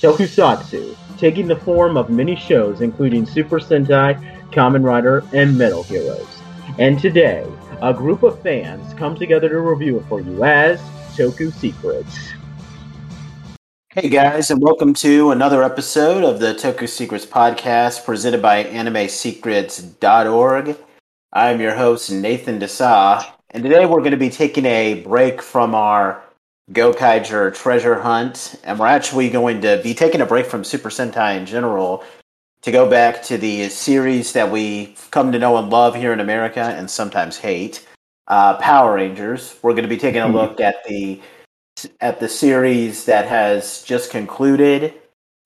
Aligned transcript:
Tokusatsu, 0.00 0.96
taking 1.18 1.48
the 1.48 1.56
form 1.56 1.96
of 1.96 2.08
many 2.08 2.36
shows 2.36 2.82
including 2.82 3.26
Super 3.26 3.58
Sentai, 3.58 4.14
Kamen 4.52 4.84
Rider, 4.84 5.24
and 5.32 5.58
Metal 5.58 5.82
Heroes. 5.82 6.40
And 6.78 7.00
today, 7.00 7.44
a 7.82 7.92
group 7.92 8.22
of 8.22 8.40
fans 8.40 8.94
come 8.94 9.16
together 9.16 9.48
to 9.48 9.60
review 9.60 9.98
it 9.98 10.04
for 10.08 10.20
you 10.20 10.44
as 10.44 10.78
Toku 11.16 11.52
Secrets. 11.52 12.16
Hey 13.90 14.08
guys, 14.08 14.52
and 14.52 14.62
welcome 14.62 14.94
to 14.94 15.32
another 15.32 15.64
episode 15.64 16.22
of 16.22 16.38
the 16.38 16.54
Toku 16.54 16.88
Secrets 16.88 17.26
podcast 17.26 18.04
presented 18.04 18.40
by 18.40 18.62
AnimeSecrets.org. 18.62 20.76
I'm 21.32 21.60
your 21.60 21.74
host, 21.74 22.12
Nathan 22.12 22.60
Desa, 22.60 23.26
and 23.50 23.64
today 23.64 23.84
we're 23.84 23.98
going 23.98 24.12
to 24.12 24.16
be 24.16 24.30
taking 24.30 24.66
a 24.66 25.02
break 25.02 25.42
from 25.42 25.74
our 25.74 26.22
Gokaiger 26.72 27.54
treasure 27.54 27.98
hunt, 28.00 28.60
and 28.64 28.78
we're 28.78 28.86
actually 28.86 29.30
going 29.30 29.62
to 29.62 29.80
be 29.82 29.94
taking 29.94 30.20
a 30.20 30.26
break 30.26 30.46
from 30.46 30.64
Super 30.64 30.90
Sentai 30.90 31.36
in 31.36 31.46
general 31.46 32.04
to 32.62 32.70
go 32.70 32.88
back 32.88 33.22
to 33.22 33.38
the 33.38 33.68
series 33.68 34.32
that 34.32 34.50
we've 34.50 35.08
come 35.10 35.32
to 35.32 35.38
know 35.38 35.56
and 35.56 35.70
love 35.70 35.94
here 35.94 36.12
in 36.12 36.20
America 36.20 36.60
and 36.60 36.90
sometimes 36.90 37.38
hate, 37.38 37.86
uh, 38.26 38.56
Power 38.58 38.96
Rangers. 38.96 39.56
We're 39.62 39.72
going 39.72 39.84
to 39.84 39.88
be 39.88 39.96
taking 39.96 40.20
a 40.20 40.28
look 40.28 40.60
at 40.60 40.84
the 40.86 41.20
at 42.00 42.18
the 42.18 42.28
series 42.28 43.04
that 43.04 43.26
has 43.28 43.82
just 43.84 44.10
concluded. 44.10 44.94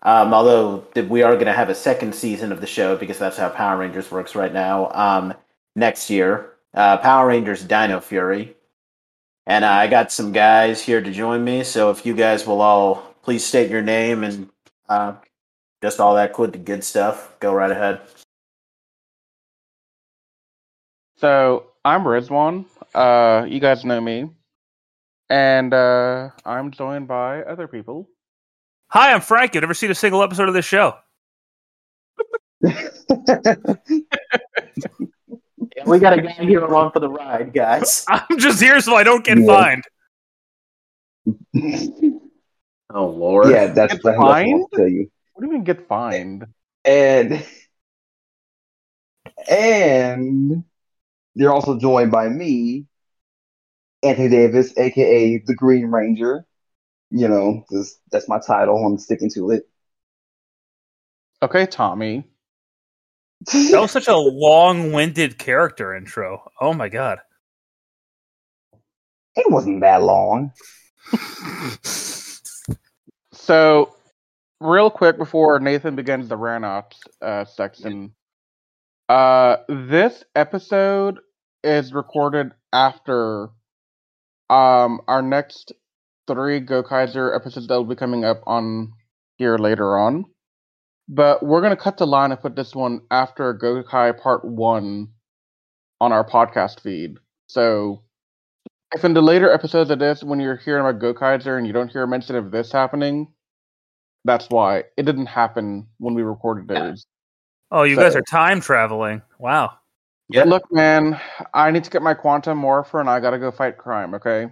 Um, 0.02 0.34
although 0.34 0.84
we 1.08 1.22
are 1.22 1.34
going 1.34 1.46
to 1.46 1.52
have 1.52 1.68
a 1.68 1.74
second 1.74 2.14
season 2.14 2.50
of 2.50 2.60
the 2.60 2.66
show 2.66 2.96
because 2.96 3.18
that's 3.18 3.36
how 3.36 3.50
Power 3.50 3.78
Rangers 3.78 4.10
works 4.10 4.34
right 4.34 4.52
now. 4.52 4.90
Um, 4.92 5.34
next 5.76 6.10
year, 6.10 6.54
uh, 6.74 6.96
Power 6.98 7.28
Rangers 7.28 7.62
Dino 7.62 8.00
Fury. 8.00 8.56
And 9.46 9.64
uh, 9.64 9.70
I 9.70 9.88
got 9.88 10.12
some 10.12 10.32
guys 10.32 10.82
here 10.82 11.00
to 11.00 11.10
join 11.10 11.44
me. 11.44 11.64
So 11.64 11.90
if 11.90 12.06
you 12.06 12.14
guys 12.14 12.46
will 12.46 12.60
all 12.60 13.14
please 13.22 13.44
state 13.44 13.70
your 13.70 13.82
name 13.82 14.24
and 14.24 14.48
uh, 14.88 15.14
just 15.82 16.00
all 16.00 16.14
that 16.14 16.32
good, 16.32 16.64
good 16.64 16.84
stuff, 16.84 17.34
go 17.40 17.52
right 17.52 17.70
ahead. 17.70 18.00
So 21.16 21.66
I'm 21.84 22.02
Rizwan. 22.02 22.66
Uh, 22.94 23.44
you 23.48 23.60
guys 23.60 23.84
know 23.84 24.00
me, 24.00 24.28
and 25.30 25.72
uh, 25.72 26.30
I'm 26.44 26.72
joined 26.72 27.08
by 27.08 27.42
other 27.42 27.68
people. 27.68 28.08
Hi, 28.88 29.12
I'm 29.12 29.20
Frank. 29.20 29.54
You've 29.54 29.62
never 29.62 29.72
seen 29.72 29.90
a 29.90 29.94
single 29.94 30.22
episode 30.22 30.48
of 30.48 30.54
this 30.54 30.66
show. 30.66 30.96
Yeah, 35.84 35.90
we 35.90 35.98
got 35.98 36.18
a 36.18 36.22
guy 36.22 36.32
here 36.44 36.64
along 36.64 36.92
for 36.92 37.00
the 37.00 37.08
ride, 37.08 37.52
guys. 37.52 38.04
I'm 38.08 38.38
just 38.38 38.60
here 38.60 38.80
so 38.80 38.94
I 38.94 39.02
don't 39.02 39.24
get 39.24 39.38
Yeah. 39.38 39.46
fined. 39.46 39.84
Oh 42.94 43.06
Lord. 43.06 43.48
yeah, 43.48 43.68
that's 43.68 43.94
Get 43.94 44.02
what 44.02 44.14
I 44.14 44.18
fined? 44.18 44.66
to 44.70 44.76
tell 44.76 44.88
you. 44.88 45.10
What 45.32 45.40
do 45.42 45.46
you 45.46 45.52
mean 45.54 45.64
get 45.64 45.88
fined? 45.88 46.46
And 46.84 47.42
and 49.48 50.64
they're 51.34 51.52
also 51.52 51.78
joined 51.78 52.10
by 52.10 52.28
me, 52.28 52.86
Anthony 54.02 54.28
Davis, 54.28 54.76
aka 54.76 55.38
the 55.46 55.54
Green 55.54 55.86
Ranger. 55.86 56.44
You 57.10 57.28
know, 57.28 57.64
that's 58.10 58.28
my 58.28 58.40
title. 58.46 58.84
I'm 58.84 58.98
sticking 58.98 59.30
to 59.34 59.50
it. 59.50 59.68
Okay, 61.42 61.66
Tommy. 61.66 62.24
That 63.46 63.80
was 63.80 63.90
such 63.90 64.08
a 64.08 64.16
long-winded 64.16 65.38
character 65.38 65.94
intro. 65.94 66.50
Oh 66.60 66.72
my 66.74 66.88
god. 66.88 67.18
it 69.36 69.50
wasn't 69.50 69.80
that 69.80 70.02
long. 70.02 70.52
So, 73.32 73.96
real 74.60 74.90
quick 74.90 75.18
before 75.18 75.58
Nathan 75.58 75.96
begins 75.96 76.28
the 76.28 76.36
Ranot 76.36 76.94
uh, 77.20 77.44
section, 77.44 78.14
uh, 79.08 79.56
this 79.68 80.24
episode 80.36 81.18
is 81.64 81.92
recorded 81.92 82.52
after 82.72 83.48
um 84.50 85.00
our 85.08 85.22
next 85.22 85.72
three 86.26 86.60
Gokaiger 86.60 87.34
episodes 87.34 87.66
that 87.68 87.74
will 87.76 87.84
be 87.84 87.96
coming 87.96 88.24
up 88.24 88.42
on 88.46 88.92
here 89.36 89.58
later 89.58 89.96
on. 89.98 90.24
But 91.08 91.42
we're 91.42 91.60
gonna 91.60 91.76
cut 91.76 91.98
the 91.98 92.06
line 92.06 92.32
and 92.32 92.40
put 92.40 92.56
this 92.56 92.74
one 92.74 93.00
after 93.10 93.52
Gokai 93.54 94.18
Part 94.18 94.44
One 94.44 95.08
on 96.00 96.12
our 96.12 96.28
podcast 96.28 96.80
feed. 96.80 97.18
So 97.46 98.02
if 98.94 99.04
in 99.04 99.14
the 99.14 99.22
later 99.22 99.52
episodes 99.52 99.90
of 99.90 99.98
this, 99.98 100.22
when 100.22 100.40
you're 100.40 100.56
hearing 100.56 100.86
about 100.86 101.00
Gokaiger 101.00 101.58
and 101.58 101.66
you 101.66 101.72
don't 101.72 101.90
hear 101.90 102.02
a 102.02 102.08
mention 102.08 102.36
of 102.36 102.50
this 102.50 102.72
happening, 102.72 103.28
that's 104.24 104.46
why 104.48 104.84
it 104.96 105.04
didn't 105.04 105.26
happen 105.26 105.86
when 105.98 106.14
we 106.14 106.22
recorded 106.22 106.68
those. 106.68 107.06
Oh, 107.70 107.84
you 107.84 107.96
guys 107.96 108.14
are 108.14 108.22
time 108.22 108.60
traveling. 108.60 109.22
Wow. 109.38 109.72
Yeah. 110.28 110.44
Look, 110.44 110.70
man, 110.70 111.20
I 111.52 111.70
need 111.70 111.84
to 111.84 111.90
get 111.90 112.02
my 112.02 112.14
quantum 112.14 112.58
morpher 112.58 113.00
and 113.00 113.10
I 113.10 113.20
gotta 113.20 113.38
go 113.38 113.50
fight 113.50 113.78
crime. 113.78 114.14
Okay. 114.14 114.50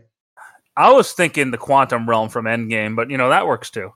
I 0.76 0.92
was 0.92 1.12
thinking 1.12 1.50
the 1.50 1.58
quantum 1.58 2.08
realm 2.08 2.28
from 2.28 2.46
Endgame, 2.46 2.96
but 2.96 3.10
you 3.10 3.18
know 3.18 3.28
that 3.28 3.46
works 3.46 3.70
too. 3.70 3.92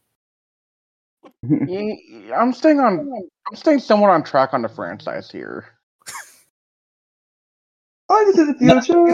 Y- 1.42 2.30
I'm 2.36 2.52
staying 2.52 2.80
on. 2.80 3.10
I'm 3.48 3.56
staying 3.56 3.80
somewhat 3.80 4.10
on 4.10 4.24
track 4.24 4.54
on 4.54 4.62
the 4.62 4.68
franchise 4.68 5.30
here. 5.30 5.66
Oh, 8.08 8.24
this 8.26 8.38
is 8.38 8.48
the 8.48 8.54
future. 8.54 9.06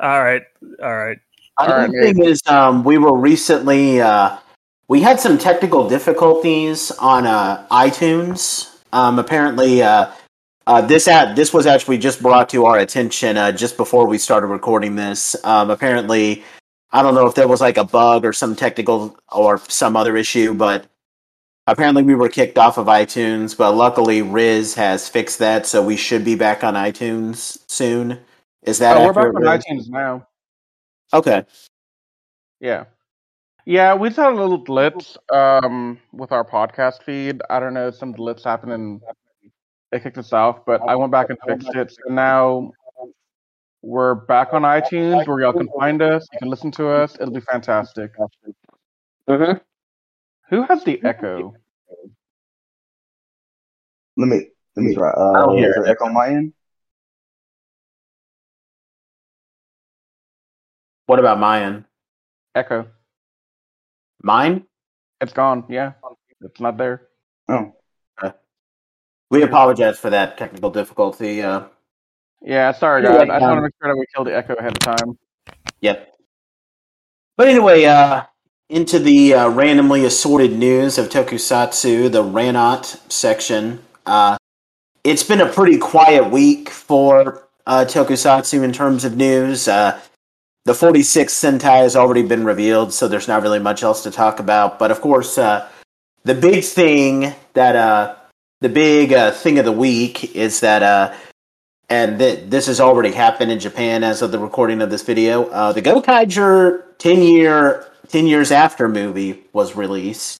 All 0.00 0.22
right, 0.22 0.42
all 0.82 0.96
right. 0.96 1.18
Another 1.58 1.88
Alright, 1.88 2.16
thing 2.16 2.24
is, 2.24 2.40
um, 2.46 2.84
we 2.84 2.98
were 2.98 3.16
recently 3.16 4.00
uh, 4.00 4.38
we 4.88 5.00
had 5.00 5.20
some 5.20 5.38
technical 5.38 5.88
difficulties 5.88 6.90
on 6.92 7.26
uh, 7.26 7.66
iTunes. 7.70 8.76
Um, 8.92 9.18
apparently, 9.18 9.82
uh, 9.82 10.10
uh, 10.66 10.80
this 10.80 11.06
ad, 11.06 11.36
this 11.36 11.54
was 11.54 11.66
actually 11.66 11.98
just 11.98 12.20
brought 12.20 12.48
to 12.48 12.64
our 12.64 12.78
attention 12.78 13.36
uh, 13.36 13.52
just 13.52 13.76
before 13.76 14.06
we 14.08 14.18
started 14.18 14.48
recording 14.48 14.96
this. 14.96 15.36
Um, 15.44 15.70
apparently, 15.70 16.42
I 16.90 17.02
don't 17.02 17.14
know 17.14 17.26
if 17.26 17.36
there 17.36 17.46
was 17.46 17.60
like 17.60 17.76
a 17.76 17.84
bug 17.84 18.24
or 18.24 18.32
some 18.32 18.56
technical 18.56 19.16
or 19.30 19.58
some 19.68 19.96
other 19.96 20.16
issue, 20.16 20.54
but 20.54 20.86
apparently 21.66 22.02
we 22.02 22.14
were 22.14 22.28
kicked 22.28 22.58
off 22.58 22.78
of 22.78 22.86
iTunes. 22.86 23.56
But 23.56 23.72
luckily, 23.72 24.22
Riz 24.22 24.74
has 24.74 25.08
fixed 25.08 25.38
that, 25.38 25.66
so 25.66 25.82
we 25.84 25.96
should 25.96 26.24
be 26.24 26.34
back 26.34 26.64
on 26.64 26.74
iTunes 26.74 27.58
soon. 27.68 28.18
Is 28.62 28.78
that 28.78 28.96
Oh, 28.96 29.06
we're 29.06 29.12
back 29.12 29.26
on 29.26 29.42
Riz? 29.42 29.64
iTunes 29.64 29.88
now. 29.88 30.26
Okay. 31.12 31.44
Yeah. 32.60 32.84
Yeah, 33.66 33.94
we 33.94 34.08
just 34.08 34.18
had 34.18 34.32
a 34.32 34.36
little 34.36 34.64
glitch 34.64 35.16
um, 35.32 35.98
with 36.12 36.32
our 36.32 36.44
podcast 36.44 37.02
feed. 37.02 37.40
I 37.50 37.60
don't 37.60 37.74
know, 37.74 37.90
some 37.90 38.14
glitch 38.14 38.42
happened 38.44 38.72
and 38.72 39.00
it 39.92 40.02
kicked 40.02 40.18
us 40.18 40.32
off, 40.32 40.64
but 40.64 40.80
I 40.82 40.96
went 40.96 41.12
back 41.12 41.28
and 41.30 41.38
fixed 41.46 41.74
it. 41.76 41.90
So 41.90 42.12
now 42.12 42.72
we're 43.82 44.14
back 44.14 44.52
on 44.54 44.62
iTunes 44.62 45.26
where 45.26 45.40
y'all 45.40 45.52
can 45.52 45.68
find 45.78 46.00
us. 46.00 46.26
You 46.32 46.38
can 46.38 46.48
listen 46.48 46.70
to 46.72 46.88
us. 46.88 47.14
It'll 47.20 47.32
be 47.34 47.40
fantastic. 47.40 48.12
Mm-hmm. 49.28 49.58
Who 50.50 50.62
has 50.64 50.84
the 50.84 51.00
echo? 51.04 51.54
Let 54.16 54.28
me 54.28 54.48
let 54.76 54.84
me 54.84 54.94
try. 54.94 55.10
I 55.10 55.12
Uh, 55.12 55.32
don't 55.46 55.56
hear 55.58 55.70
is 55.70 55.74
there 55.76 55.86
echo 55.86 56.06
on 56.06 56.14
my 56.14 56.28
end? 56.28 56.52
What 61.06 61.18
about 61.18 61.38
mine? 61.38 61.84
Echo. 62.54 62.86
Mine? 64.22 64.66
It's 65.20 65.32
gone. 65.32 65.64
Yeah. 65.68 65.92
It's 66.40 66.60
not 66.60 66.76
there. 66.78 67.08
Oh, 67.48 67.72
We 69.30 69.42
apologize 69.42 69.98
for 69.98 70.10
that 70.10 70.36
technical 70.36 70.70
difficulty. 70.70 71.42
Uh, 71.42 71.68
Yeah, 72.42 72.72
sorry 72.72 73.02
guys. 73.02 73.18
right, 73.18 73.30
I 73.30 73.34
just 73.38 73.42
want 73.42 73.52
to 73.52 73.56
um, 73.58 73.62
make 73.62 73.72
sure 73.80 73.92
that 73.92 73.98
we 73.98 74.06
kill 74.14 74.24
the 74.24 74.36
echo 74.36 74.54
ahead 74.54 74.72
of 74.72 74.78
time. 74.80 75.18
yep. 75.80 76.12
But 77.36 77.48
anyway, 77.48 77.84
uh, 77.84 78.24
into 78.70 79.00
the 79.00 79.34
uh, 79.34 79.48
randomly 79.50 80.04
assorted 80.04 80.52
news 80.52 80.96
of 80.96 81.08
Tokusatsu, 81.08 82.10
the 82.10 82.22
Ranot 82.22 83.00
section. 83.10 83.82
Uh, 84.06 84.36
it's 85.02 85.24
been 85.24 85.40
a 85.40 85.52
pretty 85.52 85.76
quiet 85.76 86.30
week 86.30 86.70
for 86.70 87.48
uh, 87.66 87.84
Tokusatsu 87.84 88.62
in 88.62 88.72
terms 88.72 89.04
of 89.04 89.16
news. 89.16 89.66
Uh, 89.66 90.00
the 90.66 90.72
46th 90.72 91.60
Sentai 91.60 91.82
has 91.82 91.96
already 91.96 92.22
been 92.22 92.44
revealed, 92.44 92.92
so 92.92 93.08
there's 93.08 93.26
not 93.26 93.42
really 93.42 93.58
much 93.58 93.82
else 93.82 94.04
to 94.04 94.10
talk 94.10 94.38
about. 94.38 94.78
But 94.78 94.92
of 94.92 95.00
course, 95.00 95.36
uh, 95.36 95.68
the 96.22 96.34
big 96.34 96.62
thing 96.62 97.34
that 97.54 97.74
uh, 97.74 98.14
the 98.60 98.68
big 98.68 99.12
uh, 99.12 99.32
thing 99.32 99.58
of 99.58 99.64
the 99.64 99.72
week 99.72 100.36
is 100.36 100.60
that, 100.60 100.84
uh, 100.84 101.12
and 101.88 102.20
th- 102.20 102.48
this 102.48 102.66
has 102.66 102.78
already 102.78 103.10
happened 103.10 103.50
in 103.50 103.58
Japan 103.58 104.04
as 104.04 104.22
of 104.22 104.30
the 104.30 104.38
recording 104.38 104.80
of 104.80 104.90
this 104.90 105.02
video. 105.02 105.46
Uh, 105.46 105.72
the 105.72 105.82
Gokaiger 105.82 106.84
10 106.98 107.22
year, 107.22 107.89
10 108.10 108.26
years 108.26 108.50
after 108.50 108.88
movie 108.88 109.42
was 109.52 109.76
released. 109.76 110.38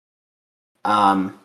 Um, 0.85 1.39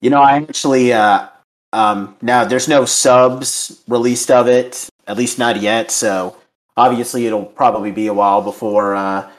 you 0.00 0.10
know, 0.10 0.22
I 0.22 0.36
actually, 0.36 0.92
uh, 0.92 1.28
um, 1.72 2.16
now 2.22 2.44
there's 2.44 2.68
no 2.68 2.84
subs 2.84 3.82
released 3.86 4.30
of 4.30 4.48
it, 4.48 4.88
at 5.06 5.16
least 5.16 5.38
not 5.38 5.60
yet. 5.60 5.90
So 5.90 6.36
obviously 6.76 7.26
it'll 7.26 7.44
probably 7.44 7.90
be 7.90 8.06
a 8.06 8.14
while 8.14 8.40
before, 8.42 8.94
uh, 8.94 9.30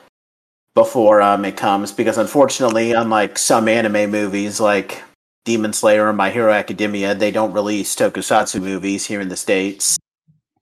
before 0.75 1.21
um, 1.21 1.43
it 1.43 1.57
comes 1.57 1.91
because 1.91 2.17
unfortunately, 2.17 2.91
unlike 2.93 3.37
some 3.37 3.67
anime 3.67 4.11
movies 4.11 4.59
like 4.59 5.01
Demon 5.43 5.73
Slayer 5.73 6.07
and 6.07 6.17
My 6.17 6.29
Hero 6.29 6.51
Academia, 6.51 7.15
they 7.15 7.31
don't 7.31 7.51
release 7.51 7.95
tokusatsu 7.95 8.61
movies 8.61 9.05
here 9.07 9.21
in 9.21 9.29
the 9.29 9.35
states, 9.35 9.97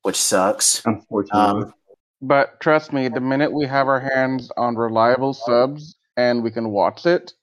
which 0.03 0.15
sucks. 0.15 0.81
Unfortunately. 0.85 1.63
Um, 1.63 1.73
But 2.21 2.59
trust 2.59 2.91
me, 2.91 3.07
the 3.07 3.21
minute 3.21 3.53
we 3.53 3.65
have 3.65 3.87
our 3.87 3.99
hands 3.99 4.51
on 4.57 4.75
reliable 4.75 5.33
subs 5.33 5.95
and 6.17 6.43
we 6.43 6.51
can 6.51 6.69
watch 6.69 7.05
it, 7.05 7.33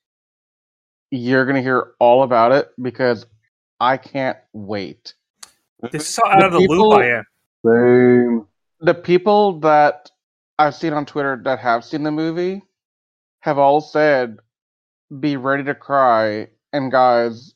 you're 1.09 1.45
gonna 1.45 1.61
hear 1.61 1.93
all 1.99 2.23
about 2.23 2.51
it 2.51 2.69
because 2.81 3.25
I 3.79 3.97
can't 3.97 4.37
wait. 4.53 5.15
This 5.91 6.09
is 6.09 6.19
how 6.23 6.29
out 6.29 6.43
of 6.43 6.51
the 6.53 6.59
people- 6.59 6.89
loop 6.89 6.99
I 6.99 7.05
am. 7.17 7.25
Same. 7.65 8.47
The 8.79 8.93
people 8.93 9.59
that 9.61 10.11
I've 10.59 10.75
seen 10.75 10.93
on 10.93 11.05
Twitter 11.05 11.39
that 11.43 11.59
have 11.59 11.83
seen 11.83 12.03
the 12.03 12.11
movie 12.11 12.63
have 13.39 13.57
all 13.57 13.81
said, 13.81 14.37
"Be 15.19 15.37
ready 15.37 15.63
to 15.63 15.75
cry." 15.75 16.49
And 16.73 16.91
guys, 16.91 17.53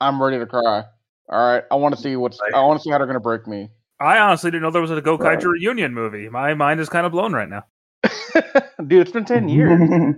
I'm 0.00 0.22
ready 0.22 0.38
to 0.38 0.46
cry. 0.46 0.84
All 1.28 1.52
right, 1.52 1.64
I 1.70 1.74
want 1.76 1.94
to 1.96 2.00
see 2.00 2.16
what's. 2.16 2.40
I 2.54 2.60
want 2.62 2.80
to 2.80 2.84
see 2.84 2.90
how 2.90 2.98
they're 2.98 3.06
gonna 3.06 3.20
break 3.20 3.46
me. 3.46 3.70
I 4.00 4.18
honestly 4.18 4.50
didn't 4.50 4.62
know 4.62 4.70
there 4.70 4.80
was 4.80 4.90
a 4.90 5.02
Gokaiger 5.02 5.20
Right. 5.20 5.44
reunion 5.44 5.92
movie. 5.92 6.28
My 6.30 6.54
mind 6.54 6.80
is 6.80 6.88
kind 6.88 7.04
of 7.04 7.12
blown 7.12 7.34
right 7.34 7.48
now. 7.48 7.64
Dude, 8.86 9.02
it's 9.02 9.12
been 9.12 9.26
ten 9.26 9.48
years. 9.48 9.90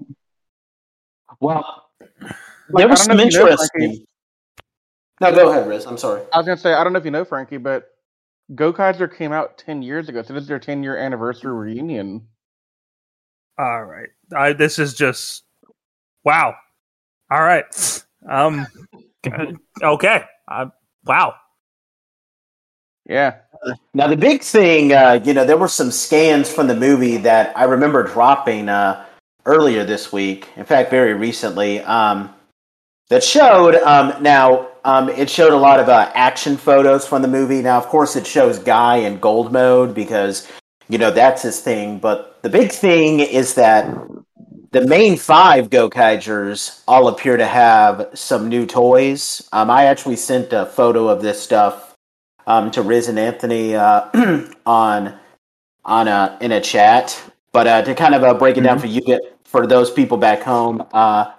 well, 1.41 1.89
Like, 2.71 2.83
there 2.83 2.89
was 2.89 3.01
don't 3.01 3.19
some 3.19 3.19
if 3.19 3.35
you 3.35 3.41
know, 3.41 3.57
no, 5.21 5.33
go 5.33 5.51
ahead, 5.51 5.69
Riz. 5.69 5.85
I'm 5.87 5.99
sorry. 5.99 6.23
I 6.33 6.39
was 6.39 6.47
gonna 6.47 6.57
say 6.57 6.73
I 6.73 6.85
don't 6.85 6.93
know 6.93 6.99
if 7.01 7.05
you 7.05 7.11
know 7.11 7.25
Frankie, 7.25 7.57
but 7.57 7.89
Gokaiger 8.53 9.13
came 9.13 9.33
out 9.33 9.59
ten 9.59 9.83
years 9.83 10.09
ago, 10.09 10.23
so 10.23 10.33
this 10.35 10.43
is 10.43 10.49
their 10.49 10.61
ten 10.61 10.83
year 10.83 10.97
anniversary 10.97 11.53
reunion. 11.53 12.29
All 13.59 13.85
right, 13.85 14.09
I, 14.37 14.53
this 14.53 14.79
is 14.79 14.95
just 14.95 15.45
wow. 16.25 16.55
All 17.31 17.43
right, 17.43 17.65
um, 18.29 18.67
okay. 19.83 20.25
Uh, 20.49 20.67
wow. 21.05 21.35
Yeah, 23.09 23.39
Now, 23.95 24.09
the 24.09 24.17
big 24.17 24.43
thing, 24.43 24.93
uh, 24.93 25.21
you 25.25 25.35
know, 25.35 25.45
there 25.45 25.57
were 25.57 25.69
some 25.69 25.91
scans 25.91 26.53
from 26.53 26.67
the 26.67 26.75
movie 26.75 27.17
that 27.19 27.57
I 27.57 27.65
remember 27.65 28.03
dropping 28.03 28.69
uh, 28.69 29.05
earlier 29.47 29.85
this 29.85 30.13
week. 30.13 30.49
In 30.57 30.65
fact, 30.65 30.91
very 30.91 31.15
recently, 31.15 31.81
um, 31.81 32.35
that 33.09 33.23
showed. 33.23 33.77
Um, 33.77 34.21
now, 34.23 34.69
um, 34.85 35.09
it 35.11 35.31
showed 35.31 35.53
a 35.53 35.57
lot 35.57 35.79
of 35.79 35.89
uh, 35.89 36.11
action 36.15 36.57
photos 36.57 37.07
from 37.07 37.23
the 37.23 37.29
movie. 37.29 37.63
Now, 37.63 37.79
of 37.79 37.87
course, 37.87 38.17
it 38.17 38.27
shows 38.27 38.59
Guy 38.59 38.97
in 38.97 39.19
gold 39.19 39.53
mode 39.53 39.95
because 39.95 40.49
you 40.89 40.99
know 40.99 41.11
that's 41.11 41.43
his 41.43 41.61
thing. 41.61 41.99
But 41.99 42.43
the 42.43 42.49
big 42.49 42.73
thing 42.73 43.21
is 43.21 43.55
that 43.55 43.97
the 44.73 44.87
main 44.87 45.17
five 45.17 45.71
Gokaigers 45.71 46.83
all 46.89 47.09
appear 47.09 47.37
to 47.37 47.47
have 47.47 48.09
some 48.15 48.49
new 48.49 48.67
toys. 48.67 49.49
Um, 49.53 49.71
I 49.71 49.85
actually 49.85 50.17
sent 50.17 50.53
a 50.53 50.67
photo 50.67 51.09
of 51.09 51.23
this 51.23 51.41
stuff 51.41 51.92
um, 52.47 52.71
to 52.73 52.83
Riz 52.83 53.09
and 53.09 53.19
Anthony 53.19 53.75
uh, 53.75 54.47
on 54.67 55.19
on 55.85 56.09
a 56.09 56.39
in 56.41 56.53
a 56.53 56.61
chat. 56.61 57.21
But 57.53 57.67
uh, 57.67 57.83
to 57.83 57.95
kind 57.95 58.15
of 58.15 58.23
uh, 58.23 58.35
break 58.35 58.57
it 58.57 58.63
down 58.63 58.79
for 58.79 58.87
you, 58.87 59.01
get 59.01 59.21
for 59.45 59.67
those 59.67 59.91
people 59.91 60.17
back 60.17 60.43
home. 60.43 60.87
Uh, 60.93 61.33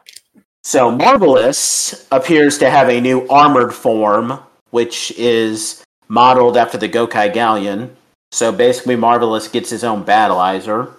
so 0.64 0.92
Marvelous 0.92 2.08
appears 2.12 2.58
to 2.60 2.70
have 2.70 2.90
a 2.90 3.02
new 3.02 3.28
armored 3.28 3.74
form, 3.74 4.40
which 4.70 5.12
is 5.18 5.84
modeled 6.08 6.56
after 6.56 6.78
the 6.78 6.88
Gokai 6.88 7.34
Galleon. 7.34 7.96
So 8.32 8.52
basically, 8.52 8.96
Marvelous 8.96 9.48
gets 9.48 9.70
his 9.70 9.84
own 9.84 10.06
Battlizer. 10.06 10.94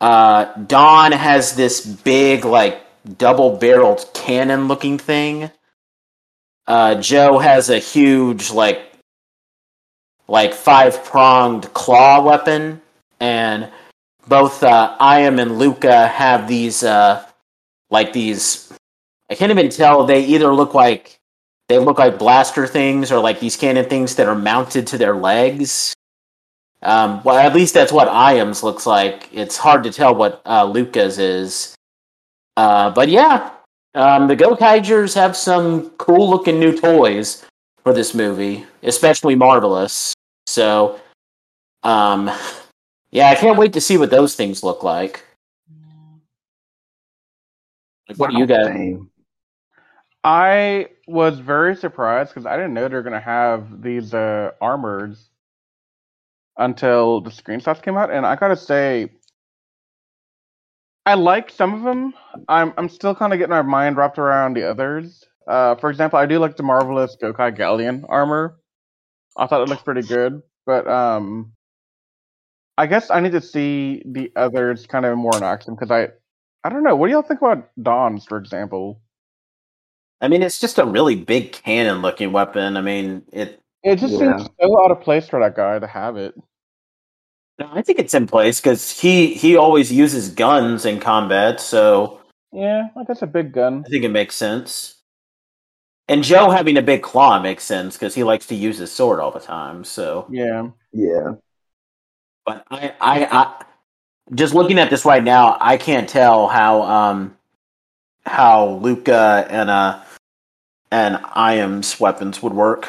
Uh, 0.00 0.44
Don 0.62 1.12
has 1.12 1.56
this 1.56 1.84
big, 1.84 2.44
like 2.44 2.82
double-barreled 3.18 4.10
cannon-looking 4.14 4.98
thing. 4.98 5.50
Uh, 6.66 6.96
Joe 6.96 7.38
has 7.38 7.70
a 7.70 7.78
huge, 7.78 8.50
like, 8.50 8.80
like 10.28 10.52
five 10.54 11.04
pronged 11.04 11.72
claw 11.74 12.20
weapon, 12.22 12.80
and 13.20 13.70
both 14.26 14.62
uh, 14.62 14.96
Ahim 15.00 15.40
and 15.40 15.58
Luca 15.58 16.08
have 16.08 16.48
these, 16.48 16.82
uh, 16.82 17.24
like 17.90 18.12
these. 18.12 18.72
I 19.30 19.34
can't 19.34 19.50
even 19.50 19.70
tell. 19.70 20.04
They 20.04 20.24
either 20.24 20.52
look 20.52 20.74
like 20.74 21.16
they 21.68 21.78
look 21.78 21.98
like 21.98 22.18
blaster 22.18 22.66
things 22.66 23.10
or 23.10 23.18
like 23.18 23.40
these 23.40 23.56
cannon 23.56 23.88
things 23.88 24.14
that 24.16 24.28
are 24.28 24.36
mounted 24.36 24.86
to 24.88 24.98
their 24.98 25.16
legs. 25.16 25.94
Um, 26.82 27.22
well, 27.24 27.36
at 27.36 27.54
least 27.54 27.74
that's 27.74 27.90
what 27.92 28.08
Ahim's 28.08 28.62
looks 28.62 28.86
like. 28.86 29.28
It's 29.32 29.56
hard 29.56 29.82
to 29.84 29.92
tell 29.92 30.14
what 30.14 30.42
uh, 30.46 30.64
Luca's 30.64 31.18
is. 31.18 31.74
Uh, 32.56 32.90
but 32.90 33.08
yeah, 33.08 33.50
um, 33.96 34.28
the 34.28 34.36
Gokaigers 34.36 35.14
have 35.14 35.34
some 35.34 35.90
cool 35.92 36.28
looking 36.28 36.60
new 36.60 36.78
toys 36.78 37.44
for 37.82 37.94
this 37.94 38.14
movie, 38.14 38.66
especially 38.82 39.34
Marvelous. 39.34 40.12
So, 40.46 41.00
um, 41.82 42.30
yeah, 43.10 43.30
I 43.30 43.34
can't 43.34 43.58
wait 43.58 43.72
to 43.72 43.80
see 43.80 43.96
what 43.96 44.10
those 44.10 44.34
things 44.36 44.62
look 44.62 44.82
like. 44.82 45.24
Like, 48.08 48.18
what 48.18 48.30
do 48.30 48.38
you 48.38 48.46
guys? 48.46 48.98
I 50.22 50.88
was 51.06 51.38
very 51.38 51.74
surprised 51.74 52.30
because 52.30 52.46
I 52.46 52.56
didn't 52.56 52.74
know 52.74 52.88
they're 52.88 53.02
gonna 53.02 53.18
have 53.18 53.82
these 53.82 54.12
uh, 54.12 54.50
armors 54.60 55.30
until 56.58 57.20
the 57.22 57.30
screenshots 57.30 57.82
came 57.82 57.96
out, 57.96 58.10
and 58.10 58.26
I 58.26 58.36
gotta 58.36 58.56
say, 58.56 59.10
I 61.06 61.14
like 61.14 61.50
some 61.50 61.74
of 61.74 61.82
them. 61.84 62.14
I'm 62.48 62.74
I'm 62.76 62.88
still 62.90 63.14
kind 63.14 63.32
of 63.32 63.38
getting 63.38 63.50
my 63.50 63.62
mind 63.62 63.96
wrapped 63.96 64.18
around 64.18 64.56
the 64.56 64.68
others. 64.68 65.24
Uh, 65.48 65.76
for 65.76 65.90
example, 65.90 66.18
I 66.18 66.26
do 66.26 66.40
like 66.40 66.56
the 66.56 66.64
marvelous 66.64 67.16
Gokai 67.22 67.56
Galleon 67.56 68.04
armor. 68.08 68.58
I 69.36 69.46
thought 69.46 69.62
it 69.62 69.68
looked 69.68 69.84
pretty 69.84 70.02
good, 70.02 70.42
but 70.66 70.88
um, 70.88 71.52
I 72.78 72.86
guess 72.86 73.10
I 73.10 73.20
need 73.20 73.32
to 73.32 73.40
see 73.40 74.02
the 74.06 74.32
others 74.36 74.86
kind 74.86 75.04
of 75.06 75.16
more 75.18 75.36
in 75.36 75.42
action 75.44 75.74
because 75.74 75.90
I, 75.90 76.08
I 76.64 76.70
don't 76.70 76.82
know. 76.82 76.96
What 76.96 77.06
do 77.08 77.12
y'all 77.12 77.22
think 77.22 77.40
about 77.40 77.70
Don's, 77.80 78.24
for 78.26 78.38
example? 78.38 79.00
I 80.20 80.28
mean, 80.28 80.42
it's 80.42 80.60
just 80.60 80.78
a 80.78 80.84
really 80.86 81.16
big 81.16 81.52
cannon 81.52 82.02
looking 82.02 82.32
weapon. 82.32 82.76
I 82.76 82.80
mean, 82.82 83.22
it. 83.32 83.60
It 83.82 83.96
just 83.96 84.14
Yeah. 84.14 84.18
seems 84.18 84.48
so 84.60 84.82
out 84.84 84.90
of 84.90 85.00
place 85.02 85.28
for 85.28 85.40
that 85.40 85.54
guy 85.56 85.78
to 85.78 85.86
have 85.86 86.16
it. 86.16 86.34
No, 87.58 87.70
I 87.72 87.80
think 87.82 87.98
it's 87.98 88.14
in 88.14 88.26
place 88.26 88.60
because 88.60 88.90
he 89.00 89.32
he 89.34 89.56
always 89.56 89.90
uses 89.90 90.28
guns 90.30 90.84
in 90.84 91.00
combat, 91.00 91.60
so 91.60 92.20
Yeah, 92.52 92.88
like 92.94 93.06
that's 93.08 93.22
a 93.22 93.26
big 93.26 93.52
gun. 93.52 93.82
I 93.86 93.88
think 93.88 94.04
it 94.04 94.10
makes 94.10 94.34
sense. 94.34 94.94
And 96.08 96.22
Joe 96.22 96.50
having 96.50 96.76
a 96.76 96.82
big 96.82 97.02
claw 97.02 97.40
makes 97.40 97.64
sense 97.64 97.96
because 97.96 98.14
he 98.14 98.22
likes 98.22 98.46
to 98.46 98.54
use 98.54 98.78
his 98.78 98.92
sword 98.92 99.18
all 99.20 99.32
the 99.32 99.40
time. 99.40 99.82
So, 99.84 100.26
Yeah. 100.30 100.68
Yeah. 100.92 101.32
but 102.44 102.64
I, 102.70 102.92
I, 103.00 103.24
I 103.26 103.64
just 104.34 104.54
looking 104.54 104.78
at 104.78 104.88
this 104.90 105.04
right 105.04 105.24
now, 105.24 105.56
I 105.60 105.76
can't 105.78 106.08
tell 106.08 106.46
how 106.48 106.82
um 106.82 107.36
how 108.26 108.68
Luca 108.82 109.46
and 109.50 109.70
uh 109.70 110.00
and 110.92 111.16
Ahim's 111.34 111.98
weapons 111.98 112.42
would 112.42 112.52
work. 112.54 112.88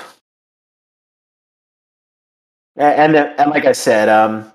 A- 2.77 2.81
And 2.83 3.15
and 3.15 3.49
like 3.49 3.65
I 3.65 3.71
said, 3.71 4.09
um, 4.09 4.51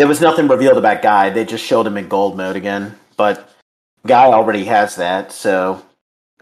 there 0.00 0.08
was 0.08 0.22
nothing 0.22 0.48
revealed 0.48 0.78
about 0.78 1.02
Guy. 1.02 1.28
They 1.28 1.44
just 1.44 1.62
showed 1.62 1.86
him 1.86 1.98
in 1.98 2.08
gold 2.08 2.34
mode 2.34 2.56
again, 2.56 2.96
but 3.18 3.50
Guy 4.06 4.24
already 4.24 4.64
has 4.64 4.96
that, 4.96 5.30
so 5.30 5.84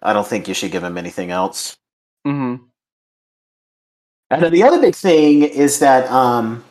I 0.01 0.13
don't 0.13 0.25
think 0.25 0.47
you 0.47 0.55
should 0.55 0.71
give 0.71 0.85
him 0.85 0.97
anything 0.97 1.33
else. 1.33 1.77
Mm-hmm. 2.25 2.63
And 4.31 4.43
then 4.45 4.53
the 4.53 4.63
other 4.63 4.81
big 4.81 4.95
thing 4.95 5.43
is 5.43 5.81
that 5.81 6.09
um, 6.09 6.63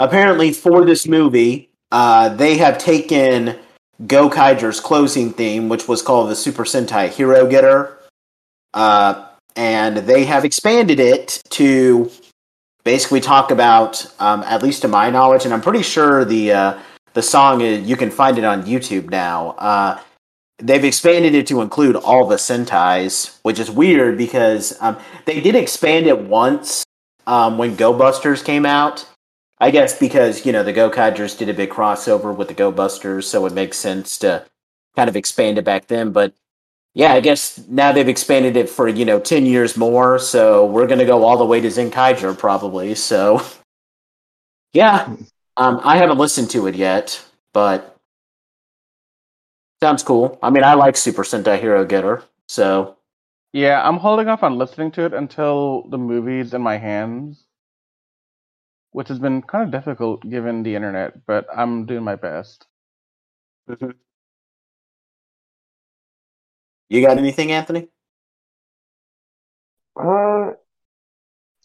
apparently 0.00 0.52
for 0.52 0.84
this 0.84 1.06
movie, 1.06 1.70
uh, 1.92 2.30
they 2.30 2.56
have 2.56 2.78
taken 2.78 3.56
Gokaiger's 4.02 4.80
closing 4.80 5.32
theme, 5.32 5.68
which 5.68 5.86
was 5.86 6.02
called 6.02 6.28
the 6.28 6.34
Super 6.34 6.64
Sentai 6.64 7.08
Hero 7.08 7.46
Getter, 7.46 7.96
uh, 8.74 9.28
and 9.54 9.98
they 9.98 10.24
have 10.24 10.44
expanded 10.44 10.98
it 10.98 11.40
to 11.50 12.10
basically 12.88 13.20
talk 13.20 13.50
about, 13.50 14.06
um, 14.18 14.42
at 14.44 14.62
least 14.62 14.80
to 14.80 14.88
my 14.88 15.10
knowledge, 15.10 15.44
and 15.44 15.52
I'm 15.52 15.60
pretty 15.60 15.82
sure 15.82 16.24
the 16.24 16.52
uh, 16.52 16.78
the 17.12 17.20
song 17.20 17.60
is, 17.60 17.86
you 17.86 17.96
can 17.96 18.10
find 18.10 18.38
it 18.38 18.44
on 18.44 18.62
YouTube 18.62 19.10
now. 19.10 19.50
Uh, 19.58 20.00
they've 20.58 20.84
expanded 20.84 21.34
it 21.34 21.46
to 21.48 21.60
include 21.60 21.96
all 21.96 22.26
the 22.26 22.36
Sentais, 22.36 23.38
which 23.42 23.58
is 23.58 23.70
weird 23.70 24.16
because 24.16 24.74
um, 24.80 24.96
they 25.26 25.38
did 25.38 25.54
expand 25.54 26.06
it 26.06 26.18
once 26.18 26.82
um, 27.26 27.58
when 27.58 27.76
Go 27.76 27.92
Busters 27.92 28.42
came 28.42 28.64
out. 28.64 29.06
I 29.58 29.70
guess 29.70 29.98
because 29.98 30.46
you 30.46 30.52
know 30.52 30.62
the 30.62 30.72
Gokaigers 30.72 31.36
did 31.36 31.50
a 31.50 31.54
big 31.54 31.68
crossover 31.68 32.34
with 32.34 32.48
the 32.48 32.54
Go 32.54 32.72
Busters, 32.72 33.28
so 33.28 33.44
it 33.44 33.52
makes 33.52 33.76
sense 33.76 34.16
to 34.20 34.46
kind 34.96 35.10
of 35.10 35.16
expand 35.16 35.58
it 35.58 35.64
back 35.66 35.88
then. 35.88 36.10
But 36.12 36.32
yeah, 36.94 37.12
I 37.14 37.20
guess 37.20 37.58
now 37.68 37.92
they've 37.92 38.08
expanded 38.08 38.56
it 38.56 38.68
for 38.68 38.88
you 38.88 39.04
know 39.04 39.20
ten 39.20 39.46
years 39.46 39.76
more, 39.76 40.18
so 40.18 40.66
we're 40.66 40.86
gonna 40.86 41.04
go 41.06 41.24
all 41.24 41.36
the 41.36 41.44
way 41.46 41.60
to 41.60 41.68
Zenkaiger 41.68 42.36
probably. 42.36 42.94
So 42.94 43.42
yeah, 44.72 45.14
um, 45.56 45.80
I 45.84 45.96
haven't 45.96 46.18
listened 46.18 46.50
to 46.50 46.66
it 46.66 46.74
yet, 46.74 47.22
but 47.52 47.96
sounds 49.82 50.02
cool. 50.02 50.38
I 50.42 50.50
mean, 50.50 50.64
I 50.64 50.74
like 50.74 50.96
Super 50.96 51.22
Sentai 51.22 51.60
Hero 51.60 51.84
Getter, 51.84 52.22
so 52.48 52.96
Yeah, 53.52 53.82
I'm 53.86 53.98
holding 53.98 54.28
off 54.28 54.42
on 54.42 54.58
listening 54.58 54.92
to 54.92 55.04
it 55.06 55.14
until 55.14 55.82
the 55.90 55.98
movie's 55.98 56.54
in 56.54 56.62
my 56.62 56.78
hands, 56.78 57.46
which 58.90 59.08
has 59.08 59.18
been 59.18 59.40
kind 59.40 59.64
of 59.64 59.70
difficult 59.70 60.28
given 60.28 60.62
the 60.62 60.74
internet, 60.74 61.24
but 61.24 61.46
I'm 61.56 61.86
doing 61.86 62.04
my 62.04 62.16
best. 62.16 62.66
You 66.88 67.06
got 67.06 67.18
anything, 67.18 67.52
Anthony? 67.52 67.88
Uh, 69.96 70.52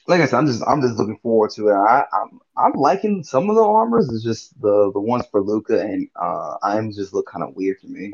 like 0.07 0.21
I 0.21 0.25
said, 0.25 0.37
I'm 0.37 0.47
just 0.47 0.63
I'm 0.67 0.81
just 0.81 0.95
looking 0.95 1.19
forward 1.21 1.51
to 1.51 1.69
it. 1.69 1.73
I, 1.73 2.05
I'm 2.13 2.39
I'm 2.57 2.73
liking 2.73 3.23
some 3.23 3.49
of 3.49 3.55
the 3.55 3.63
armors. 3.63 4.09
It's 4.11 4.23
just 4.23 4.59
the 4.61 4.91
the 4.93 4.99
ones 4.99 5.25
for 5.31 5.41
Luca 5.41 5.81
and 5.81 6.07
uh 6.19 6.55
I'm 6.61 6.91
just 6.91 7.13
look 7.13 7.27
kind 7.27 7.43
of 7.43 7.55
weird 7.55 7.79
to 7.81 7.87
me. 7.87 8.13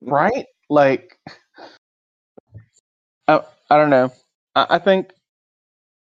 Right? 0.00 0.46
Like, 0.68 1.18
I, 3.28 3.42
I 3.70 3.76
don't 3.76 3.90
know. 3.90 4.12
I, 4.54 4.66
I 4.70 4.78
think, 4.78 5.12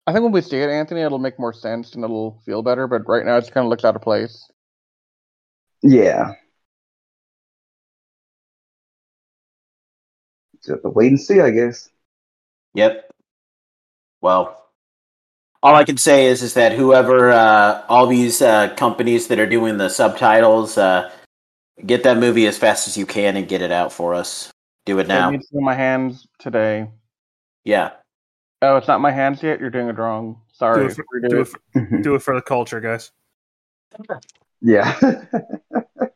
I 0.07 0.13
think 0.13 0.23
when 0.23 0.33
we 0.33 0.41
see 0.41 0.59
it, 0.59 0.71
Anthony, 0.71 1.03
it'll 1.03 1.19
make 1.19 1.39
more 1.39 1.53
sense 1.53 1.95
and 1.95 2.05
it'll 2.05 2.41
feel 2.45 2.63
better. 2.63 2.87
But 2.87 3.09
right 3.09 3.25
now, 3.25 3.37
it 3.37 3.51
kind 3.53 3.65
of 3.65 3.71
looks 3.71 3.85
out 3.85 3.97
of 3.97 4.03
place. 4.03 4.49
Yeah. 5.83 6.33
Just 10.65 10.71
have 10.71 10.83
to 10.83 10.89
wait 10.89 11.09
and 11.09 11.21
see, 11.21 11.41
I 11.41 11.51
guess. 11.51 11.91
Yep. 12.73 13.11
Well, 14.23 14.65
all 15.63 15.75
I 15.75 15.85
can 15.85 15.99
say 15.99 16.25
is 16.27 16.43
is 16.43 16.55
that 16.55 16.73
whoever 16.73 17.31
uh, 17.31 17.85
all 17.91 18.07
these 18.07 18.41
uh, 18.41 18.75
companies 18.75 19.29
that 19.29 19.39
are 19.39 19.47
doing 19.47 19.77
the 19.77 19.91
subtitles, 19.91 20.79
uh, 20.79 21.11
get 21.85 22.03
that 22.05 22.17
movie 22.17 22.47
as 22.47 22.57
fast 22.57 22.89
as 22.89 22.97
you 22.97 23.05
can 23.05 23.37
and 23.37 23.47
get 23.47 23.61
it 23.61 23.71
out 23.73 23.93
for 23.93 24.15
us. 24.15 24.51
Do 24.87 24.99
it 24.99 25.03
It 25.03 25.09
now. 25.09 25.31
needs 25.31 25.47
to 25.49 25.53
be 25.53 25.59
in 25.59 25.65
my 25.65 25.75
hands 25.75 26.27
today. 26.39 26.89
Yeah. 27.65 27.91
Oh, 28.63 28.77
it's 28.77 28.89
not 28.89 29.03
my 29.03 29.11
hands 29.13 29.43
yet. 29.43 29.61
You're 29.61 29.69
doing 29.71 29.89
it 29.89 29.99
wrong. 29.99 30.41
Sorry. 30.53 30.81
Do 30.81 30.87
it, 30.91 30.95
for, 30.97 31.29
do, 31.29 31.41
it. 31.41 31.41
it 31.43 31.45
for, 31.89 32.01
do 32.03 32.15
it 32.15 32.23
for 32.23 32.35
the 32.35 32.41
culture, 32.43 32.81
guys. 32.81 33.11
yeah. 34.63 34.95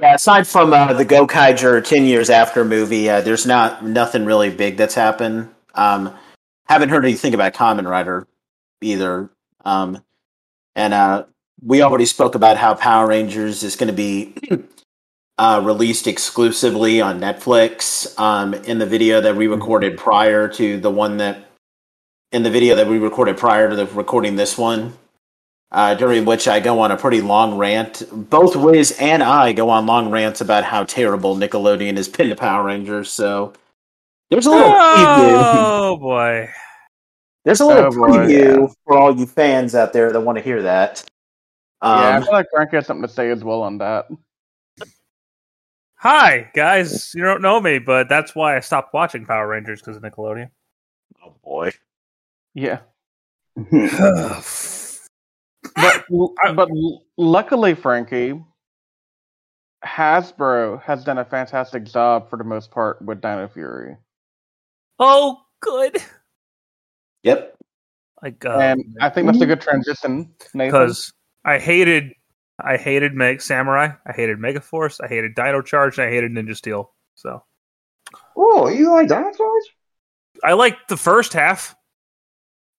Yeah, 0.00 0.14
aside 0.14 0.48
from 0.48 0.72
uh, 0.72 0.92
the 0.92 1.04
Gokaiger 1.04 1.84
10 1.84 2.04
years 2.04 2.28
after 2.28 2.64
movie, 2.64 3.08
uh, 3.08 3.20
there's 3.20 3.46
not 3.46 3.84
nothing 3.84 4.24
really 4.24 4.50
big 4.50 4.76
that's 4.76 4.94
happened. 4.94 5.50
Um, 5.74 6.12
haven't 6.66 6.88
heard 6.88 7.04
anything 7.04 7.32
about 7.32 7.54
Kamen 7.54 7.88
Rider 7.88 8.26
either. 8.80 9.30
Um, 9.64 10.02
and 10.74 10.94
uh, 10.94 11.26
we 11.62 11.80
already 11.82 12.06
spoke 12.06 12.34
about 12.34 12.56
how 12.56 12.74
Power 12.74 13.06
Rangers 13.06 13.62
is 13.62 13.76
going 13.76 13.86
to 13.86 13.94
be 13.94 14.34
uh, 15.38 15.62
released 15.64 16.08
exclusively 16.08 17.00
on 17.00 17.20
Netflix 17.20 18.18
um, 18.18 18.52
in 18.52 18.78
the 18.78 18.86
video 18.86 19.20
that 19.20 19.36
we 19.36 19.46
recorded 19.46 19.96
prior 19.96 20.48
to 20.48 20.80
the 20.80 20.90
one 20.90 21.18
that 21.18 21.50
in 22.32 22.42
the 22.42 22.50
video 22.50 22.74
that 22.74 22.88
we 22.88 22.98
recorded 22.98 23.36
prior 23.36 23.70
to 23.70 23.76
the 23.76 23.86
recording 23.86 24.34
this 24.34 24.58
one 24.58 24.92
uh, 25.74 25.94
during 25.94 26.24
which 26.24 26.46
I 26.48 26.60
go 26.60 26.78
on 26.80 26.90
a 26.92 26.96
pretty 26.96 27.20
long 27.20 27.58
rant. 27.58 28.04
Both 28.12 28.54
Riz 28.56 28.96
and 29.00 29.22
I 29.22 29.52
go 29.52 29.68
on 29.70 29.86
long 29.86 30.10
rants 30.10 30.40
about 30.40 30.64
how 30.64 30.84
terrible 30.84 31.36
Nickelodeon 31.36 31.96
has 31.96 32.08
been 32.08 32.28
to 32.30 32.36
Power 32.36 32.64
Rangers. 32.64 33.10
So 33.10 33.52
there's 34.30 34.46
a 34.46 34.50
little 34.50 34.70
preview. 34.72 35.34
Oh 35.36 35.96
boy. 36.00 36.48
There's 37.44 37.60
a 37.60 37.66
little 37.66 37.86
Oh, 37.86 37.90
boy, 37.90 38.08
preview 38.16 38.72
for 38.86 38.96
all 38.96 39.14
you 39.14 39.26
fans 39.26 39.74
out 39.74 39.92
there 39.92 40.10
that 40.12 40.20
want 40.20 40.38
to 40.38 40.44
hear 40.44 40.62
that. 40.62 41.04
yeah, 41.82 41.88
I 41.90 42.16
Um, 42.16 42.22
feel 42.22 42.32
like 42.32 42.46
Frank 42.54 42.72
has 42.72 42.86
something 42.86 43.06
to 43.06 43.12
say 43.12 43.28
as 43.30 43.44
well 43.44 43.62
on 43.62 43.78
that. 43.78 44.06
Hi, 45.96 46.50
guys. 46.54 47.12
You 47.14 47.22
don't 47.24 47.42
know 47.42 47.60
me, 47.60 47.78
but 47.78 48.08
that's 48.08 48.34
why 48.34 48.56
I 48.56 48.60
stopped 48.60 48.94
watching 48.94 49.26
Power 49.26 49.48
Rangers 49.48 49.80
because 49.80 49.96
of 49.96 50.02
Nickelodeon. 50.02 50.50
oh 51.24 51.34
boy. 51.42 51.72
Yeah. 52.54 52.80
but 55.74 56.04
But 56.44 56.56
but 56.56 56.68
luckily, 57.16 57.74
Frankie, 57.74 58.40
Hasbro 59.84 60.82
has 60.82 61.04
done 61.04 61.18
a 61.18 61.24
fantastic 61.24 61.84
job 61.84 62.30
for 62.30 62.36
the 62.36 62.44
most 62.44 62.70
part 62.70 63.00
with 63.02 63.20
Dino 63.20 63.48
Fury, 63.48 63.96
oh, 64.98 65.40
good. 65.60 65.98
Yep. 67.22 67.56
Like, 68.22 68.44
uh, 68.44 68.58
and 68.58 68.96
I 69.00 69.10
think 69.10 69.26
that's 69.26 69.40
a 69.40 69.46
good 69.46 69.60
transition. 69.60 70.30
Nathan. 70.54 70.68
because 70.68 71.12
I 71.44 71.58
hated, 71.58 72.12
I 72.58 72.76
hated 72.76 73.14
Meg 73.14 73.42
Samurai, 73.42 73.88
I 74.06 74.12
hated 74.12 74.38
Megaforce, 74.38 74.98
I 75.02 75.08
hated 75.08 75.34
Dino 75.34 75.60
Charge, 75.60 75.98
and 75.98 76.08
I 76.08 76.10
hated 76.10 76.32
Ninja 76.32 76.56
Steel. 76.56 76.90
So 77.14 77.42
oh, 78.36 78.68
you 78.68 78.90
like 78.90 79.08
Dino 79.08 79.30
Charge? 79.32 79.64
I 80.42 80.54
liked 80.54 80.88
the 80.88 80.96
first 80.96 81.32
half. 81.32 81.76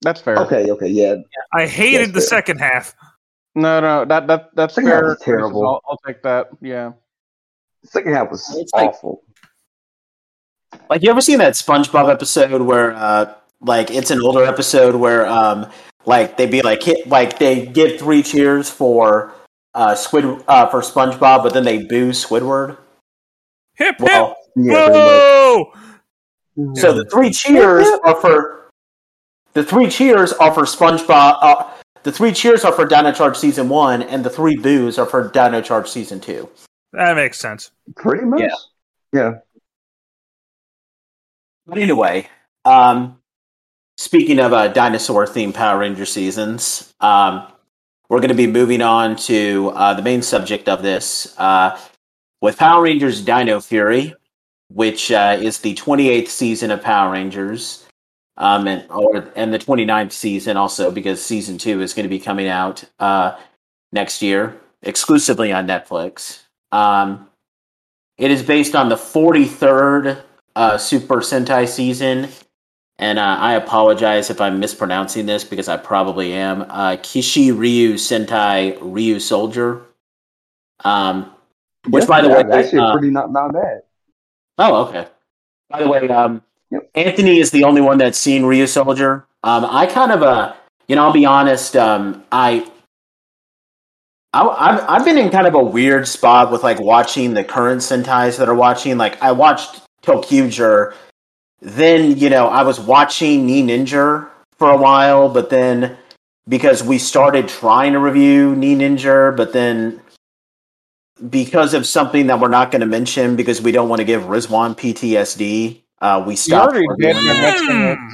That's 0.06 0.22
fair. 0.22 0.38
Okay, 0.38 0.72
okay, 0.72 0.88
yeah. 0.88 1.16
I 1.54 1.66
hated 1.68 2.10
the 2.10 2.22
fair. 2.22 2.28
second 2.40 2.60
half. 2.60 2.96
No, 3.56 3.80
no, 3.82 4.06
that 4.06 4.28
that 4.28 4.56
that's 4.56 4.76
Second 4.76 4.92
half 4.92 5.00
fair. 5.02 5.10
was 5.10 5.20
terrible. 5.22 5.66
I'll, 5.68 5.82
I'll 5.90 5.98
take 6.06 6.22
that. 6.24 6.48
Yeah. 6.62 6.94
Second 7.84 8.14
half 8.14 8.32
was 8.32 8.56
It's 8.58 8.74
like- 8.74 8.90
awful. 8.90 9.24
Like 10.90 11.04
you 11.04 11.10
ever 11.10 11.22
seen 11.22 11.38
that 11.40 11.54
SpongeBob 11.54 12.12
episode 12.12 12.62
where 12.62 12.94
uh 12.94 13.34
like 13.62 13.92
it's 13.92 14.12
an 14.12 14.22
older 14.22 14.44
episode 14.44 14.96
where 14.96 15.26
um 15.26 15.70
like 16.06 16.36
they 16.38 16.46
be 16.48 16.62
like 16.62 16.84
hit 16.84 17.08
like 17.08 17.40
they 17.40 17.66
give 17.66 17.98
three 18.00 18.22
cheers 18.24 18.70
for 18.70 19.32
uh 19.74 19.96
Squid 19.96 20.26
uh 20.48 20.68
for 20.68 20.82
SpongeBob 20.82 21.44
but 21.44 21.54
then 21.54 21.64
they 21.64 21.84
boo 21.84 22.10
Squidward? 22.10 22.78
Hip 23.76 23.96
hip. 24.00 24.34
Yeah, 24.58 24.90
Whoa! 24.90 25.74
So 26.76 26.94
the 26.94 27.06
three 27.12 27.32
cheers 27.32 27.88
are 28.04 28.16
for 28.20 28.64
the 29.56 29.64
three 29.64 29.90
cheers 29.90 30.32
are 30.34 30.54
for 30.54 30.64
SpongeBob. 30.64 31.40
Uh, 31.42 31.72
the 32.04 32.12
three 32.12 32.32
cheers 32.32 32.64
are 32.64 32.72
for 32.72 32.86
Dino 32.86 33.12
Charge 33.12 33.36
season 33.36 33.68
one, 33.68 34.04
and 34.04 34.24
the 34.24 34.30
three 34.30 34.56
boos 34.56 35.00
are 35.00 35.08
for 35.08 35.30
Dino 35.30 35.62
Charge 35.62 35.90
season 35.90 36.20
two. 36.20 36.48
That 36.94 37.16
makes 37.16 37.40
sense. 37.40 37.72
pretty 37.96 38.26
much. 38.26 38.42
Yeah. 38.42 38.56
Yeah. 39.12 39.32
But 41.66 41.80
anyway, 41.80 42.30
um, 42.64 43.20
speaking 43.98 44.40
of 44.40 44.54
uh, 44.54 44.68
dinosaur 44.68 45.26
themed 45.26 45.56
Power 45.56 45.80
Ranger 45.80 46.06
seasons, 46.06 46.94
um, 47.00 47.48
we're 48.10 48.20
going 48.20 48.30
to 48.30 48.36
be 48.36 48.46
moving 48.48 48.82
on 48.82 49.16
to 49.16 49.72
uh, 49.74 49.94
the 49.96 50.04
main 50.04 50.22
subject 50.22 50.70
of 50.70 50.84
this 50.84 51.34
uh, 51.40 51.80
with 52.42 52.58
Power 52.58 52.84
Rangers 52.84 53.22
Dino 53.22 53.60
Fury, 53.60 54.14
which 54.70 55.12
uh, 55.12 55.38
is 55.42 55.60
the 55.60 55.74
28th 55.74 56.28
season 56.28 56.70
of 56.70 56.84
Power 56.84 57.14
Rangers, 57.14 57.85
um, 58.38 58.68
and 58.68 58.89
or 58.89 59.32
and 59.36 59.54
the 59.54 59.60
29th 59.60 60.12
season 60.12 60.58
also 60.58 60.92
because 60.92 61.24
season 61.24 61.58
two 61.58 61.82
is 61.82 61.94
going 61.94 62.04
to 62.04 62.10
be 62.10 62.20
coming 62.20 62.48
out 62.48 62.84
uh, 63.00 63.38
next 63.92 64.22
year 64.22 64.60
exclusively 64.82 65.51
on 65.51 65.68
Netflix. 65.68 66.42
Um, 66.72 67.30
it 68.18 68.32
is 68.32 68.44
based 68.44 68.75
on 68.75 68.89
the 68.89 68.96
43rd 68.96 70.22
uh, 70.56 70.77
Super 70.77 71.18
Sentai 71.18 71.68
season, 71.68 72.30
and 72.98 73.20
uh, 73.20 73.38
I 73.39 73.54
apologize 73.54 74.30
if 74.30 74.39
I'm 74.39 74.60
mispronouncing 74.60 75.25
this 75.25 75.44
because 75.44 75.68
I 75.68 75.77
probably 75.77 76.34
am. 76.34 76.62
Uh, 76.63 76.98
Kishi 76.98 77.58
Ryu 77.58 77.96
Sentai 77.96 78.77
Ryusoulger. 78.80 79.84
Um, 80.84 81.32
which, 81.89 82.04
Yeah, 82.04 82.08
by 82.08 82.22
the 82.22 82.30
yeah, 82.30 82.44
way, 82.44 82.60
actually 82.60 82.80
uh, 82.80 82.94
pretty 82.94 83.12
not 83.12 83.32
not 83.32 83.54
bad. 83.54 83.82
Oh, 84.58 84.86
okay. 84.88 85.08
By 85.70 85.84
the 85.84 85.89
way, 85.89 86.08
um. 86.10 86.42
Anthony 86.93 87.39
is 87.39 87.51
the 87.51 87.63
only 87.63 87.81
one 87.81 87.98
that's 87.98 88.17
seen 88.17 88.43
Ryusoulger. 88.43 89.24
Um, 89.43 89.65
I 89.65 89.86
kind 89.86 90.12
of, 90.12 90.24
uh, 90.24 90.53
you 90.88 90.95
know, 90.95 91.05
I'll 91.05 91.13
be 91.13 91.25
honest. 91.25 91.75
Um, 91.75 92.24
I, 92.31 92.69
I, 94.34 94.48
I've, 94.48 94.86
I've 94.89 95.05
been 95.05 95.17
in 95.17 95.29
kind 95.29 95.48
of 95.48 95.53
a 95.53 95.63
weird 95.63 96.07
spot 96.07 96.51
with 96.51 96.63
like 96.63 96.79
watching 96.79 97.34
the 97.34 97.43
current 97.43 97.81
Sentais 97.81 98.38
that 98.38 98.50
are 98.50 98.55
watching. 98.55 98.98
Like, 98.98 99.22
I 99.22 99.31
watched 99.31 99.81
Tokyuger, 100.03 100.93
then 101.62 102.17
you 102.17 102.29
know 102.29 102.48
I 102.48 102.63
was 102.63 102.79
watching 102.79 103.48
Ninninger 103.48 104.29
for 104.57 104.69
a 104.69 104.77
while, 104.77 105.29
but 105.29 105.50
then 105.50 105.98
because 106.48 106.84
we 106.84 106.98
started 106.98 107.48
trying 107.48 107.93
to 107.93 108.00
review 108.00 108.55
Ninninger, 108.55 109.36
but 109.36 109.53
then 109.53 110.01
because 111.29 111.74
of 111.74 111.88
something 111.88 112.27
that 112.27 112.39
we're 112.39 112.50
not 112.50 112.72
going 112.72 112.81
to 112.81 112.86
mention 112.88 113.36
because 113.36 113.62
we 113.62 113.72
don't 113.72 113.89
want 113.89 114.00
to 114.00 114.05
give 114.05 114.24
Rizwan 114.24 114.75
PTSD, 114.75 115.81
uh, 116.06 116.24
we 116.26 116.34
You 116.34 116.38
stopped. 116.38 116.74
already 116.76 116.88
did. 117.00 117.16
reviewing 117.16 117.26
by 117.28 117.34
it. 117.34 117.42
mentioning 117.42 117.82
it. 117.82 117.98
Mm. 117.98 118.12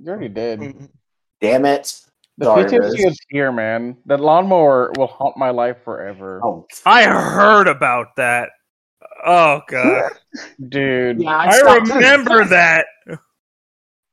You 0.00 0.10
already 0.10 0.28
did. 0.28 0.88
Damn 1.40 1.64
it! 1.64 2.00
The 2.38 2.44
Sorry, 2.44 2.64
PTSD 2.64 3.06
is 3.06 3.18
here, 3.30 3.50
man. 3.52 3.96
That 4.06 4.20
lawnmower 4.20 4.92
will 4.96 5.06
haunt 5.08 5.36
my 5.36 5.50
life 5.50 5.78
forever. 5.84 6.40
Oh, 6.44 6.66
I 6.86 7.04
heard 7.04 7.66
about 7.68 8.14
that. 8.16 8.50
Oh 9.24 9.60
god, 9.68 10.12
Dude. 10.68 11.22
Yeah, 11.22 11.30
I 11.36 11.46
I 11.66 11.74
remember 11.78 12.44
that. 12.44 12.86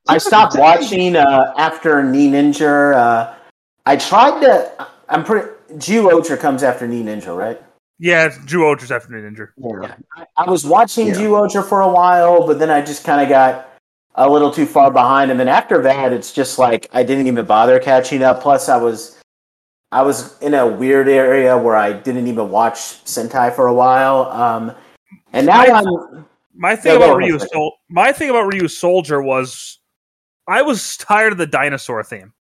I 0.08 0.18
stopped 0.20 0.56
watching 0.58 1.16
uh, 1.16 1.54
after 1.58 2.02
Ninninger. 2.04 2.94
Uh, 2.96 3.34
I 3.86 3.96
tried 3.98 4.40
to. 4.42 4.88
I'm 5.10 5.24
pretty. 5.24 5.50
Zyuohger 5.74 6.40
comes 6.40 6.62
after 6.64 6.88
Ninninger, 6.88 7.36
right? 7.36 7.62
Yeah, 8.00 8.25
it's 8.25 8.38
Drew 8.46 8.68
Ultra's 8.68 8.92
after 8.92 9.10
Ninninger. 9.10 9.50
Yeah. 9.58 9.96
I, 10.18 10.25
I 10.38 10.50
was 10.50 10.66
watching 10.66 11.08
Yeah. 11.08 11.14
Zyuohger 11.14 11.68
for 11.68 11.82
a 11.82 11.88
while, 11.90 12.46
but 12.46 12.60
then 12.60 12.70
I 12.70 12.82
just 12.82 13.04
kind 13.06 13.22
of 13.22 13.30
got 13.30 13.70
a 14.16 14.30
little 14.30 14.52
too 14.52 14.66
far 14.66 14.92
behind, 14.92 15.32
and 15.32 15.40
then 15.40 15.48
after 15.48 15.82
that, 15.84 16.14
it's 16.14 16.32
just 16.34 16.58
like 16.60 16.88
I 16.94 17.04
didn't 17.04 17.28
even 17.28 17.46
bother 17.46 17.80
catching 17.80 18.22
up. 18.24 18.42
Plus, 18.42 18.70
I 18.70 18.78
was 18.78 19.20
I 19.92 20.02
was 20.02 20.38
in 20.42 20.54
a 20.54 20.68
weird 20.68 21.08
area 21.08 21.58
where 21.58 21.75
I 21.75 21.94
didn't 21.94 22.28
even 22.28 22.50
watch 22.50 22.75
Sentai 23.06 23.54
for 23.56 23.68
a 23.68 23.74
while, 23.74 24.25
um, 24.32 24.74
and 25.34 25.46
now 25.48 25.62
I- 25.62 25.80
I'm 25.80 26.25
My 26.54 26.75
thing 26.75 26.96
about 26.98 27.20
ahead, 27.22 27.32
Ryu. 27.32 27.40
Sol- 27.40 27.78
my 27.90 28.12
thing 28.14 28.30
about 28.30 28.52
Ryusoulger 28.52 29.24
was 29.24 29.80
I 30.48 30.62
was 30.62 30.96
tired 30.98 31.32
of 31.34 31.38
the 31.38 31.48
dinosaur 31.48 32.04
theme. 32.04 32.34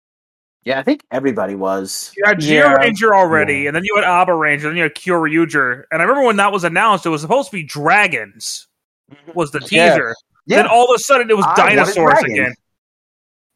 Yeah, 0.65 0.79
I 0.79 0.83
think 0.83 1.03
everybody 1.11 1.55
was. 1.55 2.13
You 2.15 2.23
had 2.25 2.39
Geo 2.39 2.63
Yeah. 2.65 2.73
Ranger 2.73 3.13
already, 3.13 3.67
and 3.67 3.75
then 3.75 3.83
you 3.83 3.95
had 3.95 4.05
Abaranger, 4.05 4.53
and 4.53 4.63
then 4.71 4.75
you 4.77 4.83
had 4.83 4.95
Kyoryuger. 4.95 5.83
And 5.91 6.01
I 6.01 6.05
remember 6.05 6.25
when 6.25 6.37
that 6.37 6.51
was 6.53 6.63
announced, 6.63 7.05
it 7.05 7.09
was 7.09 7.21
supposed 7.21 7.49
to 7.51 7.57
be 7.57 7.63
dragons. 7.63 8.67
Mm-hmm. 9.11 9.31
Was 9.33 9.51
the 9.51 9.59
teaser. 9.59 9.75
Yeah. 9.75 9.93
teaser? 9.95 10.15
Then 10.47 10.67
all 10.67 10.85
of 10.89 10.95
a 10.95 10.99
sudden, 10.99 11.29
it 11.29 11.35
was 11.35 11.45
ah, 11.47 11.53
I 11.57 11.75
dinosaurs 11.75 12.19
again. 12.23 12.53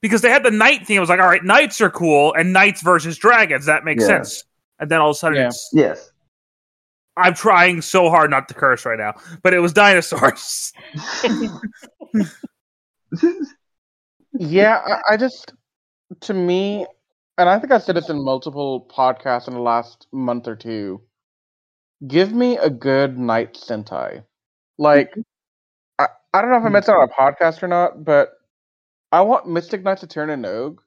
Because 0.02 0.22
they 0.22 0.30
had 0.30 0.44
the 0.44 0.52
knight 0.52 0.86
theme. 0.86 0.98
I 0.98 1.00
was 1.00 1.10
like, 1.10 1.20
all 1.20 1.28
right, 1.28 1.44
knights 1.44 1.80
are 1.82 1.90
cool, 1.90 2.34
and 2.34 2.52
knights 2.54 2.82
versus 2.82 3.18
dragons. 3.18 3.66
That 3.66 3.86
makes 3.86 4.02
Yeah. 4.04 4.08
sense. 4.08 4.44
And 4.80 4.92
then 4.92 5.00
all 5.00 5.10
of 5.12 5.16
a 5.16 5.18
sudden, 5.18 5.38
Yeah. 5.38 5.48
it's, 5.48 5.70
Yes. 5.74 6.12
I'm 7.16 7.34
trying 7.34 7.82
so 7.82 8.10
hard 8.10 8.30
not 8.30 8.48
to 8.50 8.54
curse 8.54 8.86
right 8.86 9.00
now, 9.00 9.14
but 9.42 9.54
it 9.54 9.60
was 9.60 9.72
dinosaurs. 9.74 10.72
Yeah, 14.40 14.82
I, 14.86 15.14
I 15.14 15.18
just 15.18 15.54
to 16.22 16.34
me, 16.34 16.86
and 17.38 17.50
I 17.50 17.60
think 17.60 17.72
I 17.72 17.78
said 17.78 17.96
this 17.96 18.10
in 18.10 18.24
multiple 18.24 18.88
podcasts 18.96 19.48
in 19.48 19.54
the 19.54 19.60
last 19.60 20.08
month 20.12 20.48
or 20.48 20.56
two. 20.56 21.02
Give 22.06 22.32
me 22.32 22.58
a 22.58 22.70
good 22.70 23.18
knight 23.18 23.56
Sentai. 23.56 24.24
Like, 24.78 25.14
I, 25.98 26.08
I 26.34 26.42
don't 26.42 26.52
know 26.52 26.58
if 26.58 26.64
I 26.64 26.70
mentioned 26.70 26.96
it 26.96 27.02
on 27.02 27.10
a 27.10 27.34
podcast 27.34 27.64
or 27.64 27.68
not, 27.68 28.04
but 28.04 28.34
I 29.12 29.22
want 29.22 29.48
Mystic 29.48 29.84
Knights 29.84 30.02
to 30.02 30.08
turn 30.08 30.30
into 30.30 30.50
Og 30.50 30.82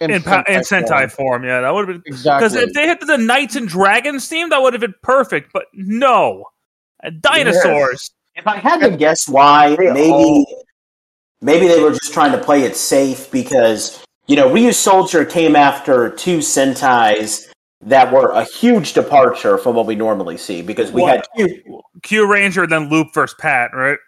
in, 0.00 0.22
pa- 0.22 0.44
in 0.48 0.60
Sentai 0.60 1.10
form. 1.10 1.42
form, 1.42 1.44
yeah, 1.44 1.60
that 1.62 1.74
would 1.74 1.88
have 1.88 2.02
been 2.02 2.02
Exactly. 2.06 2.46
Because 2.46 2.54
if 2.56 2.72
they 2.74 2.86
had 2.86 3.00
the 3.00 3.18
Knights 3.18 3.56
and 3.56 3.68
Dragons 3.68 4.28
theme, 4.28 4.50
that 4.50 4.60
would 4.62 4.74
have 4.74 4.80
been 4.80 4.94
perfect. 5.02 5.52
But 5.52 5.66
no, 5.72 6.44
Uh, 7.02 7.10
dinosaurs. 7.20 8.12
If 8.36 8.46
I 8.46 8.56
had 8.56 8.80
to 8.80 8.96
guess 8.96 9.28
why, 9.28 9.76
maybe 9.78 10.44
maybe 11.40 11.68
they 11.68 11.80
were 11.80 11.90
just 11.90 12.12
trying 12.12 12.32
to 12.32 12.38
play 12.38 12.62
it 12.62 12.76
safe 12.76 13.30
because 13.30 14.02
you 14.26 14.36
know 14.36 14.48
Ryusoulger 14.48 15.28
came 15.30 15.56
after 15.56 16.10
two 16.10 16.38
Sentais 16.38 17.48
that 17.80 18.12
were 18.12 18.30
a 18.30 18.44
huge 18.44 18.94
departure 18.94 19.58
from 19.58 19.76
what 19.76 19.86
we 19.86 19.94
normally 19.94 20.36
see 20.38 20.62
because 20.62 20.90
we 20.90 21.02
What? 21.02 21.16
had 21.16 21.26
Q, 21.36 21.82
Kyuranger, 22.00 22.68
then 22.68 22.88
Loop 22.88 23.08
versus 23.14 23.36
Pat, 23.38 23.70
right? 23.74 23.98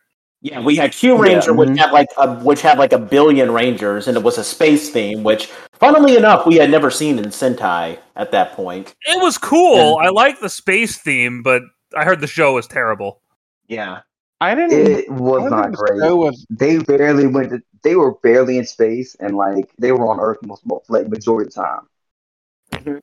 yeah 0.42 0.60
we 0.60 0.76
had 0.76 0.92
Kyuranger 0.92 1.46
Yeah, 1.46 1.50
which 1.52 1.68
mhm. 1.70 1.78
had 1.78 1.92
like 1.92 2.08
a, 2.18 2.34
which 2.40 2.60
had 2.60 2.78
like 2.78 2.92
a 2.92 2.98
billion 2.98 3.50
Rangers 3.50 4.06
and 4.06 4.16
it 4.16 4.22
was 4.22 4.36
a 4.38 4.44
space 4.44 4.90
theme 4.90 5.22
which 5.24 5.46
funnily 5.72 6.16
enough 6.16 6.46
we 6.46 6.56
had 6.56 6.70
never 6.70 6.90
seen 6.90 7.18
in 7.18 7.26
Sentai 7.26 7.98
at 8.16 8.30
that 8.32 8.52
point. 8.52 8.94
It 9.06 9.20
was 9.22 9.38
cool. 9.38 9.98
I 10.02 10.08
like 10.10 10.40
the 10.40 10.48
space 10.50 10.98
theme, 10.98 11.42
but 11.42 11.62
I 11.96 12.04
heard 12.04 12.20
the 12.20 12.26
show 12.26 12.54
was 12.54 12.66
terrible. 12.66 13.22
Yeah. 13.66 14.00
I 14.40 14.54
didn't. 14.54 14.72
It 14.72 15.10
was 15.10 15.42
don't 15.42 15.50
not 15.50 15.72
great. 15.72 15.98
was 16.14 16.46
They 16.50 16.78
barely 16.78 17.26
went. 17.26 17.50
To, 17.50 17.62
they 17.82 17.96
were 17.96 18.14
barely 18.16 18.58
in 18.58 18.66
space, 18.66 19.14
and 19.16 19.36
like 19.36 19.70
they 19.78 19.92
were 19.92 20.08
on 20.08 20.20
Earth 20.20 20.38
most, 20.44 20.66
most 20.66 20.90
like 20.90 21.08
majority 21.08 21.48
of 21.48 21.54
the 21.54 21.60
time. 21.62 21.88
Mm-hmm. 22.72 22.98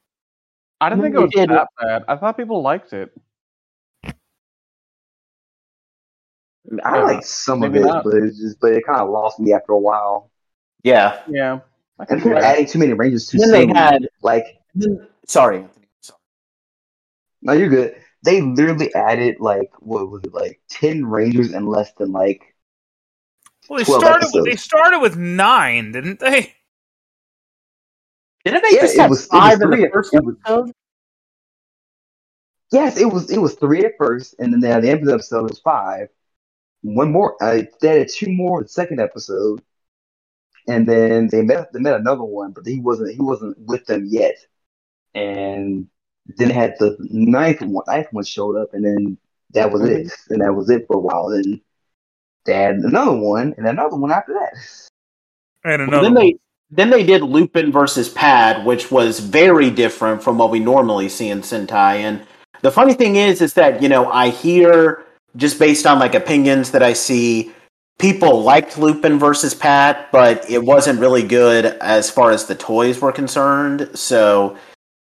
I 0.81 0.89
didn't 0.89 1.03
think 1.03 1.15
it 1.15 1.19
was 1.19 1.31
did. 1.31 1.49
that 1.49 1.69
bad. 1.79 2.03
I 2.07 2.17
thought 2.17 2.37
people 2.37 2.61
liked 2.61 2.93
it. 2.93 3.11
I 6.83 6.97
Yeah, 6.97 7.03
like 7.03 7.25
some 7.25 7.63
of 7.63 7.75
it, 7.75 7.81
not. 7.81 8.03
but 8.03 8.15
it 8.15 8.35
just 8.35 8.59
but 8.59 8.73
it 8.73 8.85
kind 8.85 9.01
of 9.01 9.09
lost 9.09 9.39
me 9.39 9.53
after 9.53 9.73
a 9.73 9.79
while. 9.79 10.29
Yeah. 10.83 11.21
Yeah. 11.27 11.59
And 11.99 12.07
can 12.07 12.17
if 12.17 12.25
you're 12.25 12.37
adding 12.37 12.65
too 12.65 12.79
many 12.79 12.93
Rangers 12.93 13.27
too 13.27 13.37
Then 13.37 13.51
they 13.51 13.67
had 13.67 14.07
like 14.21 14.59
sorry. 15.27 15.67
Sorry. 16.01 16.19
no, 17.41 17.53
you're 17.53 17.69
good. 17.69 17.95
They 18.23 18.41
literally 18.41 18.93
added 18.95 19.37
like 19.39 19.69
what 19.79 20.09
was 20.09 20.21
it 20.23 20.33
like 20.33 20.61
ten 20.69 21.05
Rangers 21.05 21.53
in 21.53 21.65
less 21.67 21.91
than 21.93 22.11
like 22.11 22.55
Well, 23.69 23.79
they 23.79 23.85
12 23.85 24.01
started. 24.01 24.29
With, 24.33 24.45
they 24.45 24.55
started 24.55 24.99
with 24.99 25.17
nine, 25.17 25.91
didn't 25.91 26.19
they? 26.19 26.53
Didn't 28.45 28.63
they 28.63 28.75
Yeah, 28.75 28.81
just 28.81 28.95
it 28.95 29.01
have 29.01 29.09
was- 29.09 29.25
it 29.25 29.31
was 29.33 29.41
five 29.41 29.61
in 29.61 29.69
the 29.69 29.83
at- 29.85 29.91
first 29.93 30.13
it 30.13 30.23
was- 30.23 30.35
episode? 30.45 30.71
yes, 32.71 32.97
it 32.97 33.05
was 33.05 33.29
it 33.31 33.37
was 33.39 33.55
three 33.55 33.85
at 33.85 33.93
first, 33.97 34.35
and 34.39 34.53
then 34.53 34.71
at 34.71 34.81
the 34.81 34.89
end 34.89 35.01
of 35.01 35.07
the 35.07 35.13
episode 35.13 35.45
it 35.45 35.49
was 35.51 35.59
five. 35.59 36.09
One 36.81 37.11
more, 37.11 37.41
uh, 37.41 37.61
they 37.79 37.89
added 37.89 38.09
two 38.13 38.29
more 38.31 38.59
in 38.59 38.63
the 38.63 38.69
second 38.69 38.99
episode, 38.99 39.61
and 40.67 40.85
then 40.87 41.27
they 41.27 41.41
met 41.41 41.71
they 41.71 41.79
met 41.79 41.99
another 41.99 42.23
one, 42.23 42.51
but 42.51 42.65
he 42.65 42.79
wasn't 42.79 43.11
he 43.13 43.19
wasn't 43.21 43.57
with 43.59 43.85
them 43.85 44.05
yet. 44.05 44.35
And 45.15 45.87
then 46.27 46.47
they 46.49 46.53
had 46.53 46.75
the 46.79 46.97
ninth 47.11 47.61
one, 47.61 47.83
ninth 47.87 48.07
one 48.11 48.23
showed 48.23 48.55
up, 48.57 48.73
and 48.73 48.85
then 48.85 49.17
that 49.51 49.71
was 49.71 49.83
it, 49.83 50.11
and 50.29 50.41
that 50.41 50.53
was 50.53 50.69
it 50.69 50.85
for 50.87 50.97
a 50.97 50.99
while. 50.99 51.29
Then 51.29 51.61
they 52.45 52.53
had 52.53 52.75
another 52.77 53.15
one, 53.17 53.53
and 53.57 53.67
another 53.67 53.95
one 53.97 54.11
after 54.11 54.33
that. 54.33 54.53
And 55.63 55.87
Well, 55.91 55.99
another. 55.99 56.03
then 56.03 56.13
one. 56.15 56.23
they 56.23 56.37
then 56.71 56.89
they 56.89 57.03
did 57.03 57.21
Lupin 57.21 57.71
versus 57.71 58.09
Pad, 58.09 58.65
which 58.65 58.89
was 58.89 59.19
very 59.19 59.69
different 59.69 60.23
from 60.23 60.37
what 60.39 60.49
we 60.49 60.59
normally 60.59 61.07
see 61.07 61.29
in 61.29 61.41
Sentai. 61.41 61.97
And 61.97 62.25
the 62.61 62.71
funny 62.71 62.95
thing 62.95 63.15
is, 63.17 63.41
is 63.41 63.53
that 63.53 63.81
you 63.81 63.89
know 63.89 64.09
I 64.11 64.29
hear 64.29 65.03
just 65.35 65.59
based 65.59 65.85
on 65.85 65.99
like 65.99 66.15
opinions 66.15 66.71
that 66.71 66.81
I 66.83 66.93
see, 66.93 67.51
people 67.99 68.41
liked 68.43 68.77
Lupin 68.77 69.19
versus 69.19 69.53
Pat, 69.53 70.09
but 70.11 70.49
it 70.49 70.63
wasn't 70.63 70.99
really 70.99 71.23
good 71.23 71.65
as 71.65 72.09
far 72.09 72.31
as 72.31 72.45
the 72.45 72.55
toys 72.55 73.01
were 73.01 73.11
concerned. 73.11 73.89
So. 73.93 74.57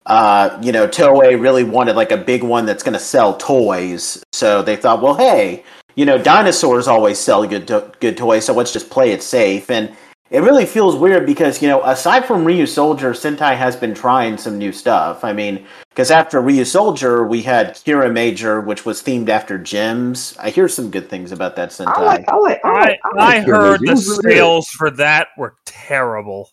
Uh, 0.09 0.59
you 0.63 0.73
know, 0.73 0.89
Toei 0.89 1.41
really 1.41 1.65
wanted 1.65 1.95
like 1.95 2.13
a 2.13 2.17
big 2.17 2.43
one 2.43 2.65
that's 2.67 2.83
going 2.83 2.95
to 2.95 2.99
sell 2.99 3.37
toys. 3.37 4.23
So 4.33 4.63
they 4.63 4.75
thought, 4.75 5.03
well, 5.03 5.15
hey, 5.15 5.65
you 5.97 6.07
know, 6.07 6.17
dinosaurs 6.17 6.89
always 6.89 7.19
sell 7.19 7.47
good 7.47 7.69
to- 7.69 7.93
good 8.01 8.17
toys, 8.17 8.47
so 8.47 8.55
let's 8.55 8.73
just 8.73 8.89
play 8.89 9.11
it 9.13 9.23
safe. 9.23 9.71
And 9.71 9.95
it 10.31 10.41
really 10.41 10.65
feels 10.67 10.95
weird 10.97 11.27
because 11.27 11.61
you 11.61 11.69
know, 11.69 11.83
aside 11.85 12.25
from 12.25 12.45
Ryusoulger, 12.45 13.13
Sentai 13.13 13.57
has 13.57 13.77
been 13.77 13.95
trying 13.95 14.37
some 14.39 14.57
new 14.59 14.73
stuff. 14.73 15.25
I 15.25 15.33
mean, 15.33 15.67
because 15.91 16.11
after 16.11 16.41
Ryusoulger, 16.41 17.29
we 17.29 17.43
had 17.43 17.75
Kiramager, 17.75 18.65
which 18.65 18.85
was 18.87 19.03
themed 19.03 19.29
after 19.29 19.59
gems. 19.59 20.37
I 20.39 20.51
hear 20.51 20.69
some 20.69 20.91
good 20.91 21.11
things 21.11 21.33
about 21.33 21.57
that 21.57 21.71
Sentai. 21.71 21.97
I 21.97 22.03
like, 22.03 22.29
I 22.29 22.37
like, 22.37 22.61
I, 22.65 22.69
I, 22.69 22.73
like, 22.81 23.01
I, 23.05 23.09
I 23.11 23.25
like 23.27 23.45
Kira 23.45 23.47
heard 23.47 23.81
the 23.81 23.91
was 23.93 24.09
really 24.09 24.23
good. 24.23 24.33
sales 24.33 24.69
for 24.69 24.91
that 24.93 25.29
were 25.37 25.57
terrible. 25.67 26.51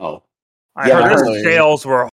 oh, 0.00 0.22
I 0.76 0.88
Yeah, 0.88 1.02
heard 1.08 1.18
the 1.18 1.40
sales 1.42 1.86
were 1.86 2.08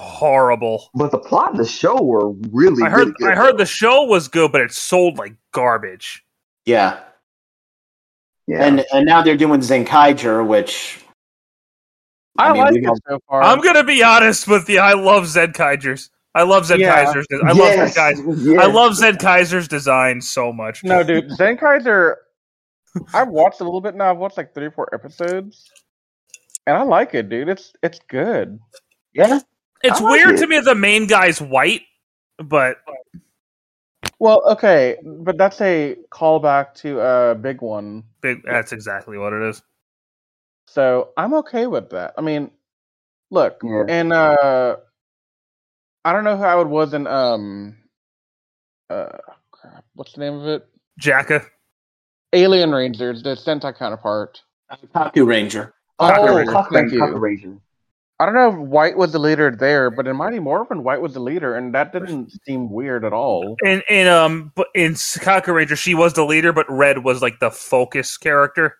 horrible. 0.00 0.90
But 0.94 1.10
the 1.10 1.18
plot 1.18 1.50
and 1.52 1.58
the 1.60 1.66
show 1.66 2.00
were 2.02 2.30
really, 2.50 2.82
I 2.84 2.90
heard. 2.90 2.98
really 2.98 3.12
good. 3.18 3.32
I 3.32 3.34
heard 3.36 3.58
the 3.58 3.66
show 3.66 4.04
was 4.04 4.28
good, 4.28 4.52
but 4.52 4.60
it 4.60 4.72
sold 4.72 5.18
like 5.18 5.34
garbage. 5.52 6.24
yeah. 6.66 7.00
yeah. 8.46 8.64
And 8.64 8.84
and 8.92 9.06
now 9.06 9.22
they're 9.22 9.36
doing 9.36 9.60
Zenkaiger, 9.60 10.46
which 10.46 11.00
I, 12.38 12.48
I 12.48 12.52
mean, 12.52 12.62
like 12.62 12.72
we 12.72 12.78
it 12.78 12.84
don't- 12.84 13.02
so 13.08 13.18
far. 13.28 13.42
I'm 13.42 13.60
gonna 13.60 13.84
be 13.84 14.02
honest 14.02 14.46
with 14.48 14.68
you. 14.68 14.78
I 14.80 14.92
love 14.94 15.24
Zenkaizers. 15.24 16.10
I 16.34 16.42
love 16.42 16.66
Zed 16.66 16.78
Yeah. 16.78 17.04
Kaiser's. 17.04 17.26
I 17.32 17.50
love 17.52 17.56
Zed 17.56 17.76
yes, 17.78 17.94
Kaiser. 17.96 18.22
yes. 18.52 18.60
I 18.62 18.66
love 18.66 18.92
Zenkaizer's 18.92 19.66
design 19.66 20.20
so 20.20 20.52
much. 20.52 20.84
No, 20.84 21.02
dude, 21.02 21.30
Zenkaizer. 21.30 22.14
I've 23.12 23.28
watched 23.28 23.60
a 23.60 23.64
little 23.64 23.80
bit 23.80 23.96
now. 23.96 24.10
I've 24.10 24.18
watched 24.18 24.36
like 24.36 24.54
three 24.54 24.66
or 24.66 24.70
four 24.70 24.88
episodes, 24.94 25.68
and 26.66 26.76
I 26.76 26.82
like 26.82 27.14
it, 27.14 27.28
dude. 27.28 27.48
It's 27.48 27.72
it's 27.82 27.98
good. 28.08 28.60
yeah, 29.14 29.40
It's 29.82 30.00
like 30.00 30.10
weird 30.12 30.34
it. 30.34 30.38
to 30.38 30.46
me 30.46 30.60
the 30.60 30.74
main 30.74 31.06
guy's 31.06 31.40
white, 31.40 31.82
but 32.38 32.78
Well, 34.18 34.42
okay, 34.52 34.96
but 35.04 35.38
that's 35.38 35.60
a 35.60 35.96
callback 36.10 36.74
to 36.76 37.00
a 37.00 37.34
big 37.34 37.62
one, 37.62 38.04
big, 38.20 38.42
that's 38.44 38.72
exactly 38.72 39.18
what 39.18 39.32
it 39.32 39.42
is. 39.48 39.62
so 40.66 41.10
I'm 41.16 41.34
okay 41.34 41.66
with 41.66 41.90
that. 41.90 42.14
I 42.18 42.22
mean, 42.22 42.50
look, 43.30 43.60
Yeah. 43.62 43.84
and 43.88 44.12
uh, 44.12 44.76
I 46.04 46.12
don't 46.12 46.24
know 46.24 46.36
how 46.36 46.60
it 46.60 46.68
was 46.68 46.94
in 46.94 47.06
um, 47.06 47.76
uh, 48.90 49.08
crap, 49.52 49.84
what's 49.94 50.12
the 50.14 50.20
name 50.20 50.34
of 50.40 50.46
it? 50.46 50.66
Jacka. 50.98 51.44
Alien 52.32 52.72
Rangers, 52.72 53.22
the 53.22 53.30
Sentai 53.36 53.76
counterpart. 53.76 54.42
Kaku 54.94 55.26
Ranger. 55.26 55.72
Oh, 55.98 56.08
Cocker 56.08 56.20
Kakuranger, 56.20 56.36
Ranger. 56.36 56.68
thank 56.72 56.92
you. 56.92 57.00
Kakuranger. 57.00 57.60
I 58.20 58.26
don't 58.26 58.34
know 58.34 58.48
if 58.48 58.56
White 58.56 58.96
was 58.96 59.12
the 59.12 59.20
leader 59.20 59.54
there, 59.54 59.90
but 59.90 60.08
in 60.08 60.16
Mighty 60.16 60.40
Morphin, 60.40 60.82
White 60.82 61.00
was 61.00 61.14
the 61.14 61.20
leader, 61.20 61.56
and 61.56 61.72
that 61.74 61.92
didn't 61.92 62.32
seem 62.44 62.68
weird 62.68 63.04
at 63.04 63.12
all. 63.12 63.56
In 63.62 63.82
in 63.88 64.08
um, 64.08 64.52
but 64.56 64.68
in 64.74 64.94
Sakaka 64.94 65.54
Ranger, 65.54 65.76
she 65.76 65.94
was 65.94 66.14
the 66.14 66.24
leader, 66.24 66.52
but 66.52 66.66
Red 66.68 67.04
was 67.04 67.22
like 67.22 67.38
the 67.38 67.50
focus 67.50 68.16
character. 68.16 68.76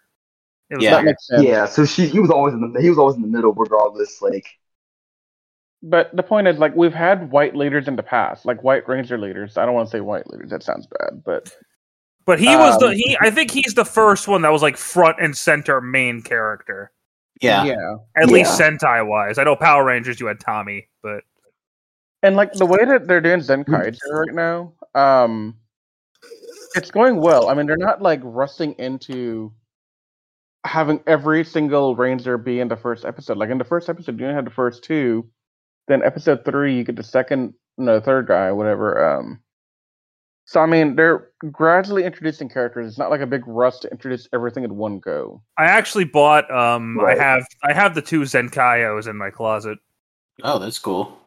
It 0.70 0.76
was 0.76 0.84
Yeah. 0.84 0.96
That 0.96 1.04
makes 1.04 1.26
sense. 1.28 1.44
Yeah, 1.44 1.66
so 1.66 1.84
she 1.84 2.06
he 2.06 2.18
was 2.18 2.30
always 2.30 2.54
in 2.54 2.72
the 2.72 2.80
he 2.80 2.88
was 2.88 2.98
always 2.98 3.14
in 3.16 3.22
the 3.22 3.28
middle 3.28 3.52
regardless. 3.52 4.20
Like 4.20 4.46
but 5.82 6.14
the 6.14 6.22
point 6.22 6.48
is, 6.48 6.58
like, 6.58 6.74
we've 6.74 6.94
had 6.94 7.30
white 7.30 7.54
leaders 7.54 7.86
in 7.86 7.96
the 7.96 8.02
past, 8.02 8.44
like 8.44 8.62
white 8.64 8.88
ranger 8.88 9.16
leaders. 9.16 9.56
I 9.56 9.64
don't 9.64 9.74
want 9.74 9.88
to 9.88 9.96
say 9.96 10.00
white 10.00 10.28
leaders; 10.28 10.50
that 10.50 10.62
sounds 10.62 10.86
bad. 10.86 11.22
But 11.24 11.54
But 12.26 12.40
he 12.40 12.56
was 12.56 12.78
the 12.78 12.88
Um, 12.88 12.92
he. 12.94 13.16
I 13.20 13.30
think 13.30 13.52
he's 13.52 13.74
the 13.74 13.84
first 13.84 14.26
one 14.26 14.42
that 14.42 14.50
was 14.50 14.62
like 14.62 14.76
front 14.76 15.18
and 15.20 15.36
center 15.36 15.80
main 15.80 16.22
character, 16.22 16.90
Yeah. 17.40 17.64
yeah, 17.64 17.96
at 18.16 18.28
Yeah. 18.28 18.34
least 18.34 18.60
Sentai 18.60 19.06
wise. 19.06 19.38
I 19.38 19.44
know 19.44 19.56
Power 19.56 19.84
Rangers 19.84 20.18
you 20.20 20.26
had 20.26 20.40
Tommy, 20.40 20.88
but 21.02 21.22
and 22.22 22.36
like 22.36 22.52
the 22.52 22.66
way 22.66 22.84
that 22.84 23.06
they're 23.06 23.20
doing 23.20 23.40
Zenkaiger 23.40 23.96
right 24.10 24.34
now, 24.34 24.72
um, 24.94 25.56
it's 26.74 26.90
going 26.90 27.16
well. 27.20 27.48
I 27.48 27.54
mean, 27.54 27.66
they're 27.66 27.76
not 27.76 28.02
like 28.02 28.20
rushing 28.22 28.72
into 28.78 29.52
having 30.64 31.00
every 31.06 31.44
single 31.44 31.94
ranger 31.94 32.36
be 32.36 32.60
in 32.60 32.68
the 32.68 32.76
first 32.76 33.04
episode. 33.04 33.36
Like 33.38 33.50
in 33.50 33.58
the 33.58 33.64
first 33.64 33.88
episode, 33.88 34.18
you 34.18 34.26
only 34.26 34.34
had 34.34 34.46
the 34.46 34.50
first 34.50 34.82
two. 34.82 35.28
Then 35.86 36.02
episode 36.02 36.44
three, 36.44 36.76
you 36.76 36.84
get 36.84 36.96
the 36.96 37.02
second, 37.02 37.54
no, 37.78 38.00
third 38.00 38.26
guy, 38.26 38.52
whatever. 38.52 39.16
Um, 39.18 39.40
so 40.50 40.60
I 40.62 40.66
mean, 40.66 40.96
they're 40.96 41.28
gradually 41.52 42.04
introducing 42.04 42.48
characters. 42.48 42.88
It's 42.88 42.96
not 42.96 43.10
like 43.10 43.20
a 43.20 43.26
big 43.26 43.46
rush 43.46 43.80
to 43.80 43.90
introduce 43.90 44.26
everything 44.32 44.64
in 44.64 44.74
one 44.76 44.98
go. 44.98 45.42
I 45.58 45.66
actually 45.66 46.04
bought. 46.04 46.50
Um, 46.50 46.96
Right. 46.98 47.18
I 47.18 47.22
have 47.22 47.44
I 47.62 47.74
have 47.74 47.94
the 47.94 48.00
two 48.00 48.22
Zenkaios 48.22 49.06
in 49.08 49.14
my 49.14 49.28
closet, 49.28 49.78
Oh, 50.42 50.58
that's 50.58 50.78
cool. 50.78 51.18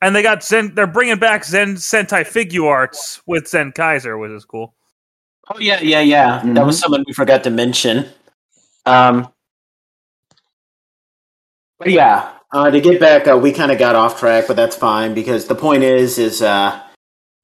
and 0.00 0.16
they 0.16 0.22
got 0.22 0.42
Zen. 0.42 0.74
They're 0.74 0.86
bringing 0.86 1.18
back 1.18 1.44
Zen 1.44 1.74
Sentai 1.74 2.26
figure 2.26 2.64
arts 2.64 3.20
with 3.26 3.44
Zenkaizer, 3.44 4.18
which 4.18 4.30
is 4.30 4.46
cool. 4.46 4.74
Oh 5.50 5.58
yeah, 5.58 5.78
yeah, 5.82 6.00
yeah. 6.00 6.42
That 6.54 6.64
was 6.64 6.78
someone 6.78 7.04
we 7.06 7.12
forgot 7.12 7.44
to 7.44 7.50
mention. 7.50 8.06
Um, 8.86 9.28
but 11.78 11.90
yeah, 11.90 12.32
uh, 12.52 12.70
to 12.70 12.80
get 12.80 12.98
back, 12.98 13.28
uh, 13.28 13.36
we 13.36 13.52
kind 13.52 13.70
of 13.70 13.78
got 13.78 13.94
off 13.94 14.18
track, 14.18 14.46
but 14.46 14.56
that's 14.56 14.74
fine 14.74 15.12
because 15.12 15.46
the 15.48 15.54
point 15.54 15.82
is, 15.82 16.16
is 16.18 16.40
uh, 16.40 16.80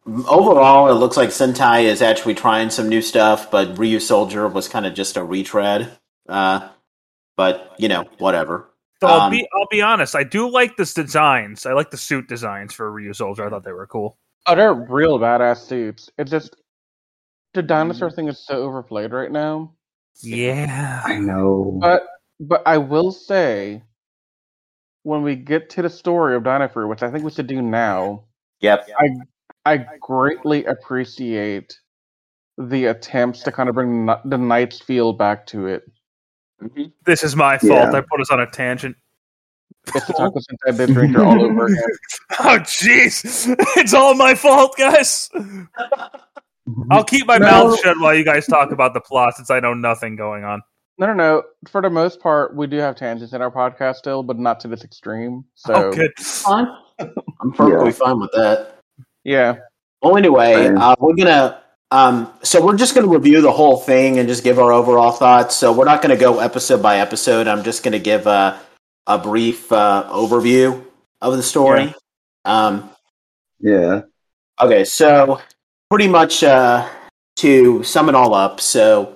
overall, 0.07 0.89
it 0.91 0.95
looks 0.95 1.17
like 1.17 1.31
Sentai 1.31 1.85
is 1.85 2.03
actually 2.03 2.35
trying 2.35 2.71
some 2.71 2.89
new 2.89 3.03
stuff, 3.03 3.51
but 3.51 3.75
Ryusoulger 3.75 4.53
was 4.53 4.69
kind 4.69 4.87
of 4.87 4.95
just 4.95 5.17
a 5.17 5.25
retread. 5.25 5.91
Uh, 6.29 6.69
but 7.37 7.75
you 7.79 7.89
know, 7.89 8.05
whatever. 8.19 8.71
So 9.01 9.09
I'll 9.09 9.23
Um, 9.23 9.31
be 9.31 9.47
I'll 9.55 9.69
be 9.71 9.83
honest. 9.83 10.15
I 10.15 10.25
do 10.25 10.49
like 10.49 10.77
the 10.77 10.85
designs. 10.85 11.67
I 11.67 11.73
like 11.73 11.91
the 11.91 11.97
suit 11.97 12.29
designs 12.29 12.73
for 12.73 12.91
Ryusoulger. 12.91 13.47
I 13.47 13.51
thought 13.51 13.65
they 13.65 13.73
were 13.73 13.87
cool. 13.87 14.17
Oh, 14.47 14.55
they're 14.55 14.75
real 14.75 15.19
badass 15.19 15.67
suits. 15.67 16.11
It's 16.19 16.31
just 16.31 16.57
the 17.55 17.63
dinosaur 17.63 18.11
thing 18.11 18.29
is 18.29 18.39
so 18.45 18.63
overplayed 18.63 19.13
right 19.13 19.31
now. 19.33 19.73
Yeah. 20.23 21.03
I 21.05 21.19
know. 21.19 21.79
But 21.81 22.07
but 22.41 22.63
I 22.67 22.79
will 22.79 23.11
say, 23.11 23.83
when 25.03 25.23
we 25.23 25.37
get 25.37 25.71
to 25.71 25.83
the 25.83 25.91
story 25.91 26.37
of 26.37 26.45
Dino 26.45 26.69
Fury, 26.69 26.87
which 26.87 27.03
I 27.03 27.11
think 27.11 27.25
we 27.25 27.31
should 27.31 27.47
do 27.47 27.63
now, 27.63 28.25
Yep. 28.61 28.89
I 28.99 29.09
greatly 30.01 30.65
appreciate 30.67 31.79
the 32.59 32.87
attempts 32.87 33.43
to 33.43 33.53
kind 33.53 33.69
of 33.69 33.75
bring 33.75 34.07
the 34.07 34.21
the 34.25 34.39
Knights 34.39 34.81
feel 34.81 35.13
back 35.13 35.47
to 35.49 35.67
it. 35.67 35.83
Mhm. 36.63 36.93
This 37.05 37.25
is 37.25 37.35
my 37.35 37.59
fault. 37.59 37.73
Yeah. 37.73 37.93
I 37.93 38.01
put 38.01 38.21
us 38.21 38.31
on 38.31 38.41
a 38.41 38.47
tangent. 38.51 38.97
It's 39.95 40.07
the 40.07 40.13
Taco 40.15 40.39
Sentai 40.39 40.77
Bib 40.79 40.91
Drinker 40.95 41.23
all 41.25 41.43
over 41.45 41.67
again. 41.67 41.83
Oh 42.41 42.59
jeez. 42.61 43.55
It's 43.77 43.93
all 43.95 44.15
my 44.15 44.35
fault, 44.35 44.77
guys. 44.79 45.29
I'll 46.91 47.05
keep 47.05 47.27
my 47.27 47.37
No. 47.39 47.47
mouth 47.47 47.81
shut 47.81 47.97
while 48.01 48.15
you 48.15 48.25
guys 48.25 48.47
talk 48.47 48.71
about 48.73 48.95
the 48.95 49.01
plot 49.01 49.35
since 49.37 49.51
I 49.51 49.61
know 49.61 49.75
nothing 49.75 50.17
going 50.17 50.45
on. 50.45 50.63
No, 50.97 51.07
no, 51.09 51.13
no. 51.13 51.43
For 51.69 51.83
the 51.83 51.91
most 51.91 52.21
part, 52.21 52.55
we 52.57 52.67
do 52.67 52.77
have 52.79 52.97
tangents 52.97 53.33
in 53.35 53.43
our 53.43 53.51
podcast 53.51 53.97
still, 53.97 54.23
but 54.23 54.39
not 54.39 54.61
to 54.61 54.69
this 54.69 54.85
extreme. 54.85 55.45
So, 55.55 55.75
oh 55.75 55.93
good. 55.93 56.13
I'm 56.47 56.69
perfectly 57.55 57.93
fine 57.93 58.19
with 58.21 58.31
that. 58.33 58.74
Yeah. 59.25 59.57
Well, 60.03 60.17
anyway, 60.17 60.67
uh, 60.69 60.95
we're 61.01 61.15
gonna. 61.17 61.61
Um, 61.91 62.31
so 62.43 62.65
we're 62.65 62.77
just 62.77 62.95
gonna 62.95 63.07
review 63.09 63.41
the 63.41 63.53
whole 63.53 63.79
thing 63.79 64.19
and 64.19 64.29
just 64.29 64.45
give 64.45 64.59
our 64.59 64.73
overall 64.73 65.13
thoughts. 65.13 65.57
So 65.57 65.73
we're 65.73 65.85
not 65.85 66.03
gonna 66.03 66.17
go 66.17 66.41
episode 66.41 66.83
by 66.83 66.99
episode. 66.99 67.49
I'm 67.49 67.63
just 67.65 67.83
gonna 67.83 67.99
give 67.99 68.27
a 68.27 68.61
a 69.07 69.19
brief 69.19 69.71
uh, 69.73 70.07
overview 70.11 70.85
of 71.21 71.37
the 71.37 71.43
story. 71.43 71.95
Um, 72.45 72.91
Yeah. 73.61 74.03
okay, 74.61 74.85
so 74.85 75.41
pretty 75.91 76.09
much 76.09 76.43
uh, 76.45 76.87
to 77.37 77.83
sum 77.83 78.09
it 78.09 78.15
all 78.15 78.35
up, 78.35 78.61
so. 78.61 79.11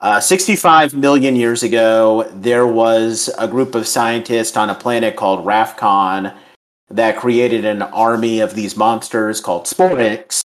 Uh, 0.00 0.20
65 0.20 0.94
million 0.94 1.34
years 1.34 1.64
ago, 1.64 2.22
there 2.32 2.64
was 2.64 3.28
a 3.36 3.48
group 3.48 3.74
of 3.74 3.84
scientists 3.84 4.56
on 4.56 4.70
a 4.70 4.74
planet 4.76 5.16
called 5.16 5.44
Rafkon 5.44 6.32
that 6.90 7.16
created 7.16 7.64
an 7.64 7.82
army 7.82 8.40
of 8.40 8.54
these 8.54 8.76
monsters 8.76 9.40
called 9.40 9.64
Sporix 9.64 10.42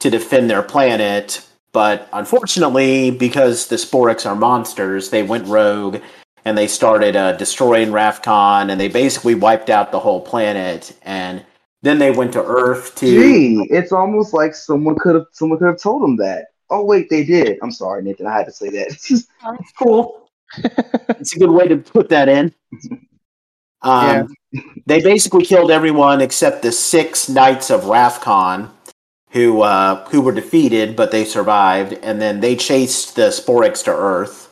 to 0.00 0.10
defend 0.10 0.50
their 0.50 0.62
planet. 0.62 1.46
But 1.72 2.08
unfortunately, 2.12 3.10
because 3.10 3.68
the 3.68 3.76
Sporix 3.76 4.28
are 4.28 4.34
monsters, 4.34 5.10
they 5.10 5.22
went 5.22 5.46
rogue 5.46 6.00
and 6.44 6.58
they 6.58 6.66
started 6.66 7.14
uh, 7.14 7.32
destroying 7.32 7.90
Rafkon 7.90 8.70
and 8.70 8.80
they 8.80 8.88
basically 8.88 9.34
wiped 9.34 9.70
out 9.70 9.92
the 9.92 10.00
whole 10.00 10.20
planet. 10.20 10.96
And 11.02 11.44
then 11.82 11.98
they 11.98 12.10
went 12.10 12.32
to 12.32 12.44
Earth 12.44 12.96
to. 12.96 13.06
Gee, 13.06 13.66
it's 13.70 13.92
almost 13.92 14.34
like 14.34 14.54
someone 14.54 14.96
could 14.98 15.14
have 15.14 15.26
someone 15.32 15.58
could 15.58 15.68
have 15.68 15.80
told 15.80 16.02
them 16.02 16.16
that. 16.16 16.46
Oh 16.70 16.84
wait, 16.84 17.08
they 17.10 17.24
did. 17.24 17.58
I'm 17.62 17.72
sorry, 17.72 18.02
Nathan. 18.02 18.26
I 18.26 18.36
had 18.36 18.46
to 18.46 18.52
say 18.52 18.68
that. 18.70 19.24
cool. 19.78 20.28
it's 20.56 21.36
a 21.36 21.38
good 21.38 21.50
way 21.50 21.68
to 21.68 21.76
put 21.76 22.08
that 22.08 22.28
in. 22.28 22.52
Um, 23.82 24.28
They 24.86 25.00
basically 25.00 25.44
killed 25.44 25.70
everyone 25.70 26.20
except 26.20 26.62
the 26.62 26.72
six 26.72 27.28
knights 27.28 27.70
of 27.70 27.82
Rafkon, 27.82 28.70
who 29.30 29.62
uh, 29.62 30.08
who 30.08 30.20
were 30.20 30.32
defeated, 30.32 30.96
but 30.96 31.12
they 31.12 31.24
survived, 31.24 31.92
and 32.02 32.20
then 32.20 32.40
they 32.40 32.56
chased 32.56 33.14
the 33.14 33.28
Sporix 33.28 33.84
to 33.84 33.92
Earth. 33.92 34.50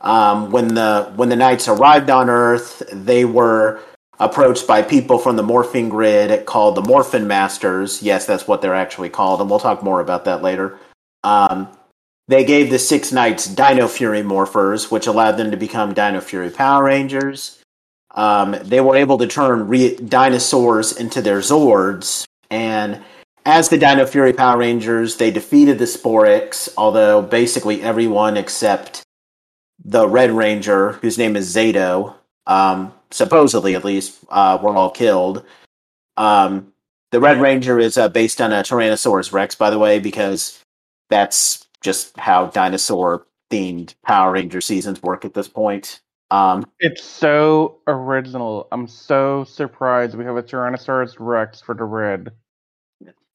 Um, 0.00 0.50
when 0.50 0.74
the 0.74 1.12
when 1.16 1.28
the 1.28 1.36
knights 1.36 1.68
arrived 1.68 2.10
on 2.10 2.28
Earth, 2.28 2.82
they 2.92 3.24
were 3.24 3.80
approached 4.18 4.66
by 4.66 4.82
people 4.82 5.18
from 5.18 5.36
the 5.36 5.44
morphing 5.44 5.88
grid 5.88 6.44
called 6.44 6.74
the 6.74 6.82
Morphin 6.82 7.28
Masters. 7.28 8.02
Yes, 8.02 8.26
that's 8.26 8.48
what 8.48 8.60
they're 8.60 8.74
actually 8.74 9.10
called, 9.10 9.40
and 9.40 9.48
we'll 9.48 9.60
talk 9.60 9.82
more 9.84 10.00
about 10.00 10.24
that 10.24 10.42
later. 10.42 10.78
Um, 11.22 11.68
they 12.26 12.44
gave 12.44 12.70
the 12.70 12.78
six 12.78 13.12
knights 13.12 13.46
Dino 13.46 13.86
Fury 13.86 14.22
morphers, 14.22 14.90
which 14.90 15.06
allowed 15.06 15.36
them 15.36 15.52
to 15.52 15.56
become 15.56 15.94
Dino 15.94 16.20
Fury 16.20 16.50
Power 16.50 16.84
Rangers. 16.84 17.57
Um, 18.12 18.56
they 18.62 18.80
were 18.80 18.96
able 18.96 19.18
to 19.18 19.26
turn 19.26 19.68
re- 19.68 19.96
dinosaurs 19.96 20.92
into 20.92 21.20
their 21.20 21.40
Zords, 21.40 22.24
and 22.50 23.02
as 23.44 23.68
the 23.68 23.78
Dino 23.78 24.04
Fury 24.06 24.32
Power 24.32 24.58
Rangers, 24.58 25.16
they 25.16 25.30
defeated 25.30 25.78
the 25.78 25.86
Sporix, 25.86 26.68
although 26.76 27.22
basically 27.22 27.82
everyone 27.82 28.36
except 28.36 29.02
the 29.82 30.06
Red 30.06 30.30
Ranger, 30.30 30.92
whose 30.92 31.16
name 31.16 31.36
is 31.36 31.54
Zayto, 31.54 32.14
um, 32.46 32.92
supposedly 33.10 33.74
at 33.74 33.84
least, 33.84 34.18
uh, 34.28 34.58
were 34.62 34.74
all 34.76 34.90
killed. 34.90 35.44
Um, 36.16 36.72
the 37.10 37.20
Red 37.20 37.40
Ranger 37.40 37.78
is 37.78 37.96
uh, 37.96 38.08
based 38.08 38.40
on 38.40 38.52
a 38.52 38.56
Tyrannosaurus 38.56 39.32
Rex, 39.32 39.54
by 39.54 39.70
the 39.70 39.78
way, 39.78 39.98
because 39.98 40.62
that's 41.08 41.66
just 41.80 42.18
how 42.18 42.46
dinosaur 42.46 43.26
themed 43.50 43.94
Power 44.04 44.32
Ranger 44.32 44.60
seasons 44.60 45.02
work 45.02 45.24
at 45.24 45.32
this 45.32 45.48
point. 45.48 46.00
Um, 46.30 46.64
It's 46.80 47.02
so 47.02 47.78
original. 47.86 48.68
I'm 48.72 48.86
so 48.86 49.44
surprised 49.44 50.14
we 50.14 50.24
have 50.24 50.36
a 50.36 50.42
Tyrannosaurus 50.42 51.16
Rex 51.18 51.60
for 51.60 51.74
the 51.74 51.84
red. 51.84 52.30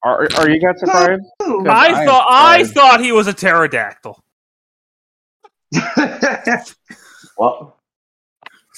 Are 0.04 0.28
are 0.38 0.50
you 0.50 0.60
guys 0.60 0.80
surprised? 0.80 1.24
I 1.42 1.94
I 2.02 2.06
thought 2.06 2.28
I 2.30 2.64
thought 2.66 3.00
he 3.02 3.12
was 3.14 3.28
a 3.28 3.34
pterodactyl. 3.34 4.20
Well, 7.38 7.80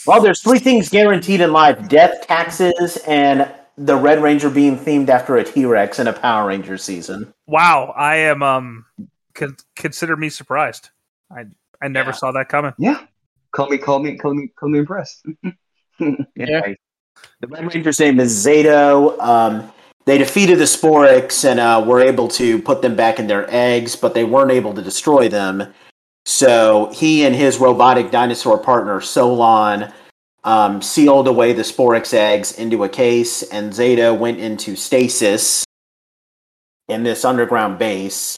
well, 0.07 0.21
there's 0.21 0.41
three 0.41 0.59
things 0.59 0.87
guaranteed 0.87 1.41
in 1.41 1.51
life: 1.51 1.89
death, 1.89 2.25
taxes, 2.25 2.97
and 3.05 3.51
the 3.77 3.97
Red 3.97 4.21
Ranger 4.23 4.49
being 4.49 4.77
themed 4.77 5.09
after 5.09 5.35
a 5.35 5.43
T 5.43 5.65
Rex 5.65 5.99
in 5.99 6.07
a 6.07 6.13
Power 6.13 6.47
Ranger 6.47 6.77
season. 6.77 7.33
Wow, 7.47 7.93
I 7.97 8.15
am 8.17 8.41
um 8.43 8.85
con- 9.33 9.57
consider 9.75 10.15
me 10.15 10.29
surprised. 10.29 10.89
I 11.29 11.45
I 11.81 11.89
never 11.89 12.11
Yeah. 12.11 12.15
saw 12.15 12.31
that 12.31 12.47
coming. 12.47 12.71
yeah. 12.77 13.01
Call 13.55 13.69
me, 13.69 13.77
call 13.77 13.99
me, 13.99 14.17
call 14.17 14.33
me, 14.33 14.49
call 14.59 14.69
me 14.69 14.79
impressed. 14.79 15.25
Anyway, 16.37 16.75
the 17.39 17.47
Red 17.47 17.73
Ranger's 17.73 18.01
name 18.01 18.19
is 18.19 18.45
Zayto. 18.45 19.17
Um, 19.17 19.71
they 20.03 20.17
defeated 20.17 20.59
the 20.59 20.65
Sporix 20.65 21.49
and 21.49 21.57
uh, 21.57 21.81
were 21.87 22.01
able 22.01 22.27
to 22.27 22.61
put 22.61 22.81
them 22.81 22.97
back 22.97 23.17
in 23.17 23.27
their 23.27 23.49
eggs, 23.49 23.95
but 23.95 24.13
they 24.13 24.25
weren't 24.25 24.51
able 24.51 24.73
to 24.73 24.81
destroy 24.81 25.29
them. 25.29 25.73
So 26.25 26.91
he 26.93 27.25
and 27.25 27.33
his 27.33 27.57
robotic 27.59 28.11
dinosaur 28.11 28.57
partner 28.57 28.99
Solon 28.99 29.93
um, 30.43 30.81
sealed 30.81 31.29
away 31.29 31.53
the 31.53 31.61
Sporix 31.61 32.13
eggs 32.13 32.51
into 32.59 32.83
a 32.83 32.89
case, 32.89 33.41
and 33.41 33.71
Zayto 33.71 34.17
went 34.17 34.39
into 34.39 34.75
stasis 34.75 35.63
in 36.89 37.03
this 37.03 37.23
underground 37.23 37.79
base. 37.79 38.35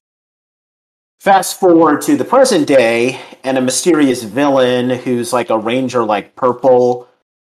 Fast 1.19 1.59
forward 1.59 2.01
to 2.03 2.15
the 2.15 2.23
present 2.23 2.67
day, 2.67 3.19
and 3.43 3.57
a 3.57 3.61
mysterious 3.61 4.23
villain 4.23 4.89
who's 4.89 5.33
like 5.33 5.49
a 5.49 5.57
ranger, 5.57 6.03
like 6.03 6.35
purple, 6.35 7.07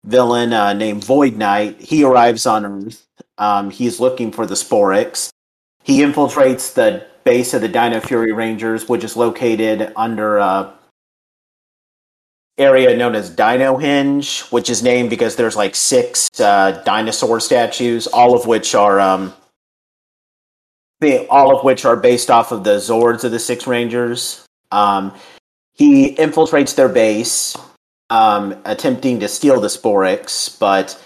villain 0.03 0.51
uh, 0.51 0.73
named 0.73 1.03
Void 1.03 1.35
Knight. 1.37 1.79
He 1.79 2.03
arrives 2.03 2.45
on 2.45 2.65
Earth. 2.65 3.07
Um, 3.37 3.69
he's 3.69 3.99
looking 3.99 4.31
for 4.31 4.45
the 4.45 4.55
Sporix. 4.55 5.29
He 5.83 5.99
infiltrates 5.99 6.73
the 6.73 7.05
base 7.23 7.53
of 7.53 7.61
the 7.61 7.67
Dino 7.67 7.99
Fury 7.99 8.31
Rangers, 8.31 8.89
which 8.89 9.03
is 9.03 9.15
located 9.15 9.93
under 9.95 10.37
a 10.37 10.73
area 12.57 12.95
known 12.95 13.15
as 13.15 13.29
Dino 13.29 13.77
Henge, 13.77 14.51
which 14.51 14.69
is 14.69 14.83
named 14.83 15.09
because 15.09 15.35
there's 15.35 15.55
like 15.55 15.75
six 15.75 16.29
uh, 16.39 16.81
dinosaur 16.85 17.39
statues, 17.39 18.07
all 18.07 18.35
of 18.35 18.45
which 18.47 18.75
are 18.75 18.99
um, 18.99 19.33
all 21.29 21.55
of 21.55 21.63
which 21.63 21.85
are 21.85 21.95
based 21.95 22.29
off 22.29 22.51
of 22.51 22.63
the 22.63 22.77
Zords 22.77 23.23
of 23.23 23.31
the 23.31 23.39
Six 23.39 23.67
Rangers. 23.67 24.45
Um, 24.71 25.13
he 25.73 26.15
infiltrates 26.15 26.75
their 26.75 26.89
base, 26.89 27.55
um, 28.09 28.55
attempting 28.65 29.19
to 29.19 29.27
steal 29.27 29.59
the 29.59 29.67
Sporix, 29.67 30.59
but 30.59 31.01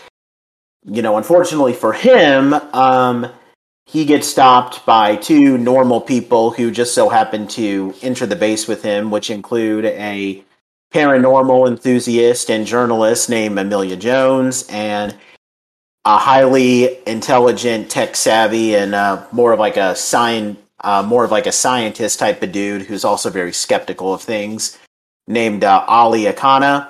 you 0.83 1.01
know, 1.01 1.17
unfortunately 1.17 1.73
for 1.73 1.93
him, 1.93 2.53
um, 2.53 3.27
he 3.87 4.05
gets 4.05 4.27
stopped 4.27 4.85
by 4.85 5.15
two 5.15 5.57
normal 5.57 6.01
people 6.01 6.51
who 6.51 6.71
just 6.71 6.93
so 6.93 7.09
happen 7.09 7.47
to 7.47 7.93
enter 8.01 8.25
the 8.25 8.35
base 8.35 8.67
with 8.67 8.83
him, 8.83 9.11
which 9.11 9.29
include 9.29 9.85
a 9.85 10.43
paranormal 10.93 11.67
enthusiast 11.67 12.49
and 12.49 12.65
journalist 12.65 13.29
named 13.29 13.57
Amelia 13.57 13.95
Jones 13.95 14.67
and 14.69 15.15
a 16.05 16.17
highly 16.17 16.99
intelligent, 17.07 17.89
tech 17.89 18.15
savvy, 18.15 18.75
and 18.75 18.93
uh, 18.93 19.25
more 19.31 19.53
of 19.53 19.59
like 19.59 19.75
a 19.75 19.95
science, 19.95 20.59
uh, 20.81 21.01
more 21.01 21.25
of 21.25 21.31
like 21.31 21.47
a 21.47 21.51
scientist 21.51 22.19
type 22.19 22.43
of 22.43 22.51
dude 22.51 22.83
who's 22.83 23.03
also 23.03 23.29
very 23.29 23.51
skeptical 23.51 24.13
of 24.13 24.21
things, 24.21 24.77
named 25.27 25.63
uh, 25.63 25.83
Ollie 25.87 26.25
Akana. 26.25 26.87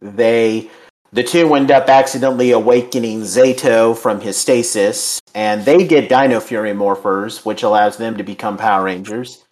They, 0.00 0.70
the 1.12 1.24
two 1.24 1.52
end 1.54 1.72
up 1.72 1.88
accidentally 1.88 2.52
awakening 2.52 3.22
Zayto 3.22 3.96
from 3.96 4.20
his 4.20 4.36
stasis, 4.36 5.20
and 5.34 5.64
they 5.64 5.84
get 5.84 6.08
Dino 6.08 6.38
Fury 6.38 6.72
morphers, 6.72 7.44
which 7.44 7.64
allows 7.64 7.96
them 7.96 8.16
to 8.16 8.22
become 8.22 8.56
Power 8.56 8.84
Rangers. 8.84 9.44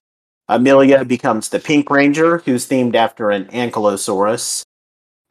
Amelia 0.48 1.04
becomes 1.04 1.48
the 1.48 1.60
Pink 1.60 1.90
Ranger, 1.90 2.38
who's 2.38 2.68
themed 2.68 2.94
after 2.94 3.30
an 3.30 3.46
Ankylosaurus. 3.46 4.64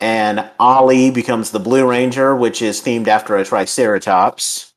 And 0.01 0.49
Ollie 0.59 1.11
becomes 1.11 1.51
the 1.51 1.59
Blue 1.59 1.87
Ranger, 1.89 2.35
which 2.35 2.61
is 2.61 2.81
themed 2.81 3.07
after 3.07 3.35
a 3.35 3.43
Triceratops. 3.43 4.73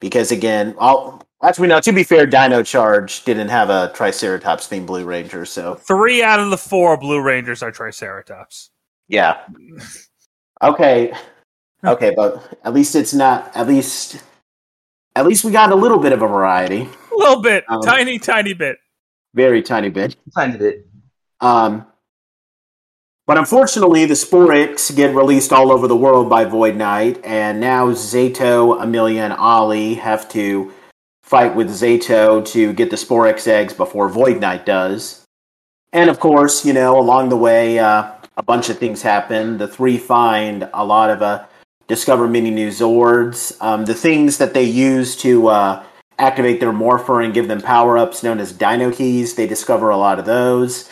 Because 0.00 0.30
again, 0.30 0.74
all 0.78 1.22
actually 1.42 1.68
now 1.68 1.80
to 1.80 1.92
be 1.92 2.04
fair, 2.04 2.26
Dino 2.26 2.62
Charge 2.62 3.24
didn't 3.24 3.48
have 3.48 3.70
a 3.70 3.90
Triceratops 3.94 4.68
themed 4.68 4.86
Blue 4.86 5.04
Ranger, 5.04 5.44
so 5.46 5.74
Three 5.76 6.22
out 6.22 6.38
of 6.38 6.50
the 6.50 6.58
four 6.58 6.96
Blue 6.96 7.20
Rangers 7.22 7.62
are 7.62 7.72
Triceratops. 7.72 8.70
yeah. 9.08 9.38
Okay. 10.60 11.12
Okay, 11.84 12.12
but 12.16 12.58
at 12.64 12.74
least 12.74 12.96
it's 12.96 13.14
not 13.14 13.56
at 13.56 13.68
least 13.68 14.20
at 15.14 15.24
least 15.24 15.44
we 15.44 15.52
got 15.52 15.70
a 15.70 15.74
little 15.76 15.98
bit 15.98 16.12
of 16.12 16.20
a 16.22 16.26
variety. 16.26 16.82
A 17.12 17.16
little 17.16 17.40
bit, 17.40 17.64
Um, 17.68 17.80
tiny, 17.82 18.18
tiny 18.18 18.54
bit. 18.54 18.78
Very 19.34 19.62
tiny 19.62 19.88
bit. 19.88 20.16
Tiny 20.34 20.58
bit. 20.58 20.86
Um, 21.40 21.86
but 23.28 23.36
unfortunately, 23.36 24.06
the 24.06 24.14
Sporix 24.14 24.96
get 24.96 25.14
released 25.14 25.52
all 25.52 25.70
over 25.70 25.86
the 25.86 25.94
world 25.94 26.30
by 26.30 26.46
Void 26.46 26.76
Knight, 26.76 27.22
and 27.22 27.60
now 27.60 27.88
Zayto, 27.88 28.82
Amelia, 28.82 29.20
and 29.20 29.34
Ollie 29.34 29.96
have 29.96 30.30
to 30.30 30.72
fight 31.22 31.54
with 31.54 31.68
Zayto 31.68 32.42
to 32.46 32.72
get 32.72 32.88
the 32.88 32.96
Sporix 32.96 33.46
eggs 33.46 33.74
before 33.74 34.08
Void 34.08 34.40
Knight 34.40 34.64
does. 34.64 35.26
And 35.92 36.08
of 36.08 36.18
course, 36.20 36.64
you 36.64 36.72
know, 36.72 36.98
along 36.98 37.28
the 37.28 37.36
way, 37.36 37.78
uh, 37.78 38.12
a 38.38 38.42
bunch 38.42 38.70
of 38.70 38.78
things 38.78 39.02
happen. 39.02 39.58
The 39.58 39.68
three 39.68 39.98
find 39.98 40.66
a 40.72 40.86
lot 40.86 41.10
of 41.10 41.20
uh, 41.20 41.44
discover 41.86 42.28
many 42.28 42.50
new 42.50 42.68
Zords. 42.68 43.60
Um, 43.60 43.84
the 43.84 43.94
things 43.94 44.38
that 44.38 44.54
they 44.54 44.64
use 44.64 45.16
to 45.16 45.48
uh, 45.48 45.84
activate 46.18 46.60
their 46.60 46.72
morpher 46.72 47.20
and 47.20 47.34
give 47.34 47.46
them 47.46 47.60
power 47.60 47.98
ups 47.98 48.22
known 48.22 48.40
as 48.40 48.52
Dino 48.52 48.90
Keys, 48.90 49.34
they 49.34 49.46
discover 49.46 49.90
a 49.90 49.98
lot 49.98 50.18
of 50.18 50.24
those. 50.24 50.88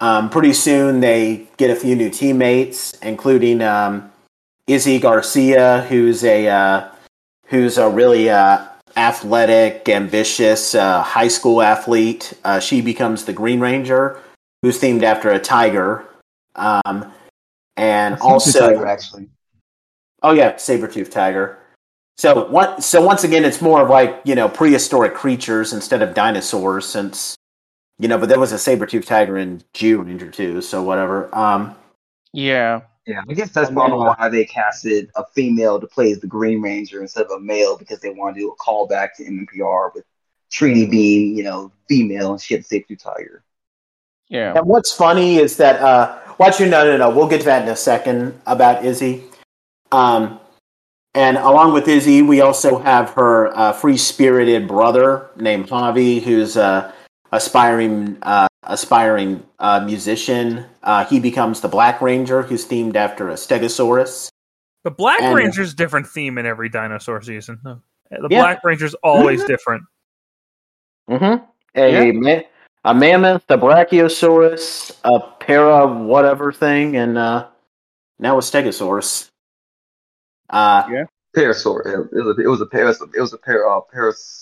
Um, 0.00 0.30
pretty 0.30 0.54
soon, 0.54 1.00
they 1.00 1.46
get 1.58 1.70
a 1.70 1.76
few 1.76 1.94
new 1.94 2.08
teammates, 2.08 2.92
including 3.02 3.60
um, 3.60 4.10
Izzy 4.66 4.98
Garcia, 4.98 5.82
who's 5.88 6.24
a 6.24 6.48
uh, 6.48 6.88
who's 7.46 7.76
a 7.76 7.88
really 7.88 8.30
uh, 8.30 8.64
athletic, 8.96 9.88
ambitious 9.88 10.74
uh, 10.74 11.02
high 11.02 11.28
school 11.28 11.60
athlete. 11.60 12.32
Uh, 12.44 12.60
she 12.60 12.80
becomes 12.80 13.26
the 13.26 13.32
Green 13.32 13.60
Ranger, 13.60 14.18
who's 14.62 14.80
themed 14.80 15.02
after 15.02 15.30
a 15.30 15.38
tiger, 15.38 16.06
um, 16.56 17.12
and 17.76 18.16
also 18.20 18.70
Tiger, 18.70 18.86
actually. 18.86 19.28
Oh 20.22 20.32
yeah, 20.32 20.56
saber 20.56 20.86
tooth 20.86 21.10
tiger. 21.10 21.58
So 22.16 22.46
what? 22.48 22.82
So 22.82 23.02
once 23.02 23.24
again, 23.24 23.44
it's 23.44 23.60
more 23.60 23.82
of 23.82 23.90
like 23.90 24.20
you 24.24 24.34
know 24.34 24.48
prehistoric 24.48 25.14
creatures 25.14 25.72
instead 25.72 26.02
of 26.02 26.14
dinosaurs, 26.14 26.86
since 26.86 27.36
you 28.00 28.08
know. 28.08 28.18
But 28.18 28.28
there 28.28 28.40
was 28.40 28.52
a 28.52 28.58
saber 28.58 28.86
tooth 28.86 29.06
tiger 29.06 29.38
in 29.38 29.62
Zyuranger 29.74 30.32
too, 30.32 30.60
so 30.62 30.82
whatever. 30.82 31.32
Um, 31.34 31.76
Yeah. 32.32 32.80
Yeah, 33.06 33.22
I 33.28 33.32
guess 33.32 33.50
that's 33.50 33.70
probably 33.70 33.98
then, 33.98 34.08
uh, 34.08 34.14
why 34.18 34.28
they 34.28 34.44
casted 34.44 35.10
a 35.16 35.24
female 35.34 35.80
to 35.80 35.86
play 35.86 36.12
as 36.12 36.20
the 36.20 36.26
Green 36.26 36.60
Ranger 36.60 37.00
instead 37.00 37.24
of 37.24 37.30
a 37.32 37.40
male 37.40 37.76
because 37.76 37.98
they 38.00 38.10
want 38.10 38.36
to 38.36 38.40
do 38.40 38.50
a 38.52 38.56
callback 38.56 39.14
to 39.16 39.24
MMPR 39.24 39.92
with 39.94 40.04
Trini 40.52 40.88
being, 40.88 41.36
you 41.36 41.42
know, 41.42 41.72
female 41.88 42.32
and 42.32 42.40
she 42.40 42.54
had 42.54 42.62
the 42.62 42.66
safety 42.68 42.96
tiger. 42.96 43.42
Yeah. 44.28 44.52
and 44.56 44.66
what's 44.66 44.92
funny 44.92 45.38
is 45.38 45.56
that 45.56 45.80
uh, 45.82 46.18
watch 46.38 46.60
your 46.60 46.68
no 46.68 46.84
no 46.84 46.96
no. 46.96 47.10
We'll 47.10 47.26
get 47.26 47.40
to 47.40 47.46
that 47.46 47.62
in 47.62 47.68
a 47.68 47.74
second 47.74 48.40
about 48.46 48.84
Izzy. 48.84 49.24
Um, 49.90 50.38
and 51.14 51.36
along 51.36 51.72
with 51.72 51.88
Izzy, 51.88 52.22
we 52.22 52.40
also 52.40 52.78
have 52.78 53.10
her 53.10 53.48
uh, 53.56 53.72
free 53.72 53.96
spirited 53.96 54.68
brother 54.68 55.30
named 55.36 55.66
Javi, 55.68 56.22
who's 56.22 56.56
a 56.56 56.94
aspiring 57.32 58.18
uh, 58.22 58.48
aspiring 58.64 59.42
uh, 59.58 59.80
musician. 59.84 60.64
Uh, 60.82 61.04
he 61.06 61.20
becomes 61.20 61.60
the 61.60 61.68
Black 61.68 62.00
Ranger, 62.00 62.42
who's 62.42 62.66
themed 62.66 62.96
after 62.96 63.28
a 63.30 63.34
Stegosaurus. 63.34 64.28
The 64.84 64.90
Black 64.90 65.20
And- 65.22 65.34
Ranger's 65.36 65.74
different 65.74 66.06
theme 66.06 66.38
in 66.38 66.46
every 66.46 66.68
dinosaur 66.68 67.20
season. 67.22 67.60
The 67.62 67.80
Yeah. 68.30 68.40
Black 68.40 68.64
Ranger's 68.64 68.94
always 69.02 69.44
different. 69.44 69.84
Mm-hmm. 71.08 71.44
A, 71.76 72.12
ma- 72.12 72.40
a 72.84 72.94
mammoth, 72.94 73.44
a 73.48 73.58
Brachiosaurus, 73.58 74.98
a 75.04 75.20
para 75.44 75.86
whatever 75.86 76.52
thing, 76.52 76.96
and 76.96 77.18
uh, 77.18 77.46
now 78.18 78.38
a 78.38 78.40
Stegosaurus. 78.40 79.28
Uh, 80.48 80.84
Yeah. 80.90 81.04
Parasaur. 81.36 81.86
It 81.86 82.24
was 82.24 82.38
a, 82.38 82.42
it 82.42 82.48
was 82.48 82.60
a 82.60 82.66
paras. 82.66 83.00
It 83.14 83.20
was 83.20 83.32
a 83.32 83.38
par, 83.38 83.64
uh, 83.70 83.80
paras. 83.92 84.39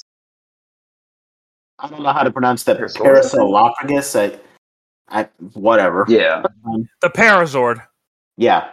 I 1.78 1.88
don't 1.88 2.02
know 2.02 2.12
how 2.12 2.22
to 2.22 2.30
pronounce 2.30 2.64
that. 2.64 2.78
Parasaurus? 2.78 3.32
Parasaurolophus. 3.34 4.38
I, 5.10 5.20
I, 5.20 5.28
whatever. 5.54 6.04
Yeah, 6.08 6.42
The 7.02 7.10
Parazord. 7.10 7.82
Yeah. 8.36 8.70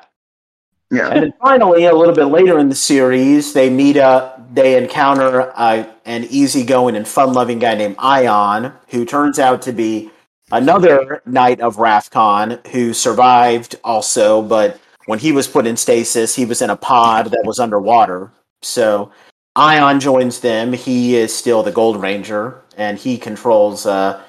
yeah. 0.92 1.10
And 1.10 1.24
then 1.24 1.34
finally, 1.42 1.86
a 1.86 1.96
little 1.96 2.16
bit 2.16 2.26
later 2.26 2.60
in 2.60 2.70
the 2.70 2.76
series, 2.76 3.54
they 3.54 3.70
meet 3.70 3.98
up. 3.98 4.54
They 4.54 4.78
encounter 4.82 5.52
uh, 5.56 5.88
an 6.06 6.26
easygoing 6.26 6.96
and 6.96 7.08
fun-loving 7.08 7.60
guy 7.60 7.76
named 7.76 7.98
Aiyon, 7.98 8.74
who 8.90 9.06
turns 9.06 9.40
out 9.40 9.62
to 9.64 9.72
be 9.72 10.12
another 10.52 11.22
knight 11.26 11.60
of 11.60 11.78
Rafkon 11.78 12.66
who 12.68 12.94
survived 12.94 13.76
also, 13.84 14.42
but 14.42 14.80
when 15.06 15.20
he 15.20 15.32
was 15.32 15.48
put 15.48 15.68
in 15.68 15.78
stasis, 15.78 16.36
he 16.36 16.46
was 16.46 16.62
in 16.62 16.70
a 16.70 16.76
pod 16.76 17.28
that 17.28 17.44
was 17.46 17.60
underwater. 17.60 18.32
So 18.62 19.12
Aiyon 19.56 20.00
joins 20.00 20.40
them. 20.40 20.74
He 20.74 21.16
is 21.16 21.36
still 21.36 21.64
the 21.64 21.72
Gold 21.72 22.02
Ranger, 22.02 22.62
and 22.78 22.98
he 22.98 23.18
controls. 23.18 23.86
Uh, 23.86 24.22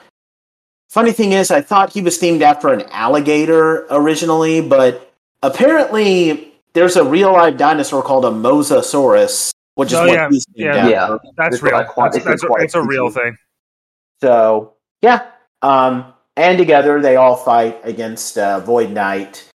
funny 0.88 1.12
thing 1.12 1.32
is, 1.32 1.50
I 1.50 1.60
thought 1.60 1.92
he 1.92 2.02
was 2.02 2.18
themed 2.18 2.40
after 2.42 2.72
an 2.72 2.82
alligator 2.90 3.86
originally, 3.90 4.60
but 4.60 5.12
apparently 5.42 6.52
there's 6.74 6.96
a 6.96 7.04
real 7.04 7.32
live 7.32 7.56
dinosaur 7.56 8.02
called 8.02 8.24
a 8.24 8.30
Mosasaurus, 8.30 9.50
which 9.74 9.88
is 9.92 9.94
Oh, 9.98 10.06
what 10.06 10.12
yeah, 10.12 10.28
he's 10.30 10.46
themed 10.46 10.54
yeah. 10.56 10.76
after. 10.76 10.90
Yeah. 11.24 11.30
That's 11.36 11.54
It's 11.56 11.62
real. 11.62 11.84
quite- 11.84 12.12
That's, 12.12 12.16
it's 12.16 12.24
that's, 12.26 12.44
quite 12.44 12.62
it's 12.62 12.74
a 12.74 12.82
real 12.82 13.10
thing. 13.10 13.36
So 14.20 14.74
yeah, 15.02 15.26
um, 15.62 16.12
and 16.36 16.56
together 16.58 17.00
they 17.00 17.16
all 17.16 17.36
fight 17.36 17.78
against 17.84 18.38
uh, 18.38 18.60
Void 18.60 18.90
Knight, 18.90 19.48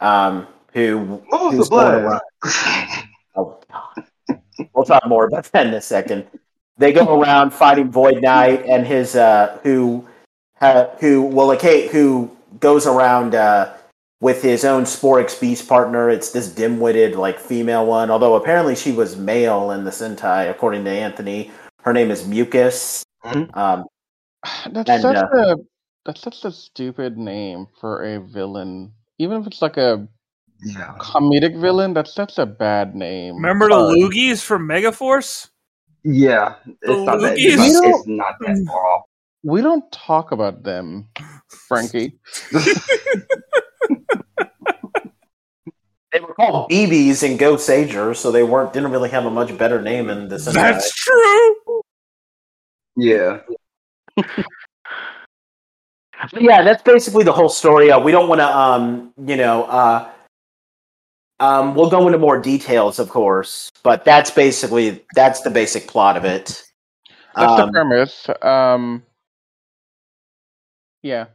um, 0.00 0.46
who 0.72 0.98
Move 1.00 1.22
the 1.30 1.36
who's 1.50 1.68
going 1.68 2.02
blood. 2.02 2.20
around. 2.44 3.04
Oh 3.36 3.58
God, 3.70 4.40
we'll 4.74 4.84
talk 4.84 5.06
more 5.06 5.26
about 5.26 5.44
that 5.52 5.66
in 5.66 5.74
a 5.74 5.80
second. 5.80 6.26
They 6.78 6.92
go 6.92 7.20
around 7.20 7.50
fighting 7.52 7.90
Void 7.90 8.22
Knight 8.22 8.64
and 8.66 8.86
his 8.86 9.16
uh, 9.16 9.58
who 9.62 10.06
ha, 10.56 10.88
who 11.00 11.22
well 11.22 11.50
okay 11.52 11.88
who 11.88 12.30
goes 12.60 12.86
around 12.86 13.34
uh, 13.34 13.74
with 14.20 14.42
his 14.42 14.64
own 14.64 14.84
Sporix 14.84 15.38
Beast 15.40 15.68
partner. 15.68 16.08
It's 16.08 16.30
this 16.30 16.48
dim-witted 16.48 17.16
like 17.16 17.38
female 17.38 17.84
one, 17.86 18.10
although 18.10 18.34
apparently 18.36 18.74
she 18.76 18.92
was 18.92 19.16
male 19.16 19.72
in 19.72 19.84
the 19.84 19.90
Sentai, 19.90 20.50
according 20.50 20.84
to 20.84 20.90
Anthony. 20.90 21.50
Her 21.82 21.92
name 21.92 22.10
is 22.10 22.26
Mucus. 22.26 23.04
Mhm. 23.24 23.56
Um, 23.56 23.84
That's 24.70 24.88
And, 24.90 25.02
such 25.02 25.16
uh, 25.16 25.26
a 25.34 25.56
that's 26.06 26.20
such 26.22 26.44
a 26.44 26.52
stupid 26.52 27.18
name 27.18 27.66
for 27.80 28.02
a 28.04 28.20
villain. 28.20 28.92
Even 29.18 29.40
if 29.40 29.46
it's 29.48 29.60
like 29.60 29.76
a 29.76 30.06
Yeah. 30.64 30.94
Comedic 31.00 31.60
villain? 31.60 31.92
That's 31.92 32.14
such 32.14 32.38
a 32.38 32.46
bad 32.46 32.94
name. 32.94 33.34
Remember 33.36 33.68
the 33.68 33.74
Sorry. 33.78 34.00
Loogies 34.00 34.42
from 34.42 34.66
Megaforce? 34.66 35.48
Yeah. 36.04 36.54
It's 36.66 37.06
not 37.06 37.20
that. 37.20 37.34
It's 37.36 37.56
not, 37.56 37.84
it's 37.86 38.06
not 38.06 38.34
that 38.40 38.64
far 38.66 38.86
off. 38.86 39.04
We 39.42 39.62
don't 39.62 39.90
talk 39.92 40.32
about 40.32 40.62
them, 40.64 41.08
Frankie. 41.48 42.18
They 46.12 46.20
were 46.20 46.34
called 46.34 46.70
BBs 46.70 47.22
and 47.28 47.38
Go 47.38 47.56
Sager, 47.58 48.14
so 48.14 48.32
they 48.32 48.42
weren't 48.42 48.72
didn't 48.72 48.90
really 48.90 49.10
have 49.10 49.26
a 49.26 49.30
much 49.30 49.56
better 49.58 49.82
name 49.82 50.08
in 50.08 50.28
this. 50.28 50.48
Sentai. 50.48 50.54
That's 50.54 50.90
true. 50.94 51.82
Yeah. 52.96 53.40
But 56.32 56.42
yeah, 56.42 56.62
that's 56.64 56.82
basically 56.82 57.24
the 57.24 57.32
whole 57.32 57.48
story. 57.48 57.90
Uh, 57.90 58.00
we 58.00 58.10
don't 58.10 58.28
want 58.28 58.40
to, 58.40 58.56
um, 58.56 59.12
you 59.24 59.36
know, 59.36 59.64
uh, 59.64 60.10
um, 61.40 61.74
we'll 61.74 61.90
go 61.90 62.06
into 62.06 62.18
more 62.18 62.38
details, 62.40 62.98
of 62.98 63.10
course, 63.10 63.70
but 63.82 64.04
that's 64.04 64.30
basically 64.30 65.04
that's 65.14 65.42
the 65.42 65.50
basic 65.50 65.86
plot 65.86 66.16
of 66.16 66.24
it. 66.24 66.64
That's 67.34 67.52
Um, 67.52 67.66
the 67.66 67.72
premise. 67.72 68.26
Um, 68.42 69.02
yeah. 71.02 71.26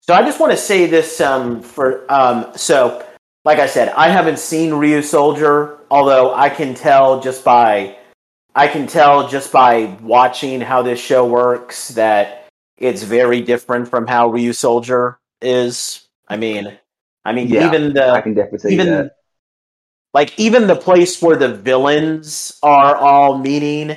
So 0.00 0.14
I 0.14 0.22
just 0.22 0.40
want 0.40 0.52
to 0.52 0.58
say 0.58 0.86
this 0.86 1.20
um, 1.20 1.60
for 1.62 2.04
um, 2.10 2.46
so, 2.56 3.04
like 3.44 3.58
I 3.58 3.66
said, 3.66 3.90
I 3.90 4.08
haven't 4.08 4.38
seen 4.38 4.70
Ryusoulger, 4.72 5.78
although 5.90 6.34
I 6.34 6.48
can 6.48 6.74
tell 6.74 7.20
just 7.20 7.44
by 7.44 7.96
I 8.54 8.68
can 8.68 8.86
tell 8.86 9.28
just 9.28 9.52
by 9.52 9.96
watching 10.02 10.60
how 10.60 10.82
this 10.82 11.00
show 11.00 11.26
works 11.26 11.88
that 11.90 12.48
it's 12.78 13.02
very 13.02 13.40
different 13.42 13.88
from 13.88 14.06
how 14.06 14.30
Ryusoulger 14.30 15.16
is. 15.40 16.08
I 16.28 16.36
mean, 16.36 16.78
I 17.24 17.32
mean, 17.32 17.48
Yeah, 17.48 17.66
even 17.66 17.92
the 17.94 18.08
I 18.10 18.20
can 18.20 18.34
definitely 18.34 18.58
say 18.58 18.72
even 18.74 18.88
that. 18.88 19.16
like 20.14 20.38
even 20.38 20.66
the 20.66 20.76
place 20.76 21.20
where 21.22 21.36
the 21.36 21.54
villains 21.54 22.58
are 22.62 22.96
all 22.96 23.38
meeting 23.38 23.96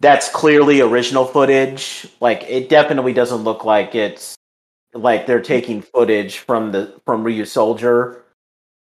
that's 0.00 0.28
clearly 0.30 0.80
original 0.80 1.24
footage 1.24 2.08
like 2.20 2.42
it 2.48 2.68
definitely 2.68 3.12
doesn't 3.12 3.44
look 3.44 3.64
like 3.64 3.94
it's 3.94 4.34
like 4.94 5.26
they're 5.26 5.40
taking 5.40 5.80
footage 5.82 6.38
from 6.38 6.72
the 6.72 6.98
from 7.04 7.22
Ryusoulger 7.24 8.22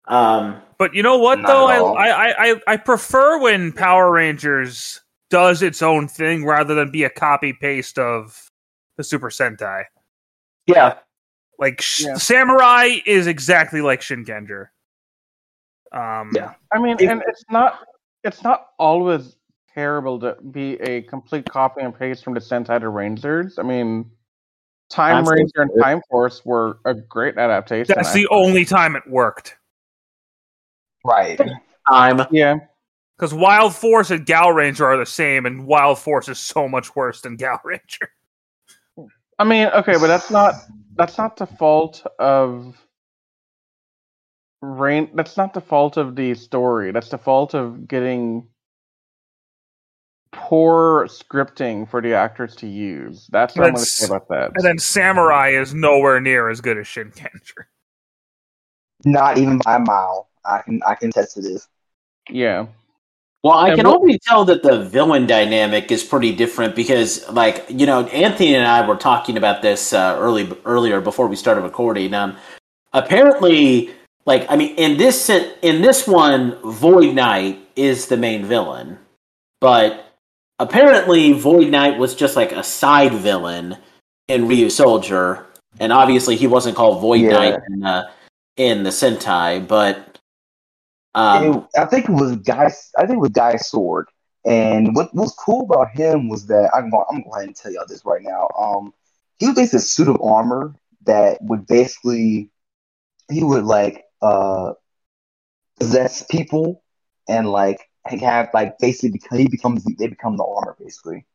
um 0.07 0.59
But 0.79 0.95
you 0.95 1.03
know 1.03 1.17
what 1.19 1.39
though? 1.45 1.69
at 1.69 1.75
I, 1.75 1.79
all. 1.79 1.97
I, 1.97 2.09
I, 2.09 2.33
I- 2.53 2.61
I 2.73 2.77
prefer 2.77 3.39
when 3.39 3.71
Power 3.71 4.11
Rangers 4.11 4.99
does 5.29 5.61
its 5.61 5.81
own 5.81 6.07
thing 6.07 6.45
rather 6.45 6.73
than 6.75 6.91
be 6.91 7.03
a 7.03 7.09
copy 7.09 7.53
paste 7.53 7.97
of 7.99 8.47
the 8.97 9.03
Super 9.03 9.29
Sentai. 9.29 9.83
yeah 10.67 10.95
Like 11.59 11.81
Yeah. 11.99 12.15
Samurai 12.15 12.97
is 13.05 13.27
exactly 13.27 13.81
like 13.81 14.01
Shinkenger. 14.01 14.67
Um, 15.91 16.31
Yeah. 16.33 16.53
I 16.71 16.79
mean, 16.79 16.97
If- 16.99 17.09
and 17.09 17.23
it's 17.27 17.43
not 17.49 17.79
it's 18.23 18.41
not 18.41 18.67
always 18.79 19.35
terrible 19.73 20.17
to 20.19 20.37
be 20.51 20.75
a 20.81 21.01
complete 21.03 21.45
copy 21.49 21.81
and 21.81 21.97
paste 21.97 22.23
from 22.23 22.33
the 22.33 22.39
Sentai 22.39 22.79
to 22.79 22.87
Rangers. 22.89 23.59
I 23.59 23.63
mean, 23.63 24.09
Time 24.89 25.17
Absolutely. 25.17 25.43
Ranger 25.43 25.61
and 25.73 25.83
Time 25.83 26.01
Force 26.09 26.45
were 26.45 26.79
a 26.85 26.93
great 26.93 27.37
adaptation. 27.37 27.93
that's 27.95 28.13
the 28.13 28.27
only 28.29 28.63
time 28.63 28.95
it 28.95 29.03
worked. 29.09 29.57
Right. 31.03 31.39
I'm 31.87 32.21
yeah. 32.31 32.55
Because 33.17 33.33
Wild 33.33 33.75
Force 33.75 34.09
and 34.11 34.25
Gaoranger 34.25 34.85
are 34.85 34.97
the 34.97 35.05
same, 35.05 35.45
and 35.45 35.65
Wild 35.65 35.99
Force 35.99 36.27
is 36.29 36.39
so 36.39 36.67
much 36.67 36.95
worse 36.95 37.21
than 37.21 37.37
Gaoranger. 37.37 38.07
I 39.39 39.43
mean, 39.43 39.67
okay, 39.67 39.93
but 39.93 40.07
that's 40.07 40.31
not 40.31 40.53
that's 40.95 41.17
not 41.17 41.37
the 41.37 41.45
fault 41.45 42.05
of 42.19 42.77
rain. 44.61 45.09
That's 45.13 45.37
not 45.37 45.53
the 45.53 45.61
fault 45.61 45.97
of 45.97 46.15
the 46.15 46.35
story. 46.35 46.91
That's 46.91 47.09
the 47.09 47.17
fault 47.17 47.53
of 47.53 47.87
getting 47.87 48.47
poor 50.31 51.07
scripting 51.07 51.89
for 51.89 52.01
the 52.01 52.15
actors 52.15 52.55
to 52.57 52.67
use. 52.67 53.27
That's 53.31 53.55
what 53.55 53.67
I'm 53.67 53.73
going 53.73 53.85
to 53.85 53.89
say 53.89 54.07
about 54.07 54.27
that. 54.29 54.51
And 54.55 54.65
then 54.65 54.79
Samurai 54.79 55.49
is 55.49 55.73
nowhere 55.73 56.19
near 56.19 56.49
as 56.49 56.61
good 56.61 56.77
as 56.77 56.87
Shinkenger. 56.87 57.65
Not 59.05 59.37
even 59.37 59.59
by 59.59 59.75
a 59.75 59.79
mile. 59.79 60.29
I 60.45 60.61
can 60.61 60.81
I 60.85 60.95
can 60.95 61.11
test 61.11 61.37
it 61.37 61.45
is 61.45 61.67
yeah. 62.29 62.67
Well, 63.43 63.53
I 63.53 63.69
And 63.69 63.77
can 63.77 63.87
what- 63.87 63.97
already 63.97 64.19
tell 64.19 64.45
that 64.45 64.63
the 64.63 64.79
villain 64.79 65.27
dynamic 65.27 65.91
is 65.91 66.01
pretty 66.03 66.31
different 66.33 66.75
because, 66.75 67.29
like, 67.29 67.65
you 67.67 67.85
know, 67.85 68.05
Anthony 68.07 68.55
and 68.55 68.65
I 68.65 68.87
were 68.87 68.95
talking 68.95 69.35
about 69.37 69.61
this 69.61 69.91
uh, 69.91 70.15
early 70.17 70.49
earlier 70.65 71.01
before 71.01 71.27
we 71.27 71.35
started 71.35 71.61
recording. 71.61 72.13
Um, 72.13 72.37
apparently, 72.93 73.91
like, 74.25 74.45
I 74.49 74.55
mean, 74.55 74.73
in 74.75 74.97
this 74.97 75.29
in 75.29 75.81
this 75.81 76.07
one, 76.07 76.55
Void 76.63 77.13
Knight 77.15 77.59
is 77.75 78.07
the 78.07 78.15
main 78.15 78.45
villain, 78.45 78.97
but 79.59 80.05
apparently, 80.59 81.33
Void 81.33 81.69
Knight 81.69 81.97
was 81.99 82.15
just 82.15 82.37
like 82.37 82.53
a 82.53 82.63
side 82.63 83.11
villain 83.13 83.75
in 84.29 84.47
Ryusoulger, 84.47 85.43
and 85.81 85.91
obviously, 85.91 86.37
he 86.37 86.47
wasn't 86.47 86.77
called 86.77 87.01
Void 87.01 87.19
Yeah. 87.19 87.31
Knight 87.31 87.59
in, 87.69 87.83
uh, 87.83 88.09
in 88.55 88.83
the 88.83 88.89
Sentai, 88.91 89.67
but. 89.67 90.12
Um, 91.15 91.67
It- 91.75 91.79
I 91.79 91.85
think 91.85 92.09
it 92.09 92.11
was 92.11 92.35
Guy. 92.37 92.71
I 92.97 93.05
think 93.05 93.17
it 93.17 93.19
was 93.21 93.29
Gaisoulg. 93.31 94.05
And 94.45 94.95
what 94.95 95.13
was 95.13 95.33
cool 95.33 95.61
about 95.61 95.89
him 95.91 96.29
was 96.29 96.47
that 96.47 96.71
I'm 96.73 96.89
going. 96.89 97.05
I'm 97.09 97.15
going 97.15 97.23
to 97.23 97.29
go 97.29 97.35
ahead 97.35 97.47
and 97.47 97.55
tell 97.55 97.71
y'all 97.71 97.85
this 97.87 98.05
right 98.05 98.21
now. 98.21 98.47
Um, 98.57 98.93
he 99.37 99.47
was 99.47 99.55
basically 99.55 99.77
a 99.77 99.81
suit 99.81 100.07
of 100.09 100.21
armor 100.21 100.75
that 101.05 101.39
would 101.41 101.65
basically 101.67 102.49
he 103.29 103.43
would 103.43 103.63
like 103.65 104.03
uh 104.21 104.73
possess 105.79 106.23
people 106.29 106.83
and 107.27 107.47
like 107.49 107.79
have 108.05 108.49
like 108.53 108.77
basically 108.79 109.11
because 109.11 109.37
he 109.39 109.47
becomes 109.47 109.83
they 109.83 110.07
become 110.07 110.37
the 110.37 110.43
armor 110.43 110.75
basically. 110.79 111.25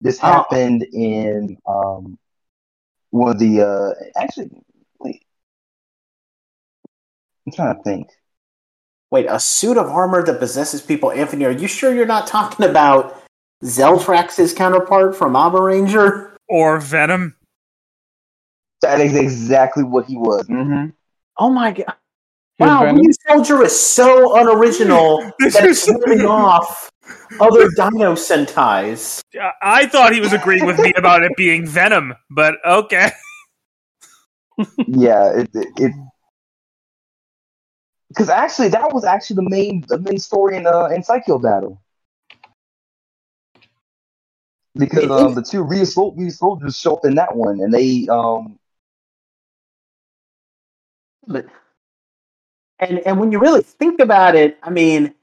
This 0.00 0.18
Oh. 0.22 0.26
happened 0.26 0.82
in 0.92 1.58
um 1.66 2.18
one 3.10 3.30
of 3.30 3.38
the 3.38 3.62
uh 3.62 3.94
actually 4.20 4.50
wait 5.00 5.24
I'm 7.46 7.52
trying 7.52 7.76
to 7.76 7.82
think. 7.82 8.08
Wait, 9.10 9.26
a 9.28 9.38
suit 9.38 9.76
of 9.76 9.86
armor 9.86 10.22
that 10.24 10.38
possesses 10.40 10.80
people. 10.82 11.10
Anthony, 11.12 11.44
are 11.44 11.50
you 11.52 11.68
sure 11.68 11.94
you're 11.94 12.06
not 12.06 12.26
talking 12.26 12.66
about 12.66 13.22
Zeltrax's 13.62 14.52
counterpart 14.52 15.16
from 15.16 15.34
Abaranger? 15.34 16.32
Or 16.48 16.78
Venom. 16.80 17.36
That 18.82 19.00
is 19.00 19.16
exactly 19.16 19.84
what 19.84 20.06
he 20.06 20.16
was. 20.16 20.46
hmm 20.46 20.86
Oh 21.38 21.50
my 21.50 21.72
god. 21.72 21.94
Wow, 22.58 22.80
Venom? 22.84 22.96
Ryu 22.96 23.12
Soldier 23.26 23.62
is 23.64 23.78
so 23.78 24.36
unoriginal 24.38 25.18
This 25.38 25.54
that 25.54 25.64
it's 25.64 25.88
is- 25.88 25.94
ripping 26.06 26.26
off 26.26 26.90
other 27.40 27.68
Dino 27.76 28.14
Sentais. 28.14 29.22
I- 29.40 29.52
I 29.62 29.86
thought 29.86 30.12
he 30.12 30.20
was 30.20 30.32
agreeing 30.32 30.64
with 30.66 30.78
me 30.78 30.92
about 30.96 31.22
it 31.22 31.32
being 31.36 31.66
Venom, 31.66 32.14
but 32.30 32.54
okay. 32.66 33.10
Yeah, 34.86 35.32
it 35.40 35.50
it 35.54 35.92
because 38.14 38.28
actually 38.28 38.68
that 38.68 38.92
was 38.94 39.04
actually 39.04 39.36
the 39.36 39.50
main 39.50 39.84
the 39.88 39.98
main 39.98 40.18
story 40.18 40.56
in 40.56 40.66
uh 40.66 40.86
in 40.86 41.02
Saikyo 41.02 41.42
Battle. 41.42 41.80
Because 44.76 45.10
um 45.10 45.34
the 45.34 45.42
two 45.42 45.64
Ryusoulgers 45.64 46.80
show 46.80 46.96
up 46.96 47.04
in 47.04 47.16
that 47.16 47.34
one 47.36 47.60
and 47.60 47.74
they 47.74 48.06
um 48.08 48.58
But 51.26 51.46
and 52.78 52.98
and 53.00 53.18
when 53.18 53.32
you 53.32 53.38
really 53.38 53.62
think 53.62 54.00
about 54.00 54.34
it, 54.34 54.58
I 54.62 54.70
mean, 54.70 55.14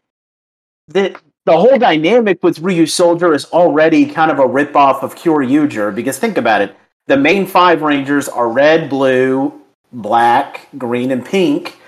the 0.88 1.15
the 1.45 1.58
whole 1.58 1.77
dynamic 1.77 2.43
with 2.43 2.60
Ryusoulger 2.60 3.36
is 3.36 3.45
already 3.45 4.06
kind 4.06 4.32
of 4.32 4.39
a 4.39 4.43
ripoff 4.45 5.04
of 5.04 5.15
Kyoryuger 5.15 5.93
because 5.93 6.19
think 6.19 6.38
about 6.38 6.62
it. 6.62 6.75
The 7.08 7.17
main 7.17 7.45
five 7.45 7.82
Rangers 7.82 8.30
are 8.30 8.49
red, 8.49 8.89
blue, 8.89 9.62
black, 9.91 10.69
green, 10.77 11.12
and 11.12 11.25
pink, 11.25 11.81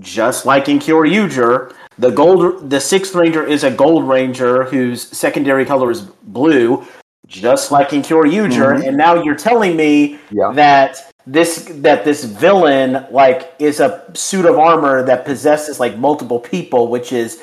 just 0.00 0.46
like 0.46 0.68
in 0.68 0.78
Kyoryuger. 0.78 1.72
The 1.98 2.10
gold 2.10 2.70
the 2.70 2.80
sixth 2.80 3.14
ranger 3.14 3.44
is 3.44 3.64
a 3.64 3.70
gold 3.70 4.08
ranger 4.08 4.64
whose 4.64 5.02
secondary 5.16 5.64
color 5.64 5.90
is 5.90 6.02
blue, 6.02 6.86
just 7.26 7.72
like 7.72 7.92
in 7.92 8.02
Kyoryuger. 8.02 8.78
Mhm. 8.78 8.86
And 8.86 8.96
now 8.96 9.22
you're 9.22 9.34
telling 9.34 9.76
me 9.76 10.18
yeah 10.30 10.52
that 10.54 11.10
this 11.26 11.64
that 11.68 12.04
this 12.04 12.24
villain 12.24 13.06
like 13.10 13.54
is 13.58 13.80
a 13.80 14.04
suit 14.14 14.46
of 14.46 14.58
armor 14.58 15.02
that 15.04 15.24
possesses 15.24 15.80
like 15.80 15.98
multiple 15.98 16.38
people, 16.40 16.88
which 16.88 17.12
is 17.12 17.42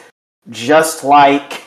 just 0.50 1.04
like 1.04 1.64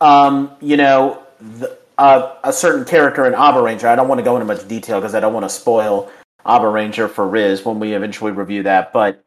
um, 0.00 0.50
you 0.60 0.76
know 0.76 1.22
the, 1.40 1.76
uh, 1.98 2.34
a 2.44 2.52
certain 2.52 2.84
character 2.84 3.26
in 3.26 3.32
Abaranger. 3.32 3.84
I 3.84 3.96
don't 3.96 4.08
want 4.08 4.18
to 4.18 4.24
go 4.24 4.36
into 4.36 4.46
much 4.46 4.66
detail 4.68 5.00
because 5.00 5.14
I 5.14 5.20
don't 5.20 5.34
want 5.34 5.44
to 5.44 5.50
spoil 5.50 6.10
Abaranger 6.46 7.10
for 7.10 7.26
Riz 7.28 7.64
when 7.64 7.78
we 7.78 7.94
eventually 7.94 8.32
review 8.32 8.62
that. 8.64 8.92
But 8.92 9.22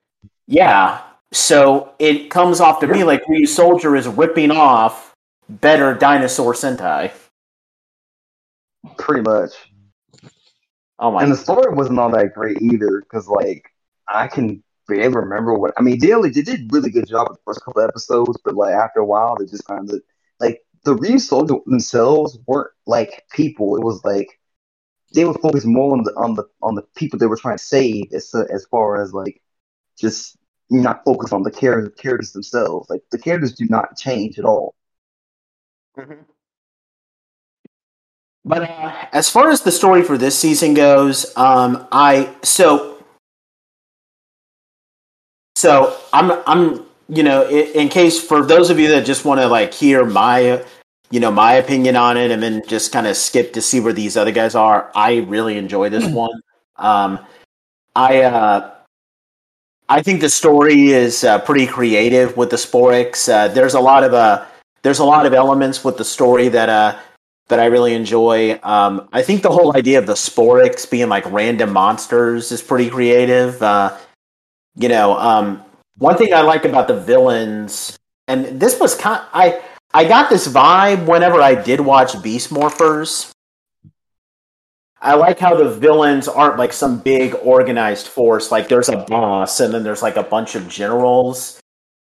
yeah, 0.47 1.01
so 1.31 1.93
it 1.99 2.29
comes 2.29 2.59
off 2.59 2.79
to 2.79 2.87
me 2.87 3.03
like 3.03 3.23
Ryusoulger 3.25 3.97
is 3.97 4.07
ripping 4.07 4.51
off 4.51 5.13
better 5.49 5.93
dinosaur 5.93 6.53
Sentai. 6.53 7.11
pretty 8.97 9.21
much. 9.21 9.51
Oh 10.97 11.11
my! 11.11 11.23
And 11.23 11.31
the 11.31 11.37
story 11.37 11.73
wasn't 11.73 11.99
all 11.99 12.11
that 12.11 12.33
great 12.33 12.61
either 12.61 13.01
because 13.01 13.27
like 13.27 13.69
I 14.07 14.27
can 14.27 14.63
barely 14.87 15.15
remember 15.15 15.55
what 15.55 15.73
I 15.77 15.81
mean. 15.81 15.99
Daily 15.99 16.29
they 16.29 16.41
did 16.41 16.61
a 16.61 16.67
really 16.69 16.89
good 16.89 17.07
job 17.07 17.27
with 17.29 17.37
the 17.37 17.43
first 17.45 17.65
couple 17.65 17.81
episodes, 17.81 18.39
but 18.43 18.55
like 18.55 18.73
after 18.73 18.99
a 18.99 19.05
while, 19.05 19.35
they 19.35 19.45
just 19.45 19.65
kind 19.65 19.89
of 19.89 20.01
like 20.39 20.61
the 20.83 20.95
real 20.95 21.19
soldiers 21.19 21.57
themselves 21.65 22.37
weren't 22.47 22.71
like 22.85 23.23
people. 23.31 23.75
It 23.75 23.83
was 23.83 24.03
like 24.05 24.39
they 25.13 25.25
were 25.25 25.33
focused 25.33 25.65
more 25.65 25.93
on 25.93 26.03
the 26.03 26.13
on 26.15 26.35
the 26.35 26.43
on 26.61 26.75
the 26.75 26.83
people 26.95 27.19
they 27.19 27.25
were 27.25 27.37
trying 27.37 27.57
to 27.57 27.63
save 27.63 28.13
as 28.13 28.33
as 28.33 28.65
far 28.67 29.01
as 29.01 29.13
like 29.13 29.41
just 29.97 30.37
not 30.69 31.03
focus 31.05 31.31
on 31.31 31.43
the 31.43 31.51
characters 31.51 31.93
characters 31.97 32.31
themselves. 32.31 32.89
Like 32.89 33.01
the 33.11 33.17
characters 33.17 33.53
do 33.53 33.65
not 33.69 33.97
change 33.97 34.39
at 34.39 34.45
all. 34.45 34.75
Mm-hmm. 35.97 36.21
But 38.43 38.69
uh, 38.69 38.93
as 39.11 39.29
far 39.29 39.49
as 39.49 39.61
the 39.61 39.71
story 39.71 40.03
for 40.03 40.17
this 40.17 40.37
season 40.37 40.75
goes, 40.75 41.35
um, 41.35 41.87
I 41.91 42.33
so 42.43 43.03
so 45.55 45.97
I'm 46.13 46.31
I'm 46.45 46.85
you 47.09 47.23
know 47.23 47.47
in, 47.47 47.81
in 47.81 47.89
case 47.89 48.23
for 48.23 48.45
those 48.45 48.69
of 48.69 48.79
you 48.79 48.89
that 48.89 49.05
just 49.05 49.25
want 49.25 49.41
to 49.41 49.47
like 49.47 49.73
hear 49.73 50.05
my 50.05 50.63
you 51.09 51.19
know 51.19 51.31
my 51.31 51.53
opinion 51.53 51.95
on 51.95 52.17
it 52.17 52.29
and 52.29 52.41
then 52.41 52.61
just 52.67 52.91
kind 52.91 53.07
of 53.07 53.17
skip 53.17 53.53
to 53.53 53.61
see 53.61 53.79
where 53.79 53.93
these 53.93 54.15
other 54.15 54.31
guys 54.31 54.53
are. 54.53 54.91
I 54.93 55.17
really 55.17 55.57
enjoy 55.57 55.89
this 55.89 56.05
one. 56.05 56.41
Um, 56.75 57.25
I 57.95 58.23
uh, 58.23 58.74
I 59.87 60.01
think 60.01 60.21
the 60.21 60.29
story 60.29 60.89
is 60.89 61.23
uh, 61.23 61.39
pretty 61.39 61.67
creative 61.67 62.35
with 62.37 62.49
the 62.49 62.55
Sporix. 62.55 63.31
Uh, 63.31 63.47
there's 63.49 63.75
a 63.75 63.79
lot 63.79 64.03
of 64.03 64.13
uh, 64.13 64.45
there's 64.81 64.99
a 64.99 65.05
lot 65.05 65.25
of 65.25 65.33
elements 65.33 65.83
with 65.83 65.97
the 65.97 66.05
story 66.05 66.47
that 66.49 66.69
uh, 66.69 66.97
that 67.49 67.59
I 67.59 67.65
really 67.65 67.93
enjoy. 67.93 68.59
Um, 68.63 69.07
I 69.13 69.21
think 69.21 69.43
the 69.43 69.51
whole 69.51 69.77
idea 69.77 69.99
of 69.99 70.07
the 70.07 70.13
Sporix 70.13 70.89
being 70.89 71.09
like 71.09 71.29
random 71.31 71.71
monsters 71.71 72.51
is 72.51 72.61
pretty 72.63 72.89
creative. 72.89 73.61
Uh, 73.61 73.95
you 74.75 74.89
know, 74.89 75.17
um, 75.17 75.63
one 75.97 76.17
thing 76.17 76.33
I 76.33 76.41
like 76.41 76.65
about 76.65 76.87
the 76.87 76.99
villains, 76.99 77.97
and 78.27 78.59
this 78.59 78.79
was 78.79 78.95
kind, 78.95 79.21
I 79.33 79.61
I 79.93 80.05
got 80.05 80.31
this 80.31 80.47
vibe 80.47 81.05
whenever 81.05 81.41
I 81.41 81.53
did 81.53 81.79
watch 81.79 82.21
Beast 82.23 82.49
Morphers. 82.49 83.31
I 85.05 85.13
like 85.13 85.39
how 85.39 85.55
the 85.55 85.69
villains 85.69 86.27
aren't 86.27 86.57
like 86.57 86.73
some 86.73 86.99
big 86.99 87.35
organized 87.43 88.07
force. 88.07 88.51
Like 88.51 88.67
there's 88.67 88.89
a 88.89 88.97
boss, 88.97 89.59
and 89.59 89.73
then 89.73 89.83
there's 89.83 90.01
like 90.01 90.17
a 90.17 90.23
bunch 90.23 90.55
of 90.55 90.67
generals 90.67 91.61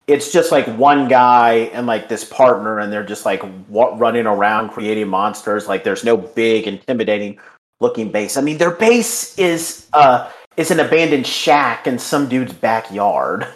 it's 0.07 0.31
just 0.31 0.53
like 0.53 0.67
one 0.79 1.09
guy 1.09 1.71
and 1.73 1.87
like 1.87 2.09
this 2.09 2.25
partner 2.25 2.79
and 2.79 2.93
they're 2.93 3.05
just 3.05 3.25
like 3.25 3.43
what 3.69 3.99
running 3.99 4.27
around 4.27 4.69
creating 4.71 5.09
monsters 5.09 5.67
like 5.67 5.85
there's 5.85 6.05
no 6.05 6.17
big 6.17 6.67
intimidating 6.67 7.39
looking 7.81 8.11
base 8.11 8.37
i 8.37 8.41
mean 8.41 8.59
their 8.59 8.71
base 8.71 9.37
is 9.39 9.89
uh 9.95 10.31
is 10.57 10.71
an 10.71 10.81
abandoned 10.81 11.27
shack 11.27 11.87
in 11.87 11.99
some 11.99 12.29
dude's 12.29 12.53
backyard 12.53 13.47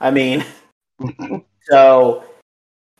i 0.00 0.10
mean 0.10 0.44
so 1.62 2.24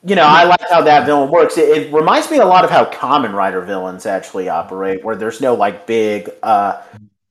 you 0.04 0.14
know 0.14 0.22
i 0.22 0.44
like 0.44 0.60
how 0.70 0.82
that 0.82 1.06
villain 1.06 1.30
works 1.30 1.56
it, 1.56 1.68
it, 1.68 1.92
reminds 1.92 2.30
me 2.30 2.38
a 2.38 2.44
lot 2.44 2.64
of 2.64 2.70
how 2.70 2.84
Kamen 2.84 3.32
Rider 3.32 3.60
villains 3.62 4.06
actually 4.06 4.48
operate 4.48 5.04
where 5.04 5.16
there's 5.16 5.40
no 5.40 5.54
like 5.54 5.86
big 5.86 6.30
uh 6.42 6.82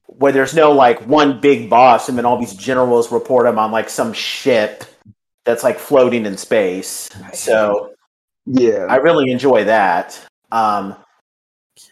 where 0.08 0.32
there's 0.32 0.54
no 0.54 0.72
like 0.72 1.00
one 1.08 1.40
big 1.40 1.70
boss 1.70 2.10
and 2.10 2.18
then 2.18 2.26
all 2.26 2.38
these 2.38 2.56
generals 2.56 3.12
report 3.12 3.46
him 3.46 3.60
on 3.60 3.72
like 3.72 3.90
some 3.90 4.14
ship 4.14 4.86
that's 5.46 5.64
like 5.64 5.78
floating 5.78 6.26
in 6.26 6.38
space. 6.38 7.10
So 7.34 7.94
yeah, 8.46 8.86
I 8.90 8.98
really 8.98 9.32
enjoy 9.32 9.64
that. 9.66 10.20
Um, 10.52 10.96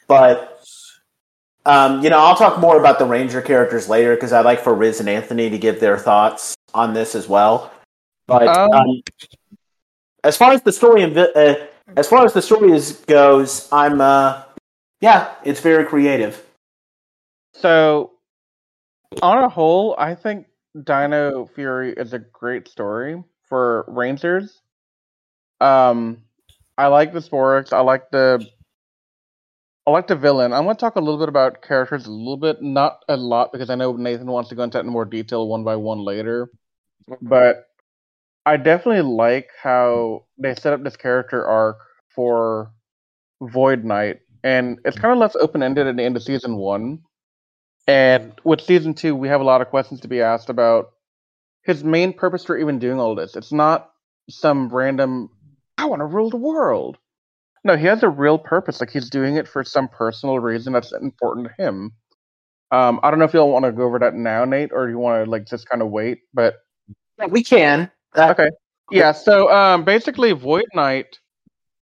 but 0.08 0.62
um, 1.66 2.04
you 2.04 2.10
know, 2.10 2.20
I'll 2.20 2.36
talk 2.36 2.60
more 2.60 2.78
about 2.78 3.00
the 3.00 3.06
Ranger 3.06 3.42
characters 3.42 3.88
later 3.88 4.16
because 4.16 4.34
I'd 4.34 4.46
like 4.46 4.60
for 4.60 4.74
Riz 4.74 5.00
and 5.00 5.08
Anthony 5.08 5.50
to 5.50 5.58
give 5.58 5.80
their 5.80 5.98
thoughts 5.98 6.56
on 6.74 6.94
this 6.94 7.16
as 7.16 7.30
well. 7.30 7.72
But 8.28 8.48
um, 8.48 8.72
um 8.72 9.02
as 10.24 10.38
far 10.38 10.52
as 10.52 10.62
the 10.62 10.72
story 10.72 11.04
uh, 11.04 11.56
as 11.98 12.08
far 12.08 12.26
as 12.26 12.34
the 12.34 12.42
story 12.42 12.72
is, 12.72 12.94
goes, 13.08 13.68
I'm 13.72 14.02
uh, 14.02 14.44
yeah, 15.02 15.34
it's 15.44 15.60
very 15.60 15.86
creative. 15.86 16.44
So, 17.54 18.12
on 19.22 19.44
a 19.44 19.50
whole, 19.50 19.96
I 19.98 20.16
think 20.16 20.48
Dino 20.82 21.46
Fury 21.54 21.94
is 21.94 22.14
a 22.14 22.20
great 22.20 22.68
story 22.68 23.22
for 23.48 23.86
Rangers. 23.88 24.62
Um, 25.60 26.24
I 26.78 26.88
like 26.88 27.14
the 27.14 27.20
Sporix. 27.20 27.74
I 27.74 27.82
like 27.82 28.10
the 28.12 28.48
I 29.86 29.92
like 29.92 30.08
the 30.08 30.16
villain. 30.16 30.54
I'm 30.54 30.64
going 30.64 30.78
to 30.78 30.80
talk 30.80 30.96
a 30.96 31.02
little 31.02 31.20
bit 31.20 31.28
about 31.28 31.62
characters 31.62 32.06
a 32.06 32.12
little 32.12 32.38
bit, 32.38 32.62
not 32.62 33.04
a 33.10 33.18
lot, 33.18 33.52
because 33.52 33.70
I 33.70 33.76
know 33.76 33.92
Nathan 33.94 34.28
wants 34.28 34.50
to 34.50 34.56
go 34.56 34.64
into 34.64 34.78
that 34.78 34.86
in 34.86 34.92
more 34.92 35.06
detail 35.06 35.48
one 35.48 35.66
by 35.66 35.76
one 35.76 36.00
later. 36.00 36.50
But 37.22 37.68
I 38.46 38.58
definitely 38.58 39.02
like 39.02 39.50
how 39.62 40.26
they 40.38 40.56
set 40.56 40.74
up 40.74 40.84
this 40.84 40.98
character 40.98 41.46
arc 41.46 41.78
for 42.16 42.72
Void 43.42 43.84
Knight, 43.84 44.20
and 44.44 44.80
it's 44.86 45.00
kind 45.00 45.14
of 45.14 45.18
less 45.18 45.36
open 45.36 45.64
ended 45.64 45.88
at 45.88 45.96
the 45.96 46.04
end 46.04 46.18
of 46.18 46.24
season 46.24 46.58
one. 46.58 47.00
And 47.88 48.34
with 48.44 48.62
season 48.62 48.94
two, 48.94 49.16
we 49.16 49.28
have 49.28 49.42
a 49.42 49.46
lot 49.46 49.62
of 49.62 49.70
questions 49.70 50.02
to 50.02 50.08
be 50.08 50.22
asked 50.22 50.50
about 50.50 50.92
his 51.64 51.84
main 51.84 52.14
purpose 52.14 52.46
for 52.46 52.58
even 52.58 52.80
doing 52.80 53.00
all 53.00 53.16
this. 53.16 53.36
It's 53.36 53.52
not 53.52 53.90
some 54.30 54.70
random 54.70 55.30
I 55.78 55.86
want 55.86 56.02
to 56.02 56.06
rule 56.06 56.30
the 56.30 56.38
world. 56.38 56.98
No, 57.64 57.76
he 57.78 57.86
has 57.86 58.04
a 58.04 58.10
real 58.10 58.38
purpose. 58.38 58.80
Like 58.80 58.92
he's 58.92 59.10
doing 59.10 59.38
it 59.38 59.48
for 59.48 59.64
some 59.64 59.88
personal 59.88 60.40
reason 60.40 60.74
that's 60.74 60.92
important 60.92 61.48
to 61.48 61.64
him. 61.64 61.92
Um, 62.72 63.00
I 63.04 63.10
don't 63.10 63.20
know 63.20 63.26
if 63.26 63.34
you'll 63.34 63.52
want 63.52 63.66
to 63.66 63.72
go 63.72 63.84
over 63.84 64.00
that 64.00 64.16
now, 64.16 64.46
Nate, 64.46 64.72
or 64.74 64.90
you 64.90 64.98
want 64.98 65.24
to 65.24 65.30
like 65.30 65.46
just 65.46 65.70
kind 65.70 65.82
of 65.82 65.90
wait. 65.90 66.20
But 66.34 66.56
we 67.30 67.44
can. 67.44 67.90
Uh, 68.16 68.30
okay. 68.32 68.50
Yeah. 68.92 69.12
So 69.12 69.52
um, 69.52 69.84
basically, 69.84 70.32
Void 70.34 70.66
Knight, 70.74 71.20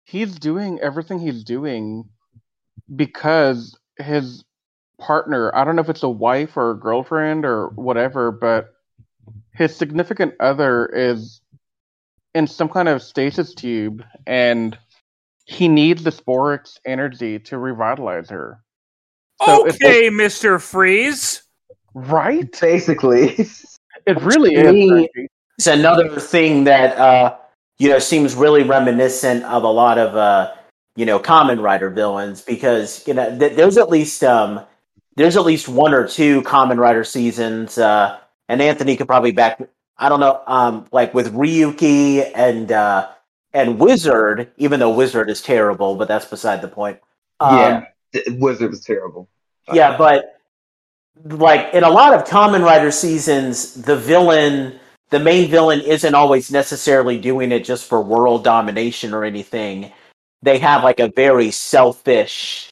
he's 0.03 0.37
doing 0.37 0.79
everything 0.79 1.19
he's 1.19 1.43
doing 1.43 2.05
because 2.95 3.77
his 3.97 4.43
partner. 4.99 5.53
I 5.55 5.63
don't 5.63 5.75
know 5.75 5.81
if 5.81 5.89
it's 5.89 6.03
a 6.03 6.09
wife 6.09 6.55
or 6.55 6.71
a 6.71 6.79
girlfriend 6.79 7.45
or 7.45 7.69
whatever, 7.69 8.31
but 8.31 8.73
his 9.53 9.75
significant 9.75 10.35
other 10.39 10.85
is 10.85 11.41
in 12.33 12.47
some 12.47 12.69
kind 12.69 12.87
of 12.87 13.01
stasis 13.01 13.53
tube 13.53 14.03
and 14.25 14.77
he 15.45 15.67
needs 15.67 16.03
the 16.03 16.11
Sporix 16.11 16.77
energy 16.85 17.39
to 17.39 17.57
revitalize 17.57 18.29
her. 18.29 18.59
So 19.43 19.67
okay, 19.67 20.09
like, 20.09 20.13
Mr. 20.13 20.61
Freeze. 20.61 21.43
Right? 21.93 22.49
Basically. 22.59 23.47
It 24.07 24.19
really 24.21 24.55
is. 24.55 25.07
It's 25.61 25.67
another 25.67 26.19
thing 26.19 26.63
that 26.63 26.97
uh, 26.97 27.37
you 27.77 27.89
know 27.89 27.99
seems 27.99 28.33
really 28.33 28.63
reminiscent 28.63 29.43
of 29.43 29.61
a 29.61 29.67
lot 29.67 29.99
of 29.99 30.15
uh, 30.15 30.55
you 30.95 31.05
know 31.05 31.19
Kamen 31.19 31.61
Rider 31.61 31.91
villains 31.91 32.41
because 32.41 33.07
you 33.07 33.13
know 33.13 33.37
th- 33.37 33.55
there's 33.55 33.77
at 33.77 33.87
least 33.87 34.23
um, 34.23 34.61
there's 35.17 35.37
at 35.37 35.45
least 35.45 35.69
one 35.69 35.93
or 35.93 36.07
two 36.07 36.41
Kamen 36.41 36.79
Rider 36.79 37.03
seasons 37.03 37.77
uh, 37.77 38.17
and 38.49 38.59
Anthony 38.59 38.97
could 38.97 39.05
probably 39.05 39.33
back. 39.33 39.61
I 39.99 40.09
don't 40.09 40.19
know, 40.19 40.41
um, 40.47 40.87
like 40.91 41.13
with 41.13 41.31
Ryuki 41.31 42.27
and 42.33 42.71
uh, 42.71 43.09
and 43.53 43.77
Wizard, 43.77 44.51
even 44.57 44.79
though 44.79 44.89
Wizard 44.89 45.29
is 45.29 45.43
terrible, 45.43 45.95
but 45.95 46.07
that's 46.07 46.25
beside 46.25 46.63
the 46.63 46.69
point. 46.69 46.99
Um, 47.39 47.85
yeah, 48.15 48.21
Wizard 48.29 48.71
was 48.71 48.83
terrible. 48.83 49.29
Yeah, 49.71 49.95
but 49.95 50.41
like 51.23 51.71
in 51.75 51.83
a 51.83 51.89
lot 51.91 52.15
of 52.15 52.27
Kamen 52.27 52.65
Rider 52.65 52.89
seasons, 52.89 53.75
the 53.75 53.95
villain, 53.95 54.79
the 55.11 55.19
main 55.19 55.49
villain, 55.49 55.81
isn't 55.81 56.15
always 56.15 56.51
necessarily 56.51 57.17
doing 57.19 57.51
it 57.51 57.63
just 57.63 57.87
for 57.87 58.01
world 58.01 58.43
domination 58.43 59.13
or 59.13 59.23
anything. 59.23 59.91
They 60.41 60.57
have 60.59 60.83
like 60.83 60.99
a 60.99 61.11
very 61.15 61.51
selfish 61.51 62.69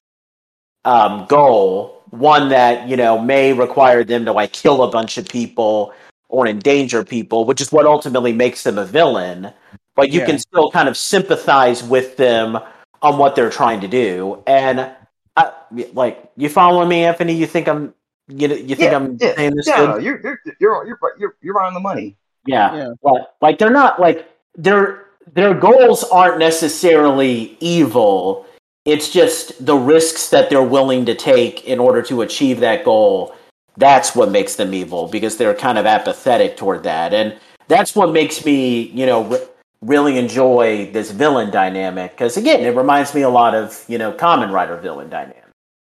um, 0.85 1.25
goal 1.27 1.99
one 2.11 2.49
that 2.49 2.87
you 2.87 2.97
know 2.97 3.19
may 3.19 3.53
require 3.53 4.03
them 4.03 4.25
to 4.25 4.31
like 4.31 4.51
kill 4.51 4.83
a 4.83 4.89
bunch 4.89 5.17
of 5.17 5.27
people 5.27 5.93
or 6.27 6.47
endanger 6.47 7.03
people, 7.03 7.45
which 7.45 7.61
is 7.61 7.71
what 7.71 7.85
ultimately 7.85 8.33
makes 8.33 8.63
them 8.63 8.77
a 8.77 8.85
villain. 8.85 9.51
But 9.95 10.11
you 10.11 10.21
yeah. 10.21 10.27
can 10.27 10.39
still 10.39 10.71
kind 10.71 10.87
of 10.87 10.95
sympathize 10.95 11.83
with 11.83 12.17
them 12.17 12.57
on 13.01 13.17
what 13.17 13.35
they're 13.35 13.49
trying 13.49 13.81
to 13.81 13.87
do. 13.87 14.41
And 14.47 14.91
I, 15.35 15.51
like, 15.93 16.31
you 16.37 16.49
following 16.49 16.87
me, 16.87 17.03
Anthony? 17.03 17.33
You 17.33 17.47
think 17.47 17.67
I'm 17.67 17.93
you 18.27 18.47
you 18.47 18.75
think 18.75 18.91
yeah, 18.91 18.95
I'm 18.95 19.17
yeah, 19.19 19.35
saying 19.35 19.55
this? 19.55 19.67
Yeah, 19.67 19.97
you're 19.97 20.21
you're 20.21 20.39
you're 20.59 20.85
you're 20.85 20.97
you're 21.17 21.35
you're 21.41 21.61
on 21.61 21.73
the 21.73 21.79
money. 21.79 22.17
Yeah, 22.45 22.75
yeah. 22.75 22.89
But 23.03 23.35
like 23.41 23.57
they're 23.57 23.69
not 23.69 23.99
like 23.99 24.29
their 24.55 25.05
their 25.33 25.53
goals 25.53 26.03
aren't 26.05 26.39
necessarily 26.39 27.57
evil 27.59 28.47
it's 28.85 29.11
just 29.11 29.63
the 29.63 29.75
risks 29.75 30.29
that 30.29 30.49
they're 30.49 30.63
willing 30.63 31.05
to 31.05 31.15
take 31.15 31.65
in 31.65 31.79
order 31.79 32.01
to 32.03 32.21
achieve 32.21 32.59
that 32.61 32.83
goal. 32.83 33.35
That's 33.77 34.15
what 34.15 34.31
makes 34.31 34.55
them 34.55 34.73
evil 34.73 35.07
because 35.07 35.37
they're 35.37 35.53
kind 35.53 35.77
of 35.77 35.85
apathetic 35.85 36.57
toward 36.57 36.83
that. 36.83 37.13
And 37.13 37.37
that's 37.67 37.95
what 37.95 38.11
makes 38.11 38.43
me, 38.45 38.83
you 38.89 39.05
know, 39.05 39.39
really 39.81 40.17
enjoy 40.17 40.91
this 40.91 41.11
villain 41.11 41.51
dynamic 41.51 42.11
because 42.11 42.35
again, 42.35 42.61
it 42.61 42.75
reminds 42.75 43.13
me 43.13 43.21
a 43.21 43.29
lot 43.29 43.53
of, 43.53 43.85
you 43.87 43.97
know, 43.97 44.11
Kamen 44.11 44.51
Rider 44.51 44.77
villain 44.77 45.09
dynamic. 45.09 45.43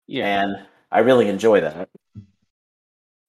Yeah. 0.07 0.43
And 0.43 0.67
I 0.91 0.99
really 0.99 1.27
enjoy 1.27 1.61
that. 1.61 1.89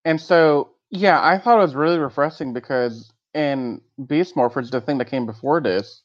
And 0.05 0.21
so 0.21 0.71
Yeah, 0.91 1.25
I 1.25 1.39
thought 1.39 1.59
it 1.59 1.63
was 1.63 1.75
really 1.75 1.99
refreshing 1.99 2.53
because 2.53 3.12
in 3.35 3.81
Beast 4.07 4.35
Morphers, 4.35 4.71
the 4.71 4.81
thing 4.81 4.99
that 4.99 5.11
came 5.11 5.27
before 5.27 5.61
this, 5.61 6.03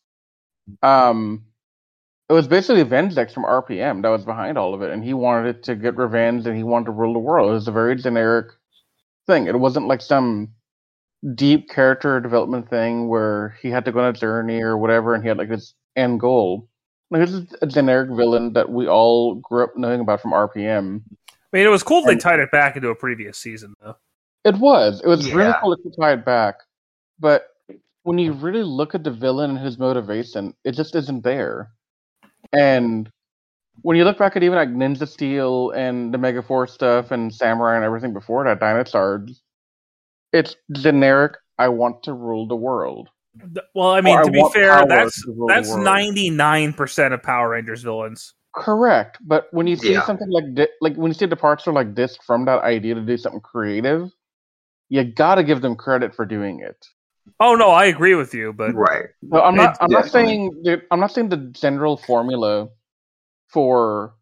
um, 0.81 1.43
it 2.29 2.33
was 2.33 2.47
basically 2.47 2.83
Venjix 2.83 3.33
from 3.33 3.45
RPM 3.45 4.01
that 4.01 4.09
was 4.09 4.25
behind 4.25 4.57
all 4.57 4.73
of 4.73 4.81
it, 4.81 4.91
and 4.91 5.03
he 5.03 5.13
wanted 5.13 5.55
it 5.55 5.63
to 5.63 5.75
get 5.75 5.97
revenge 5.97 6.45
and 6.45 6.57
he 6.57 6.63
wanted 6.63 6.85
to 6.85 6.91
rule 6.91 7.13
the 7.13 7.19
world. 7.19 7.49
It 7.49 7.53
was 7.53 7.67
a 7.67 7.71
very 7.71 7.95
generic 7.95 8.47
thing. 9.27 9.47
It 9.47 9.59
wasn't 9.59 9.87
like 9.87 10.01
some 10.01 10.49
deep 11.35 11.69
character 11.69 12.19
development 12.19 12.69
thing 12.69 13.07
where 13.07 13.57
he 13.61 13.69
had 13.69 13.85
to 13.85 13.91
go 13.91 13.99
on 13.99 14.09
a 14.09 14.13
journey 14.13 14.61
or 14.61 14.77
whatever, 14.77 15.13
and 15.13 15.23
he 15.23 15.29
had 15.29 15.37
like 15.37 15.49
this 15.49 15.73
end 15.95 16.19
goal. 16.19 16.67
Like 17.09 17.21
this 17.21 17.33
is 17.33 17.55
a 17.61 17.67
generic 17.67 18.09
villain 18.09 18.53
that 18.53 18.69
we 18.69 18.87
all 18.87 19.35
grew 19.35 19.63
up 19.63 19.77
knowing 19.77 20.01
about 20.01 20.21
from 20.21 20.31
RPM. 20.31 21.01
I 21.29 21.57
mean, 21.57 21.65
it 21.65 21.69
was 21.69 21.83
cool 21.83 22.03
they 22.03 22.17
tied 22.17 22.39
it 22.39 22.51
back 22.51 22.75
into 22.75 22.89
a 22.89 22.95
previous 22.95 23.37
season, 23.37 23.73
though. 23.81 23.95
It 24.43 24.57
was. 24.57 25.01
It 25.01 25.07
was 25.07 25.31
really 25.31 25.53
cool 25.61 25.77
to 25.77 25.91
tie 25.99 26.13
it 26.13 26.25
back. 26.25 26.55
But 27.19 27.47
when 28.03 28.17
you 28.17 28.31
really 28.33 28.63
look 28.63 28.95
at 28.95 29.03
the 29.03 29.11
villain 29.11 29.51
and 29.51 29.59
his 29.59 29.77
motivation, 29.77 30.53
it 30.63 30.71
just 30.71 30.95
isn't 30.95 31.23
there. 31.23 31.71
And 32.53 33.11
when 33.81 33.97
you 33.97 34.03
look 34.05 34.17
back 34.17 34.35
at 34.35 34.43
even 34.43 34.57
like 34.57 34.69
Ninja 34.69 35.07
Steel 35.07 35.71
and 35.71 36.13
the 36.13 36.17
Megaforce 36.17 36.69
stuff 36.69 37.11
and 37.11 37.33
Samurai 37.33 37.75
and 37.75 37.83
everything 37.85 38.13
before 38.13 38.43
that, 38.45 38.59
Dinosaurs, 38.59 39.41
it's 40.31 40.55
generic. 40.71 41.33
I 41.57 41.69
want 41.69 42.03
to 42.03 42.13
rule 42.13 42.47
the 42.47 42.55
world. 42.55 43.09
Well, 43.75 43.91
I 43.91 44.01
mean, 44.01 44.15
Or 44.15 44.21
I 44.21 44.25
to 44.25 44.31
be 44.31 44.49
fair, 44.53 44.85
that's 44.87 45.23
to 45.23 45.31
rule 45.31 45.47
the 45.47 45.53
that's 45.53 45.75
ninety 45.75 46.29
nine 46.29 46.73
percent 46.73 47.13
of 47.13 47.21
Power 47.21 47.49
Rangers 47.49 47.83
villains. 47.83 48.33
Correct, 48.55 49.19
but 49.21 49.47
when 49.51 49.67
you 49.67 49.75
see 49.75 49.91
Yeah. 49.91 50.05
something 50.05 50.29
like 50.29 50.53
di- 50.55 50.67
like 50.81 50.95
when 50.95 51.11
you 51.11 51.13
see 51.13 51.27
departure 51.27 51.71
like 51.71 51.93
this 51.93 52.17
from 52.25 52.45
that 52.45 52.63
idea 52.63 52.95
to 52.95 53.01
do 53.01 53.17
something 53.17 53.41
creative, 53.41 54.09
you 54.89 55.03
gotta 55.03 55.43
give 55.43 55.61
them 55.61 55.75
credit 55.75 56.15
for 56.15 56.25
doing 56.25 56.61
it. 56.61 56.83
Oh 57.39 57.55
no, 57.55 57.69
I 57.71 57.85
agree 57.85 58.15
with 58.15 58.33
you, 58.33 58.53
but 58.53 58.73
Right. 58.73 59.05
No, 59.21 59.41
I'm 59.41 59.55
not. 59.55 59.71
It's 59.71 59.79
I'm 59.81 59.91
not 59.91 60.05
saying. 60.07 60.61
dude, 60.63 60.83
I'm 60.91 60.99
not 60.99 61.11
saying 61.11 61.29
the 61.29 61.37
general 61.37 61.97
formula 61.97 62.69
for 63.49 64.13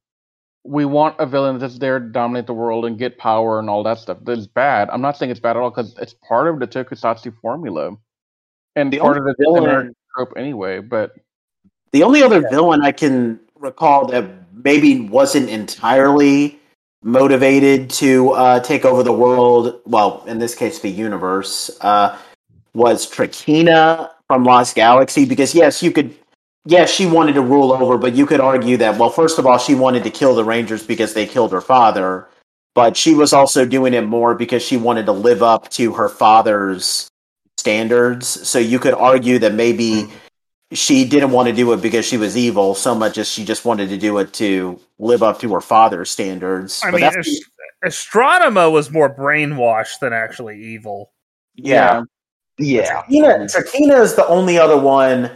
we 0.63 0.83
want 0.85 1.15
a 1.19 1.25
villain 1.25 1.59
that's 1.59 1.77
there 1.77 1.99
to 1.99 2.05
dominate 2.07 2.47
the 2.47 2.53
world 2.53 2.85
and 2.85 2.97
get 2.97 3.17
power 3.19 3.59
and 3.59 3.69
all 3.69 3.83
that 3.83 3.99
stuff 3.99 4.17
That's 4.23 4.47
bad. 4.47 4.89
I'm 4.91 5.01
not 5.01 5.15
saying 5.15 5.29
it's 5.29 5.39
bad 5.39 5.55
at 5.55 5.61
all 5.61 5.69
because 5.69 5.95
it's 5.99 6.15
part 6.27 6.47
of 6.47 6.59
the 6.59 6.65
Tokusatsu 6.67 7.33
formula 7.39 7.91
and 8.75 8.91
The 8.91 8.97
part 8.97 9.17
of 9.17 9.25
the 9.25 9.35
villain- 9.39 9.63
generic 9.63 9.93
trope 10.15 10.33
anyway. 10.35 10.79
But 10.79 11.13
The 11.91 12.01
only 12.03 12.23
other 12.23 12.41
villain 12.49 12.81
I 12.81 12.91
can 12.91 13.39
recall 13.55 14.07
that 14.07 14.25
maybe 14.53 15.01
wasn't 15.01 15.49
entirely 15.49 16.59
motivated 17.03 17.89
to 17.91 18.31
uh, 18.31 18.59
take 18.61 18.83
over 18.85 19.03
the 19.03 19.13
world, 19.13 19.79
well, 19.85 20.23
in 20.25 20.39
this 20.39 20.55
case, 20.55 20.79
the 20.79 20.89
universe, 20.89 21.69
uh, 21.81 22.17
was 22.75 23.09
Trakina 23.09 24.11
from 24.27 24.43
Lost 24.43 24.75
Galaxy. 24.75 25.25
Because, 25.25 25.55
yes, 25.55 25.81
you 25.81 25.91
could. 25.91 26.13
Yes, 26.67 26.91
she 26.91 27.05
wanted 27.05 27.33
to 27.33 27.41
rule 27.41 27.71
over, 27.71 27.95
but 27.97 28.15
you 28.15 28.25
could 28.25 28.39
argue 28.39 28.75
that, 28.77 28.97
well, 28.97 29.11
first 29.11 29.37
of 29.37 29.45
all, 29.45 29.59
she 29.59 29.75
wanted 29.75 30.03
to 30.03 30.09
kill 30.09 30.33
the 30.33 30.43
Rangers 30.43 30.83
because 30.83 31.13
they 31.13 31.27
killed 31.27 31.51
her 31.51 31.61
father, 31.61 32.27
but 32.73 32.97
she 32.97 33.13
was 33.13 33.33
also 33.33 33.65
doing 33.67 33.93
it 33.93 34.01
more 34.01 34.33
because 34.33 34.63
she 34.63 34.75
wanted 34.75 35.05
to 35.05 35.11
live 35.11 35.43
up 35.43 35.69
to 35.69 35.93
her 35.93 36.09
father's 36.09 37.07
standards. 37.59 38.25
So 38.47 38.57
you 38.57 38.79
could 38.79 38.95
argue 38.95 39.37
that 39.39 39.53
maybe 39.53 40.07
she 40.71 41.05
didn't 41.07 41.29
want 41.29 41.47
to 41.49 41.53
do 41.53 41.71
it 41.71 41.83
because 41.83 42.03
she 42.03 42.17
was 42.17 42.35
evil 42.35 42.73
so 42.73 42.95
much 42.95 43.19
as 43.19 43.29
she 43.29 43.45
just 43.45 43.63
wanted 43.63 43.89
to 43.89 43.97
do 43.97 44.17
it 44.17 44.33
to 44.33 44.79
live 44.97 45.21
up 45.21 45.39
to 45.41 45.53
her 45.53 45.61
father's 45.61 46.09
standards. 46.09 46.81
I 46.83 46.89
But 46.89 47.01
mean, 47.01 47.11
Ast- 47.15 47.45
Astronema 47.85 48.71
was 48.71 48.89
more 48.89 49.13
brainwashed 49.15 49.99
than 49.99 50.13
actually 50.13 50.59
evil. 50.59 51.11
yeah. 51.53 51.75
Yeah. 51.99 52.03
Trakina, 52.59 53.45
Trakina 53.53 53.99
is 54.01 54.15
the 54.15 54.25
only 54.27 54.57
other 54.57 54.77
one 54.77 55.29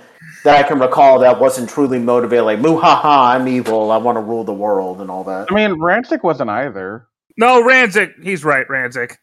that 0.43 0.55
I 0.63 0.67
can 0.67 0.79
recall 0.79 1.19
that 1.19 1.39
wasn't 1.39 1.69
truly 1.69 1.99
motivated, 1.99 2.45
like, 2.45 2.59
muhaha, 2.59 3.35
I'm 3.35 3.47
evil, 3.47 3.91
I 3.91 3.97
want 3.97 4.15
to 4.15 4.21
rule 4.21 4.43
the 4.43 4.53
world 4.53 5.01
and 5.01 5.11
all 5.11 5.23
that. 5.25 5.51
I 5.51 5.53
mean, 5.53 5.71
Ransik 5.79 6.23
wasn't 6.23 6.49
either. 6.49 7.07
No, 7.37 7.61
Ransik, 7.61 8.23
he's 8.23 8.45
right, 8.45 8.67
Ransik. 8.67 9.17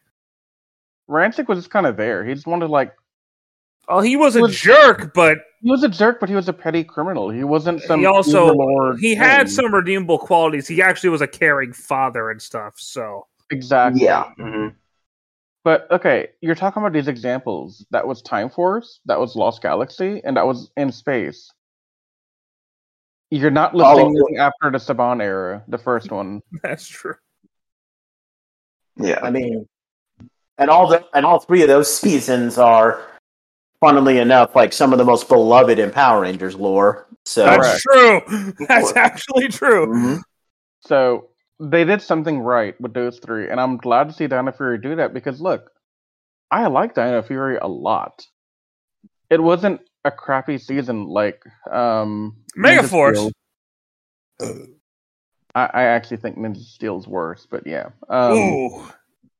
Ransik 1.09 1.47
was 1.47 1.59
just 1.59 1.71
kind 1.71 1.85
of 1.85 1.97
there. 1.97 2.23
He 2.25 2.33
just 2.33 2.47
wanted 2.47 2.69
like 2.69 2.93
Oh, 3.89 4.01
he 4.01 4.17
was 4.17 4.35
a 4.35 4.41
Was- 4.41 4.59
jerk, 4.59 5.13
but 5.13 5.37
he 5.61 5.71
was 5.71 5.81
a 5.83 5.87
jerk, 5.89 6.19
but 6.19 6.27
he 6.27 6.35
was 6.35 6.49
a 6.49 6.53
petty 6.53 6.83
criminal. 6.83 7.29
He 7.29 7.43
wasn't 7.45 7.81
some. 7.83 8.01
he 8.01 8.05
also 8.05 8.43
overlord 8.49 8.99
he 8.99 9.15
had 9.15 9.49
some 9.49 9.73
redeemable 9.73 10.19
qualities. 10.19 10.67
He 10.67 10.81
actually 10.81 11.09
was 11.09 11.21
a 11.21 11.27
caring 11.27 11.71
father 11.71 12.29
and 12.29 12.41
stuff. 12.41 12.73
So 12.77 13.27
exactly. 13.49 14.03
Yeah. 14.03 14.23
hmm 14.37 14.67
But 15.67 15.91
okay, 15.91 16.29
you're 16.39 16.55
talking 16.55 16.81
about 16.81 16.93
these 16.93 17.09
examples. 17.09 17.85
That 17.91 18.07
was 18.07 18.21
Time 18.21 18.49
Force, 18.49 19.01
that 19.03 19.19
was 19.19 19.35
Lost 19.35 19.61
Galaxy, 19.61 20.21
and 20.23 20.37
that 20.37 20.47
was 20.47 20.71
in 20.77 20.93
space. 20.93 21.51
You're 23.31 23.51
not 23.51 23.75
All 23.75 23.99
of 23.99 24.13
listing 24.13 24.37
after 24.37 24.71
the 24.71 24.77
Saban 24.77 25.21
era, 25.21 25.65
the 25.67 25.77
first 25.77 26.09
one. 26.09 26.41
that's 26.63 26.87
true. 26.87 27.15
Yeah. 28.95 29.19
I 29.21 29.29
mean, 29.29 29.67
and 30.57 30.69
all 30.69 30.87
the 30.87 31.05
and 31.13 31.25
all 31.25 31.39
three 31.39 31.63
of 31.63 31.67
those 31.67 31.93
seasons 31.93 32.57
are, 32.57 33.01
funnily 33.81 34.19
enough, 34.19 34.55
like 34.55 34.71
some 34.71 34.93
of 34.93 34.99
the 34.99 35.03
most 35.03 35.27
beloved 35.27 35.79
in 35.79 35.91
Power 35.91 36.21
Rangers 36.21 36.55
lore. 36.55 37.07
So 37.25 37.43
That's 37.43 37.81
true. 37.81 38.21
That's 38.69 38.95
actually 38.95 39.49
true. 39.49 39.87
Mhm. 39.87 40.21
So 40.79 41.27
they 41.59 41.83
did 41.85 42.01
something 42.01 42.39
right 42.39 42.79
with 42.79 42.93
those 42.93 43.19
three, 43.19 43.49
and 43.49 43.59
I'm 43.59 43.77
glad 43.77 44.07
to 44.09 44.13
see 44.13 44.27
Dino 44.27 44.51
Fury 44.51 44.77
do 44.77 44.95
that 44.97 45.13
because 45.13 45.41
look, 45.41 45.71
I 46.51 46.67
like 46.67 46.95
Dino 46.95 47.21
Fury 47.21 47.57
a 47.57 47.67
lot. 47.67 48.25
It 49.29 49.41
wasn't 49.41 49.81
a 50.05 50.11
crappy 50.11 50.57
season 50.57 51.05
like 51.05 51.43
um 51.71 52.37
Ninja 52.57 52.79
Megaforce. 52.79 53.31
I, 55.55 55.65
I 55.73 55.83
actually 55.83 56.17
think 56.17 56.37
Ninja 56.37 56.63
Steel's 56.63 57.07
worse, 57.07 57.47
but 57.49 57.65
yeah. 57.65 57.89
Um, 58.09 58.37
Ooh. 58.37 58.85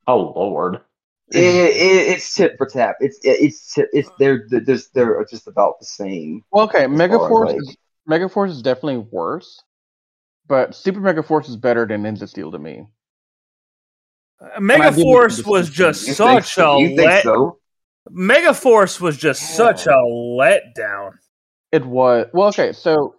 oh 0.07 0.34
lord. 0.36 0.82
It, 1.30 1.43
it, 1.43 2.07
it's 2.13 2.34
tit 2.34 2.53
for 2.57 2.65
tap. 2.65 2.95
It's 3.01 3.18
it, 3.18 3.41
it's 3.41 3.74
tit- 3.74 3.89
it's 3.91 4.09
they're 4.18 4.45
they're 4.47 4.61
just 4.61 4.93
they're 4.93 5.26
just 5.30 5.45
about 5.45 5.78
the 5.78 5.86
same. 5.86 6.45
Well, 6.51 6.63
okay, 6.63 6.86
as 6.86 6.88
far 6.88 6.97
Megaforce 6.97 7.45
like- 7.47 7.57
is 7.57 7.78
Megaforce 8.09 8.49
is 8.51 8.61
definitely 8.61 9.05
worse, 9.11 9.61
but 10.48 10.76
Super 10.76 11.00
Mega 11.00 11.24
Force 11.24 11.50
is 11.50 11.56
better 11.58 11.86
than 11.86 12.04
Ninja 12.04 12.28
Steel 12.28 12.52
to 12.52 12.60
me. 12.60 12.86
Mega 14.60 14.91
Force 14.91 15.43
was 15.45 15.70
just 15.70 16.08
You 16.08 16.14
such 16.14 16.54
so? 16.54 16.74
a 16.78 16.82
You 16.82 16.88
think 16.89 17.02
let. 17.02 17.24
so? 17.24 17.58
Megaforce 18.12 19.02
was 19.02 19.18
just 19.18 19.56
such 19.56 19.86
a 19.88 19.89
letdown. 19.91 21.12
It 21.72 21.86
was 21.86 22.28
well, 22.34 22.48
okay. 22.50 22.72
So 22.72 23.16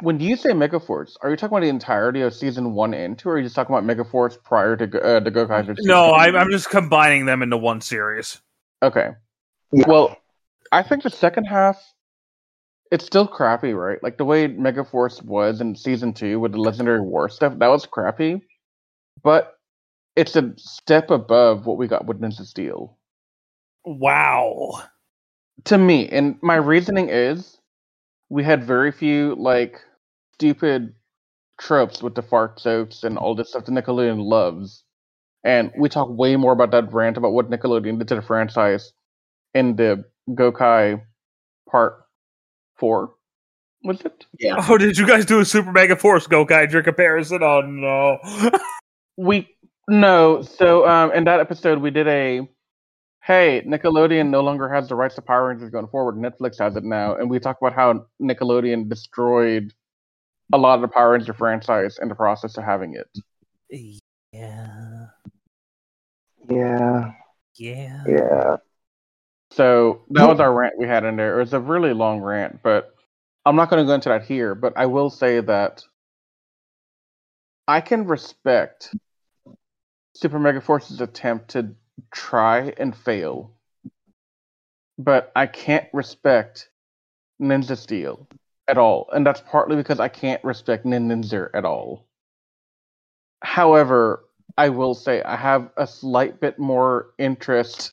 when 0.00 0.20
you 0.20 0.36
say 0.36 0.52
Mega 0.52 0.78
Force, 0.78 1.16
are 1.22 1.30
you 1.30 1.36
talking 1.36 1.56
about 1.56 1.62
the 1.64 1.68
entirety 1.70 2.20
of 2.20 2.32
season 2.34 2.74
one 2.74 2.94
and 2.94 3.18
two, 3.18 3.28
or 3.30 3.32
are 3.32 3.38
you 3.38 3.44
just 3.44 3.56
talking 3.56 3.74
about 3.74 3.84
Mega 3.84 4.04
Force 4.04 4.38
prior 4.44 4.76
to 4.76 4.86
Go- 4.86 4.98
uh, 5.00 5.20
the 5.20 5.30
Gokaiger? 5.32 5.74
No, 5.80 6.12
I'm, 6.12 6.36
I'm 6.36 6.50
just 6.50 6.70
combining 6.70 7.26
them 7.26 7.42
into 7.42 7.56
one 7.56 7.80
series. 7.80 8.40
okay. 8.82 9.10
Yeah. 9.72 9.84
Well, 9.88 10.16
I 10.70 10.84
think 10.84 11.02
the 11.02 11.10
second 11.10 11.46
half, 11.46 11.82
it's 12.94 13.06
still 13.06 13.28
crappy, 13.28 13.74
right? 13.74 14.02
Like 14.04 14.18
the 14.18 14.26
way 14.26 14.48
Megaforce 14.48 15.22
was 15.24 15.60
in 15.60 15.76
season 15.76 16.14
two 16.14 16.40
with 16.40 16.52
the 16.52 16.60
Legendary 16.60 17.02
War 17.02 17.28
stuff, 17.30 17.58
that 17.58 17.68
was 17.68 17.86
crappy, 17.86 18.42
but 19.24 19.54
it's 20.16 20.36
a 20.36 20.54
step 20.58 21.10
above 21.10 21.66
what 21.66 21.78
we 21.78 21.88
got 21.88 22.06
with 22.06 22.20
Ninja 22.20 22.46
Steel. 22.46 22.98
Wow. 23.86 24.82
to 25.64 25.78
me 25.78 26.08
and 26.08 26.36
my 26.42 26.56
reasoning 26.56 27.08
is 27.10 27.58
we 28.30 28.44
had 28.44 28.64
very 28.64 28.92
few 28.92 29.36
like 29.36 29.80
stupid 30.34 30.94
tropes 31.60 32.02
with 32.02 32.14
the 32.16 32.22
fart 32.22 32.58
jokes 32.58 33.04
and 33.04 33.18
all 33.18 33.34
this 33.34 33.50
stuff 33.50 33.66
that 33.66 33.72
nickelodeon 33.72 34.24
loves 34.24 34.84
and 35.44 35.72
we 35.78 35.88
talk 35.88 36.08
way 36.10 36.36
more 36.36 36.52
about 36.52 36.72
that 36.72 36.92
rant 36.92 37.16
about 37.16 37.32
what 37.32 37.50
nickelodeon 37.50 37.98
did 37.98 38.08
to 38.08 38.16
the 38.16 38.22
franchise 38.22 38.92
in 39.54 39.76
the 39.76 40.04
gokai 40.30 41.00
part 41.70 42.03
four 42.84 43.14
was 43.82 44.00
it 44.02 44.26
Oh, 44.68 44.78
did 44.78 44.98
you 44.98 45.06
guys 45.06 45.24
do 45.24 45.40
a 45.40 45.44
Super 45.44 45.72
Mega 45.72 45.96
Force 45.96 46.26
Go 46.26 46.44
Gokaiger 46.44 46.82
comparison? 46.82 47.42
Oh 47.42 47.60
no. 47.60 48.18
we 49.16 49.48
no 49.88 50.42
so 50.42 50.86
um 50.88 51.12
in 51.12 51.24
that 51.24 51.40
episode 51.40 51.78
we 51.78 51.90
did 51.90 52.08
a 52.08 52.48
hey 53.22 53.62
nickelodeon 53.66 54.28
no 54.28 54.40
longer 54.40 54.68
has 54.68 54.88
the 54.88 54.94
rights 54.94 55.14
to 55.14 55.22
power 55.22 55.48
rangers 55.48 55.70
going 55.70 55.86
forward 55.88 56.16
netflix 56.16 56.58
has 56.58 56.74
it 56.74 56.84
now 56.84 57.14
and 57.14 57.30
we 57.30 57.38
talk 57.38 57.56
about 57.60 57.74
how 57.74 58.06
nickelodeon 58.20 58.88
destroyed 58.88 59.72
a 60.52 60.58
lot 60.58 60.74
of 60.76 60.80
the 60.80 60.88
power 60.88 61.12
ranger 61.12 61.34
franchise 61.34 61.98
in 62.02 62.08
the 62.08 62.14
process 62.14 62.56
of 62.56 62.64
having 62.64 62.94
it 62.94 63.08
yeah. 64.34 65.06
Yeah. 66.50 67.12
Yeah. 67.56 68.04
Yeah. 68.06 68.56
So 69.54 70.02
that 70.10 70.28
was 70.28 70.40
our 70.40 70.52
rant 70.52 70.74
we 70.78 70.86
had 70.86 71.04
in 71.04 71.16
there 71.16 71.36
it 71.36 71.42
was 71.42 71.52
a 71.52 71.60
really 71.60 71.92
long 71.94 72.20
rant 72.20 72.60
but 72.62 72.94
i'm 73.46 73.56
not 73.56 73.70
going 73.70 73.82
to 73.82 73.86
go 73.86 73.94
into 73.94 74.08
that 74.08 74.24
here 74.24 74.54
but 74.54 74.72
i 74.76 74.86
will 74.86 75.10
say 75.10 75.40
that 75.40 75.84
i 77.68 77.80
can 77.80 78.06
respect 78.06 78.94
super 80.14 80.38
mega 80.38 80.60
force's 80.60 81.00
attempt 81.00 81.50
to 81.50 81.74
try 82.12 82.72
and 82.78 82.96
fail, 82.96 83.52
but 84.98 85.32
I 85.34 85.46
can't 85.46 85.88
respect 85.92 86.68
Ninja 87.40 87.76
Steel 87.76 88.28
at 88.68 88.78
all, 88.78 89.08
and 89.12 89.26
that's 89.26 89.42
partly 89.42 89.76
because 89.76 90.00
I 90.00 90.08
can't 90.08 90.42
respect 90.44 90.84
Ninninger 90.84 91.50
at 91.54 91.64
all. 91.64 92.06
However, 93.42 94.24
I 94.56 94.68
will 94.68 94.94
say 94.94 95.22
I 95.22 95.36
have 95.36 95.70
a 95.76 95.86
slight 95.86 96.40
bit 96.40 96.58
more 96.58 97.08
interest, 97.18 97.92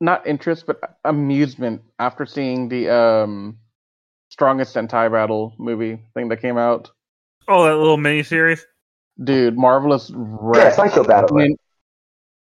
not 0.00 0.26
interest, 0.26 0.64
but 0.66 0.78
amusement 1.04 1.82
after 1.98 2.26
seeing 2.26 2.68
the 2.68 2.88
um, 2.94 3.58
Strongest 4.30 4.74
Sentai 4.74 5.10
Battle 5.10 5.54
movie 5.58 6.02
thing 6.14 6.28
that 6.28 6.40
came 6.42 6.58
out. 6.58 6.90
Oh, 7.48 7.64
that 7.64 7.76
little 7.76 7.96
mini 7.96 8.22
series. 8.22 8.66
Dude, 9.22 9.56
Marvelous 9.56 10.10
Yeah, 10.10 10.16
wrecked. 10.18 10.76
Saikyo 10.76 11.06
Battle. 11.06 11.36
Nin- 11.38 11.56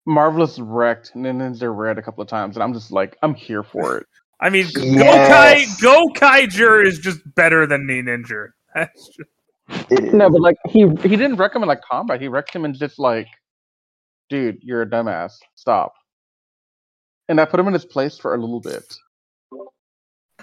Marvelous 0.07 0.59
wrecked 0.59 1.13
Ninja 1.15 1.75
Red 1.77 1.99
a 1.99 2.03
couple 2.03 2.23
of 2.23 2.29
times, 2.29 2.57
and 2.57 2.63
I'm 2.63 2.73
just 2.73 2.91
like, 2.91 3.17
I'm 3.23 3.35
here 3.35 3.63
for 3.63 3.99
it. 3.99 4.07
I 4.41 4.51
mean, 4.51 4.67
Yes. 4.75 5.81
Gokai 5.81 6.11
Gokaiger 6.17 6.85
is 6.85 6.99
just 6.99 7.21
better 7.37 7.67
than 7.67 7.87
Ninninger. 7.87 8.49
That's 8.75 9.09
just, 9.09 10.03
No, 10.13 10.29
but 10.31 10.41
like 10.41 10.57
he 10.69 10.81
he 11.03 11.17
didn't 11.17 11.37
wreck 11.37 11.55
him 11.55 11.63
in 11.63 11.69
like 11.69 11.83
combat. 11.89 12.21
He 12.21 12.27
wrecked 12.29 12.53
him 12.55 12.65
in 12.65 12.75
just 12.75 12.99
like, 12.99 13.29
dude, 14.31 14.59
you're 14.63 14.83
a 14.83 14.87
dumbass. 14.87 15.33
Stop. 15.55 15.93
And 17.29 17.41
I 17.41 17.45
put 17.45 17.61
him 17.61 17.69
in 17.69 17.73
his 17.73 17.85
place 17.85 18.19
for 18.19 18.35
a 18.35 18.39
little 18.39 18.61
bit. 18.61 18.95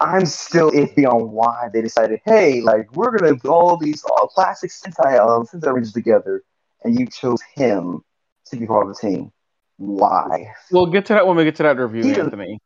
I'm 0.02 0.26
still 0.26 0.72
iffy 0.72 1.06
on 1.06 1.32
why 1.32 1.68
they 1.74 1.82
decided, 1.82 2.22
hey, 2.26 2.62
like 2.62 2.96
we're 2.96 3.18
gonna 3.18 3.36
put 3.36 3.50
all 3.50 3.76
these 3.76 4.04
all 4.04 4.28
classic 4.28 4.72
Sentai 4.72 5.20
um, 5.20 5.46
Sentai 5.46 5.74
Rangers 5.74 5.92
together, 5.92 6.44
and 6.84 6.98
you 6.98 7.06
chose 7.06 7.42
him 7.56 8.02
to 8.46 8.56
be 8.56 8.66
part 8.66 8.88
of 8.88 8.96
the 8.96 9.08
team. 9.08 9.32
Why? 9.76 10.54
We'll 10.72 10.86
get 10.86 11.06
to 11.08 11.14
that 11.14 11.28
when 11.28 11.36
we 11.36 11.44
get 11.44 11.56
to 11.58 11.64
that 11.64 11.78
review, 11.78 12.04
He 12.04 12.10
doesn't- 12.10 12.26
Anthony. 12.26 12.60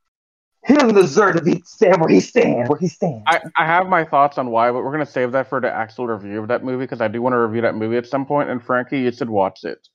He 0.65 0.75
doesn't 0.75 0.95
deserve 0.95 1.35
to 1.35 1.41
be 1.41 1.61
stand 1.65 1.99
where 1.99 2.09
he 2.09 2.21
stands. 2.21 2.69
Where 2.69 2.79
he 2.79 2.87
stands. 2.87 3.23
I, 3.27 3.41
I 3.57 3.65
have 3.65 3.87
my 3.87 4.05
thoughts 4.05 4.37
on 4.37 4.49
why, 4.49 4.71
but 4.71 4.83
we're 4.83 4.93
gonna 4.93 5.05
save 5.05 5.31
that 5.33 5.49
for 5.49 5.59
the 5.59 5.69
actual 5.69 6.07
review 6.07 6.39
of 6.39 6.47
that 6.47 6.63
movie 6.63 6.85
because 6.85 7.01
I 7.01 7.09
do 7.09 7.21
want 7.21 7.33
to 7.33 7.39
review 7.39 7.61
that 7.63 7.75
movie 7.75 7.97
at 7.97 8.05
some 8.07 8.25
point. 8.25 8.49
And 8.49 8.63
Frankie, 8.63 8.99
you 9.01 9.11
should 9.11 9.29
watch 9.29 9.65
it. 9.65 9.85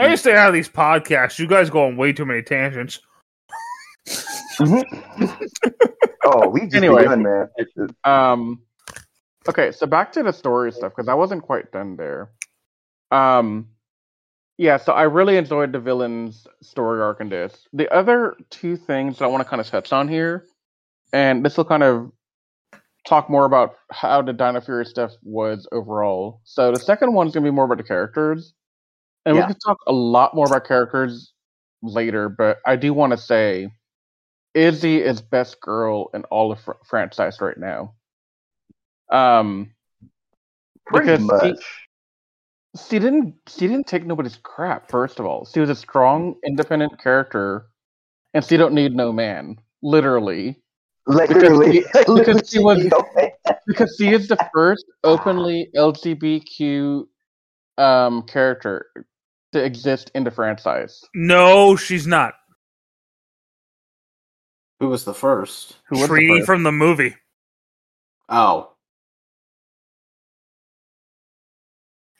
I 0.00 0.08
just 0.08 0.24
stay 0.24 0.34
out 0.34 0.48
of 0.48 0.54
these 0.54 0.68
podcasts. 0.68 1.38
You 1.38 1.46
guys 1.46 1.70
go 1.70 1.86
on 1.86 1.96
way 1.96 2.12
too 2.12 2.26
many 2.26 2.42
tangents. 2.42 3.00
oh, 6.24 6.48
we 6.48 6.62
just 6.62 6.74
Anyway. 6.74 7.02
begun, 7.02 7.22
man. 7.22 7.48
Um, 8.04 8.62
okay, 9.48 9.72
so 9.72 9.86
back 9.86 10.12
to 10.12 10.22
the 10.22 10.32
story 10.32 10.72
stuff 10.72 10.92
because 10.96 11.08
I 11.08 11.14
wasn't 11.14 11.42
quite 11.42 11.72
done 11.72 11.96
there. 11.96 12.30
Um, 13.10 13.68
yeah, 14.58 14.78
so 14.78 14.92
I 14.92 15.02
really 15.02 15.36
enjoyed 15.36 15.72
the 15.72 15.80
villain's 15.80 16.46
story 16.62 17.02
arc 17.02 17.20
in 17.20 17.28
this. 17.28 17.66
The 17.72 17.92
other 17.94 18.34
two 18.50 18.76
things 18.76 19.18
that 19.18 19.24
I 19.24 19.28
want 19.28 19.42
to 19.44 19.48
kind 19.48 19.60
of 19.60 19.66
touch 19.68 19.92
on 19.92 20.08
here, 20.08 20.44
and 21.12 21.44
this 21.44 21.56
will 21.56 21.64
kind 21.66 21.82
of 21.82 22.10
talk 23.06 23.28
more 23.30 23.44
about 23.44 23.74
how 23.92 24.22
the 24.22 24.32
Dino 24.32 24.60
Fury 24.60 24.84
stuff 24.86 25.12
was 25.22 25.68
overall. 25.72 26.40
So 26.44 26.72
the 26.72 26.80
second 26.80 27.12
one 27.12 27.26
is 27.28 27.34
going 27.34 27.44
to 27.44 27.50
be 27.50 27.54
more 27.54 27.66
about 27.66 27.78
the 27.78 27.84
characters, 27.84 28.54
and 29.26 29.36
Yeah. 29.36 29.42
we 29.46 29.52
can 29.52 29.60
talk 29.60 29.76
a 29.86 29.92
lot 29.92 30.34
more 30.34 30.46
about 30.46 30.66
characters 30.66 31.32
later. 31.82 32.28
But 32.30 32.58
I 32.66 32.76
do 32.76 32.94
want 32.94 33.12
to 33.12 33.18
say, 33.18 33.68
Izzy 34.56 35.02
is 35.02 35.20
best 35.20 35.60
girl 35.60 36.10
in 36.14 36.24
all 36.24 36.50
of 36.50 36.58
fr- 36.60 36.72
franchise 36.84 37.40
right 37.40 37.58
now. 37.58 37.94
Um, 39.10 39.72
Pretty 40.86 41.06
because 41.06 41.20
much. 41.20 41.42
he- 41.42 41.62
she 42.88 42.98
didn't 42.98 43.34
she 43.48 43.66
didn't 43.68 43.86
take 43.86 44.04
nobody's 44.04 44.36
crap. 44.42 44.90
First 44.90 45.18
of 45.18 45.24
all, 45.26 45.46
she 45.46 45.60
was 45.60 45.70
a 45.70 45.74
strong, 45.74 46.36
independent 46.44 46.98
character, 47.02 47.66
and 48.34 48.44
she 48.44 48.56
don't 48.56 48.74
need 48.74 48.94
no 48.94 49.12
man. 49.12 49.56
Literally, 49.82 50.62
Like, 51.06 51.28
because 51.28 51.42
literally, 51.50 51.84
literally, 52.06 52.24
because 52.24 52.50
she 52.50 52.58
was- 52.58 52.78
you 52.84 52.90
because 53.66 53.94
she 53.98 54.12
is 54.12 54.28
the 54.28 54.36
first 54.54 54.84
openly 55.04 55.68
LGBTQ 55.74 57.06
um 57.78 58.22
character 58.22 58.86
to 59.52 59.62
exist 59.64 60.10
in 60.14 60.24
the 60.24 60.30
franchise. 60.30 61.02
No, 61.14 61.76
she's 61.76 62.06
not. 62.06 62.34
Who 64.80 64.88
was 64.88 65.04
the 65.04 65.14
first? 65.14 65.76
Who 65.88 65.98
was 65.98 66.08
the 66.08 66.26
first? 66.28 66.46
from 66.46 66.62
the 66.62 66.72
movie. 66.72 67.16
Oh, 68.28 68.72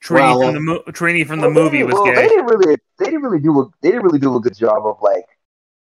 Trini 0.04 0.14
Well, 0.14 0.40
from 0.42 0.54
the 0.54 0.60
mo- 0.60 0.82
Trini 0.88 1.26
from 1.26 1.40
the 1.40 1.48
well, 1.48 1.54
they 1.54 1.60
movie 1.62 1.76
didn't- 1.78 1.86
was 1.86 1.94
well, 1.94 2.14
They 2.14 2.28
didn't 2.28 2.46
really, 2.46 2.76
they 2.98 3.04
didn't 3.06 3.22
really 3.22 3.40
do 3.40 3.60
a, 3.60 3.64
they 3.82 3.90
didn't 3.90 4.04
really 4.04 4.18
do 4.20 4.36
a 4.36 4.40
good 4.40 4.56
job 4.56 4.86
of 4.86 4.98
like 5.02 5.24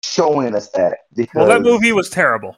showing 0.03 0.55
us 0.55 0.71
that 0.71 1.01
because 1.15 1.35
Well, 1.35 1.49
that 1.49 1.63
movie 1.63 1.93
was 1.93 2.09
terrible. 2.09 2.57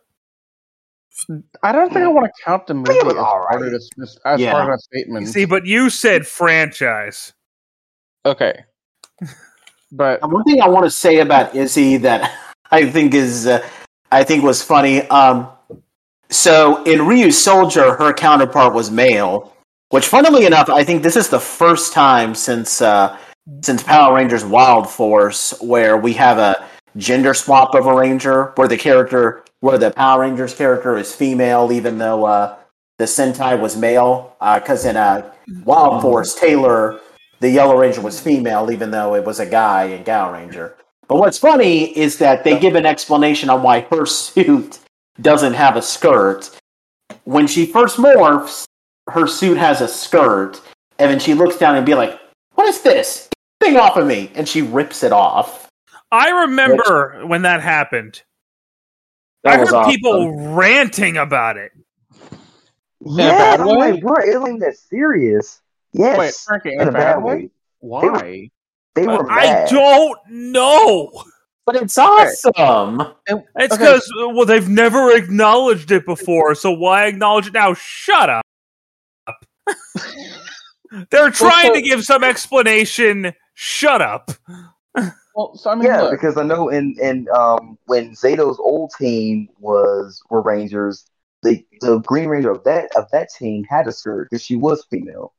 I 1.62 1.72
don't 1.72 1.92
think 1.92 2.04
I 2.04 2.08
want 2.08 2.26
to 2.26 2.42
count 2.44 2.66
the 2.66 2.74
movie 2.74 2.90
it 2.90 3.04
was 3.04 3.14
as, 3.16 3.22
part 3.22 3.62
of 3.62 3.70
this, 3.72 3.88
this- 3.96 4.18
as 4.24 4.38
Yeah. 4.40 4.52
part 4.52 4.64
of 4.64 4.70
that 4.70 4.80
statement. 4.80 5.28
See, 5.28 5.44
but 5.44 5.66
you 5.66 5.90
said 5.90 6.26
franchise. 6.26 7.32
okay, 8.24 8.64
but 9.92 10.20
one 10.30 10.44
thing 10.44 10.60
I 10.62 10.68
want 10.68 10.84
to 10.84 10.90
say 10.90 11.18
about 11.18 11.54
Izzy 11.56 11.96
that 11.98 12.32
I 12.70 12.88
think 12.90 13.14
is 13.14 13.46
uh, 13.46 13.66
I 14.12 14.24
think 14.24 14.42
was 14.42 14.62
funny. 14.62 15.02
Um, 15.08 15.48
so 16.30 16.82
in 16.84 17.00
Ryusoulger, 17.00 17.98
her 17.98 18.12
counterpart 18.12 18.74
was 18.74 18.90
male, 18.90 19.52
which, 19.90 20.06
funnily 20.06 20.46
enough, 20.46 20.68
I 20.68 20.84
think 20.84 21.02
this 21.02 21.16
is 21.16 21.28
the 21.28 21.40
first 21.40 21.92
time 21.92 22.34
since 22.34 22.80
uh, 22.80 23.16
since 23.62 23.82
Power 23.82 24.14
Rangers 24.14 24.44
Wild 24.44 24.88
Force 24.88 25.54
where 25.60 25.96
we 25.96 26.12
have 26.14 26.38
a 26.38 26.66
gender 26.96 27.34
swap 27.34 27.74
of 27.74 27.86
a 27.86 27.94
ranger, 27.94 28.52
where 28.56 28.66
the 28.66 28.76
character, 28.76 29.44
where 29.60 29.78
the 29.78 29.90
Power 29.90 30.22
Rangers 30.22 30.54
character 30.54 30.96
is 30.96 31.14
female, 31.14 31.70
even 31.72 31.98
though 31.98 32.24
uh, 32.24 32.56
the 32.98 33.04
Sentai 33.04 33.58
was 33.60 33.76
male. 33.76 34.36
Because 34.40 34.84
in 34.84 34.96
uh, 34.96 35.32
Wild 35.64 36.02
Force, 36.02 36.34
Taylor 36.34 37.00
the 37.40 37.50
Yellow 37.50 37.78
Ranger 37.78 38.00
was 38.00 38.20
female, 38.20 38.70
even 38.70 38.90
though 38.90 39.14
it 39.14 39.24
was 39.24 39.40
a 39.40 39.46
guy 39.46 39.84
in 39.84 40.04
Gaoranger. 40.04 40.74
But 41.08 41.18
what's 41.18 41.38
funny 41.38 41.96
is 41.96 42.18
that 42.18 42.44
they 42.44 42.58
give 42.58 42.74
an 42.74 42.86
explanation 42.86 43.48
on 43.48 43.62
why 43.62 43.80
her 43.90 44.06
suit 44.06 44.78
doesn't 45.20 45.54
have 45.54 45.76
a 45.76 45.82
skirt. 45.82 46.50
When 47.24 47.46
she 47.46 47.66
first 47.66 47.96
morphs, 47.96 48.64
her 49.08 49.26
suit 49.26 49.56
has 49.56 49.80
a 49.80 49.88
skirt, 49.88 50.60
and 50.98 51.10
then 51.10 51.20
she 51.20 51.34
looks 51.34 51.56
down 51.56 51.76
and 51.76 51.86
be 51.86 51.94
like, 51.94 52.18
"What 52.54 52.68
is 52.68 52.82
this? 52.82 53.28
Get 53.60 53.68
thing 53.68 53.76
off 53.76 53.96
of 53.96 54.06
me!" 54.06 54.30
And 54.34 54.48
she 54.48 54.62
rips 54.62 55.02
it 55.02 55.12
off. 55.12 55.68
I 56.10 56.30
remember 56.42 57.24
when 57.26 57.42
that 57.42 57.62
happened. 57.62 58.22
That 59.44 59.54
I 59.54 59.56
heard 59.58 59.72
awesome. 59.72 59.92
people 59.92 60.54
ranting 60.54 61.16
about 61.16 61.56
it. 61.56 61.72
yeah, 63.00 63.56
bad 63.56 63.60
I'm 63.60 63.66
way? 63.66 63.92
like, 63.92 64.00
bro, 64.00 64.16
it 64.16 64.40
wasn't 64.40 64.60
that 64.60 64.76
serious. 64.76 65.60
Yes, 65.92 66.18
wait, 66.18 66.34
Frankie, 66.34 66.74
in 66.74 66.88
a 66.88 66.92
bad 66.92 67.22
way. 67.22 67.50
Why? 67.80 68.50
They 68.96 69.06
were 69.06 69.30
I 69.30 69.44
bad. 69.46 69.68
don't 69.70 70.18
know. 70.28 71.12
But 71.66 71.76
it's 71.76 71.96
awesome. 71.98 73.00
It's 73.26 73.74
Okay. 73.74 73.76
because 73.76 74.12
well, 74.16 74.46
they've 74.46 74.68
never 74.68 75.10
acknowledged 75.16 75.90
it 75.90 76.04
before, 76.06 76.54
so 76.54 76.70
why 76.72 77.06
acknowledge 77.06 77.48
it 77.48 77.52
now? 77.52 77.74
Shut 77.74 78.30
up. 78.30 78.44
They're 81.10 81.30
trying 81.30 81.68
so- 81.68 81.74
to 81.74 81.82
give 81.82 82.04
some 82.04 82.22
explanation. 82.24 83.32
Shut 83.54 84.00
up. 84.02 84.30
Well, 85.34 85.54
so 85.56 85.70
I 85.70 85.74
mean, 85.74 85.84
Yeah, 85.84 86.02
look, 86.02 86.12
because 86.12 86.36
I 86.38 86.42
know 86.44 86.68
in 86.70 86.94
in 87.00 87.26
um 87.34 87.78
when 87.86 88.12
Zayto's 88.12 88.58
old 88.58 88.92
team 88.98 89.48
was 89.58 90.22
were 90.30 90.40
Rangers, 90.40 91.04
the 91.42 91.62
the 91.80 91.98
Green 91.98 92.28
Ranger 92.28 92.50
of 92.52 92.64
that 92.64 92.90
of 92.96 93.04
that 93.12 93.28
team 93.36 93.64
had 93.64 93.86
a 93.86 93.92
skirt 93.92 94.28
because 94.30 94.42
she 94.44 94.56
was 94.56 94.86
female, 94.90 95.34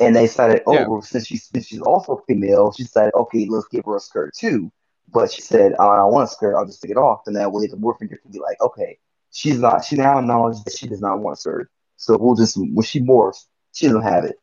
and 0.00 0.14
they 0.16 0.22
decided, 0.26 0.62
oh, 0.66 0.74
Yeah. 0.74 0.86
well, 0.88 1.02
since 1.02 1.26
she's 1.26 1.44
since 1.48 1.66
she's 1.66 1.80
also 1.82 2.22
female, 2.26 2.72
she 2.72 2.84
decided, 2.84 3.14
okay, 3.14 3.46
let's 3.48 3.68
give 3.68 3.84
her 3.86 3.96
a 3.96 4.00
skirt 4.00 4.34
too. 4.34 4.70
But 5.12 5.32
she 5.32 5.40
said, 5.42 5.74
oh, 5.78 5.88
I 5.88 5.96
don't 5.96 6.12
want 6.12 6.28
a 6.28 6.32
skirt. 6.32 6.56
I'll 6.56 6.66
just 6.66 6.82
take 6.82 6.90
it 6.90 6.96
off, 6.98 7.22
and 7.26 7.36
that 7.36 7.50
way 7.52 7.66
the 7.66 7.76
Morphin 7.76 8.08
can 8.08 8.18
be 8.30 8.38
like, 8.40 8.60
okay, 8.60 8.98
she's 9.32 9.58
not. 9.58 9.84
She 9.84 9.96
now 9.96 10.18
acknowledges 10.18 10.62
that 10.64 10.76
she 10.76 10.86
does 10.86 11.00
not 11.00 11.20
want 11.20 11.38
a 11.38 11.40
skirt, 11.40 11.70
so 11.96 12.16
we'll 12.18 12.34
just 12.36 12.56
when 12.58 12.82
she 12.82 13.00
morphs, 13.00 13.46
she 13.72 13.86
doesn't 13.86 14.02
have 14.02 14.24
it. 14.24 14.36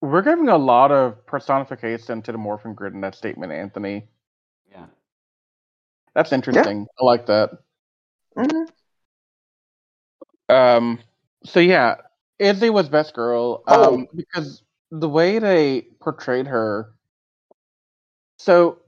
we're 0.00 0.22
giving 0.22 0.48
a 0.48 0.56
lot 0.58 0.90
of 0.90 1.24
personification 1.26 2.22
to 2.22 2.32
the 2.32 2.38
morphing 2.38 2.74
grid 2.74 2.92
in 2.94 3.00
that 3.02 3.14
statement, 3.14 3.52
Anthony. 3.52 4.08
Yeah. 4.70 4.86
That's 6.14 6.32
interesting. 6.32 6.86
I 7.00 7.04
like 7.04 7.26
that. 7.26 7.50
Mhm. 8.36 8.66
Um. 10.48 10.98
So 11.44 11.60
yeah, 11.60 11.96
Izzy 12.42 12.70
was 12.70 12.88
best 12.88 13.14
girl. 13.14 13.62
Oh. 13.66 13.94
Um, 13.94 14.08
because 14.14 14.62
the 14.90 15.08
way 15.08 15.38
they 15.38 15.82
portrayed 16.00 16.48
her. 16.48 16.92
So, 18.38 18.78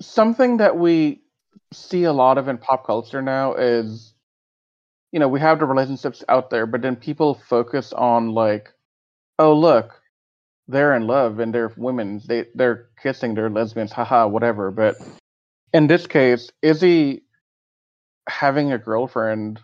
something 0.00 0.56
that 0.56 0.78
we 0.78 1.20
see 1.72 2.04
a 2.04 2.12
lot 2.12 2.38
of 2.38 2.48
in 2.48 2.56
pop 2.58 2.86
culture 2.86 3.20
now 3.20 3.54
is, 3.54 4.14
you 5.12 5.20
know, 5.20 5.28
we 5.28 5.38
have 5.40 5.58
the 5.58 5.66
relationships 5.66 6.24
out 6.28 6.48
there, 6.50 6.66
but 6.66 6.80
then 6.80 6.96
people 6.96 7.34
focus 7.34 7.92
on 7.92 8.32
like, 8.32 8.72
oh 9.38 9.54
look, 9.54 10.00
they're 10.66 10.96
in 10.96 11.06
love 11.06 11.38
and 11.38 11.54
they're 11.54 11.72
women. 11.76 12.20
They 12.26 12.46
they're 12.54 12.88
kissing, 13.02 13.34
they're 13.34 13.50
lesbians, 13.50 13.92
haha, 13.92 14.26
whatever. 14.26 14.70
But 14.70 14.96
in 15.74 15.86
this 15.86 16.06
case, 16.06 16.50
Izzy 16.62 17.22
having 18.28 18.72
a 18.72 18.78
girlfriend 18.78 19.60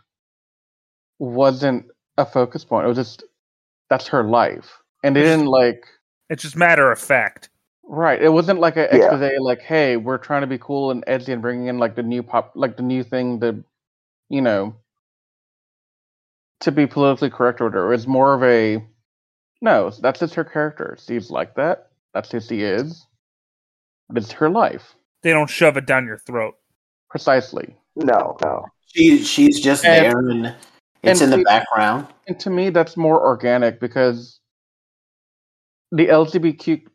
wasn't 1.19 1.87
a 2.19 2.25
focus 2.27 2.65
point. 2.65 2.85
It 2.85 2.89
was 2.89 2.97
just 2.97 3.25
that's 3.91 4.07
her 4.09 4.23
life, 4.25 4.79
and 5.03 5.15
they 5.15 5.23
didn't 5.23 5.47
like 5.47 5.85
It's 6.31 6.43
just 6.43 6.57
matter 6.57 6.91
of 6.91 6.99
fact. 6.99 7.49
right. 7.85 8.21
It 8.23 8.31
wasn't 8.31 8.61
like 8.61 8.77
a 8.77 8.89
Yeah. 8.93 9.15
expose 9.15 9.41
like, 9.41 9.61
hey, 9.61 9.97
we're 9.97 10.19
trying 10.19 10.41
to 10.43 10.47
be 10.47 10.59
cool 10.59 10.91
and 10.91 11.05
edgy 11.07 11.33
and 11.33 11.43
bringing 11.43 11.67
in 11.67 11.79
like 11.79 11.95
the 11.97 12.03
new 12.03 12.23
pop, 12.23 12.53
like 12.55 12.77
the 12.77 12.83
new 12.83 13.03
thing, 13.05 13.39
the 13.41 13.63
you 14.31 14.41
know, 14.41 14.75
to 16.61 16.73
be 16.73 16.87
politically 16.87 17.31
correct 17.31 17.61
or 17.61 17.65
whatever. 17.65 17.93
It's 17.93 18.07
more 18.07 18.35
of 18.35 18.43
a 18.43 18.83
no. 19.61 19.91
That's 19.91 20.21
just 20.21 20.35
her 20.35 20.45
character. 20.45 20.97
She's 21.05 21.31
like 21.31 21.55
that. 21.57 21.89
That's 22.15 22.31
who 22.31 22.41
she 22.41 22.63
is. 22.63 23.07
But 24.09 24.23
it's 24.23 24.33
her 24.33 24.51
life, 24.51 24.95
They 25.23 25.31
don't 25.31 25.49
shove 25.51 25.77
it 25.79 25.87
down 25.87 26.07
your 26.07 26.19
throat. 26.19 26.57
precisely. 27.11 27.77
No, 27.97 28.37
no. 28.43 28.67
She 28.87 29.23
she's 29.25 29.61
just 29.61 29.85
And- 29.85 30.05
there 30.05 30.19
and 30.19 30.57
it's 31.07 31.21
and 31.21 31.33
in 31.33 31.39
the 31.39 31.39
she- 31.39 31.45
background. 31.45 32.07
And 32.27 32.39
to 32.41 32.51
me, 32.51 32.71
that's 32.71 32.97
more 32.97 33.21
organic 33.25 33.81
because 33.81 34.41
the 35.93 36.07
LGBTQ. 36.07 36.87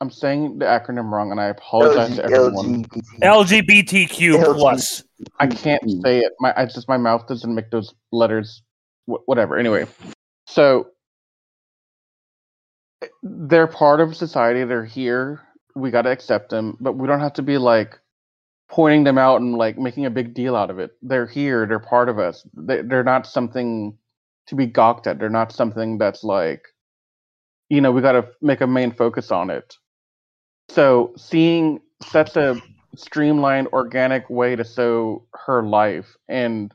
I'm 0.00 0.10
saying 0.10 0.58
the 0.58 0.66
acronym 0.66 1.10
wrong, 1.10 1.30
and 1.30 1.40
I 1.40 1.46
apologize 1.46 2.16
to 2.16 2.24
everyone. 2.24 2.84
LGBT. 2.84 3.22
LGBTQ 3.22 4.56
plus. 4.56 5.04
I 5.38 5.46
can't 5.46 5.82
say 6.02 6.18
it. 6.18 6.32
My 6.40 6.52
I 6.56 6.66
just 6.66 6.88
my 6.88 6.96
mouth 6.96 7.26
doesn't 7.26 7.54
make 7.54 7.70
those 7.70 7.94
letters. 8.12 8.62
Wh- 9.06 9.26
whatever. 9.26 9.56
Anyway, 9.56 9.86
so 10.46 10.88
they're 13.22 13.66
part 13.66 14.00
of 14.00 14.16
society. 14.16 14.64
They're 14.64 14.84
here. 14.84 15.40
We 15.74 15.90
got 15.90 16.02
to 16.02 16.10
accept 16.10 16.50
them, 16.50 16.76
but 16.80 16.94
we 16.94 17.06
don't 17.06 17.20
have 17.20 17.34
to 17.34 17.42
be 17.42 17.56
like 17.58 17.98
pointing 18.74 19.04
them 19.04 19.18
out 19.18 19.40
and 19.40 19.54
like 19.54 19.78
making 19.78 20.04
a 20.04 20.10
big 20.10 20.34
deal 20.34 20.56
out 20.56 20.68
of 20.68 20.80
it. 20.80 20.90
They're 21.00 21.28
here. 21.28 21.64
They're 21.64 21.78
part 21.78 22.08
of 22.08 22.18
us. 22.18 22.44
They, 22.56 22.82
they're 22.82 23.04
not 23.04 23.24
something 23.24 23.96
to 24.48 24.56
be 24.56 24.66
gawked 24.66 25.06
at. 25.06 25.20
They're 25.20 25.30
not 25.30 25.52
something 25.52 25.96
that's 25.96 26.24
like, 26.24 26.66
you 27.68 27.80
know, 27.80 27.92
we 27.92 28.02
got 28.02 28.12
to 28.12 28.26
make 28.42 28.60
a 28.60 28.66
main 28.66 28.90
focus 28.90 29.30
on 29.30 29.48
it. 29.50 29.76
So 30.70 31.14
seeing 31.16 31.82
such 32.02 32.36
a 32.36 32.60
streamlined, 32.96 33.68
organic 33.68 34.28
way 34.28 34.56
to 34.56 34.64
show 34.64 35.24
her 35.46 35.62
life 35.62 36.16
and 36.28 36.74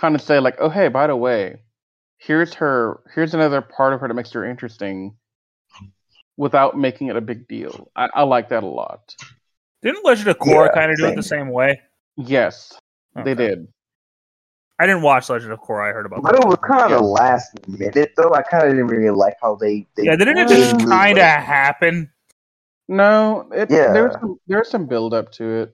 kind 0.00 0.14
of 0.14 0.22
say 0.22 0.40
like, 0.40 0.56
oh 0.60 0.70
hey, 0.70 0.88
by 0.88 1.08
the 1.08 1.16
way, 1.16 1.60
here's 2.16 2.54
her. 2.54 3.00
Here's 3.14 3.34
another 3.34 3.60
part 3.60 3.92
of 3.92 4.00
her 4.00 4.08
that 4.08 4.14
makes 4.14 4.32
her 4.32 4.46
interesting, 4.48 5.14
without 6.38 6.78
making 6.78 7.08
it 7.08 7.16
a 7.16 7.20
big 7.20 7.46
deal. 7.48 7.90
I, 7.94 8.08
I 8.14 8.22
like 8.22 8.48
that 8.48 8.62
a 8.62 8.66
lot. 8.66 9.14
Didn't 9.82 10.04
Legend 10.04 10.28
of 10.28 10.38
Korra 10.38 10.66
Yeah, 10.66 10.74
kind 10.74 10.90
of 10.90 10.96
do 10.98 11.06
it 11.06 11.16
the 11.16 11.22
same 11.22 11.50
way? 11.50 11.80
Yes, 12.16 12.72
Okay. 13.16 13.24
they 13.24 13.34
did. 13.34 13.68
I 14.80 14.86
didn't 14.86 15.02
watch 15.02 15.28
Legend 15.28 15.52
of 15.52 15.60
Korra. 15.60 15.88
I 15.88 15.92
heard 15.92 16.06
about 16.06 16.18
it. 16.18 16.22
But 16.22 16.34
it 16.36 16.44
was 16.44 16.58
kind 16.66 16.90
Yeah. 16.90 16.96
of 16.98 17.02
last 17.04 17.50
minute 17.68 18.12
though. 18.16 18.32
I 18.34 18.42
kind 18.42 18.64
of 18.64 18.70
didn't 18.70 18.86
really 18.86 19.10
like 19.10 19.36
how 19.40 19.54
they. 19.56 19.86
they 19.96 20.04
Yeah, 20.04 20.16
didn't 20.16 20.38
it 20.38 20.48
just 20.48 20.78
kind 20.88 21.18
of 21.18 21.22
went- 21.24 21.42
happen? 21.44 22.10
No, 22.88 23.48
it, 23.52 23.70
Yeah. 23.70 23.92
there's 23.92 24.14
some 24.14 24.38
there's 24.46 24.70
some 24.70 24.86
build 24.86 25.14
up 25.14 25.30
to 25.32 25.44
it. 25.62 25.72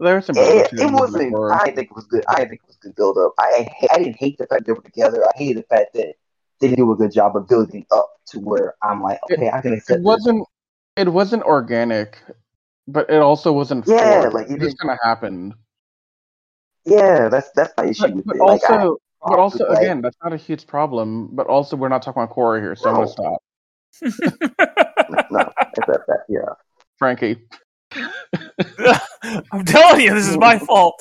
There's 0.00 0.26
some 0.26 0.36
It, 0.36 0.66
up 0.66 0.72
it, 0.72 0.76
to 0.76 0.82
it. 0.84 0.92
wasn't. 0.92 1.30
before. 1.30 1.52
I 1.52 1.64
think 1.70 1.90
it 1.90 1.94
was 1.94 2.04
good. 2.06 2.24
I 2.28 2.44
think 2.44 2.60
it 2.62 2.66
was 2.66 2.76
good 2.76 2.94
build 2.94 3.16
up. 3.18 3.32
I 3.38 3.68
I 3.90 3.98
didn't 3.98 4.16
hate 4.16 4.38
the 4.38 4.46
fact 4.46 4.66
they 4.66 4.72
were 4.72 4.80
together. 4.82 5.24
I 5.24 5.30
hated 5.36 5.62
the 5.62 5.66
fact 5.66 5.94
that 5.94 6.14
they 6.60 6.68
didn't 6.68 6.76
do 6.76 6.92
a 6.92 6.96
good 6.96 7.12
job 7.12 7.36
of 7.36 7.48
building 7.48 7.86
up 7.90 8.10
to 8.26 8.38
where 8.40 8.74
I'm 8.82 9.02
like, 9.02 9.18
It- 9.28 9.34
okay, 9.38 9.50
I 9.50 9.60
can 9.60 9.72
accept 9.72 10.00
it 10.00 10.02
wasn't 10.04 10.46
it 10.96 11.08
wasn't 11.08 11.42
organic, 11.42 12.18
but 12.88 13.08
it 13.10 13.20
also 13.20 13.52
wasn't. 13.52 13.86
Yeah, 13.86 14.22
forced. 14.22 14.34
like, 14.34 14.46
it 14.50 14.54
it 14.54 14.60
just 14.60 14.78
kind 14.78 14.92
of 14.92 14.98
happened. 15.02 15.54
Yeah, 16.84 17.28
that's 17.28 17.50
that's 17.52 17.72
my 17.76 17.86
issue 17.86 18.02
But, 18.02 18.14
with 18.16 18.24
but 18.26 18.36
it. 18.36 18.42
Like, 18.42 18.60
I- 18.70 18.74
also, 18.76 18.98
but 19.26 19.38
also, 19.38 19.68
like- 19.68 19.78
again, 19.82 20.02
that's 20.02 20.16
not 20.22 20.32
a 20.32 20.36
huge 20.36 20.66
problem. 20.66 21.28
But 21.32 21.46
also, 21.46 21.76
we're 21.76 21.88
not 21.88 22.02
talking 22.02 22.22
about 22.22 22.34
Korra 22.36 22.60
here, 22.60 22.76
so 22.76 22.90
I'm 22.90 22.94
gonna 22.96 23.06
No. 23.06 23.12
stop. 23.12 23.42
no, 25.30 25.52
it's 25.60 25.86
that, 25.86 26.00
that, 26.08 26.24
yeah. 26.28 26.40
Frankie, 26.98 27.38
I'm 29.52 29.64
telling 29.64 30.00
you, 30.02 30.14
this 30.14 30.28
is 30.28 30.36
my 30.36 30.58
fault. 30.70 31.00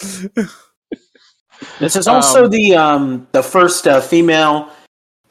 This 1.79 1.95
is 1.95 2.07
also 2.07 2.45
Um, 2.45 2.49
the 2.51 2.75
um 2.75 3.27
the 3.31 3.43
first 3.43 3.87
uh, 3.87 3.99
female 4.01 4.69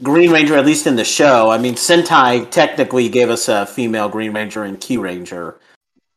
Green 0.03 0.30
Ranger, 0.32 0.57
at 0.57 0.66
least 0.66 0.86
in 0.86 0.97
the 0.97 1.05
show. 1.05 1.51
I 1.51 1.59
mean, 1.59 1.74
Sentai 1.74 2.51
technically 2.51 3.09
gave 3.09 3.30
us 3.30 3.49
a 3.49 3.66
female 3.66 4.09
Green 4.09 4.32
Ranger 4.32 4.64
and 4.64 4.78
Kyuranger, 4.80 5.57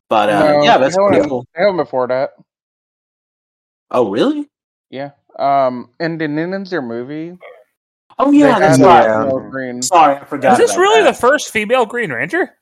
but 0.09 0.29
uh, 0.29 0.39
No, 0.39 0.63
yeah, 0.63 0.77
that's 0.77 0.95
they 0.95 1.03
pretty 1.07 1.27
cool. 1.29 1.45
they 1.55 1.61
haven't 1.61 1.77
before 1.77 2.07
that. 2.07 2.31
Oh, 3.91 4.09
really? 4.09 4.47
Yeah. 4.89 5.11
Um, 5.37 5.89
in 5.99 6.17
the 6.17 6.25
Ninja 6.25 6.83
movie, 6.83 7.37
Oh, 8.17 8.31
yeah, 8.31 8.53
had 8.53 8.61
that's 8.61 8.79
a 8.79 8.85
right. 8.85 9.51
Green. 9.51 9.81
Sorry, 9.81 10.15
I 10.15 10.23
forgot. 10.23 10.53
Is 10.53 10.57
this 10.59 10.71
about 10.71 10.81
really 10.81 11.03
that. 11.03 11.13
the 11.15 11.19
first 11.19 11.49
female 11.51 11.85
Green 11.85 12.11
Ranger? 12.11 12.53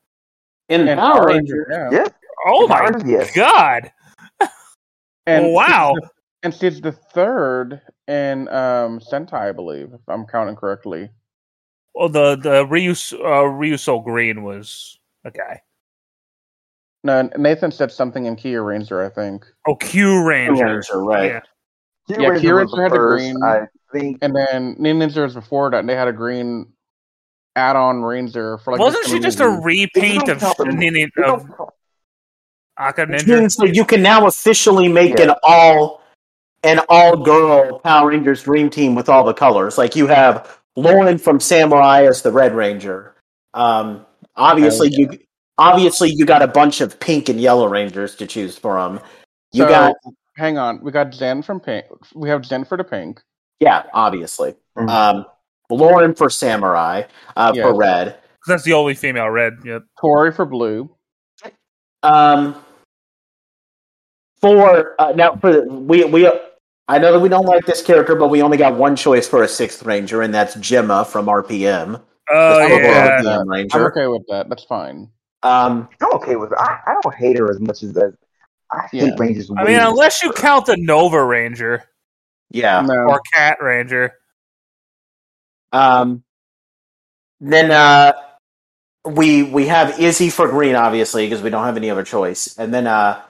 in 0.69 0.87
And 0.87 0.99
Power 0.99 1.15
Power 1.19 1.27
Ranger? 1.27 1.67
yeah. 1.69 1.89
Yeah. 1.91 2.07
Oh 2.47 2.67
my 2.67 2.79
Powers, 2.89 3.03
yes. 3.05 3.31
god! 3.35 3.91
And 5.27 5.53
wow. 5.53 5.93
she's 5.93 6.01
the- 6.01 6.09
and 6.43 6.53
she's 6.53 6.81
the 6.81 6.91
third 6.91 7.79
in 8.07 8.47
um 8.49 8.99
Sentai, 8.99 9.49
I 9.49 9.51
believe, 9.51 9.93
if 9.93 10.01
I'm 10.07 10.25
counting 10.25 10.55
correctly. 10.55 11.09
Well, 11.95 12.09
the 12.09 12.35
the 12.35 12.65
Ryus 12.65 13.13
uh, 13.13 13.17
Ryusoul 13.17 14.03
Green 14.03 14.43
was 14.43 14.97
a 15.25 15.31
guy. 15.31 15.61
No, 17.03 17.29
Nathan 17.37 17.71
said 17.71 17.91
something 17.91 18.25
in 18.25 18.35
Kyuranger, 18.37 19.05
I 19.05 19.09
think. 19.09 19.45
Oh, 19.67 19.75
Kyuranger. 19.75 20.75
Ranger, 20.75 21.03
right. 21.03 21.31
Yeah. 21.31 21.39
Key 22.07 22.21
Yeah, 22.23 22.27
Ranger 22.29 22.47
Kyuranger 22.55 22.83
had 22.83 22.91
the 22.91 22.95
first, 22.95 23.23
green. 23.23 23.43
I 23.43 23.61
think. 23.91 24.17
And 24.21 24.35
then 24.35 24.75
Ninja 24.77 25.23
was 25.23 25.33
before 25.33 25.69
that, 25.71 25.79
and 25.79 25.89
they 25.89 25.95
had 25.95 26.07
a 26.07 26.13
green 26.13 26.71
add-on 27.55 28.01
Ranger 28.03 28.57
for 28.59 28.71
like. 28.71 28.79
Wasn't 28.79 29.05
she 29.05 29.13
the 29.13 29.19
just 29.19 29.39
a 29.41 29.47
repaint 29.49 30.29
of 30.29 30.39
They 30.39 30.45
don't 30.45 30.77
Nin- 30.77 30.93
They 30.93 31.23
of 31.23 31.45
Aka 32.79 33.05
Ninja? 33.05 33.39
means 33.39 33.55
that 33.57 33.75
you 33.75 33.85
can 33.85 34.01
now 34.01 34.25
officially 34.27 34.87
make 34.87 35.19
Yeah. 35.19 35.31
an 35.31 35.35
all 35.43 36.01
an 36.63 36.79
all 36.89 37.17
girl 37.17 37.79
Power 37.79 38.09
Rangers 38.09 38.43
Dream 38.43 38.69
Team 38.69 38.95
with 38.95 39.09
all 39.09 39.23
the 39.23 39.33
colors. 39.33 39.77
Like 39.77 39.95
you 39.95 40.07
have 40.07 40.59
Lauren 40.75 41.17
from 41.17 41.39
Samurai 41.39 42.03
as 42.05 42.21
the 42.21 42.31
Red 42.31 42.55
Ranger. 42.55 43.15
Um, 43.53 44.05
obviously 44.35 44.89
Hell 44.91 44.99
you 45.13 45.19
obviously 45.57 46.09
you 46.11 46.25
got 46.25 46.41
a 46.41 46.47
bunch 46.47 46.81
of 46.81 46.99
pink 46.99 47.29
and 47.29 47.39
yellow 47.39 47.67
Rangers 47.67 48.15
to 48.15 48.25
choose 48.27 48.57
from. 48.57 48.99
You 49.51 49.63
So- 49.63 49.69
got 49.69 49.95
Hang 50.35 50.57
on, 50.57 50.81
we 50.81 50.91
got 50.91 51.13
Zen 51.13 51.43
from 51.43 51.59
Pink. 51.59 51.85
We 52.15 52.27
have 52.27 52.43
Zen 52.43 52.65
for 52.65 52.75
the 52.75 52.83
Pink. 52.83 53.21
yeah, 53.59 53.83
obviously. 53.93 54.55
Mhm. 54.75 54.89
Um, 54.89 55.25
Lauren 55.69 56.15
for 56.15 56.27
Samurai, 56.29 57.03
uh, 57.37 57.51
Yes. 57.55 57.63
for 57.63 57.75
Red. 57.75 58.17
That's 58.47 58.63
the 58.63 58.73
only 58.73 58.95
female 58.95 59.29
red. 59.29 59.53
Yep. 59.63 59.83
Tori 60.01 60.31
for 60.31 60.45
Blue. 60.45 60.89
Um, 62.01 62.55
for 64.41 64.99
uh, 64.99 65.13
now, 65.15 65.35
for 65.35 65.53
the- 65.53 65.63
we 65.71 66.03
we 66.05 66.29
I 66.87 66.97
know 66.97 67.13
that 67.13 67.19
we 67.19 67.29
don't 67.29 67.45
like 67.45 67.65
this 67.65 67.81
character, 67.81 68.15
but 68.15 68.27
we 68.27 68.41
only 68.41 68.57
got 68.57 68.75
one 68.75 68.95
choice 68.95 69.27
for 69.27 69.43
a 69.43 69.47
sixth 69.47 69.83
ranger, 69.83 70.21
and 70.21 70.33
that's 70.33 70.55
Gemma 70.55 71.05
from 71.05 71.27
RPM. 71.27 72.01
Oh 72.29 72.59
The 72.59 72.67
Purple 72.67 72.87
yeah. 72.89 73.21
RPM 73.21 73.41
I'm 73.41 73.49
Ranger. 73.49 73.91
okay 73.91 74.07
with 74.07 74.23
that. 74.29 74.49
That's 74.49 74.63
fine. 74.63 75.09
Um, 75.43 75.89
I'm 76.01 76.13
okay 76.15 76.35
with 76.35 76.51
it. 76.51 76.57
I, 76.57 76.79
I 76.87 76.95
don't 77.01 77.15
hate 77.15 77.37
her 77.37 77.49
as 77.51 77.59
much 77.59 77.83
as 77.83 77.93
that. 77.93 78.15
I 78.71 78.87
hate 78.91 79.03
Yeah. 79.03 79.15
Rangers. 79.17 79.49
I 79.55 79.63
mean, 79.65 79.79
unless 79.79 80.23
you 80.23 80.31
count 80.31 80.65
the 80.65 80.77
Nova 80.77 81.23
Ranger 81.23 81.83
yeah. 82.49 82.81
No. 82.81 82.93
or 83.09 83.21
Cat 83.33 83.57
Ranger. 83.61 84.13
Um, 85.71 86.23
then 87.41 87.71
uh, 87.71 88.13
we 89.05 89.43
we 89.43 89.67
have 89.67 89.99
Izzy 89.99 90.29
for 90.29 90.47
green, 90.47 90.75
obviously, 90.75 91.25
because 91.25 91.41
we 91.41 91.49
don't 91.49 91.65
have 91.65 91.77
any 91.77 91.89
other 91.89 92.03
choice, 92.03 92.57
and 92.57 92.73
then 92.73 92.87
uh, 92.87 93.21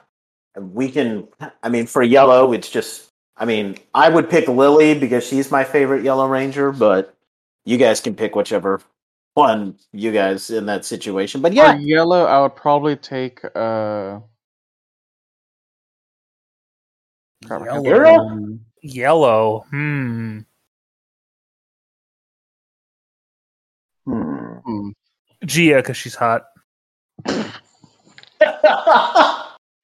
we 0.58 0.90
can. 0.90 1.26
I 1.62 1.68
mean, 1.68 1.86
for 1.86 2.02
yellow, 2.02 2.52
it's 2.52 2.70
just. 2.70 3.03
I 3.36 3.44
mean, 3.44 3.76
I 3.94 4.08
would 4.08 4.30
pick 4.30 4.48
Lily 4.48 4.98
because 4.98 5.26
she's 5.26 5.50
my 5.50 5.64
favorite 5.64 6.04
Yellow 6.04 6.28
Ranger, 6.28 6.70
but 6.70 7.16
you 7.64 7.78
guys 7.78 8.00
can 8.00 8.14
pick 8.14 8.36
whichever 8.36 8.80
one 9.34 9.76
you 9.92 10.12
guys 10.12 10.50
in 10.50 10.66
that 10.66 10.84
situation. 10.84 11.42
But 11.42 11.52
For 11.52 11.56
yeah, 11.56 11.76
yellow, 11.76 12.24
I 12.24 12.40
would 12.40 12.54
probably 12.54 12.96
take 12.96 13.44
uh. 13.44 14.20
crap, 17.44 17.64
Yellow? 17.64 17.82
think 17.82 17.88
of 17.88 17.94
the 17.94 18.00
name. 18.00 18.64
Yellow. 18.82 19.64
Hmm. 19.70 20.40
Hmm. 24.04 24.54
Hmm. 24.64 24.90
Gia, 25.44 25.76
because 25.76 25.96
she's 25.96 26.14
hot. 26.14 26.44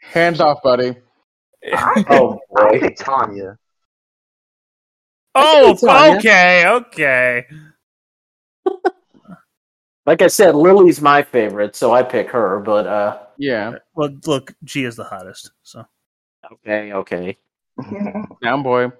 Hands 0.00 0.40
off, 0.40 0.62
buddy. 0.62 0.94
I, 1.64 2.04
oh 2.10 2.38
I 2.56 2.70
boy. 2.70 2.80
pick 2.80 2.96
Tanya. 2.96 3.56
Oh, 5.34 5.76
Tanya. 5.76 6.16
okay, 6.18 6.66
okay. 6.66 7.46
like 10.06 10.22
I 10.22 10.26
said, 10.26 10.54
Lily's 10.54 11.00
my 11.00 11.22
favorite, 11.22 11.76
so 11.76 11.92
I 11.92 12.02
pick 12.02 12.30
her. 12.30 12.60
But 12.60 12.86
uh, 12.86 13.18
Yeah, 13.38 13.74
Well, 13.94 14.10
look, 14.26 14.52
G 14.64 14.84
is 14.84 14.96
the 14.96 15.04
hottest. 15.04 15.52
So 15.62 15.84
okay, 16.52 16.92
okay. 16.92 17.38
down 18.42 18.62
boy. 18.62 18.90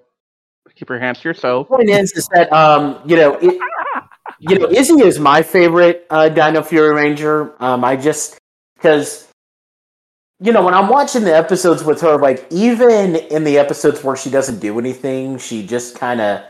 Keep 0.75 0.89
your 0.89 0.99
hands 0.99 1.19
to 1.19 1.27
yourself. 1.27 1.67
point 1.67 1.89
is, 1.89 2.13
is 2.13 2.27
that 2.29 2.51
um, 2.53 3.01
you 3.05 3.17
know, 3.17 3.35
it, 3.41 3.59
you 4.39 4.57
know, 4.57 4.69
Izzy 4.69 5.01
is 5.01 5.19
my 5.19 5.41
favorite 5.41 6.05
uh, 6.09 6.29
Dino 6.29 6.61
Fury 6.61 6.95
Ranger. 6.95 7.61
Um, 7.61 7.83
I 7.83 7.97
just 7.97 8.39
because 8.75 9.27
you 10.41 10.51
know 10.51 10.65
when 10.65 10.73
I'm 10.73 10.89
watching 10.89 11.23
the 11.23 11.35
episodes 11.35 11.83
with 11.83 12.01
her, 12.01 12.17
like 12.17 12.45
even 12.49 13.15
in 13.15 13.43
the 13.43 13.59
episodes 13.59 14.03
where 14.03 14.15
she 14.15 14.31
doesn't 14.31 14.59
do 14.59 14.79
anything, 14.79 15.37
she 15.37 15.65
just 15.65 15.95
kind 15.95 16.19
of, 16.19 16.41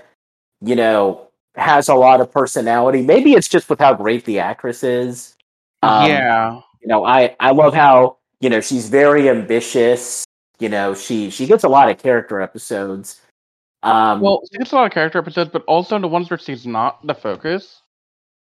you 0.61 0.75
know, 0.75 1.27
has 1.55 1.89
a 1.89 1.95
lot 1.95 2.21
of 2.21 2.31
personality. 2.31 3.01
Maybe 3.01 3.33
it's 3.33 3.49
just 3.49 3.69
with 3.69 3.79
how 3.79 3.93
great 3.93 4.23
the 4.23 4.39
actress 4.39 4.83
is. 4.83 5.35
Um, 5.83 6.09
yeah, 6.09 6.61
you 6.81 6.87
know, 6.87 7.05
I 7.05 7.35
I 7.41 7.51
love 7.51 7.73
how 7.73 8.17
you 8.39 8.49
know 8.49 8.61
she's 8.61 8.87
very 8.87 9.29
ambitious. 9.29 10.23
You 10.59 10.69
know, 10.69 10.95
she 10.95 11.29
she 11.29 11.45
gets 11.45 11.65
a 11.65 11.69
lot 11.69 11.89
of 11.89 11.97
character 11.97 12.39
episodes. 12.39 13.19
Um, 13.83 14.21
well, 14.21 14.41
she 14.49 14.57
gets 14.57 14.71
a 14.71 14.75
lot 14.75 14.85
of 14.85 14.93
character 14.93 15.19
episodes, 15.19 15.49
but 15.51 15.65
also 15.65 15.97
in 15.97 16.01
the 16.01 16.07
ones 16.07 16.29
where 16.29 16.37
she's 16.37 16.65
not 16.65 17.05
the 17.05 17.15
focus, 17.15 17.81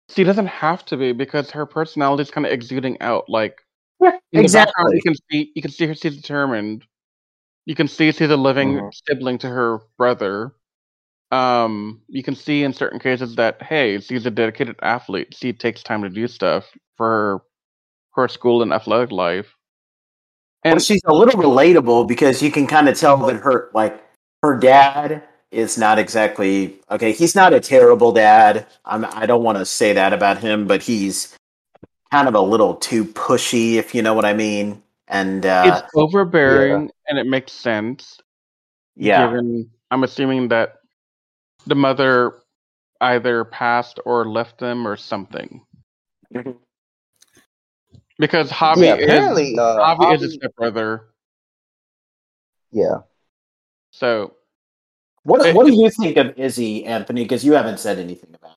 she 0.08 0.22
doesn't 0.22 0.46
have 0.46 0.84
to 0.86 0.96
be 0.96 1.12
because 1.12 1.50
her 1.50 1.66
personality 1.66 2.22
is 2.22 2.30
kind 2.30 2.46
of 2.46 2.52
exuding 2.52 3.00
out. 3.00 3.28
Like 3.28 3.62
background, 4.10 4.44
exactly. 4.44 4.96
you 4.96 5.02
can 5.02 5.14
see 5.30 5.52
you 5.54 5.62
can 5.62 5.70
see 5.70 5.86
her 5.86 5.94
she's 5.94 6.16
determined. 6.16 6.84
You 7.64 7.74
can 7.74 7.88
see 7.88 8.10
she's 8.12 8.30
a 8.30 8.36
living 8.36 8.74
Mhm. 8.78 8.90
sibling 9.06 9.38
to 9.38 9.48
her 9.48 9.78
brother. 9.96 10.52
Um, 11.30 12.02
you 12.08 12.22
can 12.22 12.34
see 12.34 12.62
in 12.62 12.72
certain 12.74 12.98
cases 12.98 13.36
that 13.36 13.62
hey, 13.62 14.00
she's 14.00 14.26
a 14.26 14.30
dedicated 14.30 14.76
athlete. 14.82 15.34
She 15.34 15.52
takes 15.52 15.82
time 15.82 16.02
to 16.02 16.08
do 16.10 16.28
stuff 16.28 16.70
for 16.96 17.08
her, 18.16 18.22
her 18.22 18.28
school 18.28 18.62
and 18.62 18.72
athletic 18.72 19.10
life. 19.12 19.54
Well, 20.64 20.74
And 20.74 20.82
she's 20.82 21.00
a 21.06 21.14
little 21.14 21.40
relatable 21.40 22.06
because 22.06 22.42
you 22.42 22.50
can 22.52 22.66
kind 22.66 22.88
of 22.88 22.98
tell 22.98 23.16
that 23.26 23.36
her 23.36 23.70
like 23.74 24.02
her 24.42 24.58
dad 24.58 25.22
is 25.50 25.76
not 25.78 25.98
exactly 25.98 26.80
okay. 26.90 27.12
He's 27.12 27.34
not 27.34 27.52
a 27.54 27.60
terrible 27.60 28.12
dad. 28.12 28.66
I'm, 28.84 29.04
I 29.06 29.26
don't 29.26 29.42
want 29.42 29.58
to 29.58 29.66
say 29.66 29.92
that 29.94 30.12
about 30.12 30.38
him, 30.38 30.66
but 30.66 30.82
he's 30.82 31.34
kind 32.12 32.28
of 32.28 32.34
a 32.34 32.40
little 32.40 32.74
too 32.74 33.06
pushy, 33.06 33.76
if 33.76 33.94
you 33.94 34.02
know 34.02 34.12
what 34.12 34.26
I 34.26 34.34
mean. 34.34 34.82
And 35.08 35.46
uh, 35.46 35.62
it's 35.82 35.90
overbearing, 35.94 36.90
and 37.08 37.18
it 37.18 37.26
makes 37.26 37.52
sense. 37.52 38.20
yeah, 38.94 39.26
Given, 39.26 39.70
I'm 39.90 40.04
assuming 40.04 40.48
that 40.48 40.74
the 41.66 41.74
mother 41.74 42.34
either 43.00 43.44
passed 43.44 43.98
or 44.04 44.28
left 44.28 44.58
them 44.58 44.86
or 44.86 44.96
something. 44.96 45.64
Mhm. 46.34 46.56
Because 48.18 48.50
Javi 48.50 48.84
yeah, 48.84 48.94
is 48.96 49.04
apparently, 49.04 49.58
uh, 49.58 49.78
Javi 49.78 50.14
is 50.14 50.22
a 50.22 50.30
stepbrother. 50.30 51.08
yeah. 52.70 52.98
So 53.90 54.36
what 55.24 55.54
what 55.54 55.66
do 55.66 55.72
you 55.74 55.90
think 55.90 56.18
of 56.18 56.38
Izzy, 56.38 56.84
Anthony? 56.84 57.22
Because 57.22 57.44
you 57.44 57.52
haven't 57.54 57.80
said 57.80 57.98
anything 57.98 58.34
about. 58.34 58.56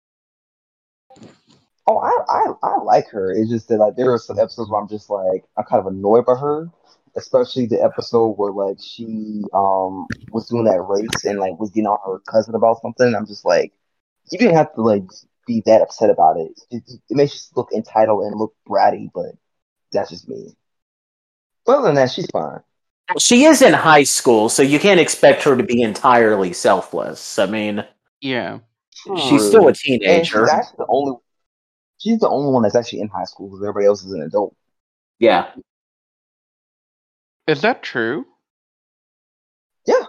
It. 1.88 1.92
Oh, 1.92 1.98
I, 1.98 2.12
I 2.30 2.54
I 2.64 2.78
like 2.84 3.08
her. 3.10 3.32
It's 3.32 3.50
just 3.50 3.68
that 3.70 3.78
like 3.78 3.96
there 3.96 4.12
are 4.12 4.20
some 4.20 4.40
episodes 4.40 4.70
where 4.70 4.82
I'm 4.82 4.88
just 4.88 5.10
like 5.10 5.44
I'm 5.58 5.66
kind 5.66 5.80
of 5.80 5.88
annoyed 5.88 6.26
by 6.26 6.36
her, 6.36 6.70
especially 7.16 7.66
the 7.66 7.84
episode 7.84 8.34
where 8.38 8.52
like 8.52 8.78
she 8.82 9.44
um 9.54 10.08
was 10.32 10.48
doing 10.48 10.66
that 10.66 10.82
race 10.82 11.26
and 11.26 11.40
like 11.40 11.60
was 11.60 11.72
getting 11.72 11.88
on 11.88 12.00
her 12.06 12.20
cousin 12.32 12.56
about 12.56 12.82
something. 12.82 13.14
I'm 13.16 13.28
just 13.28 13.46
like, 13.46 13.74
you 14.32 14.38
didn't 14.40 14.56
have 14.56 14.74
to 14.76 14.82
like 14.82 15.04
be 15.48 15.62
that 15.66 15.82
upset 15.82 16.10
about 16.10 16.38
it. 16.38 16.60
It, 16.72 16.84
it 17.10 17.16
makes 17.16 17.34
you 17.34 17.40
look 17.56 17.72
entitled 17.74 18.24
and 18.26 18.40
look 18.40 18.54
bratty, 18.68 19.10
but 19.14 19.36
that's 19.92 20.10
just 20.10 20.28
me. 20.28 20.56
But 21.66 21.78
other 21.78 21.88
than 21.88 21.96
that, 21.96 22.12
she's 22.12 22.28
fine. 22.32 22.60
She 23.20 23.46
is 23.46 23.62
in 23.62 23.74
high 23.74 24.04
school, 24.04 24.50
so 24.50 24.64
you 24.64 24.80
can't 24.80 25.00
expect 25.00 25.44
her 25.44 25.56
to 25.56 25.64
be 25.64 25.82
entirely 25.82 26.54
selfless. 26.54 27.38
I 27.38 27.46
mean, 27.46 27.86
yeah. 28.20 28.60
she's 29.30 29.46
still 29.46 29.68
a 29.68 29.74
teenager. 29.74 30.46
she's 30.46 30.50
actually 30.50 30.78
the 30.80 30.86
only. 30.90 31.18
She's 31.98 32.20
the 32.20 32.30
only 32.30 32.52
one 32.52 32.64
that's 32.64 32.76
actually 32.76 33.02
in 33.02 33.08
high 33.08 33.24
school 33.24 33.48
because 33.48 33.64
everybody 33.64 33.86
else 33.88 34.04
is 34.04 34.12
an 34.12 34.22
adult. 34.22 34.56
Yeah. 35.20 35.52
Is 37.48 37.62
that 37.62 37.84
true? 37.84 38.26
Yeah, 39.86 40.02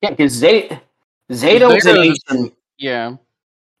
Yeah, 0.00 0.10
because 0.10 0.40
Zayto, 0.40 0.80
Zayto's 1.30 1.84
an 1.84 1.96
Zeta 1.96 2.14
Asian. 2.30 2.52
Yeah. 2.78 3.16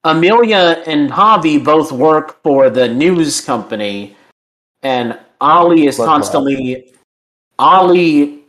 Amelia 0.04 0.82
and 0.86 1.10
Javi 1.10 1.62
both 1.64 1.90
work 1.92 2.42
for 2.42 2.68
the 2.68 2.88
news 2.88 3.40
company, 3.40 4.16
and 4.82 5.18
Ollie 5.40 5.86
is 5.86 5.96
But, 5.96 6.02
uh, 6.02 6.06
constantly 6.06 6.92
Ollie 7.58 8.40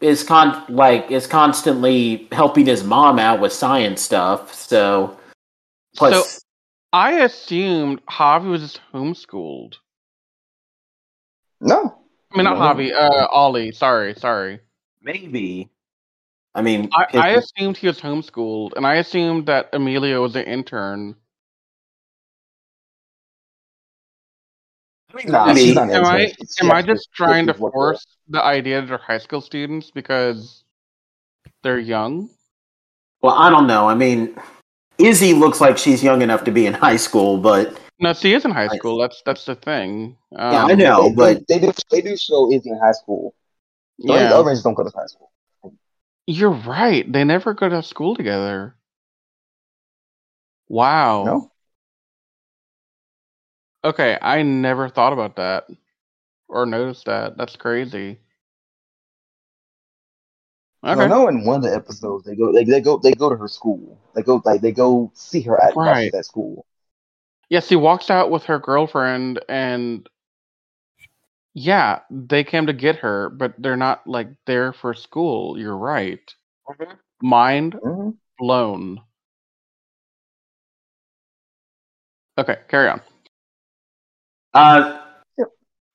is 0.00 0.22
con 0.22 0.64
like 0.68 1.10
is 1.10 1.26
constantly 1.26 2.28
helping 2.30 2.66
his 2.66 2.84
mom 2.84 3.18
out 3.18 3.40
with 3.40 3.52
science 3.52 4.02
stuff. 4.02 4.54
So 4.54 5.18
plus, 5.96 6.34
So 6.34 6.40
I 6.92 7.20
assumed 7.20 8.04
Javi 8.06 8.48
was 8.50 8.62
just 8.62 8.80
homeschooled. 8.92 9.74
No, 11.60 11.98
I 12.32 12.36
mean, 12.36 12.44
not 12.44 12.58
No. 12.58 12.82
Javi. 12.82 12.92
Uh, 12.94 13.26
Ollie. 13.30 13.72
Sorry, 13.72 14.14
sorry. 14.14 14.60
maybe. 15.02 15.68
I 16.54 16.62
mean, 16.62 16.88
I, 16.92 17.06
I 17.18 17.28
assumed 17.30 17.76
he 17.76 17.86
was 17.86 18.00
homeschooled, 18.00 18.72
and 18.74 18.86
I 18.86 18.94
assumed 18.96 19.46
that 19.46 19.68
Amelia 19.72 20.20
was 20.20 20.34
an 20.34 20.44
intern. 20.44 21.14
nah, 25.26 25.54
she's 25.54 25.74
not 25.74 25.90
Am 25.90 26.04
I 26.04 26.32
am 26.60 26.70
I 26.70 26.82
just 26.82 27.12
trying 27.12 27.46
to 27.46 27.54
force 27.54 28.06
the 28.28 28.42
idea 28.42 28.80
that 28.80 28.88
they're 28.88 28.98
high 28.98 29.18
school 29.18 29.40
students 29.40 29.90
because 29.90 30.64
they're 31.62 31.78
young? 31.78 32.30
well, 33.22 33.34
I 33.34 33.50
don't 33.50 33.66
know. 33.66 33.88
I 33.88 33.94
mean, 33.94 34.36
Izzy 34.98 35.32
looks 35.32 35.60
like 35.60 35.78
she's 35.78 36.02
young 36.02 36.22
enough 36.22 36.44
to 36.44 36.50
be 36.50 36.66
in 36.66 36.74
high 36.74 36.96
school, 36.96 37.38
but 37.38 37.78
No, 38.00 38.12
she 38.12 38.32
is 38.34 38.44
in 38.44 38.50
high 38.50 38.68
I- 38.70 38.76
school. 38.76 38.98
That's 38.98 39.22
that's 39.24 39.44
the 39.44 39.54
thing. 39.54 40.16
Um, 40.36 40.52
Yeah, 40.52 40.64
I 40.64 40.74
know. 40.74 41.08
They, 41.08 41.14
but- 41.14 41.48
they, 41.48 41.58
they 41.58 41.66
do 41.66 41.72
they 41.90 42.00
do 42.02 42.16
show 42.16 42.50
Izzy 42.52 42.70
in 42.70 42.78
high 42.78 42.92
school. 42.92 43.34
The 43.98 44.14
Yeah, 44.14 44.34
other 44.34 44.48
Rangers 44.48 44.62
don't 44.64 44.74
go 44.74 44.84
to 44.84 44.90
high 44.96 45.06
school. 45.06 45.30
you're 46.26 46.50
right. 46.50 47.10
They 47.10 47.24
never 47.24 47.54
go 47.54 47.68
to 47.68 47.82
school 47.82 48.14
together. 48.16 48.74
Wow. 50.68 51.24
No, 51.24 51.52
Okay, 53.84 54.18
I 54.20 54.42
never 54.42 54.88
thought 54.88 55.12
about 55.12 55.36
that 55.36 55.68
or 56.48 56.66
noticed 56.66 57.06
that. 57.06 57.36
That's 57.38 57.56
crazy. 57.56 58.18
Okay. 60.84 61.00
I 61.00 61.08
know 61.08 61.28
in 61.28 61.44
one 61.44 61.56
of 61.56 61.62
the 61.62 61.74
episodes 61.74 62.24
they 62.24 62.34
go 62.36 62.52
they, 62.52 62.64
they 62.64 62.80
go 62.80 62.98
they 62.98 63.12
go 63.12 63.28
to 63.30 63.36
her 63.36 63.48
school. 63.48 63.98
They 64.14 64.22
go 64.22 64.40
like 64.44 64.60
they 64.60 64.72
go 64.72 65.10
see 65.14 65.42
her 65.42 65.60
at 65.62 65.78
while 65.82 65.94
Right. 65.94 66.14
at 66.14 66.24
school. 66.24 66.66
Yes, 67.50 67.68
he 67.68 67.76
walks 67.76 68.10
out 68.10 68.30
with 68.30 68.44
her 68.44 68.58
girlfriend, 68.58 69.40
and 69.48 70.08
yeah, 71.54 72.00
they 72.10 72.44
came 72.44 72.66
to 72.66 72.72
get 72.72 72.96
her, 72.96 73.28
but 73.30 73.54
they're 73.58 73.76
not 73.76 74.06
like 74.06 74.28
there 74.46 74.72
for 74.72 74.94
school. 74.94 75.58
You're 75.58 75.76
right. 75.76 76.20
Mind 77.22 77.80
hmm 77.82 78.10
blown. 78.38 79.00
Okay, 82.38 82.58
carry 82.68 82.88
on. 82.88 83.00
Uh, 84.54 84.98
Yep. 84.98 85.07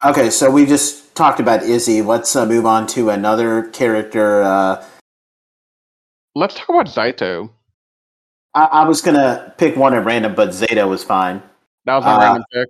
Okay, 0.06 0.30
so 0.30 0.52
we 0.52 0.66
just 0.66 1.16
talked 1.16 1.40
about 1.40 1.64
Izzy. 1.64 2.02
Let's 2.02 2.36
uh, 2.36 2.46
move 2.46 2.66
on 2.66 2.88
to 2.88 3.10
another 3.10 3.70
character. 3.70 4.42
Uh, 4.44 4.86
Let's 6.36 6.56
talk 6.56 6.70
about 6.70 6.88
Zayto. 6.88 7.52
I, 8.54 8.66
I 8.66 8.88
was 8.88 9.02
gonna 9.02 9.54
pick 9.58 9.76
one 9.78 9.94
at 9.94 10.04
random, 10.04 10.36
but 10.36 10.50
Zayto 10.50 10.90
was 10.90 11.04
fine. 11.04 11.42
That 11.86 11.96
was 11.98 12.06
my 12.06 12.16
Uh, 12.16 12.20
random 12.20 12.44
pick. 12.52 12.70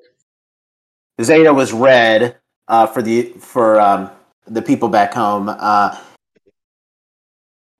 Zayto 1.21 1.55
was 1.55 1.73
red 1.73 2.37
uh, 2.67 2.85
for 2.87 3.01
the 3.01 3.23
for 3.39 3.79
um, 3.79 4.11
the 4.45 4.61
people 4.61 4.89
back 4.89 5.13
home. 5.13 5.49
Uh, 5.49 5.97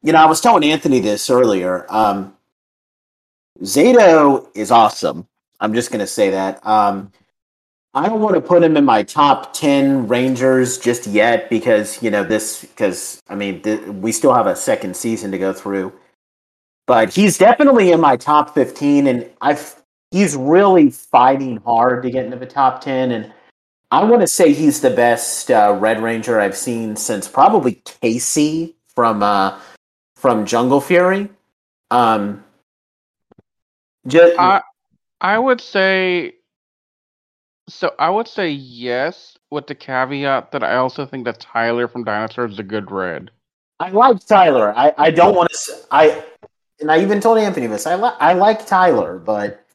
you 0.01 0.14
know, 0.14 0.20
I 0.20 0.26
was 0.26 0.41
telling 0.41 0.64
Anthony 0.64 0.99
this 0.99 1.30
earlier. 1.30 1.86
Um, 1.89 2.36
Zayto 3.62 4.47
is 4.56 4.72
awesome. 4.72 5.28
I'm 5.60 5.74
just 5.74 5.91
gonna 5.91 6.08
say 6.08 6.32
that. 6.32 6.66
Um, 6.66 7.12
I 7.96 8.08
don't 8.08 8.22
want 8.22 8.36
to 8.36 8.41
put 8.41 8.64
him 8.64 8.76
in 8.76 8.86
my 8.86 9.04
top 9.04 9.54
ten 9.54 10.08
Rangers 10.08 10.78
just 10.78 11.06
yet 11.08 11.50
because 11.50 12.02
you 12.02 12.10
know 12.10 12.24
this 12.24 12.62
because 12.62 13.22
I 13.28 13.36
mean 13.36 13.62
th- 13.62 13.82
we 13.88 14.12
still 14.12 14.34
have 14.34 14.48
a 14.48 14.56
second 14.56 14.96
season 14.96 15.32
to 15.32 15.38
go 15.38 15.54
through. 15.54 15.94
But 16.86 17.14
he's 17.14 17.38
definitely 17.38 17.91
in 17.91 18.02
my 18.02 18.18
top 18.18 18.54
fifteen, 18.54 19.08
and 19.08 19.30
I've 19.41 19.76
he's 20.14 20.36
really 20.36 20.91
fighting 20.91 21.58
hard 21.66 22.04
to 22.04 22.12
get 22.12 22.24
into 22.24 22.38
the 22.38 22.46
top 22.46 22.80
10 22.82 23.12
and 23.12 23.34
i 23.91 24.04
want 24.04 24.22
to 24.22 24.28
say 24.28 24.54
he's 24.54 24.80
the 24.80 24.91
best 24.91 25.50
uh, 25.50 25.76
red 25.80 26.02
ranger 26.02 26.39
i've 26.39 26.56
seen 26.56 26.96
since 26.96 27.28
probably 27.28 27.82
casey 28.00 28.76
from 28.96 29.24
uh, 29.24 29.60
from 30.16 30.46
jungle 30.46 30.80
fury 30.80 31.28
um 31.89 32.44
just, 34.08 34.38
I 34.38 34.62
I 35.22 35.39
would 35.39 35.62
say 35.62 36.34
So 37.70 37.91
I 37.97 38.09
would 38.09 38.28
say 38.28 38.49
yes, 38.49 39.38
with 39.51 39.68
the 39.68 39.76
caveat 39.76 40.51
that 40.51 40.64
I 40.64 40.76
also 40.76 41.05
think 41.05 41.26
that 41.26 41.39
Tyler 41.39 41.88
from 41.88 42.03
Dinosaurs 42.03 42.53
is 42.53 42.59
a 42.59 42.64
good 42.64 42.91
red. 42.91 43.32
I 43.80 43.89
like 43.89 44.26
Tyler. 44.26 44.74
I, 44.76 44.93
I 44.97 45.11
don't 45.11 45.36
want 45.36 45.49
to. 45.51 45.74
I 45.91 46.24
and 46.80 46.91
I 46.91 47.01
even 47.01 47.22
told 47.22 47.38
Anthony 47.38 47.68
this. 47.68 47.88
I 47.88 47.95
like 47.95 48.16
I 48.20 48.34
like 48.34 48.66
Tyler, 48.66 49.18
but 49.20 49.66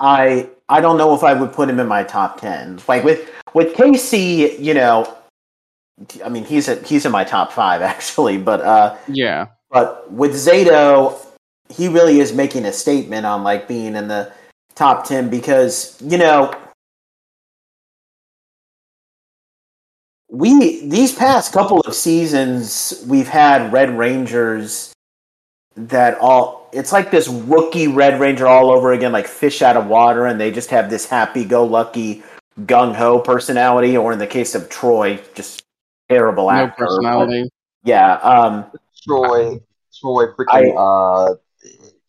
I 0.00 0.50
I 0.68 0.80
don't 0.80 0.98
know 0.98 1.14
if 1.14 1.22
I 1.22 1.34
would 1.34 1.52
put 1.52 1.68
him 1.68 1.78
in 1.80 1.86
my 1.86 2.02
top 2.02 2.40
ten. 2.40 2.80
Like 2.88 3.04
with 3.04 3.30
with 3.54 3.74
Casey, 3.74 4.56
you 4.58 4.74
know, 4.74 5.12
I 6.24 6.28
mean 6.28 6.44
he's 6.44 6.68
a, 6.68 6.76
he's 6.82 7.06
in 7.06 7.12
my 7.12 7.24
top 7.24 7.52
five 7.52 7.80
actually, 7.92 8.38
but 8.38 8.60
uh, 8.60 8.96
Yeah. 9.08 9.46
but 9.70 10.10
with 10.12 10.32
Zayto, 10.32 11.18
he 11.68 11.88
really 11.88 12.20
is 12.20 12.32
making 12.32 12.64
a 12.64 12.72
statement 12.72 13.24
on 13.26 13.42
like 13.42 13.68
being 13.68 13.94
in 13.96 14.08
the 14.08 14.32
top 14.74 15.06
ten 15.06 15.30
because 15.30 15.96
you 16.02 16.18
know 16.18 16.52
we 20.28 20.86
these 20.88 21.14
past 21.14 21.52
couple 21.52 21.80
of 21.80 21.94
seasons 21.94 23.04
we've 23.08 23.28
had 23.28 23.72
Red 23.72 23.96
Rangers 23.96 24.92
that 25.76 26.18
all 26.18 26.68
it's 26.72 26.92
like 26.92 27.10
this 27.10 27.28
rookie 27.28 27.86
Red 27.88 28.18
Ranger 28.20 28.46
all 28.46 28.70
over 28.70 28.92
again, 28.92 29.12
like 29.12 29.26
fish 29.28 29.62
out 29.62 29.76
of 29.76 29.86
water, 29.86 30.26
and 30.26 30.40
they 30.40 30.50
just 30.50 30.70
have 30.70 30.90
this 30.90 31.06
happy 31.06 31.44
go 31.44 31.64
lucky 31.64 32.22
gung 32.62 32.94
ho 32.94 33.20
personality, 33.20 33.96
or 33.96 34.12
in 34.12 34.18
the 34.18 34.26
case 34.26 34.54
of 34.54 34.68
Troy, 34.68 35.20
just 35.34 35.62
terrible 36.08 36.44
No 36.44 36.50
actor. 36.50 36.74
but- 36.78 36.86
personality. 36.86 37.50
yeah, 37.84 38.14
um, 38.16 38.64
Troy, 39.06 39.60
Troy, 40.00 40.26
freaking 40.32 40.74
uh, 40.76 41.34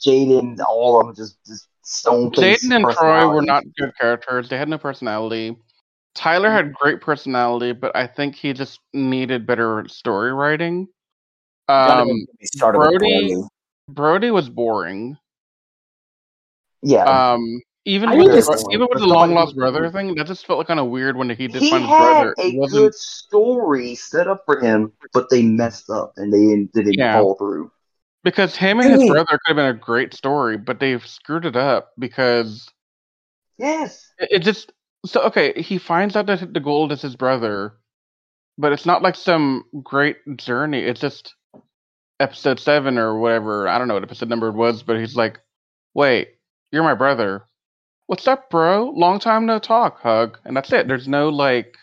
Jaden, 0.03 0.59
all 0.67 0.99
of 0.99 1.07
them 1.07 1.15
just 1.15 1.37
just 1.45 1.67
stone. 1.83 2.31
Jaden 2.31 2.75
and 2.75 2.85
Troy 2.97 3.27
were 3.29 3.41
not 3.41 3.63
good 3.77 3.91
characters. 3.99 4.49
They 4.49 4.57
had 4.57 4.69
no 4.69 4.77
personality. 4.77 5.55
Tyler 6.17 6.49
had 6.49 6.73
great 6.73 6.99
personality, 6.99 7.73
but 7.73 7.95
I 7.95 8.07
think 8.07 8.33
he 8.35 8.51
just 8.51 8.79
needed 8.91 9.45
better 9.45 9.85
story 9.87 10.33
writing. 10.33 10.87
Um, 11.69 12.07
we 12.07 12.25
started 12.45 12.79
with 12.79 12.89
Brody- 12.99 13.35
Brody. 13.87 14.31
Was 14.31 14.49
boring. 14.49 15.15
Yeah, 16.81 17.03
Um, 17.03 17.61
even 17.85 18.09
I 18.09 18.15
with 18.15 18.31
the, 18.31 18.69
even 18.71 18.87
with 18.89 18.99
the 18.99 19.05
long 19.07 19.33
lost 19.33 19.55
brother 19.55 19.91
thing, 19.91 20.15
that 20.15 20.25
just 20.25 20.45
felt 20.47 20.65
kind 20.65 20.79
of 20.79 20.87
weird 20.87 21.17
when 21.17 21.29
he 21.29 21.47
did 21.47 21.61
he 21.61 21.69
find 21.69 21.83
his 21.83 21.89
brother. 21.89 22.35
a 22.39 22.55
wasn't 22.57 22.81
good 22.81 22.95
story 22.95 23.93
set 23.95 24.27
up 24.27 24.43
for 24.45 24.59
him, 24.59 24.91
but 25.13 25.29
they 25.29 25.43
messed 25.43 25.89
up 25.89 26.13
and 26.17 26.33
they 26.33 26.65
didn't, 26.73 26.93
Yeah. 26.93 27.13
follow 27.13 27.35
through. 27.35 27.71
because 28.23 28.55
him 28.55 28.79
and 28.79 28.91
his 28.91 29.09
brother 29.09 29.37
could 29.45 29.47
have 29.47 29.55
been 29.55 29.65
a 29.67 29.73
great 29.73 30.13
story, 30.13 30.57
but 30.57 30.79
they've 30.79 31.05
screwed 31.05 31.45
it 31.45 31.55
up 31.55 31.91
because 31.99 32.67
Yes, 33.57 34.11
it, 34.19 34.29
it 34.31 34.39
just 34.39 34.71
so 35.05 35.21
okay. 35.23 35.61
He 35.61 35.77
finds 35.77 36.15
out 36.15 36.25
that 36.27 36.53
the 36.53 36.59
gold 36.59 36.91
is 36.91 37.01
his 37.01 37.15
brother, 37.15 37.73
but 38.57 38.73
it's 38.73 38.85
not 38.85 39.01
like 39.01 39.15
some 39.15 39.65
great 39.83 40.17
journey. 40.37 40.79
It's 40.83 41.01
just 41.01 41.35
episode 42.19 42.59
seven 42.59 42.97
or 42.97 43.17
whatever. 43.19 43.67
I 43.67 43.77
don't 43.77 43.87
know 43.87 43.93
what 43.95 44.03
episode 44.03 44.29
number 44.29 44.47
it 44.49 44.55
was, 44.55 44.83
but 44.83 44.99
he's 44.99 45.15
like, 45.15 45.39
"Wait, 45.93 46.29
you're 46.71 46.83
my 46.83 46.95
brother. 46.95 47.45
What's 48.07 48.27
up, 48.27 48.49
bro? 48.49 48.91
Long 48.95 49.19
time 49.19 49.45
no 49.45 49.59
talk. 49.59 50.01
Hug." 50.01 50.37
And 50.45 50.55
that's 50.55 50.71
it. 50.73 50.87
There's 50.87 51.07
no 51.07 51.29
like, 51.29 51.75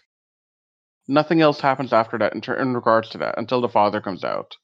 nothing 1.08 1.40
else 1.40 1.60
happens 1.60 1.92
after 1.92 2.18
that 2.18 2.34
in, 2.34 2.40
ter- 2.40 2.56
in 2.56 2.74
regards 2.74 3.10
to 3.10 3.18
that 3.18 3.38
until 3.38 3.60
the 3.60 3.68
father 3.68 4.00
comes 4.00 4.24
out. 4.24 4.56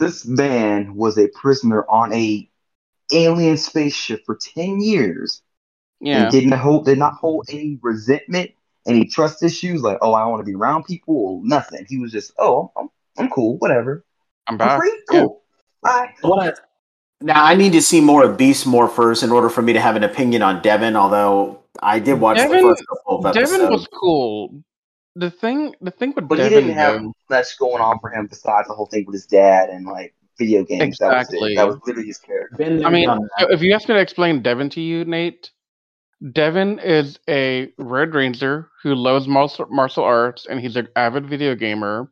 this 0.00 0.26
man 0.26 0.94
was 0.96 1.18
a 1.18 1.28
prisoner 1.28 1.84
on 1.88 2.12
a 2.12 2.48
alien 3.12 3.56
spaceship 3.56 4.22
for 4.26 4.36
ten 4.36 4.80
years 4.80 5.42
Yeah, 6.04 6.22
and 6.24 6.30
didn't 6.32 6.52
hold 6.52 6.84
did 6.84 6.98
not 6.98 7.14
hold 7.14 7.46
any 7.50 7.78
resentment, 7.82 8.50
any 8.86 9.06
trust 9.06 9.42
issues 9.42 9.82
like 9.82 9.98
oh 10.02 10.12
I 10.12 10.26
want 10.26 10.40
to 10.40 10.44
be 10.44 10.54
around 10.54 10.84
people 10.84 11.16
or 11.16 11.40
nothing. 11.42 11.86
He 11.88 11.98
was 11.98 12.12
just 12.12 12.32
oh 12.38 12.70
I'm, 12.76 12.88
I'm 13.18 13.30
cool 13.30 13.56
whatever 13.58 14.04
I'm 14.46 14.54
I'm 14.54 14.58
back. 14.58 14.78
free 14.80 15.02
Yeah. 15.10 15.20
cool 15.20 15.42
bye. 15.82 16.10
I 16.22 16.26
wanna- 16.26 16.54
Now 17.20 17.44
I 17.44 17.54
need 17.54 17.72
to 17.72 17.82
see 17.82 18.00
more 18.00 18.22
of 18.24 18.36
Beast 18.36 18.66
Morphers 18.66 19.22
in 19.24 19.30
order 19.30 19.48
for 19.48 19.62
me 19.62 19.72
to 19.72 19.80
have 19.80 19.96
an 19.96 20.04
opinion 20.04 20.42
on 20.42 20.60
Devin. 20.62 20.94
Although 20.96 21.60
I 21.82 21.98
did 21.98 22.20
watch 22.20 22.36
Devin- 22.36 22.56
the 22.62 22.68
first 22.68 22.84
couple 22.86 23.26
of 23.26 23.34
Devin 23.34 23.70
was 23.70 23.86
cool. 23.92 24.62
The 25.16 25.30
thing, 25.30 25.74
the 25.80 25.92
thing 25.92 26.12
with 26.14 26.28
But 26.28 26.40
he 26.40 26.48
didn't 26.48 26.70
have 26.72 27.00
though, 27.00 27.12
much 27.30 27.56
going 27.58 27.80
on 27.80 28.00
for 28.00 28.10
him 28.10 28.26
besides 28.26 28.66
the 28.66 28.74
whole 28.74 28.86
thing 28.86 29.06
with 29.06 29.14
his 29.14 29.26
dad 29.26 29.70
and 29.70 29.86
like 29.86 30.12
video 30.38 30.64
games. 30.64 30.98
That 30.98 31.12
was 31.12 31.28
Exactly. 31.28 31.52
it. 31.52 31.56
That 31.56 31.68
was 31.68 31.78
literally 31.86 32.08
his 32.08 32.18
character. 32.18 32.56
Been 32.56 32.84
I 32.84 32.90
mean, 32.90 33.06
done 33.06 33.28
so 33.38 33.46
that. 33.46 33.54
if 33.54 33.62
you 33.62 33.72
ask 33.74 33.88
me 33.88 33.94
to 33.94 34.00
explain 34.00 34.42
Devin 34.42 34.70
to 34.70 34.80
you, 34.80 35.04
Nate, 35.04 35.52
Devin 36.32 36.78
is 36.78 37.18
a 37.28 37.72
Red 37.78 38.14
Ranger 38.14 38.70
who 38.82 38.94
loves 38.94 39.26
martial, 39.28 39.66
martial 39.70 40.04
arts, 40.04 40.46
and 40.46 40.60
he's 40.60 40.76
an 40.76 40.88
avid 40.96 41.26
video 41.26 41.54
gamer. 41.54 42.10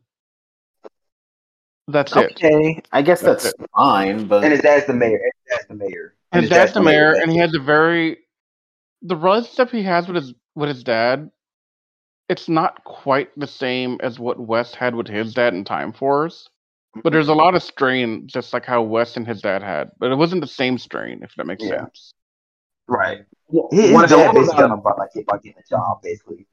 That's 1.87 2.15
it. 2.15 2.31
okay, 2.31 2.81
I 2.91 3.01
guess 3.01 3.21
That's 3.21 3.43
that's, 3.43 3.55
fine, 3.75 4.27
but 4.27 4.43
And 4.43 4.53
his 4.53 4.61
dad's 4.61 4.85
the 4.85 4.93
mayor. 4.93 5.19
His 5.19 5.57
dad's 5.57 5.67
the 5.67 5.75
mayor. 5.75 6.15
And 6.31 6.41
His 6.41 6.49
dad's 6.49 6.73
the 6.73 6.81
mayor, 6.81 7.11
that's 7.13 7.23
and 7.23 7.31
he 7.31 7.37
has 7.39 7.53
a 7.53 7.59
very 7.59 8.19
the 9.01 9.15
relationship 9.15 9.69
he 9.69 9.83
has 9.83 10.07
with 10.07 10.15
his 10.15 10.33
with 10.55 10.69
his 10.69 10.83
dad. 10.83 11.29
It's 12.29 12.47
not 12.47 12.83
quite 12.85 13.29
the 13.37 13.47
same 13.47 13.97
as 14.01 14.17
what 14.17 14.39
Wes 14.39 14.73
had 14.73 14.95
with 14.95 15.07
his 15.07 15.33
dad 15.33 15.53
in 15.53 15.65
Time 15.65 15.91
Force, 15.91 16.49
but 17.03 17.11
there's 17.11 17.27
a 17.27 17.33
lot 17.33 17.53
of 17.53 17.61
strain, 17.61 18.27
just 18.27 18.53
like 18.53 18.65
how 18.65 18.81
Wes 18.81 19.17
and 19.17 19.27
his 19.27 19.41
dad 19.41 19.61
had. 19.61 19.91
But 19.99 20.11
it 20.11 20.15
wasn't 20.15 20.41
the 20.41 20.47
same 20.47 20.77
strain, 20.77 21.21
if 21.21 21.35
that 21.35 21.45
makes 21.45 21.63
Yeah. 21.63 21.79
sense. 21.81 22.13
right. 22.87 23.25
What 23.61 23.71
His 23.71 24.11
I 24.11 24.15
dad 24.15 24.25
love 24.25 24.35
basically 24.35 24.45
got 24.45 24.65
about, 24.65 24.65
him 24.65 24.71
about 24.79 24.97
like 24.99 25.09
about 25.15 25.43
getting 25.43 25.59
a 25.63 25.69
job, 25.69 26.01
basically. 26.01 26.47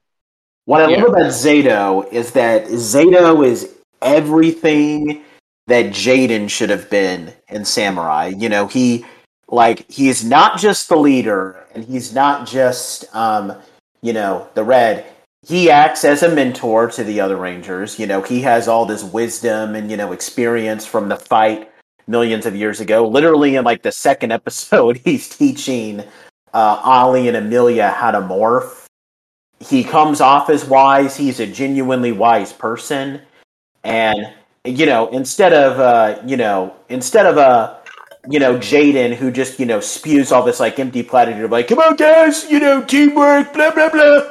what 0.66 0.82
I 0.82 0.88
Yeah. 0.88 0.98
love 1.02 1.08
about 1.14 1.26
Zayto 1.32 2.12
is 2.12 2.32
that 2.32 2.66
Zayto 2.66 3.46
is 3.46 3.74
everything 4.02 5.22
that 5.66 5.86
Jaden 5.86 6.48
should 6.50 6.70
have 6.70 6.90
been 6.90 7.32
in 7.48 7.64
Samurai. 7.64 8.32
You 8.36 8.48
know, 8.48 8.66
he 8.66 9.04
like 9.48 9.90
he's 9.90 10.24
not 10.24 10.58
just 10.58 10.88
the 10.88 10.96
leader, 10.96 11.64
and 11.74 11.84
he's 11.84 12.14
not 12.14 12.46
just 12.46 13.04
um, 13.14 13.54
you 14.02 14.12
know 14.12 14.48
the 14.54 14.64
red. 14.64 15.06
He 15.46 15.70
acts 15.70 16.04
as 16.04 16.22
a 16.22 16.28
mentor 16.34 16.90
to 16.90 17.02
the 17.02 17.18
other 17.20 17.36
Rangers. 17.36 17.98
You 17.98 18.06
know, 18.06 18.20
he 18.20 18.42
has 18.42 18.68
all 18.68 18.84
this 18.84 19.02
wisdom 19.02 19.74
and 19.74 19.90
you 19.90 19.96
know 19.96 20.12
experience 20.12 20.84
from 20.84 21.08
the 21.08 21.16
fight 21.16 21.70
millions 22.06 22.44
of 22.44 22.54
years 22.54 22.80
ago. 22.80 23.08
Literally, 23.08 23.56
in 23.56 23.64
like 23.64 23.82
the 23.82 23.92
second 23.92 24.32
episode, 24.40 24.98
he's 24.98 25.28
teaching 25.28 26.04
uh, 26.54 26.80
Ollie 26.82 27.28
and 27.28 27.36
Amelia 27.36 27.90
how 27.90 28.10
to 28.10 28.20
morph. 28.20 28.86
He 29.60 29.84
comes 29.84 30.20
off 30.20 30.48
as 30.50 30.64
wise. 30.64 31.16
He's 31.16 31.40
a 31.40 31.46
genuinely 31.46 32.12
wise 32.12 32.52
person, 32.52 33.20
and 33.84 34.32
you 34.64 34.86
know, 34.86 35.08
instead 35.08 35.52
of 35.52 35.78
uh, 35.78 36.20
you 36.26 36.36
know, 36.36 36.74
instead 36.88 37.26
of 37.26 37.38
uh, 37.38 37.76
you 38.28 38.38
know, 38.38 38.56
Jaden 38.56 39.14
who 39.14 39.30
just 39.30 39.58
you 39.60 39.66
know 39.66 39.80
spews 39.80 40.32
all 40.32 40.42
this 40.42 40.60
like 40.60 40.78
empty 40.78 41.02
platitude 41.02 41.50
like, 41.50 41.68
"Come 41.68 41.78
on, 41.78 41.96
guys, 41.96 42.50
you 42.50 42.58
know, 42.58 42.82
teamwork, 42.82 43.52
blah 43.52 43.70
blah 43.70 43.90
blah." 43.90 44.22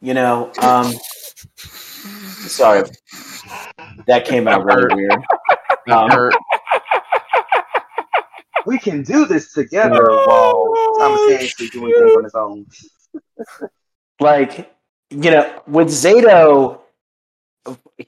You 0.00 0.14
know, 0.14 0.52
um, 0.60 0.92
sorry, 1.56 2.88
that 4.06 4.24
came 4.24 4.46
out 4.46 4.64
really 4.64 4.94
weird. 4.94 5.24
Um, 5.88 6.30
We 8.66 8.78
can 8.78 9.02
do 9.02 9.26
this 9.26 9.52
together 9.52 10.04
while 10.10 10.72
simultaneously 10.98 11.68
doing 11.68 11.94
things 11.94 12.16
on 12.16 12.24
his 12.24 12.34
own. 12.34 12.66
like 14.20 14.72
you 15.10 15.30
know 15.30 15.62
with 15.66 15.88
Zayto 15.88 16.80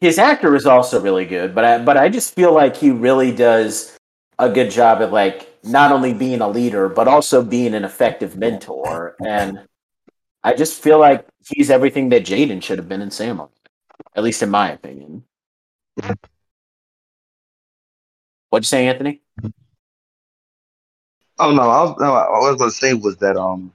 his 0.00 0.18
actor 0.18 0.54
is 0.56 0.66
also 0.66 1.00
really 1.00 1.24
good 1.24 1.54
but 1.54 1.64
I 1.64 1.78
but 1.78 1.96
I 1.96 2.09
just 2.09 2.34
feel 2.34 2.52
like 2.52 2.76
he 2.76 2.90
really 2.90 3.34
does 3.34 3.96
a 4.38 4.48
good 4.48 4.70
job 4.70 5.02
at 5.02 5.12
like 5.12 5.59
not 5.64 5.92
only 5.92 6.12
being 6.14 6.40
a 6.40 6.48
leader 6.48 6.88
but 6.88 7.09
also 7.09 7.42
being 7.42 7.74
an 7.74 7.84
effective 7.84 8.36
mentor 8.36 9.16
and 9.24 9.61
I 10.42 10.54
just 10.54 10.82
feel 10.82 10.98
like 10.98 11.26
he's 11.46 11.70
everything 11.70 12.09
that 12.11 12.24
Jaden 12.24 12.62
should 12.62 12.78
have 12.78 12.88
been 12.88 13.02
in 13.02 13.11
Samurai 13.11 13.48
at 14.14 14.22
least 14.24 14.42
in 14.42 14.50
my 14.50 14.72
opinion 14.72 15.24
What'd 18.50 18.64
you 18.64 18.68
say 18.68 18.86
Anthony? 18.88 19.20
Oh 21.39 21.53
no, 21.53 21.62
I 21.62 21.82
was 21.82 21.97
no, 22.01 22.14
I 22.14 22.39
was 22.51 22.57
gonna 22.59 22.70
say 22.70 22.95
was 22.95 23.16
that 23.18 23.36
um 23.36 23.72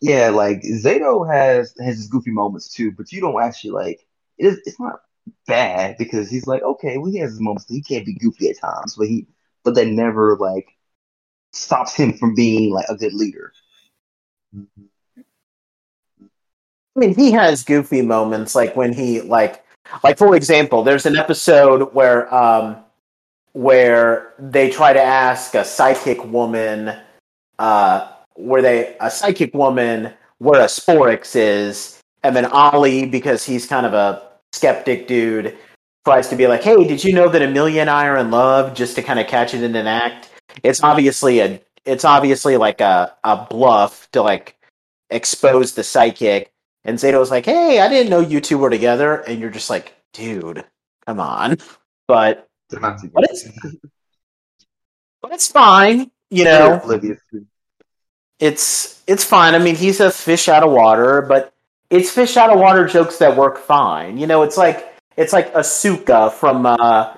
yeah, 0.00 0.30
like 0.30 0.62
Zayto 0.62 1.28
has 1.30 1.74
has 1.80 1.96
his 1.96 2.08
goofy 2.08 2.30
moments 2.30 2.72
too, 2.72 2.92
but 2.92 3.10
you 3.12 3.20
don't 3.20 3.42
actually 3.42 3.72
like 3.72 4.06
it 4.38 4.46
is 4.46 4.60
it's 4.64 4.78
not 4.80 5.00
bad 5.46 5.96
because 5.98 6.30
he's 6.30 6.46
like, 6.46 6.62
okay, 6.62 6.98
well 6.98 7.10
he 7.10 7.18
has 7.18 7.30
his 7.32 7.40
moments, 7.40 7.66
he 7.68 7.82
can't 7.82 8.06
be 8.06 8.14
goofy 8.14 8.50
at 8.50 8.58
times, 8.58 8.94
but 8.96 9.08
he 9.08 9.26
but 9.64 9.74
that 9.74 9.88
never 9.88 10.36
like 10.36 10.68
stops 11.52 11.94
him 11.94 12.14
from 12.14 12.34
being 12.34 12.72
like 12.72 12.86
a 12.88 12.96
good 12.96 13.14
leader. 13.14 13.52
I 16.96 17.00
mean, 17.00 17.14
he 17.14 17.32
has 17.32 17.64
goofy 17.64 18.02
moments, 18.02 18.54
like 18.54 18.74
when 18.76 18.92
he 18.92 19.20
like, 19.20 19.64
like 20.02 20.18
for 20.18 20.34
example, 20.34 20.82
there's 20.82 21.06
an 21.06 21.16
episode 21.16 21.94
where 21.94 22.32
um, 22.34 22.76
where 23.58 24.34
they 24.38 24.70
try 24.70 24.92
to 24.92 25.02
ask 25.02 25.56
a 25.56 25.64
psychic 25.64 26.24
woman, 26.24 26.96
uh, 27.58 28.08
where 28.36 28.62
they 28.62 28.96
a 29.00 29.10
psychic 29.10 29.52
woman 29.52 30.14
where 30.38 30.60
a 30.60 30.66
Sporix 30.66 31.34
is, 31.34 31.98
and 32.22 32.36
then 32.36 32.44
Ollie, 32.44 33.04
because 33.04 33.44
he's 33.44 33.66
kind 33.66 33.84
of 33.84 33.94
a 33.94 34.22
skeptic 34.52 35.08
dude, 35.08 35.58
tries 36.04 36.28
to 36.28 36.36
be 36.36 36.46
like, 36.46 36.62
"Hey, 36.62 36.86
did 36.86 37.02
you 37.02 37.12
know 37.12 37.28
that 37.28 37.42
Amelia 37.42 37.80
and 37.80 37.90
I 37.90 38.06
are 38.06 38.16
in 38.18 38.30
love?" 38.30 38.74
Just 38.74 38.94
to 38.94 39.02
kind 39.02 39.18
of 39.18 39.26
catch 39.26 39.54
it 39.54 39.64
in 39.64 39.74
an 39.74 39.88
act. 39.88 40.30
It's 40.62 40.84
obviously 40.84 41.40
a, 41.40 41.60
it's 41.84 42.04
obviously 42.04 42.56
like 42.56 42.80
a 42.80 43.12
a 43.24 43.44
bluff 43.50 44.08
to 44.12 44.22
like 44.22 44.56
expose 45.10 45.72
the 45.74 45.82
psychic. 45.82 46.52
And 46.84 46.96
Zayto's 46.96 47.32
like, 47.32 47.44
"Hey, 47.44 47.80
I 47.80 47.88
didn't 47.88 48.10
know 48.10 48.20
you 48.20 48.40
two 48.40 48.58
were 48.58 48.70
together," 48.70 49.16
and 49.16 49.40
you're 49.40 49.50
just 49.50 49.68
like, 49.68 49.94
"Dude, 50.12 50.64
come 51.08 51.18
on." 51.18 51.56
But. 52.06 52.47
But 53.12 53.24
it's 53.24 53.48
but 55.20 55.32
it's 55.32 55.48
fine, 55.48 56.10
you 56.30 56.44
know. 56.44 56.80
It's 58.38 59.02
it's 59.06 59.24
fine. 59.24 59.54
I 59.54 59.58
mean, 59.58 59.74
he's 59.74 60.00
a 60.00 60.10
fish 60.10 60.48
out 60.48 60.62
of 60.62 60.70
water, 60.70 61.22
but 61.22 61.52
it's 61.90 62.10
fish 62.10 62.36
out 62.36 62.50
of 62.50 62.58
water 62.58 62.86
jokes 62.86 63.18
that 63.18 63.36
work 63.36 63.58
fine. 63.58 64.18
You 64.18 64.26
know, 64.26 64.42
it's 64.42 64.56
like 64.56 64.94
it's 65.16 65.32
like 65.32 65.52
Asuka 65.54 66.32
from 66.32 66.66
uh, 66.66 67.14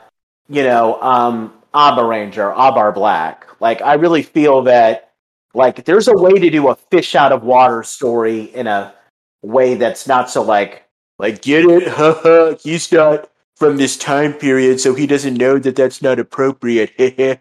you 0.48 0.62
know, 0.62 1.00
um 1.02 1.52
Abaranger, 1.74 2.54
Abar 2.54 2.94
Black. 2.94 3.46
Like 3.60 3.82
I 3.82 3.94
really 3.94 4.22
feel 4.22 4.62
that 4.62 5.12
like 5.54 5.84
there's 5.84 6.08
a 6.08 6.14
way 6.14 6.32
to 6.32 6.50
do 6.50 6.68
a 6.68 6.76
fish 6.76 7.14
out 7.14 7.32
of 7.32 7.42
water 7.42 7.82
story 7.82 8.42
in 8.44 8.66
a 8.66 8.94
way 9.42 9.74
that's 9.74 10.06
not 10.06 10.30
so 10.30 10.42
like 10.42 10.84
like 11.18 11.42
get 11.42 11.64
it, 11.66 12.60
he's 12.62 12.90
not 12.92 13.29
from 13.60 13.76
this 13.76 13.96
time 13.96 14.32
period, 14.32 14.80
so 14.80 14.94
he 14.94 15.06
doesn't 15.06 15.34
know 15.36 15.58
that 15.58 15.76
that's 15.76 16.00
not 16.02 16.18
appropriate. 16.18 16.90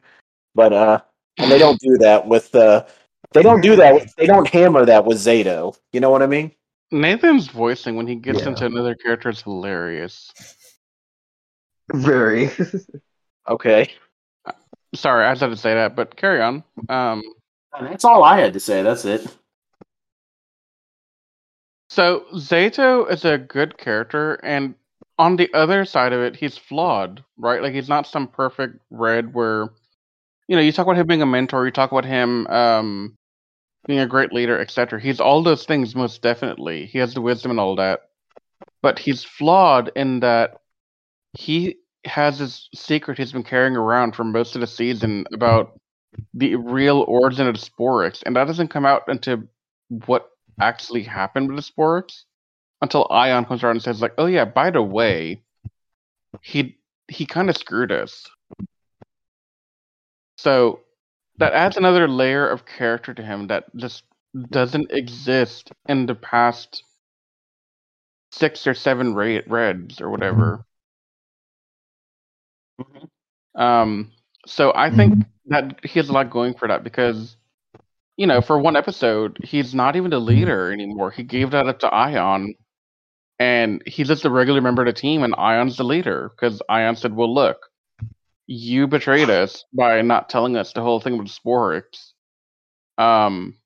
but 0.55 0.74
uh 0.74 1.01
and 1.38 1.49
they 1.49 1.57
don't 1.57 1.80
do 1.80 1.97
that 1.99 2.28
with 2.28 2.53
uh 2.53 2.86
they 3.32 3.41
don't 3.41 3.61
do 3.61 3.76
that. 3.78 3.93
with- 3.95 4.13
They 4.17 4.28
don't 4.28 4.47
hammer 4.47 4.86
that 4.86 5.05
with 5.05 5.17
Zayto. 5.17 5.76
You 5.93 6.01
know 6.01 6.09
what 6.11 6.22
I 6.22 6.28
mean? 6.28 6.51
Nathan's 6.91 7.47
voicing 7.47 7.95
when 7.95 8.07
he 8.07 8.15
gets 8.15 8.41
Yeah. 8.41 8.49
into 8.49 8.65
another 8.65 8.95
character 8.95 9.30
is 9.30 9.41
hilarious. 9.41 10.32
Very. 11.93 12.51
Okay. 13.47 13.89
Sorry, 14.93 15.26
I 15.26 15.32
just 15.32 15.41
had 15.41 15.49
to 15.49 15.57
say 15.57 15.74
that, 15.74 15.95
but 15.95 16.15
carry 16.15 16.39
on. 16.39 16.63
Um, 16.88 17.24
That's 17.82 18.05
all 18.05 18.24
I 18.24 18.39
had 18.39 18.53
to 18.53 18.59
say. 18.59 18.84
That's 18.84 19.05
it. 19.05 19.26
so 21.89 22.26
Zato 22.36 23.09
is 23.09 23.26
a 23.26 23.39
good 23.39 23.78
character, 23.80 24.36
and 24.43 24.76
on 25.20 25.36
the 25.36 25.53
other 25.53 25.84
side 25.84 26.13
of 26.13 26.22
it, 26.22 26.38
he's 26.38 26.57
flawed, 26.57 27.24
right? 27.38 27.61
Like 27.61 27.74
he's 27.74 27.89
not 27.89 28.07
some 28.07 28.28
perfect 28.28 28.80
red 28.89 29.34
where, 29.34 29.67
you 30.47 30.55
know, 30.55 30.61
you 30.61 30.72
talk 30.72 30.88
about 30.88 30.97
him 30.97 31.07
being 31.07 31.22
a 31.22 31.28
mentor, 31.28 31.65
you 31.65 31.72
talk 31.72 31.91
about 31.91 32.05
him 32.05 32.47
um, 32.47 33.17
being 33.86 33.99
a 33.99 34.07
great 34.07 34.32
leader, 34.32 34.57
etc. 34.57 34.99
He's 34.99 35.20
all 35.20 35.43
those 35.43 35.65
things 35.65 35.93
most 35.93 36.22
definitely. 36.22 36.86
He 36.86 36.99
has 36.99 37.13
the 37.13 37.22
wisdom 37.22 37.51
and 37.51 37.59
all 37.59 37.76
that, 37.76 37.99
but 38.82 38.97
he's 38.97 39.26
flawed 39.26 39.91
in 39.93 40.22
that 40.22 40.61
he 41.38 41.76
has 42.05 42.39
this 42.39 42.70
secret 42.74 43.17
he's 43.17 43.34
been 43.34 43.43
carrying 43.43 43.76
around 43.76 44.15
for 44.15 44.24
most 44.24 44.55
of 44.55 44.61
the 44.61 44.67
season 44.67 45.26
about 45.34 45.78
the 46.34 46.55
real 46.55 47.01
origin 47.09 47.45
of 47.45 47.55
the 47.55 47.70
Sporix, 47.70 48.24
and 48.26 48.38
that 48.38 48.47
doesn't 48.47 48.70
come 48.70 48.86
out 48.86 49.03
into 49.09 49.49
what 50.05 50.30
actually 50.61 51.03
happened 51.03 51.49
with 51.49 51.57
the 51.57 51.72
Sporix 51.74 52.24
until 52.82 53.06
Aiyon 53.06 53.48
comes 53.48 53.64
around 53.64 53.78
and 53.78 53.84
says, 53.84 54.02
like, 54.02 54.14
oh 54.18 54.26
yeah, 54.26 54.46
by 54.46 54.70
the 54.72 54.82
way, 54.82 55.42
he 56.42 56.78
he 57.08 57.26
kind 57.26 57.50
of 57.50 57.58
screwed 57.58 57.92
us. 57.92 58.28
So 60.38 60.82
that 61.38 61.54
adds 61.54 61.78
another 61.78 62.08
layer 62.08 62.48
of 62.48 62.66
character 62.66 63.14
to 63.14 63.24
him 63.24 63.48
that 63.48 63.66
just 63.76 64.04
doesn't 64.50 64.92
exist 64.92 65.72
in 65.88 66.06
the 66.06 66.16
past 66.16 66.84
six 68.32 68.68
or 68.68 68.74
seven 68.74 69.16
ra- 69.16 69.42
reds 69.48 70.00
or 70.02 70.10
whatever. 70.10 70.66
Mm-hmm. 72.80 72.98
Mm-hmm. 72.98 73.62
Um, 73.62 74.12
so 74.46 74.72
I 74.74 74.88
mm-hmm. 74.88 74.98
think 74.98 75.14
that 75.48 75.80
he 75.84 76.00
has 76.00 76.10
a 76.10 76.14
lot 76.14 76.30
going 76.30 76.54
for 76.54 76.68
that 76.68 76.84
because, 76.84 77.36
you 78.16 78.28
know, 78.28 78.42
for 78.42 78.60
one 78.60 78.76
episode, 78.76 79.38
he's 79.44 79.74
not 79.74 79.96
even 79.96 80.12
the 80.12 80.20
leader 80.20 80.72
anymore. 80.72 81.12
He 81.12 81.24
gave 81.24 81.52
that 81.52 81.68
up 81.68 81.80
to 81.80 81.90
Aiyon, 81.90 82.56
and 83.40 83.82
he's 83.86 84.08
just 84.08 84.26
a 84.26 84.30
regular 84.30 84.62
member 84.62 84.82
of 84.82 84.88
the 84.88 84.94
team, 84.94 85.24
and 85.24 85.34
Aiyon's 85.34 85.78
the 85.78 85.84
leader 85.84 86.30
because 86.30 86.62
Aiyon 86.70 86.98
said, 86.98 87.16
"Well, 87.16 87.34
look, 87.34 87.58
you 88.46 88.88
betrayed 88.88 89.30
us 89.30 89.64
by 89.74 90.02
not 90.02 90.30
telling 90.30 90.58
us 90.58 90.74
the 90.74 90.82
whole 90.82 91.00
thing 91.00 91.18
with 91.18 91.28
Sporix. 91.28 92.12
Um, 92.98 93.58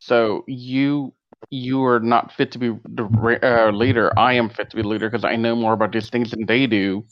so 0.00 0.44
you." 0.46 1.14
You 1.50 1.82
are 1.86 2.00
not 2.00 2.32
fit 2.32 2.52
to 2.52 2.58
be 2.58 2.68
the 2.84 3.38
uh, 3.42 3.70
leader. 3.72 4.12
I 4.18 4.34
am 4.34 4.50
fit 4.50 4.68
to 4.70 4.76
be 4.76 4.82
the 4.82 4.88
leader 4.88 5.08
because 5.08 5.24
I 5.24 5.36
know 5.36 5.56
more 5.56 5.72
about 5.72 5.90
these 5.90 6.10
things 6.10 6.32
than 6.32 6.44
they 6.44 6.66
do. 6.66 7.06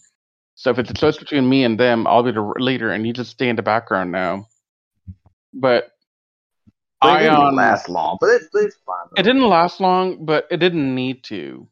So 0.54 0.70
if 0.70 0.78
it's 0.78 0.90
a 0.90 0.94
choice 0.94 1.16
between 1.16 1.48
me 1.48 1.64
and 1.64 1.80
them, 1.80 2.06
I'll 2.06 2.22
be 2.22 2.32
the 2.32 2.42
leader, 2.58 2.90
and 2.90 3.06
you 3.06 3.14
just 3.14 3.30
stay 3.30 3.48
in 3.48 3.56
the 3.56 3.62
background 3.62 4.12
now. 4.12 4.46
But 5.54 5.92
it 7.02 7.20
didn't 7.20 7.36
Aiyon, 7.36 7.54
last 7.54 7.88
long, 7.88 8.18
but 8.20 8.30
it's, 8.30 8.48
it's 8.52 8.76
fine. 8.84 9.06
it 9.16 9.22
didn't 9.22 9.48
last 9.48 9.80
long, 9.80 10.26
but 10.26 10.46
it 10.50 10.58
didn't 10.58 10.94
need 10.94 11.24
to. 11.24 11.68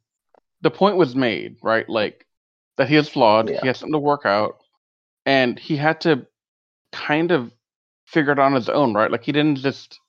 The 0.66 0.70
point 0.72 0.96
was 0.96 1.14
made, 1.14 1.58
right? 1.62 1.88
Like 1.88 2.26
that 2.76 2.88
he 2.88 2.96
is 2.96 3.08
flawed. 3.08 3.48
Yeah. 3.48 3.60
He 3.60 3.68
has 3.68 3.78
something 3.78 3.92
to 3.92 4.00
work 4.00 4.26
out, 4.26 4.56
and 5.24 5.56
he 5.56 5.76
had 5.76 6.00
to 6.00 6.26
kind 6.90 7.30
of 7.30 7.52
figure 8.06 8.32
it 8.32 8.40
on 8.40 8.52
his 8.52 8.68
own, 8.68 8.92
right? 8.92 9.08
Like 9.08 9.22
he 9.22 9.30
didn't 9.30 9.58
just 9.58 10.00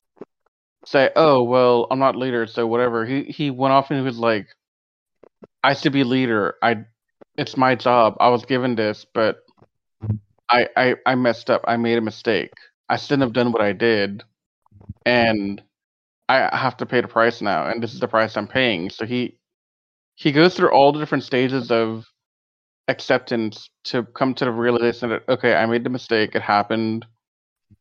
say, 0.83 1.11
"Oh, 1.15 1.43
well, 1.43 1.85
I'm 1.91 1.99
not 1.99 2.15
leader, 2.15 2.47
so 2.47 2.65
whatever." 2.65 3.05
He 3.05 3.25
he 3.25 3.51
went 3.51 3.71
off 3.71 3.91
and 3.91 3.99
he 3.99 4.03
was 4.03 4.17
like, 4.17 4.47
"I 5.63 5.75
should 5.75 5.93
be 5.93 6.03
leader. 6.03 6.55
I, 6.63 6.85
it's 7.37 7.55
my 7.55 7.75
job. 7.75 8.17
I 8.19 8.29
was 8.29 8.43
given 8.43 8.73
this, 8.73 9.05
but 9.13 9.43
I 10.49 10.69
I 10.75 10.95
I 11.05 11.13
messed 11.13 11.51
up. 11.51 11.65
I 11.67 11.77
made 11.77 11.99
a 11.99 12.01
mistake. 12.01 12.53
I 12.89 12.97
shouldn't 12.97 13.21
have 13.21 13.33
done 13.33 13.51
what 13.51 13.61
I 13.61 13.73
did, 13.73 14.23
and 15.05 15.61
I 16.27 16.57
have 16.57 16.77
to 16.77 16.87
pay 16.87 17.01
the 17.01 17.07
price 17.07 17.43
now, 17.43 17.67
and 17.69 17.83
this 17.83 17.93
is 17.93 17.99
the 17.99 18.07
price 18.07 18.35
I'm 18.35 18.47
paying." 18.47 18.89
So 18.89 19.05
he 19.05 19.36
he 20.17 20.31
goes 20.31 20.55
through 20.55 20.71
all 20.71 20.91
the 20.91 20.99
different 20.99 21.23
stages 21.23 21.69
of 21.69 22.05
acceptance 22.87 23.69
to 23.83 24.03
come 24.03 24.33
to 24.33 24.45
the 24.45 24.51
realization 24.51 25.09
that 25.09 25.23
okay, 25.29 25.53
I 25.53 25.67
made 25.67 25.83
the 25.83 25.91
mistake. 25.91 26.33
It 26.33 26.41
happened, 26.41 27.05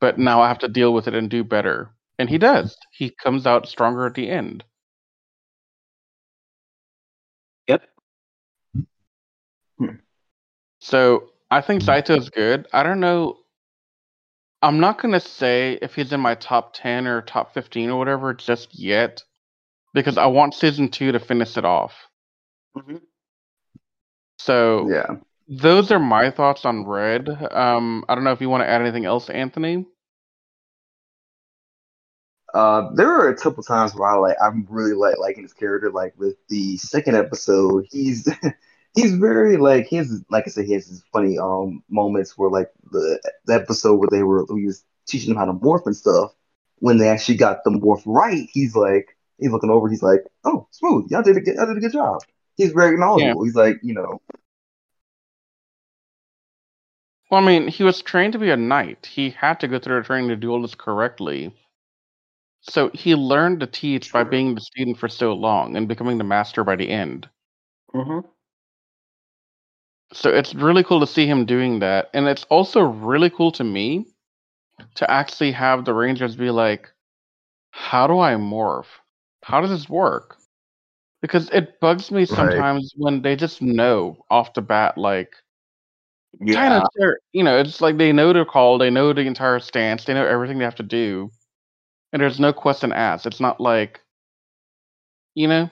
but 0.00 0.18
now 0.18 0.42
I 0.42 0.48
have 0.48 0.58
to 0.58 0.68
deal 0.68 0.92
with 0.92 1.08
it 1.08 1.14
and 1.14 1.30
do 1.30 1.42
better. 1.42 1.90
And 2.18 2.28
he 2.28 2.36
does. 2.36 2.76
He 2.92 3.10
comes 3.10 3.46
out 3.46 3.66
stronger 3.68 4.06
at 4.06 4.14
the 4.14 4.28
end. 4.28 4.64
Yep. 7.68 7.82
Hmm. 9.78 9.86
So 10.80 11.30
I 11.50 11.62
think 11.62 11.82
Zayto 11.82 12.18
is 12.18 12.28
good. 12.28 12.66
I 12.70 12.82
don't 12.82 13.00
know. 13.00 13.38
I'm 14.60 14.78
not 14.78 15.00
gonna 15.00 15.20
say 15.20 15.78
if 15.80 15.94
he's 15.94 16.12
in 16.12 16.20
my 16.20 16.34
top 16.34 16.74
ten 16.74 17.06
or 17.06 17.22
top 17.22 17.54
fifteen 17.54 17.88
or 17.88 17.98
whatever 17.98 18.34
just 18.34 18.78
yet, 18.78 19.22
because 19.94 20.18
I 20.18 20.26
want 20.26 20.52
season 20.52 20.90
two 20.90 21.12
to 21.12 21.18
finish 21.18 21.56
it 21.56 21.64
off. 21.64 22.05
Mhm. 22.76 22.98
So 24.38 24.88
Yeah. 24.88 25.16
those 25.48 25.90
are 25.92 25.98
my 25.98 26.30
thoughts 26.30 26.64
on 26.64 26.86
Red. 26.86 27.28
Um, 27.52 28.04
I 28.08 28.14
don't 28.14 28.24
know 28.24 28.32
if 28.32 28.40
you 28.40 28.48
want 28.50 28.62
to 28.62 28.68
add 28.68 28.82
anything 28.82 29.04
else, 29.06 29.30
Anthony. 29.30 29.86
Uh, 32.54 32.90
there 32.94 33.08
were 33.08 33.28
a 33.28 33.36
couple 33.36 33.62
times 33.62 33.94
where 33.94 34.08
I 34.08 34.14
like 34.16 34.36
I'm 34.42 34.66
really 34.70 34.94
like 34.94 35.18
liking 35.18 35.42
his 35.42 35.52
character. 35.52 35.90
Like 35.90 36.14
with 36.18 36.36
the 36.48 36.76
second 36.78 37.16
episode, 37.16 37.86
he's 37.90 38.28
he's 38.94 39.14
very 39.16 39.56
like 39.58 39.88
his 39.88 40.24
like 40.30 40.44
I 40.46 40.50
said, 40.50 40.66
he 40.66 40.72
has 40.74 40.86
his 40.86 41.02
funny 41.12 41.38
um 41.38 41.82
moments 41.90 42.38
where 42.38 42.50
like 42.50 42.70
the, 42.90 43.20
the 43.46 43.54
episode 43.54 43.96
where 43.96 44.08
they 44.10 44.22
were 44.22 44.46
he 44.54 44.64
was 44.66 44.84
teaching 45.06 45.30
them 45.30 45.38
how 45.38 45.46
to 45.46 45.52
morph 45.52 45.86
and 45.86 45.96
stuff. 45.96 46.32
When 46.78 46.98
they 46.98 47.08
actually 47.08 47.36
got 47.36 47.64
the 47.64 47.70
morph 47.70 48.02
right, 48.06 48.48
he's 48.52 48.76
like 48.76 49.16
he's 49.38 49.50
looking 49.52 49.70
over. 49.70 49.88
He's 49.88 50.02
like, 50.02 50.20
"Oh, 50.44 50.68
smooth! 50.70 51.10
Y'all 51.10 51.22
did 51.22 51.36
a 51.36 51.40
good, 51.40 51.56
y'all 51.56 51.66
did 51.66 51.76
a 51.78 51.80
good 51.80 51.92
job." 51.92 52.22
He's 52.56 52.72
very 52.72 52.96
knowledgeable. 52.96 53.44
He's 53.44 53.54
like, 53.54 53.78
you 53.82 53.94
know, 53.94 54.20
Well, 57.30 57.42
I 57.42 57.46
mean, 57.46 57.68
he 57.68 57.82
was 57.82 58.02
trained 58.02 58.34
to 58.34 58.38
be 58.38 58.50
a 58.50 58.56
knight. 58.56 59.06
He 59.06 59.30
had 59.30 59.58
to 59.60 59.68
go 59.68 59.78
through 59.78 60.00
the 60.00 60.06
training 60.06 60.28
to 60.28 60.36
do 60.36 60.52
all 60.52 60.62
this 60.62 60.76
correctly. 60.76 61.52
So 62.62 62.90
he 62.94 63.14
learned 63.14 63.60
to 63.60 63.66
teach 63.66 64.12
by 64.12 64.24
being 64.24 64.54
the 64.54 64.60
student 64.60 64.98
for 64.98 65.08
so 65.08 65.32
long 65.32 65.76
and 65.76 65.88
becoming 65.88 66.18
the 66.18 66.24
master 66.24 66.62
by 66.64 66.76
the 66.76 66.88
end. 66.88 67.28
Mm-hmm. 67.94 68.26
So 70.12 70.30
it's 70.30 70.54
really 70.54 70.84
cool 70.84 71.00
to 71.00 71.06
see 71.06 71.26
him 71.26 71.46
doing 71.46 71.80
that. 71.80 72.10
And 72.14 72.26
it's 72.26 72.44
also 72.44 72.80
really 72.80 73.30
cool 73.30 73.50
to 73.52 73.64
me 73.64 74.06
to 74.96 75.10
actually 75.10 75.52
have 75.52 75.84
the 75.84 75.94
Rangers 75.94 76.36
be 76.36 76.50
like, 76.50 76.90
how 77.70 78.06
do 78.06 78.18
I 78.20 78.34
morph? 78.34 78.86
How 79.42 79.60
does 79.60 79.70
this 79.70 79.88
work? 79.88 80.36
Because 81.22 81.48
it 81.50 81.80
bugs 81.80 82.10
me 82.10 82.24
sometimes 82.26 82.92
when 82.96 83.22
they 83.22 83.36
just 83.36 83.62
know 83.62 84.24
off 84.30 84.54
the 84.54 84.62
bat, 84.62 84.96
like, 84.98 85.32
kind 86.52 86.74
Yeah. 86.74 86.82
of, 86.82 87.14
you 87.32 87.42
know, 87.42 87.58
it's 87.58 87.80
like 87.80 87.96
they 87.96 88.12
know 88.12 88.32
their 88.32 88.44
call, 88.44 88.78
they 88.78 88.90
know 88.90 89.12
the 89.12 89.22
entire 89.22 89.58
stance, 89.58 90.04
they 90.04 90.14
know 90.14 90.26
everything 90.26 90.58
they 90.58 90.64
have 90.64 90.74
to 90.76 90.82
do, 90.82 91.32
and 92.12 92.20
there's 92.22 92.38
no 92.38 92.52
question 92.52 92.92
asked. 92.92 93.26
It's 93.26 93.40
not 93.40 93.60
like, 93.60 94.00
You 95.34 95.48
know, 95.48 95.70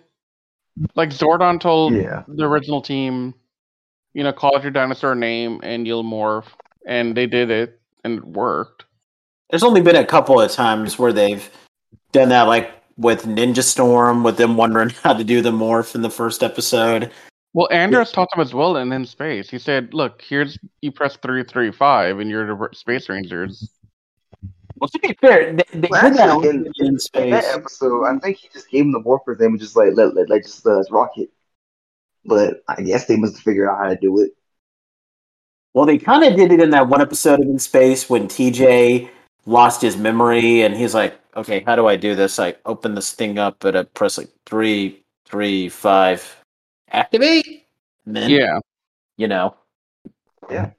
like 0.94 1.08
Zordon 1.08 1.58
told 1.58 1.94
Yeah. 1.94 2.24
the 2.28 2.44
original 2.44 2.82
team, 2.82 3.34
you 4.12 4.22
know, 4.22 4.32
call 4.32 4.54
out 4.54 4.62
your 4.62 4.72
dinosaur 4.72 5.14
name 5.14 5.60
and 5.62 5.86
you'll 5.86 6.04
morph, 6.04 6.48
and 6.86 7.16
they 7.16 7.26
did 7.26 7.50
it 7.50 7.80
and 8.04 8.18
it 8.18 8.24
worked. 8.24 8.84
There's 9.50 9.62
only 9.62 9.80
been 9.80 9.96
a 9.96 10.04
couple 10.04 10.40
of 10.40 10.50
times 10.50 10.98
where 10.98 11.12
they've 11.12 11.48
done 12.12 12.28
that, 12.28 12.42
like 12.42 12.72
with 12.96 13.24
Ninja 13.24 13.62
Storm, 13.62 14.22
with 14.22 14.36
them 14.36 14.56
wondering 14.56 14.90
how 15.02 15.12
to 15.14 15.24
do 15.24 15.40
the 15.42 15.50
morph 15.52 15.94
in 15.94 16.02
the 16.02 16.10
first 16.10 16.42
episode. 16.42 17.10
Well, 17.52 17.68
Andros 17.70 18.10
taught 18.10 18.28
them 18.32 18.40
as 18.40 18.52
well 18.52 18.76
in 18.78 18.92
in 18.92 19.06
space. 19.06 19.48
He 19.48 19.58
said, 19.60 19.94
"Look, 19.94 20.22
here's 20.22 20.58
you 20.82 20.90
press 20.90 21.16
three 21.16 21.44
three 21.44 21.70
five, 21.70 22.18
and 22.18 22.28
you're 22.28 22.46
the 22.46 22.68
space 22.72 23.08
rangers." 23.08 23.70
Well, 24.76 24.88
to 24.88 24.98
be 24.98 25.16
fair, 25.20 25.52
they, 25.52 25.62
they 25.72 25.88
Well, 25.88 26.02
did 26.10 26.14
that 26.18 26.36
in, 26.44 26.66
in- 26.66 26.72
in 26.78 26.86
In 26.86 26.98
space. 26.98 27.30
that 27.30 27.56
episode, 27.56 28.04
I 28.06 28.18
think 28.18 28.38
he 28.38 28.48
just 28.52 28.68
gave 28.70 28.84
him 28.84 28.90
the 28.92 28.98
morpher 28.98 29.36
thing 29.36 29.46
and 29.50 29.60
just 29.60 29.76
like 29.76 29.90
let 29.94 30.16
let, 30.16 30.28
let 30.28 30.42
just 30.42 30.66
uh, 30.66 30.82
rock 30.90 31.12
it. 31.16 31.30
But 32.24 32.64
I 32.66 32.82
guess 32.82 33.06
they 33.06 33.16
must 33.16 33.34
have 33.34 33.42
figured 33.44 33.68
out 33.68 33.78
how 33.78 33.88
to 33.88 33.96
do 33.96 34.20
it. 34.20 34.32
Well, 35.74 35.86
they 35.86 35.98
kind 35.98 36.24
of 36.24 36.36
did 36.36 36.50
it 36.52 36.60
in 36.60 36.70
that 36.70 36.88
one 36.88 37.00
episode 37.00 37.40
of 37.40 37.46
In 37.48 37.58
Space 37.58 38.10
when 38.10 38.26
TJ 38.26 39.08
lost 39.46 39.82
his 39.82 39.96
memory, 39.96 40.62
and 40.62 40.74
he's 40.76 40.94
like, 40.94 41.18
"Okay, 41.36 41.60
how 41.66 41.76
do 41.76 41.86
I 41.86 41.96
do 41.96 42.14
this? 42.14 42.38
I 42.38 42.56
open 42.66 42.94
this 42.94 43.12
thing 43.12 43.38
up 43.38 43.64
at 43.64 43.76
I 43.76 43.84
press 43.84 44.18
like 44.18 44.30
three, 44.46 45.04
three, 45.26 45.68
five, 45.68 46.44
activate." 46.90 47.66
And 48.06 48.16
then, 48.16 48.30
Yeah, 48.30 48.58
you 49.16 49.28
know, 49.28 49.56
Yeah. 50.50 50.70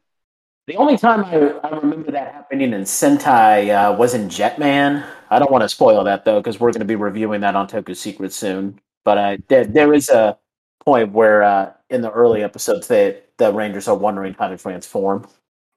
The 0.68 0.78
only 0.78 0.98
time 0.98 1.26
I, 1.26 1.68
I 1.68 1.78
remember 1.78 2.12
that 2.12 2.34
happening 2.34 2.74
in 2.74 2.82
Sentai 2.82 3.70
uh, 3.70 3.96
was 3.96 4.16
in 4.16 4.30
Jetman. 4.30 5.06
I 5.30 5.38
don't 5.38 5.52
want 5.52 5.62
to 5.62 5.70
spoil 5.70 6.04
that 6.06 6.26
though, 6.26 6.40
because 6.40 6.60
we're 6.60 6.72
going 6.72 6.80
to 6.80 6.86
be 6.86 6.96
reviewing 6.96 7.42
that 7.42 7.56
on 7.56 7.68
Toku 7.68 7.96
Secret 7.96 8.34
soon. 8.34 8.80
But 9.04 9.18
uh, 9.18 9.38
there, 9.48 9.66
there 9.66 9.94
is 9.94 10.10
a 10.10 10.38
point 10.84 11.12
where 11.12 11.44
uh, 11.44 11.74
in 11.92 12.02
the 12.02 12.12
early 12.12 12.42
episodes, 12.44 12.88
they, 12.88 13.22
the 13.38 13.54
Rangers 13.54 13.88
are 13.88 13.96
wondering 13.96 14.34
how 14.34 14.48
to 14.48 14.58
transform. 14.58 15.28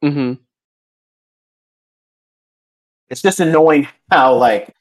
hmm 0.02 0.34
It's 3.10 3.22
just 3.22 3.40
annoying 3.40 3.88
how, 4.10 4.34
like, 4.34 4.74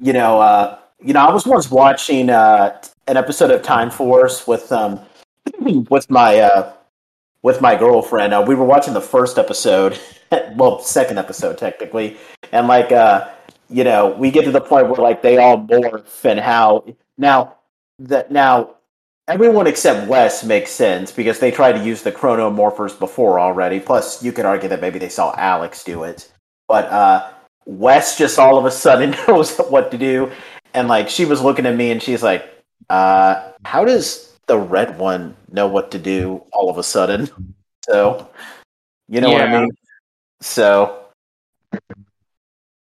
you 0.00 0.12
know, 0.12 0.40
uh, 0.40 0.78
you 1.00 1.12
know, 1.12 1.20
I 1.20 1.32
was 1.32 1.46
once 1.46 1.70
watching 1.70 2.30
uh, 2.30 2.80
an 3.06 3.16
episode 3.16 3.50
of 3.50 3.62
Time 3.62 3.90
Force 3.90 4.46
with 4.46 4.70
um, 4.72 5.00
with 5.90 6.10
my 6.10 6.40
uh, 6.40 6.72
with 7.42 7.60
my 7.60 7.76
girlfriend. 7.76 8.34
Uh, 8.34 8.44
we 8.46 8.54
were 8.54 8.64
watching 8.64 8.94
the 8.94 9.00
first 9.00 9.38
episode, 9.38 9.98
well, 10.56 10.80
second 10.80 11.18
episode 11.18 11.58
technically, 11.58 12.16
and 12.52 12.68
like, 12.68 12.90
uh, 12.90 13.28
you 13.70 13.84
know, 13.84 14.08
we 14.08 14.30
get 14.30 14.44
to 14.44 14.50
the 14.50 14.60
point 14.60 14.88
where 14.88 15.00
like 15.00 15.22
they 15.22 15.38
all 15.38 15.58
morph 15.58 16.24
and 16.24 16.40
how 16.40 16.84
now 17.16 17.54
that 17.98 18.30
now 18.30 18.74
everyone 19.28 19.66
except 19.66 20.08
Wes 20.08 20.42
makes 20.42 20.70
sense 20.70 21.12
because 21.12 21.38
they 21.38 21.50
tried 21.50 21.72
to 21.72 21.84
use 21.84 22.02
the 22.02 22.12
chronomorphers 22.12 22.98
before 22.98 23.38
already. 23.38 23.78
Plus, 23.78 24.22
you 24.22 24.32
could 24.32 24.46
argue 24.46 24.68
that 24.68 24.80
maybe 24.80 24.98
they 24.98 25.08
saw 25.08 25.34
Alex 25.36 25.84
do 25.84 26.04
it, 26.04 26.32
but 26.66 26.86
uh, 26.86 27.30
Wes 27.68 28.16
just 28.16 28.38
all 28.38 28.56
of 28.56 28.64
a 28.64 28.70
sudden 28.70 29.10
knows 29.28 29.54
what 29.58 29.90
to 29.90 29.98
do, 29.98 30.32
and 30.72 30.88
like 30.88 31.10
she 31.10 31.26
was 31.26 31.42
looking 31.42 31.66
at 31.66 31.76
me 31.76 31.90
and 31.90 32.02
she's 32.02 32.22
like, 32.22 32.48
uh, 32.88 33.52
"How 33.64 33.84
does 33.84 34.34
the 34.46 34.56
red 34.58 34.98
one 34.98 35.36
know 35.52 35.68
what 35.68 35.90
to 35.90 35.98
do 35.98 36.42
all 36.52 36.70
of 36.70 36.78
a 36.78 36.82
sudden?" 36.82 37.28
So, 37.88 38.28
you 39.08 39.22
know 39.22 39.30
what 39.30 39.40
I 39.40 39.60
mean. 39.60 39.70
So, 40.42 41.06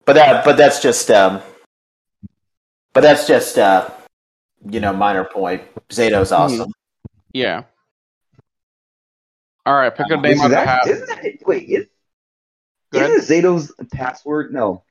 but 0.05 0.13
that 0.15 0.45
but 0.45 0.57
that's 0.57 0.81
just 0.81 1.11
um, 1.11 1.41
but 2.93 3.01
that's 3.01 3.27
just 3.27 3.59
uh, 3.59 3.91
you 4.71 4.79
know, 4.79 4.93
minor 4.93 5.25
point. 5.25 5.63
Zayto's 5.89 6.31
awesome. 6.31 6.71
yeah. 7.33 7.65
All 9.67 9.75
right, 9.75 9.93
pick 9.93 10.09
a 10.11 10.15
Um, 10.15 10.23
name 10.23 10.33
Isn't 10.33 10.45
on 10.45 10.51
the 10.51 10.57
that, 10.57 10.69
hat. 10.69 10.87
isn't 10.87 11.07
that 11.09 11.47
wait? 11.47 11.69
Is, 11.69 11.87
Go 12.93 13.01
isn't 13.01 13.35
Zayto's 13.43 13.73
password? 13.93 14.53
No, 14.53 14.83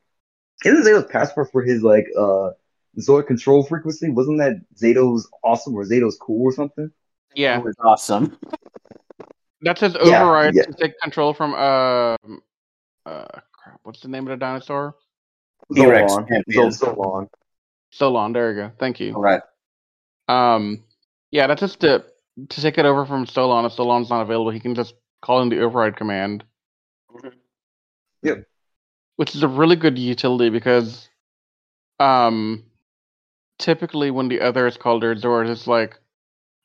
isn't 0.66 0.84
Zayto's 0.86 1.10
password 1.12 1.50
for 1.52 1.62
his 1.64 1.84
like 1.84 2.08
uh 2.18 2.52
Zord 3.00 3.28
control 3.28 3.64
frequency? 3.64 4.10
Wasn't 4.10 4.40
that 4.40 4.62
Zayto's 4.76 5.30
awesome 5.44 5.76
or 5.76 5.84
Zayto's 5.86 6.18
cool 6.18 6.44
or 6.44 6.52
something? 6.52 6.92
Yeah, 7.36 7.58
It 7.60 7.64
was 7.64 7.76
awesome. 7.80 8.38
that's 9.62 9.80
his 9.82 9.94
Yeah, 10.04 10.24
override 10.24 10.54
yeah. 10.56 10.64
to 10.64 10.74
take 10.74 11.00
control 11.00 11.34
from 11.34 11.54
um, 11.54 12.42
uh, 13.06 13.26
crap. 13.54 13.80
What's 13.84 14.02
the 14.02 14.10
name 14.10 14.28
of 14.28 14.32
the 14.32 14.38
dinosaur? 14.38 14.96
T-Rex 15.74 16.12
Zolon. 16.12 16.28
champion. 16.28 16.70
Zol- 16.70 16.96
Zolon. 16.96 17.28
Solon. 17.92 18.34
There 18.34 18.52
you 18.52 18.62
go. 18.64 18.72
Thank 18.80 19.00
you. 19.00 19.14
All 19.14 19.22
right. 19.22 19.42
Um, 20.28 20.84
yeah, 21.32 21.48
that's 21.48 21.62
just 21.62 21.80
to 21.82 22.04
to 22.50 22.62
take 22.62 22.78
it 22.78 22.86
over 22.86 23.06
from 23.06 23.26
Solon. 23.26 23.64
If 23.66 23.74
Solon's 23.74 24.10
not 24.10 24.22
available, 24.22 24.52
he 24.52 24.60
can 24.60 24.76
just 24.76 24.96
call 25.22 25.42
in 25.42 25.50
the 25.50 25.62
override 25.62 25.96
command. 25.96 26.44
Mhm. 27.14 27.34
Yep. 28.24 28.46
Which 29.16 29.36
is 29.36 29.44
a 29.44 29.48
really 29.48 29.76
good 29.76 29.98
utility 29.98 30.50
because, 30.50 31.10
um, 32.00 32.64
typically 33.60 34.12
when 34.12 34.28
the 34.28 34.42
other 34.42 34.68
is 34.68 34.78
called 34.78 35.04
their 35.04 35.16
Zords, 35.16 35.50
it's 35.50 35.68
like 35.68 36.00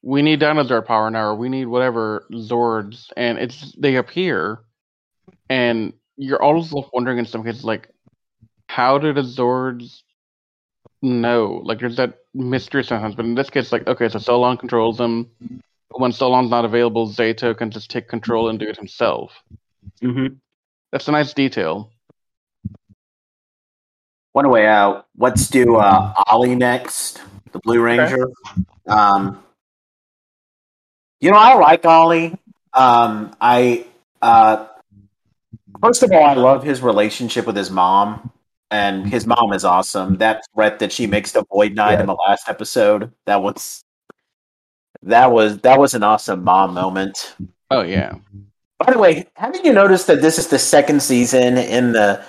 we 0.02 0.22
need 0.22 0.40
dinosaur 0.40 0.82
power 0.82 1.10
now, 1.10 1.26
or 1.26 1.34
we 1.34 1.48
need 1.48 1.66
whatever 1.66 2.26
Zords, 2.32 3.10
and 3.16 3.38
it's 3.38 3.72
they 3.72 3.96
appear, 3.96 4.60
and 5.48 5.92
you're 6.16 6.42
always 6.42 6.72
left 6.72 6.90
wondering 6.92 7.18
in 7.18 7.26
some 7.26 7.44
cases 7.44 7.64
like, 7.64 7.90
how 8.68 8.98
did 8.98 9.16
the 9.16 9.22
Zords 9.22 10.02
know? 11.02 11.60
Like, 11.64 11.80
there's 11.80 11.96
that 11.96 12.18
mystery 12.34 12.84
sometimes, 12.84 13.14
but 13.14 13.24
in 13.24 13.34
this 13.34 13.50
case, 13.50 13.72
like, 13.72 13.86
okay, 13.86 14.08
so 14.08 14.18
Solon 14.18 14.56
controls 14.56 14.98
them. 14.98 15.30
When 15.90 16.12
Solon's 16.12 16.50
not 16.50 16.64
available, 16.64 17.08
Zayto 17.08 17.56
can 17.56 17.70
just 17.70 17.90
take 17.90 18.08
control 18.08 18.48
and 18.48 18.58
do 18.58 18.68
it 18.68 18.76
himself. 18.76 19.32
Mm-hmm. 20.02 20.34
That's 20.92 21.08
a 21.08 21.12
nice 21.12 21.32
detail. 21.34 21.90
One 24.32 24.48
way 24.50 24.66
out. 24.66 25.06
Let's 25.16 25.48
do 25.48 25.76
uh, 25.76 26.12
Ollie 26.26 26.54
next, 26.54 27.20
the 27.52 27.58
Blue 27.60 27.80
Ranger. 27.80 28.28
Um, 28.86 29.42
you 31.20 31.30
know, 31.30 31.38
I 31.38 31.54
like 31.54 31.84
Ollie. 31.86 32.38
Um, 32.74 33.34
I 33.40 33.86
uh, 34.20 34.66
first 35.82 36.02
of 36.02 36.12
all, 36.12 36.22
I 36.24 36.34
love 36.34 36.62
his 36.62 36.82
relationship 36.82 37.46
with 37.46 37.56
his 37.56 37.70
mom, 37.70 38.30
and 38.70 39.06
his 39.06 39.26
mom 39.26 39.54
is 39.54 39.64
awesome. 39.64 40.18
That 40.18 40.42
threat 40.54 40.80
that 40.80 40.92
she 40.92 41.06
makes 41.06 41.32
to 41.32 41.44
Void 41.50 41.74
Knight 41.74 41.92
Yeah. 41.92 42.00
in 42.00 42.06
the 42.06 42.14
last 42.14 42.48
episode 42.48 43.12
that 43.24 43.42
was 43.42 43.82
that 45.02 45.32
was 45.32 45.58
that 45.60 45.78
was 45.78 45.94
an 45.94 46.02
awesome 46.02 46.44
mom 46.44 46.74
moment. 46.74 47.34
Oh 47.70 47.80
yeah. 47.82 48.16
By 48.78 48.92
the 48.92 48.98
way, 48.98 49.26
haven't 49.34 49.64
you 49.64 49.72
noticed 49.72 50.06
that 50.08 50.20
this 50.20 50.38
is 50.38 50.48
the 50.48 50.58
second 50.58 51.02
season 51.02 51.56
in 51.56 51.92
the 51.92 52.22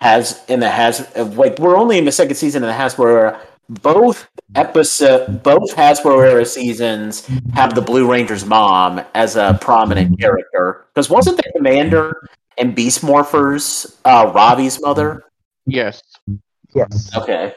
has 0.00 0.44
in 0.48 0.60
the 0.60 0.70
has 0.70 1.06
like 1.16 1.58
we're 1.58 1.76
only 1.76 1.98
in 1.98 2.04
the 2.04 2.12
second 2.12 2.36
season 2.36 2.62
in 2.62 2.68
the 2.68 2.74
Hasbro 2.74 3.10
era. 3.10 3.40
Both 3.68 4.28
episode 4.54 5.42
both 5.42 5.74
Hasbro 5.74 6.24
era 6.24 6.46
seasons 6.46 7.28
have 7.54 7.74
the 7.74 7.82
Blue 7.82 8.10
Ranger's 8.10 8.44
mom 8.44 9.00
as 9.14 9.36
a 9.36 9.58
prominent 9.60 10.18
character. 10.18 10.86
Because 10.94 11.10
wasn't 11.10 11.36
the 11.36 11.52
Commander 11.54 12.28
and 12.56 12.74
Beast 12.74 13.02
Morphers 13.02 13.96
uh, 14.04 14.32
Robbie's 14.34 14.80
mother? 14.80 15.24
Yes. 15.66 16.02
Yes. 16.74 17.14
Okay. 17.14 17.54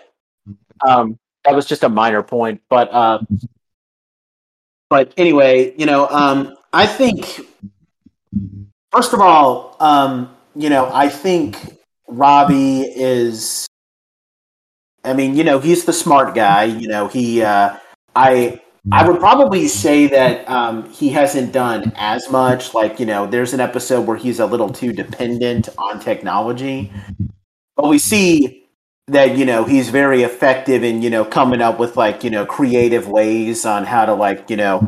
Um, 0.85 1.17
that 1.45 1.55
was 1.55 1.65
just 1.65 1.83
a 1.83 1.89
minor 1.89 2.23
point, 2.23 2.61
but 2.69 2.91
uh, 2.91 3.19
but 4.89 5.13
anyway, 5.15 5.73
you 5.77 5.85
know, 5.85 6.07
um, 6.09 6.55
I 6.73 6.85
think 6.85 7.41
first 8.91 9.13
of 9.13 9.21
all, 9.21 9.75
um, 9.79 10.35
you 10.55 10.69
know, 10.69 10.89
I 10.93 11.09
think 11.09 11.57
Robbie 12.07 12.81
is. 12.81 13.67
I 15.03 15.13
mean, 15.13 15.35
you 15.35 15.43
know, 15.43 15.59
he's 15.59 15.85
the 15.85 15.93
smart 15.93 16.35
guy. 16.35 16.65
You 16.65 16.87
know, 16.87 17.07
he. 17.07 17.41
Uh, 17.41 17.77
I. 18.15 18.61
I 18.91 19.07
would 19.07 19.19
probably 19.19 19.67
say 19.67 20.07
that 20.07 20.49
um, 20.49 20.89
he 20.89 21.09
hasn't 21.09 21.53
done 21.53 21.93
as 21.95 22.31
much. 22.31 22.73
Like, 22.73 22.99
you 22.99 23.05
know, 23.05 23.27
there's 23.27 23.53
an 23.53 23.59
episode 23.59 24.07
where 24.07 24.17
he's 24.17 24.39
a 24.39 24.47
little 24.47 24.69
too 24.69 24.91
dependent 24.91 25.69
on 25.77 25.99
technology, 25.99 26.91
but 27.75 27.87
we 27.87 27.99
see 27.99 28.61
that 29.07 29.37
you 29.37 29.45
know 29.45 29.65
he's 29.65 29.89
very 29.89 30.23
effective 30.23 30.83
in 30.83 31.01
you 31.01 31.09
know 31.09 31.25
coming 31.25 31.61
up 31.61 31.79
with 31.79 31.97
like 31.97 32.23
you 32.23 32.29
know 32.29 32.45
creative 32.45 33.07
ways 33.07 33.65
on 33.65 33.83
how 33.83 34.05
to 34.05 34.13
like 34.13 34.49
you 34.49 34.55
know 34.55 34.87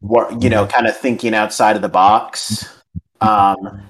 work 0.00 0.30
you 0.40 0.50
know 0.50 0.66
kind 0.66 0.86
of 0.86 0.96
thinking 0.96 1.34
outside 1.34 1.76
of 1.76 1.82
the 1.82 1.88
box 1.88 2.73
um 3.28 3.80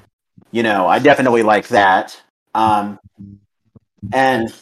you 0.53 0.63
know 0.63 0.87
i 0.87 0.99
definitely 0.99 1.43
like 1.43 1.69
that 1.69 2.21
um 2.55 2.99
and 4.13 4.53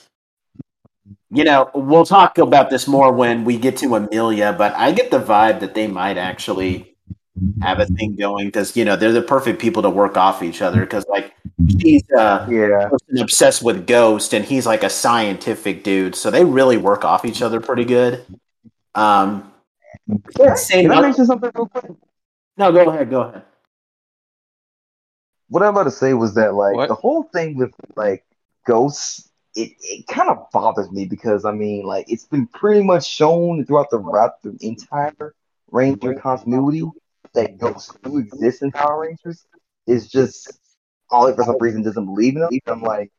you 1.30 1.44
know 1.44 1.70
we'll 1.74 2.04
talk 2.06 2.38
about 2.38 2.70
this 2.70 2.86
more 2.86 3.12
when 3.12 3.44
we 3.44 3.58
get 3.58 3.76
to 3.76 3.94
amelia 3.94 4.52
but 4.56 4.72
i 4.74 4.90
get 4.92 5.10
the 5.10 5.18
vibe 5.20 5.60
that 5.60 5.74
they 5.74 5.86
might 5.86 6.16
actually 6.16 6.94
have 7.60 7.78
a 7.78 7.86
thing 7.86 8.16
going 8.16 8.46
because 8.46 8.76
you 8.76 8.84
know 8.84 8.96
they're 8.96 9.12
the 9.12 9.22
perfect 9.22 9.60
people 9.60 9.82
to 9.82 9.90
work 9.90 10.16
off 10.16 10.42
each 10.42 10.62
other 10.62 10.80
because 10.80 11.04
like 11.08 11.34
she's 11.80 12.02
uh 12.16 12.46
Yeah. 12.50 12.90
obsessed 13.18 13.62
with 13.62 13.86
Ghost, 13.86 14.34
and 14.34 14.44
he's 14.44 14.66
like 14.66 14.82
a 14.82 14.90
scientific 14.90 15.84
dude. 15.84 16.14
So 16.14 16.30
they 16.30 16.44
really 16.44 16.76
work 16.76 17.04
off 17.04 17.24
each 17.24 17.42
other 17.42 17.60
pretty 17.60 17.84
good. 17.84 18.24
Um, 18.94 19.52
Yeah, 20.38 20.54
Same 20.54 20.82
can 20.90 20.92
I 20.92 21.00
mention 21.00 21.26
something 21.26 21.50
real 21.54 21.68
quick? 21.68 21.92
no, 22.56 22.72
go 22.72 22.90
ahead, 22.90 23.10
go 23.10 23.22
ahead. 23.22 23.42
What 25.52 25.62
I'm 25.62 25.74
about 25.74 25.82
to 25.82 25.90
say 25.90 26.14
was 26.14 26.32
that 26.36 26.54
like 26.54 26.76
What? 26.76 26.88
the 26.88 26.94
whole 26.94 27.24
thing 27.24 27.58
with 27.58 27.74
like 27.94 28.24
ghosts, 28.66 29.30
it, 29.54 29.72
it 29.80 30.06
kind 30.06 30.30
of 30.30 30.50
bothers 30.50 30.90
me 30.90 31.04
because 31.04 31.44
I 31.44 31.52
mean 31.52 31.84
like 31.84 32.06
it's 32.08 32.24
been 32.24 32.46
pretty 32.46 32.82
much 32.82 33.06
shown 33.06 33.62
throughout 33.66 33.90
the 33.90 33.98
throughout 33.98 34.40
the 34.40 34.56
entire 34.62 35.34
Ranger 35.70 36.14
continuity 36.14 36.84
that 37.34 37.58
ghosts 37.58 37.92
do 38.02 38.16
exist 38.16 38.62
in 38.62 38.72
Power 38.72 39.02
Rangers. 39.02 39.44
It's 39.86 40.06
just 40.06 40.58
Ollie 41.10 41.34
for 41.34 41.44
some 41.44 41.58
reason 41.60 41.82
doesn't 41.82 42.06
believe 42.06 42.36
in 42.36 42.40
them. 42.40 42.50
I'm 42.66 42.80
like, 42.80 43.12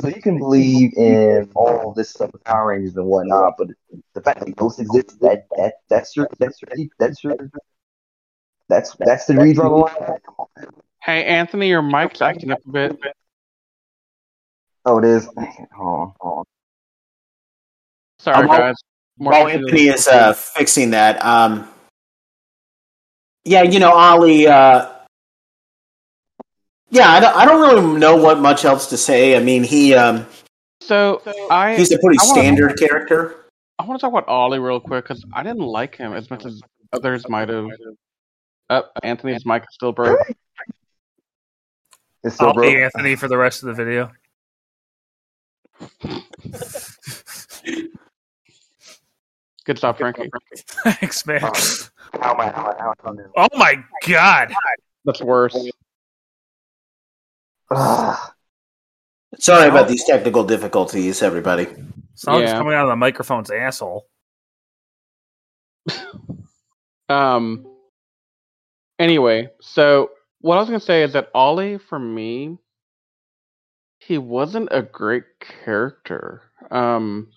so 0.00 0.08
you 0.08 0.22
can 0.22 0.38
believe 0.38 0.94
in 0.96 1.50
all 1.54 1.92
this 1.92 2.08
stuff 2.08 2.32
with 2.32 2.44
Power 2.44 2.68
Rangers 2.68 2.96
and 2.96 3.04
whatnot, 3.04 3.56
but 3.58 3.68
the 4.14 4.22
fact 4.22 4.40
that 4.40 4.56
ghosts 4.56 4.80
exist, 4.80 5.20
that 5.20 5.48
that 5.58 5.74
that's 5.90 6.16
your 6.16 6.28
that's 6.38 6.62
your 6.62 6.70
that's 6.98 7.22
your 7.22 7.36
that's 8.70 8.96
that's 9.00 9.26
the 9.26 9.34
redraw 9.34 9.68
the 9.68 10.00
line. 10.00 10.83
Come 11.04 11.12
on, 11.12 11.18
man. 11.18 11.24
Hey, 11.24 11.24
Anthony, 11.30 11.68
your 11.68 11.82
mic's 11.82 12.20
acting 12.22 12.50
up 12.50 12.58
a 12.66 12.70
bit. 12.70 12.98
Oh, 14.86 14.98
it 14.98 15.04
is. 15.04 15.24
Hold 15.26 15.38
on, 15.78 16.12
hold 16.20 16.38
on. 16.38 16.44
Sorry, 18.18 18.36
Um, 18.42 18.48
while- 18.48 18.58
guys. 18.58 18.74
More 19.16 19.30
While. 19.32 19.46
Anthony 19.48 19.86
is 19.88 20.08
uh, 20.08 20.32
fixing 20.32 20.90
that, 20.90 21.24
um, 21.24 21.68
yeah, 23.44 23.62
you 23.62 23.78
know, 23.78 23.92
Ollie. 23.92 24.48
Uh, 24.48 24.88
yeah, 26.90 27.10
I 27.12 27.20
don't, 27.20 27.36
I 27.36 27.44
don't 27.44 27.60
really 27.60 27.98
know 28.00 28.16
what 28.16 28.40
much 28.40 28.64
else 28.64 28.88
to 28.88 28.96
say. 28.96 29.36
I 29.36 29.40
mean, 29.40 29.62
he 29.62 29.94
um, 29.94 30.26
So 30.80 31.22
I 31.48 31.76
he's 31.76 31.92
a 31.92 31.98
pretty 32.00 32.18
I 32.20 32.26
wanna- 32.26 32.40
standard 32.42 32.76
character. 32.78 33.44
I 33.78 33.84
want 33.84 34.00
to 34.00 34.04
talk 34.04 34.10
about 34.12 34.26
Ollie 34.28 34.58
real 34.58 34.80
quick 34.80 35.04
because 35.04 35.24
I 35.32 35.44
didn't 35.44 35.62
like 35.62 35.94
him 35.96 36.12
as 36.12 36.28
much 36.28 36.44
as 36.44 36.60
others 36.92 37.28
might 37.28 37.48
have. 37.48 37.68
Up, 38.70 38.90
Anthony's 39.04 39.46
mic 39.46 39.62
is 39.62 39.68
still 39.72 39.92
broke. 39.92 40.18
It's 42.24 42.36
so 42.36 42.46
I'll 42.48 42.54
broke. 42.54 42.66
be 42.72 42.82
Anthony 42.82 43.16
for 43.16 43.28
the 43.28 43.36
rest 43.36 43.62
of 43.62 43.68
the 43.68 43.74
video. 43.74 44.10
Good 49.64 49.78
job, 49.78 49.96
Frankie. 49.96 50.30
Thanks, 50.84 51.26
man. 51.26 51.40
How 51.40 51.50
am 52.34 52.40
I? 52.40 52.50
How 52.50 52.70
am 52.70 52.76
I? 52.78 52.82
How 52.82 52.94
am 53.10 53.18
I? 53.18 53.22
Oh 53.36 53.58
my 53.58 53.76
god. 54.06 54.52
That's 55.04 55.22
worse. 55.22 55.56
Ugh. 57.70 58.18
Sorry 59.38 59.68
about 59.68 59.88
these 59.88 60.04
technical 60.04 60.44
difficulties, 60.44 61.22
everybody. 61.22 61.66
Sounds 62.14 62.42
Yeah. 62.42 62.56
coming 62.58 62.74
out 62.74 62.84
of 62.84 62.90
the 62.90 62.96
microphone's 62.96 63.50
asshole. 63.50 64.06
Um. 67.10 67.66
Anyway, 68.98 69.50
so 69.60 70.08
what 70.44 70.56
I 70.56 70.60
was 70.60 70.68
gonna 70.68 70.80
say 70.80 71.02
is 71.02 71.14
that 71.14 71.30
Ollie, 71.34 71.78
for 71.78 71.98
me, 71.98 72.58
he 73.98 74.18
wasn't 74.18 74.68
a 74.70 74.82
great 74.82 75.24
character. 75.40 76.42
Um. 76.70 77.32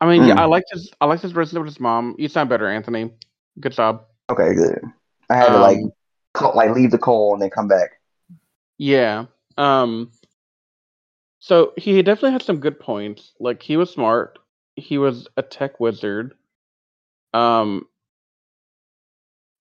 I 0.00 0.06
mean, 0.06 0.22
yeah, 0.28 0.34
Hmm. 0.34 0.38
I 0.38 0.44
liked 0.44 0.70
his 0.70 0.92
I 1.00 1.06
liked 1.06 1.22
his 1.22 1.34
relationship 1.34 1.62
with 1.64 1.74
his 1.74 1.80
mom. 1.80 2.14
You 2.18 2.28
sound 2.28 2.48
better, 2.48 2.68
Anthony. 2.68 3.10
Good 3.58 3.72
job. 3.72 4.04
Okay, 4.30 4.54
good. 4.54 4.80
I 5.28 5.36
had 5.36 5.48
to 5.48 5.58
like 5.58 5.78
Um, 5.78 5.92
call, 6.34 6.54
like 6.54 6.70
leave 6.70 6.92
the 6.92 6.98
call 6.98 7.32
and 7.32 7.42
then 7.42 7.50
come 7.50 7.66
back. 7.66 8.00
Yeah. 8.78 9.26
Um 9.56 10.12
so 11.40 11.72
he 11.76 12.00
definitely 12.02 12.32
had 12.32 12.42
some 12.42 12.60
good 12.60 12.78
points. 12.78 13.32
Like 13.40 13.60
he 13.62 13.76
was 13.76 13.90
smart. 13.90 14.38
He 14.76 14.98
was 14.98 15.26
a 15.36 15.42
tech 15.42 15.80
wizard. 15.80 16.34
Um 17.34 17.88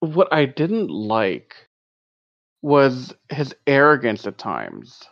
what 0.02 0.32
I 0.32 0.46
didn't 0.46 0.90
like 0.90 1.67
was 2.62 3.14
his 3.30 3.56
arrogance 3.66 4.26
at 4.26 4.38
times. 4.38 5.04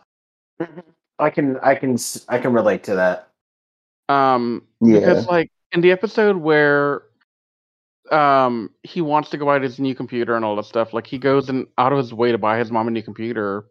I 1.18 1.30
can 1.30 1.58
I 1.62 1.74
can 1.74 1.96
I 2.28 2.38
can 2.38 2.52
relate 2.52 2.84
to 2.84 2.94
that. 2.96 3.28
Um 4.08 4.66
Yeah. 4.80 4.98
because 5.00 5.26
like 5.26 5.50
in 5.72 5.80
the 5.80 5.92
episode 5.92 6.36
where 6.36 7.02
um 8.10 8.70
he 8.82 9.00
wants 9.00 9.30
to 9.30 9.36
go 9.36 9.44
buy 9.46 9.58
his 9.58 9.78
new 9.78 9.94
computer 9.94 10.36
and 10.36 10.44
all 10.44 10.56
that 10.56 10.64
stuff, 10.66 10.92
like 10.92 11.06
he 11.06 11.18
goes 11.18 11.48
and 11.48 11.66
out 11.78 11.92
of 11.92 11.98
his 11.98 12.12
way 12.12 12.32
to 12.32 12.38
buy 12.38 12.58
his 12.58 12.70
mom 12.70 12.88
a 12.88 12.90
new 12.90 13.02
computer 13.02 13.66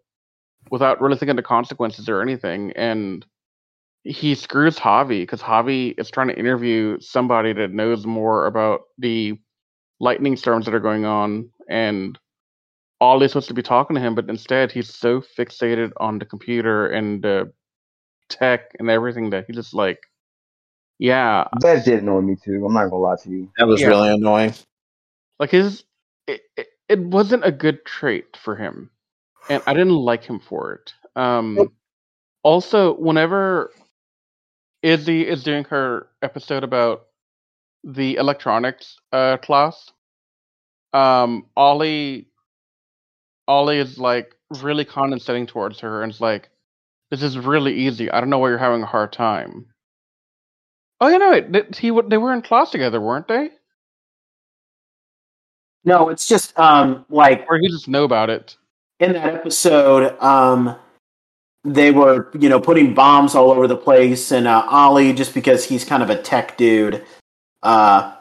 without 0.72 1.00
really 1.00 1.18
thinking 1.18 1.36
the 1.36 1.44
consequences 1.44 2.10
or 2.10 2.22
anything 2.22 2.72
and 2.76 3.26
he 4.06 4.36
screws 4.36 4.78
Javi 4.78 5.24
because 5.24 5.42
Javi 5.42 6.00
is 6.00 6.12
trying 6.12 6.28
to 6.28 6.38
interview 6.38 7.00
somebody 7.00 7.54
that 7.54 7.72
knows 7.72 8.06
more 8.06 8.46
about 8.46 8.82
the 9.00 9.38
lightning 10.00 10.36
storms 10.38 10.66
that 10.66 10.76
are 10.76 10.80
going 10.80 11.06
on 11.06 11.50
and 11.70 12.18
Ollie's 13.02 13.32
supposed 13.32 13.48
to 13.50 13.54
be 13.54 13.62
talking 13.62 13.96
to 13.96 14.02
him, 14.02 14.16
but 14.16 14.30
instead 14.30 14.72
he's 14.72 14.94
so 14.94 15.22
fixated 15.22 15.92
on 15.98 16.20
the 16.20 16.26
computer 16.26 16.88
and 16.88 17.22
the 17.22 17.52
tech 18.30 18.72
and 18.80 18.90
everything 18.90 19.30
that 19.32 19.46
he 19.48 19.54
just 19.54 19.74
like 19.74 20.00
yeah 21.00 21.46
That 21.62 21.86
did 21.86 22.00
annoy 22.04 22.22
me 22.22 22.36
too. 22.36 22.66
I'm 22.66 22.74
not 22.74 22.90
gonna 22.90 23.02
lie 23.02 23.16
to 23.24 23.30
you. 23.30 23.50
That 23.58 23.68
was 23.68 23.82
Yeah. 23.82 23.90
really 23.90 24.10
annoying. 24.14 24.54
like 25.40 25.52
his 25.52 25.84
it, 26.28 26.42
it, 26.58 26.68
it 26.90 27.00
wasn't 27.00 27.46
a 27.46 27.52
good 27.52 27.86
trait 27.86 28.38
for 28.38 28.56
him 28.56 28.90
and 29.50 29.62
i 29.68 29.74
didn't 29.74 29.96
like 29.96 30.24
him 30.24 30.40
for 30.40 30.74
it 30.74 30.94
um 31.16 31.72
also 32.44 32.96
whenever 32.96 33.72
izzy 34.82 35.28
is 35.28 35.44
doing 35.44 35.64
her 35.66 36.08
episode 36.22 36.64
about 36.64 37.08
the 37.84 38.16
electronics 38.16 38.98
uh 39.12 39.38
class 39.38 39.92
um 40.94 41.46
ollie 41.56 42.28
ollie 43.48 43.80
is 43.80 43.98
like 43.98 44.36
really 44.62 44.86
condescending 44.86 45.46
towards 45.48 45.80
her 45.80 46.04
and 46.04 46.12
it's 46.12 46.22
like 46.22 46.50
this 47.12 47.22
is 47.22 47.38
really 47.38 47.74
easy. 47.74 48.10
I 48.10 48.20
don't 48.20 48.30
know 48.30 48.40
why 48.40 48.50
you're 48.50 48.58
having 48.58 48.82
a 48.82 48.88
hard 48.88 49.14
time. 49.14 49.68
Oh 51.02 51.08
you 51.08 51.20
know 51.20 51.32
it 51.32 51.76
he 51.76 51.92
they 52.08 52.18
were 52.18 52.34
in 52.34 52.42
class 52.42 52.72
together 52.72 53.00
weren't 53.02 53.28
they? 53.28 53.52
No, 55.84 56.10
it's 56.10 56.28
just 56.28 56.58
um 56.58 57.06
like 57.10 57.46
or 57.50 57.58
he 57.60 57.70
just 57.70 57.88
know 57.88 58.04
about 58.04 58.30
it. 58.30 58.58
In 59.00 59.14
that 59.14 59.36
episode, 59.36 60.18
um, 60.22 60.76
they 61.64 61.92
were 61.92 62.32
you 62.40 62.50
know 62.50 62.60
putting 62.60 62.94
bombs 62.94 63.36
all 63.36 63.52
over 63.52 63.68
the 63.68 63.78
place, 63.78 64.32
and 64.32 64.48
uh, 64.48 64.66
Ollie, 64.70 65.14
just 65.14 65.34
because 65.34 65.66
he's 65.66 65.84
kind 65.84 66.02
of 66.02 66.10
a 66.10 66.22
tech 66.22 66.58
dude, 66.58 67.06
uh, 67.62 68.15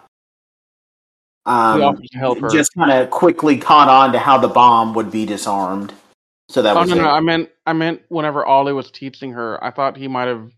um, 1.46 1.82
offers 1.82 2.08
help 2.14 2.38
her 2.40 2.48
just 2.48 2.74
kind 2.74 2.90
of 2.90 3.10
quickly 3.10 3.58
caught 3.58 3.88
on 3.88 4.12
to 4.12 4.18
how 4.18 4.38
the 4.38 4.48
bomb 4.48 4.94
would 4.94 5.10
be 5.10 5.26
disarmed. 5.26 5.92
So 6.48 6.62
that 6.62 6.76
Oh 6.76 6.80
was 6.80 6.90
no, 6.90 6.96
it. 6.96 7.02
no, 7.02 7.08
I 7.08 7.20
meant 7.20 7.50
I 7.66 7.72
meant 7.72 8.02
whenever 8.08 8.44
Ollie 8.44 8.72
was 8.72 8.90
teaching 8.90 9.32
her, 9.32 9.62
I 9.62 9.70
thought 9.70 9.96
he 9.96 10.08
might 10.08 10.28
have 10.28 10.50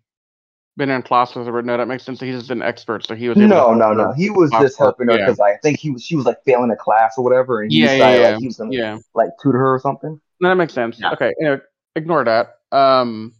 been 0.76 0.90
in 0.90 1.00
class 1.02 1.34
with 1.34 1.46
her, 1.46 1.52
but 1.52 1.64
no, 1.64 1.76
that 1.76 1.88
makes 1.88 2.04
sense. 2.04 2.20
He's 2.20 2.36
just 2.38 2.50
an 2.50 2.60
expert, 2.62 3.06
so 3.06 3.14
he 3.14 3.28
was 3.28 3.38
able 3.38 3.48
No, 3.48 3.72
to 3.72 3.76
no, 3.78 3.92
no. 3.94 4.12
He 4.12 4.28
was 4.30 4.50
just 4.50 4.60
course, 4.60 4.76
helping 4.76 5.06
her 5.08 5.14
yeah. 5.16 5.24
because 5.24 5.40
I 5.40 5.56
think 5.62 5.78
he 5.78 5.90
was 5.90 6.04
she 6.04 6.16
was 6.16 6.26
like 6.26 6.42
failing 6.44 6.70
a 6.70 6.76
class 6.76 7.14
or 7.16 7.24
whatever, 7.24 7.62
and 7.62 7.72
he 7.72 7.78
Yeah, 7.80 7.92
yeah, 7.92 7.92
decided 7.96 8.20
yeah, 8.22 8.30
like 8.32 8.40
he 8.40 8.46
was 8.46 8.56
gonna 8.56 8.72
yeah. 8.72 8.98
like 9.14 9.30
tutor 9.42 9.58
her 9.58 9.74
or 9.74 9.78
something. 9.80 10.20
No, 10.40 10.48
that 10.50 10.56
makes 10.56 10.74
sense. 10.74 10.98
Yeah. 11.00 11.12
Okay, 11.12 11.32
anyway, 11.40 11.60
ignore 11.94 12.24
that. 12.24 12.58
Um, 12.72 13.32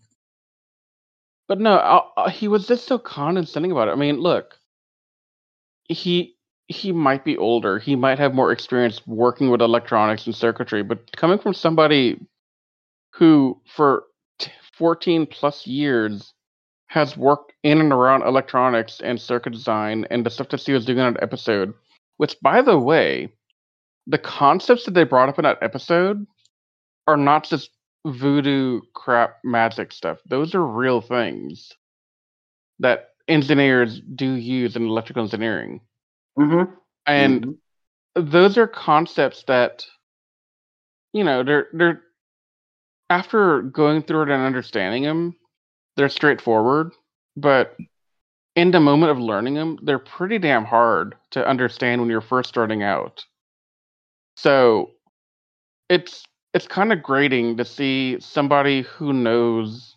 but 1.48 1.60
no, 1.60 1.77
I, 1.77 2.24
I- 2.27 2.31
he 2.31 2.48
was 2.48 2.66
just 2.66 2.86
so 2.86 2.98
condescending 2.98 3.70
about 3.73 3.89
it. 3.89 3.93
I 3.93 3.97
mean, 3.97 4.18
look, 4.20 4.59
he 5.89 6.35
he 6.68 6.93
might 6.93 7.24
be 7.24 7.36
older, 7.36 7.78
he 7.78 7.97
might 7.97 8.18
have 8.18 8.34
more 8.34 8.52
experience 8.52 9.06
working 9.06 9.51
with 9.51 9.60
electronics 9.62 10.26
and 10.26 10.34
circuitry, 10.34 10.82
but 10.82 11.14
coming 11.16 11.38
from 11.38 11.55
somebody 11.55 12.20
who 13.14 13.60
for 13.66 14.05
t- 14.38 14.51
14 14.76 15.26
plus 15.26 15.66
years 15.66 16.34
has 16.88 17.16
worked 17.16 17.52
in 17.62 17.80
and 17.80 17.93
around 17.93 18.22
electronics 18.22 19.01
and 19.01 19.20
circuit 19.20 19.52
design 19.52 20.06
and 20.10 20.24
the 20.24 20.30
stuff 20.30 20.48
that 20.48 20.60
she 20.60 20.72
was 20.72 20.84
doing 20.84 21.01
on 21.01 21.14
that 21.14 21.22
episode, 21.22 21.72
which 22.16 22.36
by 22.43 22.62
the 22.62 22.78
way, 22.78 23.32
the 24.06 24.18
concepts 24.18 24.84
that 24.84 24.94
they 24.94 25.05
brought 25.05 25.28
up 25.28 25.38
in 25.38 25.44
that 25.44 25.59
episode 25.62 26.26
are 27.06 27.16
not 27.16 27.44
just 27.44 27.70
voodoo 28.06 28.80
crap 28.94 29.38
magic 29.44 29.93
stuff. 29.93 30.18
Those 30.28 30.55
are 30.55 30.64
real 30.64 31.01
things 31.01 31.72
that 32.78 33.10
engineers 33.28 34.01
do 34.14 34.32
use 34.32 34.76
in 34.76 34.86
electrical 34.86 35.24
engineering. 35.24 35.80
Mhm. 36.38 36.76
And 37.06 37.44
Mhm. 37.44 38.30
those 38.30 38.58
are 38.58 38.68
concepts 38.68 39.44
that 39.44 39.86
you 41.12 41.24
know, 41.24 41.42
they're 41.42 41.68
they're 41.72 42.02
after 43.10 43.62
going 43.62 44.02
through 44.02 44.22
it 44.22 44.30
and 44.30 44.42
understanding 44.42 45.02
them, 45.04 45.36
they're 45.96 46.08
straightforward, 46.08 46.92
but 47.36 47.76
in 48.56 48.70
the 48.72 48.80
moment 48.80 49.12
of 49.12 49.18
learning 49.18 49.54
them, 49.54 49.78
they're 49.82 49.98
pretty 49.98 50.38
damn 50.38 50.64
hard 50.64 51.16
to 51.32 51.46
understand 51.46 52.00
when 52.00 52.10
you're 52.10 52.20
first 52.20 52.48
starting 52.48 52.82
out. 52.82 53.24
So 54.36 54.92
it's 55.88 56.24
it's 56.54 56.66
kind 56.68 56.92
of 56.92 57.02
grating 57.02 57.56
to 57.58 57.64
see 57.64 58.18
somebody 58.20 58.82
who 58.82 59.12
knows 59.12 59.95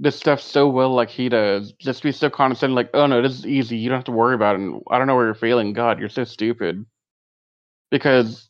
this 0.00 0.16
stuff 0.16 0.40
so 0.40 0.68
well 0.68 0.94
like 0.94 1.10
he 1.10 1.28
does. 1.28 1.72
Just 1.72 2.02
be 2.02 2.12
so 2.12 2.30
condescending, 2.30 2.76
like, 2.76 2.90
oh 2.94 3.06
no, 3.06 3.22
this 3.22 3.38
is 3.38 3.46
easy. 3.46 3.76
You 3.78 3.88
don't 3.88 3.98
have 3.98 4.04
to 4.04 4.12
worry 4.12 4.34
about 4.34 4.56
it. 4.56 4.60
And 4.60 4.82
I 4.90 4.98
don't 4.98 5.06
know 5.06 5.16
where 5.16 5.26
you're 5.26 5.34
failing. 5.34 5.72
God, 5.72 5.98
you're 6.00 6.08
so 6.08 6.24
stupid. 6.24 6.84
Because 7.90 8.48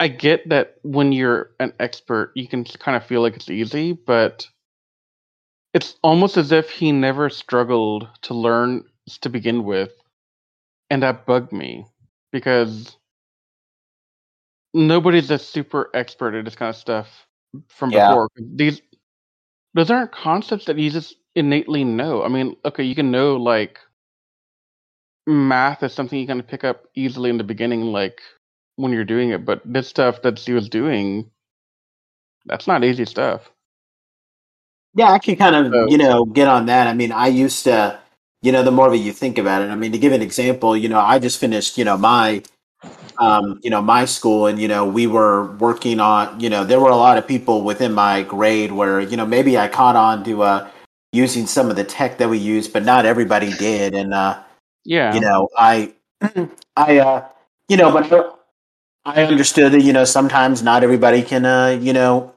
I 0.00 0.08
get 0.08 0.48
that 0.50 0.76
when 0.82 1.12
you're 1.12 1.50
an 1.60 1.72
expert, 1.80 2.32
you 2.34 2.46
can 2.48 2.64
kind 2.64 2.96
of 2.96 3.06
feel 3.06 3.22
like 3.22 3.36
it's 3.36 3.50
easy, 3.50 3.92
but 3.92 4.46
it's 5.74 5.96
almost 6.02 6.36
as 6.36 6.52
if 6.52 6.70
he 6.70 6.92
never 6.92 7.30
struggled 7.30 8.08
to 8.22 8.34
learn 8.34 8.84
to 9.22 9.28
begin 9.28 9.64
with. 9.64 9.92
And 10.90 11.02
that 11.02 11.26
bugged 11.26 11.52
me 11.52 11.86
because 12.32 12.96
nobody's 14.74 15.30
a 15.30 15.38
super 15.38 15.90
expert 15.94 16.34
at 16.34 16.44
this 16.44 16.54
kind 16.54 16.70
of 16.70 16.76
stuff 16.76 17.08
from 17.68 17.90
Yeah. 17.90 18.08
before. 18.08 18.28
These 18.36 18.82
those 19.74 19.90
aren't 19.90 20.12
concepts 20.12 20.66
that 20.66 20.78
you 20.78 20.90
just 20.90 21.16
innately 21.34 21.84
know. 21.84 22.22
I 22.24 22.28
mean, 22.28 22.56
okay, 22.64 22.84
you 22.84 22.94
can 22.94 23.10
know 23.10 23.36
like 23.36 23.78
math 25.26 25.82
is 25.84 25.94
something 25.94 26.18
you 26.20 26.28
can 26.28 26.42
pick 26.42 26.64
up 26.64 26.86
easily 26.96 27.30
in 27.30 27.38
the 27.38 27.44
beginning, 27.44 27.82
like 27.82 28.22
when 28.76 28.92
you're 28.92 29.04
doing 29.06 29.30
it, 29.30 29.46
but 29.46 29.62
this 29.64 29.88
stuff 29.88 30.22
that 30.22 30.38
she 30.40 30.54
was 30.54 30.68
doing, 30.70 31.30
that's 32.46 32.66
not 32.68 32.84
easy 32.84 33.06
stuff. 33.06 33.50
Yeah, 34.94 35.10
I 35.12 35.20
can 35.20 35.36
kind 35.36 35.56
of, 35.56 35.72
So- 35.72 35.86
you 35.90 35.98
know, 35.98 36.24
get 36.26 36.48
on 36.48 36.66
that. 36.66 36.88
I 36.88 36.94
mean, 36.94 37.12
I 37.12 37.28
used 37.28 37.64
to, 37.64 38.00
you 38.42 38.52
know, 38.52 38.62
the 38.64 38.72
more 38.72 38.90
that 38.90 38.98
you 38.98 39.12
think 39.12 39.38
about 39.38 39.62
it, 39.62 39.70
I 39.70 39.76
mean, 39.76 39.92
to 39.92 39.98
give 39.98 40.12
an 40.12 40.22
example, 40.22 40.76
you 40.76 40.88
know, 40.88 41.00
I 41.00 41.18
just 41.20 41.40
finished, 41.40 41.78
you 41.78 41.84
know, 41.84 41.98
my, 41.98 42.42
um, 43.18 43.60
you 43.62 43.70
know, 43.70 43.82
my 43.82 44.04
school 44.04 44.46
and, 44.46 44.58
you 44.58 44.68
know, 44.68 44.84
we 44.84 45.06
were 45.06 45.52
working 45.56 46.00
on, 46.00 46.38
you 46.40 46.50
know, 46.50 46.64
there 46.64 46.80
were 46.80 46.90
a 46.90 46.96
lot 46.96 47.18
of 47.18 47.26
people 47.26 47.62
within 47.62 47.92
my 47.92 48.22
grade 48.22 48.72
where, 48.72 49.00
you 49.00 49.16
know, 49.16 49.26
maybe 49.26 49.58
I 49.58 49.68
caught 49.68 49.96
on 49.96 50.24
to, 50.24 50.42
uh, 50.42 50.68
using 51.12 51.46
some 51.46 51.68
of 51.70 51.76
the 51.76 51.84
tech 51.84 52.18
that 52.18 52.28
we 52.28 52.38
use, 52.38 52.68
but 52.68 52.84
not 52.84 53.04
everybody 53.04 53.52
did. 53.54 53.94
And, 53.94 54.14
uh, 54.14 54.40
Yeah. 54.84 55.14
you 55.14 55.20
know, 55.20 55.48
I, 55.56 55.92
I, 56.76 56.98
uh, 56.98 57.28
you 57.68 57.76
know, 57.76 57.92
but 57.92 58.38
I 59.04 59.22
understood 59.24 59.72
that, 59.72 59.82
you 59.82 59.92
know, 59.92 60.04
sometimes 60.04 60.62
not 60.62 60.82
everybody 60.82 61.22
can, 61.22 61.44
uh, 61.44 61.78
you 61.80 61.92
know, 61.92 62.34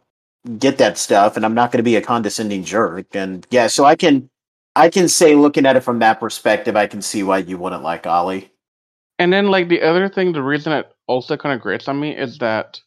get 0.60 0.78
that 0.78 0.98
stuff, 0.98 1.36
and 1.36 1.46
I'm 1.46 1.54
not 1.54 1.72
going 1.72 1.80
to 1.80 1.84
be 1.84 1.96
a 1.96 2.02
condescending 2.02 2.64
jerk. 2.64 3.16
And 3.16 3.46
yeah, 3.50 3.68
so 3.68 3.86
I 3.86 3.96
can, 3.96 4.30
I 4.76 4.90
can 4.90 5.08
say, 5.08 5.36
looking 5.36 5.66
at 5.66 5.76
it 5.76 5.82
from 5.82 6.00
that 6.00 6.20
perspective, 6.20 6.76
I 6.76 6.88
can 6.88 7.02
see 7.02 7.24
why 7.24 7.40
you 7.40 7.58
wouldn't 7.58 7.84
like 7.84 8.06
Ollie. 8.06 8.52
And 9.18 9.32
then, 9.32 9.48
like, 9.48 9.70
the 9.70 9.82
other 9.82 10.10
thing, 10.10 10.34
the 10.34 10.44
reason 10.44 10.74
it 10.74 10.92
also 11.08 11.38
kind 11.38 11.56
of 11.56 11.62
grates 11.62 11.88
on 11.88 12.00
me 12.00 12.16
is 12.16 12.38
that 12.40 12.82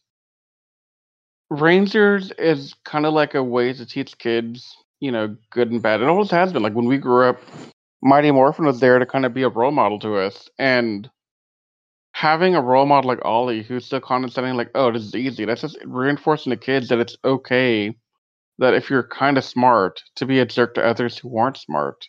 Rangers 1.49 2.31
is 2.37 2.75
kind 2.85 3.05
of 3.05 3.13
like 3.13 3.33
a 3.33 3.43
way 3.43 3.73
to 3.73 3.85
teach 3.85 4.17
kids, 4.19 4.75
you 4.99 5.11
know, 5.11 5.35
good 5.49 5.71
and 5.71 5.81
bad. 5.81 6.01
It 6.01 6.07
always 6.07 6.29
has 6.31 6.53
been. 6.53 6.61
Like, 6.61 6.73
when 6.73 6.85
we 6.85 6.97
grew 6.97 7.27
up, 7.27 7.41
Mighty 8.03 8.31
Morphin 8.31 8.65
was 8.65 8.79
there 8.79 8.99
to 8.99 9.05
kind 9.05 9.25
of 9.25 9.33
be 9.33 9.43
a 9.43 9.49
role 9.49 9.71
model 9.71 9.97
to 9.99 10.17
us. 10.17 10.47
And 10.59 11.09
having 12.11 12.53
a 12.53 12.61
role 12.61 12.85
model 12.85 13.07
like 13.07 13.25
Ollie 13.25 13.63
who's 13.63 13.85
so 13.85 13.99
condescending, 13.99 14.55
like, 14.55 14.69
oh, 14.75 14.91
this 14.91 15.03
is 15.03 15.15
easy, 15.15 15.45
that's 15.45 15.61
just 15.61 15.77
reinforcing 15.85 16.51
to 16.51 16.57
kids 16.57 16.89
that 16.89 16.99
it's 16.99 17.17
okay 17.25 17.95
that 18.59 18.73
if 18.73 18.89
you're 18.89 19.07
kind 19.07 19.37
of 19.37 19.45
smart, 19.45 20.03
to 20.17 20.25
be 20.25 20.39
a 20.39 20.45
jerk 20.45 20.75
to 20.75 20.85
others 20.85 21.17
who 21.17 21.37
aren't 21.37 21.57
smart. 21.57 22.05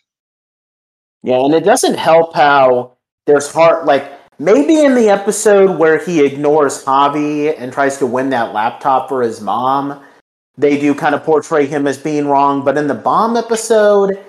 Yeah, 1.23 1.45
and 1.45 1.53
it 1.53 1.63
doesn't 1.63 1.97
help 1.97 2.35
how 2.35 2.97
there's 3.31 3.51
heart 3.51 3.85
like 3.85 4.11
maybe 4.39 4.83
in 4.83 4.95
the 4.95 5.09
episode 5.09 5.77
where 5.77 6.03
he 6.03 6.25
ignores 6.25 6.83
Javi 6.83 7.55
and 7.57 7.71
tries 7.71 7.97
to 7.97 8.05
win 8.05 8.29
that 8.31 8.53
laptop 8.53 9.07
for 9.07 9.21
his 9.21 9.39
mom, 9.39 10.03
they 10.57 10.79
do 10.79 10.93
kind 10.93 11.15
of 11.15 11.23
portray 11.23 11.65
him 11.65 11.87
as 11.87 11.97
being 11.97 12.27
wrong. 12.27 12.65
But 12.65 12.77
in 12.77 12.87
the 12.87 12.93
bomb 12.93 13.37
episode, 13.37 14.19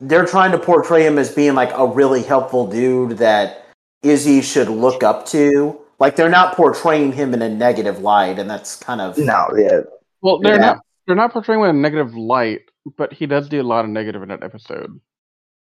they're 0.00 0.26
trying 0.26 0.52
to 0.52 0.58
portray 0.58 1.04
him 1.04 1.18
as 1.18 1.34
being 1.34 1.54
like 1.54 1.72
a 1.74 1.86
really 1.86 2.22
helpful 2.22 2.66
dude 2.70 3.18
that 3.18 3.66
Izzy 4.02 4.40
should 4.40 4.68
look 4.68 5.02
up 5.02 5.26
to. 5.26 5.80
Like 5.98 6.14
they're 6.16 6.28
not 6.28 6.54
portraying 6.54 7.12
him 7.12 7.34
in 7.34 7.42
a 7.42 7.48
negative 7.48 8.00
light, 8.00 8.38
and 8.38 8.48
that's 8.48 8.76
kind 8.76 9.00
of 9.00 9.16
No, 9.18 9.48
yeah, 9.56 9.80
Well, 10.20 10.38
they're 10.40 10.54
Yeah. 10.54 10.60
not 10.60 10.78
they're 11.06 11.16
not 11.16 11.32
portraying 11.32 11.60
him 11.60 11.70
in 11.70 11.76
a 11.76 11.78
negative 11.80 12.14
light, 12.14 12.60
but 12.96 13.12
he 13.12 13.26
does 13.26 13.48
do 13.48 13.60
a 13.60 13.62
lot 13.62 13.84
of 13.84 13.90
negative 13.90 14.22
in 14.22 14.28
that 14.28 14.42
episode. 14.42 15.00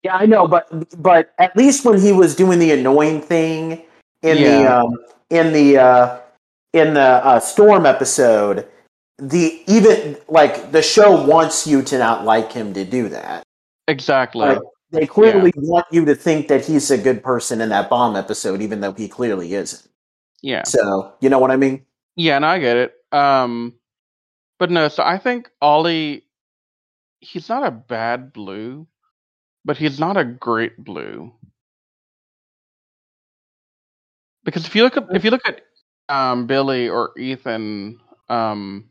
Yeah, 0.02 0.16
I 0.16 0.26
know, 0.26 0.46
but 0.46 0.68
but 1.02 1.32
at 1.38 1.56
least 1.56 1.84
when 1.84 2.00
he 2.00 2.12
was 2.12 2.36
doing 2.36 2.58
the 2.58 2.70
annoying 2.70 3.20
thing 3.20 3.82
in 4.22 4.36
the 4.36 4.72
um, 4.72 4.96
in 5.30 5.52
the 5.52 5.78
uh, 5.78 6.20
in 6.72 6.94
the 6.94 7.00
uh, 7.00 7.40
storm 7.40 7.86
episode, 7.86 8.66
the 9.18 9.62
even 9.66 10.16
like 10.28 10.70
the 10.72 10.82
show 10.82 11.24
wants 11.24 11.66
you 11.66 11.82
to 11.82 11.98
not 11.98 12.24
like 12.24 12.52
him 12.52 12.72
to 12.74 12.84
do 12.84 13.08
that. 13.08 13.42
Exactly. 13.88 14.46
Like, 14.46 14.58
they 14.90 15.06
clearly 15.06 15.52
want 15.56 15.86
you 15.90 16.04
to 16.06 16.14
think 16.14 16.48
that 16.48 16.64
he's 16.64 16.90
a 16.90 16.96
good 16.96 17.22
person 17.22 17.60
in 17.60 17.68
that 17.70 17.90
bomb 17.90 18.16
episode, 18.16 18.62
even 18.62 18.80
though 18.80 18.92
he 18.92 19.08
clearly 19.08 19.52
isn't. 19.54 19.86
yeah. 20.40 20.62
So 20.64 21.12
you 21.20 21.28
know 21.28 21.38
what 21.38 21.50
I 21.50 21.56
mean? 21.56 21.84
Yeah, 22.16 22.36
and 22.36 22.46
I 22.46 22.58
get 22.58 22.76
it. 22.76 22.94
Um 23.12 23.74
but 24.58 24.70
no, 24.70 24.88
so 24.88 25.02
I 25.02 25.18
think 25.18 25.50
Ollie 25.60 26.24
he's 27.20 27.48
not 27.48 27.66
a 27.66 27.70
bad 27.70 28.32
blue, 28.32 28.86
but 29.68 29.76
he's 29.76 30.00
not 30.00 30.16
a 30.16 30.24
great 30.24 30.78
blue. 30.82 31.34
Because 34.44 34.66
if 34.66 34.74
you 34.74 34.82
look 34.82 34.96
at 34.96 35.14
if 35.14 35.24
you 35.24 35.30
look 35.30 35.46
at 35.46 35.60
um 36.08 36.46
Billy 36.46 36.88
or 36.88 37.12
Ethan, 37.18 38.00
um 38.30 38.88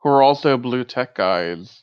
who 0.00 0.10
are 0.10 0.22
also 0.22 0.56
blue 0.56 0.84
tech 0.84 1.16
guys, 1.16 1.82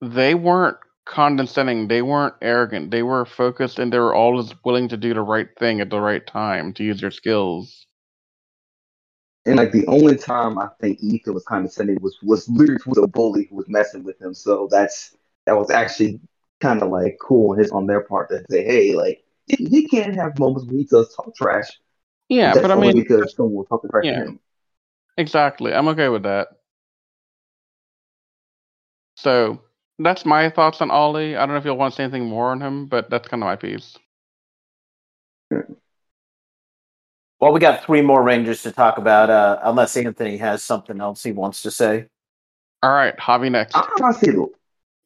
they 0.00 0.34
weren't 0.34 0.78
condescending, 1.06 1.88
they 1.88 2.02
weren't 2.02 2.34
arrogant, 2.40 2.92
they 2.92 3.02
were 3.02 3.24
focused 3.26 3.80
and 3.80 3.92
they 3.92 3.98
were 3.98 4.14
always 4.14 4.54
willing 4.64 4.88
to 4.88 4.96
do 4.96 5.12
the 5.12 5.22
right 5.22 5.48
thing 5.58 5.80
at 5.80 5.90
the 5.90 6.00
right 6.00 6.26
time 6.26 6.72
to 6.74 6.84
use 6.84 7.00
their 7.00 7.10
skills. 7.10 7.86
and 9.46 9.56
like 9.56 9.72
the 9.72 9.86
only 9.86 10.16
time 10.16 10.58
I 10.58 10.68
think 10.80 10.98
Ethan 11.02 11.34
was 11.34 11.44
condescending 11.44 11.98
was 12.00 12.18
was 12.22 12.48
literally 12.48 12.80
to 12.94 13.02
a 13.02 13.08
bully 13.08 13.46
who 13.50 13.56
was 13.56 13.68
messing 13.68 14.04
with 14.04 14.20
him. 14.20 14.34
So 14.34 14.68
that's 14.70 15.16
that 15.46 15.56
was 15.56 15.70
actually 15.70 16.20
kind 16.60 16.82
of 16.82 16.90
like 16.90 17.18
cool 17.20 17.52
on 17.52 17.58
his 17.58 17.70
on 17.70 17.86
their 17.86 18.00
part 18.00 18.30
to 18.30 18.44
say, 18.50 18.64
hey, 18.64 18.94
like 18.94 19.24
he, 19.46 19.64
he 19.64 19.88
can 19.88 20.14
have 20.14 20.38
moments 20.38 20.66
where 20.66 20.78
he 20.78 20.84
does 20.84 21.14
talk 21.14 21.34
trash. 21.34 21.68
Yeah, 22.28 22.52
That's 22.52 22.62
but 22.62 22.70
I 22.70 22.76
mean 22.76 22.96
because 22.96 23.34
someone 23.34 23.54
will 23.54 23.64
talk 23.64 23.88
trash 23.90 24.04
yeah. 24.04 24.20
to 24.20 24.26
him. 24.26 24.40
Exactly. 25.16 25.72
I'm 25.72 25.88
okay 25.88 26.08
with 26.08 26.22
that. 26.24 26.48
So 29.16 29.60
that's 29.98 30.24
my 30.24 30.48
thoughts 30.50 30.80
on 30.80 30.90
Ollie. 30.90 31.36
I 31.36 31.40
don't 31.40 31.50
know 31.50 31.56
if 31.56 31.64
you'll 31.64 31.76
want 31.76 31.92
to 31.92 31.96
say 31.96 32.04
anything 32.04 32.26
more 32.26 32.50
on 32.50 32.60
him, 32.60 32.86
but 32.86 33.10
that's 33.10 33.26
kind 33.26 33.42
of 33.42 33.46
my 33.46 33.56
piece. 33.56 33.96
Well, 37.40 37.52
we 37.52 37.60
got 37.60 37.84
three 37.84 38.02
more 38.02 38.22
Rangers 38.22 38.62
to 38.62 38.72
talk 38.72 38.98
about, 38.98 39.30
uh, 39.30 39.58
unless 39.62 39.96
Anthony 39.96 40.36
has 40.38 40.62
something 40.62 41.00
else 41.00 41.22
he 41.22 41.32
wants 41.32 41.62
to 41.62 41.70
say. 41.70 42.06
All 42.82 42.92
right, 42.92 43.16
Javi 43.16 43.50
next. 43.50 43.76
I 43.76 43.88
honestly, 44.00 44.34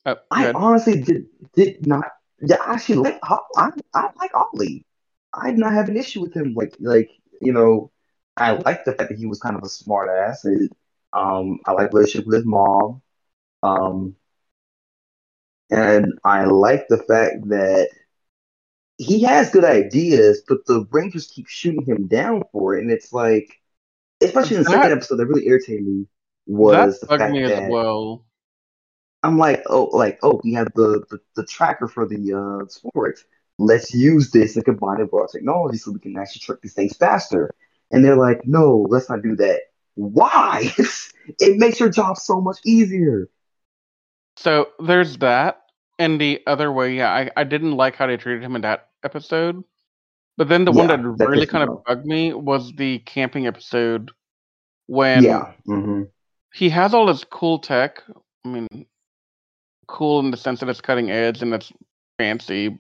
Oh, 0.05 0.17
I 0.31 0.53
honestly 0.53 1.01
did 1.01 1.27
did 1.55 1.87
not. 1.87 2.07
Yeah, 2.41 2.57
I 2.67 2.75
actually 2.75 2.97
like 2.97 3.21
I, 3.23 3.71
I 3.95 4.11
like 4.17 4.33
Ollie. 4.35 4.85
I 5.33 5.51
did 5.51 5.59
not 5.59 5.73
have 5.73 5.89
an 5.89 5.97
issue 5.97 6.21
with 6.21 6.35
him. 6.35 6.55
Like 6.55 6.75
like 6.81 7.11
you 7.41 7.53
know, 7.53 7.91
I 8.37 8.53
like 8.53 8.85
the 8.85 8.93
fact 8.93 9.11
that 9.11 9.19
he 9.19 9.27
was 9.27 9.41
kind 9.41 9.57
of 9.57 9.63
a 9.63 9.69
smart 9.69 10.09
ass. 10.11 10.45
And, 10.45 10.71
um, 11.13 11.61
I 11.67 11.73
like 11.73 11.91
the 11.91 11.99
relationship 11.99 12.27
with 12.27 12.37
his 12.37 12.47
mom. 12.47 13.03
Um, 13.63 14.17
and 15.71 16.19
I 16.25 16.45
like 16.45 16.87
the 16.89 16.99
fact 16.99 17.49
that 17.49 17.89
he 18.99 19.23
has 19.23 19.51
good 19.51 19.65
ideas, 19.65 20.43
but 20.47 20.65
the 20.67 20.87
Rangers 20.91 21.27
keep 21.27 21.49
shooting 21.49 21.85
him 21.85 22.07
down 22.07 22.45
for 22.53 22.77
it, 22.77 22.83
and 22.83 22.91
it's 22.91 23.13
like, 23.13 23.61
especially 24.23 24.57
in 24.57 24.63
the 24.65 24.71
second 24.71 24.93
episode, 24.93 25.17
that 25.17 25.27
really 25.27 25.47
irritated 25.47 25.85
me 25.85 26.07
was 26.47 27.01
that 27.01 27.09
the 27.09 27.17
fact 27.17 27.33
me 27.33 27.43
that 27.45 27.65
as 27.65 27.71
well. 27.71 28.25
I'm 29.23 29.39
like, 29.39 29.63
oh, 29.67 29.85
like, 29.93 30.19
oh, 30.23 30.41
we 30.43 30.53
have 30.55 30.69
the, 30.75 31.05
the, 31.11 31.21
the 31.37 31.47
tracker 31.47 31.89
for 31.89 32.07
the 32.07 32.17
uh, 32.33 32.65
Sporix. 32.67 33.25
Let's 33.59 33.95
use 33.95 34.31
this 34.31 34.57
and 34.57 34.65
combine 34.65 35.01
it 35.01 35.13
with 35.13 35.15
our 35.15 35.27
technology 35.29 35.79
so 35.79 35.93
we 35.93 36.01
can 36.01 36.17
actually 36.17 36.41
track 36.41 36.59
these 36.63 36.75
things 36.75 36.97
faster. 36.97 37.55
And 37.91 38.05
they're 38.05 38.17
like, 38.17 38.47
no, 38.47 38.87
let's 38.89 39.09
not 39.09 39.23
do 39.23 39.37
that. 39.37 39.61
Why? 39.95 40.73
it 41.39 41.59
makes 41.59 41.79
your 41.79 41.91
job 41.91 42.17
so 42.17 42.41
much 42.41 42.59
easier. 42.65 43.29
So 44.37 44.71
there's 44.85 45.19
that. 45.19 45.63
And 45.99 46.21
the 46.21 46.41
other 46.47 46.73
way, 46.73 46.97
yeah, 46.97 47.13
I, 47.13 47.31
I 47.37 47.45
didn't 47.45 47.73
like 47.73 47.97
how 47.97 48.07
they 48.07 48.17
treated 48.17 48.43
him 48.43 48.57
in 48.57 48.63
that 48.63 48.89
episode. 49.05 49.63
But 50.37 50.49
then 50.49 50.65
the 50.65 50.73
one 50.73 50.89
that 50.89 51.03
that 51.19 51.29
really 51.29 51.47
kind 51.47 51.63
of 51.63 51.77
off. 51.77 51.85
bugged 51.85 52.07
me 52.07 52.33
was 52.33 52.73
the 52.73 53.01
camping 53.01 53.47
episode 53.47 54.11
when 54.87 55.23
yeah. 55.23 55.53
hmm 55.67 56.05
he 56.55 56.69
has 56.69 56.95
all 56.95 57.07
this 57.07 57.25
cool 57.25 57.59
tech. 57.59 58.03
I 58.45 58.49
mean, 58.49 58.69
cool 59.87 60.21
in 60.21 60.31
the 60.31 60.37
sense 60.37 60.61
that 60.61 60.69
it's 60.69 60.81
cutting 60.81 61.11
edge 61.11 61.43
and 61.43 61.53
it's 61.55 61.73
fancy. 62.19 62.79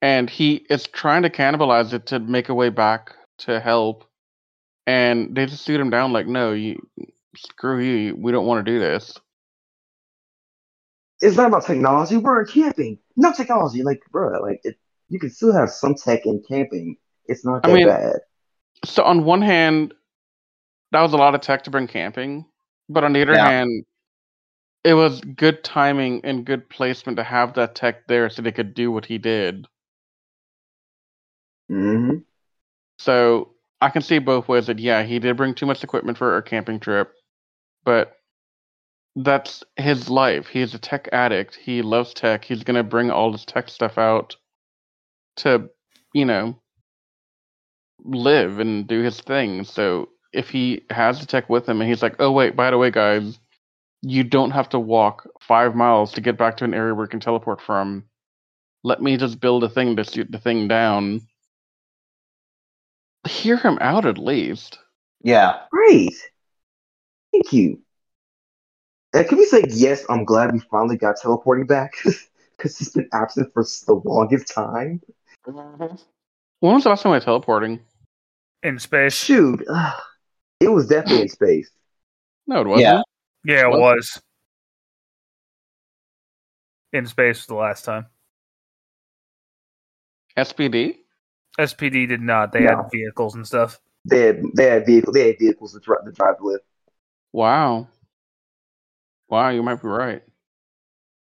And 0.00 0.30
he 0.30 0.64
is 0.70 0.86
trying 0.86 1.22
to 1.22 1.30
cannibalize 1.30 1.92
it 1.92 2.06
to 2.06 2.18
make 2.20 2.48
a 2.48 2.54
way 2.54 2.68
back 2.68 3.14
to 3.38 3.58
help. 3.60 4.04
And 4.86 5.34
they 5.34 5.46
just 5.46 5.66
shoot 5.66 5.80
him 5.80 5.90
down 5.90 6.12
like, 6.12 6.26
no, 6.26 6.52
you 6.52 6.80
screw 7.36 7.80
you. 7.80 8.16
We 8.16 8.32
don't 8.32 8.46
want 8.46 8.64
to 8.64 8.72
do 8.72 8.78
this. 8.78 9.18
it's 11.20 11.36
not 11.36 11.48
about 11.48 11.66
technology. 11.66 12.16
We're 12.16 12.44
camping. 12.46 12.98
No 13.16 13.32
technology. 13.32 13.82
Like, 13.82 14.00
bro, 14.12 14.40
like 14.40 14.60
it, 14.62 14.76
you 15.08 15.18
can 15.18 15.30
still 15.30 15.52
have 15.52 15.70
some 15.70 15.94
tech 15.94 16.26
in 16.26 16.42
camping. 16.48 16.96
It's 17.26 17.44
not 17.44 17.64
I 17.66 17.68
that 17.70 17.74
mean- 17.74 17.88
bad. 17.88 18.16
So 18.84 19.02
on 19.02 19.24
one 19.24 19.42
hand, 19.42 19.92
that 20.92 21.00
was 21.02 21.12
a 21.12 21.16
lot 21.16 21.34
of 21.34 21.40
tech 21.40 21.64
to 21.64 21.70
bring 21.70 21.88
camping, 21.88 22.46
but 22.88 23.02
on 23.02 23.12
the 23.12 23.22
other 23.22 23.32
Yeah. 23.34 23.48
hand, 23.50 23.84
it 24.84 24.94
was 24.94 25.20
good 25.20 25.62
timing 25.64 26.20
and 26.24 26.44
good 26.44 26.68
placement 26.68 27.16
to 27.16 27.24
have 27.24 27.54
that 27.54 27.74
tech 27.74 28.06
there 28.06 28.30
so 28.30 28.42
they 28.42 28.52
could 28.52 28.74
do 28.74 28.90
what 28.90 29.06
he 29.06 29.18
did. 29.18 29.66
hmm 31.68 32.22
So 32.98 33.54
I 33.80 33.90
can 33.90 34.02
see 34.02 34.18
both 34.18 34.48
ways 34.48 34.66
that 34.66 34.78
yeah, 34.78 35.02
he 35.02 35.18
did 35.18 35.36
bring 35.36 35.54
too 35.54 35.66
much 35.66 35.84
equipment 35.84 36.18
for 36.18 36.36
a 36.36 36.42
camping 36.42 36.80
trip, 36.80 37.12
but 37.84 38.16
that's 39.16 39.64
his 39.76 40.08
life. 40.08 40.46
He's 40.48 40.74
a 40.74 40.78
tech 40.78 41.08
addict. 41.12 41.56
He 41.56 41.82
loves 41.82 42.14
tech. 42.14 42.44
He's 42.44 42.64
gonna 42.64 42.84
bring 42.84 43.10
all 43.10 43.32
this 43.32 43.44
tech 43.44 43.68
stuff 43.68 43.98
out 43.98 44.36
to, 45.36 45.70
you 46.14 46.24
know, 46.24 46.60
live 48.04 48.58
and 48.58 48.86
do 48.86 49.00
his 49.02 49.20
thing. 49.20 49.64
So 49.64 50.10
if 50.32 50.50
he 50.50 50.84
has 50.90 51.20
the 51.20 51.26
tech 51.26 51.48
with 51.48 51.68
him 51.68 51.80
and 51.80 51.88
he's 51.88 52.02
like, 52.02 52.16
oh 52.18 52.32
wait, 52.32 52.56
by 52.56 52.70
the 52.70 52.78
way, 52.78 52.90
guys, 52.90 53.38
you 54.02 54.24
don't 54.24 54.52
have 54.52 54.68
to 54.70 54.78
walk 54.78 55.26
five 55.40 55.74
miles 55.74 56.12
to 56.12 56.20
get 56.20 56.38
back 56.38 56.56
to 56.58 56.64
an 56.64 56.74
area 56.74 56.94
where 56.94 57.04
you 57.04 57.10
can 57.10 57.20
teleport 57.20 57.60
from. 57.60 58.04
Let 58.84 59.02
me 59.02 59.16
just 59.16 59.40
build 59.40 59.64
a 59.64 59.68
thing 59.68 59.96
to 59.96 60.04
shoot 60.04 60.30
the 60.30 60.38
thing 60.38 60.68
down. 60.68 61.22
Hear 63.26 63.56
him 63.56 63.78
out 63.80 64.06
at 64.06 64.18
least. 64.18 64.78
Yeah. 65.22 65.60
Great. 65.70 66.14
Thank 67.32 67.52
you. 67.52 67.80
And 69.12 69.26
can 69.26 69.38
we 69.38 69.46
say 69.46 69.64
yes? 69.68 70.04
I'm 70.08 70.24
glad 70.24 70.52
we 70.52 70.60
finally 70.60 70.96
got 70.96 71.16
teleporting 71.16 71.66
back 71.66 71.92
because 72.56 72.78
he's 72.78 72.90
been 72.90 73.08
absent 73.12 73.52
for 73.52 73.64
the 73.64 73.94
longest 74.04 74.52
time. 74.54 75.00
Mm-hmm. 75.46 75.96
When 76.60 76.74
was 76.74 76.84
the 76.84 76.90
last 76.90 77.02
time 77.02 77.12
I 77.12 77.18
teleporting? 77.18 77.80
in 78.62 78.78
space. 78.78 79.14
Shoot, 79.14 79.64
ugh, 79.68 80.02
it 80.60 80.68
was 80.68 80.88
definitely 80.88 81.22
in 81.22 81.28
space. 81.28 81.70
No, 82.46 82.60
it 82.60 82.66
wasn't. 82.66 82.82
Yeah. 82.82 83.02
Yeah, 83.44 83.66
it 83.66 83.70
What? 83.70 83.80
was. 83.80 84.20
In 86.92 87.06
space 87.06 87.44
the 87.46 87.54
last 87.54 87.84
time. 87.84 88.06
SPD? 90.36 90.96
SPD 91.58 92.06
did 92.08 92.20
not. 92.22 92.52
They 92.52 92.60
No. 92.60 92.76
had 92.76 92.90
vehicles 92.90 93.34
and 93.34 93.46
stuff. 93.46 93.80
They 94.04 94.22
had 94.22 94.42
they 94.54 94.64
had 94.64 94.86
vehicles 94.86 95.14
they 95.14 95.26
had 95.28 95.38
vehicles 95.38 95.72
to 95.74 95.80
drive 95.80 96.04
to 96.04 96.12
drive 96.12 96.36
with. 96.40 96.62
Wow. 97.32 97.88
Wow, 99.28 99.50
you 99.50 99.62
might 99.62 99.82
be 99.82 99.88
right. 99.88 100.22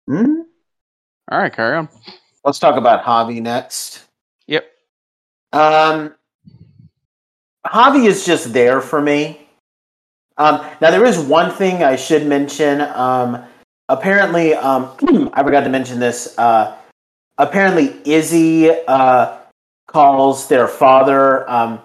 Hmm? 0.06 0.40
All 1.30 1.38
right, 1.38 1.52
carry 1.52 1.76
on. 1.76 1.88
Let's 2.44 2.58
talk 2.58 2.76
about 2.76 3.04
Javi 3.04 3.42
next. 3.42 4.04
Yep. 4.46 4.64
Um, 5.52 6.14
Javi 7.66 8.06
is 8.06 8.24
just 8.24 8.52
there 8.54 8.80
for 8.80 9.02
me. 9.02 9.41
Um, 10.42 10.66
now 10.80 10.90
there 10.90 11.04
is 11.04 11.18
one 11.20 11.52
thing 11.52 11.84
I 11.84 11.94
should 11.94 12.26
mention. 12.26 12.80
Um, 12.80 13.44
apparently, 13.88 14.54
um, 14.54 14.90
I 15.32 15.42
forgot 15.44 15.60
to 15.60 15.70
mention 15.70 16.00
this. 16.00 16.36
Uh, 16.36 16.76
apparently, 17.38 17.94
Izzy 18.04 18.70
uh, 18.88 19.38
calls 19.86 20.48
their 20.48 20.66
father. 20.66 21.48
Um, 21.48 21.80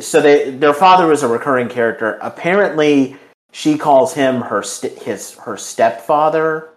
so 0.00 0.20
they, 0.20 0.50
their 0.50 0.74
father 0.74 1.12
is 1.12 1.22
a 1.22 1.28
recurring 1.28 1.68
character. 1.68 2.18
Apparently, 2.20 3.16
she 3.52 3.78
calls 3.78 4.12
him 4.12 4.40
her 4.40 4.64
st- 4.64 5.00
his 5.00 5.34
her 5.38 5.56
stepfather. 5.56 6.70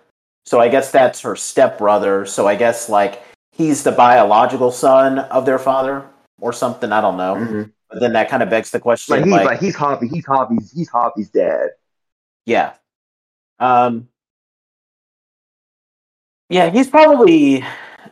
So 0.46 0.60
I 0.60 0.68
guess 0.70 0.92
that's 0.92 1.22
her 1.22 1.36
stepbrother. 1.36 2.28
So 2.28 2.48
I 2.48 2.56
guess 2.56 2.90
like 2.90 3.24
he's 3.54 3.84
the 3.84 3.92
biological 3.92 4.72
son 4.72 5.18
of 5.18 5.48
their 5.48 5.60
father 5.60 6.06
or 6.40 6.54
something. 6.54 6.92
I 6.92 7.02
don't 7.02 7.18
know. 7.18 7.36
Mhm. 7.36 7.72
But 7.90 8.00
then 8.02 8.14
that 8.14 8.30
kind 8.30 8.44
of 8.44 8.50
begs 8.50 8.72
the 8.72 8.80
question, 8.80 9.16
Like 9.16 9.26
like, 9.26 9.42
he's 9.42 9.44
like 9.44 9.60
he's 9.60 9.76
Javi 9.76 10.10
he's 10.14 10.26
Javi's 10.26 10.72
he's 10.74 10.90
Javi's 10.90 11.30
dad. 11.30 11.70
yeah, 12.46 12.74
um, 13.60 14.10
yeah, 16.50 16.70
he's 16.70 16.90
probably 16.90 17.64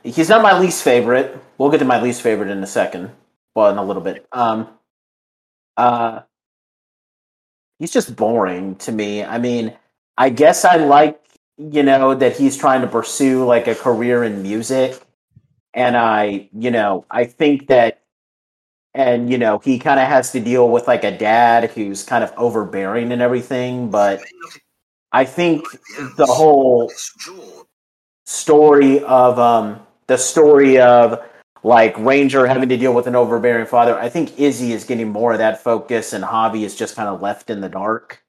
he's 0.03 0.29
not 0.29 0.41
my 0.41 0.59
least 0.59 0.83
favorite. 0.83 1.37
We'll 1.57 1.69
get 1.71 1.79
to 1.79 1.85
my 1.85 2.01
least 2.01 2.21
favorite 2.21 2.49
in 2.49 2.61
a 2.63 2.67
second. 2.67 3.11
Well, 3.55 3.71
in 3.71 3.77
a 3.77 3.83
little 3.83 4.01
bit. 4.01 4.25
Um, 4.31 4.67
uh, 5.77 6.21
he's 7.79 7.91
just 7.91 8.15
boring 8.15 8.75
to 8.77 8.91
me. 8.91 9.23
I 9.23 9.37
mean, 9.37 9.75
I 10.17 10.29
guess 10.29 10.65
I 10.65 10.77
like 10.77 11.19
you 11.57 11.83
know 11.83 12.13
that 12.15 12.35
he's 12.37 12.57
trying 12.57 12.81
to 12.81 12.87
pursue 12.87 13.45
like 13.45 13.67
a 13.67 13.75
career 13.75 14.23
in 14.23 14.41
music, 14.43 14.99
and 15.73 15.97
I 15.97 16.49
you 16.53 16.71
know 16.71 17.05
I 17.09 17.25
think 17.25 17.67
that 17.67 18.01
and 18.95 19.29
you 19.29 19.37
know 19.37 19.59
he 19.59 19.77
kind 19.77 19.99
of 19.99 20.07
has 20.07 20.31
to 20.31 20.39
deal 20.39 20.69
with 20.69 20.87
like 20.87 21.03
a 21.03 21.15
dad 21.15 21.69
who's 21.71 22.03
kind 22.03 22.23
of 22.23 22.33
overbearing 22.37 23.11
and 23.11 23.21
everything 23.21 23.89
but 23.89 24.21
i 25.11 25.23
think 25.23 25.63
the 26.17 26.25
whole 26.25 26.91
story 28.25 29.03
of 29.03 29.37
um 29.37 29.79
the 30.07 30.17
story 30.17 30.79
of 30.79 31.23
like 31.63 31.97
ranger 31.97 32.45
having 32.47 32.69
to 32.69 32.77
deal 32.77 32.93
with 32.93 33.07
an 33.07 33.15
overbearing 33.15 33.65
father 33.65 33.97
i 33.99 34.09
think 34.09 34.39
izzy 34.39 34.71
is 34.71 34.83
getting 34.83 35.09
more 35.09 35.33
of 35.33 35.37
that 35.37 35.61
focus 35.61 36.13
and 36.13 36.23
javi 36.23 36.63
is 36.63 36.75
just 36.75 36.95
kind 36.95 37.09
of 37.09 37.21
left 37.21 37.49
in 37.49 37.61
the 37.61 37.69
dark 37.69 38.25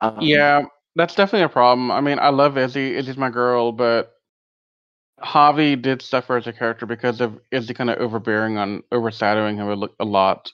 um, 0.00 0.18
Yeah, 0.20 0.62
that's 0.96 1.14
definitely 1.14 1.44
a 1.44 1.48
problem. 1.48 1.90
I 1.90 2.00
mean, 2.00 2.18
I 2.18 2.28
love 2.28 2.58
Izzy. 2.58 2.96
Izzy's 2.96 3.16
my 3.16 3.30
girl, 3.30 3.72
but 3.72 4.13
Javi 5.22 5.80
did 5.80 6.02
suffer 6.02 6.36
as 6.36 6.46
a 6.46 6.52
character 6.52 6.86
because 6.86 7.20
of 7.20 7.38
Izzy 7.50 7.74
kind 7.74 7.90
of 7.90 7.98
overbearing 7.98 8.58
on 8.58 8.82
overshadowing 8.90 9.56
him 9.56 9.68
a, 9.68 9.88
a 10.00 10.04
lot. 10.04 10.52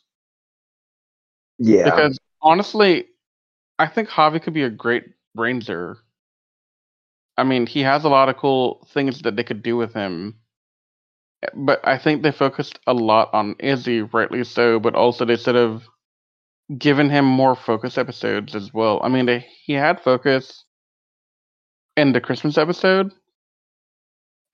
Yeah. 1.59 1.85
Because 1.85 2.19
honestly, 2.43 3.07
I 3.79 3.87
think 3.87 4.09
Javi 4.09 4.43
could 4.43 4.55
be 4.55 4.65
a 4.65 4.71
great 4.71 5.05
ranger. 5.35 5.99
I 7.37 7.45
mean, 7.45 7.67
he 7.67 7.81
has 7.81 8.05
a 8.05 8.09
lot 8.09 8.29
of 8.29 8.37
cool 8.37 8.87
things 8.93 9.23
that 9.23 9.37
they 9.37 9.45
could 9.45 9.63
do 9.63 9.77
with 9.77 9.95
him. 9.95 10.37
But 11.55 11.81
I 11.87 11.97
think 11.97 12.23
they 12.23 12.33
focused 12.33 12.79
a 12.87 12.93
lot 12.93 13.33
on 13.33 13.57
Izzy, 13.61 14.03
rightly 14.03 14.45
so, 14.45 14.79
but 14.79 14.95
also 14.95 15.25
they 15.25 15.37
sort 15.37 15.57
of 15.57 15.85
given 16.77 17.09
him 17.09 17.25
more 17.25 17.57
focus 17.57 17.97
episodes 17.97 18.55
as 18.55 18.75
well. 18.75 19.01
I 19.03 19.09
mean, 19.09 19.25
they, 19.25 19.47
he 19.65 19.73
had 19.73 20.03
focus 20.03 20.65
in 21.97 22.13
the 22.13 22.21
Christmas 22.21 22.59
episode, 22.59 23.13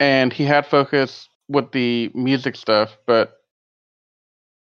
and 0.01 0.32
he 0.32 0.44
had 0.44 0.66
focus 0.66 1.28
with 1.48 1.73
the 1.73 2.10
music 2.14 2.56
stuff, 2.56 2.97
but 3.06 3.40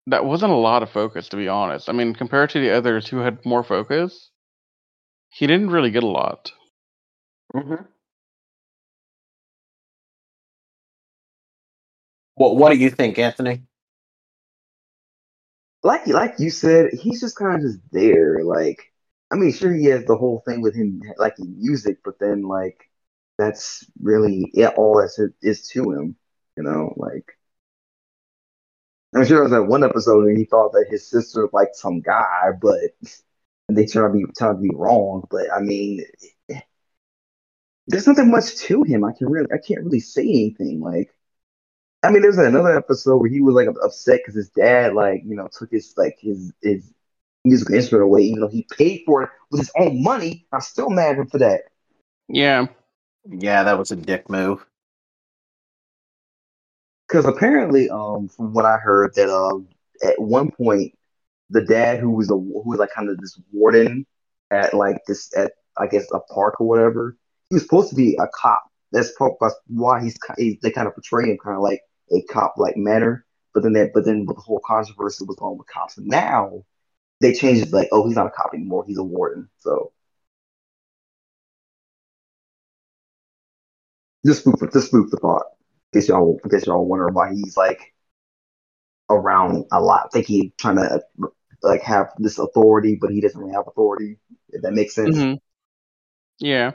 that 0.06 0.26
wasn't 0.26 0.52
a 0.52 0.56
lot 0.56 0.82
of 0.82 0.90
focus, 0.90 1.28
to 1.30 1.36
be 1.36 1.48
honest. 1.48 1.88
I 1.88 1.92
mean, 1.92 2.14
compared 2.14 2.50
to 2.50 2.60
the 2.60 2.70
others 2.70 3.08
who 3.08 3.18
had 3.18 3.44
more 3.46 3.64
focus, 3.64 4.30
he 5.30 5.46
didn't 5.46 5.70
really 5.70 5.90
get 5.90 6.02
a 6.04 6.06
lot. 6.06 6.52
mhm. 7.54 7.90
what, 12.34 12.56
what 12.56 12.72
do 12.72 12.78
you 12.78 12.90
think 12.90 13.18
anthony 13.18 13.62
like 15.82 16.06
like 16.06 16.34
you 16.38 16.50
said, 16.50 16.90
he's 16.92 17.20
just 17.20 17.36
kind 17.36 17.56
of 17.56 17.62
just 17.62 17.78
there. 17.92 18.44
Like, 18.44 18.92
I 19.32 19.36
mean, 19.36 19.52
sure, 19.52 19.72
he 19.72 19.86
has 19.86 20.04
the 20.04 20.16
whole 20.16 20.42
thing 20.46 20.60
with 20.62 20.74
him, 20.74 21.02
like 21.18 21.38
in 21.38 21.58
music, 21.58 21.98
but 22.04 22.18
then 22.18 22.42
like 22.42 22.89
that's 23.40 23.86
really 24.00 24.50
it, 24.54 24.74
all 24.76 25.00
that's 25.00 25.18
is 25.42 25.68
to 25.68 25.92
him. 25.92 26.16
You 26.56 26.64
know, 26.64 26.94
like 26.96 27.38
I'm 29.14 29.24
sure 29.24 29.36
there 29.38 29.42
was 29.42 29.52
that 29.52 29.64
one 29.64 29.84
episode 29.84 30.24
where 30.24 30.36
he 30.36 30.44
thought 30.44 30.72
that 30.72 30.86
his 30.88 31.06
sister 31.08 31.48
liked 31.52 31.76
some 31.76 32.00
guy, 32.00 32.50
but 32.60 32.90
they 33.68 33.84
out 33.84 33.86
to 33.86 34.10
be 34.10 34.24
to 34.36 34.54
be 34.54 34.70
wrong. 34.74 35.26
But 35.30 35.52
I 35.52 35.60
mean, 35.60 36.04
there's 37.88 38.06
nothing 38.06 38.30
much 38.30 38.56
to 38.56 38.82
him. 38.84 39.04
I 39.04 39.12
can 39.12 39.28
really 39.28 39.48
I 39.52 39.58
can't 39.58 39.84
really 39.84 40.00
say 40.00 40.22
anything. 40.22 40.80
Like, 40.80 41.12
I 42.02 42.10
mean, 42.10 42.22
there's 42.22 42.38
another 42.38 42.76
episode 42.76 43.18
where 43.18 43.30
he 43.30 43.40
was 43.40 43.54
like 43.54 43.68
upset 43.68 44.20
because 44.20 44.34
his 44.36 44.50
dad, 44.50 44.94
like, 44.94 45.22
you 45.26 45.34
know, 45.34 45.48
took 45.50 45.72
his 45.72 45.94
like 45.96 46.18
his 46.20 46.52
his 46.62 46.92
musical 47.44 47.74
instrument 47.74 48.04
away, 48.04 48.22
even 48.22 48.40
though 48.40 48.48
he 48.48 48.66
paid 48.76 49.02
for 49.06 49.24
it 49.24 49.30
with 49.50 49.60
his 49.60 49.72
own 49.76 50.02
money. 50.02 50.46
I'm 50.52 50.60
still 50.60 50.90
mad 50.90 51.12
at 51.12 51.18
him 51.18 51.26
for 51.26 51.38
that. 51.38 51.62
Yeah, 52.28 52.66
yeah 53.28 53.62
that 53.62 53.78
was 53.78 53.90
a 53.90 53.96
dick 53.96 54.28
move 54.28 54.66
Because 57.08 57.24
apparently, 57.24 57.90
um, 57.90 58.28
from 58.28 58.52
what 58.52 58.64
I 58.64 58.76
heard, 58.78 59.14
that 59.16 59.28
um, 59.28 59.68
at 60.04 60.20
one 60.20 60.50
point, 60.50 60.96
the 61.50 61.64
dad 61.64 61.98
who 62.00 62.10
was 62.10 62.30
a 62.30 62.34
who 62.34 62.62
was 62.64 62.78
like 62.78 62.90
kind 62.94 63.08
of 63.10 63.18
this 63.18 63.40
warden 63.52 64.06
at 64.50 64.74
like 64.74 64.98
this 65.06 65.32
at 65.36 65.52
I 65.76 65.86
guess 65.88 66.06
a 66.12 66.20
park 66.32 66.60
or 66.60 66.68
whatever, 66.68 67.16
he 67.48 67.56
was 67.56 67.64
supposed 67.64 67.90
to 67.90 67.96
be 67.96 68.16
a 68.20 68.28
cop. 68.34 68.62
That's 68.92 69.12
probably 69.16 69.50
why 69.66 70.02
he's 70.02 70.16
he, 70.38 70.58
they 70.62 70.70
kind 70.70 70.86
of 70.86 70.94
portray 70.94 71.24
him 71.30 71.38
kind 71.42 71.56
of 71.56 71.62
like 71.62 71.82
a 72.12 72.22
cop 72.32 72.54
like 72.58 72.76
manner. 72.76 73.26
But 73.54 73.64
then 73.64 73.72
that 73.72 73.90
but 73.94 74.04
then 74.04 74.26
the 74.26 74.34
whole 74.34 74.60
controversy 74.64 75.24
was 75.26 75.36
on 75.40 75.58
with 75.58 75.66
cops. 75.68 75.98
And 75.98 76.06
now 76.06 76.64
they 77.20 77.32
changed 77.34 77.62
it 77.68 77.72
like, 77.72 77.88
oh, 77.92 78.06
he's 78.06 78.16
not 78.16 78.26
a 78.26 78.30
cop 78.30 78.52
anymore. 78.54 78.84
He's 78.86 78.98
a 78.98 79.04
warden. 79.04 79.48
So 79.58 79.92
Just 84.24 84.40
spoof, 84.40 84.56
just 84.72 84.88
spoof 84.88 85.10
the 85.10 85.16
thought. 85.16 85.44
In 85.92 86.00
case 86.00 86.08
y'all, 86.08 86.38
in 86.44 86.50
case 86.50 86.66
y'all 86.66 86.86
wonder 86.86 87.08
why 87.08 87.32
he's 87.34 87.56
like 87.56 87.94
around 89.10 89.64
a 89.72 89.80
lot. 89.80 90.06
I 90.06 90.08
think 90.12 90.26
he's 90.26 90.50
trying 90.56 90.76
to 90.76 91.00
like 91.62 91.82
have 91.82 92.12
this 92.18 92.38
authority, 92.38 92.96
but 93.00 93.10
he 93.10 93.20
doesn't 93.20 93.38
really 93.38 93.52
have 93.52 93.66
authority. 93.66 94.18
If 94.50 94.62
that 94.62 94.72
makes 94.72 94.94
sense. 94.94 95.16
hmm 95.16 95.34
Yeah. 96.38 96.72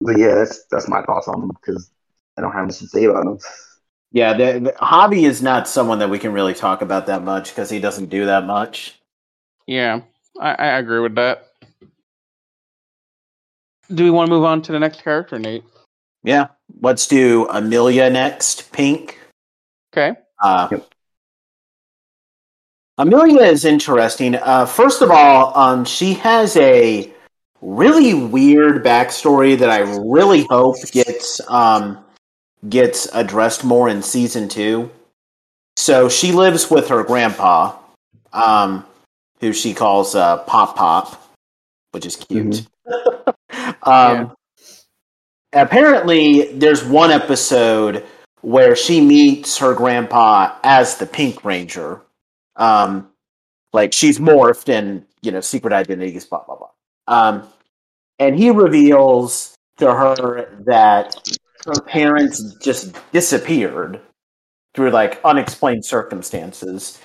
But 0.00 0.18
yeah, 0.18 0.34
that's 0.34 0.64
that's 0.70 0.88
my 0.88 1.02
thoughts 1.02 1.28
on 1.28 1.42
him 1.42 1.48
because 1.48 1.90
I 2.36 2.42
don't 2.42 2.52
have 2.52 2.66
much 2.66 2.78
to 2.78 2.86
say 2.86 3.04
about 3.04 3.26
him. 3.26 3.38
Yeah, 4.12 4.32
the, 4.32 4.60
the 4.60 4.72
Javi 4.72 5.28
is 5.28 5.40
not 5.40 5.68
someone 5.68 6.00
that 6.00 6.10
we 6.10 6.18
can 6.18 6.32
really 6.32 6.54
talk 6.54 6.82
about 6.82 7.06
that 7.06 7.22
much 7.22 7.50
because 7.50 7.70
he 7.70 7.78
doesn't 7.78 8.06
do 8.06 8.26
that 8.26 8.44
much. 8.44 8.98
Yeah. 9.66 10.02
I, 10.40 10.52
I 10.54 10.66
agree 10.78 11.00
with 11.00 11.14
that. 11.16 11.49
Do 13.94 14.04
we 14.04 14.10
want 14.10 14.28
to 14.28 14.30
move 14.30 14.44
on 14.44 14.62
to 14.62 14.72
the 14.72 14.78
next 14.78 15.02
character, 15.02 15.38
Nate? 15.38 15.64
Yeah, 16.22 16.48
let's 16.80 17.06
do 17.06 17.48
Amelia 17.48 18.10
next. 18.10 18.72
Pink. 18.72 19.18
Okay. 19.92 20.18
Uh, 20.40 20.68
Yep. 20.70 20.86
Amelia 22.98 23.40
is 23.40 23.64
interesting. 23.64 24.34
Uh, 24.34 24.66
first 24.66 25.00
of 25.00 25.10
all, 25.10 25.56
um, 25.56 25.86
she 25.86 26.12
has 26.14 26.54
a 26.58 27.10
really 27.62 28.12
weird 28.12 28.84
backstory 28.84 29.58
that 29.58 29.70
I 29.70 29.78
really 29.78 30.44
hope 30.50 30.76
gets 30.92 31.40
um, 31.48 32.04
gets 32.68 33.08
addressed 33.14 33.64
more 33.64 33.88
in 33.88 34.02
season 34.02 34.50
two. 34.50 34.90
So 35.76 36.10
she 36.10 36.32
lives 36.32 36.70
with 36.70 36.88
her 36.88 37.02
grandpa, 37.02 37.74
um, 38.34 38.84
who 39.40 39.54
she 39.54 39.72
calls 39.72 40.14
uh, 40.14 40.38
Pop 40.38 40.76
Pop, 40.76 41.34
which 41.92 42.04
is 42.04 42.16
cute. 42.16 42.66
um, 43.82 44.34
Apparently, 45.52 46.52
there's 46.52 46.84
one 46.84 47.10
episode 47.10 48.06
where 48.40 48.76
she 48.76 49.00
meets 49.00 49.58
her 49.58 49.74
grandpa 49.74 50.54
as 50.62 50.96
the 50.96 51.06
Pink 51.06 51.44
Ranger. 51.44 52.02
Um, 52.56 53.08
like 53.72 53.92
she's 53.92 54.18
morphed 54.18 54.68
and 54.68 55.04
you 55.22 55.32
know 55.32 55.40
secret 55.40 55.72
identities, 55.72 56.24
blah 56.24 56.44
blah 56.44 56.56
blah. 56.56 56.68
Um, 57.08 57.48
and 58.18 58.38
he 58.38 58.50
reveals 58.50 59.56
to 59.78 59.92
her 59.92 60.62
that 60.66 61.16
her 61.66 61.80
parents 61.82 62.54
just 62.62 62.94
disappeared 63.10 64.00
through 64.74 64.90
like 64.90 65.20
unexplained 65.24 65.84
circumstances. 65.84 67.00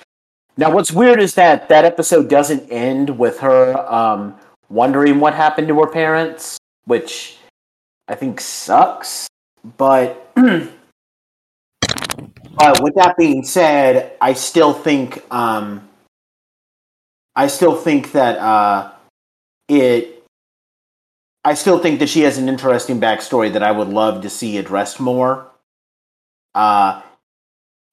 Now, 0.56 0.70
what's 0.70 0.92
weird 0.92 1.20
is 1.20 1.34
that 1.34 1.68
that 1.68 1.84
episode 1.84 2.28
doesn't 2.30 2.70
end 2.70 3.18
with 3.18 3.40
her 3.40 3.76
um, 3.92 4.36
wondering 4.68 5.18
what 5.18 5.34
happened 5.34 5.68
to 5.68 5.80
her 5.80 5.88
parents, 5.88 6.58
which 6.86 7.36
I 8.08 8.14
think 8.14 8.40
sucks. 8.40 9.28
But 9.76 10.30
but 10.34 10.70
with 12.82 12.94
that 12.94 13.16
being 13.18 13.44
said, 13.44 14.16
I 14.20 14.32
still 14.32 14.72
think 14.72 15.22
um, 15.32 15.86
I 17.34 17.48
still 17.48 17.76
think 17.76 18.12
that 18.12 18.38
uh, 18.38 18.92
it. 19.68 20.12
I 21.44 21.54
still 21.54 21.78
think 21.78 22.00
that 22.00 22.08
she 22.08 22.22
has 22.22 22.38
an 22.38 22.48
interesting 22.48 23.00
backstory 23.00 23.52
that 23.52 23.62
I 23.62 23.70
would 23.70 23.88
love 23.88 24.22
to 24.22 24.30
see 24.30 24.58
addressed 24.58 24.98
more. 24.98 25.46
Uh, 26.56 27.02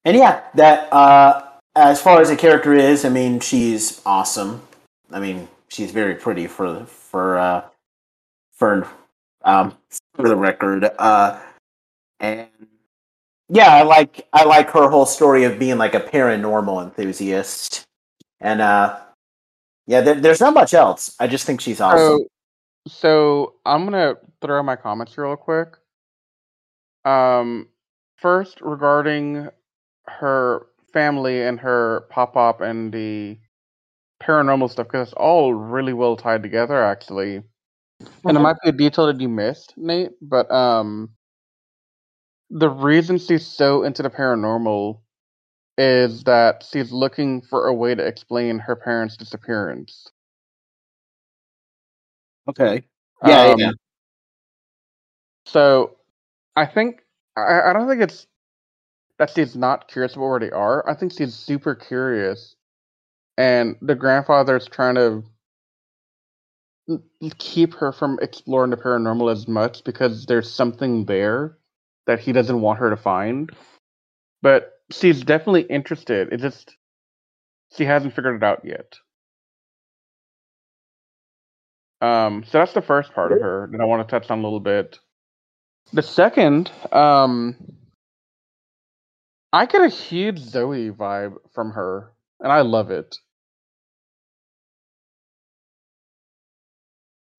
and 0.05 0.17
yeah, 0.17 0.41
that 0.55 0.91
uh, 0.91 1.43
as 1.75 2.01
far 2.01 2.19
as 2.21 2.29
the 2.29 2.35
character 2.35 2.73
is, 2.73 3.05
I 3.05 3.09
mean, 3.09 3.39
she's 3.39 4.01
awesome. 4.05 4.61
I 5.11 5.19
mean, 5.19 5.47
she's 5.67 5.91
very 5.91 6.15
pretty 6.15 6.47
for 6.47 6.85
for 6.85 7.37
uh, 7.37 7.63
for 8.63 8.87
um, 9.43 9.77
for 10.13 10.29
the 10.29 10.37
record. 10.37 10.89
Uh, 10.97 11.37
and 12.21 12.47
yeah, 13.49 13.75
I 13.75 13.83
like 13.83 14.25
I 14.31 14.45
like 14.45 14.69
her 14.69 14.89
whole 14.89 15.05
story 15.05 15.43
of 15.43 15.59
being 15.59 15.77
like 15.77 15.93
a 15.93 15.99
paranormal 15.99 16.81
enthusiast. 16.81 17.83
And 18.39 18.61
uh, 18.61 19.01
yeah, 19.85 19.99
there, 19.99 20.15
there's 20.15 20.39
not 20.39 20.53
much 20.53 20.73
else. 20.73 21.13
I 21.19 21.27
just 21.27 21.45
think 21.45 21.59
she's 21.59 21.81
awesome. 21.81 22.19
So, 22.19 22.27
so 22.87 23.53
I'm 23.65 23.83
gonna 23.83 24.15
throw 24.41 24.63
my 24.63 24.77
comments 24.77 25.17
real 25.17 25.35
quick. 25.35 25.75
Um, 27.03 27.67
first 28.15 28.61
regarding 28.61 29.49
her 30.07 30.67
family 30.93 31.41
and 31.41 31.59
her 31.59 32.05
pop 32.09 32.37
up 32.37 32.61
and 32.61 32.93
the 32.93 33.37
paranormal 34.21 34.71
stuff, 34.71 34.87
because 34.87 35.09
it's 35.09 35.17
all 35.17 35.53
really 35.53 35.91
well 35.91 36.15
tied 36.15 36.43
together, 36.43 36.81
actually. 36.81 37.43
And 38.25 38.37
it 38.37 38.41
might 38.41 38.57
be 38.63 38.69
a 38.69 38.73
detail 38.73 39.07
that 39.07 39.19
you 39.19 39.29
missed, 39.29 39.73
Nate, 39.77 40.11
but 40.21 40.49
um, 40.51 41.09
the 42.49 42.69
reason 42.69 43.17
she's 43.17 43.45
so 43.45 43.83
into 43.83 44.03
the 44.03 44.09
paranormal 44.09 44.99
is 45.77 46.23
that 46.23 46.63
she's 46.69 46.91
looking 46.91 47.41
for 47.41 47.67
a 47.67 47.73
way 47.73 47.95
to 47.95 48.05
explain 48.05 48.59
her 48.59 48.75
parents' 48.75 49.17
disappearance. 49.17 50.07
okay. 52.49 52.83
Yeah, 53.25 53.53
Um, 53.53 53.59
yeah. 53.59 53.71
So 55.45 55.97
I 56.55 56.65
think 56.65 57.01
I, 57.37 57.69
I 57.69 57.73
don't 57.73 57.87
think 57.87 58.01
it's 58.01 58.27
that 59.19 59.31
she's 59.31 59.55
not 59.55 59.87
curious 59.87 60.13
about 60.15 60.27
where 60.29 60.39
they 60.39 60.51
are. 60.51 60.87
I 60.89 60.93
think 60.95 61.13
she's 61.13 61.33
super 61.33 61.75
curious, 61.75 62.55
and 63.37 63.75
the 63.81 63.95
grandfather's 63.95 64.67
trying 64.67 64.95
to 64.95 65.23
keep 67.37 67.73
her 67.75 67.91
from 67.91 68.19
exploring 68.21 68.71
the 68.71 68.77
paranormal 68.77 69.31
as 69.31 69.47
much 69.47 69.83
because 69.83 70.25
there's 70.25 70.51
something 70.51 71.05
there 71.05 71.57
that 72.07 72.19
he 72.19 72.31
doesn't 72.31 72.61
want 72.61 72.79
her 72.79 72.89
to 72.89 72.97
find. 72.97 73.49
But 74.41 74.73
she's 74.91 75.23
definitely 75.23 75.63
interested. 75.63 76.33
It 76.33 76.39
just 76.39 76.75
she 77.75 77.85
hasn't 77.85 78.15
figured 78.15 78.35
it 78.35 78.43
out 78.43 78.65
yet. 78.65 78.95
Um, 82.01 82.43
so 82.43 82.57
that's 82.57 82.73
the 82.73 82.81
first 82.81 83.13
part 83.13 83.31
of 83.31 83.39
her 83.39 83.69
that 83.71 83.79
I 83.79 83.85
want 83.85 84.05
to 84.05 84.11
touch 84.11 84.29
on 84.29 84.39
a 84.39 84.43
little 84.43 84.59
bit. 84.59 84.99
The 85.93 86.01
second, 86.01 86.69
um, 86.91 87.55
I 89.53 89.65
get 89.67 89.81
a 89.83 89.87
huge 89.87 90.39
Zoe 90.39 90.89
vibe 90.89 91.35
from 91.53 91.71
her, 91.71 92.11
and 92.41 92.51
I 92.51 92.61
love 92.61 92.91
it. 92.91 93.15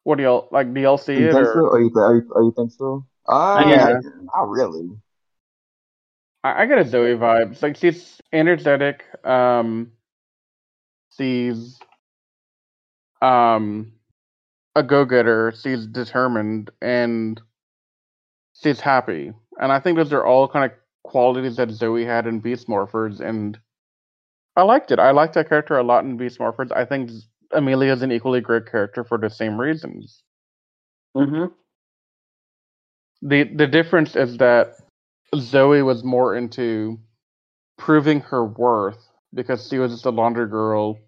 What 0.04 0.16
do 0.16 0.22
y'all 0.22 0.48
like? 0.50 0.72
Do 0.72 0.80
y'all 0.80 0.98
see 0.98 1.14
You 1.14 1.24
it? 1.24 1.34
Or 1.34 1.44
so? 1.46 1.60
Or 1.66 1.80
you, 1.80 1.90
are 1.96 2.16
you, 2.16 2.30
or 2.30 2.42
you 2.44 2.52
think 2.56 2.72
so? 2.72 3.06
Uh, 3.26 3.64
Yeah. 3.68 4.00
not 4.34 4.48
really. 4.48 4.90
I, 6.44 6.62
I 6.62 6.66
get 6.66 6.78
a 6.78 6.84
Zoe 6.84 7.14
vibe. 7.16 7.52
It's 7.52 7.62
like 7.62 7.76
she's 7.76 8.20
energetic. 8.32 9.04
Um, 9.24 9.92
she's 11.16 11.78
um 13.22 13.92
a 14.76 14.82
go-getter. 14.82 15.52
She's 15.56 15.86
determined, 15.86 16.70
and 16.82 17.40
she's 18.54 18.80
happy. 18.80 19.32
And 19.60 19.72
I 19.72 19.80
think 19.80 19.96
those 19.96 20.12
are 20.12 20.24
all 20.24 20.48
kind 20.48 20.70
of 20.70 20.76
qualities 21.04 21.56
that 21.56 21.70
Zoe 21.70 22.04
had 22.04 22.26
in 22.26 22.40
Beast 22.40 22.68
Morphers, 22.68 23.20
and 23.20 23.58
I 24.56 24.62
liked 24.62 24.90
it. 24.90 24.98
I 24.98 25.12
liked 25.12 25.34
that 25.34 25.48
character 25.48 25.76
a 25.78 25.82
lot 25.82 26.04
in 26.04 26.16
Beast 26.16 26.38
Morphers. 26.38 26.72
I 26.72 26.84
think 26.84 27.10
Amelia 27.54 27.92
is 27.92 28.02
an 28.02 28.12
equally 28.12 28.40
great 28.40 28.70
character 28.70 29.04
for 29.04 29.18
the 29.18 29.30
same 29.30 29.60
reasons. 29.60 30.22
Mm-hmm. 31.16 31.52
the 33.22 33.44
The 33.44 33.66
difference 33.66 34.16
is 34.16 34.38
that 34.38 34.74
Zoe 35.36 35.82
was 35.82 36.04
more 36.04 36.34
into 36.36 36.98
proving 37.78 38.20
her 38.20 38.44
worth 38.44 39.08
because 39.32 39.68
she 39.68 39.78
was 39.78 39.92
just 39.92 40.06
a 40.06 40.10
laundry 40.10 40.48
girl, 40.48 40.98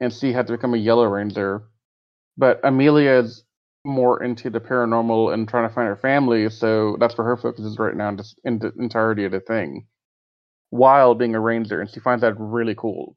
and 0.00 0.12
she 0.12 0.32
had 0.32 0.46
to 0.46 0.54
become 0.54 0.74
a 0.74 0.78
Yellow 0.78 1.04
Ranger. 1.04 1.62
But 2.36 2.60
Amelia 2.64 3.12
is 3.12 3.44
more 3.84 4.22
into 4.22 4.50
the 4.50 4.60
paranormal 4.60 5.32
and 5.32 5.48
trying 5.48 5.68
to 5.68 5.74
find 5.74 5.88
her 5.88 5.96
family, 5.96 6.48
so 6.50 6.96
that's 7.00 7.16
where 7.16 7.26
her 7.26 7.36
focus 7.36 7.64
is 7.64 7.78
right 7.78 7.96
now, 7.96 8.14
just 8.14 8.38
in 8.44 8.58
the 8.58 8.72
entirety 8.78 9.24
of 9.24 9.32
the 9.32 9.40
thing. 9.40 9.86
While 10.70 11.14
being 11.14 11.34
a 11.34 11.40
ranger, 11.40 11.80
and 11.80 11.90
she 11.90 12.00
finds 12.00 12.22
that 12.22 12.38
really 12.38 12.74
cool. 12.74 13.16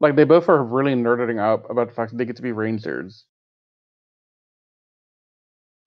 Like 0.00 0.14
they 0.16 0.24
both 0.24 0.48
are 0.48 0.62
really 0.62 0.94
nerding 0.94 1.40
up 1.40 1.68
about 1.70 1.88
the 1.88 1.94
fact 1.94 2.12
that 2.12 2.18
they 2.18 2.24
get 2.24 2.36
to 2.36 2.42
be 2.42 2.52
rangers. 2.52 3.24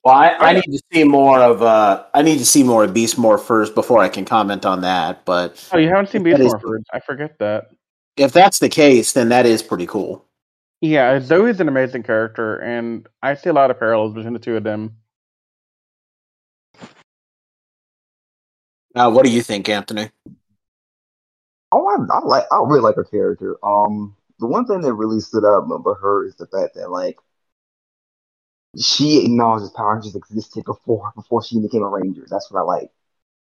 Well, 0.03 0.15
I, 0.15 0.29
I 0.31 0.53
need 0.53 0.63
to 0.63 0.81
see 0.91 1.03
more 1.03 1.39
of 1.39 1.61
uh, 1.61 2.05
I 2.13 2.21
need 2.23 2.39
to 2.39 2.45
see 2.45 2.63
more 2.63 2.83
of 2.83 2.93
Beast 2.93 3.17
Morphers 3.17 3.73
before 3.73 3.99
I 3.99 4.09
can 4.09 4.25
comment 4.25 4.65
on 4.65 4.81
that. 4.81 5.25
But 5.25 5.69
Oh, 5.71 5.77
you 5.77 5.88
haven't 5.89 6.09
seen 6.09 6.23
That 6.23 6.39
Beast 6.39 6.47
is- 6.47 6.53
Morphers? 6.55 6.83
I 6.91 6.99
forget 6.99 7.38
that. 7.39 7.65
if 8.17 8.33
that's 8.33 8.59
the 8.59 8.69
case, 8.69 9.13
then 9.13 9.29
that 9.29 9.45
is 9.45 9.61
pretty 9.61 9.85
cool. 9.85 10.25
Yeah, 10.81 11.19
Zoe's 11.19 11.59
an 11.59 11.67
amazing 11.67 12.01
character, 12.01 12.57
and 12.57 13.07
I 13.21 13.35
see 13.35 13.51
a 13.51 13.53
lot 13.53 13.69
of 13.69 13.77
parallels 13.77 14.15
between 14.15 14.33
the 14.33 14.39
two 14.39 14.57
of 14.57 14.63
them. 14.63 14.95
Uh, 18.95 19.11
what 19.11 19.23
do 19.23 19.31
you 19.31 19.43
think, 19.43 19.69
Anthony? 19.69 20.09
Oh, 21.72 21.88
I, 21.88 21.95
I 22.14 22.19
like. 22.26 22.45
I 22.52 22.57
really 22.57 22.81
like 22.81 22.95
her 22.95 23.03
character. 23.03 23.57
Um, 23.64 24.15
the 24.39 24.48
one 24.48 24.65
thing 24.65 24.81
that 24.81 24.93
really 24.93 25.19
stood 25.19 25.45
out 25.45 25.64
about 25.72 25.98
her 26.02 26.26
is 26.26 26.35
the 26.35 26.48
fact 26.48 26.76
that 26.76 26.91
like 26.91 27.18
she 28.77 29.23
acknowledges 29.26 29.69
Power 29.72 29.93
Rangers 29.95 30.15
existed 30.15 30.64
before 30.65 31.11
before 31.15 31.43
she 31.43 31.60
became 31.60 31.84
a 31.84 31.88
Ranger. 31.89 32.26
That's 32.30 32.49
what 32.52 32.60
I 32.61 32.64
like, 32.64 32.91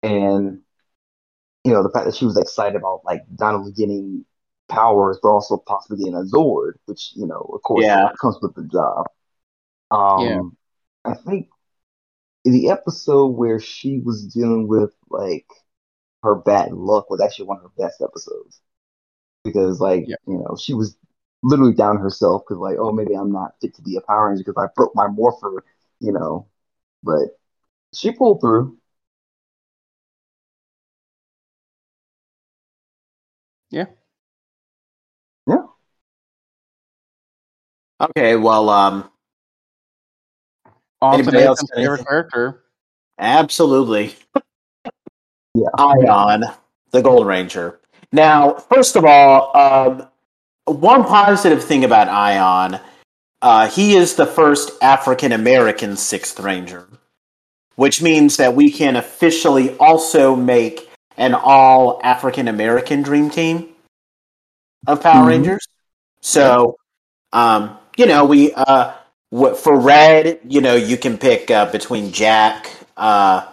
and 0.02 0.62
you 1.64 1.72
know 1.72 1.82
the 1.82 1.90
fact 1.90 2.06
that 2.06 2.14
she 2.14 2.24
was 2.24 2.36
excited 2.38 2.76
about 2.76 3.02
like 3.04 3.22
not 3.38 3.54
only 3.54 3.72
getting 3.72 4.24
powers 4.68 5.18
but 5.22 5.28
also 5.28 5.56
possibly 5.66 5.98
getting 5.98 6.14
a 6.14 6.22
Zord, 6.24 6.74
which 6.86 7.12
you 7.14 7.26
know 7.26 7.50
of 7.54 7.62
course 7.62 7.96
Yeah. 7.96 8.08
comes 8.20 8.36
with 8.42 8.54
the 8.54 8.64
job. 8.64 9.06
Um, 9.90 10.16
Yeah. 10.16 10.40
I 11.04 11.14
think 11.14 11.48
in 12.44 12.52
the 12.52 12.70
episode 12.70 13.28
where 13.28 13.60
she 13.60 14.00
was 14.00 14.26
dealing 14.34 14.68
with 14.68 14.94
like 15.10 15.46
her 16.24 16.36
bad 16.36 16.72
luck 16.72 17.10
was 17.10 17.20
actually 17.22 17.46
one 17.46 17.58
of 17.58 17.64
her 17.64 17.72
best 17.78 18.02
episodes 18.02 18.60
because 19.44 19.80
like 19.80 20.04
Yeah. 20.08 20.16
you 20.26 20.38
know 20.38 20.56
she 20.60 20.74
was 20.74 20.96
literally 21.42 21.74
down 21.74 21.98
herself 21.98 22.42
because 22.46 22.58
like 22.60 22.76
oh 22.78 22.92
maybe 22.92 23.14
I'm 23.14 23.32
not 23.32 23.54
fit 23.60 23.74
to 23.76 23.82
be 23.82 23.96
a 23.96 24.02
Power 24.02 24.28
Ranger 24.30 24.44
because 24.46 24.62
I 24.62 24.68
broke 24.76 24.94
my 24.96 25.08
morpher 25.08 25.64
you 26.00 26.12
know 26.12 26.48
but 27.04 27.38
she 27.94 28.12
pulled 28.12 28.40
through 28.40 28.78
Yeah. 33.70 33.86
Yeah. 35.46 35.66
Okay, 38.00 38.36
well, 38.36 38.70
um, 38.70 39.10
Also, 41.02 41.18
Anybody 41.18 41.44
else 41.44 41.62
favorite 41.74 42.06
character. 42.06 42.64
absolutely. 43.18 44.14
Yeah. 45.54 45.68
Aiyon, 45.78 46.54
the 46.90 47.02
Gold 47.02 47.26
Ranger. 47.26 47.78
Now, 48.12 48.54
first 48.54 48.96
of 48.96 49.04
all, 49.04 49.56
um, 49.56 50.08
one 50.66 51.04
positive 51.04 51.62
thing 51.62 51.84
about 51.84 52.08
Aiyon, 52.08 52.80
uh, 53.42 53.68
he 53.68 53.94
is 53.94 54.16
the 54.16 54.26
first 54.26 54.72
African 54.82 55.32
American 55.32 55.96
Sixth 55.96 56.40
Ranger, 56.40 56.88
which 57.76 58.02
means 58.02 58.36
that 58.38 58.54
we 58.54 58.70
can 58.70 58.96
officially 58.96 59.76
also 59.78 60.34
make 60.34 60.90
an 61.16 61.34
all 61.34 62.00
African 62.02 62.48
American 62.48 63.02
Dream 63.02 63.30
Team 63.30 63.68
of 64.86 65.02
Power 65.02 65.24
Mhm. 65.24 65.28
Rangers. 65.28 65.68
So, 66.20 66.76
um, 67.32 67.78
you 67.96 68.06
know, 68.06 68.24
we 68.24 68.52
uh, 68.54 68.92
for 69.30 69.78
Red, 69.78 70.40
you 70.48 70.60
know, 70.60 70.74
you 70.74 70.96
can 70.96 71.18
pick 71.18 71.50
uh, 71.50 71.66
between 71.70 72.12
Jack, 72.12 72.70
uh, 72.96 73.46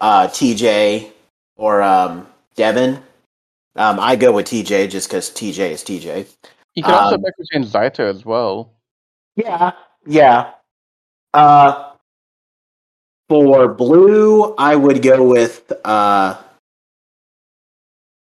uh, 0.00 0.28
TJ, 0.28 1.12
or 1.56 1.82
um, 1.82 2.26
Devon. 2.56 3.02
Um, 3.76 3.98
I 3.98 4.16
go 4.16 4.32
with 4.32 4.46
TJ 4.46 4.90
just 4.90 5.08
because 5.08 5.30
TJ 5.30 5.70
is 5.70 5.82
TJ. 5.82 6.28
You 6.74 6.82
could 6.82 6.94
also 6.94 7.16
Um, 7.16 7.22
pick 7.22 7.34
between 7.38 7.64
Zayto 7.64 8.00
as 8.08 8.24
well. 8.24 8.72
Yeah, 9.36 9.72
yeah. 10.06 10.52
Uh, 11.32 11.92
for 13.28 13.68
blue, 13.68 14.54
I 14.56 14.76
would 14.76 15.02
go 15.02 15.24
with. 15.28 15.72
Uh, 15.84 16.36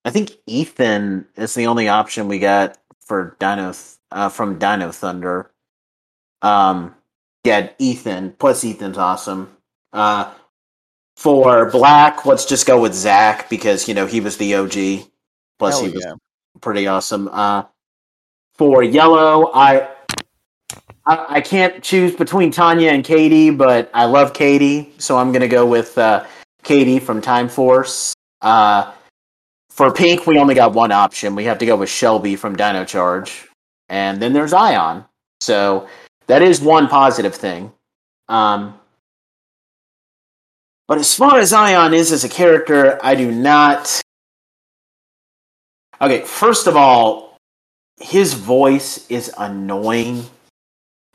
I 0.05 0.11
think 0.11 0.33
Ethan 0.47 1.27
is 1.37 1.55
the 1.55 1.67
only 1.67 1.89
option 1.89 2.29
we 2.29 2.39
got 2.39 2.77
for 3.01 3.37
Dino 3.39 3.73
uh, 4.11 4.29
from 4.29 4.59
Dino 4.59 4.93
Thunder. 4.93 5.51
Um, 6.43 6.95
yeah, 7.45 7.71
Ethan. 7.79 8.33
Plus, 8.39 8.65
Ethan's 8.65 8.99
awesome. 8.99 9.57
Uh, 9.93 10.33
for 11.21 11.71
black, 11.71 12.25
let's 12.25 12.47
just 12.47 12.67
go 12.67 12.81
with 12.81 12.95
Zach 12.95 13.51
because 13.51 13.87
you 13.87 13.93
know 13.93 14.07
he 14.07 14.21
was 14.23 14.39
the 14.39 14.55
OG. 14.55 15.07
Plus, 15.59 15.75
Hell 15.75 15.83
he 15.83 15.91
was 15.91 16.03
yeah. 16.03 16.15
pretty 16.63 16.87
awesome. 16.87 17.29
Uh, 17.31 17.65
for 18.55 18.83
yellow, 18.83 19.51
I, 19.53 19.91
I 21.05 21.27
I 21.29 21.41
can't 21.43 21.83
choose 21.85 22.17
between 22.17 22.51
Tanya 22.51 22.91
and 22.91 23.05
Katie, 23.05 23.51
but 23.51 23.91
I 23.93 24.07
love 24.07 24.33
Katie, 24.33 24.95
so 24.97 25.19
I'm 25.19 25.31
gonna 25.31 25.47
go 25.47 25.67
with 25.67 25.99
uh, 25.99 26.25
Katie 26.63 26.99
from 26.99 27.21
Time 27.21 27.51
Force. 27.51 28.15
Uh, 28.41 28.91
for 29.69 29.93
pink, 29.93 30.27
we 30.27 30.39
only 30.39 30.55
got 30.55 30.73
one 30.73 30.91
option. 30.91 31.35
We 31.35 31.45
have 31.45 31.59
to 31.59 31.67
go 31.67 31.77
with 31.77 31.91
Shelby 31.91 32.35
from 32.35 32.57
Dino 32.57 32.87
Charge, 32.87 33.47
and 33.91 34.23
then 34.23 34.33
there's 34.33 34.53
Aiyon. 34.53 35.05
So 35.43 35.87
that 36.29 36.41
is 36.41 36.63
one 36.63 36.89
positive 36.89 37.35
thing. 37.35 37.71
Um, 38.31 38.81
but 40.91 40.99
as 40.99 41.15
far 41.15 41.39
as 41.39 41.53
Aiyon 41.53 41.95
is 41.95 42.11
as 42.11 42.25
a 42.25 42.29
character, 42.29 42.99
I 43.01 43.15
do 43.15 43.31
not. 43.31 44.03
Okay, 46.01 46.23
first 46.23 46.67
of 46.67 46.75
all, 46.75 47.37
his 48.01 48.35
voice 48.35 49.07
is 49.09 49.33
annoying. 49.39 50.25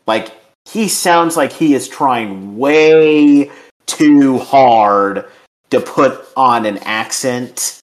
Like, 0.08 0.32
he 0.64 0.88
sounds 0.88 1.36
like 1.36 1.52
he 1.52 1.74
is 1.74 1.90
trying 1.90 2.58
way 2.58 3.52
too 3.86 4.38
hard 4.38 5.26
to 5.72 5.82
put 5.82 6.26
on 6.38 6.66
an 6.66 6.78
accent. 6.78 7.82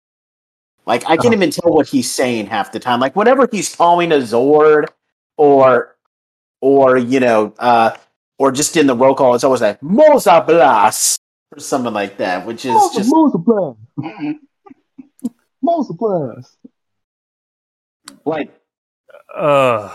Like, 0.87 1.03
I 1.03 1.17
can't 1.17 1.27
Uh-huh. 1.27 1.33
even 1.35 1.51
tell 1.51 1.71
what 1.71 1.87
he's 1.87 2.11
saying 2.11 2.47
half 2.47 2.71
the 2.71 2.79
time. 2.79 2.99
Like, 2.99 3.15
whenever 3.15 3.47
he's 3.51 3.75
calling 3.75 4.11
a 4.11 4.15
Zord 4.15 4.87
or, 5.37 5.95
or, 6.61 6.97
you 6.97 7.19
know, 7.19 7.53
uh, 7.59 7.91
or 8.39 8.51
just 8.51 8.75
in 8.75 8.87
the 8.87 8.95
roll 8.95 9.13
call, 9.13 9.35
it's 9.35 9.43
always 9.43 9.61
like, 9.61 9.79
Moza 9.81 10.43
Blas, 10.47 11.19
or 11.56 11.60
something 11.60 11.94
like 11.94 12.18
that, 12.18 12.45
which 12.45 12.65
is 12.65 12.73
just. 12.94 13.10
multiply 13.10 13.73
multiply 15.61 16.36
like 18.23 18.52
Ugh. 19.36 19.91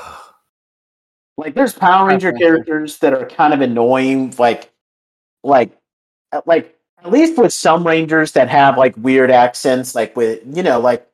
like 1.36 1.54
there's 1.54 1.72
Power 1.72 2.08
Ranger 2.08 2.32
characters 2.32 2.98
that 2.98 3.14
are 3.14 3.26
kind 3.26 3.54
of 3.54 3.60
annoying, 3.60 4.34
like 4.38 4.70
like 5.42 5.70
uh, 6.32 6.42
like 6.44 6.76
at 7.02 7.10
least 7.10 7.38
with 7.38 7.52
some 7.52 7.86
Rangers 7.86 8.32
that 8.32 8.48
have 8.48 8.76
like 8.76 8.94
weird 8.96 9.30
accents, 9.30 9.94
like 9.94 10.16
with 10.16 10.40
you 10.44 10.62
know 10.62 10.80
like, 10.80 11.06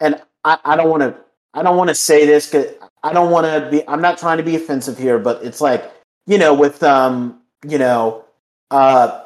and 0.00 0.20
I, 0.44 0.58
I 0.64 0.76
don't 0.76 0.90
want 0.90 1.02
to 1.02 1.16
I 1.54 1.62
don't 1.62 1.76
want 1.76 1.88
to 1.88 1.94
say 1.94 2.26
this 2.26 2.46
because 2.46 2.74
I 3.02 3.12
don't 3.12 3.30
want 3.30 3.46
to 3.46 3.70
be 3.70 3.86
I'm 3.88 4.00
not 4.00 4.18
trying 4.18 4.38
to 4.38 4.44
be 4.44 4.56
offensive 4.56 4.98
here, 4.98 5.18
but 5.18 5.42
it's 5.42 5.60
like 5.60 5.90
you 6.26 6.38
know 6.38 6.54
with 6.54 6.82
um 6.82 7.40
you 7.66 7.78
know 7.78 8.24
uh 8.70 9.22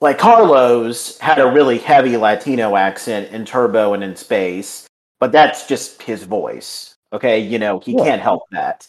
like 0.00 0.18
Carlos 0.18 1.18
had 1.18 1.38
a 1.38 1.46
really 1.50 1.78
heavy 1.78 2.16
Latino 2.16 2.76
accent 2.76 3.32
in 3.32 3.44
Turbo 3.44 3.94
and 3.94 4.04
in 4.04 4.14
Space, 4.16 4.86
but 5.18 5.32
that's 5.32 5.66
just 5.66 6.02
his 6.02 6.24
voice. 6.24 6.96
Okay, 7.12 7.38
you 7.40 7.58
know 7.58 7.80
he 7.80 7.92
Yeah. 7.96 8.04
can't 8.04 8.22
help 8.22 8.42
that. 8.52 8.86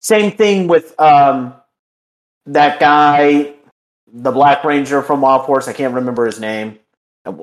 Same 0.00 0.30
thing 0.32 0.66
with 0.66 0.98
um 1.00 1.54
that 2.46 2.80
guy, 2.80 3.52
the 4.12 4.32
Black 4.32 4.64
Ranger 4.64 5.02
from 5.02 5.20
Wild 5.20 5.46
Force. 5.46 5.68
I 5.68 5.72
can't 5.72 5.94
remember 5.94 6.26
his 6.26 6.40
name. 6.40 6.78
Uh, 7.26 7.34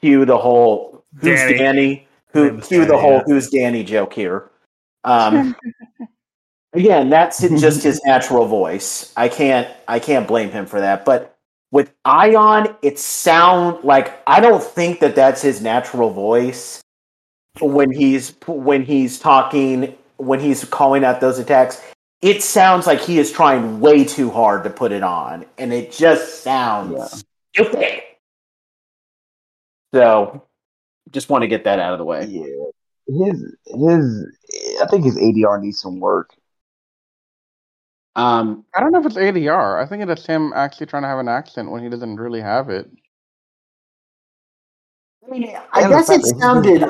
Cue 0.00 0.24
the 0.24 0.38
whole 0.38 1.04
who's 1.20 1.22
Danny. 1.38 1.58
Danny? 1.58 2.08
Who 2.32 2.44
Name 2.50 2.58
is 2.60 2.68
cue 2.68 2.84
the 2.84 2.96
whole 2.98 3.18
yeah. 3.18 3.22
who's 3.26 3.48
Danny 3.50 3.84
joke 3.84 4.12
here. 4.12 4.50
Um, 5.04 5.54
again, 6.72 7.10
that's 7.10 7.40
just 7.60 7.82
his 7.82 8.00
natural 8.04 8.46
voice. 8.46 9.12
I 9.16 9.28
can't 9.28 9.68
I 9.86 9.98
can't 9.98 10.26
blame 10.26 10.50
him 10.50 10.66
for 10.66 10.80
that. 10.80 11.04
But 11.04 11.37
with 11.70 11.92
Aiyon, 12.06 12.74
it 12.82 12.98
sound 12.98 13.84
like 13.84 14.22
I 14.26 14.40
don't 14.40 14.62
think 14.62 15.00
that 15.00 15.14
that's 15.14 15.42
his 15.42 15.60
natural 15.60 16.10
voice 16.10 16.82
when 17.60 17.90
he's 17.90 18.34
when 18.46 18.84
he's 18.84 19.18
talking 19.18 19.96
when 20.16 20.40
he's 20.40 20.64
calling 20.64 21.04
out 21.04 21.20
those 21.20 21.38
attacks. 21.38 21.82
It 22.20 22.42
sounds 22.42 22.86
like 22.86 23.00
he 23.00 23.18
is 23.18 23.30
trying 23.30 23.80
way 23.80 24.04
too 24.04 24.30
hard 24.30 24.64
to 24.64 24.70
put 24.70 24.92
it 24.92 25.02
on, 25.02 25.44
and 25.56 25.72
it 25.72 25.92
just 25.92 26.42
sounds 26.42 27.24
stupid. 27.54 28.02
So, 29.94 30.42
just 31.10 31.28
want 31.28 31.42
to 31.42 31.48
get 31.48 31.64
that 31.64 31.78
out 31.78 31.92
of 31.92 31.98
the 31.98 32.04
way. 32.04 32.24
Yeah, 32.24 32.44
his 33.06 33.56
his 33.66 34.26
I 34.82 34.86
think 34.86 35.04
his 35.04 35.16
ADR 35.16 35.62
needs 35.62 35.80
some 35.80 36.00
work. 36.00 36.34
Um, 38.16 38.64
I 38.74 38.80
don't 38.80 38.92
know 38.92 39.00
if 39.00 39.06
it's 39.06 39.16
ADR. 39.16 39.80
I 39.82 39.86
think 39.88 40.08
it's 40.08 40.26
him 40.26 40.52
actually 40.54 40.86
trying 40.86 41.02
to 41.02 41.08
have 41.08 41.18
an 41.20 41.28
accent 41.28 41.70
when 41.70 41.82
he 41.82 41.88
doesn't 41.88 42.16
really 42.16 42.40
have 42.40 42.68
it. 42.68 42.90
I 45.26 45.30
mean, 45.30 45.56
I 45.72 45.82
And 45.82 45.90
guess 45.90 46.08
fact 46.08 46.24
it 46.24 46.36
sounded. 46.40 46.80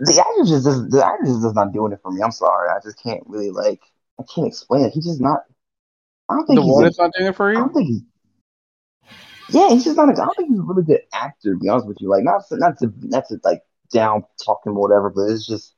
the 0.00 0.20
actor 0.20 0.44
just 0.44 0.64
does 0.64 0.88
the 0.88 1.04
actor 1.04 1.24
just 1.26 1.44
is 1.44 1.54
not 1.54 1.72
doing 1.72 1.92
it 1.92 2.00
for 2.02 2.10
me. 2.10 2.22
I'm 2.22 2.32
sorry, 2.32 2.68
I 2.70 2.78
just 2.82 3.00
can't 3.02 3.22
really 3.26 3.50
like 3.50 3.80
I 4.18 4.24
can't 4.34 4.46
explain 4.48 4.84
it. 4.86 4.92
He's 4.92 5.04
just 5.06 5.20
not. 5.20 5.44
I 6.28 6.34
don't 6.34 6.46
think 6.46 6.58
The 6.58 6.62
he's. 6.62 6.72
one 6.72 6.84
a- 6.84 6.88
is 6.88 6.98
not 6.98 7.12
doing 7.16 7.28
it 7.28 7.36
for 7.36 7.48
I 7.48 7.52
you. 7.52 7.58
don't 7.58 7.72
think 7.74 7.86
he's. 7.88 8.02
Yeah, 9.50 9.68
he's 9.70 9.84
just 9.84 9.96
not. 9.96 10.08
A, 10.08 10.12
I 10.12 10.24
don't 10.24 10.36
think 10.36 10.48
he's 10.50 10.58
a 10.58 10.62
really 10.62 10.82
good 10.84 11.02
actor. 11.12 11.52
To 11.52 11.58
be 11.58 11.68
honest 11.68 11.86
with 11.86 11.98
you, 12.00 12.08
like 12.08 12.24
not 12.24 12.46
to, 12.48 12.56
not 12.56 12.78
to 12.78 12.92
not 13.02 13.28
to 13.28 13.38
like 13.44 13.62
down 13.92 14.24
talking 14.44 14.72
or 14.72 14.80
whatever, 14.80 15.10
but 15.10 15.30
it's 15.30 15.46
just 15.46 15.74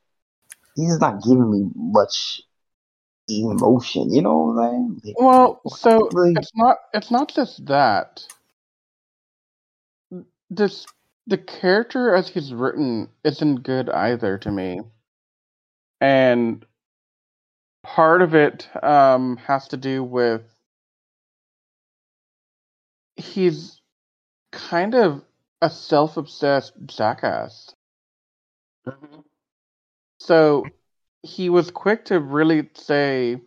he's 0.75 0.87
just 0.89 1.01
not 1.01 1.21
giving 1.23 1.51
me 1.51 1.69
much 1.75 2.41
emotion. 3.27 4.13
You 4.13 4.21
know 4.21 4.37
what 4.37 4.63
I'm 4.63 4.99
saying? 5.03 5.15
Well, 5.17 5.61
so 5.67 6.09
Really? 6.11 6.33
it's 6.37 6.51
not 6.55 6.77
it's 6.93 7.11
not 7.11 7.33
just 7.33 7.65
that. 7.65 8.23
This 10.49 10.85
the 11.27 11.37
character 11.37 12.13
as 12.13 12.29
he's 12.29 12.53
written 12.53 13.09
isn't 13.23 13.63
good 13.63 13.89
either 13.89 14.37
to 14.39 14.51
me. 14.51 14.81
And 15.99 16.65
part 17.83 18.21
of 18.21 18.35
it 18.35 18.67
um, 18.83 19.37
has 19.37 19.67
to 19.69 19.77
do 19.77 20.03
with 20.03 20.43
he's 23.15 23.81
kind 24.51 24.93
of 24.93 25.23
a 25.61 25.69
self-obsessed 25.69 26.73
jackass. 26.85 27.73
So 30.19 30.65
he 31.25 31.49
was 31.49 31.71
quick 31.71 32.05
to 32.07 32.19
really 32.19 32.69
say, 32.75 33.41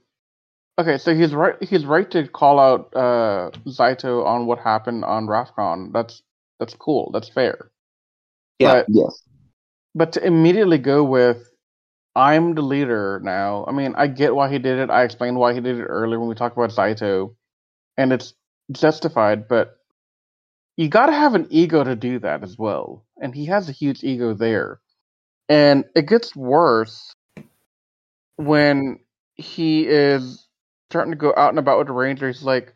okay, 0.78 0.98
so 0.98 1.14
he's 1.14 1.34
right. 1.34 1.56
He's 1.62 1.86
right 1.86 2.10
to 2.12 2.28
call 2.28 2.60
out 2.60 2.94
uh, 2.96 3.50
Zayto 3.68 4.26
on 4.26 4.46
what 4.46 4.60
happened 4.60 5.04
on 5.04 5.26
Rafkon. 5.26 5.92
That's 5.92 6.22
that's 6.60 6.74
cool. 6.74 7.10
That's 7.12 7.28
fair. 7.30 7.70
Yeah. 8.58 8.72
But 8.72 8.86
Yes. 8.88 9.22
but 9.94 10.12
to 10.14 10.26
immediately 10.26 10.78
go 10.78 11.04
with 11.04 11.50
I'm 12.16 12.54
the 12.54 12.62
leader 12.62 13.20
now. 13.22 13.64
I 13.68 13.72
mean, 13.72 13.94
I 13.96 14.08
get 14.08 14.34
why 14.34 14.50
he 14.50 14.58
did 14.58 14.78
it. 14.78 14.90
I 14.90 15.04
explained 15.04 15.38
why 15.38 15.54
he 15.54 15.60
did 15.60 15.78
it 15.78 15.84
earlier 15.84 16.18
when 16.18 16.28
we 16.28 16.34
talked 16.34 16.56
about 16.56 16.70
Zayto, 16.70 17.34
and 17.96 18.12
it's 18.12 18.34
justified. 18.72 19.48
But 19.48 19.76
you 20.76 20.88
got 20.88 21.06
to 21.06 21.12
have 21.12 21.34
an 21.34 21.46
ego 21.50 21.84
to 21.84 21.96
do 21.96 22.18
that 22.20 22.42
as 22.42 22.58
well, 22.58 23.06
and 23.22 23.34
he 23.34 23.46
has 23.46 23.68
a 23.68 23.72
huge 23.72 24.04
ego 24.04 24.34
there. 24.34 24.80
And 25.48 25.84
it 25.96 26.08
gets 26.08 26.36
worse 26.36 27.14
when 28.38 28.98
he 29.34 29.86
is 29.86 30.48
starting 30.90 31.12
to 31.12 31.18
go 31.18 31.34
out 31.36 31.50
and 31.50 31.58
about 31.58 31.78
with 31.78 31.88
the 31.88 31.92
Rangers. 31.92 32.42
Like, 32.42 32.74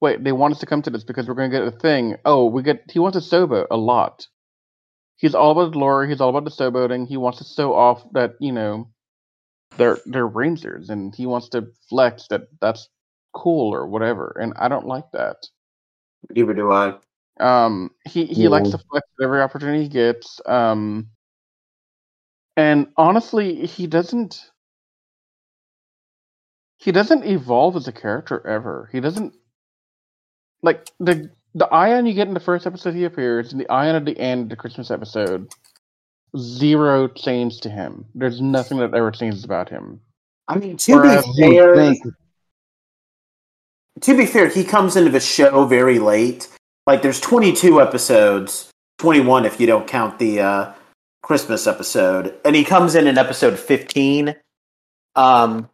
wait, 0.00 0.24
they 0.24 0.32
want 0.32 0.54
us 0.54 0.60
to 0.60 0.66
come 0.66 0.82
to 0.82 0.90
this 0.90 1.04
because 1.04 1.28
we're 1.28 1.34
going 1.34 1.50
to 1.50 1.58
get 1.58 1.66
a 1.66 1.78
thing. 1.78 2.16
Oh, 2.24 2.46
we 2.46 2.62
get. 2.62 2.90
He 2.90 2.98
wants 2.98 3.18
a 3.18 3.20
sobo 3.20 3.66
a 3.70 3.76
lot 3.76 4.26
he's 5.22 5.34
all 5.34 5.52
about 5.52 5.72
the 5.72 5.78
lore. 5.78 6.04
He's 6.04 6.20
all 6.20 6.28
about 6.28 6.44
the 6.44 6.50
showboating. 6.50 7.06
He 7.06 7.16
wants 7.16 7.38
to 7.38 7.44
show 7.44 7.72
off 7.72 8.02
that 8.12 8.34
you 8.40 8.52
know 8.52 8.90
they're 9.78 9.98
they're 10.04 10.26
rangers, 10.26 10.90
and 10.90 11.14
he 11.14 11.24
wants 11.24 11.48
to 11.50 11.68
flex 11.88 12.26
that 12.28 12.48
that's 12.60 12.90
cool 13.32 13.72
or 13.72 13.86
whatever. 13.86 14.36
And 14.38 14.52
I 14.56 14.68
don't 14.68 14.86
like 14.86 15.10
that. 15.12 15.36
Neither 16.28 16.52
do 16.52 16.70
I. 16.70 16.94
Um, 17.40 17.92
he 18.06 18.26
he 18.26 18.48
likes 18.48 18.70
to 18.70 18.78
flex 18.78 19.06
every 19.22 19.40
opportunity 19.40 19.84
he 19.84 19.88
gets. 19.88 20.40
Um, 20.44 21.08
and 22.56 22.88
honestly, 22.98 23.64
he 23.64 23.86
doesn't. 23.86 24.50
He 26.82 26.92
doesn't 26.92 27.24
evolve 27.24 27.76
as 27.76 27.86
a 27.86 27.92
character 27.92 28.44
ever. 28.46 28.88
He 28.92 29.00
doesn't 29.00 29.34
like 30.62 30.90
the 30.98 31.30
the 31.54 31.68
Aiyon 31.70 32.08
you 32.08 32.14
get 32.14 32.28
in 32.28 32.34
the 32.34 32.40
first 32.40 32.66
episode 32.66 32.94
he 32.94 33.04
appears, 33.04 33.52
and 33.52 33.60
the 33.60 33.66
Aiyon 33.66 33.94
at 33.94 34.04
the 34.04 34.18
end 34.18 34.44
of 34.44 34.48
the 34.48 34.56
Christmas 34.56 34.90
episode. 34.90 35.52
Zero 36.36 37.08
change 37.08 37.60
to 37.60 37.68
him. 37.68 38.06
There's 38.14 38.40
nothing 38.40 38.78
that 38.78 38.94
ever 38.94 39.10
changes 39.10 39.44
about 39.44 39.68
him. 39.68 40.00
I 40.48 40.56
mean, 40.56 40.78
to 40.78 40.94
Whereas 40.94 41.26
be 41.36 41.50
fair, 41.50 41.76
think 41.76 42.02
to 44.00 44.16
be 44.16 44.26
fair, 44.26 44.48
he 44.48 44.64
comes 44.64 44.96
into 44.96 45.10
the 45.10 45.20
show 45.20 45.64
very 45.64 45.98
late. 45.98 46.48
Like, 46.86 47.02
there's 47.02 47.20
22 47.20 47.80
episodes, 47.80 48.70
21 48.98 49.44
if 49.44 49.60
you 49.60 49.66
don't 49.66 49.86
count 49.86 50.18
the 50.18 50.40
uh, 50.40 50.72
Christmas 51.22 51.66
episode, 51.66 52.34
and 52.44 52.56
he 52.56 52.64
comes 52.64 52.94
in 52.94 53.06
in 53.06 53.18
episode 53.18 53.58
15. 53.58 54.34
Um, 55.14 55.68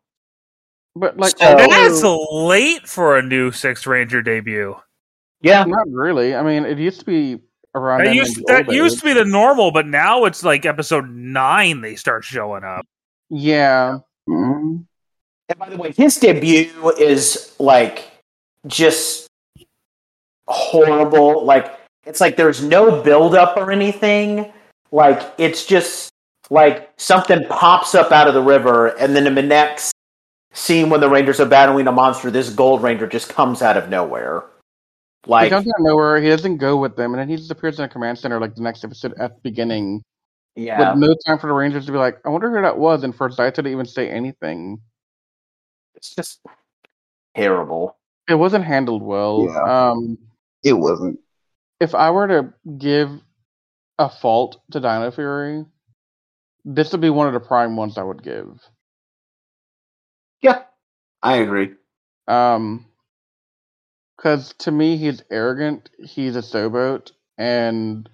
But 0.98 1.16
like, 1.16 1.38
So- 1.38 1.56
That's 1.56 2.02
late 2.32 2.88
for 2.88 3.16
a 3.16 3.22
new 3.22 3.52
Sixth 3.52 3.86
Ranger 3.86 4.22
debut. 4.22 4.76
yeah, 5.42 5.64
not 5.64 5.86
really. 5.90 6.34
I 6.34 6.42
mean, 6.42 6.64
it 6.64 6.78
used 6.78 7.00
to 7.00 7.06
be 7.06 7.38
around. 7.74 8.04
That 8.04 8.14
used 8.14 8.42
that 8.46 8.66
old 8.66 8.74
used 8.74 8.98
to 9.00 9.04
be 9.04 9.12
the 9.12 9.24
normal, 9.24 9.70
but 9.70 9.86
now 9.86 10.24
it's 10.24 10.42
like 10.42 10.66
episode 10.66 11.08
nine 11.10 11.80
they 11.80 11.94
start 11.94 12.24
showing 12.24 12.64
up. 12.64 12.84
Yeah, 13.30 13.98
mm, 14.28 14.84
And 15.48 15.58
by 15.58 15.68
the 15.68 15.76
way, 15.76 15.92
his 15.92 16.16
debut 16.16 16.70
is 16.98 17.54
like 17.58 18.10
just 18.66 19.28
horrible. 20.46 21.44
Like 21.44 21.78
it's 22.04 22.20
like 22.20 22.36
there's 22.36 22.62
no 22.62 23.02
build 23.02 23.34
up 23.34 23.56
or 23.56 23.70
anything. 23.70 24.52
Like 24.90 25.34
it's 25.38 25.66
just 25.66 26.10
like 26.50 26.90
something 26.96 27.44
pops 27.48 27.94
up 27.94 28.10
out 28.10 28.26
of 28.26 28.34
the 28.34 28.42
river, 28.42 28.88
and 28.98 29.14
then 29.14 29.26
in 29.26 29.34
the 29.34 29.42
next 29.42 29.92
scene 30.58 30.90
when 30.90 31.00
the 31.00 31.08
Rangers 31.08 31.40
are 31.40 31.46
battling 31.46 31.86
a 31.86 31.92
monster, 31.92 32.30
this 32.30 32.50
Gold 32.50 32.82
Ranger 32.82 33.06
just 33.06 33.28
comes 33.28 33.62
out 33.62 33.76
of 33.76 33.88
nowhere. 33.88 34.44
Like 35.26 35.48
he 35.48 35.50
Like 35.50 35.50
comes 35.50 35.68
out 35.68 35.80
of 35.80 35.84
nowhere. 35.86 36.20
He 36.20 36.28
doesn't 36.28 36.58
go 36.58 36.76
with 36.76 36.96
them, 36.96 37.12
and 37.12 37.20
then 37.20 37.28
he 37.28 37.36
just 37.36 37.50
appears 37.50 37.78
in 37.78 37.84
a 37.84 37.88
command 37.88 38.18
center 38.18 38.40
like 38.40 38.54
the 38.54 38.62
next 38.62 38.84
episode 38.84 39.14
at 39.18 39.34
the 39.34 39.40
beginning, 39.42 40.02
yeah, 40.56 40.92
with 40.92 40.98
no 41.00 41.14
time 41.26 41.38
for 41.38 41.46
the 41.48 41.52
Rangers 41.52 41.86
to 41.86 41.92
be 41.92 41.98
like, 41.98 42.18
"I 42.24 42.28
wonder 42.30 42.50
who 42.50 42.62
that 42.62 42.78
was," 42.78 43.02
and 43.04 43.14
for 43.14 43.28
Zayto 43.28 43.62
to 43.62 43.68
even 43.68 43.86
say 43.86 44.08
anything. 44.10 44.80
it's 45.94 46.14
just 46.14 46.40
terrible. 47.34 47.96
It 48.28 48.34
wasn't 48.34 48.64
handled 48.64 49.02
well. 49.02 49.46
Yeah. 49.48 49.90
Um, 49.90 50.18
it 50.62 50.74
wasn't. 50.74 51.18
if 51.80 51.94
I 51.94 52.10
were 52.10 52.28
to 52.28 52.52
give 52.78 53.10
a 53.98 54.08
fault 54.08 54.60
to 54.70 54.80
Dino 54.80 55.10
Fury, 55.10 55.64
this 56.64 56.92
would 56.92 57.00
be 57.00 57.10
one 57.10 57.26
of 57.26 57.32
the 57.34 57.40
prime 57.40 57.76
ones 57.76 57.98
I 57.98 58.02
would 58.04 58.22
give. 58.22 58.60
Yeah, 60.42 60.62
I 61.22 61.36
agree. 61.36 61.74
Um, 62.26 62.86
because 64.16 64.54
to 64.60 64.70
me, 64.70 64.96
he's 64.96 65.22
arrogant. 65.30 65.90
He's 65.98 66.36
a 66.36 66.40
showboat, 66.42 67.12
and 67.36 68.08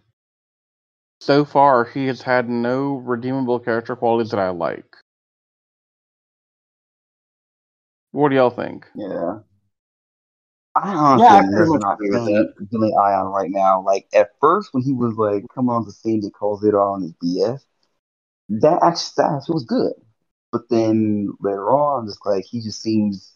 so 1.20 1.44
far, 1.44 1.84
he 1.84 2.06
has 2.06 2.22
had 2.22 2.48
no 2.50 2.96
redeemable 2.96 3.58
character 3.58 3.96
qualities 3.96 4.30
that 4.30 4.40
I 4.40 4.50
like. 4.50 4.84
What 8.12 8.28
do 8.28 8.36
y'all 8.36 8.50
think? 8.50 8.86
Yeah. 8.94 9.38
I 10.76 10.94
honestly 10.94 11.26
Yeah, 11.26 11.34
I 11.34 11.38
am 11.38 11.52
pretty 11.54 11.70
much 11.70 11.80
not 11.80 11.94
agree 11.94 12.10
with 12.10 12.26
feeling, 12.26 12.52
feeling 12.70 12.92
Aiyon 12.98 13.32
right 13.32 13.50
now. 13.50 13.82
Like 13.82 14.06
at 14.12 14.30
first 14.40 14.74
when 14.74 14.82
he 14.82 14.92
was 14.92 15.14
like 15.16 15.44
coming 15.54 15.70
on 15.74 15.84
the 15.84 15.92
scene 15.92 16.20
to 16.22 16.30
call 16.30 16.60
Zayto 16.60 16.94
on 16.94 17.02
his 17.02 17.12
BS, 17.22 17.60
that 18.60 18.82
actually 18.82 19.12
that 19.16 19.36
actually 19.36 19.54
was 19.54 19.64
good. 19.64 19.92
But 20.54 20.68
then 20.68 21.32
later 21.40 21.72
on, 21.72 22.06
just 22.06 22.24
like 22.24 22.44
he 22.44 22.60
just 22.60 22.80
seems 22.80 23.32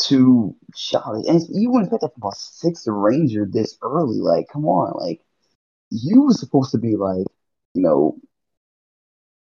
too 0.00 0.56
shy. 0.74 0.98
And 1.28 1.40
you 1.48 1.70
wouldn't 1.70 1.92
pick 1.92 2.02
up 2.02 2.12
from 2.18 2.28
a 2.28 2.34
sixth 2.34 2.86
ranger 2.88 3.46
this 3.48 3.78
early. 3.80 4.18
Like, 4.18 4.46
come 4.52 4.66
on, 4.66 5.00
like 5.00 5.20
you 5.90 6.22
were 6.22 6.32
supposed 6.32 6.72
to 6.72 6.78
be 6.78 6.96
like, 6.96 7.24
you 7.74 7.82
know, 7.82 8.18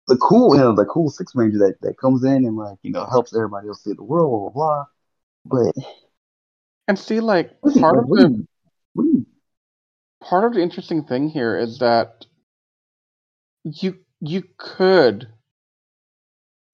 the 0.08 0.16
cool, 0.16 0.56
you 0.56 0.60
know, 0.60 0.74
the 0.74 0.84
cool 0.84 1.10
six 1.10 1.32
ranger 1.36 1.58
that, 1.58 1.76
that 1.82 1.96
comes 1.96 2.24
in 2.24 2.44
and 2.44 2.56
like, 2.56 2.78
you 2.82 2.90
know, 2.90 3.06
helps 3.06 3.32
everybody 3.32 3.68
else 3.68 3.84
see 3.84 3.92
the 3.92 4.02
world, 4.02 4.52
blah 4.52 4.86
blah 5.44 5.62
blah. 5.62 5.72
But 5.74 5.84
And 6.88 6.98
see, 6.98 7.20
like 7.20 7.52
what 7.60 7.72
do 7.72 7.78
you- 7.78 7.84
part 7.84 7.98
of 7.98 8.08
the 8.08 8.28
you- 8.30 8.48
what 8.94 9.04
do 9.04 9.10
you- 9.10 9.26
part 10.20 10.42
of 10.44 10.54
the 10.54 10.60
interesting 10.60 11.04
thing 11.04 11.28
here 11.28 11.56
is 11.56 11.78
that 11.78 12.26
you 13.62 13.94
you 14.20 14.42
could 14.58 15.28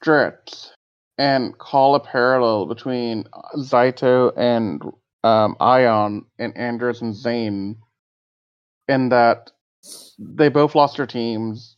stretch 0.07 0.69
and 1.19 1.59
call 1.59 1.97
a 1.97 2.01
parallel 2.01 2.67
between 2.67 3.25
Zayto 3.57 4.33
and 4.37 4.81
um, 5.25 5.57
Aiyon 5.61 6.27
and 6.39 6.57
Andros 6.57 7.03
and 7.03 7.13
Zhane 7.13 7.75
in 8.87 9.09
that 9.09 9.51
they 10.17 10.49
both 10.49 10.77
lost 10.77 10.97
their 10.97 11.09
teams 11.09 11.77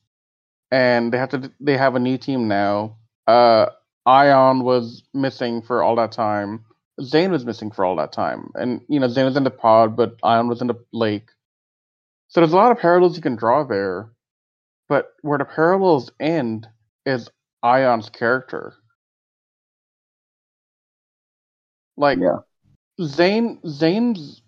and 0.70 1.10
they 1.10 1.16
have 1.16 1.30
to 1.30 1.50
they 1.58 1.78
have 1.78 1.94
a 1.94 1.98
new 1.98 2.18
team 2.18 2.48
now. 2.48 2.98
Uh, 3.26 3.66
Aiyon 4.06 4.62
was 4.62 5.04
missing 5.14 5.62
for 5.62 5.82
all 5.82 5.96
that 5.96 6.12
time. 6.12 6.66
Zhane 7.00 7.30
was 7.30 7.46
missing 7.46 7.70
for 7.70 7.86
all 7.86 7.96
that 7.96 8.12
time, 8.12 8.50
and 8.56 8.82
you 8.88 9.00
know 9.00 9.06
Zhane 9.06 9.24
was 9.24 9.38
in 9.38 9.44
the 9.44 9.50
pod, 9.50 9.96
but 9.96 10.20
Aiyon 10.20 10.50
was 10.50 10.60
in 10.60 10.66
the 10.66 10.84
lake. 10.92 11.30
So 12.26 12.40
there's 12.40 12.52
a 12.52 12.56
lot 12.56 12.72
of 12.72 12.78
parallels 12.78 13.16
you 13.16 13.22
can 13.22 13.36
draw 13.36 13.64
there, 13.64 14.10
but 14.86 15.14
where 15.22 15.38
the 15.38 15.46
parallels 15.46 16.10
end 16.20 16.66
is 17.06 17.30
Aiyon's 17.64 18.10
character. 18.10 18.74
Like 21.96 22.18
yeah. 22.18 22.38
Zhane, 23.00 23.62
Zhane's 23.64 24.42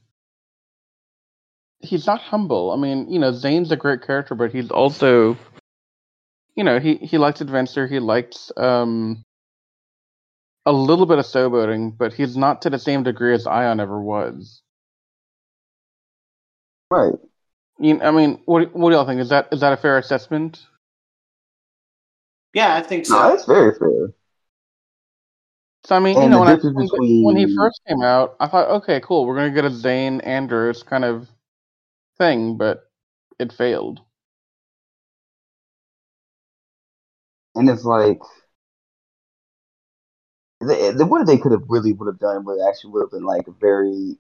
he's 1.81 2.07
not 2.07 2.21
humble. 2.21 2.71
I 2.71 2.77
mean, 2.77 3.11
you 3.11 3.19
know, 3.19 3.33
Zhane's 3.33 3.73
a 3.73 3.77
great 3.77 4.03
character, 4.03 4.35
but 4.35 4.53
he's 4.53 4.71
also, 4.71 5.37
you 6.55 6.65
know, 6.65 6.79
he 6.79 6.97
he 6.97 7.19
likes 7.19 7.41
adventure. 7.41 7.87
He 7.87 7.99
likes 7.99 8.53
um 8.57 9.25
a 10.67 10.73
little 10.73 11.07
bit 11.07 11.19
of 11.19 11.25
showboating, 11.25 11.97
but 11.97 12.13
he's 12.13 12.37
not 12.37 12.63
to 12.63 12.71
the 12.71 12.79
same 12.79 13.03
degree 13.03 13.35
as 13.35 13.47
Aiyon 13.47 13.81
ever 13.81 14.01
was. 14.01 14.63
Right. 16.91 17.15
You, 17.79 18.01
I 18.03 18.11
mean, 18.11 18.43
what 18.45 18.75
what 18.77 18.91
do 18.91 18.97
y'all 18.97 19.07
think? 19.07 19.21
Is 19.21 19.31
that 19.31 19.49
is 19.53 19.61
that 19.61 19.73
a 19.73 19.77
fair 19.77 19.97
assessment? 19.99 20.67
Yeah, 22.53 22.75
I 22.75 22.83
think 22.83 23.07
so. 23.07 23.15
No, 23.15 23.31
that's 23.31 23.45
very 23.45 23.75
fair. 23.79 24.13
So 25.85 25.97
I 25.97 25.99
mean, 25.99 26.21
you 26.21 26.29
know, 26.29 26.41
when, 26.41 26.49
I, 26.49 26.57
difference 26.57 26.93
when, 26.93 27.25
when 27.25 27.37
he 27.37 27.57
first 27.57 27.81
came 27.89 28.03
out, 28.03 28.37
I 28.39 28.49
thought, 28.49 28.69
okay, 28.83 29.01
cool, 29.01 29.25
we're 29.27 29.37
gonna 29.37 29.51
get 29.51 29.65
a 29.65 29.71
Zhane 29.71 30.25
Andros 30.27 30.83
kind 30.83 31.05
of 31.05 31.29
thing, 32.19 32.57
but 32.57 32.91
it 33.39 33.53
failed. 33.53 34.01
And 37.55 37.69
it's 37.69 37.85
like 37.85 38.21
the, 40.61 40.95
the 40.97 41.07
what 41.07 41.27
they 41.27 41.39
could 41.39 41.53
have 41.53 41.65
really 41.69 41.93
would 41.93 42.07
have 42.07 42.19
done 42.19 42.45
would 42.45 42.61
actually 42.69 42.93
would 42.93 43.03
have 43.03 43.11
been 43.11 43.25
like 43.25 43.47
very 43.61 44.19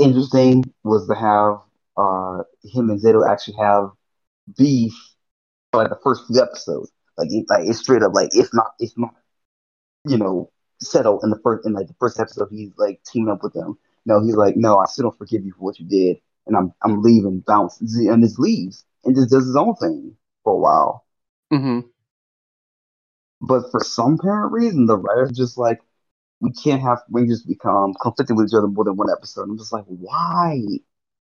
interesting 0.00 0.64
was 0.84 1.06
to 1.08 1.14
have 1.14 1.60
uh 1.96 2.42
him 2.64 2.90
and 2.90 3.00
Zeno 3.00 3.24
actually 3.24 3.56
have 3.58 3.90
beef 4.56 4.94
for 5.72 5.82
like 5.82 5.90
the 5.90 5.98
first 6.02 6.26
few 6.26 6.40
episodes. 6.42 6.90
Like 7.18 7.28
it, 7.32 7.46
like 7.50 7.64
it's 7.68 7.80
straight 7.80 8.02
up 8.02 8.14
like 8.14 8.30
it's 8.32 8.54
not 8.54 8.72
it's 8.80 8.98
not 8.98 9.14
you 10.06 10.18
know 10.18 10.50
settled 10.80 11.22
in 11.24 11.30
the 11.30 11.40
first 11.42 11.66
in 11.66 11.72
like 11.74 11.88
the 11.88 11.94
first 12.00 12.20
episode 12.20 12.48
he's 12.50 12.72
like 12.78 13.00
teaming 13.04 13.30
up 13.32 13.42
with 13.42 13.54
them. 13.54 13.78
No, 14.06 14.20
he's 14.24 14.36
like, 14.36 14.56
No, 14.56 14.78
I 14.78 14.86
still 14.86 15.04
don't 15.04 15.18
forgive 15.18 15.44
you 15.44 15.52
for 15.52 15.60
what 15.64 15.78
you 15.80 15.86
did 15.86 16.18
and 16.46 16.56
I'm 16.56 16.72
I'm 16.84 17.02
leaving 17.02 17.42
bounce 17.46 17.80
and 17.80 18.22
just 18.22 18.38
leaves 18.38 18.84
and 19.04 19.16
just 19.16 19.30
does 19.30 19.46
his 19.46 19.56
own 19.56 19.74
thing 19.76 20.16
for 20.44 20.54
a 20.54 20.58
while. 20.58 21.06
hmm 21.50 21.80
But 23.40 23.70
for 23.70 23.80
some 23.80 24.14
apparent 24.14 24.52
reason 24.52 24.86
the 24.86 24.96
writers 24.98 25.32
just 25.36 25.58
like 25.58 25.80
we 26.40 26.52
can't 26.52 26.82
have 26.82 27.00
Rangers 27.10 27.42
become 27.42 27.94
conflicted 28.00 28.36
with 28.36 28.48
each 28.48 28.54
other 28.54 28.68
more 28.68 28.84
than 28.84 28.96
one 28.96 29.10
episode. 29.10 29.44
I'm 29.48 29.58
just 29.58 29.72
like, 29.72 29.84
why? 29.86 30.60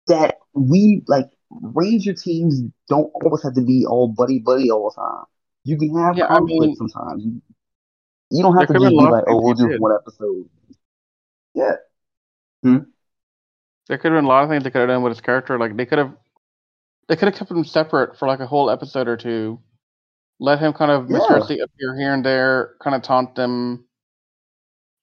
That 0.08 0.38
we 0.54 1.02
like 1.08 1.30
Ranger 1.50 2.14
teams 2.14 2.62
don't 2.88 3.10
always 3.22 3.42
have 3.44 3.54
to 3.54 3.62
be 3.62 3.86
all 3.86 4.08
buddy 4.08 4.38
buddy 4.40 4.70
all 4.70 4.90
the 4.90 5.00
time. 5.00 5.24
You 5.64 5.78
can 5.78 5.94
have 5.96 6.16
Yeah, 6.16 6.24
I 6.26 6.38
conflict 6.38 6.60
mean- 6.60 6.76
sometimes. 6.76 7.24
You, 7.24 7.42
you 8.30 8.42
don't 8.42 8.56
have 8.56 8.66
to 8.68 8.72
just 8.74 8.88
be 8.90 8.94
like, 8.96 9.24
oh, 9.28 9.42
we'll 9.42 9.54
do 9.54 9.68
did. 9.68 9.80
one 9.80 9.92
episode. 9.92 10.48
Yeah, 11.54 11.72
Hmm? 12.62 12.78
There 13.88 13.98
could 13.98 14.12
have 14.12 14.18
been 14.18 14.24
a 14.24 14.28
lot 14.28 14.44
of 14.44 14.48
things 14.48 14.64
they 14.64 14.70
could 14.70 14.78
have 14.80 14.88
done 14.88 15.02
with 15.02 15.10
his 15.12 15.20
character. 15.20 15.58
Like 15.58 15.76
they 15.76 15.84
could 15.84 15.98
have, 15.98 16.14
they 17.08 17.16
could 17.16 17.28
have 17.28 17.34
kept 17.36 17.50
him 17.50 17.64
separate 17.64 18.18
for 18.18 18.26
like 18.26 18.40
a 18.40 18.46
whole 18.46 18.70
episode 18.70 19.06
or 19.08 19.16
two. 19.18 19.60
Let 20.40 20.60
him 20.60 20.72
kind 20.72 20.90
of 20.90 21.10
Yeah. 21.10 21.18
mysteriously 21.18 21.58
appear 21.60 21.94
here 21.96 22.14
and 22.14 22.24
there, 22.24 22.74
kind 22.82 22.96
of 22.96 23.02
taunt 23.02 23.34
them, 23.34 23.84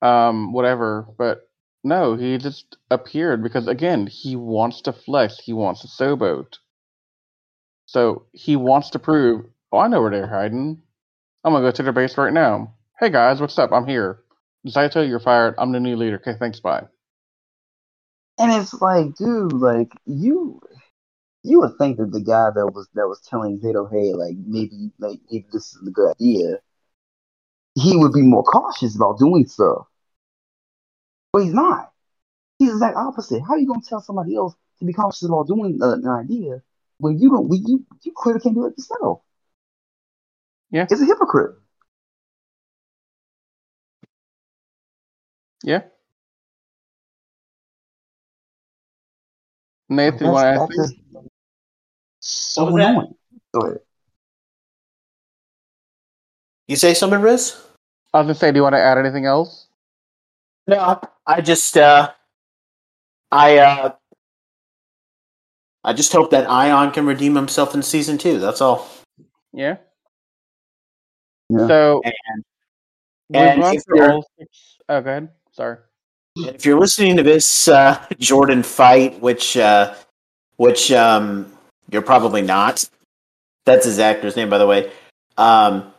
um, 0.02 0.54
whatever. 0.54 1.08
But 1.18 1.48
no, 1.84 2.16
he 2.16 2.38
just 2.40 2.78
appeared 2.90 3.44
because 3.44 3.68
again, 3.68 4.08
he 4.08 4.36
wants 4.36 4.82
to 4.82 4.94
flex. 4.94 5.38
He 5.40 5.54
wants 5.54 5.84
a 5.84 5.88
showboat. 5.88 6.58
So 7.86 8.26
he 8.34 8.56
wants 8.56 8.90
to 8.92 9.00
prove, 9.00 9.46
oh, 9.72 9.80
I 9.80 9.88
know 9.88 10.02
where 10.02 10.12
they're 10.12 10.28
hiding. 10.28 10.82
I'm 11.44 11.54
gonna 11.54 11.66
go 11.66 11.72
to 11.72 11.84
their 11.84 11.94
base 11.94 12.18
right 12.18 12.34
now. 12.34 12.76
Hey 13.00 13.10
guys, 13.10 13.42
what's 13.42 13.58
up? 13.60 13.72
I'm 13.72 13.88
here. 13.88 14.22
Zayto, 14.68 15.08
you're 15.08 15.20
fired. 15.20 15.56
I'm 15.58 15.72
the 15.72 15.80
new 15.80 15.96
leader. 15.96 16.18
Okay, 16.18 16.38
thanks. 16.40 16.60
Bye. 16.60 16.88
and 18.40 18.52
it's 18.54 18.74
like, 18.82 19.16
dude, 19.16 19.54
like 19.54 19.92
you, 20.06 20.62
you 21.44 21.60
would 21.60 21.78
think 21.78 21.98
that 21.98 22.12
the 22.12 22.22
guy 22.22 22.50
that 22.56 22.68
was 22.74 22.88
that 22.96 23.08
was 23.08 23.22
telling 23.22 23.60
Zeno, 23.60 23.88
hey, 23.88 24.14
like 24.14 24.36
maybe 24.46 24.92
like 25.00 25.20
this 25.54 25.76
is 25.76 25.88
a 25.88 25.92
good 25.92 26.12
idea, 26.12 26.58
he 27.76 27.96
would 27.98 28.14
be 28.14 28.22
more 28.22 28.44
cautious 28.44 28.96
about 28.96 29.20
doing 29.20 29.48
stuff. 29.48 29.88
But 31.34 31.44
he's 31.44 31.54
not. 31.54 31.92
He's 32.60 32.70
the 32.70 32.76
exact 32.76 32.98
opposite. 32.98 33.42
How 33.42 33.54
are 33.56 33.60
you 33.60 33.68
gonna 33.68 33.82
tell 33.88 34.02
somebody 34.02 34.36
else 34.36 34.56
to 34.80 34.86
be 34.86 34.94
cautious 34.94 35.24
about 35.24 35.48
doing 35.48 35.80
uh, 35.82 35.94
an 35.94 36.08
idea 36.08 36.62
when 37.00 37.20
you 37.20 37.30
don't? 37.30 37.50
When 37.50 37.66
you 37.66 37.86
you 38.04 38.14
clearly 38.16 38.42
can't 38.42 38.56
do 38.56 38.66
it 38.68 38.76
yourself. 38.78 39.22
Yeah. 40.72 40.86
it's 40.90 41.02
a 41.02 41.06
hypocrite. 41.06 41.56
Yeah. 45.64 45.82
Nathan, 49.90 50.28
you 50.28 50.34
That's, 50.34 50.34
want 50.34 50.72
to 50.72 50.78
ask? 50.78 50.92
just 50.92 50.96
so 52.20 52.64
What 52.64 52.74
was 52.74 52.82
that? 52.82 52.90
annoying. 52.92 53.16
Go 53.54 53.62
ahead. 53.62 53.80
You 56.68 56.76
say 56.76 56.94
something, 56.94 57.20
Riz? 57.20 57.56
I 58.14 58.20
was 58.20 58.26
gonna 58.26 58.36
say, 58.36 58.52
do 58.52 58.58
you 58.58 58.64
want 58.64 58.76
to 58.76 58.80
add 58.80 58.98
anything 58.98 59.26
else? 59.26 59.68
No, 60.68 61.02
I 61.26 61.42
just 61.42 61.76
uh 61.78 62.12
I 63.32 63.58
uh 63.58 63.94
I 65.84 65.94
just 65.94 66.12
hope 66.12 66.30
that 66.32 66.48
Aiyon 66.48 66.94
can 66.94 67.08
redeem 67.08 67.36
himself 67.36 67.74
in 67.74 67.82
season 67.82 68.20
two. 68.20 68.40
That's 68.40 68.62
all. 68.62 68.88
Yeah. 69.52 69.78
Yeah. 71.50 71.68
So 71.68 72.02
And, 72.04 72.44
and 73.34 73.76
if 73.76 73.84
you're 73.88 74.12
all 74.12 74.26
six. 74.38 74.78
Oh, 74.88 75.02
go 75.02 75.10
ahead. 75.10 75.30
Sorry. 75.52 75.78
if 76.38 76.66
you're 76.66 76.80
listening 76.80 77.18
to 77.18 77.24
this 77.24 77.68
uh, 77.68 78.04
Jordan 78.18 78.64
Fite, 78.64 79.20
which 79.22 79.58
uh, 79.58 79.94
which 80.58 80.92
um, 80.92 81.52
you're 81.90 82.02
probably 82.02 82.42
not. 82.42 82.88
That's 83.66 83.86
his 83.86 84.00
actor's 84.00 84.36
name, 84.36 84.50
by 84.50 84.58
the 84.58 84.68
way. 84.68 84.92
Um, 85.38 85.94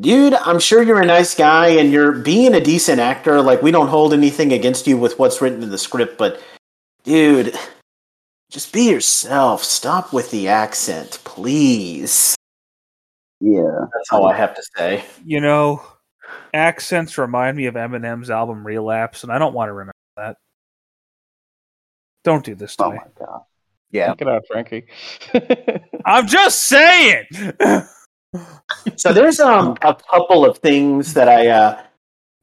dude, 0.00 0.34
I'm 0.34 0.58
sure 0.58 0.82
you're 0.82 1.02
a 1.02 1.06
nice 1.06 1.34
guy 1.34 1.68
and 1.68 1.92
you're 1.92 2.12
being 2.12 2.54
a 2.54 2.60
decent 2.60 3.00
actor. 3.00 3.40
Like 3.42 3.62
we 3.62 3.70
don't 3.70 3.88
hold 3.88 4.12
anything 4.12 4.52
against 4.52 4.86
you 4.86 4.96
with 4.96 5.18
what's 5.18 5.40
written 5.40 5.62
in 5.62 5.70
the 5.70 5.78
script, 5.78 6.18
but 6.18 6.40
dude, 7.04 7.54
just 8.50 8.72
be 8.72 8.90
yourself. 8.90 9.62
Stop 9.62 10.12
with 10.12 10.30
the 10.30 10.48
accent, 10.48 11.20
please. 11.24 12.36
Yeah. 13.44 13.86
That's 13.92 14.10
all 14.10 14.26
I 14.26 14.34
have 14.36 14.54
to 14.54 14.62
say. 14.76 15.04
You 15.24 15.40
know, 15.40 15.82
accents 16.54 17.18
remind 17.18 17.56
me 17.58 17.66
of 17.66 17.74
Eminem's 17.74 18.30
album 18.30 18.66
Relapse, 18.66 19.22
and 19.22 19.30
I 19.30 19.38
don't 19.38 19.52
want 19.52 19.68
to 19.68 19.72
remember 19.74 19.92
that. 20.16 20.36
Don't 22.24 22.44
do 22.44 22.54
this 22.54 22.76
to 22.76 22.84
Oh 22.84 22.90
me. 22.92 22.96
my 22.96 23.26
god. 23.26 23.42
Yeah. 23.90 24.14
Get 24.14 24.28
out, 24.28 24.44
Frankie. 24.50 24.86
I'm 26.06 26.26
just 26.26 26.62
saying. 26.62 27.24
So 28.96 29.12
there's 29.12 29.38
um 29.38 29.76
a 29.82 29.94
couple 29.94 30.44
of 30.44 30.58
things 30.58 31.14
that 31.14 31.28
I 31.28 31.46
uh, 31.46 31.80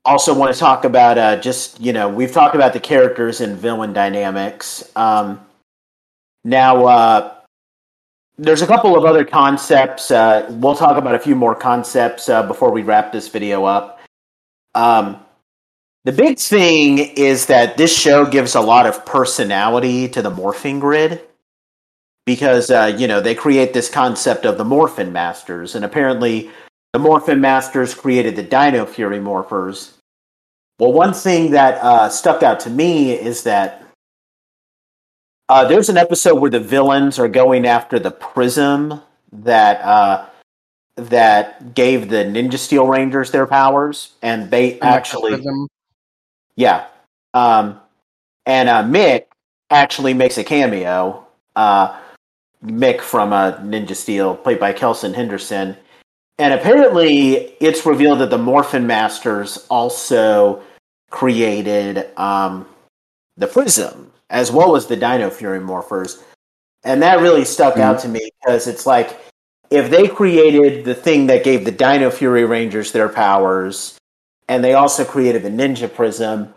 also 0.06 0.34
want 0.34 0.54
to 0.54 0.58
talk 0.58 0.86
about. 0.86 1.18
Uh, 1.18 1.36
just 1.36 1.82
you 1.82 1.92
know, 1.92 2.08
we've 2.08 2.32
talked 2.32 2.56
about 2.56 2.72
the 2.72 2.80
characters 2.80 3.42
and 3.42 3.58
villain 3.58 3.92
dynamics. 3.92 4.90
Um, 4.96 5.42
now 6.46 6.86
uh, 6.86 7.36
there's 8.42 8.64
a 8.64 8.68
couple 8.68 8.98
of 8.98 9.06
other 9.06 9.24
concepts. 9.24 10.10
Uh, 10.10 10.48
we'll 10.50 10.76
talk 10.76 10.98
about 10.98 11.14
a 11.14 11.20
few 11.20 11.36
more 11.36 11.54
concepts 11.54 12.28
uh, 12.28 12.42
before 12.42 12.72
we 12.72 12.82
wrap 12.82 13.12
this 13.12 13.28
video 13.28 13.66
up. 13.66 14.00
Um, 14.74 15.20
the 16.06 16.12
big 16.12 16.40
thing 16.40 16.98
is 16.98 17.46
that 17.46 17.78
this 17.78 17.96
show 17.96 18.26
gives 18.26 18.56
a 18.56 18.62
lot 18.62 18.88
of 18.88 19.06
personality 19.06 20.10
to 20.10 20.24
the 20.24 20.32
morphing 20.32 20.80
grid 20.80 21.22
because 22.26 22.72
uh, 22.72 22.96
you 22.98 23.08
know 23.08 23.22
they 23.22 23.36
create 23.36 23.74
this 23.74 23.90
concept 23.90 24.46
of 24.46 24.58
the 24.58 24.66
Morphin 24.66 25.14
Masters, 25.14 25.76
and 25.76 25.86
apparently 25.86 26.50
the 26.94 27.00
Morphin 27.00 27.42
Masters 27.42 27.94
created 27.94 28.36
the 28.36 28.44
Dino 28.44 28.88
Fury 28.88 29.20
Morphers. 29.20 29.94
Well, 30.80 30.94
one 30.94 31.14
thing 31.14 31.52
that 31.52 31.76
uh, 31.84 32.10
stuck 32.10 32.42
out 32.42 32.60
to 32.62 32.72
me 32.72 33.12
is 33.12 33.44
that 33.44 33.82
uh, 35.52 35.66
there's 35.68 35.90
an 35.90 35.98
episode 35.98 36.36
where 36.36 36.50
the 36.50 36.62
villains 36.62 37.20
are 37.20 37.28
going 37.28 37.68
after 37.68 38.00
the 38.00 38.10
prism 38.10 39.02
that 39.34 39.82
uh, 39.82 40.26
that 40.96 41.74
gave 41.74 42.08
the 42.08 42.24
Ninja 42.24 42.58
Steel 42.58 42.88
Rangers 42.88 43.32
their 43.32 43.46
powers, 43.46 44.14
and 44.22 44.50
they 44.50 44.80
actually 44.80 45.34
Prism. 45.34 45.68
yeah. 46.56 46.86
Um, 47.34 47.82
and 48.46 48.70
uh, 48.70 48.84
Mick 48.84 49.26
actually 49.70 50.14
makes 50.14 50.38
a 50.38 50.44
cameo. 50.46 51.28
Uh, 51.54 52.00
Mick 52.64 53.02
from 53.02 53.34
uh, 53.34 53.58
Ninja 53.58 53.96
Steel, 53.96 54.38
played 54.38 54.60
by 54.60 54.72
Kelson 54.72 55.14
Henderson. 55.14 55.76
And 56.40 56.54
apparently, 56.54 57.58
it's 57.60 57.86
revealed 57.86 58.20
that 58.20 58.30
the 58.30 58.38
Morphin 58.38 58.88
Masters 58.88 59.68
also 59.70 60.64
created 61.10 62.08
um, 62.18 62.66
the 63.36 63.48
Prism, 63.48 64.14
as 64.32 64.52
well 64.52 64.76
as 64.76 64.88
the 64.88 64.96
Dino 64.96 65.30
Fury 65.30 65.60
Morphers. 65.60 66.24
And 66.84 67.04
that 67.04 67.20
really 67.20 67.46
stuck 67.46 67.78
out 67.78 67.98
hmm. 67.98 68.02
to 68.02 68.08
me 68.08 68.32
because 68.40 68.66
it's 68.66 68.88
like 68.88 69.20
if 69.70 69.92
they 69.92 70.08
created 70.08 70.84
the 70.86 70.96
thing 70.96 71.28
that 71.28 71.44
gave 71.44 71.66
the 71.66 71.72
Dino 71.72 72.10
Fury 72.10 72.46
Rangers 72.46 72.92
their 72.92 73.10
powers, 73.10 73.98
and 74.50 74.64
they 74.64 74.74
also 74.74 75.06
created 75.06 75.44
the 75.44 75.50
Ninja 75.50 75.94
Prism. 75.94 76.54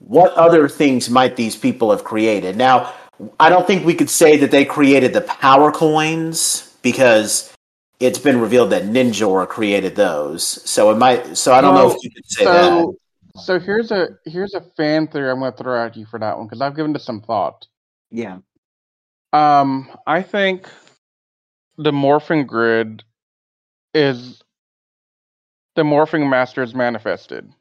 What 0.00 0.32
other 0.34 0.68
things 0.68 1.08
might 1.08 1.34
these 1.34 1.56
people 1.56 1.90
have 1.90 2.04
created? 2.04 2.56
Now, 2.56 2.92
I 3.40 3.48
don't 3.48 3.66
think 3.66 3.84
we 3.84 3.94
could 3.94 4.10
say 4.10 4.36
that 4.36 4.50
they 4.50 4.64
created 4.64 5.12
the 5.12 5.22
power 5.22 5.72
coins 5.72 6.76
because 6.82 7.52
it's 8.00 8.18
been 8.18 8.40
revealed 8.40 8.70
that 8.70 8.84
Ninjor 8.84 9.48
created 9.48 9.96
those. 9.96 10.44
So 10.44 10.90
it 10.90 10.98
might. 10.98 11.36
So 11.36 11.52
I 11.52 11.60
don't 11.60 11.74
know 11.74 11.90
if 11.90 11.96
you 12.02 12.10
could 12.10 12.30
say 12.30 12.44
that. 12.44 12.94
So, 13.38 13.58
here's 13.58 13.90
a 13.90 14.08
here's 14.24 14.54
a 14.54 14.60
fan 14.76 15.08
theory 15.08 15.30
I'm 15.30 15.40
going 15.40 15.52
to 15.52 15.58
throw 15.58 15.84
at 15.84 15.96
you 15.96 16.06
for 16.06 16.18
that 16.18 16.36
one 16.38 16.46
because 16.46 16.60
I've 16.60 16.76
given 16.76 16.94
it 16.94 17.02
some 17.02 17.20
thought. 17.20 17.66
Yeah. 18.10 18.38
Um, 19.32 19.88
I 20.06 20.22
think 20.22 20.68
the 21.76 21.92
morphing 21.92 22.46
grid 22.46 23.04
is 23.94 24.42
the 25.76 25.82
morphing 25.82 26.28
masters 26.28 26.74
manifested. 26.74 27.52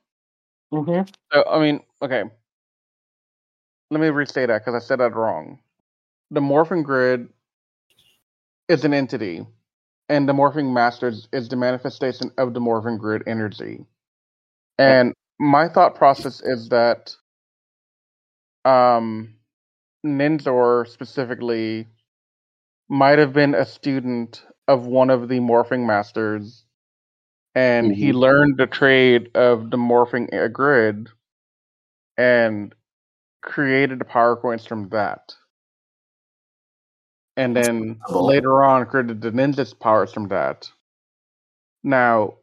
Mm-hmm. 0.74 1.10
So, 1.32 1.44
I 1.50 1.60
mean, 1.60 1.82
okay. 2.02 2.24
Let 3.90 4.02
me 4.02 4.08
restate 4.08 4.48
that 4.48 4.66
because 4.66 4.82
I 4.82 4.86
said 4.86 5.00
that 5.00 5.16
wrong. 5.16 5.60
The 6.32 6.42
morphing 6.42 6.84
grid 6.84 7.30
is 8.68 8.84
an 8.84 8.94
entity, 8.94 9.46
and 10.10 10.28
the 10.28 10.34
morphing 10.34 10.74
masters 10.74 11.30
is 11.32 11.48
the 11.48 11.56
manifestation 11.56 12.32
of 12.38 12.54
the 12.54 12.60
morphing 12.60 13.00
grid 13.00 13.24
energy. 13.28 13.86
And 14.78 15.14
my 15.40 15.70
thought 15.70 15.96
process 15.96 16.42
is 16.42 16.70
that 16.70 17.16
um, 18.66 19.36
Ninjor 20.06 20.88
specifically 20.88 21.88
might 22.90 23.20
have 23.20 23.34
been 23.34 23.56
a 23.56 23.66
student 23.66 24.46
of 24.68 24.86
one 24.86 25.10
of 25.10 25.30
the 25.30 25.40
morphing 25.40 25.86
masters, 25.86 26.66
and 27.56 27.92
he 27.92 28.12
Mhm. 28.12 28.14
learned 28.14 28.58
the 28.58 28.68
trade 28.68 29.32
of 29.36 29.72
the 29.72 29.78
morphing 29.78 30.30
a 30.34 30.50
grid 30.50 31.10
and 32.18 32.76
created 33.44 34.00
the 34.00 34.06
power 34.06 34.36
coins 34.38 34.66
from 34.66 34.90
that. 34.90 35.36
And 37.38 37.56
then 37.56 38.02
later 38.10 38.64
on 38.64 38.86
created 38.88 39.22
the 39.22 39.32
ninja's 39.32 39.74
powers 39.74 40.14
from 40.14 40.30
that. 40.30 40.70
Now, 41.84 42.36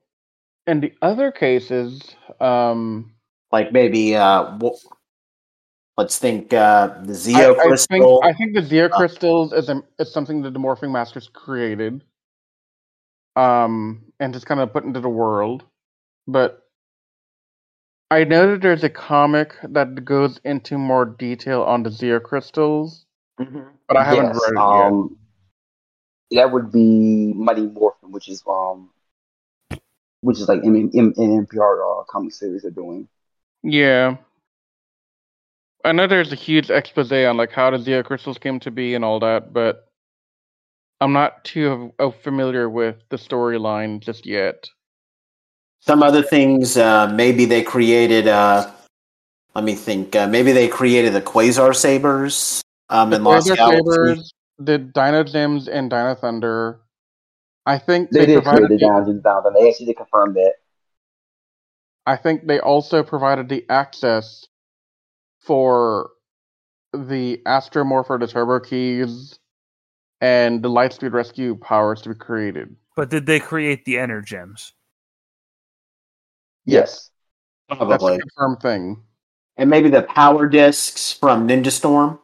in 0.66 0.81
the 0.81 0.93
other 1.03 1.31
cases, 1.31 2.01
um, 2.41 3.12
Like 3.53 3.73
maybe 3.73 4.16
uh, 4.16 4.59
let's 5.97 6.19
think 6.19 6.53
uh, 6.53 6.89
the 7.03 7.12
I, 7.12 7.15
Zeo 7.15 7.57
I 7.61 7.77
think. 7.77 8.24
I 8.24 8.32
think 8.32 8.55
the 8.55 8.62
Zeo 8.62 8.91
Uh, 8.91 8.97
crystals 8.97 9.53
is 9.53 9.69
a, 9.69 9.82
is 9.99 10.12
something 10.12 10.43
that 10.43 10.53
the 10.53 10.59
Morphing 10.59 10.93
Masters 10.93 11.28
created, 11.32 12.03
um, 13.36 14.05
and 14.20 14.32
just 14.32 14.47
kind 14.47 14.61
of 14.61 14.73
put 14.73 14.85
into 14.85 15.01
the 15.01 15.09
world. 15.09 15.65
But 16.27 16.62
I 18.11 18.24
know 18.24 18.53
that 18.53 18.62
there's 18.62 18.85
a 18.85 18.91
comic 18.91 19.57
that 19.62 20.05
goes 20.05 20.39
into 20.45 20.78
more 20.78 21.05
detail 21.05 21.62
on 21.62 21.82
the 21.82 21.91
Zeo 21.91 22.23
crystals, 22.23 23.07
Mhm. 23.41 23.73
but 23.89 23.97
I 23.97 24.05
haven't 24.05 24.27
yes, 24.27 24.41
read 24.47 24.55
it 24.55 24.59
um, 24.59 25.19
that 26.31 26.51
would 26.53 26.73
be 26.73 27.32
Mighty 27.35 27.66
Morphin, 27.66 28.11
which 28.11 28.28
is 28.28 28.43
um, 28.47 28.91
which 30.25 30.41
is 30.41 30.49
like 30.49 30.65
M- 30.65 30.75
M- 30.77 30.91
M- 30.95 31.47
NPR 31.47 32.01
uh, 32.01 32.05
comic 32.05 32.33
series 32.33 32.63
they're 32.63 32.71
doing. 32.71 33.09
Yeah, 33.63 34.17
I 35.85 35.93
know 35.93 36.07
there's 36.07 36.33
a 36.33 36.37
huge 36.37 36.71
expose 36.71 37.13
on 37.13 37.37
like 37.37 37.53
how 37.53 37.71
did 37.71 37.85
the 37.85 37.91
Zeo 37.91 38.05
crystals 38.05 38.39
came 38.39 38.59
to 38.61 38.71
be 38.71 38.95
and 38.95 39.05
all 39.05 39.21
that, 39.21 39.53
but 39.53 39.87
I'm 41.01 41.13
not 41.13 41.45
too 41.45 41.93
uh, 41.99 42.11
familiar 42.11 42.71
with 42.71 42.97
the 43.11 43.17
storyline 43.17 44.01
just 44.01 44.25
yet. 44.25 44.67
Some 45.81 46.03
other 46.03 46.23
things, 46.23 46.79
uh, 46.79 47.09
maybe 47.09 47.45
they 47.45 47.63
created. 47.63 48.27
Uh, 48.27 48.71
let 49.55 49.65
me 49.65 49.75
think. 49.75 50.17
Uh, 50.17 50.27
maybe 50.27 50.53
they 50.53 50.69
created 50.69 51.13
the 51.13 51.21
Quasar 51.21 51.77
Sabers 51.77 52.63
um, 52.89 53.11
The 53.11 53.17
in 53.17 53.25
Lost 53.25 53.47
Quasar 53.47 53.57
Galaxy. 53.57 53.91
Sabers, 53.91 54.33
the 54.59 54.79
Dino 54.79 55.23
Gems, 55.23 55.69
and 55.69 55.91
Dino 55.91 56.15
Thunder. 56.15 56.81
I 57.66 57.78
think 57.78 58.11
They, 58.11 58.20
they, 58.20 58.27
did 58.27 58.43
create 58.43 58.45
provided. 58.45 58.70
the 58.70 58.74
The, 58.77 58.86
Dungeons 58.86 59.23
Bound, 59.23 59.47
and 59.47 59.57
they 59.57 59.69
actually 59.69 59.86
did 59.86 59.97
confirm 59.97 60.35
that. 60.35 60.55
I 62.07 62.16
think 62.16 62.47
they 62.47 62.61
also 62.61 63.03
provided 63.03 63.49
the 63.49 63.65
access 63.70 64.47
for 65.41 66.11
the 66.93 67.41
Astromorpher, 67.47 68.20
the 68.20 68.27
Turbo 68.27 68.61
Keys, 68.61 69.39
and 70.20 70.62
the 70.62 70.69
Lightspeed 70.69 71.12
Rescue 71.12 71.57
powers 71.57 72.03
to 72.03 72.11
be 72.11 72.15
created. 72.15 72.77
But 72.97 73.11
did 73.11 73.27
they 73.27 73.41
create 73.41 73.85
the 73.85 73.95
Energems? 73.95 74.73
Yes. 76.65 77.11
That's 77.69 77.81
a 78.05 78.19
confirmed 78.19 78.61
thing. 78.61 79.03
And 79.57 79.70
maybe 79.70 79.89
the 79.89 80.03
power 80.03 80.47
discs 80.47 81.12
from 81.12 81.49
Ninja 81.49 81.70
Storm. 81.70 82.19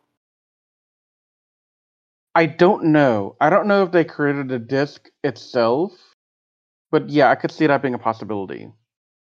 I 2.34 2.46
don't 2.46 2.84
know. 2.86 3.36
I 3.40 3.50
don't 3.50 3.66
know 3.66 3.82
if 3.82 3.92
they 3.92 4.04
created 4.04 4.48
the 4.48 4.58
disc 4.58 5.08
itself, 5.24 5.92
but 6.90 7.08
yeah, 7.08 7.30
I 7.30 7.34
could 7.34 7.50
see 7.50 7.66
that 7.66 7.82
being 7.82 7.94
a 7.94 7.98
possibility. 7.98 8.70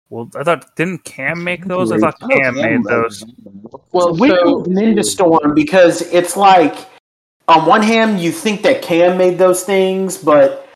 Well, 0.10 0.30
I 0.36 0.44
thought 0.44 0.76
didn't 0.76 1.04
Cam 1.06 1.44
make 1.44 1.66
those? 1.66 1.92
I 1.92 2.00
Great. 2.00 2.14
thought 2.20 2.30
Cam 2.32 2.56
made 2.56 2.84
those. 2.84 3.24
Well, 3.92 4.16
we 4.16 4.30
so, 4.30 4.58
with 4.58 4.68
Ninja 4.68 5.06
Storm 5.06 5.54
because 5.54 6.02
it's 6.02 6.36
like 6.36 6.76
on 7.48 7.66
one 7.66 7.84
hand 7.84 8.20
you 8.20 8.32
think 8.32 8.64
that 8.64 8.82
Cam 8.82 9.18
made 9.18 9.38
those 9.38 9.64
things, 9.64 10.18
but 10.18 10.68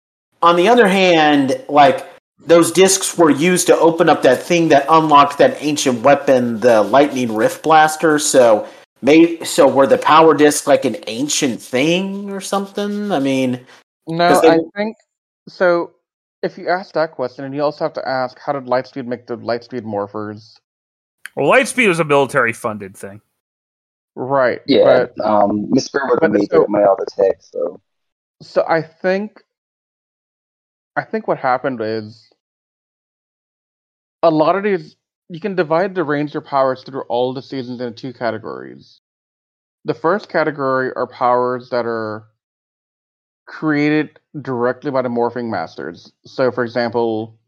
on 0.41 0.55
the 0.55 0.67
other 0.67 0.87
hand, 0.87 1.63
like 1.67 2.07
those 2.45 2.71
discs 2.71 3.17
were 3.17 3.31
used 3.31 3.67
to 3.67 3.77
open 3.77 4.07
up 4.07 4.21
that 4.21 4.43
thing 4.43 4.67
that 4.69 4.85
unlocked 4.89 5.37
that 5.39 5.57
ancient 5.61 6.01
weapon, 6.03 6.59
the 6.59 6.83
Lightning 6.83 7.33
Rift 7.33 7.63
Blaster. 7.63 8.19
So, 8.19 8.67
may 9.03 9.43
so 9.43 9.67
were 9.67 9.85
the 9.85 9.97
power 9.97 10.33
discs 10.33 10.65
like 10.65 10.85
an 10.85 10.95
ancient 11.07 11.61
thing 11.61 12.31
or 12.31 12.41
something? 12.41 13.11
I 13.11 13.19
mean, 13.19 13.65
no, 14.07 14.41
they- 14.41 14.49
I 14.49 14.59
think 14.75 14.95
so. 15.47 15.91
If 16.41 16.57
you 16.57 16.67
ask 16.67 16.93
that 16.95 17.11
question, 17.11 17.45
and 17.45 17.53
you 17.55 17.61
also 17.63 17.85
have 17.85 17.93
to 17.93 18.05
ask, 18.07 18.37
how 18.37 18.51
did 18.51 18.65
Lightspeed 18.65 19.05
make 19.05 19.27
the 19.27 19.37
Lightspeed 19.37 19.83
morphers? 19.83 20.55
Well, 21.35 21.49
Lightspeed 21.49 21.87
was 21.87 21.99
a 22.01 22.03
military 22.03 22.51
funded 22.51 22.97
thing. 22.97 23.21
Right. 24.15 24.59
Yeah. 24.67 25.05
But 25.15 25.25
um, 25.25 25.67
Miss 25.69 25.85
Spirit 25.85 26.19
but 26.19 26.31
made 26.31 26.49
so- 26.51 26.59
that 26.61 26.69
my 26.69 26.83
other 26.83 27.05
text. 27.09 27.51
So 27.51 27.79
so 28.41 28.65
I 28.67 28.81
think, 28.81 29.41
I 30.97 31.03
think 31.03 31.27
what 31.29 31.37
happened 31.37 31.79
is 31.81 32.29
a 34.21 34.29
lot 34.29 34.55
of 34.57 34.63
these. 34.63 34.95
You 35.29 35.39
can 35.39 35.55
divide 35.55 35.95
the 35.95 36.03
Ranger 36.03 36.41
powers 36.41 36.83
through 36.83 37.03
all 37.03 37.33
the 37.33 37.41
seasons 37.41 37.81
into 37.81 37.93
two 37.93 38.13
categories. 38.13 38.99
The 39.85 39.93
first 39.93 40.29
category 40.29 40.91
are 40.95 41.07
powers 41.07 41.69
that 41.69 41.85
are 41.85 42.25
created 43.45 44.19
directly 44.41 44.91
by 44.91 45.01
the 45.01 45.09
morphing 45.09 45.49
masters. 45.49 46.11
So, 46.25 46.51
for 46.51 46.63
example, 46.63 47.39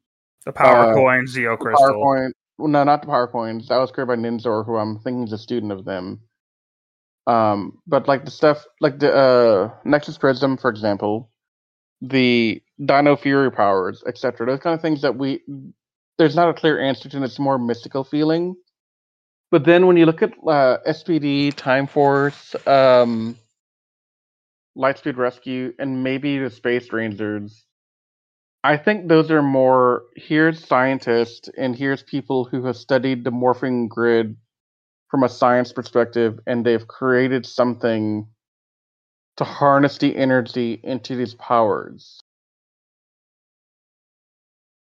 The 0.45 0.51
power 0.53 0.91
Uh, 0.91 0.93
coin, 0.93 1.25
Zeo 1.25 1.57
the 1.57 1.63
crystal. 1.63 1.87
PowerPoint. 1.87 2.31
Well, 2.57 2.67
no, 2.67 2.83
not 2.83 3.01
the 3.01 3.07
PowerPoints. 3.07 3.67
That 3.67 3.77
was 3.77 3.91
created 3.91 4.07
by 4.07 4.15
Ninjor, 4.15 4.65
who 4.65 4.77
I'm 4.77 4.99
thinking 4.99 5.23
is 5.23 5.33
a 5.33 5.37
student 5.37 5.71
of 5.71 5.85
them. 5.85 6.21
Um, 7.27 7.79
but 7.87 8.07
like 8.07 8.25
the 8.25 8.31
stuff, 8.31 8.65
like 8.79 8.99
the 8.99 9.13
uh, 9.13 9.71
Nexus 9.83 10.17
Prism, 10.19 10.57
for 10.57 10.69
example, 10.69 11.31
the 12.01 12.61
Dino 12.83 13.15
Fury 13.15 13.51
powers, 13.51 14.03
etc. 14.05 14.45
Those 14.45 14.59
kind 14.59 14.75
of 14.75 14.81
things 14.81 15.01
that 15.01 15.17
we 15.17 15.41
there's 16.17 16.35
not 16.35 16.49
a 16.49 16.53
clear 16.53 16.79
answer 16.79 17.09
to, 17.09 17.17
and 17.17 17.25
it's 17.25 17.39
more 17.39 17.57
mystical 17.57 18.03
feeling. 18.03 18.55
But 19.51 19.65
then 19.65 19.87
when 19.87 19.97
you 19.97 20.05
look 20.05 20.21
at 20.21 20.33
uh, 20.33 20.77
SPD, 20.87 21.53
Time 21.53 21.87
Force, 21.87 22.55
um, 22.67 23.37
Lightspeed 24.77 25.17
Rescue, 25.17 25.73
and 25.79 26.03
maybe 26.03 26.39
the 26.39 26.49
Space 26.49 26.91
Rangers, 26.91 27.65
I 28.63 28.77
think 28.77 29.07
those 29.07 29.29
are 29.29 29.43
more 29.43 30.03
here's 30.15 30.65
scientists 30.65 31.49
and 31.55 31.75
here's 31.75 32.01
people 32.01 32.45
who 32.45 32.65
have 32.65 32.75
studied 32.75 33.23
the 33.23 33.31
morphing 33.31 33.87
grid 33.87 34.35
from 35.09 35.23
a 35.23 35.29
science 35.29 35.71
perspective 35.71 36.39
and 36.47 36.65
they've 36.65 36.87
created 36.87 37.45
something 37.45 38.27
to 39.37 39.43
harness 39.43 39.99
the 39.99 40.15
energy 40.15 40.79
into 40.83 41.15
these 41.15 41.35
powers. 41.35 42.19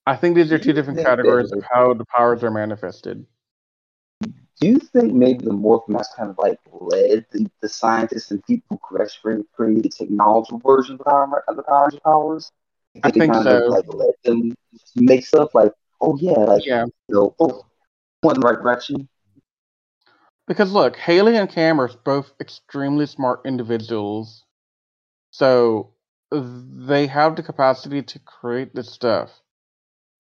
I 0.07 0.17
think 0.17 0.37
these 0.37 0.53
are 0.53 0.59
two 0.59 0.73
different 0.73 1.01
categories 1.03 1.53
of 1.53 1.65
how 1.71 1.95
the 1.95 2.05
powers 2.05 2.45
are 2.45 2.51
manifested. 2.51 3.25
do 4.61 4.69
you 4.69 4.79
think 4.79 5.15
maybe 5.15 5.45
the 5.45 5.51
Morph 5.51 5.89
Master 5.89 6.15
kind 6.17 6.31
of 6.31 6.39
like 6.39 6.59
led 6.73 7.27
the, 7.33 7.47
the 7.61 7.69
scientists 7.69 8.31
and 8.31 8.45
people 8.45 8.81
who 8.89 9.03
actually 9.03 9.43
create 9.55 9.83
the 9.83 9.89
technological 9.89 10.59
version 10.59 10.95
of 10.95 10.99
the 10.99 11.05
power 11.05 11.45
of 11.49 11.57
the 11.57 11.63
powers 11.63 11.97
powers? 12.05 12.53
I 13.03 13.11
think 13.11 13.35
so. 13.35 13.67
of 13.67 13.73
like 13.73 13.87
let 13.89 14.23
them 14.23 14.55
make 14.95 15.27
stuff 15.27 15.55
like, 15.55 15.73
oh 16.01 16.17
yeah, 16.21 16.33
like 16.33 16.65
Yeah. 16.65 16.85
you 17.09 17.15
know, 17.15 17.35
oh, 17.41 17.65
the 18.23 18.41
right 18.41 18.57
direction. 18.57 19.09
Because 20.47 20.73
look, 20.73 20.97
Hayley 20.97 21.37
and 21.37 21.49
Cam 21.51 21.81
are 21.81 21.91
both 22.05 22.33
extremely 22.41 23.07
smart 23.07 23.41
individuals. 23.45 24.45
So 25.31 25.95
they 26.31 27.07
have 27.07 27.37
the 27.37 27.43
capacity 27.43 28.03
to 28.03 28.19
create 28.21 28.75
this 28.75 28.91
stuff. 28.91 29.31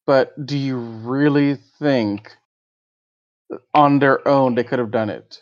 But 0.06 0.46
do 0.46 0.58
you 0.58 0.78
really 0.78 1.54
think 1.78 2.36
on 3.72 3.98
their 3.98 4.26
own 4.26 4.54
they 4.54 4.64
could 4.64 4.78
have 4.78 4.90
done 4.90 5.10
it? 5.10 5.40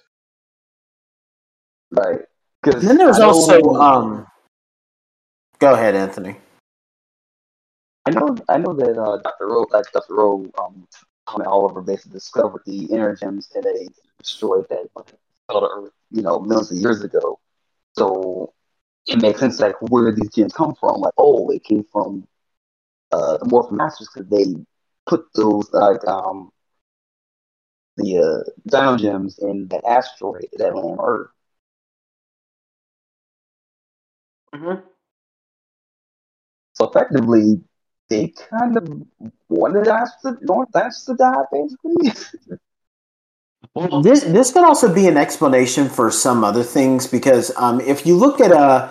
Right. 1.90 2.20
And 2.64 2.82
then 2.82 2.97
there's 2.97 3.18
also 3.18 3.60
um. 3.74 4.26
Go 5.59 5.74
ahead, 5.74 5.94
Anthony. 5.94 6.36
I 8.05 8.10
know, 8.10 8.36
I 8.48 8.59
know 8.59 8.74
that 8.74 8.98
uh, 8.98 9.18
Dr. 9.18 9.47
Rowe, 9.47 9.66
like 9.70 9.90
Dr. 9.93 10.14
Rowe, 10.14 10.51
um, 10.59 10.89
Tommy 11.28 11.44
Oliver 11.44 11.80
basically 11.82 12.14
discovered 12.14 12.62
the 12.66 12.86
inner 12.86 13.14
gems 13.14 13.48
and 13.55 13.62
they 13.62 13.86
destroyed 14.18 14.66
that 14.70 14.89
like, 14.97 15.06
fell 15.48 15.60
to 15.60 15.68
Earth, 15.68 15.93
you 16.10 16.22
know, 16.22 16.40
millions 16.40 16.72
of 16.72 16.78
years 16.78 17.02
ago. 17.02 17.39
So 17.97 18.52
it 19.06 19.22
makes 19.22 19.39
sense 19.39 19.60
like 19.60 19.76
where 19.80 20.12
these 20.12 20.30
gems 20.30 20.52
come 20.52 20.74
from. 20.74 21.01
Like, 21.01 21.14
oh, 21.16 21.48
it 21.51 21.62
came 21.62 21.84
from 21.93 22.26
uh, 23.12 23.39
the 23.39 23.47
Morphin 23.47 23.76
Masters 23.76 24.09
because 24.12 24.28
they 24.28 24.55
put 25.06 25.26
those 25.34 25.70
like 25.72 26.06
um 26.06 26.51
the 27.97 28.18
uh, 28.18 28.51
Dino 28.66 28.97
gems 28.97 29.39
in 29.39 29.68
that 29.68 29.84
asteroid 29.84 30.47
that 30.55 30.74
landed 30.74 30.80
on 30.80 30.98
Earth. 31.02 31.30
Mm-hmm. 34.55 34.86
So 36.74 36.89
effectively, 36.89 37.60
they 38.09 38.32
kind 38.51 38.76
of 38.76 39.02
wanted 39.48 39.89
us 39.89 40.10
to 40.22 40.36
want 40.43 40.74
us 40.74 41.05
to 41.05 41.14
die, 41.14 41.44
basically. 41.52 42.59
Well, 43.74 44.02
this 44.02 44.24
this 44.24 44.52
could 44.52 44.64
also 44.64 44.93
be 44.93 45.06
an 45.06 45.16
explanation 45.16 45.89
for 45.89 46.10
some 46.10 46.44
other 46.44 46.62
things 46.62 47.06
because 47.06 47.52
um, 47.56 47.80
if 47.80 48.06
you 48.06 48.16
look 48.16 48.40
at 48.40 48.52
a 48.52 48.90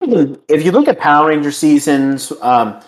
if 0.00 0.64
you 0.64 0.72
look 0.72 0.88
at 0.88 0.98
Power 0.98 1.28
Ranger 1.28 1.52
seasons, 1.52 2.32
um, 2.40 2.80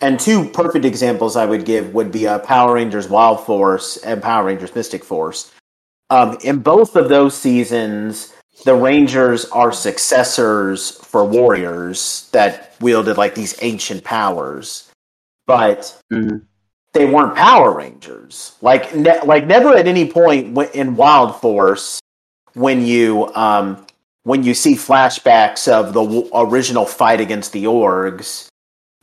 and 0.00 0.18
two 0.20 0.48
perfect 0.50 0.84
examples 0.84 1.36
I 1.36 1.46
would 1.46 1.64
give 1.64 1.94
would 1.94 2.12
be 2.12 2.26
uh, 2.26 2.38
Power 2.40 2.74
Rangers 2.74 3.08
Wild 3.08 3.44
Force 3.44 3.96
and 3.98 4.22
Power 4.22 4.44
Rangers 4.44 4.74
Mystic 4.74 5.04
Force. 5.04 5.52
Um, 6.10 6.38
in 6.42 6.58
both 6.60 6.94
of 6.96 7.08
those 7.08 7.36
seasons, 7.36 8.32
the 8.64 8.74
Rangers 8.74 9.44
are 9.46 9.72
successors 9.72 10.92
for 11.04 11.24
warriors 11.24 12.28
that 12.32 12.74
wielded 12.80 13.16
like 13.18 13.34
these 13.34 13.56
ancient 13.62 14.04
powers, 14.04 14.90
but 15.46 15.98
Mhm. 16.12 16.42
they 16.92 17.06
weren't 17.06 17.34
Power 17.34 17.72
Rangers. 17.72 18.52
Like, 18.62 18.94
ne- 18.94 19.20
like 19.24 19.46
never 19.46 19.74
at 19.74 19.86
any 19.86 20.10
point 20.10 20.56
in 20.74 20.96
Wild 20.96 21.36
Force 21.40 21.98
when 22.54 22.84
you 22.84 23.30
um, 23.34 23.84
when 24.22 24.42
you 24.42 24.54
see 24.54 24.74
flashbacks 24.74 25.68
of 25.70 25.92
the 25.92 26.02
w- 26.02 26.28
original 26.34 26.84
fight 26.84 27.20
against 27.20 27.52
the 27.52 27.64
orgs, 27.64 28.48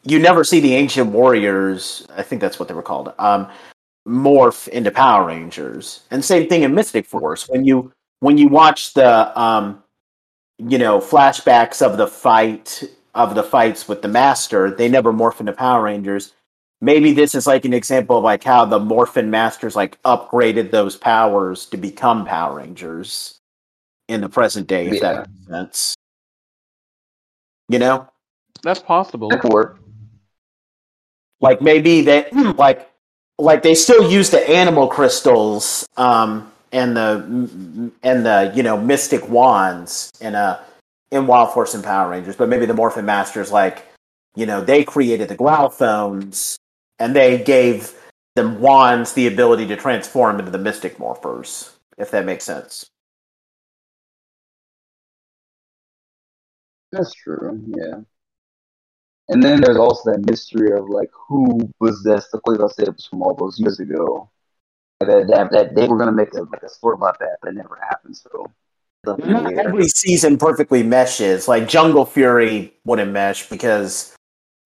you 0.03 0.19
never 0.19 0.43
see 0.43 0.59
the 0.59 0.73
ancient 0.75 1.11
warriors. 1.11 2.05
I 2.15 2.23
think 2.23 2.41
that's 2.41 2.59
what 2.59 2.67
they 2.67 2.73
were 2.73 2.81
called. 2.81 3.13
Um, 3.19 3.47
morph 4.07 4.67
into 4.67 4.91
Power 4.91 5.27
Rangers, 5.27 6.01
and 6.11 6.23
same 6.23 6.49
thing 6.49 6.63
in 6.63 6.75
Mystic 6.75 7.05
Force. 7.05 7.47
When 7.49 7.65
you 7.65 7.91
when 8.19 8.37
you 8.37 8.47
watch 8.47 8.93
the 8.93 9.39
um, 9.39 9.83
you 10.57 10.77
know 10.77 10.99
flashbacks 10.99 11.81
of 11.81 11.97
the 11.97 12.07
fight 12.07 12.83
of 13.15 13.35
the 13.35 13.43
fights 13.43 13.87
with 13.87 14.01
the 14.01 14.07
Master, 14.07 14.71
they 14.71 14.89
never 14.89 15.13
morph 15.13 15.39
into 15.39 15.53
Power 15.53 15.83
Rangers. 15.83 16.33
Maybe 16.81 17.13
this 17.13 17.33
is 17.33 17.47
like 17.47 17.63
an 17.63 17.73
example 17.73 18.17
of 18.17 18.25
like 18.25 18.43
how 18.43 18.65
the 18.65 18.79
Morphin 18.79 19.29
Masters 19.29 19.75
like 19.75 20.01
upgraded 20.03 20.71
those 20.71 20.97
powers 20.97 21.65
to 21.67 21.77
become 21.77 22.25
Power 22.25 22.57
Rangers 22.57 23.39
in 24.09 24.19
the 24.19 24.27
present 24.27 24.67
day, 24.67 24.87
if 24.87 24.95
Yeah. 24.95 24.99
that 24.99 25.29
makes 25.29 25.47
sense. 25.47 25.95
You 27.69 27.79
know? 27.79 28.09
That's 28.63 28.81
possible. 28.81 29.29
That 29.29 29.39
could 29.41 29.53
work. 29.53 29.79
Like 31.43 31.61
maybe 31.61 32.01
they 32.01 32.29
like 32.57 32.89
like 33.37 33.61
they 33.61 33.75
still 33.75 34.09
use 34.09 34.29
the 34.31 34.49
animal 34.49 34.87
crystals 34.87 35.87
um 35.97 36.51
and 36.71 36.97
the 36.97 37.91
and 38.01 38.25
the 38.25 38.51
you 38.55 38.63
know 38.63 38.77
mystic 38.79 39.27
wands 39.29 40.11
in 40.21 40.33
a 40.33 40.59
in 41.11 41.27
wild 41.27 41.53
force 41.53 41.75
and 41.75 41.83
power 41.83 42.09
rangers 42.09 42.35
but 42.35 42.49
maybe 42.49 42.65
the 42.65 42.73
morphin 42.73 43.05
masters 43.05 43.51
like 43.51 43.85
you 44.35 44.45
know 44.45 44.61
they 44.61 44.83
created 44.83 45.27
the 45.27 45.35
growlphones 45.35 46.57
and 46.97 47.15
they 47.15 47.37
gave 47.43 47.93
the 48.35 48.47
wands 48.47 49.13
the 49.13 49.27
ability 49.27 49.67
to 49.67 49.75
transform 49.75 50.39
into 50.39 50.49
the 50.51 50.57
mystic 50.57 50.97
morphers 50.97 51.73
if 51.97 52.09
that 52.09 52.25
makes 52.25 52.45
sense 52.45 52.89
That's 56.93 57.13
true. 57.13 57.59
Yeah. 57.65 58.01
And 59.29 59.41
then 59.41 59.61
there's 59.61 59.77
also 59.77 60.11
that 60.11 60.29
mystery 60.29 60.77
of 60.77 60.89
like 60.89 61.09
who 61.13 61.69
possessed 61.81 62.31
the 62.31 62.41
Quasar 62.41 62.71
Sabers 62.73 63.05
from 63.05 63.21
all 63.21 63.33
those 63.33 63.59
years 63.59 63.79
ago. 63.79 64.29
That, 64.99 65.27
that, 65.27 65.51
that 65.51 65.75
they 65.75 65.87
were 65.87 65.97
gonna 65.97 66.11
make 66.13 66.33
a 66.33 66.41
like 66.43 66.63
a 66.63 66.69
story 66.69 66.95
about 66.95 67.19
that, 67.19 67.37
but 67.41 67.49
it 67.49 67.55
never 67.55 67.77
happened. 67.81 68.15
So 68.15 68.45
Not 69.05 69.53
every 69.53 69.87
season 69.87 70.37
perfectly 70.37 70.83
meshes. 70.83 71.47
Like 71.47 71.67
Jungle 71.67 72.05
Fury 72.05 72.73
wouldn't 72.85 73.11
mesh 73.11 73.49
because, 73.49 74.15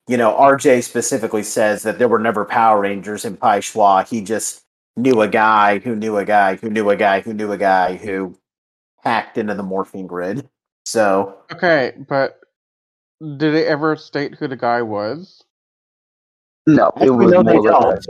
you 0.07 0.17
know, 0.17 0.33
RJ 0.33 0.83
specifically 0.83 1.43
says 1.43 1.83
that 1.83 1.97
there 1.97 2.07
were 2.07 2.19
never 2.19 2.45
Power 2.45 2.81
Rangers 2.81 3.25
in 3.25 3.37
Pai 3.37 3.59
Zhua. 3.59 4.07
He 4.07 4.21
just 4.21 4.61
knew 4.95 5.21
a 5.21 5.27
guy 5.27 5.79
who 5.79 5.95
knew 5.95 6.17
a 6.17 6.25
guy 6.25 6.55
who 6.55 6.69
knew 6.69 6.89
a 6.89 6.95
guy 6.95 7.21
who 7.21 7.33
knew 7.33 7.51
a 7.51 7.57
guy 7.57 7.95
who 7.95 8.37
hacked 9.03 9.37
into 9.37 9.53
the 9.53 9.63
morphing 9.63 10.07
grid. 10.07 10.47
So 10.85 11.37
Okay, 11.51 11.93
but 12.07 12.39
did 13.19 13.53
they 13.53 13.65
ever 13.65 13.95
state 13.95 14.35
who 14.35 14.47
the 14.47 14.55
guy 14.55 14.81
was? 14.81 15.43
no, 16.67 16.91
it 17.01 17.09
was 17.09 17.31
no, 17.31 17.41
they 17.43 17.57
don't. 17.57 18.05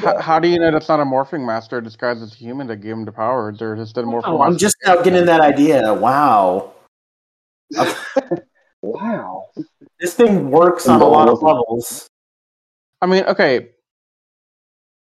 How, 0.00 0.18
how 0.18 0.38
do 0.40 0.48
you 0.48 0.58
know 0.58 0.70
that's 0.70 0.88
not 0.88 1.00
a 1.00 1.04
morphing 1.04 1.46
master 1.46 1.80
disguised 1.80 2.22
as 2.22 2.32
a 2.32 2.36
human 2.36 2.66
that 2.68 2.76
gave 2.76 2.92
him 2.92 3.04
the 3.04 3.12
powers, 3.12 3.62
or 3.62 3.76
just 3.76 3.96
a 3.96 4.02
morphing? 4.02 4.22
Oh, 4.24 4.42
I'm 4.42 4.56
just 4.56 4.76
now 4.84 5.00
getting 5.02 5.26
that 5.26 5.40
idea. 5.40 5.94
Wow. 5.94 6.72
wow. 8.82 9.50
This 10.00 10.14
thing 10.14 10.50
works 10.50 10.88
on 10.88 11.00
a 11.00 11.06
lot 11.06 11.28
of 11.28 11.42
levels. 11.42 12.08
I 13.00 13.06
mean, 13.06 13.24
okay. 13.24 13.70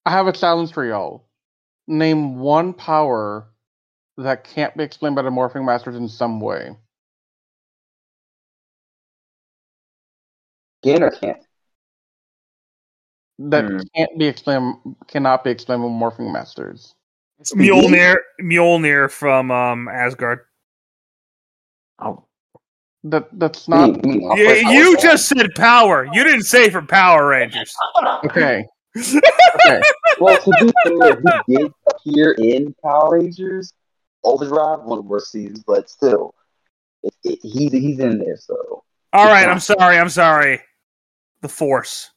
I 0.05 0.11
have 0.11 0.27
a 0.27 0.33
challenge 0.33 0.73
for 0.73 0.85
y'all. 0.85 1.29
Name 1.89 2.39
one 2.39 2.73
power 2.75 3.49
that 4.19 4.45
can't 4.45 4.77
be 4.77 4.85
explained 4.85 5.17
by 5.17 5.23
the 5.23 5.31
morphing 5.31 5.65
masters 5.65 5.97
in 5.97 6.09
some 6.09 6.41
way. 6.41 6.77
Can 10.87 11.03
or 11.03 11.11
can't? 11.11 11.39
That 13.41 13.65
Hmm. 13.65 13.79
can't 13.95 14.19
be 14.19 14.27
explained, 14.27 14.77
cannot 15.09 15.43
be 15.43 15.51
explained 15.51 15.83
with 15.83 15.91
morphing 15.93 16.33
masters. 16.33 16.95
Mjolnir, 17.55 18.17
Mjolnir 18.41 19.11
from 19.11 19.51
um, 19.51 19.89
Asgard. 19.89 20.41
Oh, 21.99 22.25
That 23.05 23.29
that's 23.39 23.69
not 23.69 24.05
mean- 24.07 24.23
you 24.23 24.37
You, 24.37 24.71
you 24.71 24.97
just 24.99 25.29
said 25.29 25.49
power. 25.57 26.07
You 26.13 26.23
didn't 26.25 26.45
say 26.45 26.71
for 26.71 26.83
Power 26.83 27.27
Rangers. 27.29 27.75
okay. 28.25 28.65
okay. 28.97 29.83
Well, 30.21 30.39
to 30.41 30.51
be 30.61 30.73
fair, 30.85 31.21
he 31.47 31.57
did 31.57 31.73
appear 31.91 32.33
in 32.39 32.75
Power 32.83 33.19
Rangers 33.19 33.73
Overdrive, 34.25 34.81
one 34.85 34.99
of 34.99 35.05
the 35.05 35.09
worst 35.11 35.31
seasons, 35.33 35.63
but 35.67 35.91
still, 35.91 36.35
it, 37.03 37.13
it, 37.23 37.39
he's 37.43 37.71
he's 37.73 37.99
in 37.99 38.19
there. 38.19 38.37
So 38.39 38.83
All 39.13 39.27
right, 39.27 39.47
I'm 39.49 39.61
sorry. 39.61 39.99
I'm 39.99 40.09
sorry. 40.09 40.61
The 41.43 41.49
Force. 41.49 42.11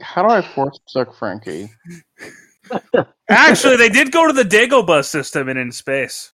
How 0.00 0.22
do 0.22 0.28
I 0.28 0.42
force 0.42 0.78
suck 0.88 1.14
Frankie? 1.16 1.70
Actually, 3.28 3.76
they 3.76 3.88
did 3.88 4.12
go 4.12 4.26
to 4.26 4.32
the 4.32 4.42
Dagobah 4.42 5.04
system 5.04 5.48
and 5.48 5.58
in 5.58 5.72
space. 5.72 6.32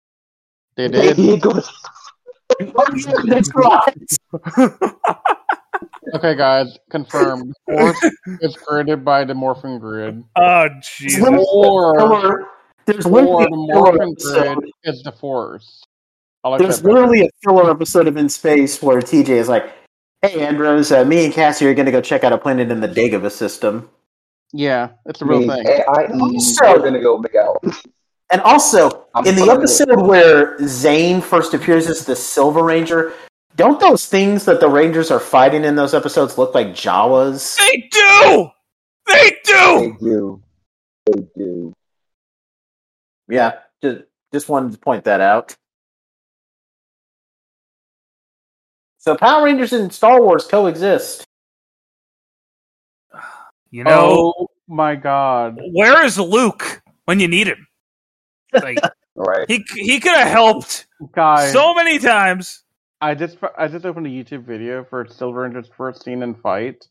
They 0.75 0.87
they 0.89 1.13
did. 1.13 1.17
did 1.17 1.41
go 1.41 1.53
that's 2.59 3.51
right. 3.55 3.97
Okay, 6.13 6.35
guys, 6.35 6.77
confirmed. 6.89 7.53
Force 7.65 7.99
is 8.41 8.55
created 8.57 9.03
by 9.03 9.23
the 9.25 9.33
morphing 9.33 9.79
grid. 9.79 10.23
Oh, 10.35 10.67
There's 10.69 10.85
Jesus. 10.97 11.21
literally 11.23 11.45
Or- 11.53 12.47
There's 12.85 13.05
Or 13.05 13.11
literally 13.11 13.45
the 13.45 13.55
a 13.55 13.67
filler 13.73 13.91
morphing 13.97 14.15
grid 14.21 14.57
is 14.83 15.03
the 15.03 15.11
force. 15.13 15.83
I 16.43 16.49
like 16.49 16.61
There's 16.61 16.83
literally 16.83 17.21
a 17.25 17.29
filler 17.43 17.71
episode 17.71 18.07
of 18.07 18.17
In 18.17 18.27
Space 18.27 18.81
where 18.81 18.99
TJ 19.01 19.29
is 19.29 19.47
like, 19.47 19.71
"Hey, 20.21 20.45
Andros, 20.45 20.91
uh, 20.91 21.05
me 21.05 21.25
and 21.25 21.33
Cassie 21.33 21.65
are 21.67 21.73
going 21.73 21.85
to 21.85 21.91
go 21.91 22.01
check 22.01 22.23
out 22.23 22.33
a 22.33 22.37
planet 22.37 22.69
in 22.69 22.81
the 22.81 22.87
Dagobah 22.87 23.31
system." 23.31 23.89
Yeah, 24.51 24.89
it's 25.05 25.21
a 25.21 25.25
real 25.25 25.41
thing. 25.41 25.65
AIE, 25.65 25.83
Also- 26.11 26.73
we're 26.73 26.79
gonna 26.79 27.01
go 27.01 27.17
make 27.17 27.35
out. 27.35 27.63
And 28.29 28.41
also, 28.41 29.05
I'm 29.15 29.25
in 29.25 29.35
the 29.35 29.41
fucking 29.41 29.57
episode 29.57 30.01
where 30.07 30.57
Zhane 30.57 31.21
first 31.21 31.53
appears 31.53 31.87
as 31.87 32.05
the 32.05 32.15
Silver 32.15 32.63
Ranger, 32.63 33.13
don't 33.55 33.79
those 33.79 34.07
things 34.07 34.45
that 34.45 34.59
the 34.59 34.67
Rangers 34.69 35.11
are 35.11 35.19
fighting 35.19 35.63
in 35.63 35.75
those 35.75 35.93
episodes 35.93 36.37
look 36.37 36.55
like 36.55 36.67
Jawas? 36.69 37.57
They 37.57 37.87
do. 37.91 38.49
They 39.07 39.37
do! 39.43 39.79
They 39.79 39.91
do. 39.91 39.97
do. 39.99 40.43
They 41.05 41.21
do. 41.35 41.73
Yeah, 43.29 43.53
just 43.81 44.03
just 44.33 44.49
wanted 44.49 44.71
to 44.73 44.79
point 44.79 45.03
that 45.03 45.21
out. 45.21 45.55
So 49.03 49.17
Power 49.17 49.43
Rangers 49.43 49.73
and 49.73 49.91
Star 49.91 50.21
Wars 50.21 50.45
coexist. 50.45 51.25
You 53.69 53.83
know, 53.83 54.33
oh 54.37 54.47
my 54.69 54.95
god. 54.95 55.59
where 55.73 56.05
is 56.05 56.17
Luke 56.17 56.81
when 57.03 57.19
you 57.19 57.27
need 57.27 57.47
him? 57.47 57.67
Like 58.53 58.79
Right. 59.15 59.45
he 59.49 59.65
he 59.75 59.99
could 59.99 60.13
have 60.15 60.29
helped 60.29 60.87
Guys, 61.11 61.51
so 61.51 61.73
many 61.75 61.99
times. 61.99 62.63
I 63.01 63.13
just 63.13 63.37
I 63.57 63.67
just 63.67 63.85
opened 63.85 64.07
a 64.07 64.09
YouTube 64.09 64.45
video 64.45 64.85
for 64.85 65.05
Silver 65.05 65.41
Ranger's 65.41 65.69
first 65.75 66.03
scene 66.05 66.23
in 66.23 66.33
fight. 66.35 66.87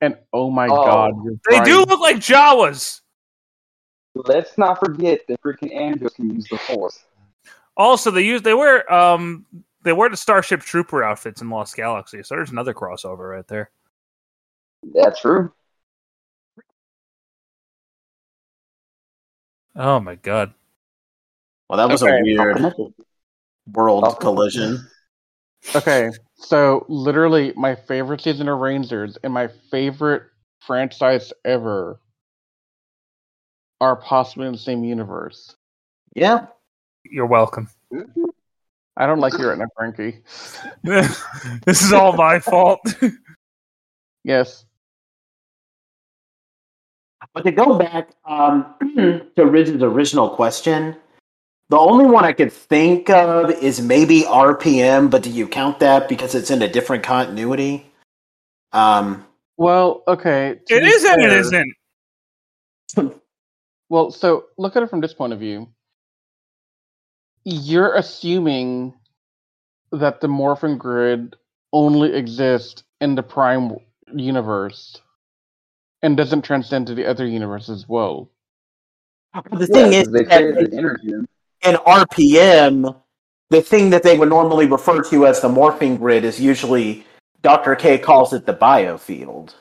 And 0.00 0.16
oh 0.32 0.50
my 0.50 0.68
Oh. 0.68 0.84
god, 0.86 1.14
you're 1.24 1.34
They 1.50 1.56
right. 1.58 1.64
do 1.66 1.78
look 1.80 2.00
like 2.00 2.16
Jawas. 2.18 3.00
Let's 4.14 4.56
not 4.56 4.78
forget 4.78 5.22
that 5.26 5.42
freaking 5.42 5.74
Andrew 5.74 6.08
can 6.10 6.30
use 6.32 6.46
the 6.48 6.58
Force. 6.58 7.04
Also, 7.76 8.12
they 8.12 8.22
use 8.22 8.40
they 8.42 8.54
wear 8.54 8.90
um 8.92 9.44
they 9.84 9.92
wear 9.92 10.08
the 10.08 10.16
Starship 10.16 10.60
Trooper 10.62 11.04
outfits 11.04 11.40
in 11.40 11.50
Lost 11.50 11.76
Galaxy, 11.76 12.22
so 12.22 12.34
there's 12.34 12.50
another 12.50 12.74
crossover 12.74 13.30
right 13.30 13.46
there. 13.46 13.70
That's 14.94 15.20
true. 15.20 15.52
Oh 19.76 20.00
my 20.00 20.14
god. 20.16 20.54
Well, 21.68 21.78
that 21.78 21.88
was 21.90 22.02
Okay. 22.02 22.18
a 22.18 22.22
weird 22.22 22.74
world 23.72 24.04
Oh. 24.06 24.14
collision. 24.14 24.88
Okay, 25.74 26.10
so 26.36 26.84
literally 26.88 27.52
my 27.56 27.74
favorite 27.74 28.20
season 28.20 28.48
of 28.48 28.58
Rangers 28.58 29.16
and 29.24 29.32
my 29.32 29.48
favorite 29.70 30.24
franchise 30.60 31.32
ever 31.44 31.98
are 33.80 33.96
possibly 33.96 34.46
in 34.46 34.52
the 34.52 34.58
same 34.58 34.84
universe. 34.84 35.56
Yeah. 36.14 36.46
You're 37.04 37.26
welcome. 37.26 37.68
Mm-hmm. 37.92 38.24
I 38.96 39.06
don't 39.06 39.18
like 39.20 39.36
you 39.38 39.48
right 39.48 39.58
now, 39.58 39.66
Frankie. 39.76 40.20
this 40.84 41.82
is 41.82 41.92
all 41.92 42.12
my 42.14 42.38
fault. 42.38 42.80
Yes. 44.26 44.64
But 47.34 47.44
to 47.44 47.50
go 47.52 47.78
back 47.78 48.08
um, 48.24 48.74
to 49.36 49.44
Riz's 49.44 49.82
original 49.82 50.30
question, 50.30 50.96
the 51.68 51.76
only 51.76 52.06
one 52.06 52.24
I 52.24 52.32
could 52.32 52.50
think 52.50 53.10
of 53.10 53.50
is 53.50 53.82
maybe 53.82 54.22
RPM, 54.22 55.10
but 55.10 55.22
do 55.22 55.28
you 55.28 55.46
count 55.46 55.78
that 55.80 56.08
because 56.08 56.34
it's 56.34 56.50
in 56.50 56.62
a 56.62 56.68
different 56.68 57.02
continuity? 57.02 57.84
Um, 58.72 59.26
Well, 59.58 60.02
okay. 60.08 60.58
to 60.68 60.74
it 60.74 60.80
be 60.80 60.86
is 60.86 61.04
and 61.04 61.20
it 61.20 61.28
fair- 61.28 61.38
isn't. 61.40 61.74
Well, 63.90 64.10
so 64.10 64.46
look 64.56 64.74
at 64.74 64.82
it 64.82 64.88
from 64.88 65.02
this 65.02 65.12
point 65.12 65.34
of 65.34 65.38
view. 65.38 65.68
You're 67.44 67.94
assuming 67.94 68.94
that 69.92 70.20
the 70.20 70.28
Morphin 70.28 70.78
Grid 70.78 71.36
only 71.72 72.14
exists 72.14 72.82
in 73.00 73.14
the 73.14 73.22
Prime 73.22 73.76
universe 74.14 75.00
and 76.02 76.16
doesn't 76.16 76.42
transcend 76.42 76.86
to 76.86 76.94
the 76.94 77.06
other 77.06 77.26
universe 77.26 77.68
as 77.68 77.86
well. 77.88 78.30
the 79.52 79.66
thing 79.66 79.92
Yeah, 79.92 79.98
is, 79.98 80.04
'cause 80.06 80.12
they 80.12 80.24
that 80.24 80.42
created 80.42 80.74
in 80.74 81.76
RPM, 81.86 82.94
the 83.50 83.62
thing 83.62 83.90
that 83.90 84.02
they 84.04 84.16
would 84.16 84.28
normally 84.28 84.66
refer 84.66 85.02
to 85.02 85.26
as 85.26 85.40
the 85.40 85.48
morphing 85.48 85.98
grid 85.98 86.24
is 86.24 86.40
usually 86.40 87.04
Dr. 87.42 87.74
K 87.74 87.98
calls 87.98 88.32
it 88.32 88.46
the 88.46 88.54
biofield. 88.54 89.54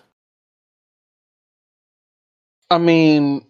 I 2.69 2.77
mean, 2.77 3.45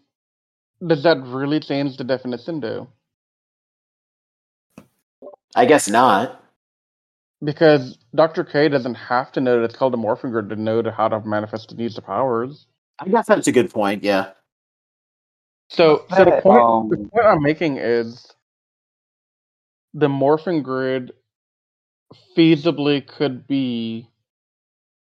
does 0.85 1.03
that 1.03 1.21
really 1.23 1.59
change 1.59 1.97
the 1.97 2.03
definition, 2.03 2.59
though? 2.61 2.87
I 5.55 5.65
guess 5.65 5.89
not. 5.89 6.41
Because 7.43 7.97
Dr. 8.15 8.43
K 8.43 8.69
doesn't 8.69 8.95
have 8.95 9.31
to 9.33 9.41
know 9.41 9.59
that 9.59 9.65
it's 9.65 9.75
called 9.75 9.93
the 9.93 9.97
Morphin 9.97 10.31
Grid 10.31 10.49
to 10.49 10.55
know 10.55 10.81
how 10.91 11.09
to 11.09 11.19
manifest 11.21 11.71
and 11.71 11.79
use 11.79 11.95
the 11.95 12.01
powers. 12.01 12.67
I 12.99 13.09
guess 13.09 13.27
that's 13.27 13.47
a 13.47 13.51
good 13.51 13.69
point, 13.69 14.03
yeah. 14.03 14.31
So, 15.69 16.05
so 16.15 16.25
the 16.25 16.39
point, 16.41 16.61
um, 16.61 16.89
the 16.89 16.97
point 16.97 17.25
I'm 17.25 17.41
making 17.41 17.77
is 17.77 18.27
the 19.93 20.07
morphing 20.07 20.63
grid 20.63 21.11
feasibly 22.37 23.05
could 23.05 23.47
be 23.47 24.09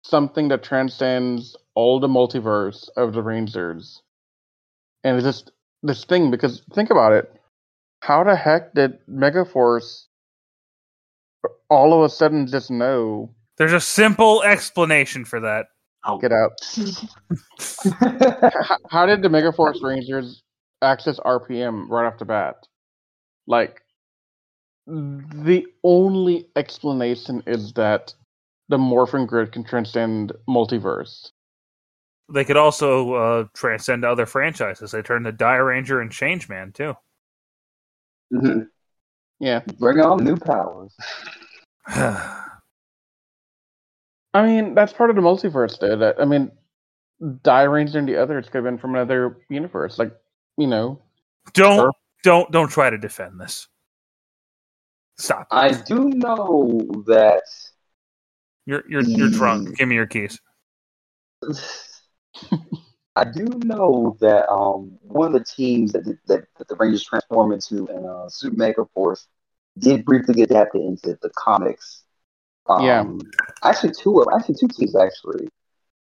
something 0.03 0.47
that 0.49 0.63
transcends 0.63 1.55
all 1.75 1.99
the 1.99 2.07
multiverse 2.07 2.89
of 2.97 3.13
the 3.13 3.21
Rangers. 3.21 4.01
And 5.03 5.17
it's 5.17 5.25
just 5.25 5.51
this 5.83 6.05
thing 6.05 6.31
because 6.31 6.61
think 6.73 6.89
about 6.89 7.13
it. 7.13 7.33
How 8.01 8.23
the 8.23 8.35
heck 8.35 8.73
did 8.73 8.99
Megaforce 9.07 10.05
all 11.71 11.93
of 11.93 12.03
a 12.03 12.09
sudden 12.13 12.45
just 12.45 12.69
know 12.69 13.33
There's 13.57 13.73
a 13.73 13.79
simple 13.79 14.43
explanation 14.43 15.25
for 15.25 15.39
that. 15.39 15.67
Oh, 16.05 16.17
get 16.17 16.31
out? 16.31 16.51
how, 18.63 18.77
how 18.89 19.05
did 19.05 19.21
the 19.21 19.29
Megaforce 19.29 19.81
Rangers 19.81 20.43
access 20.81 21.19
RPM 21.19 21.87
right 21.89 22.07
off 22.07 22.17
the 22.19 22.25
bat? 22.25 22.55
Like, 23.47 23.81
the 24.87 25.65
only 25.83 26.47
explanation 26.55 27.43
is 27.45 27.73
that 27.73 28.13
the 28.67 28.79
Morphin 28.79 29.25
Grid 29.25 29.51
can 29.51 29.63
transcend 29.63 30.33
multiverse. 30.49 31.31
They 32.33 32.45
could 32.45 32.57
also 32.57 33.13
uh, 33.13 33.43
transcend 33.53 34.03
other 34.03 34.25
franchises. 34.25 34.91
They 34.91 35.01
turned 35.01 35.25
to 35.25 35.33
Dairanger 35.33 36.01
and 36.01 36.11
Changeman, 36.11 36.71
too. 36.71 36.95
Mhm. 38.33 38.67
Yeah, 39.39 39.61
Bring 39.79 39.99
on 39.99 40.23
new 40.23 40.37
powers. 40.37 40.95
I 44.33 44.45
mean 44.45 44.75
that's 44.75 44.93
part 44.93 45.09
of 45.09 45.15
the 45.15 45.21
multiverse. 45.21 45.77
Though. 45.79 45.97
That 45.97 46.21
I 46.21 46.25
mean, 46.25 46.51
Dairanger 47.21 47.95
and 47.95 48.07
the 48.07 48.17
others 48.17 48.45
could 48.45 48.55
have 48.55 48.63
been 48.63 48.77
from 48.77 48.95
another 48.95 49.37
universe. 49.49 49.99
Like, 49.99 50.15
you 50.57 50.67
know, 50.67 51.01
don't 51.53 51.77
Sure. 51.77 51.91
don't 52.23 52.51
don't 52.51 52.69
try 52.69 52.89
to 52.89 52.97
defend 52.97 53.39
this. 53.39 53.67
Stop. 55.17 55.47
I 55.51 55.71
do 55.73 56.09
know 56.09 56.87
that 57.07 57.43
You're 58.65 58.83
you're 58.87 59.03
you're 59.03 59.29
drunk. 59.29 59.77
Give 59.77 59.87
me 59.89 59.95
your 59.95 60.07
keys. 60.07 60.39
I 63.15 63.25
do 63.25 63.43
know 63.65 64.15
that 64.21 64.49
um 64.49 64.97
one 65.01 65.27
of 65.27 65.33
the 65.33 65.43
teams 65.43 65.91
that 65.91 66.05
that, 66.27 66.45
that 66.57 66.67
the 66.69 66.75
Rangers 66.75 67.03
transform 67.03 67.51
into 67.51 67.87
in 67.87 68.05
uh, 68.05 68.29
Super 68.29 68.55
Mega 68.55 68.85
Force 68.93 69.27
did 69.79 70.05
briefly 70.05 70.33
get 70.35 70.51
adapted 70.51 70.81
into 70.81 71.17
the 71.21 71.29
comics. 71.37 72.03
Um, 72.67 72.83
Yeah. 72.85 73.05
Actually, 73.63 73.93
two 73.93 74.19
of 74.21 74.27
actually 74.37 74.55
two 74.55 74.67
teams 74.67 74.95
actually. 74.95 75.47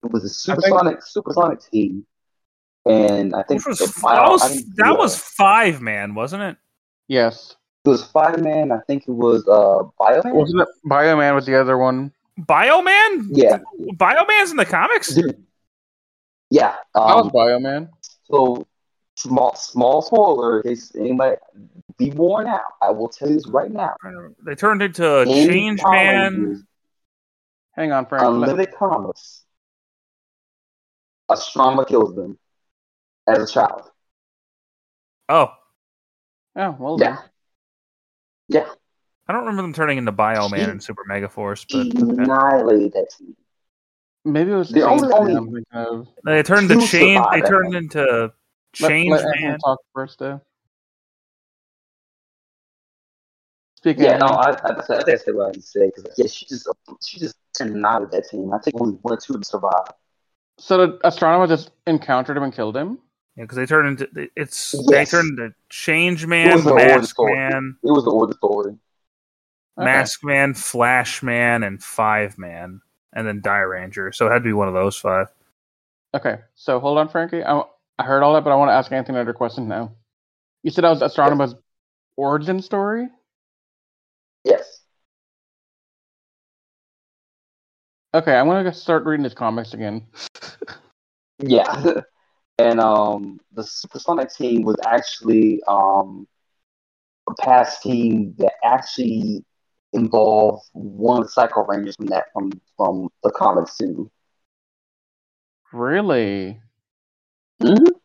It 0.04 0.10
was 0.12 0.22
a 0.22 0.52
I 0.52 0.54
think- 0.56 0.64
supersonic 0.66 1.02
supersonic 1.02 1.60
team, 1.70 2.06
and 2.84 3.34
I 3.34 3.42
think 3.44 3.64
was 3.66 3.78
the 3.78 3.86
that 3.86 4.02
bio- 4.02 4.16
I 4.24 4.28
was 4.30 4.42
think- 4.46 4.74
that 4.76 4.86
yeah. 4.86 4.92
was 4.92 5.16
five 5.16 5.80
man, 5.80 6.14
wasn't 6.14 6.42
it? 6.42 6.56
yes, 7.08 7.56
it 7.84 7.88
was 7.88 8.02
Fiveman. 8.12 8.72
I 8.72 8.80
think 8.86 9.04
it 9.08 9.12
was 9.12 9.46
uh 9.48 9.84
Bioman. 10.00 10.34
wasn't 10.34 10.62
it 10.62 10.68
Bioman 10.86 11.34
was 11.34 11.46
the 11.46 11.58
other 11.60 11.76
one? 11.78 12.12
Bioman. 12.40 13.28
Yeah, 13.30 13.58
Bioman's 13.94 14.50
in 14.50 14.56
the 14.56 14.64
comics. 14.66 15.14
Dude. 15.14 15.42
yeah. 16.50 16.76
I 16.94 17.14
was 17.14 17.26
Um, 17.26 17.30
Bioman. 17.30 17.88
So 18.24 18.66
small 19.16 19.54
small 19.54 20.02
spoiler, 20.02 20.60
in 20.60 20.70
case 20.70 20.92
anybody 20.96 21.36
be 21.98 22.10
worn 22.10 22.46
out. 22.46 22.60
I 22.82 22.90
will 22.90 23.08
tell 23.08 23.28
you 23.28 23.34
this 23.34 23.46
right 23.48 23.70
now. 23.70 23.94
They 24.44 24.54
turned 24.54 24.82
into 24.82 25.20
In 25.22 25.28
Changeman. 25.78 26.66
Hang 27.72 27.92
on, 27.92 28.06
Frank. 28.06 28.22
let- 28.22 28.32
Unlimited 28.32 28.74
Comics. 28.74 29.44
Astronema 31.30 31.86
kills 31.88 32.14
them 32.14 32.38
as 33.26 33.38
a 33.38 33.52
child. 33.52 33.90
Oh, 35.28 35.52
Oh, 36.56 36.76
well 36.78 36.96
Yeah. 37.00 37.16
then. 37.16 37.24
Yeah. 38.62 38.72
I 39.26 39.32
don't 39.32 39.40
remember 39.42 39.62
them 39.62 39.72
turning 39.72 39.98
into 39.98 40.12
Bioman 40.12 40.68
and 40.70 40.80
Super 40.82 41.02
Mega 41.06 41.28
Force, 41.28 41.64
but 41.64 41.86
annihilated 41.94 42.92
that 42.92 43.10
team. 43.18 43.34
Maybe 44.24 44.52
it 44.52 44.54
was 44.54 44.70
The 44.70 44.82
only- 44.82 45.08
Change 45.08 45.14
only- 45.14 45.32
Man 45.34 45.42
I'm 45.42 45.52
thinking 45.52 45.64
of. 45.72 46.08
they 46.24 46.42
turned 46.44 46.68
to 46.68 46.74
Two 46.74 46.86
Change. 46.86 47.24
They 47.32 47.40
turned 47.40 47.74
into 47.74 48.02
Let, 48.80 48.88
Change 48.90 49.10
let 49.10 49.24
Anthony 49.24 49.42
Man. 49.48 49.58
talk 49.58 49.78
first, 49.94 50.18
though. 50.20 50.40
Speaking 53.84 54.04
Yeah, 54.04 54.14
of, 54.14 54.20
no, 54.20 54.26
I, 54.28 54.50
I, 54.52 54.78
I 54.78 54.82
think 54.82 55.08
I 55.10 55.16
said 55.16 55.34
what 55.34 55.42
I 55.42 55.46
had 55.48 55.54
to 55.56 55.60
say 55.60 55.92
because 55.94 56.10
yeah, 56.16 56.26
she 56.26 56.46
just 56.46 56.66
she 57.02 57.18
just 57.18 57.36
annihilated 57.60 58.12
that 58.12 58.30
team. 58.30 58.50
I 58.50 58.58
think 58.58 58.80
only 58.80 58.94
one 59.02 59.12
or 59.12 59.18
two 59.18 59.34
of 59.34 59.34
them 59.34 59.42
survived. 59.42 59.90
so 60.58 60.78
the 60.78 60.98
Astronema 61.04 61.46
just 61.48 61.70
encountered 61.86 62.38
him 62.38 62.44
and 62.44 62.54
killed 62.54 62.74
him. 62.78 62.98
Yeah, 63.36 63.44
because 63.44 63.56
they 63.56 63.66
turned 63.66 64.00
into 64.00 64.30
it's 64.36 64.74
Yes. 64.88 65.10
they 65.10 65.18
turned 65.18 65.38
into 65.38 65.54
Changeman, 65.68 66.54
was 66.54 66.64
the 66.64 66.70
origin 66.72 66.96
Mask. 67.00 67.16
Man, 67.20 67.76
It 67.84 67.90
was 67.90 68.04
the 68.04 68.10
origin 68.10 68.38
story. 68.38 68.78
Okay. 69.78 69.86
Maskman, 69.86 70.56
Flash 70.56 71.22
Man, 71.22 71.62
and 71.62 71.78
Fiveman, 71.78 72.80
and 73.12 73.26
then 73.26 73.42
Dairanger. 73.42 74.14
So 74.14 74.26
it 74.26 74.30
had 74.30 74.38
to 74.38 74.44
be 74.44 74.54
one 74.54 74.68
of 74.68 74.72
those 74.72 74.96
five. 74.96 75.26
Okay, 76.14 76.38
so 76.54 76.80
hold 76.80 76.96
on, 76.96 77.10
Frankie. 77.10 77.44
I, 77.44 77.60
I 77.98 78.04
heard 78.04 78.22
all 78.22 78.32
that, 78.32 78.44
but 78.44 78.50
I 78.50 78.56
want 78.56 78.70
to 78.70 78.72
ask 78.72 78.90
Anthony 78.90 79.18
another 79.18 79.34
question 79.34 79.68
now. 79.68 79.92
You 80.62 80.70
said 80.70 80.84
that 80.84 80.98
was 80.98 81.02
Astronema's 81.02 81.54
origin 82.16 82.62
story. 82.62 83.08
Okay, 88.14 88.34
I'm 88.34 88.46
gonna 88.46 88.72
start 88.72 89.04
reading 89.04 89.24
his 89.24 89.34
comics 89.34 89.74
again. 89.74 90.06
Yeah. 91.38 91.84
and 92.58 92.80
um 92.80 93.38
the 93.52 93.64
Supersonic 93.64 94.32
team 94.34 94.62
was 94.62 94.76
actually 94.86 95.60
um 95.68 96.26
a 97.28 97.34
past 97.42 97.82
team 97.82 98.34
that 98.38 98.52
actually 98.64 99.44
involved 99.92 100.62
one 100.72 101.18
of 101.18 101.24
the 101.24 101.30
Psycho 101.30 101.64
Rangers 101.66 101.96
from 101.96 102.06
that 102.06 102.26
from 102.32 102.50
from 102.76 103.08
the 103.22 103.30
comics 103.32 103.76
too. 103.76 104.10
Really? 105.72 106.60
Mhm. 107.60 108.00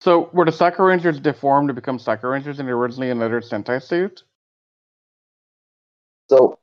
So 0.00 0.30
were 0.32 0.44
the 0.44 0.52
Psycho 0.52 0.84
Rangers 0.84 1.20
deformed 1.20 1.68
to 1.68 1.74
become 1.74 1.98
Psycho 1.98 2.28
Rangers 2.28 2.58
and 2.60 2.68
originally 2.68 3.10
another 3.10 3.40
Sentai 3.40 3.82
suit? 3.82 4.24
So 6.30 6.59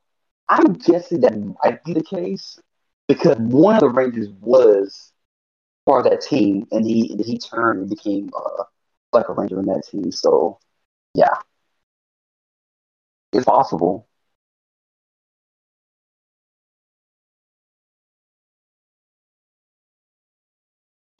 I'm 0.48 0.74
guessing 0.74 1.20
that 1.20 1.36
might 1.64 1.84
be 1.84 1.94
the 1.94 2.02
case 2.02 2.58
because 3.06 3.36
one 3.38 3.74
of 3.76 3.80
the 3.80 3.88
Rangers 3.90 4.28
was 4.40 5.12
part 5.86 6.06
of 6.06 6.12
that 6.12 6.22
team, 6.22 6.66
and 6.72 6.86
he 6.86 7.16
he 7.24 7.38
turned 7.38 7.80
and 7.80 7.90
became 7.90 8.30
uh, 8.36 8.64
like 9.12 9.28
a 9.28 9.34
Ranger 9.34 9.60
in 9.60 9.66
that 9.66 9.84
team. 9.90 10.12
So, 10.12 10.58
yeah, 11.14 11.34
it's 13.32 13.44
possible. 13.44 14.06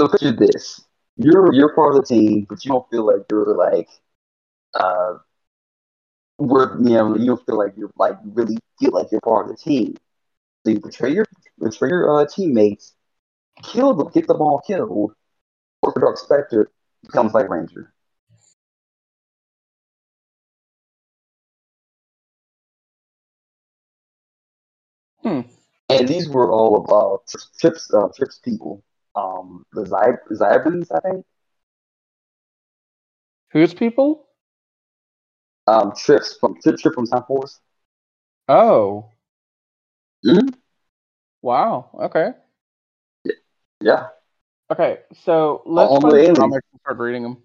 So 0.01 0.09
picture 0.09 0.33
this: 0.33 0.81
you're 1.17 1.53
you're 1.53 1.75
part 1.75 1.95
of 1.95 2.01
the 2.01 2.07
team, 2.07 2.47
but 2.49 2.65
you 2.65 2.71
don't 2.71 2.89
feel 2.91 3.07
like 3.07 3.27
you're 3.31 3.55
like 3.57 3.89
uh, 4.75 5.19
worth. 6.39 6.78
You 6.85 6.94
know, 6.94 7.16
you 7.16 7.27
don't 7.27 7.44
feel 7.47 7.59
like 7.59 7.74
you're 7.77 7.90
like 7.98 8.19
really 8.24 8.59
feel 8.81 8.93
like 8.93 9.10
you're 9.12 9.20
part 9.20 9.51
of 9.51 9.56
the 9.56 9.62
team. 9.62 9.97
So 10.65 10.73
you 10.73 10.81
betray 10.81 11.12
your 11.12 11.27
betray 11.59 11.90
your 11.90 12.20
uh, 12.20 12.27
teammates, 12.27 12.94
kill 13.62 13.94
them, 13.94 14.09
get 14.12 14.27
them 14.28 14.40
all 14.40 14.60
killed, 14.66 15.15
or 15.82 15.94
Dark 16.01 16.19
Spectre 16.19 16.70
becomes 17.02 17.35
like 17.35 17.48
Ranger. 17.48 17.93
Hmm. 25.23 25.40
And 25.90 26.09
these 26.09 26.28
were 26.28 26.51
all 26.52 26.86
uh, 26.90 27.39
Trips 27.60 27.93
uh, 27.94 28.09
Trips 28.16 28.39
people. 28.40 28.82
Um, 29.15 29.65
the 29.73 29.85
Zy- 29.86 30.36
Xybrians, 30.36 30.90
I 30.94 31.01
think. 31.01 31.27
Whose 33.51 33.74
people? 33.74 34.28
Um, 35.69 35.93
Trips 35.95 36.36
from 36.40 36.59
Trip 36.62 36.78
Trip 36.78 36.95
from 36.95 37.07
Time 37.07 37.24
Force. 37.24 37.61
Oh. 38.49 39.11
Mhm. 40.24 40.55
Wow. 41.43 41.90
Okay. 41.95 42.32
Yeah, 43.81 44.09
Okay. 44.70 45.01
So 45.24 45.62
let's 45.66 45.93
find 45.93 46.05
the 46.15 46.28
the 46.28 46.35
comics 46.35 46.66
and 46.73 46.81
start 46.81 46.99
reading 46.99 47.23
them. 47.23 47.43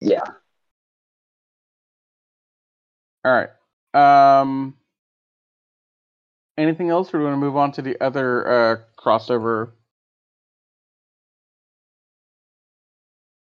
yeah. 0.00 0.22
All 3.24 3.32
right. 3.32 4.40
Um. 4.40 4.76
Anything 6.58 6.88
else, 6.90 7.08
or 7.08 7.12
do 7.12 7.18
we 7.18 7.24
want 7.24 7.34
to 7.34 7.38
move 7.40 7.56
on 7.56 7.72
to 7.72 7.82
the 7.82 8.00
other 8.02 8.48
uh, 8.48 8.76
crossover? 8.98 9.72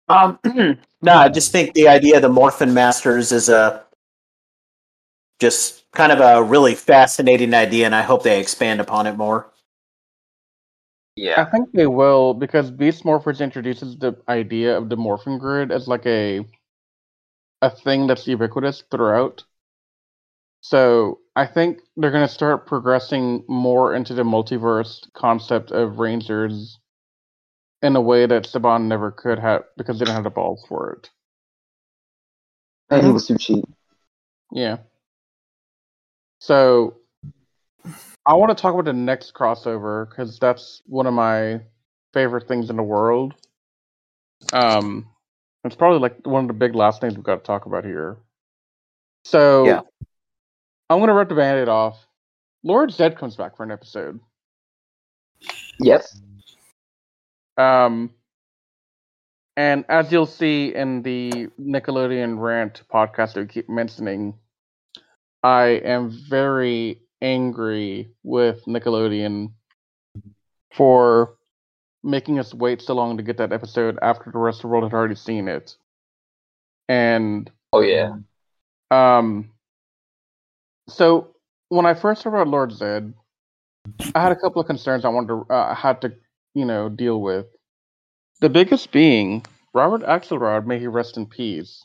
Um, 0.08 0.38
no, 1.02 1.14
I 1.14 1.28
just 1.28 1.52
think 1.52 1.74
the 1.74 1.88
idea 1.88 2.16
of 2.16 2.22
the 2.22 2.28
Morphin 2.28 2.74
Masters 2.74 3.32
is 3.32 3.48
a 3.48 3.84
just 5.40 5.90
kind 5.92 6.12
of 6.12 6.20
a 6.20 6.42
really 6.42 6.74
fascinating 6.74 7.54
idea, 7.54 7.86
and 7.86 7.94
I 7.94 8.02
hope 8.02 8.22
they 8.22 8.40
expand 8.40 8.80
upon 8.80 9.06
it 9.06 9.16
more. 9.16 9.50
Yeah, 11.16 11.40
I 11.40 11.44
think 11.44 11.72
they 11.72 11.86
will 11.86 12.34
because 12.34 12.70
Beast 12.70 13.04
Morphers 13.04 13.40
introduces 13.40 13.96
the 13.96 14.16
idea 14.28 14.76
of 14.76 14.88
the 14.88 14.96
Morphin 14.96 15.38
grid 15.38 15.70
as 15.70 15.86
like 15.86 16.06
a 16.06 16.44
a 17.62 17.70
thing 17.70 18.06
that's 18.06 18.26
ubiquitous 18.26 18.82
throughout. 18.90 19.44
So 20.60 21.20
I 21.36 21.46
think 21.46 21.80
they're 21.96 22.10
going 22.10 22.26
to 22.26 22.32
start 22.32 22.66
progressing 22.66 23.44
more 23.48 23.94
into 23.94 24.14
the 24.14 24.22
multiverse 24.22 25.06
concept 25.12 25.70
of 25.70 25.98
Rangers 25.98 26.78
in 27.84 27.96
a 27.96 28.00
way 28.00 28.24
that 28.24 28.44
Saban 28.44 28.84
never 28.84 29.10
could 29.10 29.38
have 29.38 29.64
because 29.76 29.98
they 29.98 30.06
didn't 30.06 30.14
have 30.14 30.24
the 30.24 30.30
balls 30.30 30.64
for 30.66 30.92
it. 30.92 31.10
And 32.88 33.06
he 33.06 33.12
was 33.12 33.26
too 33.26 33.36
cheap. 33.36 33.64
Yeah. 34.50 34.78
So 36.40 36.96
I 38.24 38.34
want 38.34 38.56
to 38.56 38.60
talk 38.60 38.72
about 38.72 38.86
the 38.86 38.94
next 38.94 39.34
crossover 39.34 40.08
because 40.08 40.38
that's 40.38 40.80
one 40.86 41.06
of 41.06 41.12
my 41.12 41.60
favorite 42.14 42.48
things 42.48 42.70
in 42.70 42.76
the 42.76 42.82
world. 42.82 43.34
Um, 44.54 45.10
it's 45.64 45.76
probably 45.76 45.98
like 45.98 46.26
one 46.26 46.44
of 46.44 46.48
the 46.48 46.54
big 46.54 46.74
last 46.74 47.02
things 47.02 47.14
we've 47.14 47.24
got 47.24 47.36
to 47.36 47.42
talk 47.42 47.66
about 47.66 47.84
here. 47.84 48.16
So 49.26 49.66
Yeah. 49.66 49.80
I'm 50.88 51.00
gonna 51.00 51.14
rip 51.14 51.28
the 51.28 51.34
band-aid 51.34 51.68
off. 51.68 52.06
Lord 52.62 52.92
Zed 52.92 53.18
comes 53.18 53.36
back 53.36 53.58
for 53.58 53.62
an 53.62 53.70
episode. 53.70 54.20
Yes. 55.78 56.18
Um, 57.56 58.10
and 59.56 59.84
as 59.88 60.10
you'll 60.10 60.26
see 60.26 60.74
in 60.74 61.02
the 61.02 61.48
Nickelodeon 61.60 62.40
rant 62.40 62.82
podcast 62.92 63.34
that 63.34 63.40
we 63.40 63.46
keep 63.46 63.68
mentioning, 63.68 64.34
I 65.42 65.80
am 65.84 66.10
very 66.28 67.00
angry 67.22 68.10
with 68.22 68.64
Nickelodeon 68.66 69.52
for 70.74 71.36
making 72.02 72.38
us 72.38 72.52
wait 72.52 72.82
so 72.82 72.94
long 72.94 73.16
to 73.16 73.22
get 73.22 73.38
that 73.38 73.52
episode 73.52 73.98
after 74.02 74.30
the 74.30 74.38
rest 74.38 74.58
of 74.58 74.62
the 74.62 74.68
world 74.68 74.84
had 74.84 74.92
already 74.92 75.14
seen 75.14 75.48
it. 75.48 75.76
And 76.88 77.50
Oh 77.72 77.80
yeah. 77.80 78.16
um, 78.90 79.50
so 80.88 81.34
when 81.68 81.86
I 81.86 81.94
first 81.94 82.22
heard 82.22 82.34
about 82.34 82.48
Lord 82.48 82.72
Zed, 82.72 83.14
I 84.14 84.22
had 84.22 84.32
a 84.32 84.36
couple 84.36 84.60
of 84.60 84.66
concerns 84.66 85.04
I 85.04 85.08
wanted 85.08 85.28
to 85.28 85.52
uh, 85.52 85.74
had 85.74 86.00
to 86.02 86.14
you 86.54 86.64
know 86.64 86.88
deal 86.88 87.20
with. 87.20 87.46
The 88.40 88.48
biggest 88.50 88.92
being 88.92 89.44
Robert 89.74 90.02
Axelrod, 90.02 90.66
may 90.66 90.78
he 90.78 90.86
rest 90.86 91.16
in 91.16 91.26
peace, 91.26 91.84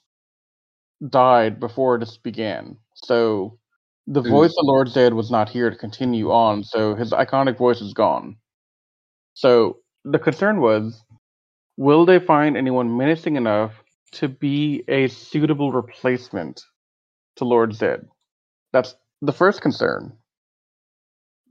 died 1.07 1.59
before 1.59 1.97
this 1.99 2.17
began. 2.17 2.77
So 2.95 3.59
the 4.07 4.21
Mm. 4.21 4.29
voice 4.29 4.55
of 4.57 4.65
Lord 4.65 4.89
Zed 4.89 5.13
was 5.13 5.31
not 5.31 5.49
here 5.49 5.69
to 5.69 5.75
continue 5.75 6.31
on. 6.31 6.63
So 6.63 6.95
his 6.95 7.11
iconic 7.11 7.57
voice 7.57 7.81
is 7.81 7.93
gone. 7.93 8.37
So 9.33 9.79
the 10.05 10.19
concern 10.19 10.61
was, 10.61 11.03
will 11.77 12.05
they 12.05 12.19
find 12.19 12.57
anyone 12.57 12.97
menacing 12.97 13.35
enough 13.37 13.73
to 14.13 14.27
be 14.27 14.83
a 14.87 15.07
suitable 15.07 15.71
replacement 15.71 16.61
to 17.37 17.45
Lord 17.45 17.73
Zed? 17.73 18.07
That's 18.73 18.95
the 19.21 19.33
first 19.33 19.61
concern. 19.61 20.17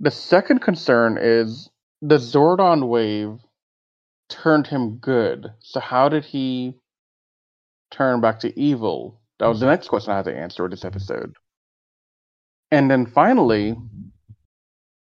The 0.00 0.10
second 0.10 0.60
concern 0.60 1.18
is 1.20 1.70
the 2.02 2.16
Zordon 2.16 2.88
wave 2.88 3.40
turned 4.28 4.66
him 4.66 4.96
good. 4.96 5.52
So 5.60 5.80
how 5.80 6.08
did 6.08 6.24
he 6.24 6.74
turn 7.90 8.20
back 8.20 8.40
to 8.40 8.58
evil? 8.58 9.20
That 9.38 9.46
was 9.46 9.60
the 9.60 9.66
next 9.66 9.88
question 9.88 10.12
I 10.12 10.16
had 10.16 10.24
to 10.26 10.36
answer 10.36 10.62
with 10.62 10.72
this 10.72 10.84
episode. 10.84 11.34
And 12.70 12.90
then 12.90 13.06
finally, 13.06 13.76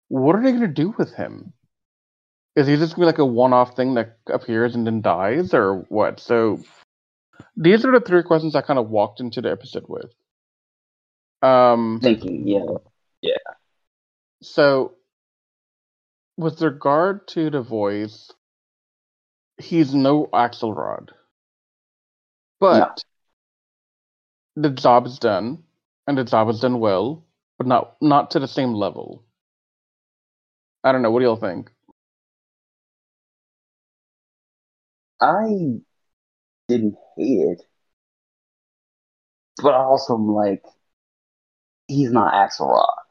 what 0.09 0.37
are 0.37 0.43
they 0.43 0.51
going 0.51 0.63
to 0.63 0.69
do 0.69 0.95
with 0.97 1.15
him? 1.15 1.53
Is 2.55 2.67
he 2.67 2.77
just 2.77 2.97
going 2.97 3.07
to 3.07 3.13
be 3.13 3.19
like 3.19 3.19
a 3.19 3.25
one-off 3.25 3.77
thing 3.77 3.95
that 3.95 4.19
appears 4.27 4.75
and 4.75 4.87
then 4.87 5.01
dies, 5.01 5.55
or 5.55 5.87
what? 5.89 6.21
So 6.21 6.63
these 7.57 7.85
are 7.85 7.93
the 7.93 8.01
three 8.01 8.23
questions 8.23 8.55
I 8.55 8.63
kind 8.63 8.79
of 8.79 8.91
walked 8.91 9.21
into 9.21 9.41
the 9.41 9.51
episode 9.51 9.85
with. 9.89 10.13
Um, 11.43 12.01
Thinking, 12.03 12.47
yeah, 12.47 12.79
yeah. 13.23 13.37
So, 14.43 14.95
with 16.39 16.63
regard 16.63 17.27
to 17.27 17.51
the 17.51 17.61
voice, 17.61 18.33
he's 19.59 19.93
no 19.93 20.29
Axelrod, 20.33 21.09
but 22.61 23.03
the 24.55 24.71
job 24.71 25.07
is 25.07 25.19
done, 25.19 25.65
and 26.07 26.17
the 26.17 26.25
job 26.25 26.49
is 26.49 26.61
done 26.61 26.79
well, 26.79 27.27
but 27.59 27.67
not 27.67 27.97
not 28.01 28.31
to 28.31 28.39
the 28.39 28.47
same 28.47 28.73
level. 28.73 29.25
I 30.85 30.93
don't 30.93 31.03
know. 31.03 31.11
What 31.11 31.19
do 31.19 31.25
y'all 31.25 31.37
think? 31.37 31.71
I 35.21 35.81
didn't 36.69 36.95
hate 37.17 37.41
it, 37.41 37.63
but 39.61 39.75
also 39.75 39.75
I 39.75 39.83
also 39.83 40.15
am 40.15 40.29
like, 40.29 40.63
he's 41.89 42.13
not 42.13 42.33
Axelrod. 42.33 43.08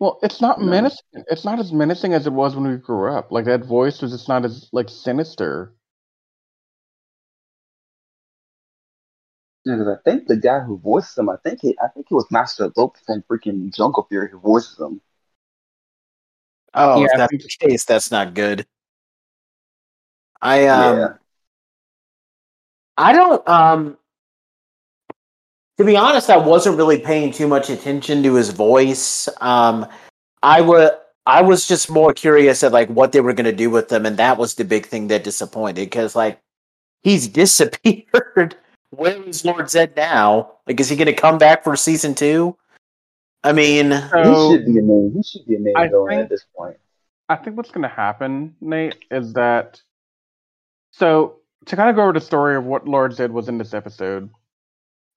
Well, 0.00 0.18
it's 0.22 0.40
not 0.40 0.60
No. 0.60 0.66
menacing. 0.70 1.24
It's 1.30 1.44
not 1.44 1.60
as 1.60 1.72
menacing 1.72 2.14
as 2.14 2.26
it 2.26 2.32
was 2.32 2.56
when 2.56 2.68
we 2.70 2.76
grew 2.78 3.12
up. 3.12 3.30
Like 3.30 3.44
that 3.44 3.64
voice 3.66 4.00
was 4.02 4.12
just 4.12 4.28
not 4.28 4.44
as 4.46 4.68
like 4.72 4.88
sinister. 4.88 5.74
Because 9.64 9.88
I 9.88 9.96
think 10.04 10.26
the 10.26 10.36
guy 10.36 10.60
who 10.60 10.78
voices 10.78 11.18
him, 11.18 11.28
I 11.28 11.36
think 11.44 11.60
he, 11.60 11.76
I 11.84 11.88
think 11.88 12.06
he 12.08 12.14
was 12.14 12.26
Master 12.30 12.72
Lope 12.76 12.96
from 13.06 13.22
freaking 13.30 13.74
Jungle 13.74 14.06
Fury 14.08 14.30
who 14.30 14.40
voices 14.40 14.78
him. 14.80 15.02
Oh, 16.74 17.02
Yeah, 17.02 17.08
if 17.12 17.16
that's 17.16 17.32
the 17.32 17.68
case, 17.68 17.84
that's 17.84 18.10
not 18.10 18.32
good. 18.34 18.66
I 20.40 20.66
um, 20.68 20.96
Yeah. 20.98 21.08
I 22.96 23.12
don't 23.12 23.48
um. 23.48 23.98
To 25.80 25.86
be 25.86 25.96
honest, 25.96 26.28
I 26.28 26.36
wasn't 26.36 26.76
really 26.76 26.98
paying 26.98 27.32
too 27.32 27.48
much 27.48 27.70
attention 27.70 28.22
to 28.24 28.34
his 28.34 28.50
voice. 28.50 29.30
Um, 29.40 29.86
I 30.42 30.60
was 30.60 30.90
I 31.24 31.40
was 31.40 31.66
just 31.66 31.90
more 31.90 32.12
curious 32.12 32.62
at 32.62 32.70
like 32.70 32.90
what 32.90 33.12
they 33.12 33.22
were 33.22 33.32
going 33.32 33.46
to 33.46 33.52
do 33.52 33.70
with 33.70 33.90
him, 33.90 34.04
and 34.04 34.18
that 34.18 34.36
was 34.36 34.56
the 34.56 34.64
big 34.66 34.84
thing 34.84 35.08
that 35.08 35.24
disappointed 35.24 35.76
because 35.76 36.14
like 36.14 36.38
he's 37.02 37.28
disappeared. 37.42 38.56
Where 38.90 39.22
is 39.22 39.42
Lord 39.42 39.70
Zed 39.70 39.96
now? 39.96 40.52
Like, 40.66 40.78
is 40.80 40.90
he 40.90 40.96
going 40.96 41.06
to 41.06 41.14
come 41.14 41.38
back 41.38 41.64
for 41.64 41.74
season 41.76 42.14
two? 42.14 42.58
I 43.42 43.52
mean, 43.54 43.92
So 44.10 44.50
he 44.50 44.56
should 44.56 44.66
be 44.66 44.78
a 44.80 44.82
name. 44.82 45.12
He 45.16 45.22
should 45.22 45.46
be 45.46 45.56
a 45.56 45.60
name 45.60 45.76
I 45.78 45.88
villain 45.88 46.10
think- 46.10 46.22
at 46.24 46.28
this 46.28 46.44
point. 46.54 46.76
I 47.30 47.36
think 47.36 47.56
what's 47.56 47.70
going 47.70 47.88
to 47.88 47.88
happen, 47.88 48.54
Nate, 48.60 48.96
is 49.10 49.32
that. 49.32 49.80
So 50.92 51.36
to 51.64 51.74
kind 51.74 51.88
of 51.88 51.96
go 51.96 52.02
over 52.02 52.12
the 52.12 52.20
story 52.20 52.54
of 52.54 52.64
what 52.64 52.86
Lord 52.86 53.14
Zed 53.14 53.32
was 53.32 53.48
in 53.48 53.56
this 53.56 53.72
episode, 53.72 54.28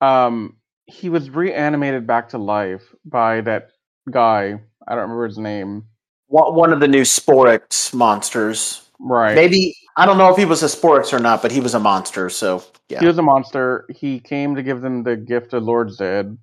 um, 0.00 0.56
he 0.86 1.08
was 1.08 1.30
reanimated 1.30 2.06
back 2.06 2.28
to 2.30 2.38
life 2.38 2.82
by 3.04 3.40
that 3.42 3.70
guy. 4.10 4.60
I 4.86 4.90
don't 4.92 5.02
remember 5.02 5.26
his 5.26 5.38
name. 5.38 5.84
one 6.26 6.54
one 6.54 6.72
of 6.72 6.80
the 6.80 6.88
new 6.88 7.02
Sporix 7.02 7.94
monsters. 7.94 8.82
Right. 8.98 9.34
Maybe 9.34 9.76
I 9.96 10.06
don't 10.06 10.18
know 10.18 10.30
if 10.30 10.36
he 10.36 10.44
was 10.44 10.62
a 10.62 10.66
Sporix 10.66 11.12
or 11.12 11.18
not, 11.18 11.42
but 11.42 11.52
he 11.52 11.60
was 11.60 11.74
a 11.74 11.80
monster. 11.80 12.28
So 12.30 12.62
yeah, 12.88 13.00
He 13.00 13.06
was 13.06 13.18
a 13.18 13.22
monster. 13.22 13.86
He 13.88 14.20
came 14.20 14.54
to 14.56 14.62
give 14.62 14.80
them 14.80 15.02
the 15.02 15.16
gift 15.16 15.52
of 15.52 15.62
Lord 15.62 15.92
Zed, 15.92 16.36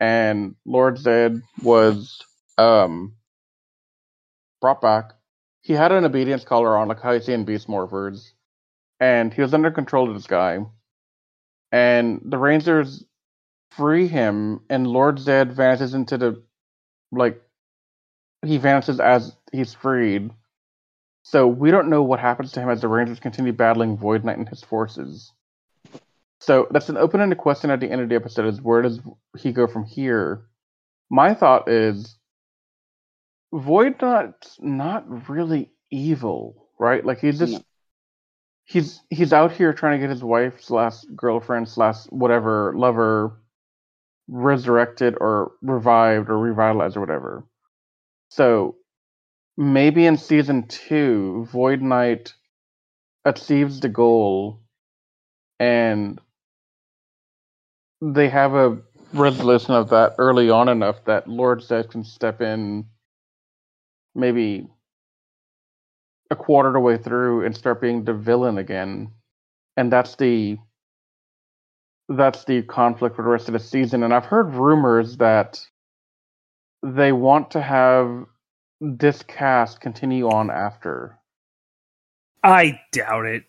and 0.00 0.54
Lord 0.64 0.98
Zed 0.98 1.42
was 1.62 2.22
um 2.58 3.14
brought 4.60 4.80
back. 4.80 5.12
He 5.62 5.72
had 5.72 5.92
an 5.92 6.04
obedience 6.04 6.44
collar 6.44 6.76
on, 6.76 6.88
like 6.88 7.00
how 7.00 7.10
you 7.12 7.20
see 7.20 7.32
in 7.32 7.44
Beast 7.44 7.68
Morphers, 7.68 8.30
and 9.00 9.32
he 9.34 9.42
was 9.42 9.52
under 9.52 9.70
control 9.70 10.08
of 10.08 10.14
this 10.14 10.26
guy. 10.26 10.58
And 11.72 12.20
the 12.24 12.38
Rangers 12.38 13.04
free 13.70 14.08
him, 14.08 14.60
and 14.70 14.86
Lord 14.86 15.18
Zed 15.18 15.52
vanishes 15.52 15.94
into 15.94 16.16
the 16.16 16.42
like 17.12 17.42
he 18.44 18.58
vanishes 18.58 19.00
as 19.00 19.36
he's 19.52 19.74
freed. 19.74 20.30
So 21.22 21.48
we 21.48 21.70
don't 21.70 21.90
know 21.90 22.02
what 22.02 22.20
happens 22.20 22.52
to 22.52 22.60
him 22.60 22.70
as 22.70 22.80
the 22.80 22.88
Rangers 22.88 23.18
continue 23.18 23.52
battling 23.52 23.96
Void 23.96 24.24
Knight 24.24 24.38
and 24.38 24.48
his 24.48 24.62
forces. 24.62 25.32
So 26.40 26.68
that's 26.70 26.88
an 26.88 26.96
open-ended 26.96 27.38
question 27.38 27.70
at 27.70 27.80
the 27.80 27.90
end 27.90 28.00
of 28.00 28.08
the 28.08 28.14
episode: 28.14 28.46
is 28.46 28.60
where 28.60 28.82
does 28.82 29.00
he 29.36 29.52
go 29.52 29.66
from 29.66 29.84
here? 29.84 30.46
My 31.10 31.34
thought 31.34 31.68
is, 31.68 32.16
Void 33.52 34.00
Knight's 34.00 34.56
not 34.60 35.28
really 35.28 35.72
evil, 35.90 36.68
right? 36.78 37.04
Like 37.04 37.18
he's 37.18 37.38
just. 37.38 37.62
He's 38.66 39.00
he's 39.10 39.32
out 39.32 39.52
here 39.52 39.72
trying 39.72 39.98
to 39.98 40.06
get 40.06 40.10
his 40.10 40.22
wife 40.22 40.62
slash 40.62 41.02
girlfriend 41.14 41.68
slash 41.68 42.04
whatever 42.10 42.74
lover 42.76 43.32
resurrected 44.28 45.16
or 45.20 45.52
revived 45.62 46.28
or 46.28 46.38
revitalized 46.38 46.96
or 46.96 47.00
whatever. 47.00 47.46
So 48.28 48.76
maybe 49.56 50.04
in 50.04 50.16
season 50.16 50.66
two, 50.66 51.46
Void 51.50 51.80
Knight 51.80 52.34
achieves 53.24 53.80
the 53.80 53.88
goal 53.88 54.60
and 55.58 56.20
they 58.02 58.28
have 58.28 58.54
a 58.54 58.78
resolution 59.12 59.74
of 59.74 59.90
that 59.90 60.16
early 60.18 60.50
on 60.50 60.68
enough 60.68 61.04
that 61.04 61.28
Lord 61.28 61.62
Zed 61.62 61.90
can 61.90 62.04
step 62.04 62.40
in 62.40 62.86
maybe 64.14 64.68
a 66.30 66.36
quarter 66.36 66.68
of 66.68 66.74
the 66.74 66.80
way 66.80 66.96
through 66.96 67.44
and 67.44 67.56
start 67.56 67.80
being 67.80 68.04
the 68.04 68.14
villain 68.14 68.58
again. 68.58 69.12
And 69.76 69.92
that's 69.92 70.16
the 70.16 70.58
that's 72.08 72.44
the 72.44 72.62
conflict 72.62 73.16
for 73.16 73.22
the 73.22 73.28
rest 73.28 73.48
of 73.48 73.52
the 73.52 73.58
season. 73.58 74.02
And 74.02 74.14
I've 74.14 74.24
heard 74.24 74.54
rumors 74.54 75.16
that 75.16 75.60
they 76.82 77.12
want 77.12 77.50
to 77.52 77.60
have 77.60 78.26
this 78.80 79.22
cast 79.22 79.80
continue 79.80 80.28
on 80.28 80.50
after. 80.50 81.18
I 82.42 82.80
doubt 82.92 83.26
it. 83.26 83.44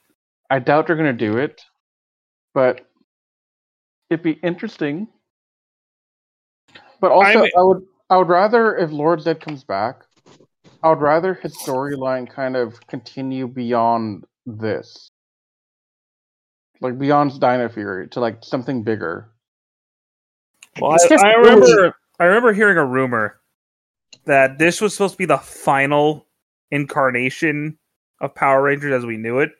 I 0.50 0.60
doubt 0.60 0.88
they're 0.88 0.96
going 0.96 1.16
to 1.18 1.26
do 1.26 1.38
it, 1.38 1.62
but 2.54 2.88
it'd 4.10 4.24
be 4.24 4.40
interesting. 4.44 5.08
But 7.00 7.12
also, 7.12 7.40
I, 7.40 7.42
mean- 7.42 7.52
would 7.58 7.84
I 8.10 8.18
would 8.18 8.30
rather 8.30 8.76
if 8.76 8.92
Lord 8.92 9.22
Zed 9.22 9.42
comes 9.42 9.64
back, 9.64 10.07
I 10.88 10.92
would 10.92 11.02
rather 11.02 11.34
his 11.34 11.54
storyline 11.58 12.30
kind 12.30 12.56
of 12.56 12.80
continue 12.88 13.46
beyond 13.46 14.24
this, 14.46 15.10
like 16.80 16.98
beyond 16.98 17.38
Dino 17.42 17.68
Fury 17.68 18.08
to 18.12 18.22
like 18.22 18.38
something 18.42 18.84
bigger. 18.84 19.30
Well, 20.80 20.94
I, 20.94 21.16
I 21.18 21.34
remember. 21.34 21.94
I 22.22 22.24
remember 22.24 22.54
hearing 22.54 22.78
a 22.78 22.86
rumor 22.86 23.42
that 24.24 24.58
this 24.58 24.80
was 24.80 24.94
supposed 24.94 25.16
to 25.16 25.18
be 25.18 25.26
the 25.26 25.38
final 25.38 26.26
incarnation 26.72 27.78
of 28.22 28.34
Power 28.34 28.62
Rangers 28.62 28.94
as 28.94 29.06
we 29.06 29.18
knew 29.18 29.40
it. 29.40 29.52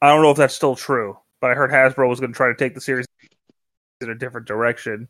I 0.00 0.10
don't 0.10 0.22
know 0.22 0.30
if 0.30 0.36
that's 0.36 0.54
still 0.54 0.76
true, 0.76 1.18
but 1.40 1.50
I 1.50 1.54
heard 1.54 1.72
Hasbro 1.72 2.08
was 2.08 2.20
going 2.20 2.32
to 2.32 2.36
try 2.36 2.46
to 2.46 2.54
take 2.54 2.76
the 2.76 2.80
series 2.80 3.06
in 4.00 4.08
a 4.08 4.14
different 4.14 4.46
direction. 4.46 5.08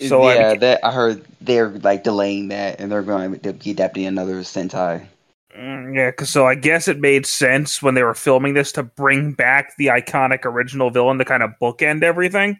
So 0.00 0.22
I 0.22 0.34
yeah, 0.34 0.48
became- 0.54 0.60
that 0.60 0.84
I 0.84 0.92
heard 0.92 1.24
they're 1.40 1.68
like 1.68 2.04
delaying 2.04 2.48
that, 2.48 2.80
and 2.80 2.90
they're 2.90 3.02
going 3.02 3.38
to 3.40 3.52
be 3.52 3.70
adapting 3.70 4.06
another 4.06 4.36
Sentai. 4.40 5.06
Yeah, 5.54 5.90
yeah, 5.92 6.10
'cause- 6.10 6.30
so 6.30 6.46
I 6.46 6.56
guess 6.56 6.88
it 6.88 6.98
made 6.98 7.26
sense 7.26 7.80
when 7.80 7.94
they 7.94 8.02
were 8.02 8.14
filming 8.14 8.54
this 8.54 8.72
to 8.72 8.82
bring 8.82 9.32
back 9.32 9.76
the 9.76 9.86
iconic 9.86 10.44
original 10.44 10.90
villain 10.90 11.18
to 11.18 11.24
kind 11.24 11.42
of 11.44 11.52
bookend 11.60 12.02
everything. 12.02 12.58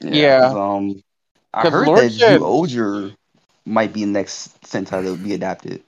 Yeah, 0.00 0.52
Um, 0.54 1.02
I 1.52 1.62
'Cause 1.62 1.72
heard 1.72 1.86
Lord 1.88 1.98
that 2.04 2.10
Zed- 2.10 2.40
Zyuohger 2.40 3.16
might 3.66 3.92
be 3.92 4.04
the 4.04 4.10
next 4.10 4.60
Sentai 4.62 5.02
that 5.02 5.10
would 5.10 5.24
be 5.24 5.34
adapted. 5.34 5.82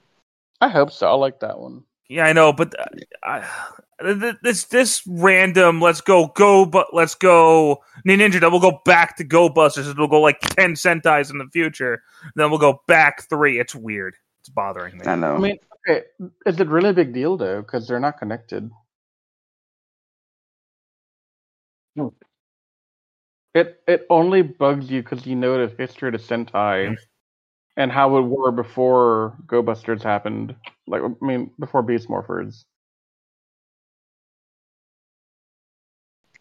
I 0.59 0.67
hope 0.67 0.91
so. 0.91 1.07
I 1.09 1.13
like 1.13 1.39
that 1.39 1.57
one. 1.59 1.83
Yeah, 2.09 2.25
I 2.25 2.33
know, 2.33 2.51
but 2.51 2.77
uh, 2.77 2.85
I, 3.23 3.39
th- 3.39 3.49
this 4.41 4.65
this 4.65 5.01
random 5.07 5.81
let's 5.81 6.01
go 6.01 6.27
go 6.35 6.65
but 6.65 6.87
let's 6.93 7.15
go 7.15 7.81
Ninja. 8.07 8.39
Then 8.39 8.51
we'll 8.51 8.59
go 8.59 8.81
back 8.85 9.17
to 9.17 9.23
Go 9.23 9.49
Busters. 9.49 9.87
and 9.87 9.97
We'll 9.97 10.07
go 10.07 10.21
like 10.21 10.39
ten 10.39 10.73
Sentais 10.73 11.31
in 11.31 11.37
the 11.37 11.47
future. 11.51 12.01
Then 12.35 12.49
we'll 12.49 12.59
go 12.59 12.81
back 12.87 13.29
three. 13.29 13.59
It's 13.59 13.75
weird. 13.75 14.15
It's 14.41 14.49
bothering 14.49 14.97
me. 14.97 15.05
I 15.05 15.15
know. 15.15 15.35
I 15.35 15.39
mean, 15.39 15.57
okay, 15.89 16.03
is 16.45 16.59
it 16.59 16.67
really 16.67 16.89
a 16.89 16.93
big 16.93 17.13
deal 17.13 17.37
though? 17.37 17.61
Because 17.61 17.87
they're 17.87 17.99
not 17.99 18.17
connected. 18.17 18.69
It 23.53 23.81
it 23.87 24.05
only 24.09 24.41
bugs 24.43 24.89
you 24.89 25.03
because 25.03 25.25
you 25.25 25.35
know 25.35 25.65
the 25.65 25.75
history 25.75 26.07
of 26.07 26.13
the 26.13 26.19
Sentai 26.19 26.51
mm-hmm. 26.85 26.93
and 27.75 27.91
how 27.91 28.17
it 28.17 28.21
were 28.21 28.51
before 28.51 29.37
Go 29.45 29.61
Busters 29.61 30.01
happened. 30.01 30.55
Like, 30.87 31.01
I 31.03 31.25
mean, 31.25 31.51
before 31.59 31.83
Beast 31.83 32.07
Morphers. 32.07 32.63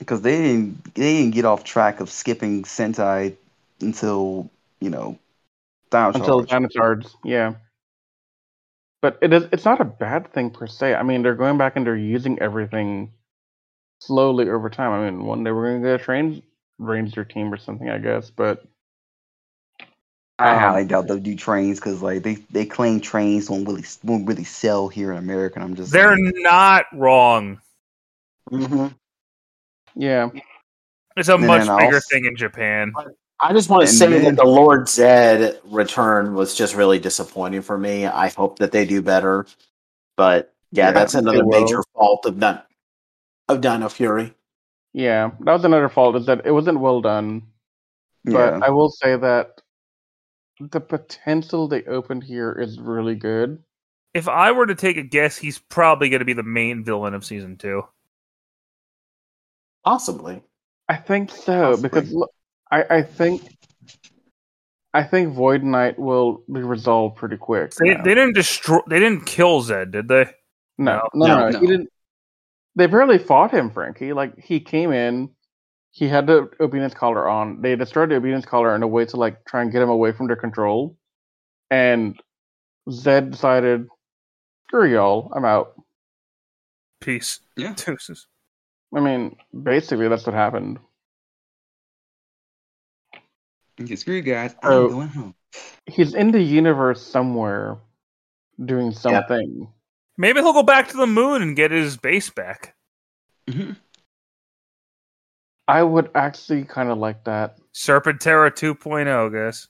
Because 0.00 0.22
they 0.22 0.36
didn't 0.38 0.94
they 0.96 1.18
didn't 1.18 1.34
get 1.34 1.44
off 1.44 1.62
track 1.62 2.00
of 2.00 2.10
skipping 2.10 2.64
Sentai 2.64 3.36
until 3.80 4.50
you 4.80 4.90
know 4.90 5.18
Dino 5.90 6.12
until 6.12 6.44
Charge. 6.44 6.48
Dinosaurs, 6.48 7.16
yeah. 7.24 7.54
But 9.02 9.18
it 9.22 9.32
is 9.32 9.44
it's 9.52 9.64
not 9.64 9.80
a 9.80 9.84
bad 9.84 10.32
thing 10.32 10.50
per 10.50 10.66
se. 10.66 10.94
I 10.94 11.02
mean, 11.04 11.22
they're 11.22 11.34
going 11.36 11.58
back 11.58 11.76
and 11.76 11.86
they're 11.86 11.96
using 11.96 12.38
everything 12.40 13.12
slowly 14.00 14.48
over 14.50 14.70
time. 14.70 14.92
I 14.92 15.10
mean, 15.10 15.24
one 15.24 15.44
day 15.44 15.52
we're 15.52 15.72
gonna 15.72 15.84
get 15.84 16.00
a 16.00 16.04
train 16.04 16.42
ranger 16.78 17.24
team 17.24 17.52
or 17.52 17.58
something, 17.58 17.88
I 17.88 17.98
guess. 17.98 18.30
But 18.30 18.64
I 20.38 20.54
um, 20.54 20.58
highly 20.58 20.86
doubt 20.86 21.06
they'll 21.06 21.18
do 21.18 21.36
trains 21.36 21.78
because 21.78 22.02
like 22.02 22.22
they, 22.22 22.36
they 22.50 22.66
claim 22.66 23.00
trains 23.00 23.50
won't 23.50 23.66
really 23.66 23.84
won't 24.02 24.26
really 24.26 24.44
sell 24.44 24.88
here 24.88 25.12
in 25.12 25.18
America. 25.18 25.56
And 25.56 25.64
I'm 25.64 25.76
just 25.76 25.92
They're 25.92 26.16
like, 26.16 26.18
not 26.18 26.86
wrong. 26.92 27.60
hmm 28.50 28.88
yeah, 29.94 30.28
It's 31.16 31.28
a 31.28 31.34
And 31.34 31.46
much 31.46 31.66
then 31.66 31.76
bigger 31.76 31.94
also- 31.96 32.08
thing 32.10 32.24
in 32.26 32.36
Japan. 32.36 32.92
I 33.42 33.52
just 33.54 33.70
want 33.70 33.82
to 33.84 33.88
And 33.88 33.96
say 33.98 34.06
then- 34.08 34.24
that 34.24 34.36
the 34.36 34.48
Lord 34.48 34.88
Zed 34.88 35.60
return 35.64 36.34
was 36.34 36.54
just 36.54 36.74
really 36.76 36.98
disappointing 36.98 37.62
for 37.62 37.76
me. 37.78 38.06
I 38.06 38.28
hope 38.28 38.58
that 38.58 38.70
they 38.72 38.84
do 38.84 39.00
better, 39.02 39.46
but 40.16 40.52
yeah, 40.72 40.86
Yeah, 40.86 40.92
that's 40.92 41.14
another 41.14 41.44
major 41.44 41.82
fault 41.94 42.26
of 42.26 42.38
Din- 42.38 42.60
of 43.48 43.60
Dino 43.60 43.88
Fury. 43.88 44.34
yeah. 44.92 45.30
That 45.40 45.52
was 45.54 45.64
another 45.64 45.88
fault 45.88 46.16
is 46.16 46.26
that 46.26 46.44
it 46.46 46.52
wasn't 46.52 46.80
well 46.80 47.00
done. 47.00 47.42
But 48.24 48.58
yeah. 48.58 48.60
I 48.62 48.68
will 48.70 48.90
say 48.90 49.16
that 49.16 49.62
the 50.60 50.80
potential 50.80 51.66
they 51.66 51.82
opened 51.84 52.22
here 52.22 52.52
is 52.52 52.78
really 52.78 53.14
good. 53.14 53.62
If 54.12 54.28
I 54.28 54.52
were 54.52 54.66
to 54.66 54.74
take 54.74 54.98
a 54.98 55.02
guess, 55.02 55.38
he's 55.38 55.58
probably 55.58 56.10
going 56.10 56.18
to 56.18 56.26
be 56.26 56.34
the 56.34 56.42
main 56.42 56.84
villain 56.84 57.14
of 57.14 57.24
season 57.24 57.56
two. 57.56 57.84
Possibly. 59.84 60.42
I 60.88 60.96
think 60.96 61.30
so 61.30 61.70
Possibly. 61.70 61.88
because 61.88 62.12
look, 62.12 62.30
I 62.70 62.84
I 62.90 63.02
think 63.02 63.56
I 64.92 65.04
think 65.04 65.34
Void 65.34 65.62
Knight 65.62 65.98
will 65.98 66.42
be 66.52 66.62
resolved 66.62 67.16
pretty 67.16 67.36
quick. 67.36 67.72
They, 67.74 67.94
they 67.94 68.14
didn't 68.14 68.34
destroy. 68.34 68.80
They 68.88 68.98
didn't 68.98 69.24
kill 69.24 69.62
Zed, 69.62 69.92
did 69.92 70.08
they? 70.08 70.26
no, 70.78 71.08
no, 71.14 71.26
no, 71.26 71.38
no, 71.38 71.48
no. 71.50 71.60
He 71.60 71.66
didn't. 71.66 71.88
They 72.76 72.86
barely 72.86 73.18
fought 73.18 73.52
him, 73.52 73.70
Frankie. 73.70 74.12
Like 74.12 74.38
he 74.38 74.60
came 74.60 74.92
in, 74.92 75.30
he 75.92 76.08
had 76.08 76.26
the 76.26 76.50
obedience 76.60 76.94
collar 76.94 77.28
on. 77.28 77.60
They 77.62 77.76
destroyed 77.76 78.10
the 78.10 78.16
obedience 78.16 78.44
collar 78.44 78.74
in 78.74 78.82
a 78.82 78.88
way 78.88 79.04
to 79.06 79.16
like 79.16 79.44
try 79.44 79.62
and 79.62 79.72
get 79.72 79.82
him 79.82 79.90
away 79.90 80.12
from 80.12 80.26
their 80.26 80.36
control, 80.36 80.96
and 81.70 82.18
Zed 82.90 83.30
decided, 83.30 83.86
"Screw 84.68 84.90
y'all, 84.90 85.32
I'm 85.34 85.44
out." 85.44 85.74
Peace. 87.00 87.40
Yeah. 87.56 87.74
Deuces. 87.76 88.26
I 88.94 89.00
mean, 89.00 89.36
basically 89.62 90.08
that's 90.08 90.26
what 90.26 90.34
happened. 90.34 90.78
Okay, 93.80 93.96
screw 93.96 94.16
you 94.16 94.22
guys. 94.22 94.54
I'm 94.62 94.88
going 94.88 95.08
home. 95.08 95.34
He's 95.86 96.14
in 96.14 96.32
the 96.32 96.42
universe 96.42 97.02
somewhere, 97.02 97.78
doing 98.62 98.92
something. 98.92 99.68
Maybe 100.18 100.40
he'll 100.40 100.52
go 100.52 100.62
back 100.62 100.88
to 100.88 100.96
the 100.96 101.06
moon 101.06 101.40
and 101.40 101.56
get 101.56 101.70
his 101.70 101.96
base 101.96 102.30
back. 102.30 102.74
Mhm. 103.48 103.76
I 105.66 105.82
would 105.82 106.10
actually 106.14 106.64
kind 106.64 106.90
of 106.90 106.98
like 106.98 107.24
that. 107.24 107.58
Serpentera 107.72 108.50
2.0, 108.50 109.32
guys. 109.32 109.68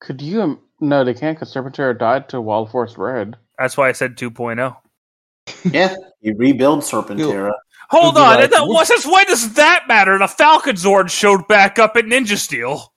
Could 0.00 0.20
you? 0.20 0.42
im- 0.42 0.60
No, 0.80 1.02
they 1.02 1.14
can't 1.14 1.36
because 1.36 1.52
Serpentera 1.52 1.98
died 1.98 2.28
to 2.28 2.40
Wild 2.40 2.70
Force 2.70 2.96
Red. 2.98 3.36
That's 3.58 3.76
why 3.76 3.88
I 3.88 3.92
said 3.92 4.12
oh. 4.22 4.30
2.0. 4.30 4.76
Yeah, 5.72 5.94
you 6.20 6.34
rebuild 6.36 6.80
Serpentera. 6.80 7.52
Hold 7.94 8.16
on, 8.18 8.36
like- 8.36 8.50
that, 8.50 8.66
well, 8.66 8.84
since 8.84 9.06
when 9.06 9.26
does 9.26 9.54
that 9.54 9.84
matter? 9.88 10.18
The 10.18 10.28
Falcon 10.28 10.76
Zord 10.76 11.10
showed 11.10 11.46
back 11.48 11.78
up 11.78 11.96
at 11.96 12.04
Ninja 12.04 12.36
Steel. 12.36 12.92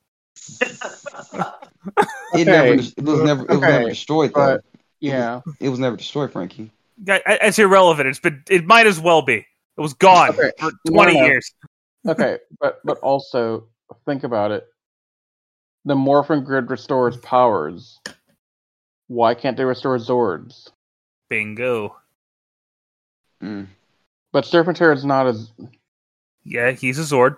It 2.33 2.45
never. 2.45 2.73
It 2.73 2.77
was 2.77 3.21
never. 3.23 3.43
It 3.43 3.49
was 3.49 3.57
Okay, 3.57 3.67
never 3.71 3.89
destroyed 3.89 4.31
though. 4.33 4.55
but- 4.57 4.63
Yeah. 4.99 5.41
It 5.59 5.69
was 5.69 5.79
never 5.79 5.95
destroyed, 5.95 6.31
Frankie. 6.31 6.71
Yeah, 7.05 7.19
It's 7.27 7.59
irrelevant. 7.59 8.07
It's 8.09 8.19
been. 8.19 8.43
It 8.49 8.65
might 8.65 8.87
as 8.87 8.99
well 8.99 9.21
be. 9.21 9.35
It 9.77 9.81
was 9.81 9.93
gone 9.93 10.29
Okay, 10.29 10.51
for 10.57 10.71
no, 10.85 10.93
twenty 10.93 11.13
no. 11.19 11.25
years. 11.25 11.53
Okay, 12.07 12.37
but 12.61 12.79
but 12.85 12.97
also 12.99 13.67
think 14.05 14.23
about 14.23 14.51
it. 14.51 14.65
The 15.83 15.95
Morphin 15.95 16.43
Grid 16.45 16.69
restores 16.69 17.17
powers. 17.17 17.99
Why 19.07 19.33
can't 19.33 19.57
they 19.57 19.65
restore 19.65 19.97
Zords? 19.97 20.69
Bingo. 21.29 21.97
Mm. 23.43 23.67
But 24.37 24.43
Serpentera 24.45 24.93
is 24.95 25.03
not 25.03 25.25
as 25.25 25.49
Yeah, 26.43 26.69
he's 26.69 26.99
a 26.99 27.01
Zord. 27.01 27.37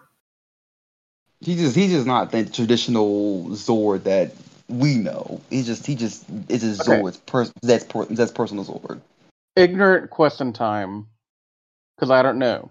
He 1.40 1.56
just. 1.56 1.74
He's 1.74 1.92
just 1.92 2.06
not 2.06 2.34
the 2.34 2.44
traditional 2.44 3.46
Zord 3.52 4.04
that 4.04 4.34
we 4.68 4.96
know. 4.96 5.40
He 5.50 5.64
just. 5.64 5.88
He 5.88 5.96
just. 5.96 6.26
It's 6.50 6.62
just 6.62 6.82
Okay. 6.82 7.00
Zord's. 7.00 7.16
Per, 7.16 7.46
that's 7.62 7.86
per, 7.86 8.04
that's 8.04 8.34
personal 8.34 8.66
Zord. 8.66 9.00
ignorant 9.56 10.10
question 10.10 10.52
time. 10.52 11.08
Because 11.96 12.12
I 12.12 12.22
don't 12.22 12.38
know. 12.38 12.70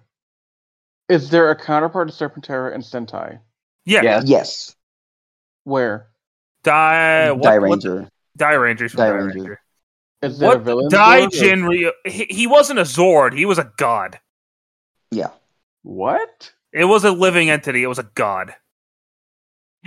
Is 1.09 1.31
there 1.31 1.51
a 1.51 1.57
counterpart 1.57 2.11
to 2.11 2.15
Serpentera 2.15 2.75
in 2.75 2.83
Sentai? 2.83 3.39
Yeah, 3.87 4.03
Yeah. 4.03 4.21
Yes. 4.27 4.77
Where 5.65 6.09
Die. 6.65 7.31
What, 7.31 7.43
Die 7.45 7.59
what- 7.61 7.71
Ranger. 7.71 8.09
Dairanger's 8.39 8.93
Die 8.93 9.09
Dairanger. 9.09 9.57
Ranger. 10.23 10.33
is 10.35 10.39
there 10.39 10.51
a 10.53 10.55
What? 10.57 10.63
villain? 10.65 10.89
Die 10.91 11.21
Zord 11.27 11.31
Jinryu. 11.31 11.91
He, 12.05 12.27
he 12.31 12.47
wasn't 12.47 12.79
a 12.79 12.83
Zord. 12.83 13.37
He 13.37 13.45
was 13.45 13.59
a 13.59 13.71
god. 13.77 14.19
Yeah. 15.11 15.31
What? 15.83 16.53
It 16.73 16.85
was 16.85 17.05
a 17.05 17.11
living 17.13 17.51
entity. 17.51 17.83
It 17.83 17.87
was 17.87 17.99
a 17.99 18.09
god. 18.15 18.55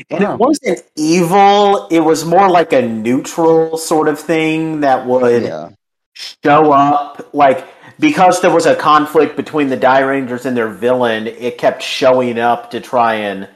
And 0.09 0.23
Wow. 0.23 0.33
it 0.33 0.39
wasn't 0.39 0.83
evil. 0.95 1.87
It 1.91 1.99
was 1.99 2.25
more 2.25 2.49
like 2.49 2.73
a 2.73 2.81
neutral 2.81 3.77
sort 3.77 4.07
of 4.07 4.19
thing 4.19 4.81
that 4.81 5.05
would 5.05 5.43
Yeah. 5.43 5.69
show 6.13 6.71
up. 6.71 7.29
Like 7.33 7.67
because 7.99 8.41
there 8.41 8.49
was 8.51 8.65
a 8.65 8.75
conflict 8.75 9.35
between 9.35 9.69
the 9.69 9.77
Dairangers 9.77 10.45
and 10.45 10.57
their 10.57 10.69
villain, 10.69 11.27
it 11.27 11.57
kept 11.59 11.83
showing 11.83 12.39
up 12.39 12.71
to 12.71 12.79
try 12.79 13.13
and 13.15 13.47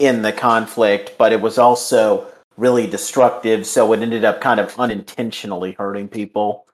end 0.00 0.24
the 0.24 0.32
conflict. 0.32 1.12
But 1.18 1.32
it 1.32 1.40
was 1.42 1.58
also 1.58 2.26
really 2.56 2.86
destructive, 2.86 3.66
so 3.66 3.92
it 3.92 4.00
ended 4.00 4.24
up 4.24 4.40
kind 4.40 4.60
of 4.60 4.78
unintentionally 4.78 5.72
hurting 5.72 6.08
people. 6.08 6.66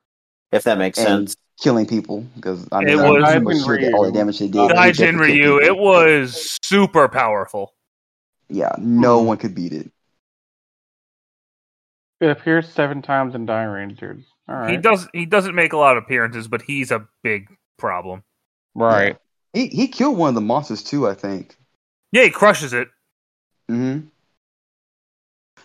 If 0.53 0.65
that 0.65 0.79
makes 0.79 0.99
And- 0.99 1.29
sense. 1.29 1.37
Killing 1.61 1.87
people 1.87 2.21
because 2.37 2.69
I 2.71 2.83
It 2.83 2.85
mean, 2.85 3.01
I'm 3.01 3.43
was- 3.43 3.43
pretty 3.43 3.61
sure 3.65 3.81
that 3.81 3.93
all 3.93 4.05
the 4.05 4.13
damage 4.13 4.39
they 4.39 4.47
did. 4.47 4.69
Die 4.69 4.69
they 4.69 4.93
definitely 4.93 5.41
people. 5.41 5.59
It 5.59 5.77
was 5.77 6.57
super 6.63 7.09
powerful. 7.09 7.75
Yeah. 8.49 8.71
No 8.79 9.21
one 9.23 9.39
could 9.39 9.57
beat 9.57 9.73
it. 9.73 9.91
It 12.21 12.31
appears 12.31 12.69
seven 12.69 13.03
times 13.03 13.35
in 13.35 13.45
Dairangers. 13.47 14.23
All 14.49 14.55
right. 14.55 14.71
He 14.71 14.77
does. 14.77 15.09
He 15.13 15.27
doesn't 15.27 15.55
make 15.57 15.73
a 15.73 15.77
lot 15.77 15.97
of 15.97 16.05
appearances, 16.05 16.47
but 16.49 16.63
he's 16.63 16.91
a 16.93 17.07
big 17.25 17.49
problem. 17.77 18.23
Right. 18.77 19.17
He 19.53 19.67
he 19.67 19.89
killed 19.89 20.17
one 20.17 20.29
of 20.29 20.35
the 20.37 20.41
monsters 20.41 20.83
too. 20.85 21.09
I 21.09 21.15
think. 21.15 21.57
Yeah, 22.13 22.23
he 22.23 22.31
crushes 22.31 22.73
it. 22.73 22.89
hmm 23.69 23.99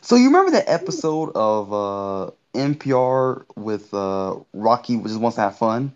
So 0.04 0.18
you 0.18 0.26
remember 0.26 0.52
that 0.52 0.68
episode 0.68 1.32
of 1.34 1.72
uh, 1.72 2.32
NPR 2.54 3.46
with 3.56 3.94
uh, 3.94 4.36
Rocky, 4.52 4.98
which 4.98 5.12
just 5.12 5.22
wants 5.22 5.36
to 5.36 5.42
have 5.42 5.58
fun? 5.58 5.96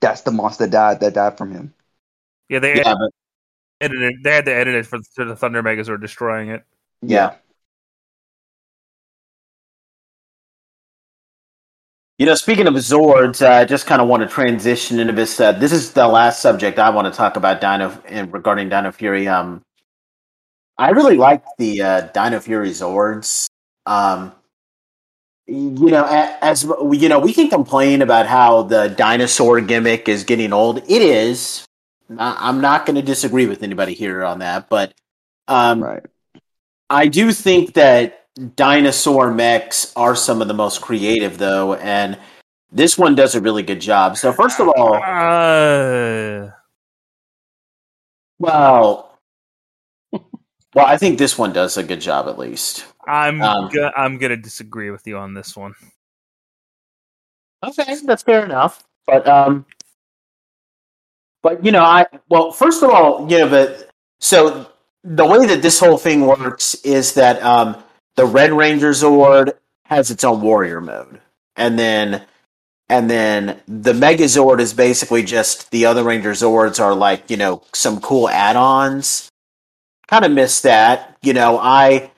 That's 0.00 0.20
the 0.20 0.30
monster 0.30 0.66
that 0.66 0.70
died 0.70 1.00
that 1.00 1.14
died 1.14 1.38
from 1.38 1.50
him. 1.50 1.72
Yeah, 2.50 2.58
they 2.58 2.76
Yeah, 2.76 2.94
but 2.94 3.10
edited. 3.80 4.22
They 4.22 4.34
had 4.34 4.44
to 4.44 4.54
edit 4.54 4.74
it 4.74 4.86
for 4.86 4.98
for 5.14 5.24
the 5.24 5.34
Thunder 5.34 5.62
Megazord 5.62 6.02
destroying 6.02 6.50
it. 6.50 6.62
Yeah. 7.00 7.36
You 12.18 12.26
know, 12.26 12.34
speaking 12.34 12.66
of 12.66 12.74
Zords, 12.74 13.40
uh, 13.40 13.50
I 13.50 13.64
just 13.64 13.86
kind 13.86 14.02
of 14.02 14.08
want 14.08 14.22
to 14.22 14.28
transition 14.28 15.00
into 15.00 15.14
this. 15.14 15.40
Uh, 15.40 15.52
this 15.52 15.72
is 15.72 15.94
the 15.94 16.06
last 16.06 16.42
subject 16.42 16.78
I 16.78 16.90
want 16.90 17.10
to 17.12 17.16
talk 17.16 17.36
about 17.36 17.62
Dino 17.62 17.98
in, 18.08 18.30
regarding 18.30 18.68
Dino 18.68 18.92
Fury. 18.92 19.26
Um, 19.26 19.62
I 20.76 20.90
really 20.90 21.16
like 21.16 21.42
the 21.58 21.82
uh, 21.82 22.00
Dino 22.12 22.40
Fury 22.40 22.70
Zords. 22.70 23.46
Um, 23.86 24.32
you 25.46 25.90
know, 25.90 26.04
a- 26.04 26.38
as 26.42 26.64
you 26.64 27.08
know, 27.08 27.18
we 27.18 27.32
can 27.32 27.48
complain 27.48 28.02
about 28.02 28.26
how 28.26 28.62
the 28.62 28.88
dinosaur 28.88 29.60
gimmick 29.60 30.08
is 30.08 30.24
getting 30.24 30.52
old. 30.52 30.78
It 30.78 31.02
is. 31.02 31.64
I- 32.18 32.36
I'm 32.48 32.60
not 32.60 32.86
going 32.86 32.96
to 32.96 33.02
disagree 33.02 33.46
with 33.46 33.62
anybody 33.62 33.94
here 33.94 34.24
on 34.24 34.40
that, 34.40 34.68
but 34.68 34.94
um, 35.48 35.82
Right. 35.82 36.02
I 36.90 37.06
do 37.08 37.32
think 37.32 37.74
that 37.74 38.26
dinosaur 38.56 39.30
mechs 39.32 39.92
are 39.96 40.16
some 40.16 40.42
of 40.42 40.48
the 40.48 40.54
most 40.54 40.80
creative, 40.80 41.38
though, 41.38 41.74
and 41.74 42.18
this 42.72 42.98
one 42.98 43.14
does 43.14 43.34
a 43.34 43.40
really 43.40 43.62
good 43.62 43.80
job. 43.80 44.16
So, 44.16 44.32
first 44.32 44.58
of 44.60 44.68
all, 44.68 44.94
Uh, 44.96 46.50
well, 48.38 49.13
well, 50.74 50.86
I 50.86 50.96
think 50.96 51.18
this 51.18 51.38
one 51.38 51.52
does 51.52 51.76
a 51.76 51.82
good 51.82 52.00
job 52.00 52.28
at 52.28 52.38
least. 52.38 52.86
I'm 53.06 53.40
Um, 53.42 53.68
go- 53.70 53.92
I'm 53.96 54.18
gonna 54.18 54.36
disagree 54.36 54.90
with 54.90 55.06
you 55.06 55.16
on 55.18 55.34
this 55.34 55.56
one. 55.56 55.74
Okay, 57.62 57.96
that's 58.04 58.22
fair 58.22 58.44
enough. 58.44 58.84
But 59.06 59.26
um, 59.28 59.64
but 61.42 61.64
you 61.64 61.72
know, 61.72 61.82
I 61.84 62.06
well, 62.28 62.52
first 62.52 62.82
of 62.82 62.90
all, 62.90 63.30
you 63.30 63.38
know, 63.38 63.48
but 63.48 63.90
so 64.20 64.66
the 65.02 65.26
way 65.26 65.46
that 65.46 65.62
this 65.62 65.78
whole 65.78 65.98
thing 65.98 66.26
works 66.26 66.74
is 66.76 67.14
that 67.14 67.42
um, 67.42 67.76
the 68.16 68.24
Red 68.26 68.52
Ranger 68.52 68.90
Zord 68.90 69.52
has 69.84 70.10
its 70.10 70.24
own 70.24 70.40
warrior 70.40 70.80
mode, 70.80 71.20
and 71.56 71.78
then 71.78 72.22
and 72.88 73.10
then 73.10 73.60
the 73.68 73.92
Megazord 73.92 74.60
is 74.60 74.72
basically 74.74 75.22
just 75.22 75.70
the 75.70 75.86
other 75.86 76.02
Ranger 76.02 76.32
Zords 76.32 76.80
are 76.80 76.94
like 76.94 77.30
you 77.30 77.36
know 77.36 77.62
some 77.74 78.00
cool 78.00 78.28
add-ons. 78.28 79.30
Kind 80.08 80.24
of 80.24 80.32
miss 80.32 80.60
that, 80.62 81.16
you 81.22 81.32
know. 81.32 81.58
I 81.60 82.10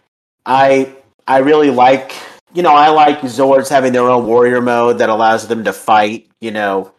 I 0.45 0.95
I 1.27 1.39
really 1.39 1.71
like 1.71 2.13
you 2.55 2.63
know, 2.63 2.75
I 2.75 2.89
like 2.89 3.21
Zords 3.21 3.69
having 3.69 3.93
their 3.93 4.09
own 4.09 4.27
warrior 4.27 4.63
mode 4.63 4.99
that 4.99 5.11
allows 5.11 5.47
them 5.47 5.65
to 5.65 5.73
fight, 5.75 6.27
you 6.41 6.51
know, 6.51 6.93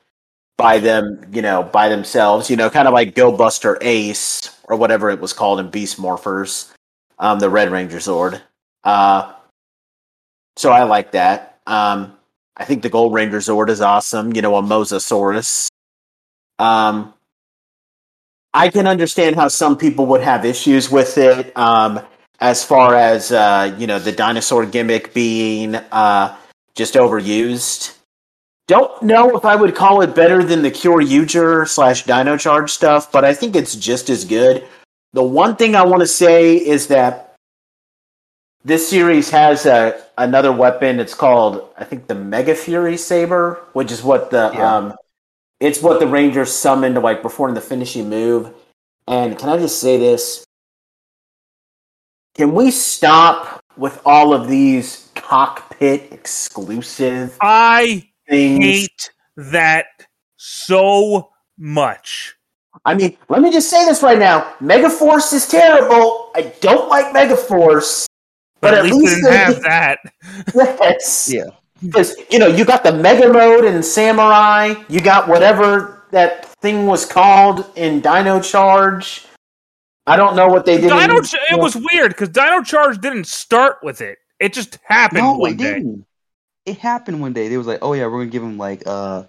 by 0.57 0.79
them, 0.79 1.21
you 1.31 1.41
know, 1.41 1.63
by 1.63 1.89
themselves, 1.89 2.49
you 2.49 2.57
know, 2.57 2.69
kind 2.69 2.87
of 2.87 2.93
like 2.93 3.15
Go 3.15 3.35
Buster 3.35 3.77
Ace 3.81 4.55
or 4.65 4.77
whatever 4.77 5.09
it 5.09 5.19
was 5.21 5.33
called 5.33 5.59
in 5.59 5.69
Beast 5.69 5.99
Morphers, 5.99 6.71
um, 7.19 7.39
the 7.39 7.49
Red 7.49 7.71
Ranger 7.71 7.97
Zord. 7.97 8.41
Uh, 8.83 9.33
so 10.55 10.71
I 10.71 10.83
like 10.83 11.11
that. 11.11 11.59
Um, 11.67 12.13
I 12.55 12.65
think 12.65 12.81
the 12.81 12.89
Gold 12.89 13.13
Ranger 13.13 13.37
Zord 13.37 13.69
is 13.69 13.81
awesome, 13.81 14.33
you 14.35 14.41
know, 14.41 14.55
a 14.55 14.61
Mosasaurus. 14.61 15.67
Um, 16.59 17.13
I 18.53 18.69
can 18.69 18.87
understand 18.87 19.35
how 19.35 19.47
some 19.47 19.77
people 19.77 20.05
would 20.07 20.21
have 20.21 20.45
issues 20.45 20.89
with 20.89 21.17
it. 21.17 21.55
Um, 21.57 21.99
as 22.39 22.63
far 22.63 22.95
as 22.95 23.31
uh, 23.31 23.75
you 23.77 23.87
know 23.87 23.99
the 23.99 24.11
dinosaur 24.11 24.65
gimmick 24.65 25.13
being 25.13 25.75
uh, 25.75 26.35
just 26.75 26.93
overused. 26.95 27.95
Don't 28.67 29.01
know 29.01 29.37
if 29.37 29.45
I 29.45 29.55
would 29.55 29.75
call 29.75 30.01
it 30.01 30.13
better 30.13 30.43
than 30.43 30.61
the 30.61 30.69
Kyoryuger 30.69 31.67
slash 31.67 32.03
Dino 32.03 32.35
Charge 32.35 32.69
stuff, 32.69 33.11
but 33.11 33.23
I 33.23 33.33
think 33.33 33.55
it's 33.55 33.75
just 33.75 34.09
as 34.09 34.25
good. 34.25 34.67
The 35.13 35.23
one 35.23 35.55
thing 35.55 35.73
I 35.75 35.85
want 35.85 36.01
to 36.01 36.07
say 36.07 36.57
is 36.57 36.87
that 36.87 37.35
this 38.65 38.89
series 38.89 39.29
has 39.29 39.65
a, 39.65 40.03
another 40.17 40.51
weapon. 40.51 40.99
It's 40.99 41.13
called, 41.13 41.69
I 41.77 41.85
think, 41.85 42.07
the 42.07 42.15
Mega 42.15 42.53
Fury 42.53 42.97
Saber, 42.97 43.61
which 43.71 43.89
is 43.89 44.03
what 44.03 44.31
the 44.31 44.51
Yeah. 44.53 44.75
um, 44.75 44.93
it's 45.59 45.81
what 45.81 45.99
the 45.99 46.07
Rangers 46.07 46.51
summoned 46.53 46.95
to 46.95 47.01
like 47.01 47.21
perform 47.21 47.53
the 47.53 47.61
finishing 47.61 48.09
move. 48.09 48.53
And 49.07 49.37
can 49.37 49.49
I 49.49 49.57
just 49.57 49.79
say 49.79 49.97
this? 49.97 50.43
Can 52.35 52.53
we 52.53 52.69
stop 52.71 53.59
with 53.77 53.99
all 54.05 54.33
of 54.33 54.47
these 54.47 55.09
cockpit 55.15 56.11
exclusive 56.11 57.35
I 57.41 58.07
things? 58.27 58.63
hate 58.63 59.11
that 59.37 59.85
so 60.37 61.29
much. 61.57 62.35
I 62.85 62.93
mean, 62.93 63.17
let 63.27 63.41
me 63.41 63.51
just 63.51 63.69
say 63.71 63.85
this 63.85 64.03
right 64.03 64.19
now. 64.19 64.53
Megaforce 64.59 65.33
is 65.33 65.47
terrible. 65.47 66.31
I 66.35 66.53
don't 66.61 66.89
like 66.89 67.07
Megaforce. 67.07 68.05
But, 68.61 68.71
But 68.71 68.73
at 68.75 68.85
at 68.85 68.91
least 68.91 68.95
they 68.95 68.99
least 68.99 69.15
didn't 69.15 69.31
they- 69.31 69.37
have 69.37 69.61
that. 69.63 69.99
Yes. 70.55 71.29
Yeah. 71.33 71.43
Because, 71.81 72.15
you 72.29 72.39
know, 72.39 72.47
you 72.47 72.65
got 72.65 72.83
the 72.83 72.91
Mega 72.91 73.31
Mode 73.31 73.65
in 73.65 73.83
Samurai. 73.83 74.73
You 74.89 74.99
got 75.01 75.27
whatever 75.27 76.03
that 76.11 76.45
thing 76.61 76.87
was 76.87 77.05
called 77.05 77.65
in 77.75 78.01
Dino 78.01 78.39
Charge. 78.41 79.25
I 80.07 80.15
don't 80.15 80.35
know 80.35 80.47
what 80.47 80.65
they 80.65 80.77
did. 80.79 80.91
in- 80.91 81.23
Ch- 81.23 81.35
it 81.51 81.59
was 81.59 81.75
weird 81.75 82.09
because 82.11 82.29
Dino 82.29 82.63
Charge 82.63 82.99
didn't 82.99 83.27
start 83.27 83.77
with 83.83 84.01
it. 84.01 84.17
It 84.39 84.53
just 84.53 84.79
happened 84.85 85.23
no, 85.23 85.33
one 85.33 85.51
it 85.51 85.57
day. 85.57 85.73
didn't. 85.75 86.05
It 86.65 86.77
happened 86.77 87.21
one 87.21 87.33
day. 87.33 87.47
They 87.47 87.57
was 87.57 87.67
like, 87.67 87.79
"Oh 87.81 87.93
yeah, 87.93 88.05
we're 88.05 88.19
gonna 88.19 88.25
give 88.27 88.43
him 88.43 88.57
like 88.57 88.83
uh 88.85 89.23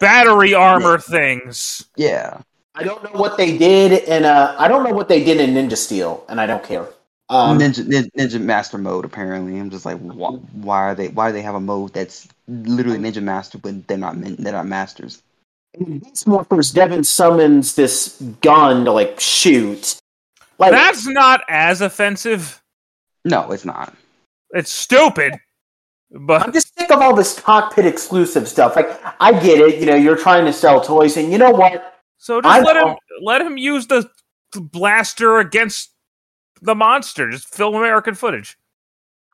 Battery 0.00 0.54
armor 0.54 0.98
things. 0.98 1.86
yeah." 1.96 2.40
I 2.74 2.84
don't 2.84 3.02
know 3.02 3.18
what 3.18 3.36
they 3.36 3.58
did 3.58 4.04
in 4.04 4.24
uh 4.24 4.54
I 4.58 4.68
don't 4.68 4.84
know 4.84 4.92
what 4.92 5.08
they 5.08 5.24
did 5.24 5.40
in 5.40 5.54
Ninja 5.54 5.76
Steel, 5.76 6.24
and 6.28 6.40
I 6.40 6.46
don't 6.46 6.62
care. 6.62 6.86
Um, 7.30 7.58
Ninja, 7.58 7.84
Ninja 7.84 8.10
Ninja 8.16 8.40
Master 8.40 8.78
mode. 8.78 9.04
Apparently, 9.04 9.58
I'm 9.58 9.70
just 9.70 9.84
like, 9.84 9.98
why, 9.98 10.30
why 10.30 10.78
are 10.78 10.94
they? 10.94 11.08
Why 11.08 11.28
do 11.28 11.34
they 11.34 11.42
have 11.42 11.54
a 11.54 11.60
mode 11.60 11.92
that's 11.92 12.26
literally 12.46 12.98
Ninja 12.98 13.22
Master, 13.22 13.58
but 13.58 13.86
they're 13.86 13.98
not 13.98 14.16
they're 14.18 14.52
not 14.52 14.66
masters? 14.66 15.22
in 15.74 15.98
Beast 15.98 16.26
Morphers, 16.26 16.74
Devon 16.74 17.04
summons 17.04 17.74
this 17.74 18.20
gun 18.40 18.84
to 18.84 18.92
like 18.92 19.18
shoot. 19.20 19.96
Like 20.58 20.72
That's 20.72 21.06
not 21.06 21.42
as 21.48 21.80
offensive. 21.80 22.62
No, 23.24 23.50
it's 23.52 23.64
not. 23.64 23.94
It's 24.50 24.72
stupid. 24.72 25.34
But 26.10 26.42
I'm 26.42 26.52
just 26.52 26.76
sick 26.76 26.90
of 26.90 27.00
all 27.00 27.14
this 27.14 27.38
cockpit 27.38 27.84
exclusive 27.84 28.48
stuff. 28.48 28.76
Like 28.76 28.88
I 29.20 29.32
get 29.32 29.60
it, 29.60 29.78
you 29.78 29.86
know, 29.86 29.94
you're 29.94 30.16
trying 30.16 30.46
to 30.46 30.52
sell 30.52 30.80
toys, 30.80 31.16
and 31.16 31.30
you 31.30 31.38
know 31.38 31.50
what? 31.50 31.94
so 32.16 32.40
just 32.40 32.52
I 32.52 32.62
let 32.62 32.76
him 32.76 32.96
let 33.22 33.42
him 33.42 33.58
use 33.58 33.86
the 33.86 34.08
blaster 34.54 35.38
against 35.38 35.90
the 36.62 36.74
monster. 36.74 37.30
Just 37.30 37.54
film 37.54 37.74
American 37.74 38.14
footage. 38.14 38.58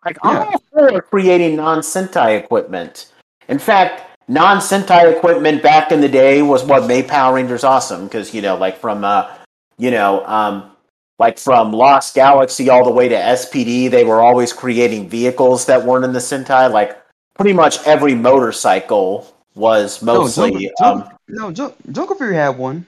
Like 0.04 0.18
I'm 0.22 0.36
Yeah. 0.36 0.44
all 0.76 0.90
for 0.90 1.02
creating 1.02 1.56
non-Sentai 1.56 2.38
equipment. 2.38 3.10
In 3.48 3.58
fact, 3.58 4.02
non-Sentai 4.28 5.16
equipment 5.16 5.62
back 5.62 5.92
in 5.92 6.00
the 6.00 6.08
day 6.08 6.42
was 6.42 6.62
what 6.64 6.86
made 6.86 7.08
Power 7.08 7.34
Rangers 7.34 7.64
awesome 7.64 8.04
because 8.04 8.34
you 8.34 8.42
know, 8.42 8.56
like 8.56 8.78
from 8.78 9.04
uh, 9.04 9.30
you 9.78 9.90
know, 9.90 10.24
um, 10.26 10.70
like 11.18 11.38
from 11.38 11.72
Lost 11.72 12.14
Galaxy 12.14 12.68
all 12.68 12.84
the 12.84 12.90
way 12.90 13.08
to 13.08 13.14
SPD, 13.16 13.90
they 13.90 14.04
were 14.04 14.20
always 14.20 14.52
creating 14.52 15.08
vehicles 15.08 15.66
that 15.66 15.84
weren't 15.84 16.04
in 16.04 16.12
the 16.12 16.18
Sentai. 16.18 16.70
Like 16.70 17.00
pretty 17.34 17.52
much 17.52 17.82
every 17.86 18.14
motorcycle 18.14 19.26
was 19.54 20.02
mostly. 20.02 20.70
no, 20.80 20.86
um, 20.86 20.98
Jungle, 21.00 21.18
no, 21.28 21.52
Jun- 21.52 21.74
Jungle 21.92 22.16
Fury 22.16 22.34
had 22.34 22.58
one. 22.58 22.86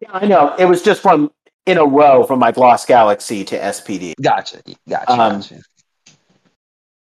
yeah, 0.00 0.08
I 0.12 0.26
know 0.26 0.54
it 0.58 0.64
was 0.64 0.82
just 0.82 1.02
from 1.02 1.30
in 1.66 1.78
a 1.78 1.84
row 1.84 2.24
from 2.24 2.40
like 2.40 2.56
Lost 2.56 2.88
Galaxy 2.88 3.44
to 3.44 3.58
SPD. 3.58 4.14
Gotcha, 4.20 4.62
gotcha, 4.88 5.10
Um, 5.12 5.40
gotcha. 5.40 5.60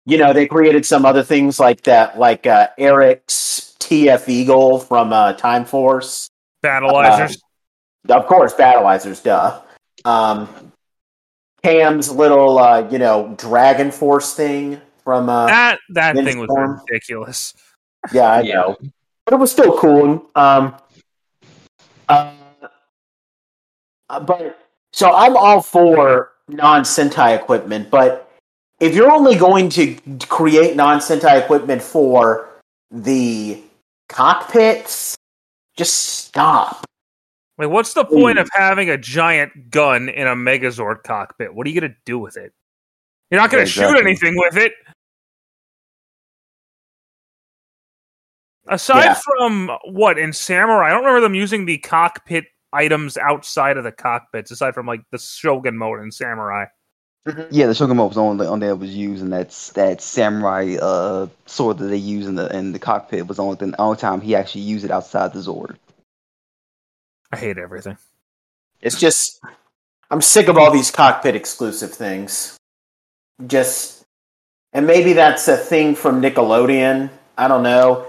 you 0.04 0.18
know, 0.18 0.32
they 0.32 0.46
created 0.46 0.84
some 0.86 1.04
other 1.04 1.22
things 1.22 1.58
like 1.58 1.82
that, 1.82 2.18
like 2.18 2.46
uh, 2.46 2.68
Eric's 2.78 3.74
TF 3.80 4.28
Eagle 4.28 4.78
from 4.78 5.12
uh, 5.12 5.32
Time 5.34 5.64
Force. 5.64 6.28
Battlizers. 6.64 7.38
Of 8.08 8.26
course, 8.26 8.54
Battlizers, 8.54 9.22
duh. 9.22 9.60
Um, 10.04 10.48
Cam's 11.62 12.10
little, 12.10 12.58
uh, 12.58 12.88
you 12.90 12.98
know, 12.98 13.34
Dragon 13.38 13.90
Force 13.92 14.34
thing 14.34 14.80
from. 15.04 15.28
Uh, 15.28 15.46
that 15.46 15.78
that 15.90 16.16
Ninja 16.16 16.24
thing 16.24 16.38
was 16.40 16.50
Storm. 16.50 16.80
ridiculous. 16.88 17.54
yeah, 18.12 18.22
I 18.32 18.40
Yeah. 18.40 18.54
know. 18.54 18.76
But 19.24 19.34
it 19.34 19.36
was 19.38 19.52
still 19.52 19.78
cool. 19.78 20.26
Um, 20.34 20.74
uh, 22.08 22.32
uh, 24.12 24.20
but 24.20 24.58
so 24.92 25.12
I'm 25.12 25.36
all 25.36 25.62
for 25.62 26.32
non 26.48 26.82
Sentai 26.82 27.34
equipment, 27.34 27.90
but 27.90 28.30
if 28.78 28.94
you're 28.94 29.10
only 29.10 29.34
going 29.34 29.68
to 29.70 29.96
create 30.28 30.76
non 30.76 30.98
Sentai 31.00 31.42
equipment 31.42 31.82
for 31.82 32.48
the 32.90 33.60
cockpits, 34.08 35.16
just 35.76 35.94
stop. 35.94 36.84
Like, 37.58 37.70
what's 37.70 37.94
the 37.94 38.04
point 38.04 38.38
of 38.38 38.48
having 38.52 38.90
a 38.90 38.98
giant 38.98 39.70
gun 39.70 40.08
in 40.08 40.26
a 40.26 40.34
Megazord 40.34 41.02
cockpit? 41.04 41.54
What 41.54 41.66
are 41.66 41.70
you 41.70 41.80
gonna 41.80 41.94
do 42.04 42.18
with 42.18 42.36
it? 42.36 42.52
You're 43.30 43.40
not 43.40 43.50
gonna 43.50 43.62
Yeah, 43.62 43.66
shoot 43.66 43.82
exactly. 43.82 44.10
anything 44.10 44.36
with 44.36 44.56
it. 44.58 44.74
Aside 48.68 49.04
Yeah. 49.04 49.20
from 49.24 49.70
what 49.84 50.18
in 50.18 50.32
Samurai, 50.32 50.88
I 50.88 50.90
don't 50.90 51.00
remember 51.00 51.20
them 51.20 51.34
using 51.34 51.64
the 51.64 51.78
cockpit 51.78 52.44
items 52.72 53.16
outside 53.16 53.76
of 53.76 53.84
the 53.84 53.92
cockpits. 53.92 54.50
Aside 54.50 54.74
from 54.74 54.86
like 54.86 55.02
the 55.10 55.18
Shogun 55.18 55.76
mode 55.76 56.00
and 56.00 56.12
Samurai. 56.12 56.66
Yeah, 57.50 57.66
the 57.66 57.74
Shogun 57.74 57.96
mode 57.96 58.10
was 58.10 58.18
on 58.18 58.38
the 58.38 58.48
on 58.48 58.60
there 58.60 58.74
was 58.74 58.94
used, 58.94 59.22
and 59.22 59.32
that's 59.32 59.70
that 59.70 60.00
samurai 60.00 60.76
uh 60.80 61.28
sword 61.46 61.78
that 61.78 61.86
they 61.86 61.96
use 61.96 62.26
in 62.26 62.34
the 62.34 62.54
in 62.56 62.72
the 62.72 62.78
cockpit 62.80 63.28
was 63.28 63.36
the 63.36 63.44
only 63.44 63.56
thing, 63.56 63.70
the 63.70 63.80
only 63.80 63.96
time 63.96 64.20
he 64.20 64.34
actually 64.34 64.62
used 64.62 64.84
it 64.84 64.90
outside 64.90 65.32
the 65.32 65.38
Zord. 65.38 65.76
I 67.32 67.36
hate 67.36 67.58
everything. 67.58 67.96
It's 68.82 68.98
just, 68.98 69.40
I'm 70.10 70.20
sick 70.20 70.48
of 70.48 70.58
all 70.58 70.70
these 70.70 70.90
cockpit 70.90 71.34
exclusive 71.34 71.92
things. 71.92 72.58
Just, 73.46 74.04
and 74.72 74.86
maybe 74.86 75.14
that's 75.14 75.48
a 75.48 75.56
thing 75.56 75.94
from 75.94 76.20
Nickelodeon. 76.20 77.08
I 77.38 77.48
don't 77.48 77.62
know. 77.62 78.06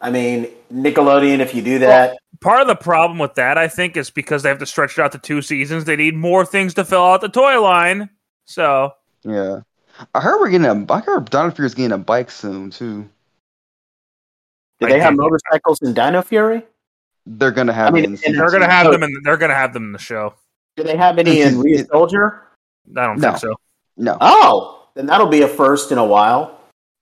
I 0.00 0.10
mean, 0.10 0.48
Nickelodeon, 0.72 1.40
if 1.40 1.54
you 1.54 1.62
do 1.62 1.78
that, 1.80 2.18
Part 2.40 2.60
of 2.60 2.68
the 2.68 2.76
problem 2.76 3.18
with 3.18 3.34
that, 3.36 3.56
I 3.56 3.66
think, 3.66 3.96
is 3.96 4.10
because 4.10 4.42
they 4.42 4.50
have 4.50 4.58
to 4.58 4.66
stretch 4.66 4.98
it 4.98 5.02
out 5.02 5.12
to 5.12 5.18
two 5.18 5.40
seasons. 5.40 5.84
They 5.86 5.96
need 5.96 6.14
more 6.14 6.44
things 6.44 6.74
to 6.74 6.84
fill 6.84 7.02
out 7.02 7.22
the 7.22 7.30
toy 7.30 7.60
line. 7.62 8.10
So 8.44 8.92
Yeah, 9.22 9.60
I 10.14 10.20
heard 10.20 10.38
we're 10.38 10.50
getting 10.50 10.66
a. 10.66 10.92
I 10.92 11.00
heard 11.00 11.30
Dino 11.30 11.50
Fury's 11.50 11.74
getting 11.74 11.92
a 11.92 11.98
bike 11.98 12.30
soon 12.30 12.68
too. 12.70 13.08
do 14.80 14.86
I 14.86 14.90
they 14.90 15.00
have 15.00 15.14
did. 15.14 15.20
motorcycles 15.20 15.80
in 15.82 15.94
Dino 15.94 16.20
Fury? 16.20 16.62
They're 17.24 17.50
gonna 17.52 17.72
have. 17.72 17.88
I 17.88 17.90
mean, 17.92 18.04
it 18.14 18.22
in 18.26 18.32
and 18.32 18.38
they're 18.40 18.50
gonna 18.50 18.70
have 18.70 18.84
So- 18.86 18.92
them 18.92 19.02
in. 19.04 19.10
They're 19.24 19.38
gonna 19.38 19.54
have 19.54 19.72
them 19.72 19.84
in 19.84 19.92
the 19.92 19.98
show. 19.98 20.34
Do 20.76 20.82
they 20.84 20.96
have 20.98 21.18
any 21.18 21.40
in 21.40 21.54
Ryusoulger? 21.54 22.40
I 22.96 23.06
don't 23.06 23.18
No. 23.18 23.28
think 23.30 23.38
so. 23.40 23.54
No, 23.96 24.18
Oh, 24.20 24.88
then 24.94 25.06
that'll 25.06 25.26
be 25.28 25.40
a 25.40 25.48
first 25.48 25.90
in 25.90 25.96
a 25.96 26.04
while. 26.04 26.60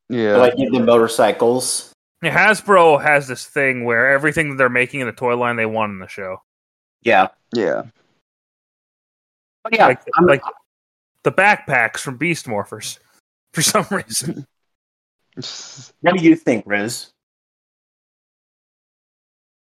yeah, 0.09 0.37
Like 0.37 0.55
give 0.57 0.73
them 0.73 0.85
motorcycles. 0.85 1.91
Yeah, 2.25 2.49
Hasbro 2.49 3.03
has 3.03 3.29
this 3.29 3.45
thing 3.45 3.85
where 3.85 4.11
everything 4.11 4.49
that 4.51 4.57
they're 4.57 4.71
making 4.71 5.01
in 5.01 5.07
the 5.07 5.13
toy 5.13 5.37
line 5.37 5.57
they 5.57 5.67
want 5.67 5.93
in 5.93 5.99
the 5.99 6.09
show. 6.09 6.39
Yeah. 7.03 7.29
yeah. 7.55 7.83
But 9.63 9.75
yeah, 9.75 9.87
like, 9.89 10.01
I'm- 10.15 10.27
like 10.27 10.43
the 11.23 11.33
backpacks 11.33 11.99
from 11.99 12.17
Beast 12.17 12.47
Morphers 12.47 12.99
for 13.53 13.61
some 13.63 13.87
reason. 13.91 14.47
what 16.01 16.17
do 16.17 16.25
you 16.25 16.35
think, 16.37 16.65
Riz? 16.67 17.11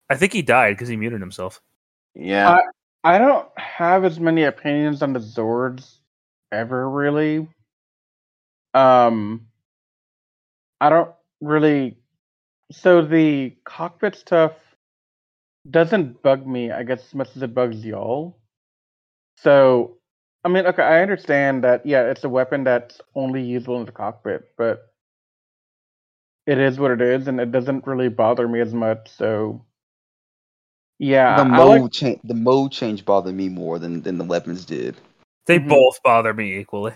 I 0.09 0.15
think 0.17 0.33
he 0.33 0.43
died 0.43 0.75
because 0.77 0.89
he 0.89 0.97
muted 0.97 1.21
himself. 1.21 1.61
Yeah. 2.15 2.51
Uh, 2.51 2.61
I 3.05 3.19
don't 3.19 3.47
have 3.59 4.05
as 4.05 4.19
many 4.19 4.45
opinions 4.45 5.03
on 5.03 5.13
the 5.13 5.21
Zords 5.21 5.99
ever 6.53 6.89
really. 6.89 7.49
Um 8.73 9.47
I 10.81 10.89
don't 10.91 11.11
really 11.41 11.97
so 12.73 13.03
the 13.03 13.57
cockpit 13.65 14.17
stuff 14.17 14.53
doesn't 15.71 16.23
bug 16.23 16.47
me, 16.47 16.71
I 16.71 16.83
guess 16.83 17.05
as 17.07 17.15
much 17.15 17.37
as 17.37 17.43
it 17.43 17.55
bugs 17.55 17.85
y'all. 17.85 18.39
So 19.39 19.99
I 20.45 20.49
mean, 20.49 20.67
okay, 20.67 20.83
I 20.83 21.03
understand 21.03 21.65
that 21.65 21.87
yeah, 21.87 22.03
it's 22.11 22.25
a 22.25 22.29
weapon 22.29 22.65
that's 22.65 23.01
only 23.15 23.43
usable 23.43 23.81
in 23.81 23.87
the 23.87 23.93
cockpit, 23.93 24.51
but 24.57 24.93
it 26.47 26.59
is 26.59 26.79
what 26.79 26.93
it 26.93 27.01
is 27.01 27.29
and 27.29 27.41
it 27.41 27.51
doesn't 27.53 27.87
really 27.87 28.09
bother 28.09 28.47
me 28.49 28.61
as 28.61 28.73
much, 28.73 29.09
so 29.11 29.65
yeah, 30.99 31.37
the 31.37 31.45
mode 31.45 31.93
like 31.93 31.93
change. 31.93 32.21
The 32.25 32.35
mode 32.35 32.73
change 32.73 33.05
bothered 33.05 33.35
me 33.35 33.49
more 33.49 33.79
than 33.79 34.03
than 34.03 34.19
the 34.19 34.25
weapons 34.25 34.65
did. 34.65 34.97
They 35.47 35.59
Mhm. 35.59 35.69
both 35.69 36.03
bother 36.03 36.33
me 36.33 36.59
equally. 36.59 36.95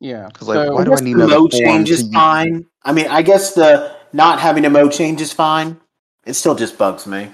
Yeah. 0.00 0.26
Because 0.26 0.48
like, 0.48 0.66
so- 0.66 0.74
why 0.74 0.84
do 0.84 0.92
I 0.92 0.94
guess 0.96 1.02
need 1.02 1.12
the 1.14 1.24
another 1.24 1.40
mode 1.40 1.52
form 1.52 1.64
change 1.64 1.88
to 1.88 1.94
is 1.94 2.02
use- 2.02 2.12
fine. 2.12 2.66
I 2.84 2.92
mean, 2.92 3.06
I 3.08 3.22
guess 3.22 3.54
the 3.54 3.94
not 4.12 4.40
having 4.40 4.64
a 4.64 4.70
mode 4.70 4.92
change 4.92 5.20
is 5.20 5.32
fine. 5.32 5.78
It 6.26 6.34
still 6.34 6.54
just 6.54 6.76
bugs 6.78 7.06
me. 7.06 7.30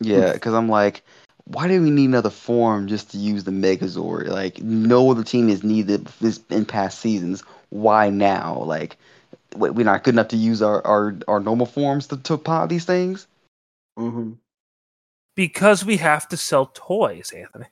Yeah, 0.00 0.32
because 0.32 0.52
I'm 0.54 0.68
like, 0.68 1.02
why 1.44 1.68
do 1.68 1.80
we 1.80 1.90
need 1.90 2.06
another 2.06 2.30
form 2.30 2.88
just 2.88 3.10
to 3.12 3.18
use 3.18 3.44
the 3.44 3.52
Megazord? 3.52 4.26
Like, 4.28 4.60
no 4.60 5.10
other 5.10 5.22
team 5.22 5.48
has 5.48 5.62
needed 5.62 6.06
this 6.20 6.40
in 6.50 6.64
past 6.64 6.98
seasons. 6.98 7.42
Why 7.70 8.10
now? 8.10 8.58
Like, 8.62 8.96
we're 9.54 9.84
not 9.84 10.02
good 10.02 10.14
enough 10.14 10.28
to 10.28 10.36
use 10.36 10.60
our 10.60 10.84
our, 10.86 11.16
our 11.28 11.40
normal 11.40 11.66
forms 11.66 12.08
to, 12.08 12.16
to 12.16 12.36
pilot 12.36 12.68
these 12.68 12.84
things. 12.84 13.26
Mm-hmm. 13.98 14.32
Because 15.36 15.84
we 15.84 15.98
have 15.98 16.28
to 16.28 16.36
sell 16.36 16.70
toys, 16.74 17.32
Anthony. 17.34 17.66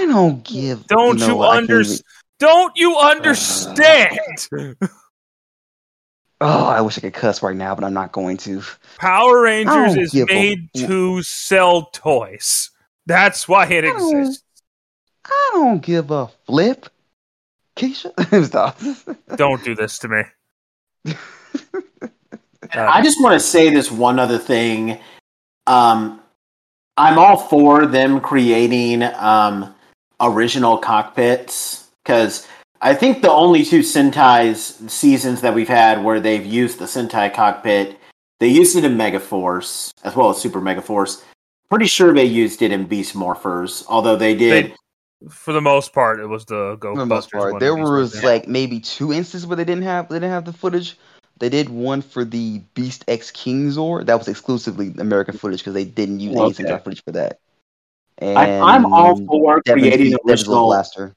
I 0.00 0.06
don't 0.06 0.42
give. 0.44 0.86
Don't 0.86 1.18
you, 1.18 1.28
know 1.28 1.36
what, 1.36 1.50
I 1.50 1.60
can't 1.60 1.70
under- 1.70 1.80
even- 1.82 1.98
Don't 2.38 2.76
you 2.76 2.96
understand? 2.96 4.18
Oh, 6.42 6.64
I 6.68 6.80
wish 6.80 6.96
I 6.96 7.02
could 7.02 7.12
cuss 7.12 7.42
right 7.42 7.54
now, 7.54 7.74
but 7.74 7.84
I'm 7.84 7.92
not 7.92 8.12
going 8.12 8.38
to. 8.38 8.62
Power 8.98 9.42
Rangers 9.42 9.96
is 9.96 10.12
give 10.12 10.30
a- 10.30 10.34
made 10.34 10.70
to 10.74 11.22
sell 11.22 11.90
toys. 11.92 12.70
That's 13.04 13.46
why 13.46 13.66
it 13.66 13.84
I 13.84 13.88
exists. 13.88 14.42
I 15.26 15.50
don't 15.52 15.82
give 15.82 16.10
a 16.10 16.28
flip. 16.46 16.86
Keisha. 17.76 18.10
Don't 19.36 19.64
do 19.64 19.74
this 19.74 19.98
to 19.98 20.08
me. 20.08 20.22
I 22.72 23.02
just 23.02 23.22
want 23.22 23.34
to 23.34 23.40
say 23.40 23.70
this 23.70 23.90
one 23.90 24.18
other 24.18 24.38
thing. 24.38 24.98
Um, 25.66 26.20
I'm 26.96 27.18
all 27.18 27.36
for 27.36 27.86
them 27.86 28.20
creating 28.20 29.02
um, 29.02 29.74
original 30.20 30.78
cockpits 30.78 31.88
because 32.04 32.46
I 32.80 32.94
think 32.94 33.22
the 33.22 33.30
only 33.30 33.64
two 33.64 33.80
Sentai's 33.80 34.80
seasons 34.92 35.40
that 35.42 35.54
we've 35.54 35.68
had 35.68 36.02
where 36.04 36.20
they've 36.20 36.44
used 36.44 36.78
the 36.78 36.86
Sentai 36.86 37.32
cockpit, 37.32 37.98
they 38.38 38.48
used 38.48 38.76
it 38.76 38.84
in 38.84 38.96
Megaforce 38.96 39.92
as 40.04 40.16
well 40.16 40.30
as 40.30 40.38
Super 40.40 40.60
Megaforce. 40.60 41.22
Pretty 41.68 41.86
sure 41.86 42.12
they 42.12 42.24
used 42.24 42.62
it 42.62 42.72
in 42.72 42.86
Beast 42.86 43.14
Morphers, 43.14 43.84
although 43.88 44.16
they 44.16 44.34
did. 44.34 44.66
They- 44.66 44.74
For 45.28 45.52
the 45.52 45.60
most 45.60 45.92
part, 45.92 46.18
it 46.18 46.26
was 46.26 46.46
the 46.46 46.76
Go 46.80 46.94
For 46.94 47.00
the 47.00 47.06
most 47.06 47.30
part, 47.30 47.60
there 47.60 47.76
was 47.76 48.14
said. 48.14 48.24
like 48.24 48.48
maybe 48.48 48.80
two 48.80 49.12
instances 49.12 49.46
where 49.46 49.56
they 49.56 49.64
didn't 49.64 49.84
have 49.84 50.08
they 50.08 50.16
didn't 50.16 50.30
have 50.32 50.46
the 50.46 50.52
footage. 50.52 50.96
They 51.38 51.48
did 51.50 51.68
one 51.68 52.00
for 52.02 52.24
the 52.24 52.60
Beast 52.74 53.04
X 53.08 53.30
King 53.30 53.68
Zord. 53.70 54.06
That 54.06 54.18
was 54.18 54.28
exclusively 54.28 54.94
American 54.98 55.36
footage 55.36 55.60
because 55.60 55.74
they 55.74 55.84
didn't 55.84 56.20
use 56.20 56.32
any 56.32 56.42
Okay. 56.46 56.64
Sentai 56.64 56.82
footage 56.82 57.04
for 57.04 57.12
that. 57.12 57.38
And 58.20 58.38
I, 58.38 58.58
I'm 58.74 58.86
all 58.92 59.16
for 59.26 59.60
Devon's 59.64 59.82
creating 59.82 60.06
Beast- 60.10 60.20
original 60.26 60.66
Blaster. 60.66 61.14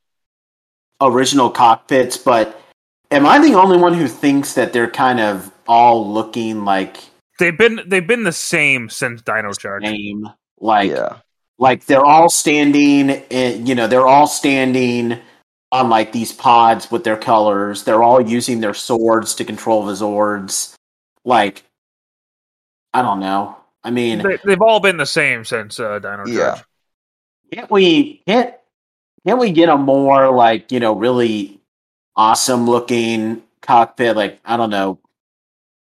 original 1.02 1.50
cockpits, 1.50 2.18
but 2.18 2.60
am 3.12 3.26
I 3.26 3.40
the 3.46 3.56
only 3.56 3.78
one 3.78 3.94
who 3.94 4.08
thinks 4.08 4.54
that 4.54 4.74
they're 4.74 4.90
kind 4.90 5.20
of 5.20 5.52
all 5.68 6.12
looking 6.12 6.66
like 6.66 6.98
they've 7.40 7.58
been 7.58 7.82
they've 7.88 8.08
been 8.08 8.24
the 8.24 8.32
same 8.32 8.90
since 8.90 9.22
Dino 9.22 9.54
Charge. 9.54 9.84
same? 9.84 10.30
Like 10.60 10.92
yeah, 10.92 11.18
like 11.58 11.86
they're 11.86 12.06
all 12.06 12.30
standing 12.30 13.10
in, 13.10 13.66
you 13.66 13.76
know 13.76 13.88
they're 13.88 14.08
all 14.08 14.28
standing 14.28 15.20
on 15.74 15.90
like 15.90 16.12
these 16.12 16.32
pods 16.32 16.90
with 16.92 17.04
their 17.04 17.18
colors 17.18 17.84
they're 17.84 18.04
all 18.04 18.22
using 18.22 18.60
their 18.62 18.76
swords 18.76 19.34
to 19.34 19.44
control 19.44 19.84
the 19.84 19.94
zords 19.94 20.76
like 21.26 21.64
i 22.94 23.02
don't 23.02 23.20
know 23.20 23.58
i 23.84 23.90
mean 23.90 24.20
They, 24.20 24.38
they've 24.46 24.62
all 24.62 24.80
been 24.80 24.98
the 24.98 25.06
same 25.08 25.44
since 25.44 25.80
uh, 25.80 25.98
Dino 25.98 26.28
Yeah. 26.28 26.62
Charge. 27.54 27.58
can't 27.58 27.72
we 27.72 28.24
can't 28.28 28.56
can't 29.26 29.40
we 29.40 29.52
get 29.52 29.70
a 29.70 29.78
more 29.78 30.32
like 30.32 30.72
you 30.72 30.80
know 30.80 30.94
really 30.94 31.60
awesome 32.16 32.66
looking 32.68 33.42
cockpit 33.62 34.16
like 34.16 34.40
i 34.46 34.58
don't 34.58 34.70
know 34.70 35.00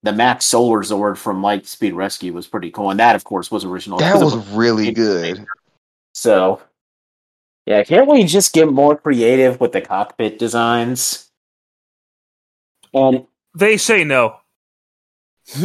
the 0.03 0.13
max 0.13 0.45
solar 0.45 0.81
zord 0.81 1.17
from 1.17 1.43
light 1.43 1.67
speed 1.67 1.95
rescue 1.95 2.33
was 2.33 2.47
pretty 2.47 2.71
cool 2.71 2.91
and 2.91 3.01
that 3.01 3.17
of 3.17 3.25
course 3.25 3.51
was 3.51 3.65
original 3.65 3.99
that 3.99 4.15
because 4.15 4.35
was 4.35 4.49
really 4.49 4.93
good. 4.93 5.47
So, 6.15 6.61
yeah, 7.67 7.83
can't 7.85 8.09
we 8.09 8.25
just 8.25 8.53
get 8.53 8.71
more 8.71 8.97
creative 8.97 9.61
with 9.61 9.73
the 9.73 9.81
cockpit 9.81 10.39
designs? 10.39 11.31
And 12.93 13.27
They 13.55 13.77
say 13.77 14.05
no. 14.05 14.41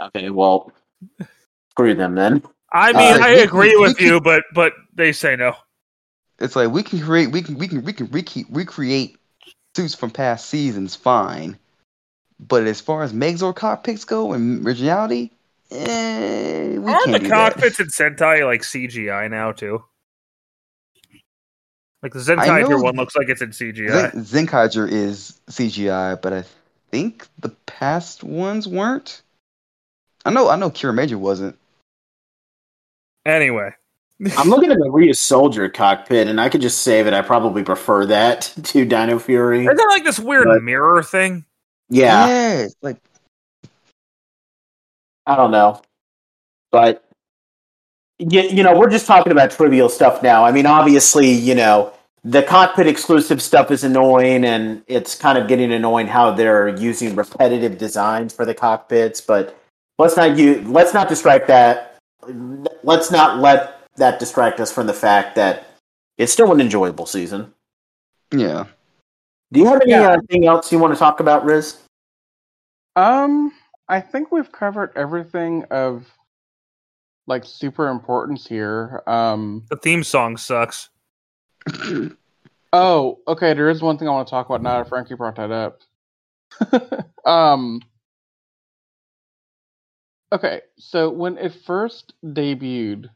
okay, 0.00 0.30
well, 0.30 0.72
screw 1.70 1.94
them 1.94 2.14
then. 2.14 2.42
I 2.74 2.90
Uh, 2.90 2.92
mean, 2.98 3.22
I 3.22 3.34
we- 3.36 3.40
agree 3.42 3.76
we- 3.76 3.82
with 3.82 3.98
we 3.98 4.06
you, 4.06 4.20
but 4.20 4.42
but 4.52 4.74
they 4.94 5.12
say 5.12 5.36
no. 5.36 5.56
It's 6.40 6.56
like 6.56 6.70
we 6.70 6.82
can 6.82 7.00
create, 7.00 7.30
we 7.30 7.40
can, 7.42 7.56
we 7.56 7.68
can, 7.68 7.82
we 7.84 7.92
can 7.92 8.08
recreate, 8.10 8.46
recreate 8.50 9.16
suits 9.76 9.94
from 9.94 10.10
past 10.10 10.50
seasons, 10.50 10.96
fine. 10.96 11.56
But 12.40 12.64
as 12.66 12.80
far 12.80 13.04
as 13.04 13.12
Megazord 13.12 13.54
cockpits 13.54 14.04
go 14.04 14.32
and 14.32 14.66
originality, 14.66 15.30
eh, 15.70 16.76
we 16.78 16.92
Aren't 16.92 17.04
can't 17.04 17.22
the 17.22 17.28
cockpits 17.30 17.76
that. 17.78 17.84
in 17.84 17.88
Sentai 17.90 18.44
like 18.44 18.62
CGI 18.62 19.30
now 19.30 19.52
too? 19.52 19.84
Like 22.02 22.12
the 22.12 22.18
I 22.36 22.62
Zenkai 22.62 22.82
one 22.82 22.96
looks 22.96 23.14
like 23.16 23.28
it's 23.28 23.40
in 23.40 23.50
CGI. 23.50 24.10
Zen- 24.10 24.46
Zenkaiger 24.46 24.90
is 24.90 25.40
CGI, 25.48 26.20
but 26.20 26.32
I 26.32 26.44
think 26.90 27.28
the 27.38 27.48
past 27.66 28.22
ones 28.24 28.66
weren't. 28.68 29.22
I 30.26 30.30
know, 30.30 30.48
I 30.50 30.56
know, 30.56 30.70
Kiramager 30.70 31.14
wasn't. 31.14 31.56
Anyway, 33.26 33.70
I'm 34.36 34.48
looking 34.48 34.70
at 34.70 34.78
the 34.78 34.86
Ryusoulger 34.86 35.72
cockpit, 35.72 36.28
and 36.28 36.40
I 36.40 36.48
could 36.48 36.60
just 36.60 36.82
say 36.82 37.02
that 37.02 37.14
I 37.14 37.22
probably 37.22 37.62
prefer 37.62 38.06
that 38.06 38.42
to 38.64 38.84
Dino 38.84 39.18
Fury. 39.18 39.62
isn't 39.64 39.76
there 39.76 39.88
like 39.88 40.04
this 40.04 40.18
weird 40.20 40.46
But- 40.46 40.62
mirror 40.62 41.02
thing? 41.02 41.44
Yeah, 41.90 42.58
it's 42.62 42.74
like 42.82 42.96
I 45.26 45.36
don't 45.36 45.50
know, 45.50 45.80
but 46.70 47.04
you, 48.18 48.40
you 48.42 48.62
know, 48.62 48.78
we're 48.78 48.90
just 48.90 49.06
talking 49.06 49.32
about 49.32 49.50
trivial 49.50 49.88
stuff 49.88 50.22
now. 50.22 50.44
I 50.44 50.52
mean, 50.52 50.66
obviously, 50.66 51.30
you 51.30 51.54
know, 51.54 51.92
the 52.24 52.42
cockpit 52.42 52.86
exclusive 52.86 53.42
stuff 53.42 53.70
is 53.70 53.84
annoying, 53.84 54.44
and 54.44 54.82
it's 54.86 55.14
kind 55.14 55.36
of 55.38 55.46
getting 55.48 55.72
annoying 55.72 56.06
how 56.06 56.30
they're 56.30 56.68
using 56.68 57.14
repetitive 57.14 57.76
designs 57.78 58.32
for 58.34 58.44
the 58.46 58.54
cockpits. 58.54 59.20
But 59.20 59.58
let's 59.98 60.16
not 60.16 60.36
use, 60.36 60.66
let's 60.66 60.94
not 60.94 61.08
distract 61.08 61.46
that. 61.48 61.93
Let's 62.82 63.10
not 63.10 63.40
let 63.40 63.80
that 63.96 64.18
distract 64.18 64.60
us 64.60 64.72
from 64.72 64.86
the 64.86 64.92
fact 64.94 65.34
that 65.36 65.66
it's 66.18 66.32
still 66.32 66.52
an 66.52 66.60
enjoyable 66.60 67.06
season. 67.06 67.52
yeah. 68.32 68.66
Do 69.52 69.60
you 69.60 69.66
have 69.66 69.82
Yeah. 69.86 70.12
anything 70.14 70.46
else 70.48 70.72
you 70.72 70.78
want 70.80 70.92
to 70.94 70.98
talk 70.98 71.20
about, 71.20 71.44
Riz? 71.44 71.80
Um, 72.96 73.52
I 73.88 74.00
think 74.00 74.32
we've 74.32 74.50
covered 74.50 74.90
everything 74.96 75.64
of 75.70 76.06
like 77.28 77.44
super 77.44 77.88
importance 77.88 78.46
here. 78.46 79.02
Um, 79.06 79.64
The 79.70 79.76
theme 79.76 80.02
song 80.02 80.36
sucks. 80.36 80.88
oh, 82.72 83.18
okay. 83.28 83.54
There 83.54 83.68
is 83.70 83.80
one 83.82 83.96
thing 83.98 84.08
I 84.08 84.12
want 84.12 84.26
to 84.26 84.30
talk 84.30 84.46
about 84.46 84.62
now 84.62 84.78
that 84.78 84.88
Frankie 84.88 85.14
brought 85.14 85.36
that 85.36 85.50
up. 85.52 85.80
um, 87.26 87.80
okay, 90.34 90.62
so 90.78 91.10
when 91.10 91.38
it 91.38 91.54
first 91.64 92.12
debuted, 92.24 93.08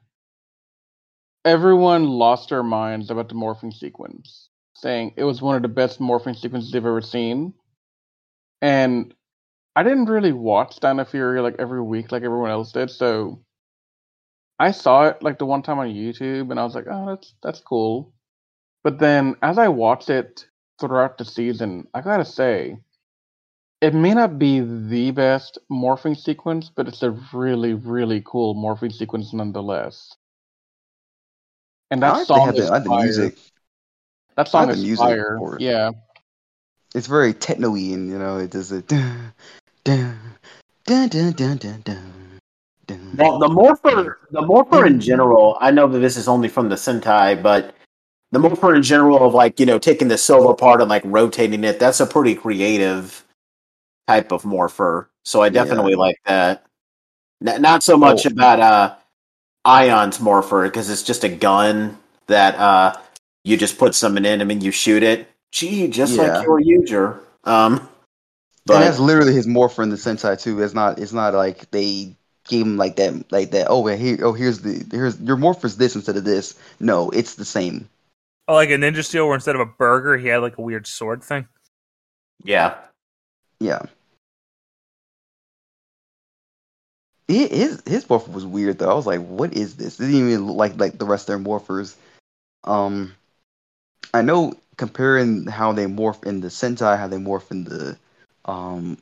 everyone 1.45 2.05
lost 2.07 2.51
their 2.51 2.63
minds 2.63 3.11
about 3.11 3.29
the 3.29 3.35
morphing 3.35 3.75
sequence, 3.75 4.49
saying 4.75 5.15
it 5.17 5.25
was 5.25 5.43
one 5.43 5.57
of 5.57 5.63
the 5.63 5.69
best 5.69 6.01
morphing 6.01 6.37
sequences 6.37 6.71
they've 6.71 6.87
ever 6.87 7.03
seen. 7.03 7.55
And 8.63 9.15
I 9.77 9.83
didn't 9.83 10.07
really 10.07 10.33
watch 10.33 10.81
Dino 10.81 11.05
Fury 11.05 11.41
like 11.41 11.57
every 11.59 11.83
week 11.83 12.13
like 12.13 12.23
everyone 12.23 12.51
else 12.51 12.73
did, 12.73 12.91
so 12.91 13.43
I 14.59 14.73
saw 14.73 15.07
it 15.07 15.23
like 15.23 15.39
the 15.39 15.47
one 15.47 15.63
time 15.63 15.79
on 15.79 15.89
YouTube 15.89 16.51
and 16.51 16.61
I 16.61 16.65
was 16.65 16.75
like, 16.75 16.87
oh 16.91 17.07
that's 17.07 17.35
that's 17.43 17.61
cool. 17.61 18.13
But 18.85 18.99
then 19.01 19.37
as 19.43 19.59
I 19.59 19.69
watched 19.69 20.11
it 20.11 20.47
throughout 20.81 21.19
the 21.19 21.25
season, 21.25 21.89
I 21.95 22.01
gotta 22.01 22.25
say, 22.25 22.79
it 23.81 23.94
may 23.94 24.12
not 24.12 24.39
be 24.39 24.60
the 24.60 25.12
best 25.12 25.58
morphing 25.70 26.16
sequence, 26.16 26.70
but 26.74 26.89
it's 26.89 27.02
a 27.02 27.10
really, 27.32 27.74
really 27.74 28.23
cool 28.24 28.55
morphing 28.55 28.92
sequence 28.92 29.32
nonetheless. 29.32 30.15
And 31.90 32.05
I 32.05 32.08
that 32.08 32.16
like 32.18 32.26
song 32.26 32.57
is 32.57 32.66
the, 32.66 32.73
I 32.73 32.78
the 32.81 32.89
fire. 32.89 33.05
music. 33.05 33.39
That 34.36 34.48
song 34.48 34.66
the 34.66 34.74
is 34.74 34.82
music 34.82 35.05
fire. 35.05 35.36
for. 35.39 35.57
Yeah. 35.60 35.92
It's 36.94 37.07
very 37.07 37.32
techno-y 37.34 37.92
and 37.92 38.08
you 38.08 38.18
know 38.18 38.39
it 38.39 38.50
does 38.50 38.73
it. 38.73 38.89
Dun, 38.89 39.32
dun, 39.84 40.18
dun, 40.84 41.08
dun, 41.08 41.32
dun, 41.32 41.57
dun, 41.58 41.82
dun, 41.84 42.40
dun. 42.86 43.15
Well, 43.16 43.39
the 43.39 43.48
morpher, 43.48 44.18
the 44.31 44.42
morpher 44.42 44.86
in 44.86 45.00
general. 45.00 45.57
I 45.60 45.70
know 45.70 45.86
that 45.86 45.98
this 45.98 46.16
is 46.16 46.28
only 46.28 46.48
from 46.48 46.68
the 46.68 46.76
Sentai, 46.76 47.40
but 47.42 47.74
the 48.32 48.39
morpher 48.39 48.74
in 48.74 48.82
general 48.82 49.24
of 49.24 49.34
like 49.34 49.60
you 49.60 49.66
know 49.66 49.78
taking 49.78 50.08
the 50.08 50.18
silver 50.18 50.55
part 50.55 50.81
and 50.81 50.90
like 50.90 51.02
rotating 51.05 51.62
it. 51.62 51.78
That's 51.78 52.00
a 52.00 52.07
pretty 52.07 52.34
creative 52.34 53.24
type 54.09 54.33
of 54.33 54.45
morpher. 54.45 55.11
So 55.25 55.43
I 55.43 55.51
definitely 55.51 55.95
like 55.95 56.17
that. 56.27 56.65
N- 57.47 57.61
not 57.62 57.83
so 57.83 57.97
much 57.97 58.27
Oh. 58.27 58.31
about 58.31 58.59
uh 58.61 58.95
Aiyon's 59.67 60.19
morpher 60.19 60.65
because 60.65 60.89
it's 60.91 61.03
just 61.03 61.25
a 61.25 61.28
gun 61.28 61.99
that 62.27 62.55
uh 62.57 62.97
you 63.45 63.57
just 63.57 63.78
put 63.78 63.95
something 63.95 64.25
in 64.25 64.41
and 64.41 64.51
then 64.51 64.61
you 64.61 64.70
shoot 64.70 65.03
it. 65.03 65.28
Gee, 65.53 65.89
just 65.89 66.15
Yeah. 66.17 66.39
like 66.39 66.45
your 66.47 66.59
user. 66.61 67.20
Um, 67.45 67.75
and 67.78 67.89
but 68.67 68.81
that's 68.81 68.99
literally 68.99 69.33
his 69.35 69.47
morpher 69.47 69.83
in 69.83 69.91
the 69.91 69.97
Sentai 69.97 70.41
too. 70.41 70.61
It's 70.62 70.75
not. 70.75 70.99
It's 70.99 71.12
not 71.15 71.33
like 71.35 71.70
they 71.70 72.15
gave 72.47 72.67
him 72.67 72.77
like 72.77 72.97
that. 72.97 73.31
Like 73.33 73.51
that. 73.53 73.67
Oh, 73.70 73.81
well, 73.81 73.97
here. 73.97 74.19
Oh, 74.23 74.35
here's 74.35 74.61
the. 74.61 74.85
Here's 74.91 75.19
your 75.20 75.37
morpher's 75.39 75.77
this 75.78 75.95
instead 75.97 76.17
of 76.19 76.25
this. 76.25 76.59
No, 76.78 77.09
it's 77.11 77.37
the 77.37 77.47
same. 77.47 77.89
Oh, 78.47 78.55
like 78.55 78.69
a 78.69 78.75
Ninja 78.75 79.03
Steel, 79.05 79.27
where 79.27 79.35
instead 79.35 79.55
of 79.55 79.61
a 79.62 79.67
burger, 79.67 80.17
he 80.19 80.28
had 80.28 80.39
like 80.43 80.59
a 80.59 80.62
weird 80.62 80.87
sword 80.87 81.23
thing. 81.25 81.47
yeah, 82.45 82.75
Yeah. 83.61 83.81
His 87.28 87.82
his 87.86 88.08
morpher 88.08 88.31
was 88.32 88.47
weird 88.47 88.78
though. 88.78 88.90
I 88.90 88.94
was 88.94 89.07
like, 89.07 89.20
what 89.20 89.52
is 89.55 89.76
this? 89.76 90.00
It 90.00 90.07
didn't 90.07 90.28
even 90.28 90.47
look 90.47 90.57
like 90.57 90.78
like 90.78 90.98
the 90.98 91.05
rest 91.05 91.28
of 91.28 91.44
their 91.44 91.44
morphers. 91.44 91.94
Um, 92.65 93.15
I 94.15 94.23
know 94.23 94.55
comparing 94.76 95.47
how 95.47 95.73
they 95.73 95.86
morph 95.86 96.24
in 96.24 96.40
the 96.40 96.48
Sentai, 96.48 96.98
how 96.98 97.07
they 97.08 97.18
morph 97.18 97.50
in 97.50 97.65
the 97.65 97.98
um 98.47 98.98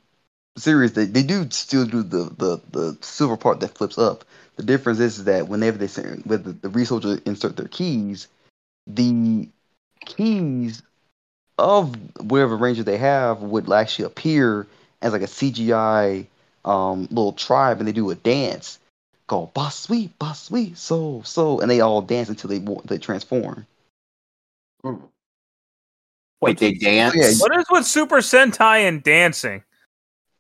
series, 0.57 0.93
they, 0.95 1.05
they 1.05 1.23
do 1.23 1.49
still 1.51 1.87
do 1.87 2.03
the, 2.03 2.25
the 2.37 2.61
the 2.73 2.99
silver 3.01 3.37
part 3.37 3.61
that 3.61 3.77
flips 3.77 3.99
up. 3.99 4.25
The 4.57 4.63
difference 4.63 4.99
is 5.01 5.25
that 5.25 5.49
whenever 5.49 5.79
they 5.79 6.03
with 6.25 6.45
the, 6.45 6.53
the 6.53 6.69
researcher 6.71 7.21
insert 7.27 7.57
their 7.57 7.69
keys, 7.69 8.27
the 8.87 9.49
keys 10.05 10.83
of 11.59 11.95
whatever 12.21 12.57
ranger 12.57 12.83
they 12.83 12.99
have 12.99 13.43
would 13.43 13.71
actually 13.71 14.07
appear 14.07 14.67
as 15.03 15.13
like 15.13 15.23
a 15.23 15.27
CGI 15.27 16.27
um, 16.67 17.03
little 17.11 17.33
tribe, 17.33 17.79
and 17.79 17.89
they 17.89 17.93
do 17.93 18.11
a 18.11 18.15
dance. 18.15 18.79
go 19.27 19.51
boss 19.55 19.79
sweet, 19.79 20.19
boss 20.19 20.45
sweet, 20.45 20.77
so 20.77 21.23
so, 21.25 21.61
and 21.61 21.71
they 21.71 21.81
all 21.81 22.03
dance 22.03 22.29
until 22.29 22.51
they 22.51 22.65
they 22.85 22.99
transform. 22.99 23.67
Wait, 26.41 26.59
they 26.59 26.75
dance? 26.75 27.15
Yeah, 27.15 27.33
What 27.43 27.59
is 27.59 27.67
with 27.71 27.87
Super 27.87 28.19
Sentai 28.19 28.87
and 28.87 29.03
dancing? 29.03 29.63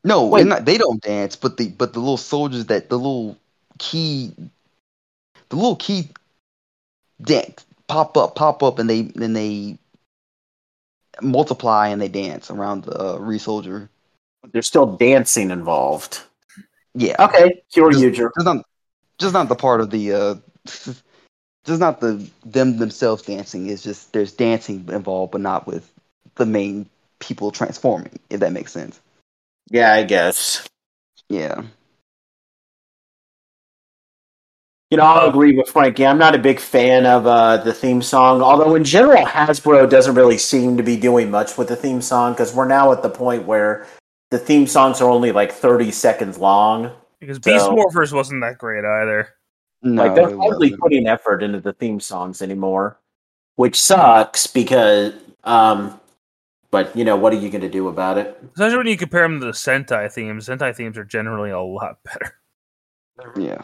No, 0.04 0.26
Wait. 0.26 0.40
they're 0.40 0.48
not, 0.48 0.64
they 0.64 0.78
don't 0.78 1.02
dance, 1.02 1.34
but 1.34 1.56
the 1.56 1.68
but 1.68 1.92
the 1.92 2.00
little 2.00 2.16
soldiers 2.16 2.66
that 2.66 2.90
the 2.90 2.96
little 2.96 3.36
key, 3.78 4.32
the 5.48 5.56
little 5.56 5.76
key, 5.76 6.10
dance 7.20 7.64
pop 7.88 8.16
up, 8.16 8.34
pop 8.34 8.62
up, 8.62 8.78
and 8.78 8.88
they 8.88 9.02
then 9.02 9.32
they 9.32 9.78
multiply 11.20 11.88
and 11.88 12.00
they 12.00 12.08
dance 12.08 12.50
around 12.50 12.84
the 12.84 13.14
uh, 13.14 13.16
re 13.18 13.38
soldier. 13.38 13.88
There's 14.52 14.66
still 14.66 14.96
dancing 14.96 15.50
involved. 15.50 16.22
Yeah, 16.94 17.16
Okay, 17.18 17.62
Cure 17.72 17.90
Just- 17.90 18.02
User. 18.02 18.32
just 18.36 18.44
not 18.46 18.64
just 19.18 19.32
not 19.34 19.48
the 19.48 19.54
part 19.54 19.80
of 19.80 19.90
the 19.90 20.12
uh, 20.12 20.34
just 20.66 21.80
not 21.80 22.00
the 22.00 22.28
them 22.44 22.78
themselves 22.78 23.22
dancing. 23.22 23.68
It's 23.68 23.82
just 23.82 24.12
there's 24.12 24.32
dancing 24.32 24.88
involved, 24.90 25.32
but 25.32 25.40
not 25.40 25.66
with 25.66 25.90
the 26.36 26.46
main 26.46 26.88
people 27.18 27.50
transforming. 27.50 28.18
If 28.30 28.40
that 28.40 28.52
makes 28.52 28.72
sense. 28.72 29.00
Yeah, 29.70 29.92
I 29.92 30.04
guess. 30.04 30.66
Yeah. 31.28 31.62
You 34.90 34.98
know, 34.98 35.02
I'll 35.04 35.28
agree 35.28 35.56
with 35.56 35.68
Frankie. 35.68 36.06
I'm 36.06 36.18
not 36.18 36.36
a 36.36 36.38
big 36.38 36.60
fan 36.60 37.06
of 37.06 37.26
uh, 37.26 37.56
the 37.58 37.72
theme 37.74 38.00
song, 38.02 38.40
although 38.40 38.76
in 38.76 38.84
general, 38.84 39.26
Hasbro 39.26 39.90
doesn't 39.90 40.14
really 40.14 40.38
seem 40.38 40.76
to 40.76 40.82
be 40.84 40.96
doing 40.96 41.28
much 41.28 41.58
with 41.58 41.66
the 41.68 41.74
theme 41.74 42.00
song 42.00 42.34
because 42.34 42.54
we're 42.54 42.68
now 42.68 42.92
at 42.92 43.02
the 43.02 43.10
point 43.10 43.44
where 43.46 43.84
the 44.30 44.38
theme 44.38 44.66
songs 44.66 45.00
are 45.00 45.08
only 45.10 45.32
like 45.32 45.52
30 45.52 45.90
seconds 45.90 46.38
long. 46.38 46.92
Because 47.20 47.38
Beast 47.38 47.64
So- 47.64 47.74
Morphers 47.74 48.12
wasn't 48.12 48.42
that 48.42 48.58
great 48.58 48.84
either. 48.84 49.28
No, 49.82 50.04
like, 50.04 50.14
they're 50.14 50.30
it 50.30 50.36
hardly 50.36 50.76
putting 50.76 51.06
effort 51.06 51.42
into 51.42 51.60
the 51.60 51.72
theme 51.72 52.00
songs 52.00 52.42
anymore, 52.42 52.98
which 53.56 53.78
sucks 53.80 54.46
because, 54.46 55.12
um, 55.44 56.00
but 56.70 56.94
you 56.96 57.04
know, 57.04 57.14
what 57.16 57.32
are 57.32 57.36
you 57.36 57.50
going 57.50 57.60
to 57.60 57.68
do 57.68 57.88
about 57.88 58.18
it? 58.18 58.36
Especially 58.54 58.78
when 58.78 58.86
you 58.86 58.96
compare 58.96 59.22
them 59.22 59.38
to 59.40 59.46
the 59.46 59.52
Sentai 59.52 60.10
themes. 60.12 60.48
Sentai 60.48 60.74
themes 60.74 60.98
are 60.98 61.04
generally 61.04 61.50
a 61.50 61.60
lot 61.60 61.98
better. 62.04 62.34
Yeah. 63.36 63.62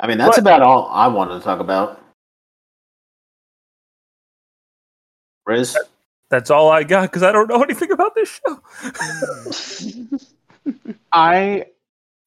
I 0.00 0.06
mean, 0.08 0.18
that's 0.18 0.30
What? 0.36 0.38
about 0.38 0.62
all 0.62 0.88
I 0.90 1.06
wanted 1.06 1.38
to 1.38 1.44
talk 1.44 1.60
about. 1.60 2.00
Riz? 5.46 5.76
That's 6.30 6.50
all 6.50 6.70
I 6.70 6.84
got 6.84 7.02
because 7.10 7.22
I 7.22 7.32
don't 7.32 7.48
know 7.48 7.62
anything 7.68 7.90
about 7.90 8.14
this 8.14 8.40
show. 8.46 8.60
I 11.12 11.66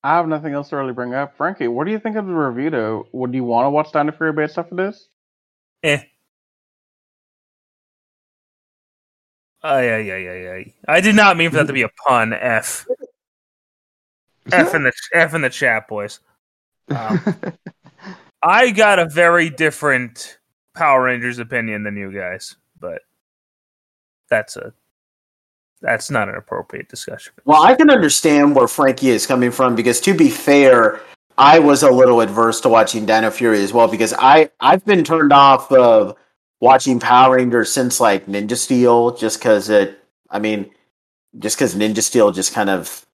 I 0.03 0.15
have 0.15 0.27
nothing 0.27 0.53
else 0.53 0.69
to 0.69 0.77
really 0.77 0.93
bring 0.93 1.13
up. 1.13 1.35
Frankie, 1.37 1.67
what 1.67 1.85
do 1.85 1.91
you 1.91 1.99
think 1.99 2.15
of 2.15 2.25
the 2.25 2.31
review 2.33 2.69
though? 2.69 3.07
Would 3.11 3.33
you 3.33 3.43
want 3.43 3.65
to 3.65 3.69
watch 3.69 3.91
Dino 3.91 4.11
Fury 4.11 4.33
based 4.33 4.57
off 4.57 4.71
of 4.71 4.77
this? 4.77 5.09
eh. 5.83 6.01
Ay, 9.63 9.89
ay, 9.89 10.11
ay, 10.11 10.29
ay, 10.29 10.49
ay. 10.51 10.73
I 10.87 11.01
did 11.01 11.15
not 11.15 11.35
mean 11.35 11.49
for 11.49 11.57
that 11.57 11.67
to 11.67 11.73
be 11.73 11.81
a 11.81 11.89
pun. 12.07 12.31
F. 12.31 12.85
F 14.51 14.73
in 14.75 14.83
the 14.83 14.93
F 15.13 15.33
in 15.33 15.41
the 15.41 15.49
chat, 15.49 15.87
boys. 15.87 16.19
Um, 16.89 17.19
I 18.41 18.71
got 18.71 18.99
a 18.99 19.09
very 19.09 19.49
different 19.49 20.37
Power 20.73 21.03
Rangers 21.03 21.39
opinion 21.39 21.83
than 21.83 21.97
you 21.97 22.13
guys, 22.13 22.55
but 22.79 23.01
that's 24.29 24.57
a 24.57 24.73
that's 25.81 26.09
not 26.09 26.27
an 26.29 26.35
appropriate 26.35 26.89
discussion. 26.89 27.33
Well, 27.45 27.63
I 27.63 27.75
can 27.75 27.89
understand 27.89 28.55
where 28.55 28.67
Frankie 28.67 29.09
is 29.09 29.27
coming 29.27 29.51
from 29.51 29.75
because, 29.75 30.01
to 30.01 30.13
be 30.13 30.29
fair, 30.29 30.99
I 31.37 31.59
was 31.59 31.83
a 31.83 31.91
little 31.91 32.21
adverse 32.21 32.61
to 32.61 32.69
watching 32.69 33.05
Dino 33.05 33.29
Fury 33.29 33.61
as 33.61 33.73
well 33.73 33.87
because 33.87 34.13
I 34.17 34.49
I've 34.59 34.83
been 34.85 35.03
turned 35.03 35.33
off 35.33 35.71
of 35.71 36.15
watching 36.59 36.99
Power 36.99 37.35
Rangers 37.35 37.71
since 37.71 37.99
like 37.99 38.25
Ninja 38.25 38.57
Steel 38.57 39.15
just 39.15 39.39
because 39.39 39.69
it. 39.69 39.99
I 40.29 40.39
mean, 40.39 40.69
just 41.39 41.57
because 41.57 41.75
Ninja 41.75 42.01
Steel 42.01 42.31
just 42.31 42.53
kind 42.53 42.69
of 42.69 43.05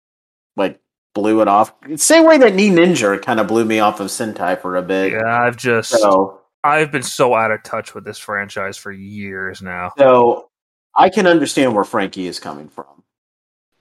like 0.56 0.80
blew 1.14 1.42
it 1.42 1.48
off. 1.48 1.74
Same 1.98 2.26
way 2.26 2.38
that 2.38 2.56
Ni 2.56 2.70
Ninja 2.70 3.22
kind 3.22 3.40
of 3.40 3.48
blew 3.48 3.66
me 3.66 3.80
off 3.80 4.00
of 4.00 4.08
Sentai 4.08 4.60
for 4.60 4.78
a 4.78 4.82
bit. 4.82 5.12
Yeah, 5.12 5.26
I've 5.26 5.58
just 5.58 5.90
So 5.90 6.40
I've 6.64 6.92
been 6.92 7.04
so 7.04 7.36
out 7.36 7.52
of 7.52 7.62
touch 7.64 7.94
with 7.94 8.06
this 8.06 8.18
franchise 8.18 8.78
for 8.78 8.92
years 8.92 9.62
now. 9.62 9.92
so 9.98 10.50
I 10.96 11.10
can 11.10 11.26
understand 11.28 11.74
where 11.76 11.84
Frankie 11.84 12.28
is 12.28 12.40
coming 12.40 12.70
from. 12.70 13.04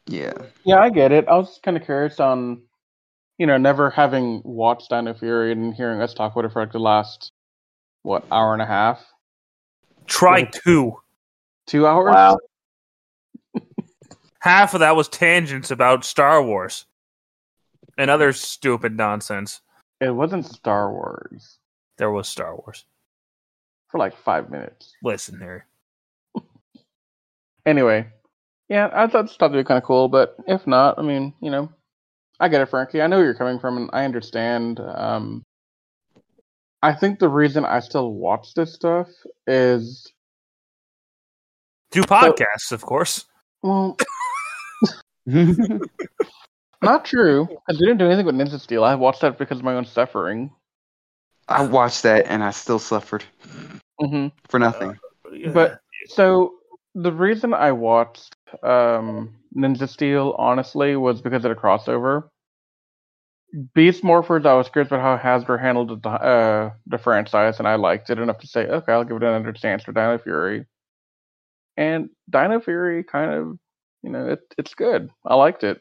yeah. 0.06 0.32
Yeah, 0.64 0.78
I 0.78 0.90
get 0.90 1.12
it. 1.12 1.28
I 1.28 1.36
was 1.36 1.60
kind 1.62 1.76
of 1.76 1.84
curious 1.84 2.18
on, 2.20 2.62
you 3.38 3.46
know, 3.46 3.58
never 3.58 3.90
having 3.90 4.40
watched 4.44 4.90
Dino 4.90 5.12
Fury 5.14 5.52
and 5.52 5.74
hearing 5.74 6.00
us 6.00 6.14
talk 6.14 6.32
about 6.32 6.44
it 6.46 6.52
for 6.52 6.62
like 6.62 6.72
the 6.72 6.78
last 6.78 7.32
what 8.02 8.24
hour 8.32 8.52
and 8.52 8.62
a 8.62 8.66
half, 8.66 9.00
Try 10.06 10.44
two. 10.44 10.96
two 11.66 11.86
hours. 11.86 12.12
Wow. 12.14 12.38
Half 14.40 14.74
of 14.74 14.80
that 14.80 14.96
was 14.96 15.06
tangents 15.08 15.70
about 15.70 16.04
Star 16.04 16.42
Wars 16.42 16.86
and 17.96 18.10
other 18.10 18.32
stupid 18.32 18.96
nonsense. 18.96 19.60
It 20.00 20.10
wasn't 20.10 20.46
Star 20.46 20.90
Wars 20.92 21.58
There 21.98 22.10
was 22.10 22.28
Star 22.28 22.56
Wars. 22.56 22.84
for 23.88 23.98
like 23.98 24.16
five 24.16 24.50
minutes. 24.50 24.94
Listen 25.04 25.38
here. 25.38 25.66
Anyway, 27.64 28.06
yeah, 28.68 28.90
I 28.92 29.06
thought 29.06 29.30
stuff 29.30 29.52
would 29.52 29.58
be 29.58 29.64
kind 29.64 29.78
of 29.78 29.84
cool, 29.84 30.08
but 30.08 30.36
if 30.46 30.66
not, 30.66 30.98
I 30.98 31.02
mean, 31.02 31.34
you 31.40 31.50
know, 31.50 31.70
I 32.40 32.48
get 32.48 32.60
it, 32.60 32.66
Frankie. 32.66 33.00
I 33.02 33.06
know 33.06 33.16
where 33.16 33.26
you're 33.26 33.34
coming 33.34 33.60
from, 33.60 33.76
and 33.76 33.90
I 33.92 34.04
understand. 34.04 34.80
Um, 34.80 35.42
I 36.82 36.92
think 36.94 37.18
the 37.18 37.28
reason 37.28 37.64
I 37.64 37.80
still 37.80 38.12
watch 38.12 38.54
this 38.54 38.74
stuff 38.74 39.08
is 39.46 40.12
Two 41.92 42.02
podcasts, 42.02 42.72
of 42.72 42.82
course. 42.82 43.26
well, 43.62 43.96
not 45.26 47.04
true. 47.04 47.48
I 47.68 47.72
didn't 47.72 47.98
do 47.98 48.06
anything 48.06 48.26
with 48.26 48.34
Ninja 48.34 48.58
Steel. 48.58 48.82
I 48.82 48.94
watched 48.96 49.20
that 49.20 49.38
because 49.38 49.58
of 49.58 49.64
my 49.64 49.74
own 49.74 49.84
suffering. 49.84 50.50
I 51.48 51.66
watched 51.66 52.02
that 52.04 52.26
and 52.26 52.42
I 52.42 52.50
still 52.50 52.78
suffered 52.78 53.24
hmm 54.00 54.28
for 54.48 54.58
nothing. 54.58 54.98
But 55.52 55.80
so 56.06 56.54
the 56.94 57.12
reason 57.12 57.54
I 57.54 57.72
watched 57.72 58.36
um, 58.62 59.34
Ninja 59.56 59.88
Steel 59.88 60.34
honestly 60.38 60.96
was 60.96 61.20
because 61.22 61.44
of 61.44 61.50
the 61.50 61.60
crossover. 61.60 62.28
Beast 63.74 64.02
Morphers, 64.02 64.46
I 64.46 64.54
was 64.54 64.70
curious 64.70 64.88
about 64.90 65.02
how 65.02 65.18
Hasbro 65.18 65.60
handled 65.60 66.02
the 66.02 66.08
uh, 66.08 66.70
the 66.86 66.96
franchise, 66.96 67.58
and 67.58 67.68
I 67.68 67.74
liked 67.74 68.08
it 68.08 68.18
enough 68.18 68.38
to 68.38 68.46
say, 68.46 68.66
okay, 68.66 68.92
I'll 68.92 69.04
give 69.04 69.16
it 69.18 69.22
another 69.22 69.52
chance 69.52 69.82
for 69.84 69.92
Dino 69.92 70.16
Fury. 70.18 70.64
And 71.76 72.08
Dino 72.30 72.60
Fury 72.60 73.04
kind 73.04 73.30
of, 73.32 73.58
you 74.02 74.10
know, 74.10 74.26
it, 74.28 74.40
it's 74.56 74.74
good. 74.74 75.10
I 75.26 75.34
liked 75.34 75.64
it. 75.64 75.80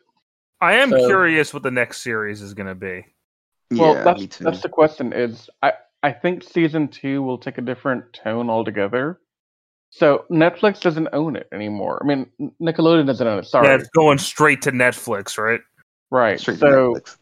I 0.60 0.74
am 0.76 0.90
So- 0.90 1.08
curious 1.08 1.54
what 1.54 1.64
the 1.64 1.72
next 1.72 2.02
series 2.02 2.42
is 2.42 2.54
going 2.54 2.68
to 2.68 2.76
be. 2.76 3.06
Well, 3.72 3.94
yeah, 3.96 4.04
that's 4.04 4.20
me 4.20 4.28
too. 4.28 4.44
that's 4.44 4.62
the 4.62 4.68
question. 4.70 5.14
Is 5.14 5.50
I 5.64 5.72
I 6.04 6.12
think 6.12 6.44
season 6.44 6.90
two 6.90 7.24
will 7.24 7.38
take 7.38 7.58
a 7.58 7.62
different 7.62 8.12
tone 8.12 8.50
altogether. 8.50 9.21
So 9.92 10.26
Netflix 10.32 10.80
doesn't 10.80 11.10
own 11.12 11.36
it 11.36 11.48
anymore. 11.52 12.00
I 12.02 12.08
mean, 12.08 12.26
Nickelodeon 12.62 13.06
doesn't 13.06 13.28
own 13.28 13.40
it. 13.40 13.46
Sorry, 13.46 13.68
Yeah, 13.68 13.76
it's 13.76 13.90
going 13.90 14.18
straight 14.18 14.62
to 14.64 14.72
Netflix, 14.72 15.38
right? 15.38 15.60
right. 16.10 16.40
Straight 16.40 16.56
to 16.56 16.60
so 16.60 16.94
Netflix. 16.96 17.18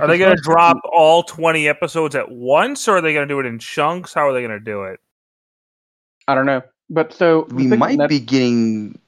Are 0.00 0.06
they 0.08 0.18
going 0.18 0.34
to 0.34 0.42
drop 0.42 0.78
all 0.92 1.22
20 1.22 1.68
episodes 1.68 2.14
at 2.16 2.30
once, 2.30 2.88
or 2.88 2.96
are 2.96 3.00
they 3.00 3.12
going 3.12 3.28
to 3.28 3.32
do 3.32 3.38
it 3.40 3.46
in 3.46 3.58
chunks? 3.60 4.12
How 4.14 4.26
are 4.28 4.32
they 4.32 4.40
going 4.40 4.50
to 4.58 4.64
do 4.64 4.84
it? 4.84 4.98
I 6.26 6.34
don't 6.34 6.46
know, 6.46 6.62
but 6.90 7.12
so 7.12 7.42
the 7.48 7.54
we 7.54 7.66
might 7.66 7.98
Net- 7.98 8.08
be 8.08 8.18
getting 8.18 8.98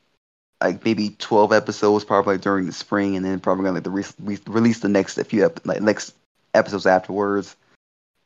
like 0.63 0.85
maybe 0.85 1.11
12 1.19 1.53
episodes 1.53 2.05
probably 2.05 2.37
during 2.39 2.67
the 2.67 2.73
spring 2.73 3.17
and 3.17 3.25
then 3.25 3.41
probably 3.41 3.65
gonna 3.65 3.75
like 3.75 3.85
the 3.85 3.91
re- 3.91 4.05
re- 4.23 4.39
release 4.47 4.81
the 4.81 4.89
next 4.89 5.19
few 5.23 5.47
ep- 5.47 5.65
like 5.67 5.81
next 5.81 6.15
episodes 6.55 6.85
afterwards 6.87 7.57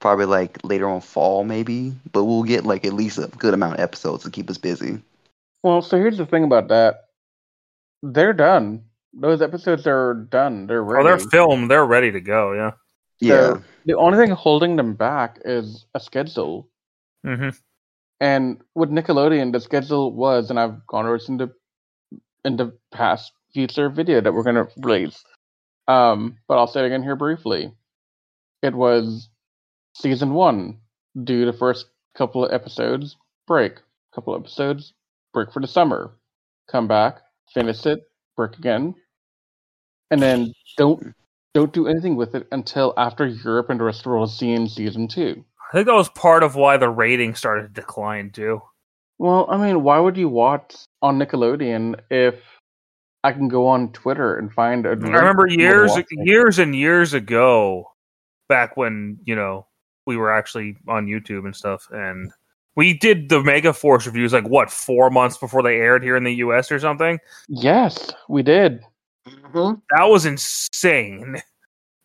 probably 0.01 0.25
like 0.25 0.59
later 0.65 0.89
on 0.89 1.01
fall 1.01 1.45
maybe 1.45 1.93
but 2.13 2.25
we'll 2.25 2.43
get 2.43 2.65
like 2.65 2.85
at 2.85 2.93
least 2.93 3.19
a 3.19 3.29
good 3.39 3.55
amount 3.55 3.75
of 3.75 3.81
episodes 3.81 4.25
to 4.25 4.31
keep 4.31 4.51
us 4.51 4.59
busy 4.59 4.99
Well, 5.63 5.83
so 5.83 5.99
here's 5.99 6.17
the 6.17 6.25
thing 6.27 6.45
about 6.45 6.69
that. 6.69 7.05
They're 8.03 8.33
done. 8.33 8.85
Those 9.13 9.43
episodes 9.43 9.87
are 9.87 10.15
done. 10.15 10.67
They're 10.67 10.81
Oh, 10.99 11.05
they're 11.05 11.19
filmed. 11.19 11.71
They're 11.71 11.85
ready 11.85 12.11
to 12.13 12.21
go. 12.21 12.55
Yeah. 12.55 12.73
yeah 13.21 13.55
the 13.85 13.97
only 13.97 14.19
thing 14.19 14.31
holding 14.35 14.77
them 14.77 14.95
back 14.95 15.39
is 15.45 15.85
a 15.95 16.01
schedule. 16.01 16.69
hmm 17.25 17.51
And 18.21 18.63
with 18.75 18.91
Nickelodeon, 18.91 19.53
the 19.53 19.61
schedule 19.61 20.13
was, 20.13 20.51
and 20.51 20.59
I've 20.59 20.87
gone 20.87 21.07
over 21.07 21.19
this 21.19 21.29
in 21.29 21.37
the 21.37 21.53
in 22.45 22.57
the 22.57 22.73
past 22.91 23.33
future 23.53 23.91
video 23.91 24.21
that 24.21 24.33
we're 24.33 24.45
gonna 24.45 24.69
release. 24.79 25.23
Um, 25.89 26.39
but 26.49 26.57
I'll 26.57 26.67
say 26.67 26.81
it 26.81 26.87
again 26.87 27.03
here 27.03 27.17
briefly. 27.17 27.73
It 28.63 28.75
was 28.75 29.29
season 29.95 30.35
one, 30.35 30.79
do 31.25 31.47
the 31.47 31.53
first 31.53 31.87
couple 32.17 32.45
of 32.45 32.53
episodes, 32.53 33.17
break, 33.47 33.75
couple 34.15 34.35
of 34.35 34.43
episodes, 34.43 34.93
break 35.33 35.53
for 35.53 35.61
the 35.61 35.69
summer, 35.69 36.13
come 36.71 36.89
back, 36.89 37.19
finish 37.53 37.85
it, 37.87 38.03
break 38.37 38.57
again. 38.59 38.95
and 40.11 40.21
then 40.21 40.53
don't 40.77 41.15
don't 41.55 41.73
do 41.73 41.89
anything 41.89 42.17
with 42.17 42.35
it 42.35 42.47
until 42.53 42.95
after 42.97 43.27
Europe 43.27 43.71
and 43.71 43.81
the 43.81 43.85
rest 43.85 44.01
of 44.01 44.05
the 44.05 44.11
world 44.11 44.29
has 44.29 44.39
seen 44.39 44.69
season 44.69 45.09
two. 45.09 45.45
I 45.71 45.77
think 45.77 45.87
that 45.87 45.95
was 45.95 46.09
part 46.11 46.43
of 46.43 46.55
why 46.57 46.77
the 46.77 46.89
rating 46.89 47.35
started 47.35 47.63
to 47.63 47.81
decline 47.81 48.31
too. 48.31 48.61
Well, 49.19 49.47
I 49.51 49.57
mean, 49.57 49.83
why 49.83 49.99
would 49.99 50.17
you 50.17 50.29
watch 50.29 50.75
on 51.03 51.19
Nickelodeon 51.19 52.01
if 52.11 52.37
I 53.23 53.33
can 53.33 53.49
go 53.49 53.67
on 53.67 53.93
Twitter 53.93 54.37
and 54.37 54.53
find 54.53 54.87
a? 54.87 54.91
I 54.91 54.93
remember 54.93 55.47
years 55.47 55.93
years 56.11 56.59
and 56.59 56.75
years 56.75 57.13
ago, 57.15 57.93
back 58.49 58.77
when 58.77 59.19
you 59.25 59.37
know 59.37 59.67
we 60.11 60.17
were 60.17 60.33
actually 60.33 60.77
on 60.89 61.07
YouTube 61.07 61.45
and 61.45 61.55
stuff, 61.55 61.89
and 61.91 62.33
we 62.77 62.95
did 62.95 63.29
the 63.29 63.43
Mega 63.43 63.73
Force 63.73 64.07
reviews 64.07 64.33
like 64.33 64.49
what 64.49 64.71
four 64.71 65.11
months 65.11 65.39
before 65.39 65.63
they 65.63 65.77
aired 65.77 66.03
here 66.03 66.17
in 66.17 66.25
the 66.25 66.35
U.S. 66.37 66.71
or 66.71 66.79
something. 66.79 67.19
Yes, 67.49 68.11
we 68.29 68.43
did. 68.43 68.81
Mm-hmm. 69.27 69.81
That 69.97 70.05
was 70.05 70.27
insane. 70.27 71.37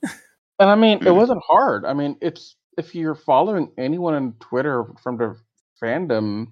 And 0.58 0.70
I 0.70 0.76
mean, 0.76 1.06
it 1.06 1.12
wasn't 1.12 1.44
hard. 1.46 1.84
I 1.84 1.94
mean, 1.94 2.16
it's 2.22 2.56
if 2.78 2.96
you're 2.96 3.16
following 3.16 3.72
anyone 3.78 4.14
on 4.14 4.34
Twitter 4.40 4.86
from 5.04 5.18
the 5.18 5.38
fandom, 5.82 6.48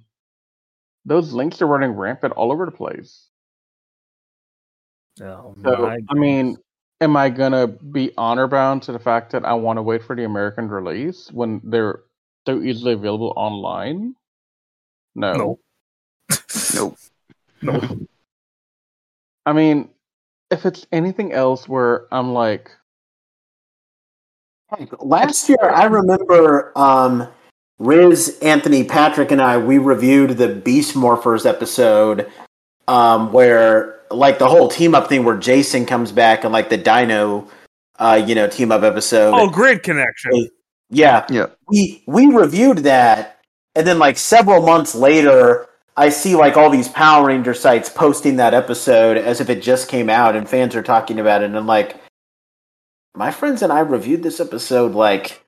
those 1.05 1.31
links 1.31 1.61
are 1.61 1.67
running 1.67 1.91
rampant 1.91 2.33
all 2.33 2.51
over 2.51 2.65
the 2.65 2.71
place. 2.71 3.29
Oh, 5.21 5.55
So, 5.63 5.87
I 5.87 6.13
mean, 6.13 6.57
am 7.03 7.15
I 7.15 7.29
gonna 7.29 7.67
be 7.67 8.11
honor 8.17 8.47
bound 8.47 8.83
to 8.83 8.91
the 8.91 8.99
fact 8.99 9.31
that 9.31 9.45
I 9.45 9.53
want 9.53 9.77
to 9.77 9.83
wait 9.83 10.03
for 10.03 10.15
the 10.15 10.25
American 10.25 10.69
release 10.69 11.29
when 11.31 11.61
they're 11.63 12.01
so 12.47 12.61
easily 12.61 12.93
available 12.93 13.33
online? 13.35 14.15
No. 15.15 15.59
No. 16.73 16.95
Nope. 17.61 18.07
I 19.45 19.53
mean, 19.53 19.89
if 20.49 20.65
it's 20.65 20.87
anything 20.91 21.33
else 21.33 21.67
where 21.67 22.07
I'm 22.11 22.33
like, 22.33 22.71
Last 24.99 25.49
year, 25.49 25.69
I 25.71 25.85
remember 25.85 26.71
um, 26.75 27.27
Riz, 27.77 28.39
Anthony, 28.41 28.83
Patrick, 28.83 29.31
and 29.31 29.41
I 29.41 29.57
we 29.57 29.77
reviewed 29.77 30.31
the 30.31 30.47
Beast 30.47 30.95
Morphers 30.95 31.45
episode 31.45 32.27
um, 32.87 33.31
where 33.31 33.99
like 34.15 34.39
the 34.39 34.47
whole 34.47 34.67
team 34.67 34.95
up 34.95 35.07
thing 35.07 35.23
where 35.23 35.37
Jason 35.37 35.85
comes 35.85 36.11
back 36.11 36.43
and 36.43 36.53
like 36.53 36.69
the 36.69 36.77
Dino, 36.77 37.47
uh, 37.99 38.21
you 38.25 38.35
know, 38.35 38.47
team 38.47 38.71
up 38.71 38.83
episode. 38.83 39.33
oh, 39.35 39.49
grid 39.49 39.83
connection. 39.83 40.49
yeah, 40.89 41.25
Yeah. 41.29 41.47
we 41.67 42.03
we 42.07 42.27
reviewed 42.27 42.79
that, 42.79 43.39
and 43.75 43.85
then 43.87 43.99
like 43.99 44.17
several 44.17 44.61
months 44.65 44.95
later, 44.95 45.67
I 45.97 46.09
see 46.09 46.35
like 46.35 46.57
all 46.57 46.69
these 46.69 46.87
Power 46.89 47.27
Ranger 47.27 47.53
sites 47.53 47.89
posting 47.89 48.37
that 48.37 48.53
episode 48.53 49.17
as 49.17 49.41
if 49.41 49.49
it 49.49 49.61
just 49.61 49.87
came 49.89 50.09
out, 50.09 50.35
and 50.35 50.47
fans 50.49 50.75
are 50.75 50.83
talking 50.83 51.19
about 51.19 51.41
it, 51.41 51.45
and 51.45 51.57
I'm 51.57 51.67
like, 51.67 51.97
my 53.15 53.31
friends 53.31 53.61
and 53.61 53.71
I 53.71 53.79
reviewed 53.81 54.23
this 54.23 54.39
episode 54.39 54.93
like 54.93 55.42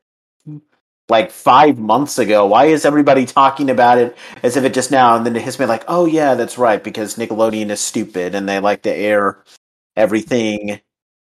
like 1.09 1.31
five 1.31 1.77
months 1.77 2.17
ago. 2.17 2.45
Why 2.45 2.65
is 2.65 2.85
everybody 2.85 3.25
talking 3.25 3.69
about 3.69 3.97
it 3.99 4.17
as 4.43 4.57
if 4.57 4.63
it 4.63 4.73
just 4.73 4.91
now? 4.91 5.15
And 5.15 5.25
then 5.25 5.35
it 5.35 5.41
hits 5.43 5.59
me 5.59 5.65
like, 5.65 5.83
oh 5.87 6.05
yeah, 6.05 6.35
that's 6.35 6.57
right, 6.57 6.83
because 6.83 7.15
Nickelodeon 7.15 7.69
is 7.69 7.79
stupid 7.81 8.35
and 8.35 8.47
they 8.49 8.59
like 8.59 8.81
to 8.83 8.91
air 8.93 9.43
everything 9.95 10.81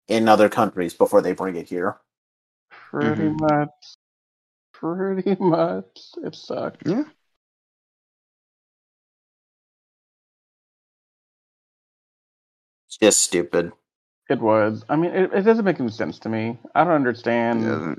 in 0.07 0.27
other 0.30 0.49
countries 0.49 0.93
before 0.93 1.22
they 1.22 1.33
bring 1.33 1.56
it 1.56 1.69
here. 1.69 1.97
pretty 2.91 3.30
Mhm. 3.30 3.39
much, 3.39 3.69
pretty 4.73 5.35
much, 5.39 5.99
it 6.23 6.35
sucked. 6.35 6.88
Yeah. 6.88 7.03
It's 12.88 12.97
just 12.97 13.22
stupid. 13.22 13.72
It 14.30 14.39
was. 14.41 14.83
I 14.89 14.95
mean, 14.95 15.11
it, 15.11 15.31
it 15.33 15.41
doesn't 15.43 15.65
make 15.65 15.80
any 15.80 15.89
sense 15.89 16.19
to 16.19 16.30
me. 16.30 16.57
I 16.75 16.83
don't 16.83 16.93
understand 16.93 17.64
Yeah. 17.64 17.95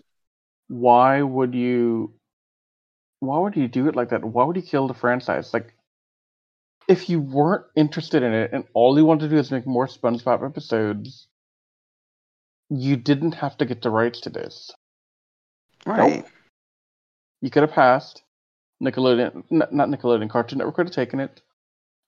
Why 0.69 1.23
would 1.23 1.55
you 1.55 2.13
why 3.21 3.39
would 3.39 3.57
you 3.57 3.67
do 3.67 3.89
it 3.89 3.97
like 3.97 4.11
that? 4.11 4.25
Why 4.25 4.45
would 4.45 4.57
you 4.57 4.63
kill 4.63 4.87
the 4.87 4.95
franchise? 4.95 5.53
Like 5.53 5.75
if 6.87 7.11
you 7.11 7.21
weren't 7.21 7.65
interested 7.75 8.23
in 8.23 8.33
it 8.33 8.51
and 8.53 8.65
all 8.75 8.97
you 8.97 9.05
wanted 9.05 9.29
to 9.29 9.35
do 9.35 9.39
is 9.39 9.51
make 9.51 9.67
more 9.67 9.87
SpongeBob 9.87 10.45
episodes, 10.45 11.27
you 12.71 12.97
didn't 12.97 13.33
have 13.33 13.57
to 13.59 13.65
get 13.65 13.83
the 13.83 13.91
rights 13.91 14.21
to 14.21 14.31
this. 14.31 14.71
Right. 15.85 16.25
You 17.41 17.51
could 17.51 17.63
have 17.63 17.73
passed. 17.73 18.23
Nickelodeon, 18.83 19.43
n- 19.51 19.63
not 19.73 19.89
Nickelodeon, 19.89 20.31
Cartoon 20.31 20.59
Network 20.59 20.77
could 20.77 20.87
have 20.87 20.95
taken 20.95 21.19
it. 21.19 21.43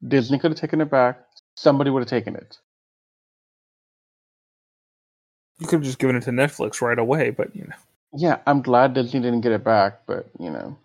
Disney 0.06 0.38
could 0.38 0.52
have 0.52 0.60
taken 0.60 0.80
it 0.80 0.90
back. 0.90 1.20
Somebody 1.56 1.90
would 1.90 2.00
have 2.00 2.08
taken 2.08 2.36
it. 2.36 2.58
You 5.58 5.66
could 5.66 5.78
have 5.78 5.84
just 5.84 5.98
given 5.98 6.16
it 6.16 6.22
to 6.22 6.30
Netflix 6.30 6.80
right 6.80 6.98
away, 6.98 7.30
but 7.30 7.54
you 7.54 7.64
know. 7.64 7.74
Yeah, 8.16 8.38
I'm 8.46 8.62
glad 8.62 8.94
Disney 8.94 9.20
didn't 9.20 9.42
get 9.42 9.52
it 9.52 9.62
back, 9.64 10.00
but 10.06 10.28
you 10.38 10.50
know, 10.50 10.76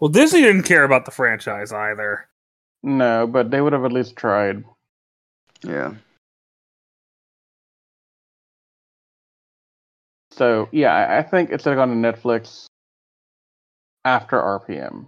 Well, 0.00 0.08
Disney 0.10 0.42
didn't 0.42 0.62
care 0.64 0.84
about 0.84 1.04
the 1.04 1.10
franchise 1.10 1.72
either. 1.72 2.28
no, 2.82 3.26
but 3.26 3.50
they 3.50 3.60
would 3.60 3.72
have 3.72 3.84
at 3.84 3.92
least 3.92 4.14
tried. 4.16 4.64
Yeah. 5.64 5.94
So 10.30 10.68
yeah, 10.72 10.92
I, 10.94 11.18
I 11.18 11.22
think 11.22 11.50
it 11.50 11.60
should 11.60 11.70
have 11.70 11.78
gone 11.78 11.88
to 11.88 11.94
Netflix 12.12 12.66
after 14.04 14.36
RPM. 14.40 15.06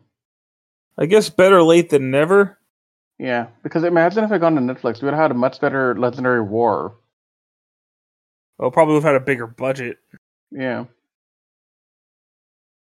I 0.98 1.06
guess 1.06 1.28
better 1.30 1.62
late 1.62 1.90
than 1.90 2.10
never. 2.10 2.58
Yeah, 3.18 3.48
because 3.62 3.84
imagine 3.84 4.24
if 4.24 4.30
it 4.30 4.34
had 4.34 4.40
gone 4.40 4.54
to 4.54 4.60
Netflix, 4.60 5.00
we 5.00 5.06
would 5.06 5.14
have 5.14 5.22
had 5.22 5.30
a 5.30 5.34
much 5.34 5.60
better 5.60 5.94
Legendary 5.98 6.40
War. 6.42 6.94
Well, 8.58 8.70
probably 8.70 8.94
would 8.94 9.04
have 9.04 9.12
had 9.14 9.22
a 9.22 9.24
bigger 9.24 9.46
budget. 9.46 9.98
Yeah. 10.50 10.84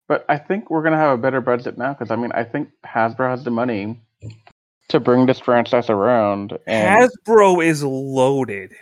But 0.08 0.24
I 0.28 0.38
think 0.38 0.70
we're 0.70 0.82
gonna 0.82 0.96
have 0.96 1.18
a 1.18 1.22
better 1.22 1.40
budget 1.40 1.78
now 1.78 1.92
because 1.92 2.10
I 2.10 2.16
mean 2.16 2.32
I 2.32 2.44
think 2.44 2.70
Hasbro 2.84 3.30
has 3.30 3.44
the 3.44 3.50
money 3.50 4.00
to 4.88 5.00
bring 5.00 5.26
this 5.26 5.38
franchise 5.38 5.88
around. 5.88 6.58
And 6.66 7.10
Hasbro 7.10 7.64
is 7.64 7.84
loaded. 7.84 8.74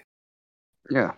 Yeah. 0.90 1.12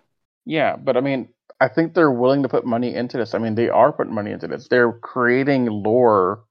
yeah, 0.44 0.74
but 0.76 0.96
I 0.96 1.00
mean 1.00 1.28
I 1.60 1.68
think 1.68 1.94
they're 1.94 2.10
willing 2.10 2.42
to 2.42 2.48
put 2.48 2.66
money 2.66 2.94
into 2.94 3.18
this. 3.18 3.34
I 3.34 3.38
mean 3.38 3.54
they 3.54 3.68
are 3.68 3.92
putting 3.92 4.14
money 4.14 4.32
into 4.32 4.48
this. 4.48 4.66
They're 4.68 4.92
creating 4.92 5.66
lore 5.66 6.42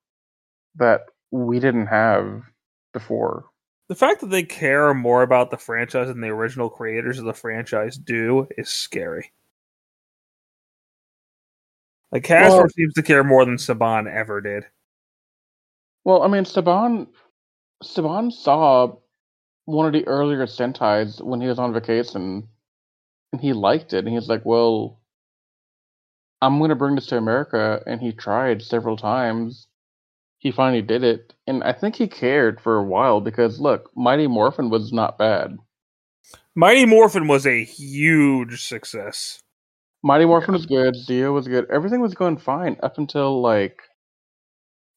that 0.75 1.01
we 1.31 1.59
didn't 1.59 1.88
have 1.88 2.43
before. 2.93 3.45
The 3.89 3.95
fact 3.95 4.21
that 4.21 4.29
they 4.29 4.43
care 4.43 4.93
more 4.93 5.23
about 5.23 5.51
the 5.51 5.57
franchise 5.57 6.07
than 6.07 6.21
the 6.21 6.29
original 6.29 6.69
creators 6.69 7.19
of 7.19 7.25
the 7.25 7.33
franchise 7.33 7.97
do 7.97 8.47
is 8.57 8.69
scary. 8.69 9.31
Like 12.11 12.23
Hasbro 12.23 12.49
Well- 12.49 12.69
seems 12.69 12.93
to 12.95 13.03
care 13.03 13.23
more 13.23 13.45
than 13.45 13.57
Saban 13.57 14.11
ever 14.11 14.41
did. 14.41 14.65
Well, 16.05 16.23
I 16.23 16.27
mean, 16.27 16.43
Saban, 16.43 17.07
Saban 17.83 18.31
saw 18.31 18.95
one 19.65 19.85
of 19.85 19.93
the 19.93 20.07
earlier 20.07 20.45
Sentai's 20.47 21.21
when 21.21 21.41
he 21.41 21.47
was 21.47 21.59
on 21.59 21.73
vacation, 21.73 22.47
and 23.31 23.41
he 23.41 23.53
liked 23.53 23.93
it, 23.93 24.05
and 24.05 24.13
he's 24.13 24.27
like, 24.27 24.43
"Well, 24.45 24.99
I'm 26.41 26.57
going 26.57 26.69
to 26.69 26.75
bring 26.75 26.95
this 26.95 27.05
to 27.07 27.17
America," 27.17 27.83
and 27.85 28.01
he 28.01 28.11
tried 28.11 28.63
several 28.63 28.97
times. 28.97 29.67
He 30.39 30.51
finally 30.51 30.81
did 30.81 31.03
it, 31.03 31.35
and 31.45 31.63
I 31.63 31.73
think 31.73 31.95
he 31.95 32.07
cared 32.07 32.61
for 32.61 32.77
a 32.77 32.83
while 32.83 33.19
because 33.21 33.59
look, 33.59 33.91
Mighty 33.95 34.25
Morphin 34.25 34.69
was 34.69 34.91
not 34.91 35.17
bad. 35.17 35.57
Mighty 36.55 36.85
Morphin 36.85 37.27
was 37.27 37.45
a 37.45 37.63
huge 37.63 38.65
success. 38.65 39.43
Mighty 40.03 40.25
Morphin 40.25 40.53
was 40.53 40.65
good. 40.65 40.95
Zeo 40.95 41.33
was 41.33 41.47
good. 41.47 41.69
Everything 41.69 42.01
was 42.01 42.13
going 42.13 42.37
fine 42.37 42.77
up 42.81 42.97
until 42.97 43.41
like, 43.41 43.81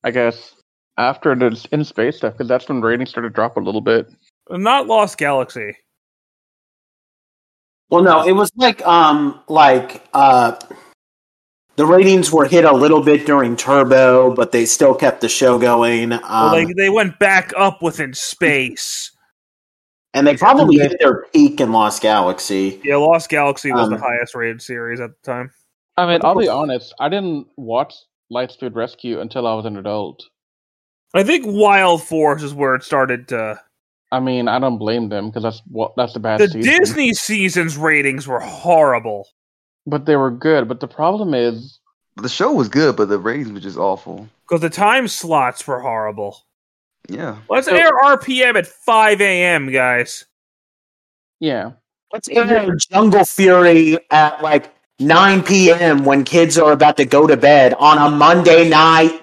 I 0.05 0.10
guess 0.10 0.55
after 0.97 1.34
the 1.34 1.66
in 1.72 1.84
space 1.84 2.18
stuff, 2.18 2.34
because 2.34 2.48
that's 2.48 2.68
when 2.68 2.81
ratings 2.81 3.10
started 3.10 3.31
to 3.31 3.34
drop 3.34 3.56
a 3.56 3.60
little 3.60 3.81
bit. 3.81 4.08
Not 4.50 4.86
Lost 4.86 5.18
Galaxy. 5.18 5.76
Well, 7.90 8.02
no, 8.02 8.26
it 8.26 8.32
was 8.32 8.50
like 8.56 8.84
um 8.86 9.40
like 9.48 10.02
uh 10.14 10.58
the 11.76 11.86
ratings 11.86 12.32
were 12.32 12.47
hit 12.47 12.64
a 12.64 12.72
little 12.72 13.02
bit 13.02 13.26
during 13.26 13.56
Turbo, 13.56 14.34
but 14.34 14.52
they 14.52 14.66
still 14.66 14.94
kept 14.94 15.20
the 15.20 15.28
show 15.28 15.58
going. 15.58 16.12
Um, 16.12 16.20
Well, 16.22 16.50
they 16.52 16.72
they 16.76 16.89
went 16.90 17.18
back 17.18 17.52
up 17.56 17.82
within 17.82 18.14
space. 18.14 19.11
And 20.15 20.26
they 20.26 20.36
probably 20.36 20.78
hit 20.78 20.97
their 21.00 21.24
peak 21.32 21.60
in 21.60 21.73
Lost 21.73 22.02
Galaxy. 22.02 22.81
Yeah, 22.84 22.97
Lost 22.97 23.28
Galaxy 23.28 23.73
was 23.73 23.89
Um, 23.89 23.94
the 23.94 23.99
highest 24.00 24.34
rated 24.34 24.60
series 24.62 25.00
at 25.00 25.10
the 25.10 25.31
time. 25.31 25.50
I 25.97 26.07
mean, 26.07 26.20
I'll 26.24 26.34
be 26.39 26.49
honest. 26.49 26.94
I 27.00 27.08
didn't 27.08 27.47
watch 27.57 27.94
Lightspeed 28.32 28.74
Rescue 28.74 29.20
until 29.20 29.47
I 29.47 29.55
was 29.55 29.66
an 29.66 29.76
adult. 29.76 30.24
I 31.15 31.23
think 31.23 31.44
Wild 31.47 32.02
Force 32.02 32.42
is 32.42 32.55
where 32.55 32.74
it 32.74 32.82
started 32.82 33.28
to. 33.28 33.60
I 34.10 34.20
mean, 34.20 34.49
I 34.49 34.58
don't 34.58 34.78
blame 34.78 35.08
them 35.08 35.28
because 35.28 35.42
that's 35.42 35.62
what 35.70 35.92
that's 35.97 36.12
the 36.15 36.20
bad 36.20 36.41
The 36.41 36.49
season. 36.49 36.62
Disney 36.62 37.12
seasons 37.15 37.76
ratings 37.76 38.26
were 38.26 38.41
horrible. 38.41 39.28
but 39.86 40.07
they 40.07 40.16
were 40.16 40.31
good. 40.31 40.68
But 40.68 40.81
the 40.81 40.89
problem 40.89 41.34
is, 41.34 41.78
The 42.16 42.28
show 42.28 42.52
was 42.52 42.68
good, 42.68 42.97
but 42.97 43.08
the 43.08 43.18
ratings 43.18 43.50
were 43.52 43.60
just 43.60 43.78
awful. 43.78 44.28
Because 44.47 44.60
the 44.60 44.70
time 44.70 45.08
slots 45.08 45.66
were 45.66 45.81
horrible. 45.81 46.39
Yeah. 47.08 47.36
Let's 47.48 47.66
So- 47.66 47.74
air 47.74 47.90
RPM 48.05 48.56
at 48.56 48.66
5 48.66 49.20
a.m., 49.20 49.70
guys. 49.70 50.24
yeah, 51.40 51.72
Let's 52.12 52.28
air 52.28 52.76
Jungle 52.90 53.24
Fury 53.24 53.98
at 54.10 54.42
like 54.42 54.70
9 55.00 55.42
p.m. 55.42 56.05
when 56.05 56.24
kids 56.24 56.58
are 56.58 56.72
about 56.72 56.97
to 56.98 57.05
go 57.06 57.26
to 57.26 57.36
bed 57.36 57.74
on 57.74 57.97
a 57.98 58.14
Monday 58.14 58.68
night. 58.68 59.18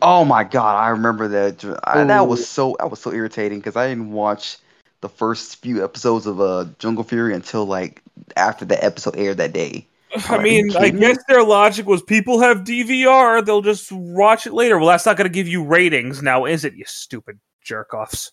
Oh 0.00 0.24
my 0.24 0.44
god, 0.44 0.76
I 0.76 0.88
remember 0.90 1.26
that. 1.28 1.64
I, 1.84 2.04
that 2.04 2.28
was 2.28 2.48
so 2.48 2.76
that 2.78 2.88
was 2.90 3.00
so 3.00 3.12
irritating 3.12 3.58
because 3.58 3.74
I 3.74 3.88
didn't 3.88 4.12
watch 4.12 4.58
the 5.00 5.08
first 5.08 5.56
few 5.56 5.82
episodes 5.82 6.26
of 6.26 6.40
uh, 6.40 6.66
Jungle 6.78 7.04
Fury 7.04 7.34
until 7.34 7.64
like 7.64 8.00
after 8.36 8.64
the 8.64 8.82
episode 8.84 9.16
aired 9.16 9.38
that 9.38 9.52
day. 9.52 9.86
I 10.28 10.38
mean, 10.42 10.74
I 10.76 10.90
guess 10.90 11.18
their 11.28 11.42
logic 11.42 11.86
was 11.86 12.02
people 12.02 12.40
have 12.40 12.58
DVR, 12.58 13.44
they'll 13.44 13.62
just 13.62 13.90
watch 13.92 14.46
it 14.46 14.52
later. 14.52 14.78
Well, 14.78 14.88
that's 14.88 15.06
not 15.06 15.16
going 15.16 15.28
to 15.28 15.32
give 15.32 15.48
you 15.48 15.64
ratings 15.64 16.22
now, 16.22 16.44
is 16.44 16.64
it, 16.64 16.74
you 16.74 16.84
stupid 16.86 17.38
jerk 17.62 17.92
offs? 17.94 18.32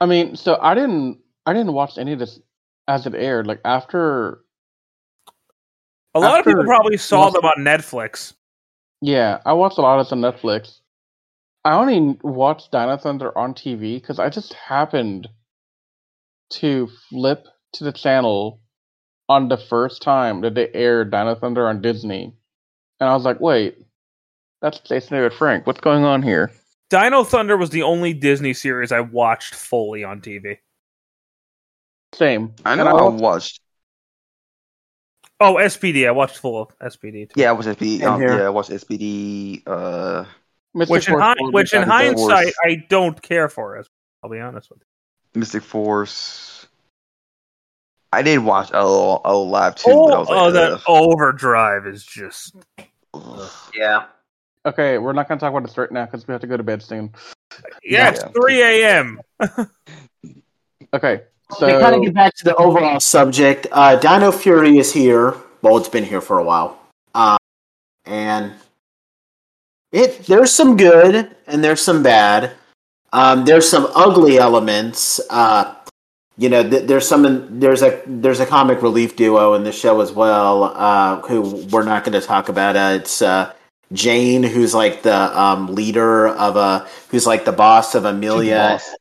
I 0.00 0.06
mean, 0.06 0.36
so 0.36 0.58
I 0.60 0.74
didn't 0.74 1.18
I 1.46 1.52
didn't 1.52 1.72
watch 1.72 1.98
any 1.98 2.12
of 2.12 2.18
this 2.18 2.40
as 2.88 3.06
it 3.06 3.14
aired. 3.14 3.46
Like 3.46 3.60
after 3.64 4.44
A 6.14 6.20
lot 6.20 6.38
of 6.38 6.44
people 6.46 6.64
probably 6.64 6.96
saw 6.96 7.30
them 7.30 7.44
on 7.44 7.64
Netflix. 7.64 8.34
yeah, 9.00 9.40
I 9.44 9.52
watched 9.52 9.78
a 9.78 9.82
lot 9.82 9.98
of 9.98 10.06
this 10.06 10.12
on 10.12 10.20
Netflix. 10.20 10.80
I 11.64 11.74
only 11.74 12.18
watched 12.22 12.72
Dino 12.72 12.96
Thunder 12.96 13.36
on 13.36 13.52
TV 13.54 14.00
because 14.00 14.18
I 14.18 14.30
just 14.30 14.54
happened 14.54 15.28
to 16.50 16.88
flip 17.08 17.46
to 17.74 17.84
the 17.84 17.92
channel 17.92 18.60
on 19.30 19.48
the 19.48 19.56
first 19.56 20.02
time 20.02 20.40
that 20.42 20.54
they 20.56 20.68
aired 20.74 21.10
Dino 21.12 21.34
Thunder 21.36 21.68
on 21.68 21.80
Disney, 21.80 22.34
and 22.98 23.08
I 23.08 23.14
was 23.14 23.24
like, 23.24 23.40
"Wait, 23.40 23.78
that's 24.60 24.80
Jason 24.80 25.16
David 25.16 25.32
Frank. 25.32 25.66
What's 25.66 25.80
going 25.80 26.04
on 26.04 26.22
here?" 26.22 26.50
Dino 26.90 27.22
Thunder 27.22 27.56
was 27.56 27.70
the 27.70 27.84
only 27.84 28.12
Disney 28.12 28.52
series 28.52 28.90
I 28.90 29.00
watched 29.00 29.54
fully 29.54 30.02
on 30.02 30.20
TV. 30.20 30.58
Same. 32.12 32.52
I 32.64 32.74
know 32.74 32.86
I 32.88 33.08
watched. 33.08 33.60
Oh, 35.38 35.54
SPD. 35.54 36.06
I 36.06 36.10
watched 36.10 36.36
full 36.38 36.60
of 36.62 36.68
SPD. 36.80 37.26
Too. 37.28 37.40
Yeah, 37.40 37.50
I 37.50 37.52
watched 37.52 37.68
SPD. 37.68 37.98
Same 38.00 38.08
Um, 38.08 38.20
here. 38.20 38.36
yeah, 38.38 38.46
I 38.46 38.50
watched 38.50 38.70
SPD. 38.70 39.62
Uh, 39.66 40.24
Mystic 40.74 40.92
Which 40.92 41.08
in, 41.08 41.18
hi- 41.18 41.34
which 41.52 41.72
in 41.72 41.80
Mystic 41.88 42.16
Force. 42.18 42.32
hindsight, 42.32 42.54
I 42.64 42.84
don't 42.88 43.20
care 43.22 43.48
for. 43.48 43.76
As 43.78 43.88
I'll 44.22 44.30
be 44.30 44.38
honest 44.40 44.68
with 44.70 44.80
you. 45.34 45.38
Mystic 45.40 45.62
Force. 45.62 46.49
I 48.12 48.22
did 48.22 48.38
watch 48.38 48.70
oh 48.74 49.20
oh 49.24 49.42
live 49.42 49.76
too, 49.76 49.90
Oh, 49.90 50.08
but 50.08 50.14
I 50.14 50.18
was 50.18 50.28
like, 50.28 50.38
oh, 50.38 50.50
that 50.50 50.72
ugh. 50.72 50.80
Overdrive 50.88 51.86
is 51.86 52.04
just. 52.04 52.56
Yeah. 53.74 54.04
Okay, 54.66 54.98
we're 54.98 55.12
not 55.12 55.26
gonna 55.28 55.40
talk 55.40 55.50
about 55.50 55.66
this 55.66 55.76
right 55.76 55.90
now 55.90 56.04
because 56.04 56.28
we 56.28 56.32
have 56.32 56.40
to 56.42 56.46
go 56.46 56.56
to 56.56 56.62
bed 56.62 56.82
soon. 56.82 57.12
Yeah, 57.82 58.10
it's 58.10 58.22
3 58.22 58.62
a.m. 58.62 59.20
Okay, 60.92 61.22
to 61.58 61.80
kind 61.80 61.94
of 61.94 61.94
so 61.94 62.00
get 62.02 62.14
back 62.14 62.34
to 62.34 62.44
the 62.44 62.56
overall 62.56 62.98
subject, 62.98 63.68
uh, 63.70 63.96
Dino 63.96 64.32
Fury 64.32 64.78
is 64.78 64.92
here. 64.92 65.34
Well, 65.62 65.76
it's 65.76 65.88
been 65.88 66.04
here 66.04 66.20
for 66.20 66.38
a 66.40 66.44
while, 66.44 66.80
uh, 67.14 67.36
and 68.04 68.52
it 69.92 70.24
there's 70.26 70.52
some 70.52 70.76
good 70.76 71.34
and 71.46 71.62
there's 71.62 71.80
some 71.80 72.02
bad. 72.02 72.52
Um, 73.12 73.44
there's 73.44 73.68
some 73.68 73.88
ugly 73.94 74.38
elements. 74.38 75.20
Uh, 75.30 75.74
you 76.40 76.48
know, 76.48 76.68
th- 76.68 76.86
there's 76.86 77.06
some 77.06 77.60
there's 77.60 77.82
a 77.82 78.00
there's 78.06 78.40
a 78.40 78.46
comic 78.46 78.80
relief 78.80 79.14
duo 79.14 79.52
in 79.52 79.62
the 79.62 79.72
show 79.72 80.00
as 80.00 80.10
well. 80.10 80.64
Uh, 80.64 81.20
who 81.20 81.66
we're 81.70 81.84
not 81.84 82.02
going 82.02 82.18
to 82.18 82.26
talk 82.26 82.48
about. 82.48 82.76
Uh, 82.76 82.96
it's 82.98 83.20
uh, 83.20 83.52
Jane, 83.92 84.42
who's 84.42 84.74
like 84.74 85.02
the 85.02 85.38
um, 85.38 85.74
leader 85.74 86.28
of 86.28 86.56
a 86.56 86.88
who's 87.10 87.26
like 87.26 87.44
the 87.44 87.52
boss 87.52 87.94
of 87.94 88.06
Amelia. 88.06 88.56
boss. 88.56 88.94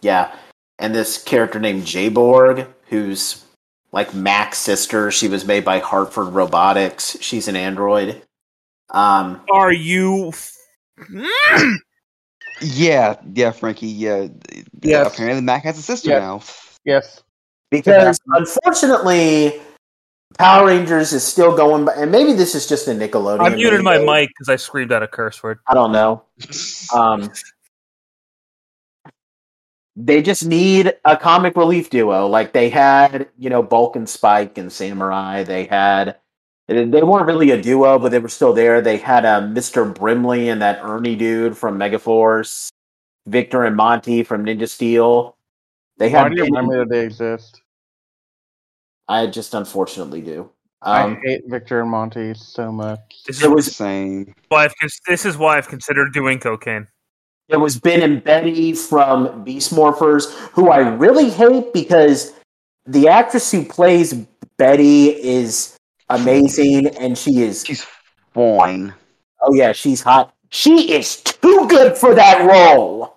Yeah. 0.00 0.34
And 0.78 0.94
this 0.94 1.22
character 1.22 1.60
named 1.60 1.82
Jayborg, 1.82 2.66
who's 2.88 3.44
like 3.92 4.14
Mac's 4.14 4.56
sister. 4.58 5.10
She 5.10 5.28
was 5.28 5.44
made 5.44 5.66
by 5.66 5.80
Hartford 5.80 6.28
Robotics. 6.32 7.18
She's 7.20 7.46
an 7.46 7.56
android. 7.56 8.22
Um, 8.88 9.42
Are 9.50 9.72
you? 9.72 10.28
f-! 10.28 10.52
Yeah, 12.62 13.16
yeah, 13.34 13.50
Frankie. 13.50 13.86
Yeah, 13.86 14.28
yeah. 14.52 14.62
Yes. 14.82 15.12
Apparently, 15.14 15.42
Mac 15.42 15.64
has 15.64 15.78
a 15.78 15.82
sister 15.82 16.10
Yeah. 16.10 16.20
now. 16.20 16.42
Yes, 16.86 17.22
because 17.70 18.18
unfortunately, 18.28 19.60
Power 20.38 20.66
Rangers 20.66 21.12
is 21.12 21.24
still 21.24 21.56
going, 21.56 21.84
by, 21.84 21.94
and 21.94 22.10
maybe 22.10 22.32
this 22.32 22.54
is 22.54 22.66
just 22.66 22.88
a 22.88 22.92
Nickelodeon. 22.92 23.40
I 23.40 23.54
muted 23.54 23.82
my 23.82 23.98
mic 23.98 24.28
because 24.30 24.48
I 24.48 24.56
screamed 24.56 24.92
out 24.92 25.02
a 25.02 25.08
curse 25.08 25.42
word. 25.42 25.58
I 25.66 25.74
don't 25.74 25.92
know. 25.92 26.22
Um, 26.94 27.30
they 29.96 30.20
just 30.20 30.44
need 30.44 30.94
a 31.04 31.16
comic 31.16 31.56
relief 31.56 31.88
duo. 31.88 32.26
Like 32.26 32.52
they 32.52 32.68
had, 32.68 33.28
you 33.38 33.48
know, 33.48 33.62
Bulk 33.62 33.96
and 33.96 34.08
Spike 34.08 34.58
and 34.58 34.70
Samurai. 34.70 35.42
They 35.42 35.64
had, 35.64 36.16
they 36.68 36.84
weren't 36.84 37.26
really 37.26 37.50
a 37.52 37.62
duo, 37.62 37.98
but 37.98 38.10
they 38.10 38.18
were 38.18 38.28
still 38.28 38.52
there. 38.52 38.82
They 38.82 38.98
had 38.98 39.24
a 39.24 39.40
Mr. 39.40 39.94
Burley 39.94 40.50
and 40.50 40.60
that 40.60 40.80
Ernie 40.82 41.16
dude 41.16 41.56
from 41.56 41.78
Megaforce, 41.78 42.68
Victor 43.26 43.64
and 43.64 43.74
Monty 43.74 44.22
from 44.22 44.44
Ninja 44.44 44.68
Steel. 44.68 45.35
They 45.98 46.10
why 46.10 46.20
had, 46.24 46.32
do 46.32 46.36
you 46.38 46.44
remind 46.44 46.68
me 46.68 46.76
that 46.76 46.88
they 46.90 47.00
exist? 47.04 47.62
I 49.08 49.26
just 49.26 49.54
unfortunately 49.54 50.20
do. 50.20 50.50
I 50.82 51.02
Um, 51.04 51.20
hate 51.24 51.42
Victor 51.46 51.80
and 51.80 51.90
Monty 51.90 52.34
so 52.34 52.70
much. 52.70 53.00
This 53.26 53.40
There 53.40 53.50
is 53.50 53.54
was 53.54 53.76
Same. 53.76 54.34
why 54.48 54.64
I've, 54.64 54.74
this 55.06 55.24
is 55.24 55.36
why 55.38 55.56
I've 55.56 55.68
considered 55.68 56.12
doing 56.12 56.38
cocaine. 56.38 56.86
It 57.48 57.56
was 57.56 57.78
Ben 57.78 58.02
and 58.02 58.22
Betty 58.22 58.72
from 58.72 59.44
Beast 59.44 59.72
Morphers, 59.72 60.32
who 60.50 60.70
I 60.70 60.78
really 60.78 61.30
hate 61.30 61.72
because 61.72 62.32
the 62.86 63.08
actress 63.08 63.50
who 63.52 63.64
plays 63.64 64.12
Betty 64.58 65.08
is 65.10 65.76
amazing 66.10 66.88
and 66.98 67.16
she 67.16 67.42
is 67.42 67.64
She's 67.64 67.86
fine. 68.34 68.92
oh 69.42 69.54
yeah, 69.54 69.72
she's 69.72 70.02
hot. 70.02 70.34
She 70.50 70.92
is 70.92 71.20
too 71.22 71.66
good 71.68 71.96
for 71.96 72.14
that 72.14 72.44
role. 72.44 73.15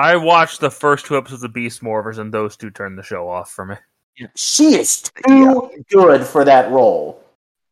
I 0.00 0.16
watched 0.16 0.60
the 0.60 0.70
first 0.70 1.04
two 1.04 1.18
episodes 1.18 1.42
of 1.42 1.52
Beast 1.52 1.82
Morphers, 1.82 2.16
and 2.18 2.32
those 2.32 2.56
two 2.56 2.70
turned 2.70 2.98
the 2.98 3.02
show 3.02 3.28
off 3.28 3.50
for 3.50 3.66
me. 3.66 3.76
She 4.34 4.74
is 4.74 5.02
too 5.02 5.70
good 5.90 6.24
for 6.26 6.42
that 6.42 6.70
role. 6.70 7.22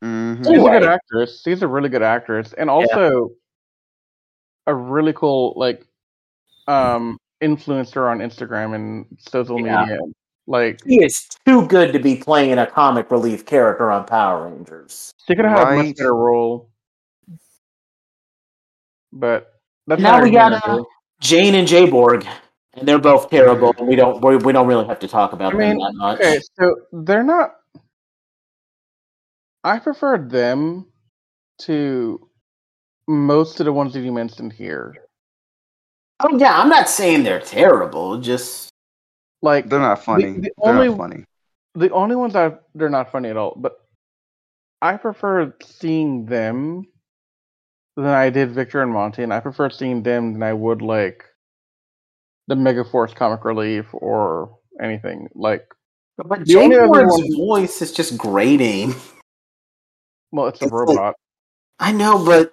hmm 0.03 0.45
She's 0.45 0.63
a 0.63 0.69
good 0.71 0.85
actress. 0.85 1.41
She's 1.43 1.63
a 1.63 1.67
really 1.67 1.89
good 1.89 2.03
actress, 2.03 2.53
and 2.53 2.69
also 2.69 3.31
a 4.67 4.75
really 4.75 5.15
cool 5.15 5.55
like 5.57 5.87
um 6.67 7.17
influencer 7.43 8.11
on 8.11 8.19
Instagram 8.19 8.75
and 8.75 9.07
social 9.19 9.59
Yeah. 9.65 9.81
media. 9.81 9.99
Like 10.47 10.83
She 10.87 10.97
is 11.03 11.29
too 11.47 11.67
good 11.67 11.95
to 11.95 11.99
be 11.99 12.17
playing 12.17 12.59
a 12.59 12.67
comic 12.67 13.11
relief 13.11 13.47
character 13.47 13.91
on 13.91 14.05
Power 14.05 14.49
Rangers. 14.51 15.13
she 15.27 15.35
could 15.35 15.47
have 15.47 15.61
had 15.61 15.73
a 15.73 15.83
much 15.83 15.97
better 15.97 16.15
role, 16.15 16.69
but 19.15 19.55
that's 19.87 20.03
Now 20.03 20.17
not 20.19 20.25
we 20.25 20.31
got 20.31 20.51
gonna 20.51 20.61
uh, 20.67 20.77
do. 20.77 20.87
Jane 21.21 21.55
and 21.55 21.67
Jay 21.67 21.89
Borg, 21.89 22.27
and 22.75 22.87
they're 22.87 22.99
both 22.99 23.29
terrible. 23.31 23.75
And 23.79 23.89
we 23.89 23.97
don't 23.97 24.25
we, 24.25 24.37
we 24.37 24.53
don't 24.53 24.67
really 24.67 24.87
have 24.87 24.99
to 25.01 25.09
talk 25.09 25.33
about 25.33 25.55
I 25.55 25.59
them 25.59 25.77
mean, 25.77 25.79
that 25.79 25.93
much. 25.95 26.21
Okay, 26.21 26.41
so 26.59 26.75
they're 26.93 27.23
not. 27.25 27.55
I 29.65 29.79
prefer 29.81 30.19
them 30.19 30.87
to 31.63 32.29
most 33.09 33.59
of 33.61 33.67
the 33.67 33.73
ones 33.73 33.93
that 33.95 34.01
you 34.01 34.13
mentioned 34.13 34.53
here. 34.53 34.95
Oh 36.21 36.37
yeah, 36.39 36.59
I'm 36.61 36.69
not 36.69 36.89
saying 36.89 37.25
they're 37.25 37.41
terrible. 37.41 38.19
Just 38.21 38.71
Like 39.43 39.69
They're 39.69 39.79
not 39.81 40.05
funny. 40.05 40.33
the 40.33 40.41
They're 40.63 40.75
only- 40.75 40.89
not 40.89 40.97
funny. 40.99 41.25
the 41.75 41.91
only 41.91 42.17
ones 42.17 42.35
I 42.37 42.53
they're 42.75 42.89
not 42.91 43.11
funny 43.11 43.29
at 43.31 43.37
all. 43.37 43.55
But 43.57 43.73
I 44.81 44.97
prefer 44.97 45.55
seeing 45.63 46.27
them 46.27 46.85
than 48.03 48.15
I 48.15 48.31
did 48.31 48.53
Victor 48.53 48.83
and 48.83 48.93
Monty, 48.93 49.23
and 49.23 49.33
I 49.33 49.41
prefer 49.41 49.71
seeing 49.71 50.03
them 50.03 50.33
than 50.35 50.43
I 50.43 50.53
would 50.53 50.83
like 50.83 51.25
the 52.47 52.55
Megaforce 52.55 53.15
comic 53.15 53.45
relief 53.45 53.87
or 53.93 54.59
anything 54.83 55.29
like. 55.35 55.67
but 56.17 56.47
The 56.47 56.57
only 56.57 56.77
other 56.77 56.89
one- 56.89 57.37
voice 57.37 57.83
is 57.83 57.93
just 57.93 58.17
grating. 58.17 58.95
Well, 60.33 60.47
it's 60.49 60.61
a 60.61 60.65
It's 60.65 60.73
like- 60.73 60.89
robot. 60.89 61.15
I 61.79 61.93
know, 61.93 62.25
but 62.25 62.53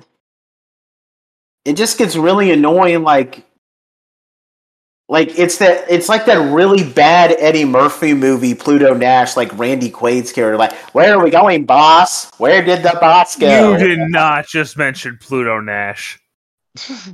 it 1.66 1.74
just 1.74 1.98
gets 1.98 2.16
really 2.16 2.52
annoying. 2.52 3.04
Like, 3.04 3.46
like 5.08 5.38
it's 5.38 5.58
that 5.60 5.86
it's 5.90 6.10
like 6.10 6.26
that 6.26 6.54
really 6.54 6.84
bad 6.84 7.36
Eddie 7.38 7.66
Murphy 7.66 8.14
movie, 8.14 8.56
Pluto 8.56 8.94
Nash, 8.94 9.38
like 9.38 9.56
Randy 9.58 9.90
Quaid's 9.90 10.32
character. 10.32 10.58
Like, 10.58 10.74
where 10.94 11.16
are 11.16 11.24
we 11.24 11.30
going, 11.30 11.66
boss? 11.66 12.32
Where 12.40 12.64
did 12.64 12.82
the 12.82 12.98
boss 13.00 13.36
go? 13.36 13.74
You 13.74 13.88
did 13.88 14.00
not 14.10 14.48
just 14.48 14.78
mention 14.78 15.18
Pluto 15.22 15.60
Nash. 15.60 16.20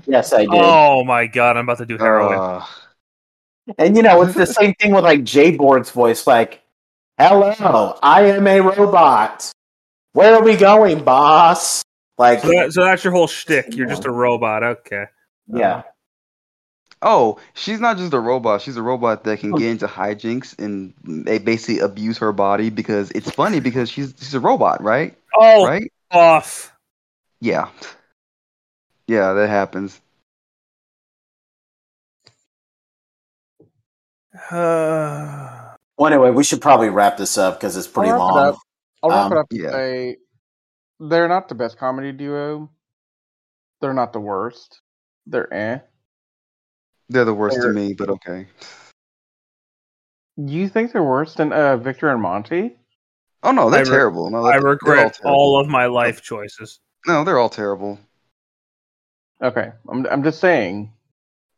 Yes, 0.06 0.34
I 0.34 0.42
did. 0.42 0.50
Oh 0.54 1.04
my 1.04 1.28
god, 1.28 1.58
I'm 1.58 1.66
about 1.66 1.80
to 1.80 1.86
do 1.86 1.98
heroin. 1.98 2.40
Uh, 2.40 2.66
And 3.78 3.96
you 3.96 4.04
know, 4.04 4.22
it's 4.24 4.34
the 4.36 4.46
same 4.48 4.74
thing 4.76 4.94
with 4.94 5.04
like 5.04 5.24
Jay 5.24 5.56
Borg's 5.56 5.92
voice, 5.92 6.26
like, 6.26 6.64
"Hello, 7.18 7.98
I 8.02 8.24
am 8.24 8.48
a 8.48 8.60
robot. 8.62 9.52
Where 10.14 10.36
are 10.36 10.44
we 10.44 10.56
going, 10.56 11.04
boss?" 11.04 11.84
Like, 12.18 12.40
so, 12.42 12.48
that, 12.50 12.74
so 12.74 12.84
that's 12.84 13.04
your 13.04 13.14
whole 13.14 13.28
shtick. 13.28 13.76
You're 13.76 13.88
just 13.88 14.06
a 14.06 14.12
robot. 14.12 14.64
Okay. 14.64 15.06
yeah, 15.48 15.84
Oh, 17.04 17.40
she's 17.56 17.80
not 17.80 17.98
just 17.98 18.14
a 18.14 18.20
robot. 18.20 18.62
She's 18.62 18.78
a 18.78 18.82
robot 18.84 19.24
that 19.24 19.40
can 19.40 19.56
get 19.56 19.70
into 19.72 19.88
hijinks 19.88 20.58
and 20.60 20.94
they 21.04 21.40
basically 21.40 21.80
abuse 21.80 22.18
her 22.20 22.32
body 22.32 22.70
because 22.70 23.12
it's 23.12 23.30
funny 23.32 23.60
because 23.60 23.90
she's 23.90 24.14
she's 24.20 24.34
a 24.36 24.40
robot, 24.40 24.82
right? 24.84 25.18
Oh, 25.36 25.64
Right? 25.64 25.92
off. 26.12 26.74
Yeah. 27.42 27.70
Yeah, 29.08 29.34
that 29.34 29.50
happens. 29.50 30.02
Uh, 34.52 35.76
Well, 35.98 36.12
anyway, 36.12 36.32
we 36.32 36.44
should 36.44 36.62
probably 36.62 36.90
wrap 36.90 37.18
this 37.18 37.38
up 37.38 37.60
because 37.60 37.78
it's 37.78 37.88
pretty 37.88 38.12
I'll 38.12 38.18
wrap 38.18 38.28
it 38.30 38.34
long. 38.34 38.38
up. 38.38 38.56
I'll 39.04 39.12
wrap 39.12 39.32
Um, 39.32 39.32
it 39.32 39.38
up 39.38 39.48
yeah. 39.52 39.72
say 39.72 40.18
they're 41.00 41.28
not 41.28 41.50
the 41.50 41.56
best 41.56 41.78
comedy 41.78 42.12
duo. 42.12 42.72
They're 43.82 43.94
not 43.94 44.14
the 44.14 44.20
worst. 44.22 44.82
They're 45.26 45.54
eh. 45.54 45.80
They're 47.12 47.26
the 47.26 47.34
worst 47.34 47.58
to 47.58 47.62
They're- 47.64 47.74
me, 47.74 47.94
but 47.94 48.10
okay. 48.10 48.48
You 50.38 50.70
think 50.70 50.94
they're 50.94 51.04
worse 51.04 51.34
than 51.36 51.52
uh, 51.52 51.76
Victor 51.78 52.10
and 52.10 52.22
Monty? 52.22 52.78
Oh 53.44 53.52
no, 53.52 53.70
they're 53.70 53.80
I 53.80 53.84
re- 53.84 53.90
terrible. 53.90 54.30
No, 54.30 54.46
I 54.46 54.52
they're- 54.54 54.62
they're 54.62 54.70
regret 54.72 55.14
terrible. 55.16 55.40
all 55.40 55.60
of 55.60 55.68
my 55.68 55.88
life 55.88 56.22
choices. 56.22 56.80
No, 57.06 57.24
they're 57.24 57.38
all 57.38 57.50
terrible. 57.50 58.00
Okay, 59.44 59.72
I'm 59.90 60.06
I'm 60.08 60.24
just 60.24 60.40
saying. 60.40 60.94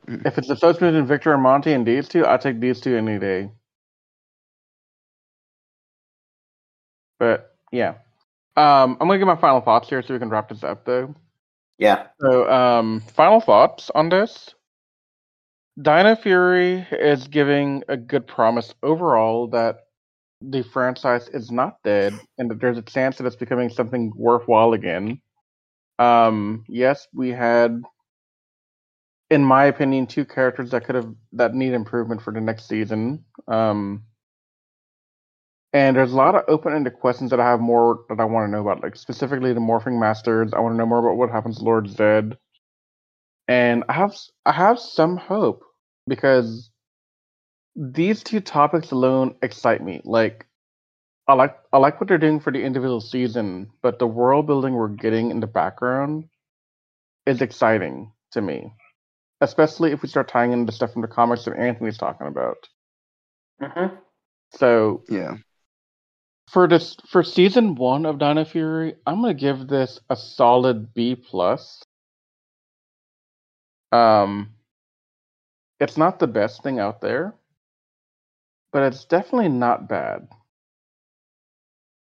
Mm. 0.07 0.25
If 0.25 0.37
it's 0.37 0.49
a 0.49 0.55
choice 0.55 0.77
between 0.77 1.05
Victor 1.05 1.33
and 1.33 1.43
Monty 1.43 1.71
and 1.73 1.85
these 1.85 2.09
two, 2.09 2.25
I 2.25 2.37
take 2.37 2.59
these 2.59 2.81
two 2.81 2.95
any 2.97 3.19
day. 3.19 3.49
But 7.19 7.55
yeah, 7.71 7.95
um, 8.57 8.97
I'm 8.99 9.07
gonna 9.07 9.17
give 9.19 9.27
my 9.27 9.35
final 9.35 9.61
thoughts 9.61 9.87
here 9.89 10.01
so 10.01 10.13
we 10.13 10.19
can 10.19 10.29
wrap 10.29 10.49
this 10.49 10.63
up 10.63 10.85
though. 10.85 11.13
Yeah. 11.77 12.07
So, 12.19 12.49
um, 12.51 13.01
final 13.01 13.39
thoughts 13.39 13.91
on 13.93 14.09
this. 14.09 14.55
Dino 15.81 16.15
Fury 16.15 16.87
is 16.91 17.27
giving 17.27 17.83
a 17.87 17.97
good 17.97 18.27
promise 18.27 18.73
overall 18.83 19.47
that 19.47 19.77
the 20.41 20.61
franchise 20.61 21.29
is 21.29 21.51
not 21.51 21.77
dead 21.83 22.13
and 22.37 22.51
that 22.51 22.59
there's 22.59 22.77
a 22.77 22.83
chance 22.83 23.17
that 23.17 23.25
it's 23.25 23.35
becoming 23.35 23.69
something 23.69 24.11
worthwhile 24.15 24.73
again. 24.73 25.21
Um, 25.97 26.63
yes, 26.67 27.07
we 27.13 27.29
had, 27.29 27.81
in 29.29 29.43
my 29.43 29.65
opinion, 29.65 30.05
two 30.05 30.25
characters 30.25 30.71
that 30.71 30.85
could 30.85 30.95
have 30.95 31.13
that 31.33 31.55
need 31.55 31.73
improvement 31.73 32.21
for 32.21 32.33
the 32.33 32.41
next 32.41 32.67
season. 32.67 33.25
Um, 33.47 34.03
and 35.71 35.97
there's 35.97 36.13
a 36.13 36.15
lot 36.15 36.35
of 36.35 36.43
open-ended 36.47 36.93
questions 36.93 37.31
that 37.31 37.39
I 37.39 37.49
have 37.49 37.59
more 37.59 38.05
that 38.09 38.19
I 38.19 38.25
want 38.25 38.47
to 38.47 38.51
know 38.51 38.61
about, 38.61 38.83
like 38.83 38.95
specifically 38.95 39.53
the 39.53 39.59
Morphin 39.59 39.99
Masters. 39.99 40.53
I 40.53 40.59
want 40.59 40.73
to 40.73 40.77
know 40.77 40.85
more 40.85 40.99
about 40.99 41.17
what 41.17 41.31
happens 41.31 41.57
to 41.57 41.63
Lord 41.63 41.87
Zedd, 41.87 42.37
and 43.47 43.83
I 43.89 43.93
have 43.93 44.15
I 44.45 44.51
have 44.51 44.79
some 44.79 45.17
hope 45.17 45.63
because 46.07 46.69
these 47.75 48.23
two 48.23 48.39
topics 48.39 48.91
alone 48.91 49.35
excite 49.41 49.83
me. 49.83 50.01
Like, 50.03 50.45
I 51.27 51.33
like 51.33 51.57
I 51.71 51.77
like 51.77 51.99
what 51.99 52.07
they're 52.07 52.17
doing 52.17 52.39
for 52.39 52.51
the 52.51 52.63
individual 52.63 53.01
season, 53.01 53.71
but 53.81 53.99
the 53.99 54.07
world 54.07 54.47
building 54.47 54.73
we're 54.73 54.87
getting 54.89 55.31
in 55.31 55.39
the 55.39 55.47
background 55.47 56.25
is 57.25 57.41
exciting 57.41 58.11
to 58.31 58.41
me, 58.41 58.73
especially 59.41 59.91
if 59.91 60.01
we 60.01 60.09
start 60.09 60.27
tying 60.27 60.51
in 60.51 60.65
the 60.65 60.71
stuff 60.71 60.93
from 60.93 61.01
the 61.01 61.07
comics 61.07 61.45
that 61.45 61.57
Anthony's 61.57 61.97
talking 61.97 62.27
about. 62.27 62.57
Mm-hmm. 63.61 63.95
So 64.55 65.03
Yeah. 65.09 65.37
for 66.49 66.67
this 66.67 66.95
for 67.09 67.23
season 67.23 67.75
one 67.75 68.05
of 68.05 68.19
Dino 68.19 68.45
Fury, 68.45 68.95
I'm 69.05 69.21
gonna 69.21 69.33
give 69.33 69.67
this 69.67 69.99
a 70.09 70.15
solid 70.15 70.93
B 70.93 71.15
plus. 71.15 71.81
Um, 73.93 74.49
it's 75.79 75.97
not 75.97 76.19
the 76.19 76.27
best 76.27 76.63
thing 76.63 76.79
out 76.79 77.01
there, 77.01 77.35
but 78.71 78.83
it's 78.83 79.05
definitely 79.05 79.49
not 79.49 79.87
bad. 79.87 80.27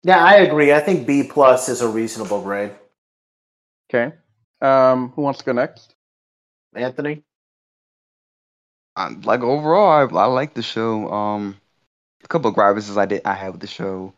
Yeah, 0.02 0.24
I 0.24 0.36
agree. 0.36 0.72
I 0.72 0.80
think 0.80 1.06
B 1.06 1.22
plus 1.22 1.68
is 1.68 1.80
a 1.80 1.88
reasonable 1.88 2.42
grade. 2.42 2.72
Okay. 3.88 4.14
Um, 4.60 5.10
who 5.10 5.22
wants 5.22 5.38
to 5.40 5.44
go 5.44 5.52
next? 5.52 5.94
Anthony? 6.74 7.22
I, 8.96 9.10
like 9.22 9.40
overall, 9.40 9.88
I 9.90 10.02
I 10.18 10.26
like 10.26 10.54
the 10.54 10.62
show. 10.62 11.10
Um, 11.12 11.56
a 12.24 12.28
couple 12.28 12.48
of 12.48 12.54
grievances 12.54 12.96
I 12.98 13.06
did 13.06 13.22
I 13.24 13.34
had 13.34 13.52
with 13.52 13.60
the 13.60 13.66
show. 13.68 14.12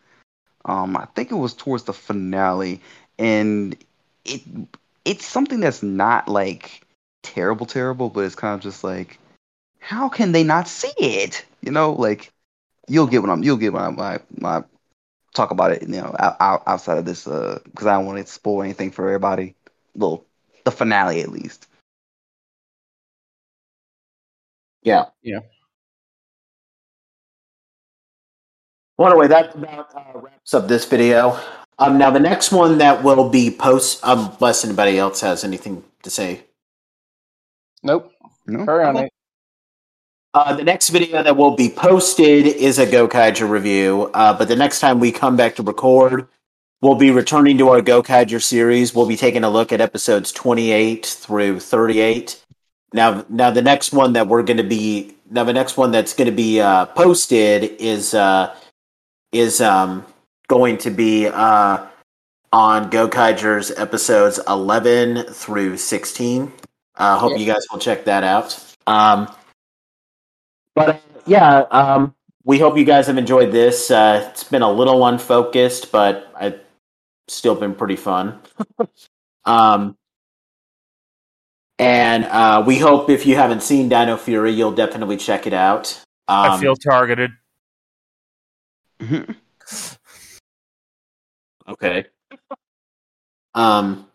Um, 0.65 0.97
I 0.97 1.07
think 1.15 1.31
it 1.31 1.37
was 1.37 1.55
towards 1.55 1.85
the 1.85 1.93
finale, 1.93 2.81
and 3.19 3.77
it 4.25 4.43
it's 5.05 5.27
something 5.27 5.61
that's 5.61 5.83
not 5.83 6.29
like 6.29 6.83
terrible, 7.23 7.67
terrible, 7.67 8.11
but 8.11 8.25
it's 8.25 8.35
kind 8.35 8.55
of 8.55 8.61
just 8.61 8.85
like, 8.85 9.19
how 9.79 10.09
can 10.09 10.33
they 10.33 10.45
not 10.45 10.69
see 10.69 10.93
it? 10.99 11.45
You 11.63 11.73
know, 11.73 11.93
like 11.93 12.33
you'll 12.89 13.07
get 13.07 13.23
what 13.23 13.31
I'm 13.31 13.43
you'll 13.43 13.57
get 13.57 13.73
my 13.73 13.91
my 13.91 14.21
my 14.39 14.65
talk 15.35 15.51
about 15.51 15.73
it. 15.73 15.83
You 15.83 15.89
know, 15.89 16.15
out, 16.19 16.37
out, 16.41 16.63
outside 16.67 16.99
of 16.99 17.05
this, 17.05 17.27
uh, 17.27 17.61
because 17.65 17.87
I 17.87 17.97
don't 17.97 18.07
want 18.07 18.25
to 18.25 18.33
spoil 18.33 18.63
anything 18.63 18.91
for 18.91 19.07
everybody. 19.07 19.55
Well, 19.95 20.25
the 20.65 20.71
finale 20.71 21.21
at 21.23 21.31
least. 21.31 21.67
Yeah. 24.83 25.07
Yeah. 25.23 25.41
Well, 28.97 29.11
anyway, 29.11 29.29
that 29.29 29.55
about 29.55 29.95
uh, 29.95 30.19
wraps 30.19 30.53
up 30.53 30.69
this 30.69 30.85
video. 30.85 31.39
Um, 31.79 31.97
now 31.97 32.11
the 32.11 32.21
next 32.21 32.53
one 32.53 32.79
that 32.79 33.03
will 33.03 33.31
be 33.31 33.51
post, 33.51 34.05
um, 34.05 34.37
unless 34.39 34.65
anybody 34.65 34.99
else 34.99 35.23
has 35.23 35.43
anything 35.45 35.83
to 36.03 36.11
say. 36.11 36.45
Nope. 37.83 38.13
No, 38.47 38.65
Carry 38.65 38.85
on, 38.85 38.97
Okay. 38.97 39.03
Nate. 39.05 39.13
Uh, 40.33 40.55
the 40.55 40.63
next 40.65 40.91
video 40.91 41.23
that 41.23 41.37
will 41.37 41.57
be 41.57 41.69
posted 41.69 42.47
is 42.47 42.79
a 42.79 42.87
Gokaiger 42.87 43.49
review, 43.49 44.11
uh, 44.15 44.37
but 44.37 44.47
the 44.47 44.55
next 44.55 44.79
time 44.79 45.01
we 45.01 45.11
come 45.11 45.37
back 45.37 45.57
to 45.57 45.63
record, 45.63 46.29
we'll 46.81 46.95
be 46.95 47.11
returning 47.11 47.59
to 47.59 47.69
our 47.69 47.81
Gokaiger 47.81 48.41
series. 48.41 48.95
We'll 48.95 49.07
be 49.07 49.17
taking 49.17 49.43
a 49.43 49.51
look 49.51 49.73
at 49.73 49.81
episodes 49.81 50.31
28 50.31 51.05
through 51.05 51.59
38. 51.59 52.45
Now, 52.93 53.25
now 53.29 53.51
the 53.51 53.63
next 53.63 53.93
one 53.93 54.13
that 54.13 54.29
we're 54.29 54.45
going 54.45 54.57
to 54.59 54.63
be 54.63 55.15
now 55.31 55.45
the 55.45 55.53
next 55.53 55.77
one 55.77 55.93
that's 55.93 56.13
going 56.13 56.27
to 56.27 56.35
be 56.35 56.61
uh, 56.61 56.87
posted 56.87 57.65
is 57.81 58.15
uh, 58.15 58.55
is 59.33 59.61
um, 59.61 60.05
going 60.49 60.77
to 60.79 60.91
be 60.91 61.29
uh, 61.29 61.87
on 62.53 62.91
Gokaiger's 62.91 63.71
episodes 63.73 64.41
11 64.49 65.33
through 65.33 65.77
16. 65.77 66.53
I 67.01 67.15
uh, 67.15 67.19
hope 67.19 67.31
Yep. 67.33 67.41
you 67.41 67.47
guys 67.47 67.67
will 67.73 67.79
check 67.79 68.05
that 68.05 68.25
out. 68.25 68.77
Um, 68.87 69.35
but 70.75 70.89
uh, 70.89 70.99
yeah, 71.27 71.61
um, 71.71 72.15
we 72.45 72.59
hope 72.59 72.77
you 72.77 72.85
guys 72.85 73.07
have 73.07 73.17
enjoyed 73.17 73.53
this. 73.53 73.91
Uh, 73.91 74.29
it's 74.31 74.45
been 74.45 74.61
a 74.61 74.71
little 74.71 75.07
unfocused, 75.07 75.93
but 75.93 76.31
it's 76.41 76.63
still 77.29 77.55
been 77.55 77.75
pretty 77.75 77.97
fun. 77.97 78.39
um, 79.47 79.97
and 81.79 82.27
uh, 82.27 82.63
we 82.67 82.79
hope 82.79 83.09
if 83.09 83.25
you 83.25 83.35
haven't 83.35 83.63
seen 83.63 83.89
Dino 83.89 84.19
Fury, 84.19 84.53
you'll 84.53 84.73
definitely 84.73 85.17
check 85.17 85.47
it 85.47 85.55
out. 85.55 85.99
Um, 86.29 86.53
I 86.53 86.61
feel 86.61 86.77
targeted. 86.77 87.31
Okay. 91.71 92.05
Um, 93.55 94.10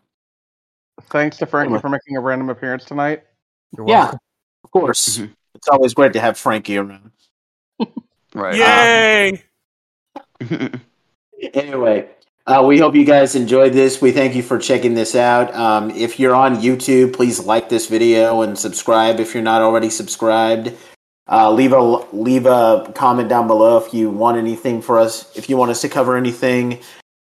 Thanks 1.08 1.36
to 1.38 1.46
Frankie 1.46 1.66
Anyway. 1.68 1.80
for 1.80 1.88
making 1.88 2.16
a 2.16 2.20
random 2.20 2.50
appearance 2.50 2.84
tonight. 2.84 3.22
You're 3.76 3.88
yeah, 3.88 4.00
welcome. 4.04 4.18
of 4.64 4.70
course. 4.70 5.18
Mhm. 5.18 5.30
It's 5.54 5.68
always 5.68 5.94
great 5.94 6.12
to 6.14 6.20
have 6.20 6.36
Frankie 6.36 6.76
around. 6.76 7.10
right. 8.34 8.54
Yay! 8.54 9.42
anyway, 11.54 12.08
uh, 12.46 12.62
we 12.66 12.78
hope 12.78 12.94
you 12.94 13.04
guys 13.04 13.34
enjoyed 13.34 13.72
this. 13.72 14.00
We 14.00 14.12
thank 14.12 14.34
you 14.34 14.42
for 14.42 14.58
checking 14.58 14.94
this 14.94 15.14
out. 15.14 15.54
Um, 15.54 15.90
if 15.90 16.20
you're 16.20 16.34
on 16.34 16.56
YouTube, 16.56 17.14
please 17.14 17.40
like 17.44 17.68
this 17.68 17.86
video 17.86 18.42
and 18.42 18.58
subscribe 18.58 19.18
if 19.20 19.34
you're 19.34 19.42
not 19.42 19.62
already 19.62 19.90
subscribed. 19.90 20.72
Uh, 21.28 21.50
leave 21.50 21.72
a 21.72 21.80
leave 22.14 22.46
a 22.46 22.92
comment 22.94 23.28
down 23.28 23.46
below 23.48 23.78
if 23.78 23.92
you 23.92 24.10
want 24.10 24.36
anything 24.38 24.80
for 24.80 24.98
us. 24.98 25.34
If 25.36 25.48
you 25.50 25.56
want 25.56 25.70
us 25.72 25.80
to 25.80 25.88
cover 25.88 26.16
anything. 26.16 26.80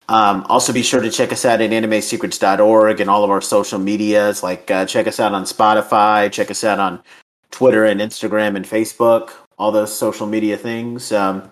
Um, 0.10 0.44
also, 0.50 0.74
be 0.74 0.82
sure 0.82 1.02
to 1.02 1.12
check 1.12 1.32
us 1.32 1.46
out 1.46 1.62
at 1.62 1.70
animesecrets.org 1.70 3.00
and 3.00 3.10
all 3.12 3.24
of 3.24 3.30
our 3.30 3.42
social 3.42 3.78
medias. 3.78 4.42
Like, 4.42 4.70
uh, 4.72 4.86
check 4.88 5.06
us 5.06 5.20
out 5.20 5.36
on 5.36 5.44
Spotify, 5.44 6.32
check 6.32 6.50
us 6.50 6.64
out 6.64 6.80
on 6.80 7.04
Twitter 7.52 7.86
and 7.86 8.02
Instagram 8.02 8.56
and 8.56 8.66
Facebook, 8.66 9.32
all 9.60 9.72
those 9.72 9.96
social 9.96 10.26
media 10.26 10.58
things. 10.58 11.12
Um, 11.12 11.52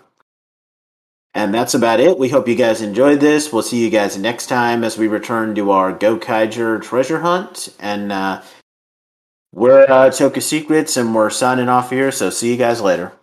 and 1.36 1.54
that's 1.54 1.76
about 1.76 2.00
it. 2.00 2.18
We 2.18 2.30
hope 2.30 2.48
you 2.48 2.56
guys 2.56 2.82
enjoyed 2.82 3.20
this. 3.20 3.54
We'll 3.54 3.62
see 3.62 3.84
you 3.84 3.92
guys 3.92 4.18
next 4.18 4.48
time 4.48 4.84
as 4.84 4.98
we 4.98 5.08
return 5.08 5.54
to 5.54 5.70
our 5.70 5.96
Gokaiger 5.96 6.82
treasure 6.82 7.20
hunt. 7.20 7.70
And 7.80 8.12
uh, 8.12 8.42
we're 9.54 9.84
uh, 9.84 10.10
Toku 10.10 10.42
Secrets, 10.42 10.98
and 10.98 11.14
we're 11.14 11.30
signing 11.30 11.70
off 11.70 11.92
here. 11.92 12.12
So 12.12 12.32
see 12.32 12.50
you 12.50 12.58
guys 12.58 12.82
later. 12.82 13.18